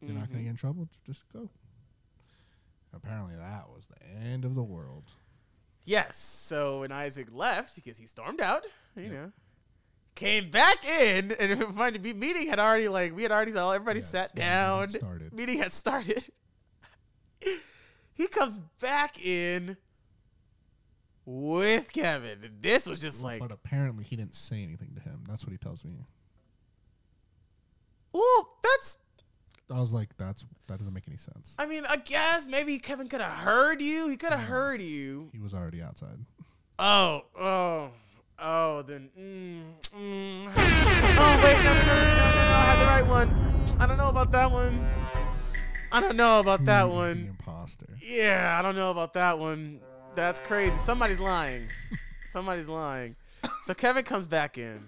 You're 0.00 0.14
not 0.14 0.28
going 0.28 0.38
to 0.38 0.44
get 0.44 0.50
in 0.50 0.56
trouble. 0.56 0.88
Just 1.06 1.24
go. 1.32 1.48
Apparently, 2.92 3.36
that 3.36 3.68
was 3.68 3.86
the 3.86 4.04
end 4.18 4.44
of 4.44 4.54
the 4.54 4.62
world. 4.62 5.04
Yes. 5.84 6.16
So 6.16 6.80
when 6.80 6.92
Isaac 6.92 7.28
left, 7.32 7.74
because 7.76 7.98
he 7.98 8.06
stormed 8.06 8.40
out, 8.40 8.66
you 8.96 9.02
Yep. 9.04 9.12
know, 9.12 9.32
came 10.14 10.50
back 10.50 10.84
in, 10.84 11.32
and 11.32 11.74
find 11.74 11.96
the 12.02 12.12
meeting 12.12 12.46
had 12.48 12.58
already 12.60 12.88
like 12.88 13.14
we 13.16 13.22
had 13.22 13.32
already 13.32 13.56
all 13.56 13.72
everybody 13.72 14.00
Yes, 14.00 14.10
sat 14.10 14.34
down. 14.34 14.80
had 14.82 14.90
started. 14.90 15.32
Meeting 15.32 15.58
had 15.58 15.72
started. 15.72 16.24
he 18.14 18.26
comes 18.28 18.60
back 18.80 19.24
in 19.24 19.76
with 21.24 21.92
Kevin. 21.92 22.38
This 22.60 22.86
was 22.86 23.00
just 23.00 23.22
like, 23.22 23.40
but 23.40 23.50
apparently, 23.52 24.04
he 24.04 24.14
didn't 24.16 24.34
say 24.34 24.62
anything 24.62 24.94
to 24.94 25.00
him. 25.00 25.24
That's 25.28 25.44
what 25.44 25.52
he 25.52 25.58
tells 25.58 25.84
me. 25.84 25.92
well, 28.12 28.58
that's. 28.62 28.98
I 29.70 29.80
was 29.80 29.92
like, 29.92 30.16
"That's 30.18 30.44
that 30.68 30.78
doesn't 30.78 30.92
make 30.92 31.04
any 31.08 31.16
sense." 31.16 31.54
I 31.58 31.66
mean, 31.66 31.84
I 31.88 31.96
guess 31.96 32.46
maybe 32.48 32.78
Kevin 32.78 33.08
could 33.08 33.20
have 33.20 33.32
heard 33.32 33.80
you. 33.80 34.08
He 34.08 34.16
could 34.16 34.30
have 34.30 34.40
heard 34.40 34.82
you. 34.82 35.30
He 35.32 35.38
was 35.38 35.54
already 35.54 35.80
outside. 35.82 36.18
Oh, 36.78 37.22
oh, 37.38 37.90
oh, 38.38 38.82
then. 38.82 39.08
Mm, 39.18 39.62
mm. 39.96 40.52
Oh, 40.56 41.40
wait, 41.44 41.56
no, 41.62 41.72
no, 41.74 41.80
no, 41.80 41.94
no, 41.94 42.14
no, 42.16 42.34
no, 42.34 42.54
I 42.54 42.64
had 42.66 42.80
the 42.80 42.86
right 42.86 43.06
one. 43.06 43.52
I 43.80 43.86
don't 43.86 43.96
know 43.98 44.08
about 44.08 44.32
that 44.32 44.50
one. 44.50 44.86
I 45.92 46.00
don't 46.00 46.16
know 46.16 46.40
about 46.40 46.64
that 46.64 46.84
was 46.88 47.14
The 47.16 47.20
one. 47.22 47.28
imposter. 47.28 47.86
Yeah, 48.00 48.56
I 48.58 48.62
don't 48.62 48.74
know 48.76 48.90
about 48.90 49.12
that 49.14 49.38
one. 49.38 49.80
That's 50.14 50.40
crazy. 50.40 50.76
Somebody's 50.78 51.20
lying. 51.20 51.68
Somebody's 52.24 52.68
lying. 52.68 53.16
So 53.62 53.74
Kevin 53.74 54.02
comes 54.04 54.26
back 54.26 54.56
in. 54.58 54.80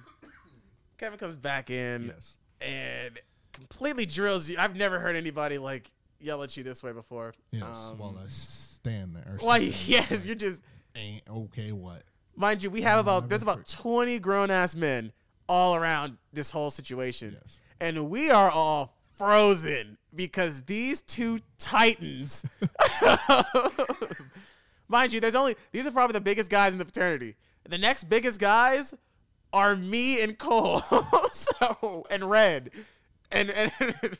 Kevin 0.98 1.18
comes 1.18 1.36
back 1.36 1.70
in 1.70 2.06
Yes. 2.06 2.38
and 2.60 3.18
completely 3.54 4.04
drills 4.04 4.50
you. 4.50 4.56
I've 4.58 4.76
never 4.76 4.98
heard 5.00 5.16
anybody 5.16 5.56
like 5.56 5.90
yell 6.20 6.42
at 6.42 6.56
you 6.56 6.62
this 6.62 6.82
way 6.82 6.92
before. 6.92 7.32
Yes. 7.50 7.62
Um, 7.64 7.98
well, 7.98 8.18
I 8.22 8.26
stand 8.28 9.16
there. 9.16 9.36
There, 9.40 9.60
Yes, 9.86 10.10
like, 10.10 10.26
you're 10.26 10.34
just. 10.34 10.60
ain't 10.94 11.22
okay. 11.28 11.72
What? 11.72 12.02
Mind 12.36 12.62
you, 12.62 12.70
we 12.70 12.82
have 12.82 12.98
about 12.98 13.28
there's 13.28 13.42
about. 13.42 13.66
20 13.68 14.18
grown 14.18 14.50
ass 14.50 14.74
men 14.76 15.12
all 15.48 15.74
around 15.74 16.18
this 16.32 16.50
whole 16.50 16.70
situation. 16.70 17.36
Yes. 17.40 17.60
And 17.80 18.10
we 18.10 18.30
are 18.30 18.50
all 18.50 18.94
frozen 19.16 19.98
because 20.14 20.62
these 20.62 21.00
two 21.02 21.38
titans 21.58 22.44
Mind 24.88 25.12
you, 25.12 25.20
there's 25.20 25.34
only 25.34 25.56
these 25.72 25.86
are 25.86 25.90
probably 25.90 26.12
the 26.12 26.20
biggest 26.20 26.50
guys 26.50 26.72
in 26.72 26.78
the 26.78 26.84
fraternity. 26.84 27.36
The 27.68 27.78
next 27.78 28.04
biggest 28.04 28.38
guys 28.38 28.94
are 29.52 29.74
me 29.74 30.22
and 30.22 30.38
Cole. 30.38 30.80
so 31.32 32.06
and 32.10 32.28
Red. 32.30 32.70
And 33.34 33.50
and 33.50 33.72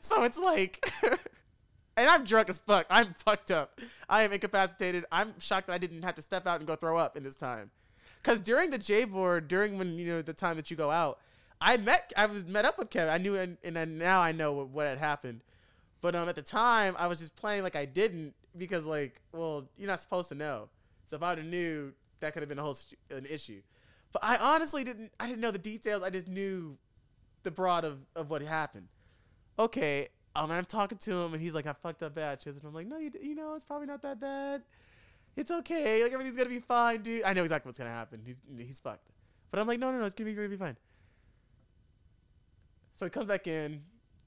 so 0.00 0.24
it's 0.24 0.38
like 0.38 0.90
and 1.96 2.08
I'm 2.08 2.24
drunk 2.24 2.48
as 2.48 2.58
fuck. 2.58 2.86
I'm 2.88 3.14
fucked 3.14 3.50
up. 3.50 3.78
I 4.08 4.22
am 4.22 4.32
incapacitated. 4.32 5.04
I'm 5.12 5.38
shocked 5.38 5.66
that 5.66 5.74
I 5.74 5.78
didn't 5.78 6.02
have 6.02 6.14
to 6.14 6.22
step 6.22 6.46
out 6.46 6.58
and 6.58 6.66
go 6.66 6.74
throw 6.74 6.96
up 6.96 7.16
in 7.16 7.22
this 7.22 7.36
time. 7.36 7.70
Cause 8.22 8.40
during 8.40 8.70
the 8.70 8.78
J 8.78 9.04
board, 9.04 9.46
during 9.46 9.78
when 9.78 9.98
you 9.98 10.06
know 10.06 10.22
the 10.22 10.32
time 10.32 10.56
that 10.56 10.70
you 10.70 10.76
go 10.76 10.90
out, 10.90 11.18
I 11.60 11.76
met 11.76 12.12
I 12.16 12.26
was 12.26 12.46
met 12.46 12.64
up 12.64 12.78
with 12.78 12.88
Kevin. 12.90 13.12
I 13.12 13.18
knew 13.18 13.36
and, 13.36 13.58
and 13.62 13.98
now 13.98 14.20
I 14.20 14.32
know 14.32 14.52
what, 14.52 14.68
what 14.68 14.86
had 14.86 14.98
happened. 14.98 15.42
But 16.00 16.14
um 16.14 16.28
at 16.30 16.34
the 16.34 16.42
time 16.42 16.96
I 16.98 17.08
was 17.08 17.18
just 17.18 17.36
playing 17.36 17.62
like 17.62 17.76
I 17.76 17.84
didn't 17.84 18.34
because 18.56 18.86
like 18.86 19.20
well 19.32 19.68
you're 19.76 19.86
not 19.86 20.00
supposed 20.00 20.30
to 20.30 20.34
know. 20.34 20.70
So 21.04 21.16
if 21.16 21.22
I'd 21.22 21.38
have 21.38 21.46
knew 21.46 21.92
that 22.20 22.32
could 22.32 22.40
have 22.42 22.48
been 22.48 22.58
a 22.58 22.62
whole 22.62 22.78
an 23.10 23.26
issue. 23.26 23.60
But 24.12 24.24
I 24.24 24.36
honestly 24.38 24.82
didn't 24.82 25.12
I 25.20 25.26
didn't 25.26 25.40
know 25.40 25.50
the 25.50 25.58
details. 25.58 26.02
I 26.02 26.08
just 26.08 26.26
knew 26.26 26.78
the 27.42 27.50
broad 27.50 27.84
of, 27.84 27.98
of 28.14 28.30
what 28.30 28.42
happened. 28.42 28.88
Okay, 29.58 30.08
um, 30.36 30.50
I'm 30.50 30.64
talking 30.64 30.98
to 30.98 31.12
him 31.12 31.34
and 31.34 31.42
he's 31.42 31.54
like, 31.54 31.66
I 31.66 31.72
fucked 31.72 32.02
up 32.02 32.14
bad, 32.14 32.40
Chiz. 32.40 32.56
And 32.56 32.64
I'm 32.64 32.74
like, 32.74 32.86
no, 32.86 32.98
you, 32.98 33.10
you 33.20 33.34
know, 33.34 33.54
it's 33.54 33.64
probably 33.64 33.86
not 33.86 34.02
that 34.02 34.20
bad. 34.20 34.62
It's 35.36 35.50
okay. 35.50 36.02
Like 36.02 36.12
everything's 36.12 36.36
gonna 36.36 36.48
be 36.48 36.58
fine, 36.60 37.02
dude. 37.02 37.22
I 37.22 37.32
know 37.32 37.42
exactly 37.42 37.68
what's 37.68 37.78
gonna 37.78 37.90
happen. 37.90 38.20
He's 38.24 38.38
he's 38.56 38.80
fucked. 38.80 39.08
But 39.50 39.60
I'm 39.60 39.66
like, 39.66 39.78
no, 39.78 39.92
no, 39.92 39.98
no, 39.98 40.04
it's 40.04 40.14
gonna 40.14 40.28
be 40.28 40.34
gonna 40.34 40.48
be 40.48 40.56
fine. 40.56 40.76
So 42.94 43.06
he 43.06 43.10
comes 43.10 43.26
back 43.26 43.46
in. 43.46 43.82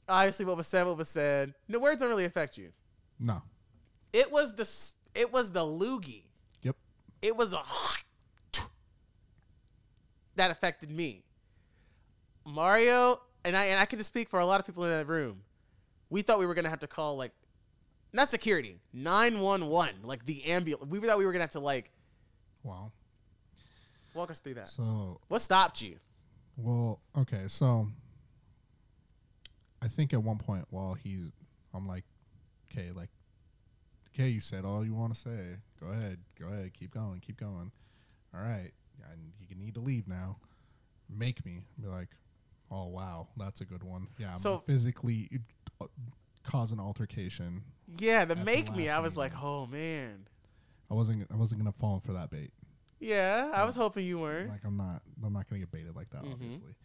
Obviously, 0.08 0.46
what 0.46 0.58
was 0.58 0.68
said, 0.68 0.88
what 0.88 0.98
was 0.98 1.10
said. 1.10 1.54
No 1.68 1.80
words 1.80 2.00
don't 2.00 2.10
really 2.10 2.26
affect 2.26 2.58
you. 2.58 2.72
No. 3.20 3.42
It 4.14 4.32
was 4.32 4.56
the 4.56 5.20
it 5.20 5.34
was 5.34 5.52
the 5.52 5.62
loogie. 5.62 6.24
Yep. 6.62 6.78
It 7.22 7.36
was 7.36 7.54
a 7.54 7.62
that 10.36 10.52
affected 10.52 10.90
me. 10.90 11.26
Mario 12.46 13.22
and 13.44 13.56
I 13.56 13.66
and 13.66 13.80
I 13.80 13.86
can 13.86 14.00
just 14.00 14.10
speak 14.10 14.30
for 14.30 14.40
a 14.40 14.46
lot 14.46 14.60
of 14.60 14.66
people 14.66 14.84
in 14.84 14.90
that 14.92 15.08
room. 15.08 15.42
We 16.10 16.22
thought 16.22 16.40
we 16.40 16.46
were 16.46 16.54
gonna 16.54 16.70
have 16.70 16.80
to 16.82 16.88
call 16.88 17.16
like 17.18 17.32
not 18.14 18.30
security, 18.30 18.80
nine 18.94 19.40
one 19.40 19.68
one, 19.68 19.96
like 20.04 20.26
the 20.26 20.44
ambulance. 20.46 20.90
We 20.90 21.00
thought 21.00 21.18
we 21.18 21.26
were 21.26 21.32
gonna 21.32 21.44
have 21.44 21.52
to 21.52 21.60
like 21.60 21.92
Wow. 22.64 22.92
walk 24.14 24.30
us 24.32 24.40
through 24.40 24.56
that. 24.56 24.68
So 24.68 25.20
What 25.28 25.42
stopped 25.42 25.82
you? 25.82 25.98
Well, 26.58 27.00
okay, 27.18 27.46
so 27.48 27.88
I 29.82 29.88
think 29.88 30.14
at 30.14 30.22
one 30.22 30.38
point 30.38 30.66
while 30.70 30.94
he's, 30.94 31.32
I'm 31.74 31.88
like, 31.88 32.04
okay, 32.72 32.92
like, 32.92 33.10
okay, 34.14 34.28
you 34.28 34.40
said 34.42 34.64
all 34.64 34.86
you 34.86 34.94
want 34.94 35.14
to 35.16 35.20
say. 35.20 35.56
Go 35.80 35.88
ahead, 35.88 36.20
go 36.40 36.48
ahead, 36.48 36.74
keep 36.74 36.92
going, 36.94 37.20
keep 37.20 37.38
going. 37.38 37.72
All 38.36 38.42
right, 38.42 38.72
and 39.12 39.32
you 39.40 39.56
need 39.56 39.74
to 39.74 39.80
leave 39.80 40.08
now. 40.08 40.38
Make 41.10 41.44
me 41.46 41.62
be 41.82 41.88
like, 41.88 42.10
oh 42.72 42.88
wow, 42.88 43.28
that's 43.38 43.62
a 43.62 43.66
good 43.66 43.84
one. 43.84 44.08
Yeah, 44.18 44.36
So- 44.36 44.60
physically 44.60 45.30
uh, 45.82 45.86
cause 46.44 46.72
an 46.72 46.80
altercation. 46.80 47.64
Yeah, 48.00 48.26
the 48.26 48.36
the 48.36 48.44
make 48.44 48.74
me. 48.76 48.88
last 48.88 48.96
I 48.98 49.00
was 49.00 49.18
like, 49.18 49.34
meeting. 49.34 49.48
oh 49.48 49.68
man. 49.68 50.28
I 50.90 50.94
wasn't, 50.94 51.28
I 51.32 51.36
wasn't 51.36 51.60
gonna 51.62 51.72
fall 51.72 52.00
for 52.00 52.14
that 52.14 52.30
bait. 52.30 52.52
Yeah, 53.00 53.50
I 53.54 53.64
was 53.66 53.76
hoping 53.76 54.06
you 54.06 54.20
weren't. 54.20 54.50
Like 54.50 54.64
I'm 54.66 54.78
not 54.78 55.02
I'm 55.24 55.34
not 55.34 55.50
gonna 55.50 55.60
get 55.60 55.72
baited 55.72 55.96
like 55.96 56.10
that, 56.12 56.24
Mhm. 56.24 56.34
obviously. 56.34 56.76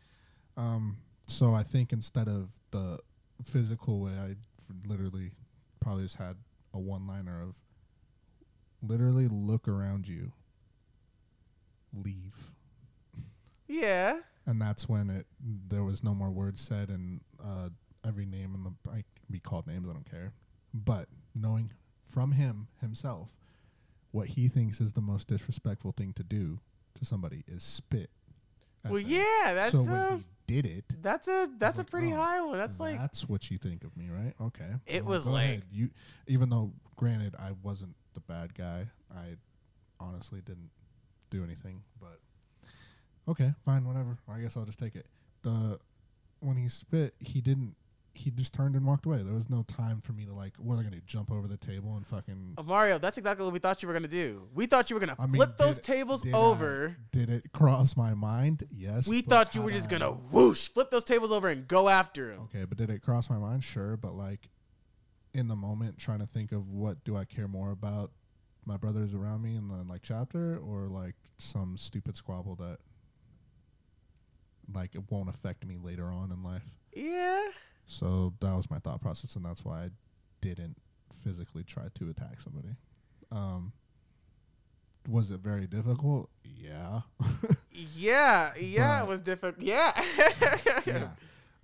Um 0.57 0.99
so 1.29 1.55
I 1.55 1.63
think 1.63 1.93
instead 1.93 2.29
of 2.29 2.51
the 2.71 2.99
physical 3.45 4.01
way 4.01 4.13
I 4.13 4.37
literally 4.87 5.33
probably 5.81 6.05
just 6.05 6.17
had 6.17 6.37
a 6.73 6.79
one 6.79 7.07
liner 7.07 7.43
of 7.43 7.57
literally 8.83 9.29
look 9.29 9.69
around 9.69 10.07
you. 10.09 10.33
Leave. 11.93 12.53
Yeah. 13.69 14.21
And 14.47 14.61
that's 14.61 14.89
when 14.89 15.11
it 15.11 15.27
there 15.41 15.83
was 15.83 16.05
no 16.05 16.15
more 16.15 16.31
words 16.31 16.61
said 16.61 16.89
and 16.89 17.21
uh 17.43 17.71
every 18.07 18.27
name 18.27 18.55
in 18.55 18.63
the 18.63 18.91
I 18.91 18.97
can 18.97 19.05
be 19.31 19.41
called 19.41 19.67
names, 19.67 19.89
I 19.89 19.93
don't 19.93 20.09
care. 20.11 20.33
But 20.73 21.09
knowing 21.35 21.73
from 22.07 22.33
him 22.33 22.69
himself 22.81 23.31
what 24.13 24.29
he 24.29 24.49
thinks 24.49 24.81
is 24.81 24.93
the 24.93 25.01
most 25.01 25.29
disrespectful 25.29 25.93
thing 25.93 26.13
to 26.15 26.23
do 26.23 26.61
to 26.95 27.05
somebody 27.05 27.45
is 27.47 27.63
spit. 27.63 28.11
Well, 28.85 28.95
them. 28.95 29.05
yeah, 29.11 29.53
that's 29.55 29.73
so 29.73 29.81
a 29.81 29.83
when 29.85 30.19
he 30.19 30.25
did 30.47 30.65
it, 30.67 30.85
that's 31.03 31.27
a 31.27 31.49
that's 31.59 31.77
a 31.77 31.81
like, 31.81 31.91
pretty 31.91 32.13
oh, 32.13 32.17
high 32.17 32.41
one. 32.41 32.57
That's 32.57 32.79
like 32.79 32.99
that's 32.99 33.29
what 33.29 33.51
you 33.51 33.59
think 33.59 33.83
of 33.83 33.97
me, 33.97 34.09
right? 34.11 34.33
Okay. 34.41 34.71
It 34.87 35.05
Well, 35.05 35.15
was 35.15 35.27
like- 35.27 35.45
ahead. 35.45 35.63
you. 35.73 35.91
Even 36.29 36.51
though, 36.51 36.73
granted, 36.95 37.35
I 37.37 37.51
wasn't 37.63 37.97
the 38.15 38.21
bad 38.21 38.55
guy. 38.55 38.89
I 39.13 39.37
honestly 39.99 40.41
didn't 40.41 40.71
do 41.31 41.43
anything, 41.43 41.83
but 42.01 42.21
okay, 43.29 43.55
fine, 43.65 43.87
whatever. 43.87 44.19
I 44.29 44.41
guess 44.41 44.57
I'll 44.57 44.65
just 44.65 44.79
take 44.79 44.95
it. 44.97 45.07
The 45.43 45.79
when 46.41 46.57
he 46.57 46.69
spit, 46.69 47.15
he 47.19 47.41
didn't. 47.41 47.75
He 48.15 48.31
just 48.31 48.55
turned 48.55 48.75
and 48.77 48.87
walked 48.87 49.05
away. 49.05 49.19
There 49.23 49.35
was 49.35 49.51
no 49.51 49.63
time 49.65 50.01
for 50.01 50.13
me 50.13 50.25
to 50.25 50.33
like. 50.33 50.57
What 50.57 50.75
are 50.75 50.77
they 50.79 50.83
gonna 50.85 50.97
do? 50.97 51.03
Jump 51.07 51.31
over 51.31 51.47
the 51.47 51.59
table 51.59 51.97
and 51.97 52.07
fucking. 52.07 52.55
Uh, 52.57 52.63
Mario, 52.63 52.99
that's 52.99 53.19
exactly 53.19 53.45
what 53.45 53.53
we 53.53 53.59
thought 53.59 53.83
you 53.83 53.89
were 53.89 53.93
gonna 53.95 54.09
do. 54.09 54.49
We 54.55 54.65
thought 54.65 54.89
you 54.89 54.97
were 54.97 55.01
gonna 55.01 55.17
I 55.19 55.27
mean, 55.27 55.37
flip 55.37 55.59
those 55.59 55.77
did- 55.77 55.85
tables 55.85 56.23
did 56.23 56.35
I- 56.35 56.39
over. 56.39 56.97
did 57.13 57.29
it 57.29 57.53
cross 57.53 57.95
my 57.95 58.15
mind? 58.15 58.67
Yes. 58.71 59.07
we 59.07 59.21
thought 59.21 59.55
you 59.55 59.61
were 59.61 59.71
just 59.71 59.89
I- 59.89 59.99
gonna 59.99 60.13
whoosh, 60.13 60.69
flip 60.69 60.91
those 60.91 61.05
tables 61.05 61.31
over 61.31 61.49
and 61.49 61.69
go 61.69 61.91
after 61.91 62.33
him. 62.33 62.41
Okay, 62.45 62.65
but 62.65 62.79
did 62.79 62.89
it 62.89 63.03
cross 63.03 63.29
my 63.29 63.37
mind? 63.39 63.63
Sure, 63.65 63.99
but 63.99 64.15
like 64.15 64.49
in 65.35 65.49
the 65.49 65.57
moment 65.57 65.99
trying 65.99 66.21
to 66.21 66.27
think 66.27 66.53
of 66.53 66.71
what 66.71 67.05
do 67.05 67.15
I 67.17 67.27
care 67.27 67.47
more 67.49 67.71
about 67.71 68.13
my 68.65 68.79
brothers 68.79 69.13
around 69.13 69.43
me 69.43 69.55
in 69.57 69.69
the 69.69 69.85
like 69.85 70.01
chapter 70.03 70.57
or 70.57 70.89
like 70.89 71.17
some 71.37 71.77
stupid 71.77 72.17
squabble 72.17 72.55
that 72.57 72.79
like 74.73 74.95
it 74.95 75.11
won't 75.11 75.29
affect 75.29 75.65
me 75.67 75.77
later 75.77 76.07
on 76.07 76.31
in 76.33 76.43
life. 76.43 76.65
Yeah. 76.93 77.49
So 77.87 78.35
that 78.41 78.55
was 78.55 78.71
my 78.71 78.79
thought 78.79 79.01
process 79.01 79.37
and 79.37 79.45
that's 79.45 79.65
why 79.65 79.85
I 79.85 79.91
didn't 80.41 80.77
physically 81.23 81.63
try 81.65 81.85
to 81.95 82.11
attack 82.11 82.41
somebody. 82.41 82.77
Um 83.31 83.73
was 85.09 85.31
it 85.31 85.41
very 85.41 85.67
difficult? 85.67 86.31
Yeah. 86.45 87.01
Yeah, 87.95 88.53
yeah, 88.59 89.03
it 89.03 89.07
was 89.07 89.21
difficult. 89.21 89.61
Yeah. 89.63 89.93
yeah. 90.87 91.09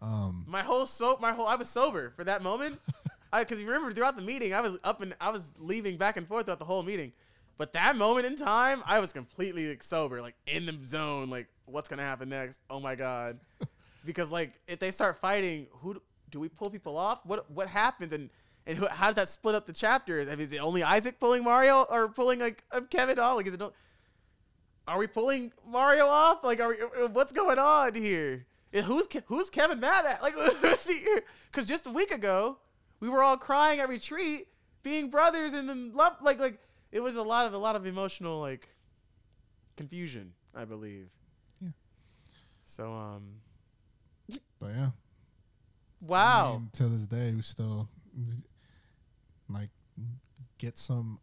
Um 0.02 0.44
My 0.46 0.60
whole 0.60 0.84
so 0.84 1.16
my 1.22 1.32
whole 1.32 1.46
I 1.46 1.54
was 1.54 1.70
sober 1.70 2.10
for 2.10 2.24
that 2.24 2.42
moment. 2.42 2.78
I 3.32 3.40
because 3.44 3.58
you 3.60 3.66
remember 3.66 3.92
throughout 3.92 4.16
the 4.16 4.22
meeting 4.22 4.52
I 4.52 4.60
was 4.60 4.78
up 4.84 5.00
and 5.00 5.14
I 5.22 5.30
was 5.30 5.54
leaving 5.58 5.96
back 5.96 6.18
and 6.18 6.28
forth 6.28 6.44
throughout 6.44 6.58
the 6.58 6.66
whole 6.66 6.82
meeting. 6.82 7.12
But 7.58 7.72
that 7.74 7.96
moment 7.96 8.26
in 8.26 8.36
time, 8.36 8.82
I 8.86 9.00
was 9.00 9.12
completely 9.12 9.68
like, 9.68 9.82
sober, 9.82 10.20
like 10.20 10.34
in 10.46 10.66
the 10.66 10.78
zone, 10.84 11.30
like 11.30 11.48
what's 11.66 11.88
gonna 11.88 12.02
happen 12.02 12.28
next? 12.28 12.60
Oh 12.70 12.80
my 12.80 12.94
god! 12.94 13.38
because 14.04 14.30
like 14.30 14.58
if 14.66 14.78
they 14.78 14.90
start 14.90 15.18
fighting, 15.18 15.66
who 15.70 15.94
do, 15.94 16.02
do 16.30 16.40
we 16.40 16.48
pull 16.48 16.70
people 16.70 16.96
off? 16.96 17.24
What 17.24 17.50
what 17.50 17.68
happens 17.68 18.12
and 18.12 18.30
and 18.66 18.78
who, 18.78 18.86
how 18.86 19.06
does 19.06 19.16
that 19.16 19.28
split 19.28 19.54
up 19.54 19.66
the 19.66 19.72
chapters? 19.72 20.28
I 20.28 20.32
mean, 20.32 20.40
is 20.40 20.52
it 20.52 20.58
only 20.58 20.82
Isaac 20.82 21.18
pulling 21.18 21.44
Mario 21.44 21.82
or 21.82 22.08
pulling 22.08 22.40
like 22.40 22.64
uh, 22.72 22.80
Kevin 22.90 23.18
off? 23.18 23.36
Like 23.36 23.46
is 23.46 23.54
it? 23.54 23.62
Are 24.88 24.98
we 24.98 25.06
pulling 25.06 25.52
Mario 25.66 26.06
off? 26.06 26.42
Like, 26.42 26.60
are 26.60 26.68
we, 26.68 26.74
uh, 26.80 27.08
what's 27.08 27.32
going 27.32 27.58
on 27.58 27.94
here? 27.94 28.46
Who's 28.72 29.06
who's 29.26 29.50
Kevin 29.50 29.80
mad 29.80 30.06
at? 30.06 30.22
Like, 30.22 30.34
because 31.50 31.66
just 31.66 31.86
a 31.86 31.90
week 31.90 32.10
ago, 32.10 32.58
we 33.00 33.08
were 33.08 33.22
all 33.22 33.36
crying 33.36 33.80
at 33.80 33.88
retreat, 33.88 34.48
being 34.82 35.10
brothers, 35.10 35.52
and 35.52 35.68
then 35.68 35.92
love. 35.94 36.16
Like, 36.22 36.40
like 36.40 36.58
it 36.92 37.00
was 37.00 37.16
a 37.16 37.22
lot 37.22 37.46
of 37.46 37.54
a 37.54 37.58
lot 37.58 37.74
of 37.74 37.86
emotional 37.86 38.40
like 38.40 38.68
confusion, 39.76 40.34
I 40.54 40.64
believe. 40.66 41.08
Yeah. 41.60 41.70
So, 42.64 42.92
um, 42.92 43.40
but 44.60 44.70
yeah. 44.76 44.90
wow. 46.00 46.48
I 46.48 46.52
mean, 46.52 46.70
to 46.74 46.88
this 46.88 47.06
day, 47.06 47.34
we 47.34 47.42
still 47.42 47.88
like 49.48 49.70
get 50.58 50.78
some 50.78 51.18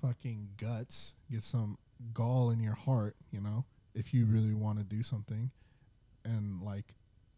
fucking 0.00 0.50
guts, 0.56 1.16
get 1.30 1.42
some 1.42 1.76
gall 2.14 2.50
in 2.50 2.60
your 2.60 2.74
heart, 2.74 3.16
you 3.32 3.40
know, 3.40 3.64
if 3.94 4.14
you 4.14 4.24
really 4.24 4.54
want 4.54 4.78
to 4.78 4.84
do 4.84 5.02
something, 5.02 5.50
and 6.24 6.62
like 6.62 6.94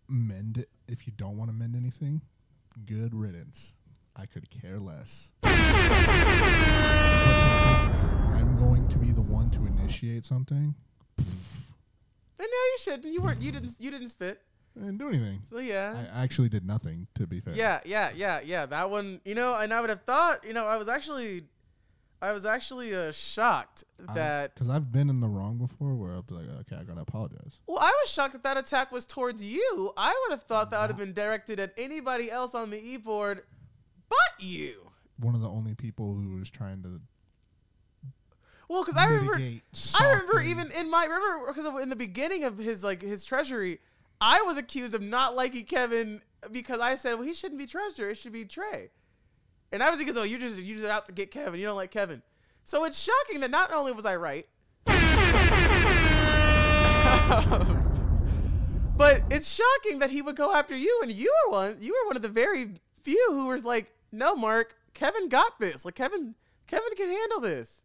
mend 0.06 0.58
it. 0.58 0.68
If 0.86 1.06
you 1.06 1.12
don't 1.16 1.36
want 1.36 1.50
to 1.50 1.56
mend 1.56 1.74
anything, 1.74 2.20
good 2.84 3.14
riddance. 3.14 3.76
I 4.14 4.26
could 4.26 4.50
care 4.50 4.78
less. 4.78 5.32
going 8.60 8.86
to 8.88 8.98
be 8.98 9.10
the 9.10 9.22
one 9.22 9.48
to 9.48 9.64
initiate 9.64 10.26
something. 10.26 10.74
And 11.16 11.26
now 12.38 12.44
you 12.44 12.76
should. 12.82 13.04
You 13.06 13.22
weren't. 13.22 13.40
You 13.40 13.52
didn't. 13.52 13.74
You 13.78 13.90
didn't 13.90 14.10
spit. 14.10 14.42
I 14.76 14.80
didn't 14.80 14.98
do 14.98 15.08
anything. 15.08 15.42
So 15.50 15.58
yeah. 15.58 15.96
I 16.14 16.22
actually 16.22 16.50
did 16.50 16.66
nothing. 16.66 17.06
To 17.14 17.26
be 17.26 17.40
fair. 17.40 17.54
Yeah, 17.54 17.80
yeah, 17.86 18.10
yeah, 18.14 18.40
yeah. 18.44 18.66
That 18.66 18.90
one, 18.90 19.22
you 19.24 19.34
know, 19.34 19.54
and 19.54 19.72
I 19.72 19.80
would 19.80 19.88
have 19.88 20.02
thought, 20.02 20.44
you 20.44 20.52
know, 20.52 20.66
I 20.66 20.76
was 20.76 20.88
actually, 20.88 21.44
I 22.20 22.32
was 22.32 22.44
actually 22.44 22.94
uh, 22.94 23.12
shocked 23.12 23.84
that. 24.14 24.54
because 24.54 24.68
I've 24.68 24.92
been 24.92 25.08
in 25.08 25.20
the 25.20 25.28
wrong 25.28 25.56
before, 25.56 25.94
where 25.94 26.12
I'll 26.12 26.22
be 26.22 26.34
like, 26.34 26.48
okay, 26.60 26.76
I 26.76 26.84
gotta 26.84 27.00
apologize. 27.00 27.60
well, 27.66 27.78
I 27.80 27.90
was 28.02 28.12
shocked 28.12 28.34
that 28.34 28.42
that 28.42 28.58
attack 28.58 28.92
was 28.92 29.06
towards 29.06 29.42
you. 29.42 29.92
I 29.96 30.14
would 30.22 30.32
have 30.34 30.42
thought 30.42 30.70
that 30.70 30.80
would 30.82 30.90
have 30.90 30.98
been 30.98 31.14
directed 31.14 31.58
at 31.58 31.72
anybody 31.78 32.30
else 32.30 32.54
on 32.54 32.68
the 32.68 32.78
e 32.78 32.98
board, 32.98 33.42
but 34.10 34.18
you. 34.38 34.90
One 35.18 35.34
of 35.34 35.40
the 35.40 35.48
only 35.48 35.74
people 35.74 36.14
who 36.14 36.36
was 36.38 36.50
trying 36.50 36.82
to 36.82 37.00
Well, 38.70 38.84
because 38.84 38.96
I 38.96 39.06
remember, 39.06 39.34
I 39.98 40.10
remember 40.12 40.40
even 40.42 40.70
in 40.70 40.88
my 40.88 41.04
remember 41.04 41.52
because 41.52 41.82
in 41.82 41.88
the 41.88 41.96
beginning 41.96 42.44
of 42.44 42.56
his 42.56 42.84
like 42.84 43.02
his 43.02 43.24
treasury, 43.24 43.80
I 44.20 44.42
was 44.42 44.56
accused 44.56 44.94
of 44.94 45.02
not 45.02 45.34
liking 45.34 45.64
Kevin 45.64 46.22
because 46.52 46.78
I 46.78 46.94
said, 46.94 47.14
well, 47.14 47.24
he 47.24 47.34
shouldn't 47.34 47.58
be 47.58 47.66
treasurer, 47.66 48.10
it 48.10 48.18
should 48.18 48.32
be 48.32 48.44
Trey. 48.44 48.90
And 49.72 49.82
I 49.82 49.90
was 49.90 49.98
thinking, 49.98 50.16
oh, 50.16 50.22
you 50.22 50.38
just 50.38 50.56
you 50.58 50.76
just 50.76 50.86
out 50.86 51.06
to 51.06 51.12
get 51.12 51.32
Kevin. 51.32 51.58
You 51.58 51.66
don't 51.66 51.74
like 51.74 51.90
Kevin. 51.90 52.22
So 52.62 52.84
it's 52.84 52.96
shocking 52.96 53.40
that 53.40 53.50
not 53.50 53.74
only 53.74 53.90
was 53.90 54.06
I 54.06 54.14
right, 54.14 54.46
but 58.96 59.22
it's 59.32 59.52
shocking 59.52 59.98
that 59.98 60.10
he 60.10 60.22
would 60.22 60.36
go 60.36 60.54
after 60.54 60.76
you, 60.76 61.00
and 61.02 61.10
you 61.10 61.34
were 61.46 61.52
one. 61.54 61.78
You 61.80 61.92
were 61.92 62.06
one 62.06 62.14
of 62.14 62.22
the 62.22 62.28
very 62.28 62.74
few 63.02 63.26
who 63.30 63.48
was 63.48 63.64
like, 63.64 63.92
no, 64.12 64.36
Mark, 64.36 64.76
Kevin 64.94 65.28
got 65.28 65.58
this. 65.58 65.84
Like 65.84 65.96
Kevin, 65.96 66.36
Kevin 66.68 66.94
can 66.96 67.08
handle 67.10 67.40
this. 67.40 67.82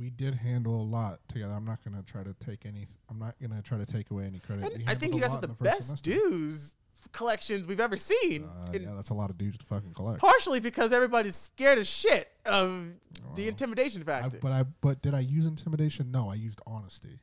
We 0.00 0.10
did 0.10 0.34
handle 0.34 0.80
a 0.80 0.82
lot 0.82 1.20
together. 1.28 1.52
I'm 1.52 1.64
not 1.66 1.84
gonna 1.84 2.02
try 2.02 2.22
to 2.24 2.34
take 2.44 2.64
any. 2.64 2.86
I'm 3.10 3.18
not 3.18 3.34
gonna 3.40 3.60
try 3.62 3.78
to 3.78 3.86
take 3.86 4.10
away 4.10 4.24
any 4.24 4.38
credit. 4.38 4.82
I 4.86 4.94
think 4.94 5.14
you 5.14 5.20
guys 5.20 5.30
have 5.32 5.44
in 5.44 5.50
the 5.50 5.62
best 5.62 5.86
semester. 5.86 6.10
dues 6.10 6.74
collections 7.12 7.66
we've 7.66 7.80
ever 7.80 7.96
seen. 7.96 8.44
Uh, 8.44 8.72
yeah, 8.72 8.92
that's 8.94 9.10
a 9.10 9.14
lot 9.14 9.30
of 9.30 9.38
dudes 9.38 9.56
to 9.58 9.64
fucking 9.66 9.92
collect. 9.94 10.20
partially 10.20 10.60
because 10.60 10.92
everybody's 10.92 11.34
scared 11.36 11.78
as 11.78 11.88
shit 11.88 12.30
of 12.44 12.88
the 13.34 13.42
Well, 13.42 13.48
intimidation 13.48 14.02
I, 14.02 14.04
factor. 14.04 14.38
but 14.40 14.52
I 14.52 14.64
but 14.80 15.00
did 15.02 15.14
I 15.14 15.20
use 15.20 15.46
intimidation? 15.46 16.10
No, 16.10 16.30
I 16.30 16.34
used 16.34 16.60
honesty. 16.66 17.20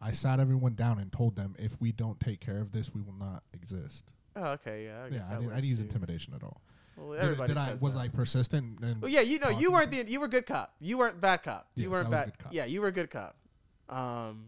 I 0.00 0.12
sat 0.12 0.38
everyone 0.40 0.74
down 0.74 0.98
and 0.98 1.10
told 1.12 1.36
them 1.36 1.54
if 1.58 1.80
we 1.80 1.90
don't 1.92 2.20
take 2.20 2.40
care 2.40 2.58
of 2.60 2.72
this, 2.72 2.92
we 2.94 3.00
will 3.02 3.14
not 3.14 3.42
exist. 3.52 4.12
oh, 4.36 4.44
okay, 4.48 4.84
yeah. 4.84 5.04
I 5.04 5.14
Yeah, 5.14 5.26
I 5.30 5.38
didn't, 5.38 5.52
I 5.52 5.54
didn't 5.56 5.70
use 5.70 5.80
intimidation 5.80 6.34
at 6.34 6.42
all. 6.42 6.60
Well, 6.96 7.12
Did, 7.12 7.20
everybody 7.20 7.48
did 7.48 7.58
I 7.58 7.74
was 7.74 7.94
that. 7.94 8.00
I 8.00 8.08
persistent? 8.08 8.80
And 8.80 9.02
Well, 9.02 9.10
yeah, 9.10 9.20
you 9.20 9.38
know, 9.38 9.48
you 9.48 9.72
weren't 9.72 9.90
the 9.90 10.04
you 10.08 10.20
were 10.20 10.28
good 10.28 10.46
cop. 10.46 10.74
You 10.80 10.98
weren't 10.98 11.20
bad 11.20 11.42
cop. 11.42 11.68
Yes, 11.74 11.84
you 11.84 11.90
weren't 11.90 12.10
bad. 12.10 12.32
Yeah, 12.50 12.64
you 12.64 12.80
were 12.80 12.88
a 12.88 12.92
good 12.92 13.10
cop. 13.10 13.36
Um, 13.88 14.46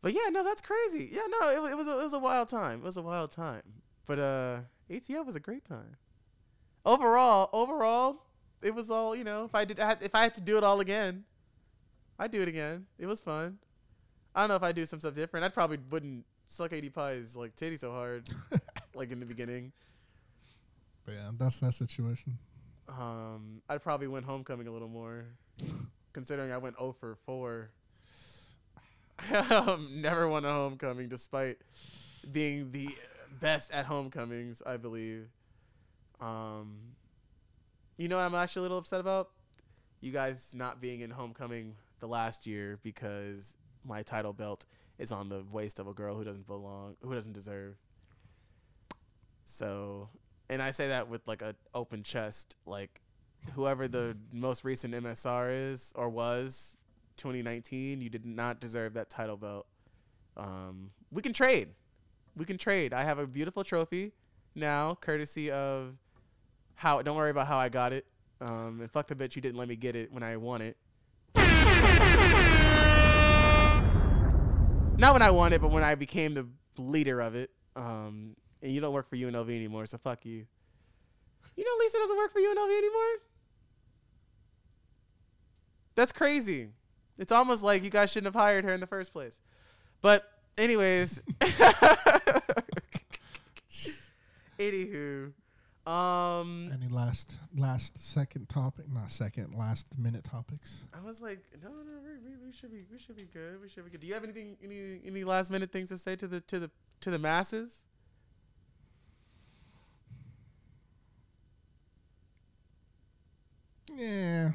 but 0.00 0.12
yeah, 0.12 0.28
no, 0.30 0.44
that's 0.44 0.62
crazy. 0.62 1.10
Yeah, 1.12 1.22
no, 1.28 1.66
it, 1.66 1.72
it 1.72 1.76
was 1.76 1.86
a, 1.86 2.00
it 2.00 2.04
was 2.04 2.12
a 2.12 2.18
wild 2.18 2.48
time. 2.48 2.80
It 2.80 2.84
was 2.84 2.96
a 2.96 3.02
wild 3.02 3.32
time. 3.32 3.62
But 4.06 4.18
uh, 4.18 4.60
ATO 4.94 5.22
was 5.22 5.34
a 5.34 5.40
great 5.40 5.64
time. 5.64 5.96
Overall, 6.84 7.50
overall, 7.52 8.22
it 8.62 8.74
was 8.74 8.90
all 8.90 9.16
you 9.16 9.24
know. 9.24 9.44
If 9.44 9.54
I 9.54 9.64
did, 9.64 9.80
I 9.80 9.88
had, 9.88 10.02
if 10.02 10.14
I 10.14 10.22
had 10.22 10.34
to 10.34 10.40
do 10.40 10.56
it 10.56 10.64
all 10.64 10.80
again, 10.80 11.24
I'd 12.18 12.30
do 12.30 12.42
it 12.42 12.48
again. 12.48 12.86
It 12.98 13.06
was 13.06 13.20
fun. 13.20 13.58
I 14.34 14.42
don't 14.42 14.50
know 14.50 14.56
if 14.56 14.62
I'd 14.62 14.76
do 14.76 14.86
some 14.86 15.00
stuff 15.00 15.14
different. 15.14 15.44
I 15.44 15.48
probably 15.48 15.78
wouldn't 15.90 16.24
suck 16.46 16.70
ADPi's 16.70 17.34
like 17.34 17.56
titty 17.56 17.76
so 17.76 17.92
hard, 17.92 18.28
like 18.94 19.10
in 19.10 19.20
the 19.20 19.26
beginning. 19.26 19.72
But 21.08 21.14
yeah, 21.14 21.30
that's 21.38 21.58
that 21.60 21.72
situation. 21.72 22.36
Um, 22.86 23.62
I'd 23.66 23.82
probably 23.82 24.08
win 24.08 24.24
homecoming 24.24 24.66
a 24.66 24.70
little 24.70 24.88
more, 24.88 25.24
considering 26.12 26.52
I 26.52 26.58
went 26.58 26.76
0 26.76 26.94
for 27.00 27.16
4. 27.24 27.70
um, 29.50 30.02
never 30.02 30.28
won 30.28 30.44
a 30.44 30.50
homecoming, 30.50 31.08
despite 31.08 31.56
being 32.30 32.72
the 32.72 32.90
best 33.40 33.70
at 33.70 33.86
homecomings, 33.86 34.60
I 34.66 34.76
believe. 34.76 35.28
Um, 36.20 36.76
you 37.96 38.08
know, 38.08 38.18
what 38.18 38.24
I'm 38.24 38.34
actually 38.34 38.60
a 38.60 38.62
little 38.64 38.78
upset 38.78 39.00
about 39.00 39.30
you 40.02 40.12
guys 40.12 40.54
not 40.54 40.78
being 40.78 41.00
in 41.00 41.08
homecoming 41.08 41.76
the 42.00 42.06
last 42.06 42.46
year 42.46 42.78
because 42.82 43.56
my 43.82 44.02
title 44.02 44.34
belt 44.34 44.66
is 44.98 45.10
on 45.10 45.30
the 45.30 45.42
waist 45.52 45.78
of 45.78 45.88
a 45.88 45.94
girl 45.94 46.18
who 46.18 46.24
doesn't 46.24 46.46
belong, 46.46 46.96
who 47.00 47.14
doesn't 47.14 47.32
deserve. 47.32 47.76
So, 49.44 50.10
and 50.48 50.62
I 50.62 50.70
say 50.70 50.88
that 50.88 51.08
with 51.08 51.26
like 51.26 51.42
an 51.42 51.54
open 51.74 52.02
chest, 52.02 52.56
like 52.66 53.00
whoever 53.54 53.88
the 53.88 54.16
most 54.32 54.64
recent 54.64 54.94
MSR 54.94 55.72
is 55.72 55.92
or 55.94 56.08
was 56.08 56.78
2019, 57.16 58.00
you 58.00 58.08
did 58.08 58.24
not 58.24 58.60
deserve 58.60 58.94
that 58.94 59.10
title 59.10 59.36
belt. 59.36 59.66
Um, 60.36 60.90
we 61.10 61.22
can 61.22 61.32
trade. 61.32 61.70
We 62.36 62.44
can 62.44 62.58
trade. 62.58 62.92
I 62.92 63.02
have 63.02 63.18
a 63.18 63.26
beautiful 63.26 63.64
trophy 63.64 64.12
now, 64.54 64.94
courtesy 64.94 65.50
of 65.50 65.96
how. 66.76 67.02
Don't 67.02 67.16
worry 67.16 67.30
about 67.30 67.46
how 67.46 67.58
I 67.58 67.68
got 67.68 67.92
it. 67.92 68.06
Um, 68.40 68.78
and 68.80 68.90
fuck 68.90 69.08
the 69.08 69.16
bitch, 69.16 69.34
you 69.34 69.42
didn't 69.42 69.58
let 69.58 69.68
me 69.68 69.76
get 69.76 69.96
it 69.96 70.12
when 70.12 70.22
I 70.22 70.36
won 70.36 70.62
it. 70.62 70.76
Not 74.96 75.12
when 75.12 75.22
I 75.22 75.30
won 75.30 75.52
it, 75.52 75.60
but 75.60 75.70
when 75.70 75.84
I 75.84 75.94
became 75.94 76.34
the 76.34 76.46
leader 76.76 77.20
of 77.20 77.34
it. 77.34 77.50
Um, 77.76 78.36
and 78.62 78.72
you 78.72 78.80
don't 78.80 78.92
work 78.92 79.08
for 79.08 79.16
UNLV 79.16 79.48
anymore, 79.48 79.86
so 79.86 79.98
fuck 79.98 80.24
you. 80.24 80.46
You 81.56 81.64
know, 81.64 81.70
Lisa 81.84 81.98
doesn't 81.98 82.16
work 82.16 82.32
for 82.32 82.40
UNLV 82.40 82.78
anymore. 82.78 83.22
That's 85.94 86.12
crazy. 86.12 86.68
It's 87.18 87.32
almost 87.32 87.64
like 87.64 87.82
you 87.82 87.90
guys 87.90 88.10
shouldn't 88.12 88.32
have 88.32 88.40
hired 88.40 88.64
her 88.64 88.72
in 88.72 88.80
the 88.80 88.86
first 88.86 89.12
place. 89.12 89.40
But, 90.00 90.30
anyways. 90.56 91.22
Anywho. 94.58 95.32
Um, 95.86 96.70
Any 96.70 96.88
last 96.88 97.38
last 97.56 97.98
second 97.98 98.48
topic? 98.50 98.84
Not 98.92 99.10
second, 99.10 99.54
last 99.54 99.86
minute 99.96 100.22
topics. 100.22 100.86
I 100.92 101.00
was 101.00 101.22
like, 101.22 101.42
no, 101.62 101.70
no, 101.70 101.76
we, 102.04 102.10
we, 102.28 102.36
we 102.46 102.52
should 102.52 102.70
be, 102.70 102.84
we 102.92 102.98
should 102.98 103.16
be 103.16 103.24
good. 103.32 103.60
We 103.62 103.70
should 103.70 103.84
be 103.84 103.90
good. 103.90 104.00
Do 104.00 104.06
you 104.06 104.12
have 104.12 104.22
anything, 104.22 104.58
any, 104.62 105.00
any 105.06 105.24
last 105.24 105.50
minute 105.50 105.72
things 105.72 105.88
to 105.88 105.96
say 105.96 106.14
to 106.16 106.26
the, 106.26 106.40
to 106.42 106.58
the, 106.58 106.70
to 107.00 107.10
the 107.10 107.18
masses? 107.18 107.84
Yeah, 113.94 114.50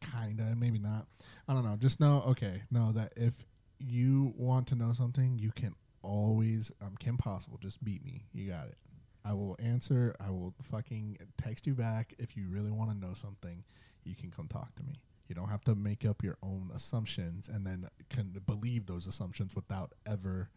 kinda, 0.00 0.54
maybe 0.56 0.78
not. 0.78 1.06
I 1.48 1.54
don't 1.54 1.64
know. 1.64 1.76
Just 1.76 2.00
know, 2.00 2.22
okay, 2.28 2.62
know 2.70 2.92
that 2.92 3.12
if 3.16 3.44
you 3.78 4.32
want 4.36 4.66
to 4.68 4.74
know 4.74 4.92
something, 4.92 5.38
you 5.38 5.50
can 5.52 5.74
always, 6.02 6.72
um, 6.80 6.96
Kim 6.98 7.16
Possible, 7.18 7.58
just 7.60 7.82
beat 7.84 8.04
me. 8.04 8.24
You 8.32 8.48
got 8.50 8.68
it. 8.68 8.76
I 9.24 9.34
will 9.34 9.56
answer. 9.60 10.14
I 10.18 10.30
will 10.30 10.54
fucking 10.62 11.18
text 11.36 11.66
you 11.66 11.74
back 11.74 12.14
if 12.18 12.36
you 12.36 12.48
really 12.48 12.70
want 12.70 12.90
to 12.90 12.96
know 12.96 13.14
something. 13.14 13.64
You 14.04 14.16
can 14.16 14.30
come 14.30 14.48
talk 14.48 14.74
to 14.76 14.82
me. 14.82 14.94
You 15.28 15.34
don't 15.34 15.48
have 15.48 15.64
to 15.64 15.74
make 15.74 16.04
up 16.04 16.22
your 16.22 16.36
own 16.42 16.70
assumptions 16.74 17.48
and 17.48 17.66
then 17.66 17.88
can 18.10 18.34
believe 18.44 18.86
those 18.86 19.06
assumptions 19.06 19.54
without 19.54 19.92
ever 20.06 20.50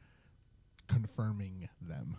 confirming 0.88 1.70
them. 1.80 2.18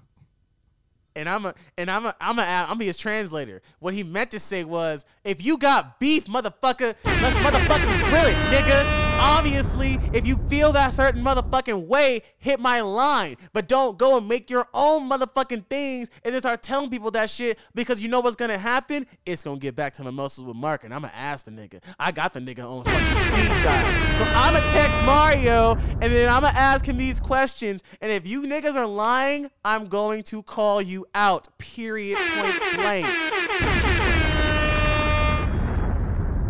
And 1.17 1.29
I'm 1.29 1.47
a 1.47 1.55
and 1.77 1.91
I'm 1.91 2.07
a 2.07 2.15
I'm 2.21 2.39
a 2.39 2.43
I'm 2.43 2.79
his 2.79 2.97
translator. 2.99 3.63
What 3.81 3.95
he 3.95 4.05
meant 4.05 4.31
to 4.33 4.39
say 4.39 4.63
was, 4.63 5.05
if 5.25 5.45
you 5.45 5.59
got 5.59 5.99
beef, 5.99 6.27
motherfucker, 6.27 6.95
let's 7.05 7.37
motherfucking 7.39 8.05
grill 8.11 8.27
it, 8.27 8.37
nigga. 8.53 8.85
Obviously, 9.19 9.99
if 10.13 10.27
you 10.27 10.37
feel 10.49 10.73
that 10.73 10.93
certain 10.93 11.25
motherfucking 11.47 11.87
way, 11.87 12.23
hit 12.39 12.61
my 12.61 12.81
line. 12.81 13.37
But 13.53 13.69
don't 13.69 13.99
go 13.99 14.17
and 14.19 14.29
make 14.29 14.51
your 14.51 14.67
own 14.75 15.09
motherfucking 15.09 15.67
things 15.67 16.09
and 16.25 16.35
then 16.35 16.41
start 16.41 16.63
telling 16.63 16.91
people 16.91 17.11
that 17.13 17.31
shit 17.31 17.59
because 17.75 18.03
you 18.03 18.09
know 18.09 18.21
what's 18.21 18.37
gonna 18.37 18.59
happen? 18.59 19.07
It's 19.25 19.45
gonna 19.45 19.59
get 19.59 19.77
back 19.77 19.95
to 19.95 20.05
mimosas 20.05 20.45
with 20.45 20.57
Mark, 20.57 20.85
and 20.85 20.93
I'ma 20.93 21.09
ask 21.15 21.45
the 21.45 21.51
nigga. 21.51 21.83
I 21.99 22.13
got 22.13 22.33
the 22.33 22.41
nigga 22.41 22.61
on 22.61 22.85
fucking 22.85 23.17
speed 23.17 23.49
dial. 23.63 24.17
So 24.17 24.25
I'ma 24.25 24.61
text 24.73 25.03
Mario 25.05 25.75
and 26.01 26.13
then 26.13 26.29
I'ma 26.29 26.49
ask 26.55 26.87
him 26.87 26.97
these 26.97 27.21
questions. 27.21 27.83
And 28.01 28.11
if 28.11 28.27
you 28.27 28.43
niggas 28.43 28.75
are 28.75 28.87
lying, 28.87 29.49
I'm 29.65 29.89
going 29.89 30.23
to 30.25 30.43
call 30.43 30.83
you 30.83 31.07
out. 31.15 31.59
Period. 31.59 32.19
Point 32.19 32.61
blank. 32.75 33.07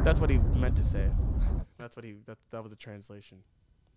That's 0.04 0.20
what 0.20 0.30
he 0.30 0.38
meant 0.38 0.76
to 0.76 0.84
say. 0.84 1.10
That's 1.78 1.96
what 1.96 2.04
he. 2.04 2.14
That, 2.26 2.38
that 2.50 2.62
was 2.62 2.70
the 2.70 2.76
translation. 2.76 3.38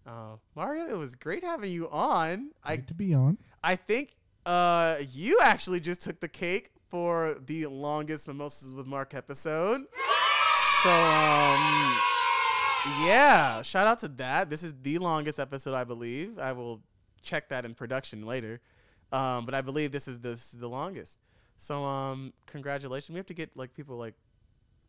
Uh, 0.05 0.37
Mario, 0.55 0.87
it 0.89 0.97
was 0.97 1.15
great 1.15 1.43
having 1.43 1.71
you 1.71 1.89
on. 1.89 2.51
I 2.63 2.77
to 2.77 2.93
be 2.93 3.13
on. 3.13 3.37
I 3.63 3.75
think 3.75 4.15
uh, 4.45 4.97
you 5.11 5.39
actually 5.43 5.79
just 5.79 6.01
took 6.01 6.19
the 6.19 6.27
cake 6.27 6.71
for 6.89 7.37
the 7.45 7.67
longest 7.67 8.27
Mimosas 8.27 8.73
with 8.73 8.87
Mark 8.87 9.13
episode. 9.13 9.81
So, 10.81 10.89
um, 10.89 11.97
yeah, 13.03 13.61
shout 13.61 13.85
out 13.85 13.99
to 13.99 14.07
that. 14.07 14.49
This 14.49 14.63
is 14.63 14.73
the 14.81 14.97
longest 14.97 15.39
episode, 15.39 15.75
I 15.75 15.83
believe. 15.83 16.39
I 16.39 16.53
will 16.53 16.81
check 17.21 17.49
that 17.49 17.65
in 17.65 17.75
production 17.75 18.25
later. 18.25 18.61
Um, 19.11 19.45
but 19.45 19.53
I 19.53 19.61
believe 19.61 19.91
this 19.91 20.07
is 20.07 20.19
this 20.19 20.53
is 20.53 20.59
the 20.59 20.69
longest. 20.69 21.19
So, 21.57 21.83
um, 21.83 22.33
congratulations. 22.45 23.09
We 23.09 23.17
have 23.17 23.25
to 23.27 23.33
get 23.33 23.55
like 23.57 23.73
people 23.75 23.97
like 23.97 24.13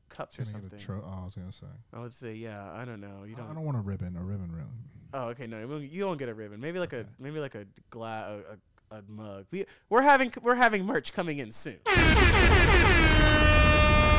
cups 0.09 0.39
or 0.39 0.45
something. 0.45 0.79
tro- 0.79 1.03
oh, 1.05 1.23
I 1.23 1.25
was 1.25 1.35
gonna 1.35 1.53
say. 1.53 1.67
I 1.93 2.01
would 2.01 2.15
say, 2.15 2.35
yeah. 2.35 2.71
I 2.73 2.85
don't 2.85 3.01
know. 3.01 3.25
You 3.27 3.35
I 3.35 3.41
don't. 3.41 3.51
I 3.51 3.55
don't 3.55 3.65
want 3.65 3.79
a 3.79 3.81
ribbon. 3.81 4.17
A 4.17 4.23
ribbon, 4.23 4.53
really. 4.53 4.69
Oh, 5.13 5.29
okay. 5.29 5.47
No, 5.47 5.61
you 5.61 5.69
won't- 5.69 5.91
you 5.91 6.17
get 6.17 6.29
a 6.29 6.35
ribbon. 6.35 6.61
Maybe 6.61 6.79
like 6.79 6.93
a 6.93 7.07
maybe 7.19 7.41
like 7.41 7.55
a 7.55 7.67
glass 7.91 8.31
a, 8.31 8.95
a, 8.95 8.99
a 8.99 9.03
mug. 9.09 9.47
We 9.51 9.67
we're 9.89 10.03
having 10.03 10.33
we're 10.43 10.55
having 10.55 10.85
merch 10.87 11.13
coming 11.13 11.39
in 11.39 11.51
soon. 11.53 11.79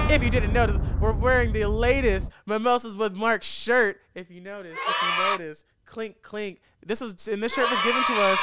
if 0.10 0.22
you 0.24 0.30
didn't 0.30 0.54
notice, 0.54 0.78
we're 1.00 1.14
wearing 1.14 1.54
the 1.54 1.66
latest 1.66 2.30
Mimosas 2.46 2.96
with 2.98 3.14
Mark 3.14 3.44
shirt. 3.44 4.02
If 4.16 4.30
you 4.30 4.42
notice, 4.42 4.78
if 4.88 5.02
you 5.02 5.24
notice, 5.30 5.66
clink 5.86 6.22
clink. 6.22 6.62
This 6.86 7.00
was 7.00 7.28
and 7.28 7.42
this 7.42 7.54
shirt 7.54 7.70
was 7.70 7.82
given 7.84 8.04
to 8.04 8.14
us 8.22 8.40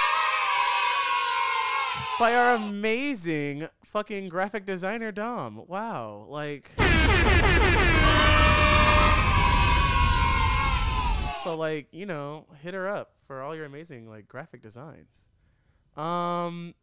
by 2.18 2.35
our 2.35 2.55
amazing 2.55 3.68
fucking 3.85 4.28
graphic 4.28 4.65
designer 4.65 5.12
Dom. 5.12 5.62
Wow, 5.67 6.25
like. 6.28 6.70
So 11.42 11.57
like, 11.57 11.89
you 11.92 12.05
know, 12.05 12.47
hit 12.62 12.75
her 12.75 12.89
up 12.89 13.12
for 13.26 13.42
all 13.42 13.55
your 13.55 13.65
amazing 13.65 14.08
like 14.08 14.28
graphic 14.28 14.62
designs. 14.62 15.28
Um 15.97 16.75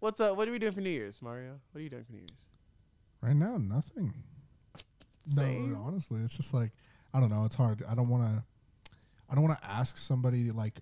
What's 0.00 0.18
up? 0.20 0.36
What 0.36 0.48
are 0.48 0.52
we 0.52 0.58
doing 0.58 0.72
for 0.72 0.80
New 0.80 0.88
Year's, 0.90 1.20
Mario? 1.20 1.60
What 1.72 1.80
are 1.80 1.82
you 1.82 1.90
doing 1.90 2.04
for 2.04 2.12
New 2.12 2.20
Year's? 2.20 2.46
Right 3.20 3.36
now, 3.36 3.58
nothing. 3.58 4.14
Same. 5.26 5.74
No, 5.74 5.80
honestly, 5.80 6.20
it's 6.24 6.36
just 6.36 6.54
like 6.54 6.72
I 7.12 7.20
don't 7.20 7.28
know. 7.28 7.44
It's 7.44 7.56
hard. 7.56 7.82
I 7.88 7.94
don't 7.94 8.08
want 8.08 8.22
to. 8.24 8.42
I 9.28 9.34
don't 9.34 9.44
want 9.44 9.60
to 9.60 9.66
ask 9.68 9.96
somebody 9.96 10.50
like, 10.50 10.80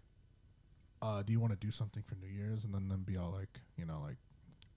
uh, 1.02 1.22
"Do 1.22 1.32
you 1.32 1.40
want 1.40 1.58
to 1.58 1.66
do 1.66 1.70
something 1.70 2.02
for 2.02 2.14
New 2.14 2.28
Year's?" 2.28 2.64
and 2.64 2.74
then 2.74 2.88
them 2.88 3.02
be 3.02 3.16
all 3.16 3.30
like, 3.30 3.60
you 3.76 3.84
know, 3.84 4.00
like, 4.02 4.16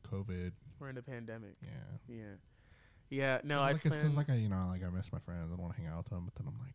COVID. 0.09 0.51
We're 0.79 0.89
in 0.89 0.97
a 0.97 1.01
pandemic. 1.01 1.55
Yeah. 1.61 2.15
Yeah. 2.15 2.35
Yeah, 3.11 3.41
no, 3.43 3.59
I 3.59 3.73
like 3.73 3.85
it's 3.85 3.93
plan 3.93 3.99
because 3.99 4.15
like 4.15 4.29
I, 4.29 4.35
you 4.35 4.47
know, 4.47 4.67
like 4.69 4.81
I 4.83 4.89
miss 4.89 5.11
my 5.11 5.19
friends. 5.19 5.51
I 5.51 5.55
don't 5.55 5.61
want 5.61 5.75
to 5.75 5.81
hang 5.81 5.91
out 5.91 5.97
with 5.97 6.07
them. 6.07 6.23
But 6.23 6.35
then 6.35 6.47
I'm 6.47 6.57
like, 6.63 6.73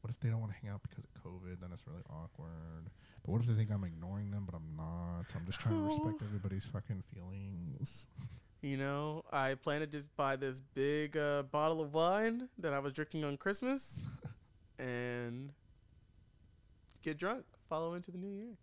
what 0.00 0.10
if 0.10 0.18
they 0.18 0.28
don't 0.28 0.40
want 0.40 0.52
to 0.52 0.58
hang 0.60 0.74
out 0.74 0.82
because 0.82 0.98
of 0.98 1.22
COVID? 1.22 1.60
Then 1.60 1.70
it's 1.72 1.86
really 1.86 2.02
awkward. 2.10 2.90
But 3.24 3.30
what 3.30 3.40
if 3.40 3.46
they 3.46 3.54
think 3.54 3.70
I'm 3.70 3.84
ignoring 3.84 4.32
them? 4.32 4.42
But 4.44 4.56
I'm 4.56 4.76
not. 4.76 5.26
I'm 5.36 5.46
just 5.46 5.60
trying 5.60 5.76
to 5.76 5.82
respect 5.86 6.20
everybody's 6.26 6.64
fucking 6.64 7.04
feelings. 7.14 8.08
You 8.60 8.76
know, 8.76 9.22
I 9.32 9.54
plan 9.54 9.80
to 9.82 9.86
just 9.86 10.14
buy 10.16 10.34
this 10.34 10.60
big 10.60 11.16
uh, 11.16 11.44
bottle 11.44 11.80
of 11.80 11.94
wine 11.94 12.48
that 12.58 12.74
I 12.74 12.80
was 12.80 12.92
drinking 12.92 13.24
on 13.24 13.36
Christmas 13.36 14.02
and 14.80 15.52
get 17.02 17.18
drunk, 17.18 17.44
follow 17.68 17.94
into 17.94 18.10
the 18.10 18.18
new 18.18 18.34
year. 18.34 18.56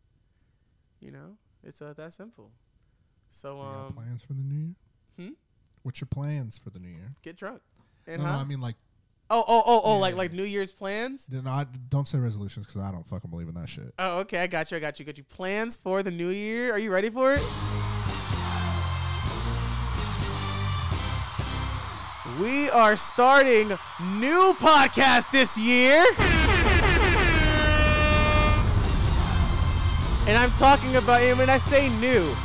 You 0.99 1.11
know, 1.11 1.37
it's 1.63 1.81
uh, 1.81 1.93
that 1.93 2.11
simple. 2.11 2.51
So, 3.29 3.53
Do 3.53 3.57
you 3.61 3.63
got 3.63 3.85
um, 3.85 3.93
plans 3.93 4.21
for 4.21 4.33
the 4.33 4.41
new 4.41 4.55
year? 4.59 4.75
What's 5.85 6.01
your 6.01 6.07
plans 6.07 6.57
for 6.57 6.71
the 6.71 6.79
new 6.79 6.89
year? 6.89 7.13
get 7.21 7.37
drunk. 7.37 7.61
And 8.07 8.17
no, 8.17 8.27
huh? 8.27 8.35
no, 8.37 8.39
I 8.39 8.43
mean 8.43 8.59
like, 8.59 8.73
oh, 9.29 9.43
oh, 9.47 9.63
oh, 9.67 9.81
oh, 9.83 9.93
Yeah, 9.93 10.01
like 10.01 10.15
like. 10.15 10.33
New 10.33 10.43
Year's 10.43 10.71
plans. 10.71 11.27
not 11.29 11.67
don't 11.91 12.07
say 12.07 12.17
resolutions 12.17 12.65
because 12.65 12.81
I 12.81 12.91
don't 12.91 13.05
fucking 13.05 13.29
believe 13.29 13.47
in 13.49 13.53
that 13.53 13.69
shit. 13.69 13.93
Oh, 13.99 14.21
okay, 14.21 14.39
I 14.39 14.47
got 14.47 14.71
you, 14.71 14.77
I 14.77 14.79
got 14.79 14.97
you, 14.97 15.05
got 15.05 15.19
you. 15.19 15.23
Plans 15.23 15.77
for 15.77 16.01
the 16.01 16.09
new 16.09 16.29
year? 16.29 16.73
Are 16.73 16.79
you 16.79 16.91
ready 16.91 17.11
for 17.11 17.35
it? 17.35 17.43
We 22.41 22.67
are 22.71 22.95
starting 22.95 23.67
new 23.67 24.55
podcast 24.57 25.29
this 25.29 25.55
year. 25.55 26.03
And 30.27 30.35
I'm 30.35 30.51
talking 30.53 30.95
about, 30.95 31.21
and 31.21 31.37
when 31.37 31.51
I 31.51 31.59
say 31.59 31.89
new, 31.99 32.35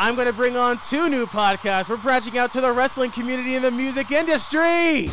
I'm 0.00 0.14
going 0.14 0.28
to 0.28 0.32
bring 0.32 0.56
on 0.56 0.78
two 0.78 1.08
new 1.08 1.26
podcasts. 1.26 1.90
We're 1.90 1.96
branching 1.96 2.38
out 2.38 2.52
to 2.52 2.60
the 2.60 2.70
wrestling 2.70 3.10
community 3.10 3.56
and 3.56 3.64
the 3.64 3.72
music 3.72 4.12
industry. 4.12 5.10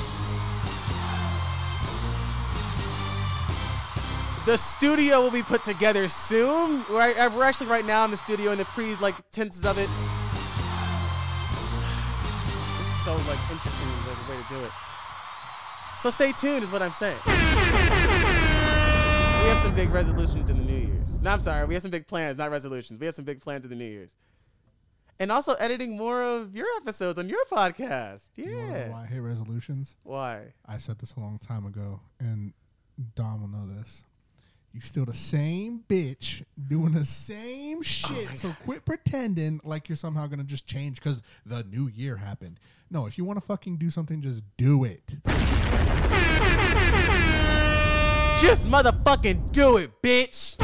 The 4.45 4.55
studio 4.57 5.21
will 5.21 5.31
be 5.31 5.41
put 5.41 5.63
together 5.63 6.07
soon. 6.07 6.85
We're, 6.87 7.17
uh, 7.17 7.35
we're 7.35 7.45
actually 7.45 7.65
right 7.65 7.83
now 7.83 8.05
in 8.05 8.11
the 8.11 8.17
studio 8.17 8.51
in 8.51 8.59
the 8.59 8.65
pre 8.65 8.93
like 8.97 9.15
tenses 9.31 9.65
of 9.65 9.79
it. 9.79 9.89
This 12.77 12.87
is 12.87 13.03
so 13.03 13.13
like 13.15 13.39
interesting 13.49 13.89
the 14.05 14.31
way 14.31 14.37
to 14.37 14.47
do 14.49 14.63
it. 14.65 14.71
So 15.97 16.11
stay 16.11 16.31
tuned 16.31 16.63
is 16.63 16.71
what 16.71 16.83
I'm 16.83 16.93
saying. 16.93 17.17
We 17.25 17.31
have 19.49 19.63
some 19.63 19.73
big 19.73 19.89
resolutions 19.89 20.47
in 20.51 20.57
the 20.57 20.63
New 20.63 20.77
Year's. 20.77 21.11
No, 21.23 21.31
I'm 21.31 21.41
sorry. 21.41 21.65
We 21.65 21.73
have 21.73 21.81
some 21.81 21.89
big 21.89 22.05
plans, 22.05 22.37
not 22.37 22.51
resolutions. 22.51 22.99
We 22.99 23.07
have 23.07 23.15
some 23.15 23.25
big 23.25 23.41
plans 23.41 23.63
in 23.63 23.71
the 23.71 23.75
New 23.75 23.89
Year's. 23.89 24.13
And 25.19 25.31
also 25.31 25.53
editing 25.53 25.95
more 25.95 26.21
of 26.21 26.55
your 26.55 26.67
episodes 26.77 27.17
on 27.17 27.29
your 27.29 27.43
podcast. 27.51 28.25
You 28.35 28.49
Yeah. 28.51 28.89
why 28.89 29.03
I 29.03 29.05
hate 29.05 29.19
resolutions? 29.19 29.95
Why? 30.03 30.53
I 30.65 30.77
said 30.77 30.99
this 30.99 31.13
a 31.15 31.19
long 31.21 31.39
time 31.39 31.65
ago, 31.65 32.01
and 32.19 32.53
Dom 33.15 33.41
will 33.41 33.47
know 33.47 33.65
this. 33.65 34.03
You 34.73 34.81
still 34.81 35.05
the 35.05 35.13
same 35.13 35.85
bitch 35.87 36.43
doing 36.67 36.91
the 36.91 37.05
same 37.05 37.77
oh 37.77 37.81
shit. 37.81 38.37
so 38.37 38.53
quit 38.65 38.83
pretending 38.83 39.61
like 39.63 39.87
you're 39.87 39.95
somehow 39.95 40.27
gonna 40.27 40.43
just 40.43 40.67
change 40.67 40.97
because 40.97 41.21
the 41.45 41.63
new 41.63 41.87
year 41.87 42.17
happened. 42.17 42.59
No, 42.91 43.05
if 43.05 43.17
you 43.17 43.23
want 43.23 43.37
to 43.39 43.45
fucking 43.45 43.77
do 43.77 43.89
something, 43.89 44.21
just 44.21 44.43
do 44.57 44.83
it. 44.83 45.15
Just 48.37 48.67
motherfucking 48.67 49.53
do 49.53 49.77
it, 49.77 49.91
bitch. 50.03 50.57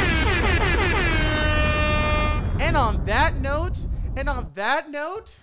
and 2.60 2.76
on 2.76 3.02
that 3.06 3.38
note, 3.38 3.88
and 4.16 4.30
on 4.30 4.50
that 4.54 4.90
note, 4.90 5.38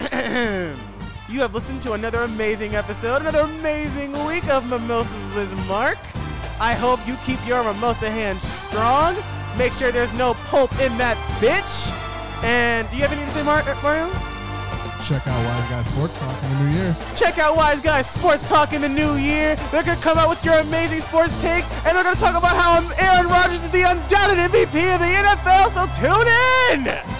you 1.28 1.40
have 1.40 1.54
listened 1.54 1.82
to 1.82 1.92
another 1.92 2.20
amazing 2.20 2.74
episode, 2.74 3.22
another 3.22 3.40
amazing 3.40 4.12
week 4.26 4.48
of 4.48 4.66
Mimosas 4.66 5.34
with 5.34 5.52
Mark. 5.68 5.98
I 6.60 6.74
hope 6.74 7.00
you 7.06 7.16
keep 7.24 7.44
your 7.46 7.64
mimosa 7.64 8.10
hand 8.10 8.40
strong. 8.40 9.16
Make 9.56 9.72
sure 9.72 9.90
there's 9.90 10.12
no 10.12 10.34
pulp 10.46 10.72
in 10.80 10.96
that 10.98 11.16
bitch. 11.40 11.90
And 12.44 12.88
do 12.90 12.96
you 12.96 13.02
have 13.02 13.12
anything 13.12 13.28
to 13.28 13.34
say, 13.34 13.42
Mar- 13.42 13.64
Mario? 13.82 14.29
Check 15.02 15.26
out 15.26 15.44
Wise 15.44 15.70
Guys 15.70 15.86
Sports 15.86 16.18
Talk 16.18 16.42
in 16.44 16.50
the 16.50 16.64
new 16.64 16.70
year. 16.78 16.96
Check 17.16 17.38
out 17.38 17.56
Wise 17.56 17.80
Guys 17.80 18.08
Sports 18.08 18.48
Talk 18.48 18.72
in 18.72 18.82
the 18.82 18.88
new 18.88 19.14
year. 19.14 19.56
They're 19.72 19.82
gonna 19.82 20.00
come 20.00 20.18
out 20.18 20.28
with 20.28 20.44
your 20.44 20.54
amazing 20.54 21.00
sports 21.00 21.40
take, 21.40 21.64
and 21.86 21.96
they're 21.96 22.04
gonna 22.04 22.16
talk 22.16 22.36
about 22.36 22.56
how 22.56 22.78
Aaron 22.98 23.28
Rodgers 23.28 23.62
is 23.62 23.70
the 23.70 23.82
undoubted 23.82 24.38
MVP 24.38 24.94
of 24.94 25.00
the 25.00 25.06
NFL. 25.06 25.70
So 25.70 25.86
tune 26.00 26.28
in. 26.86 27.19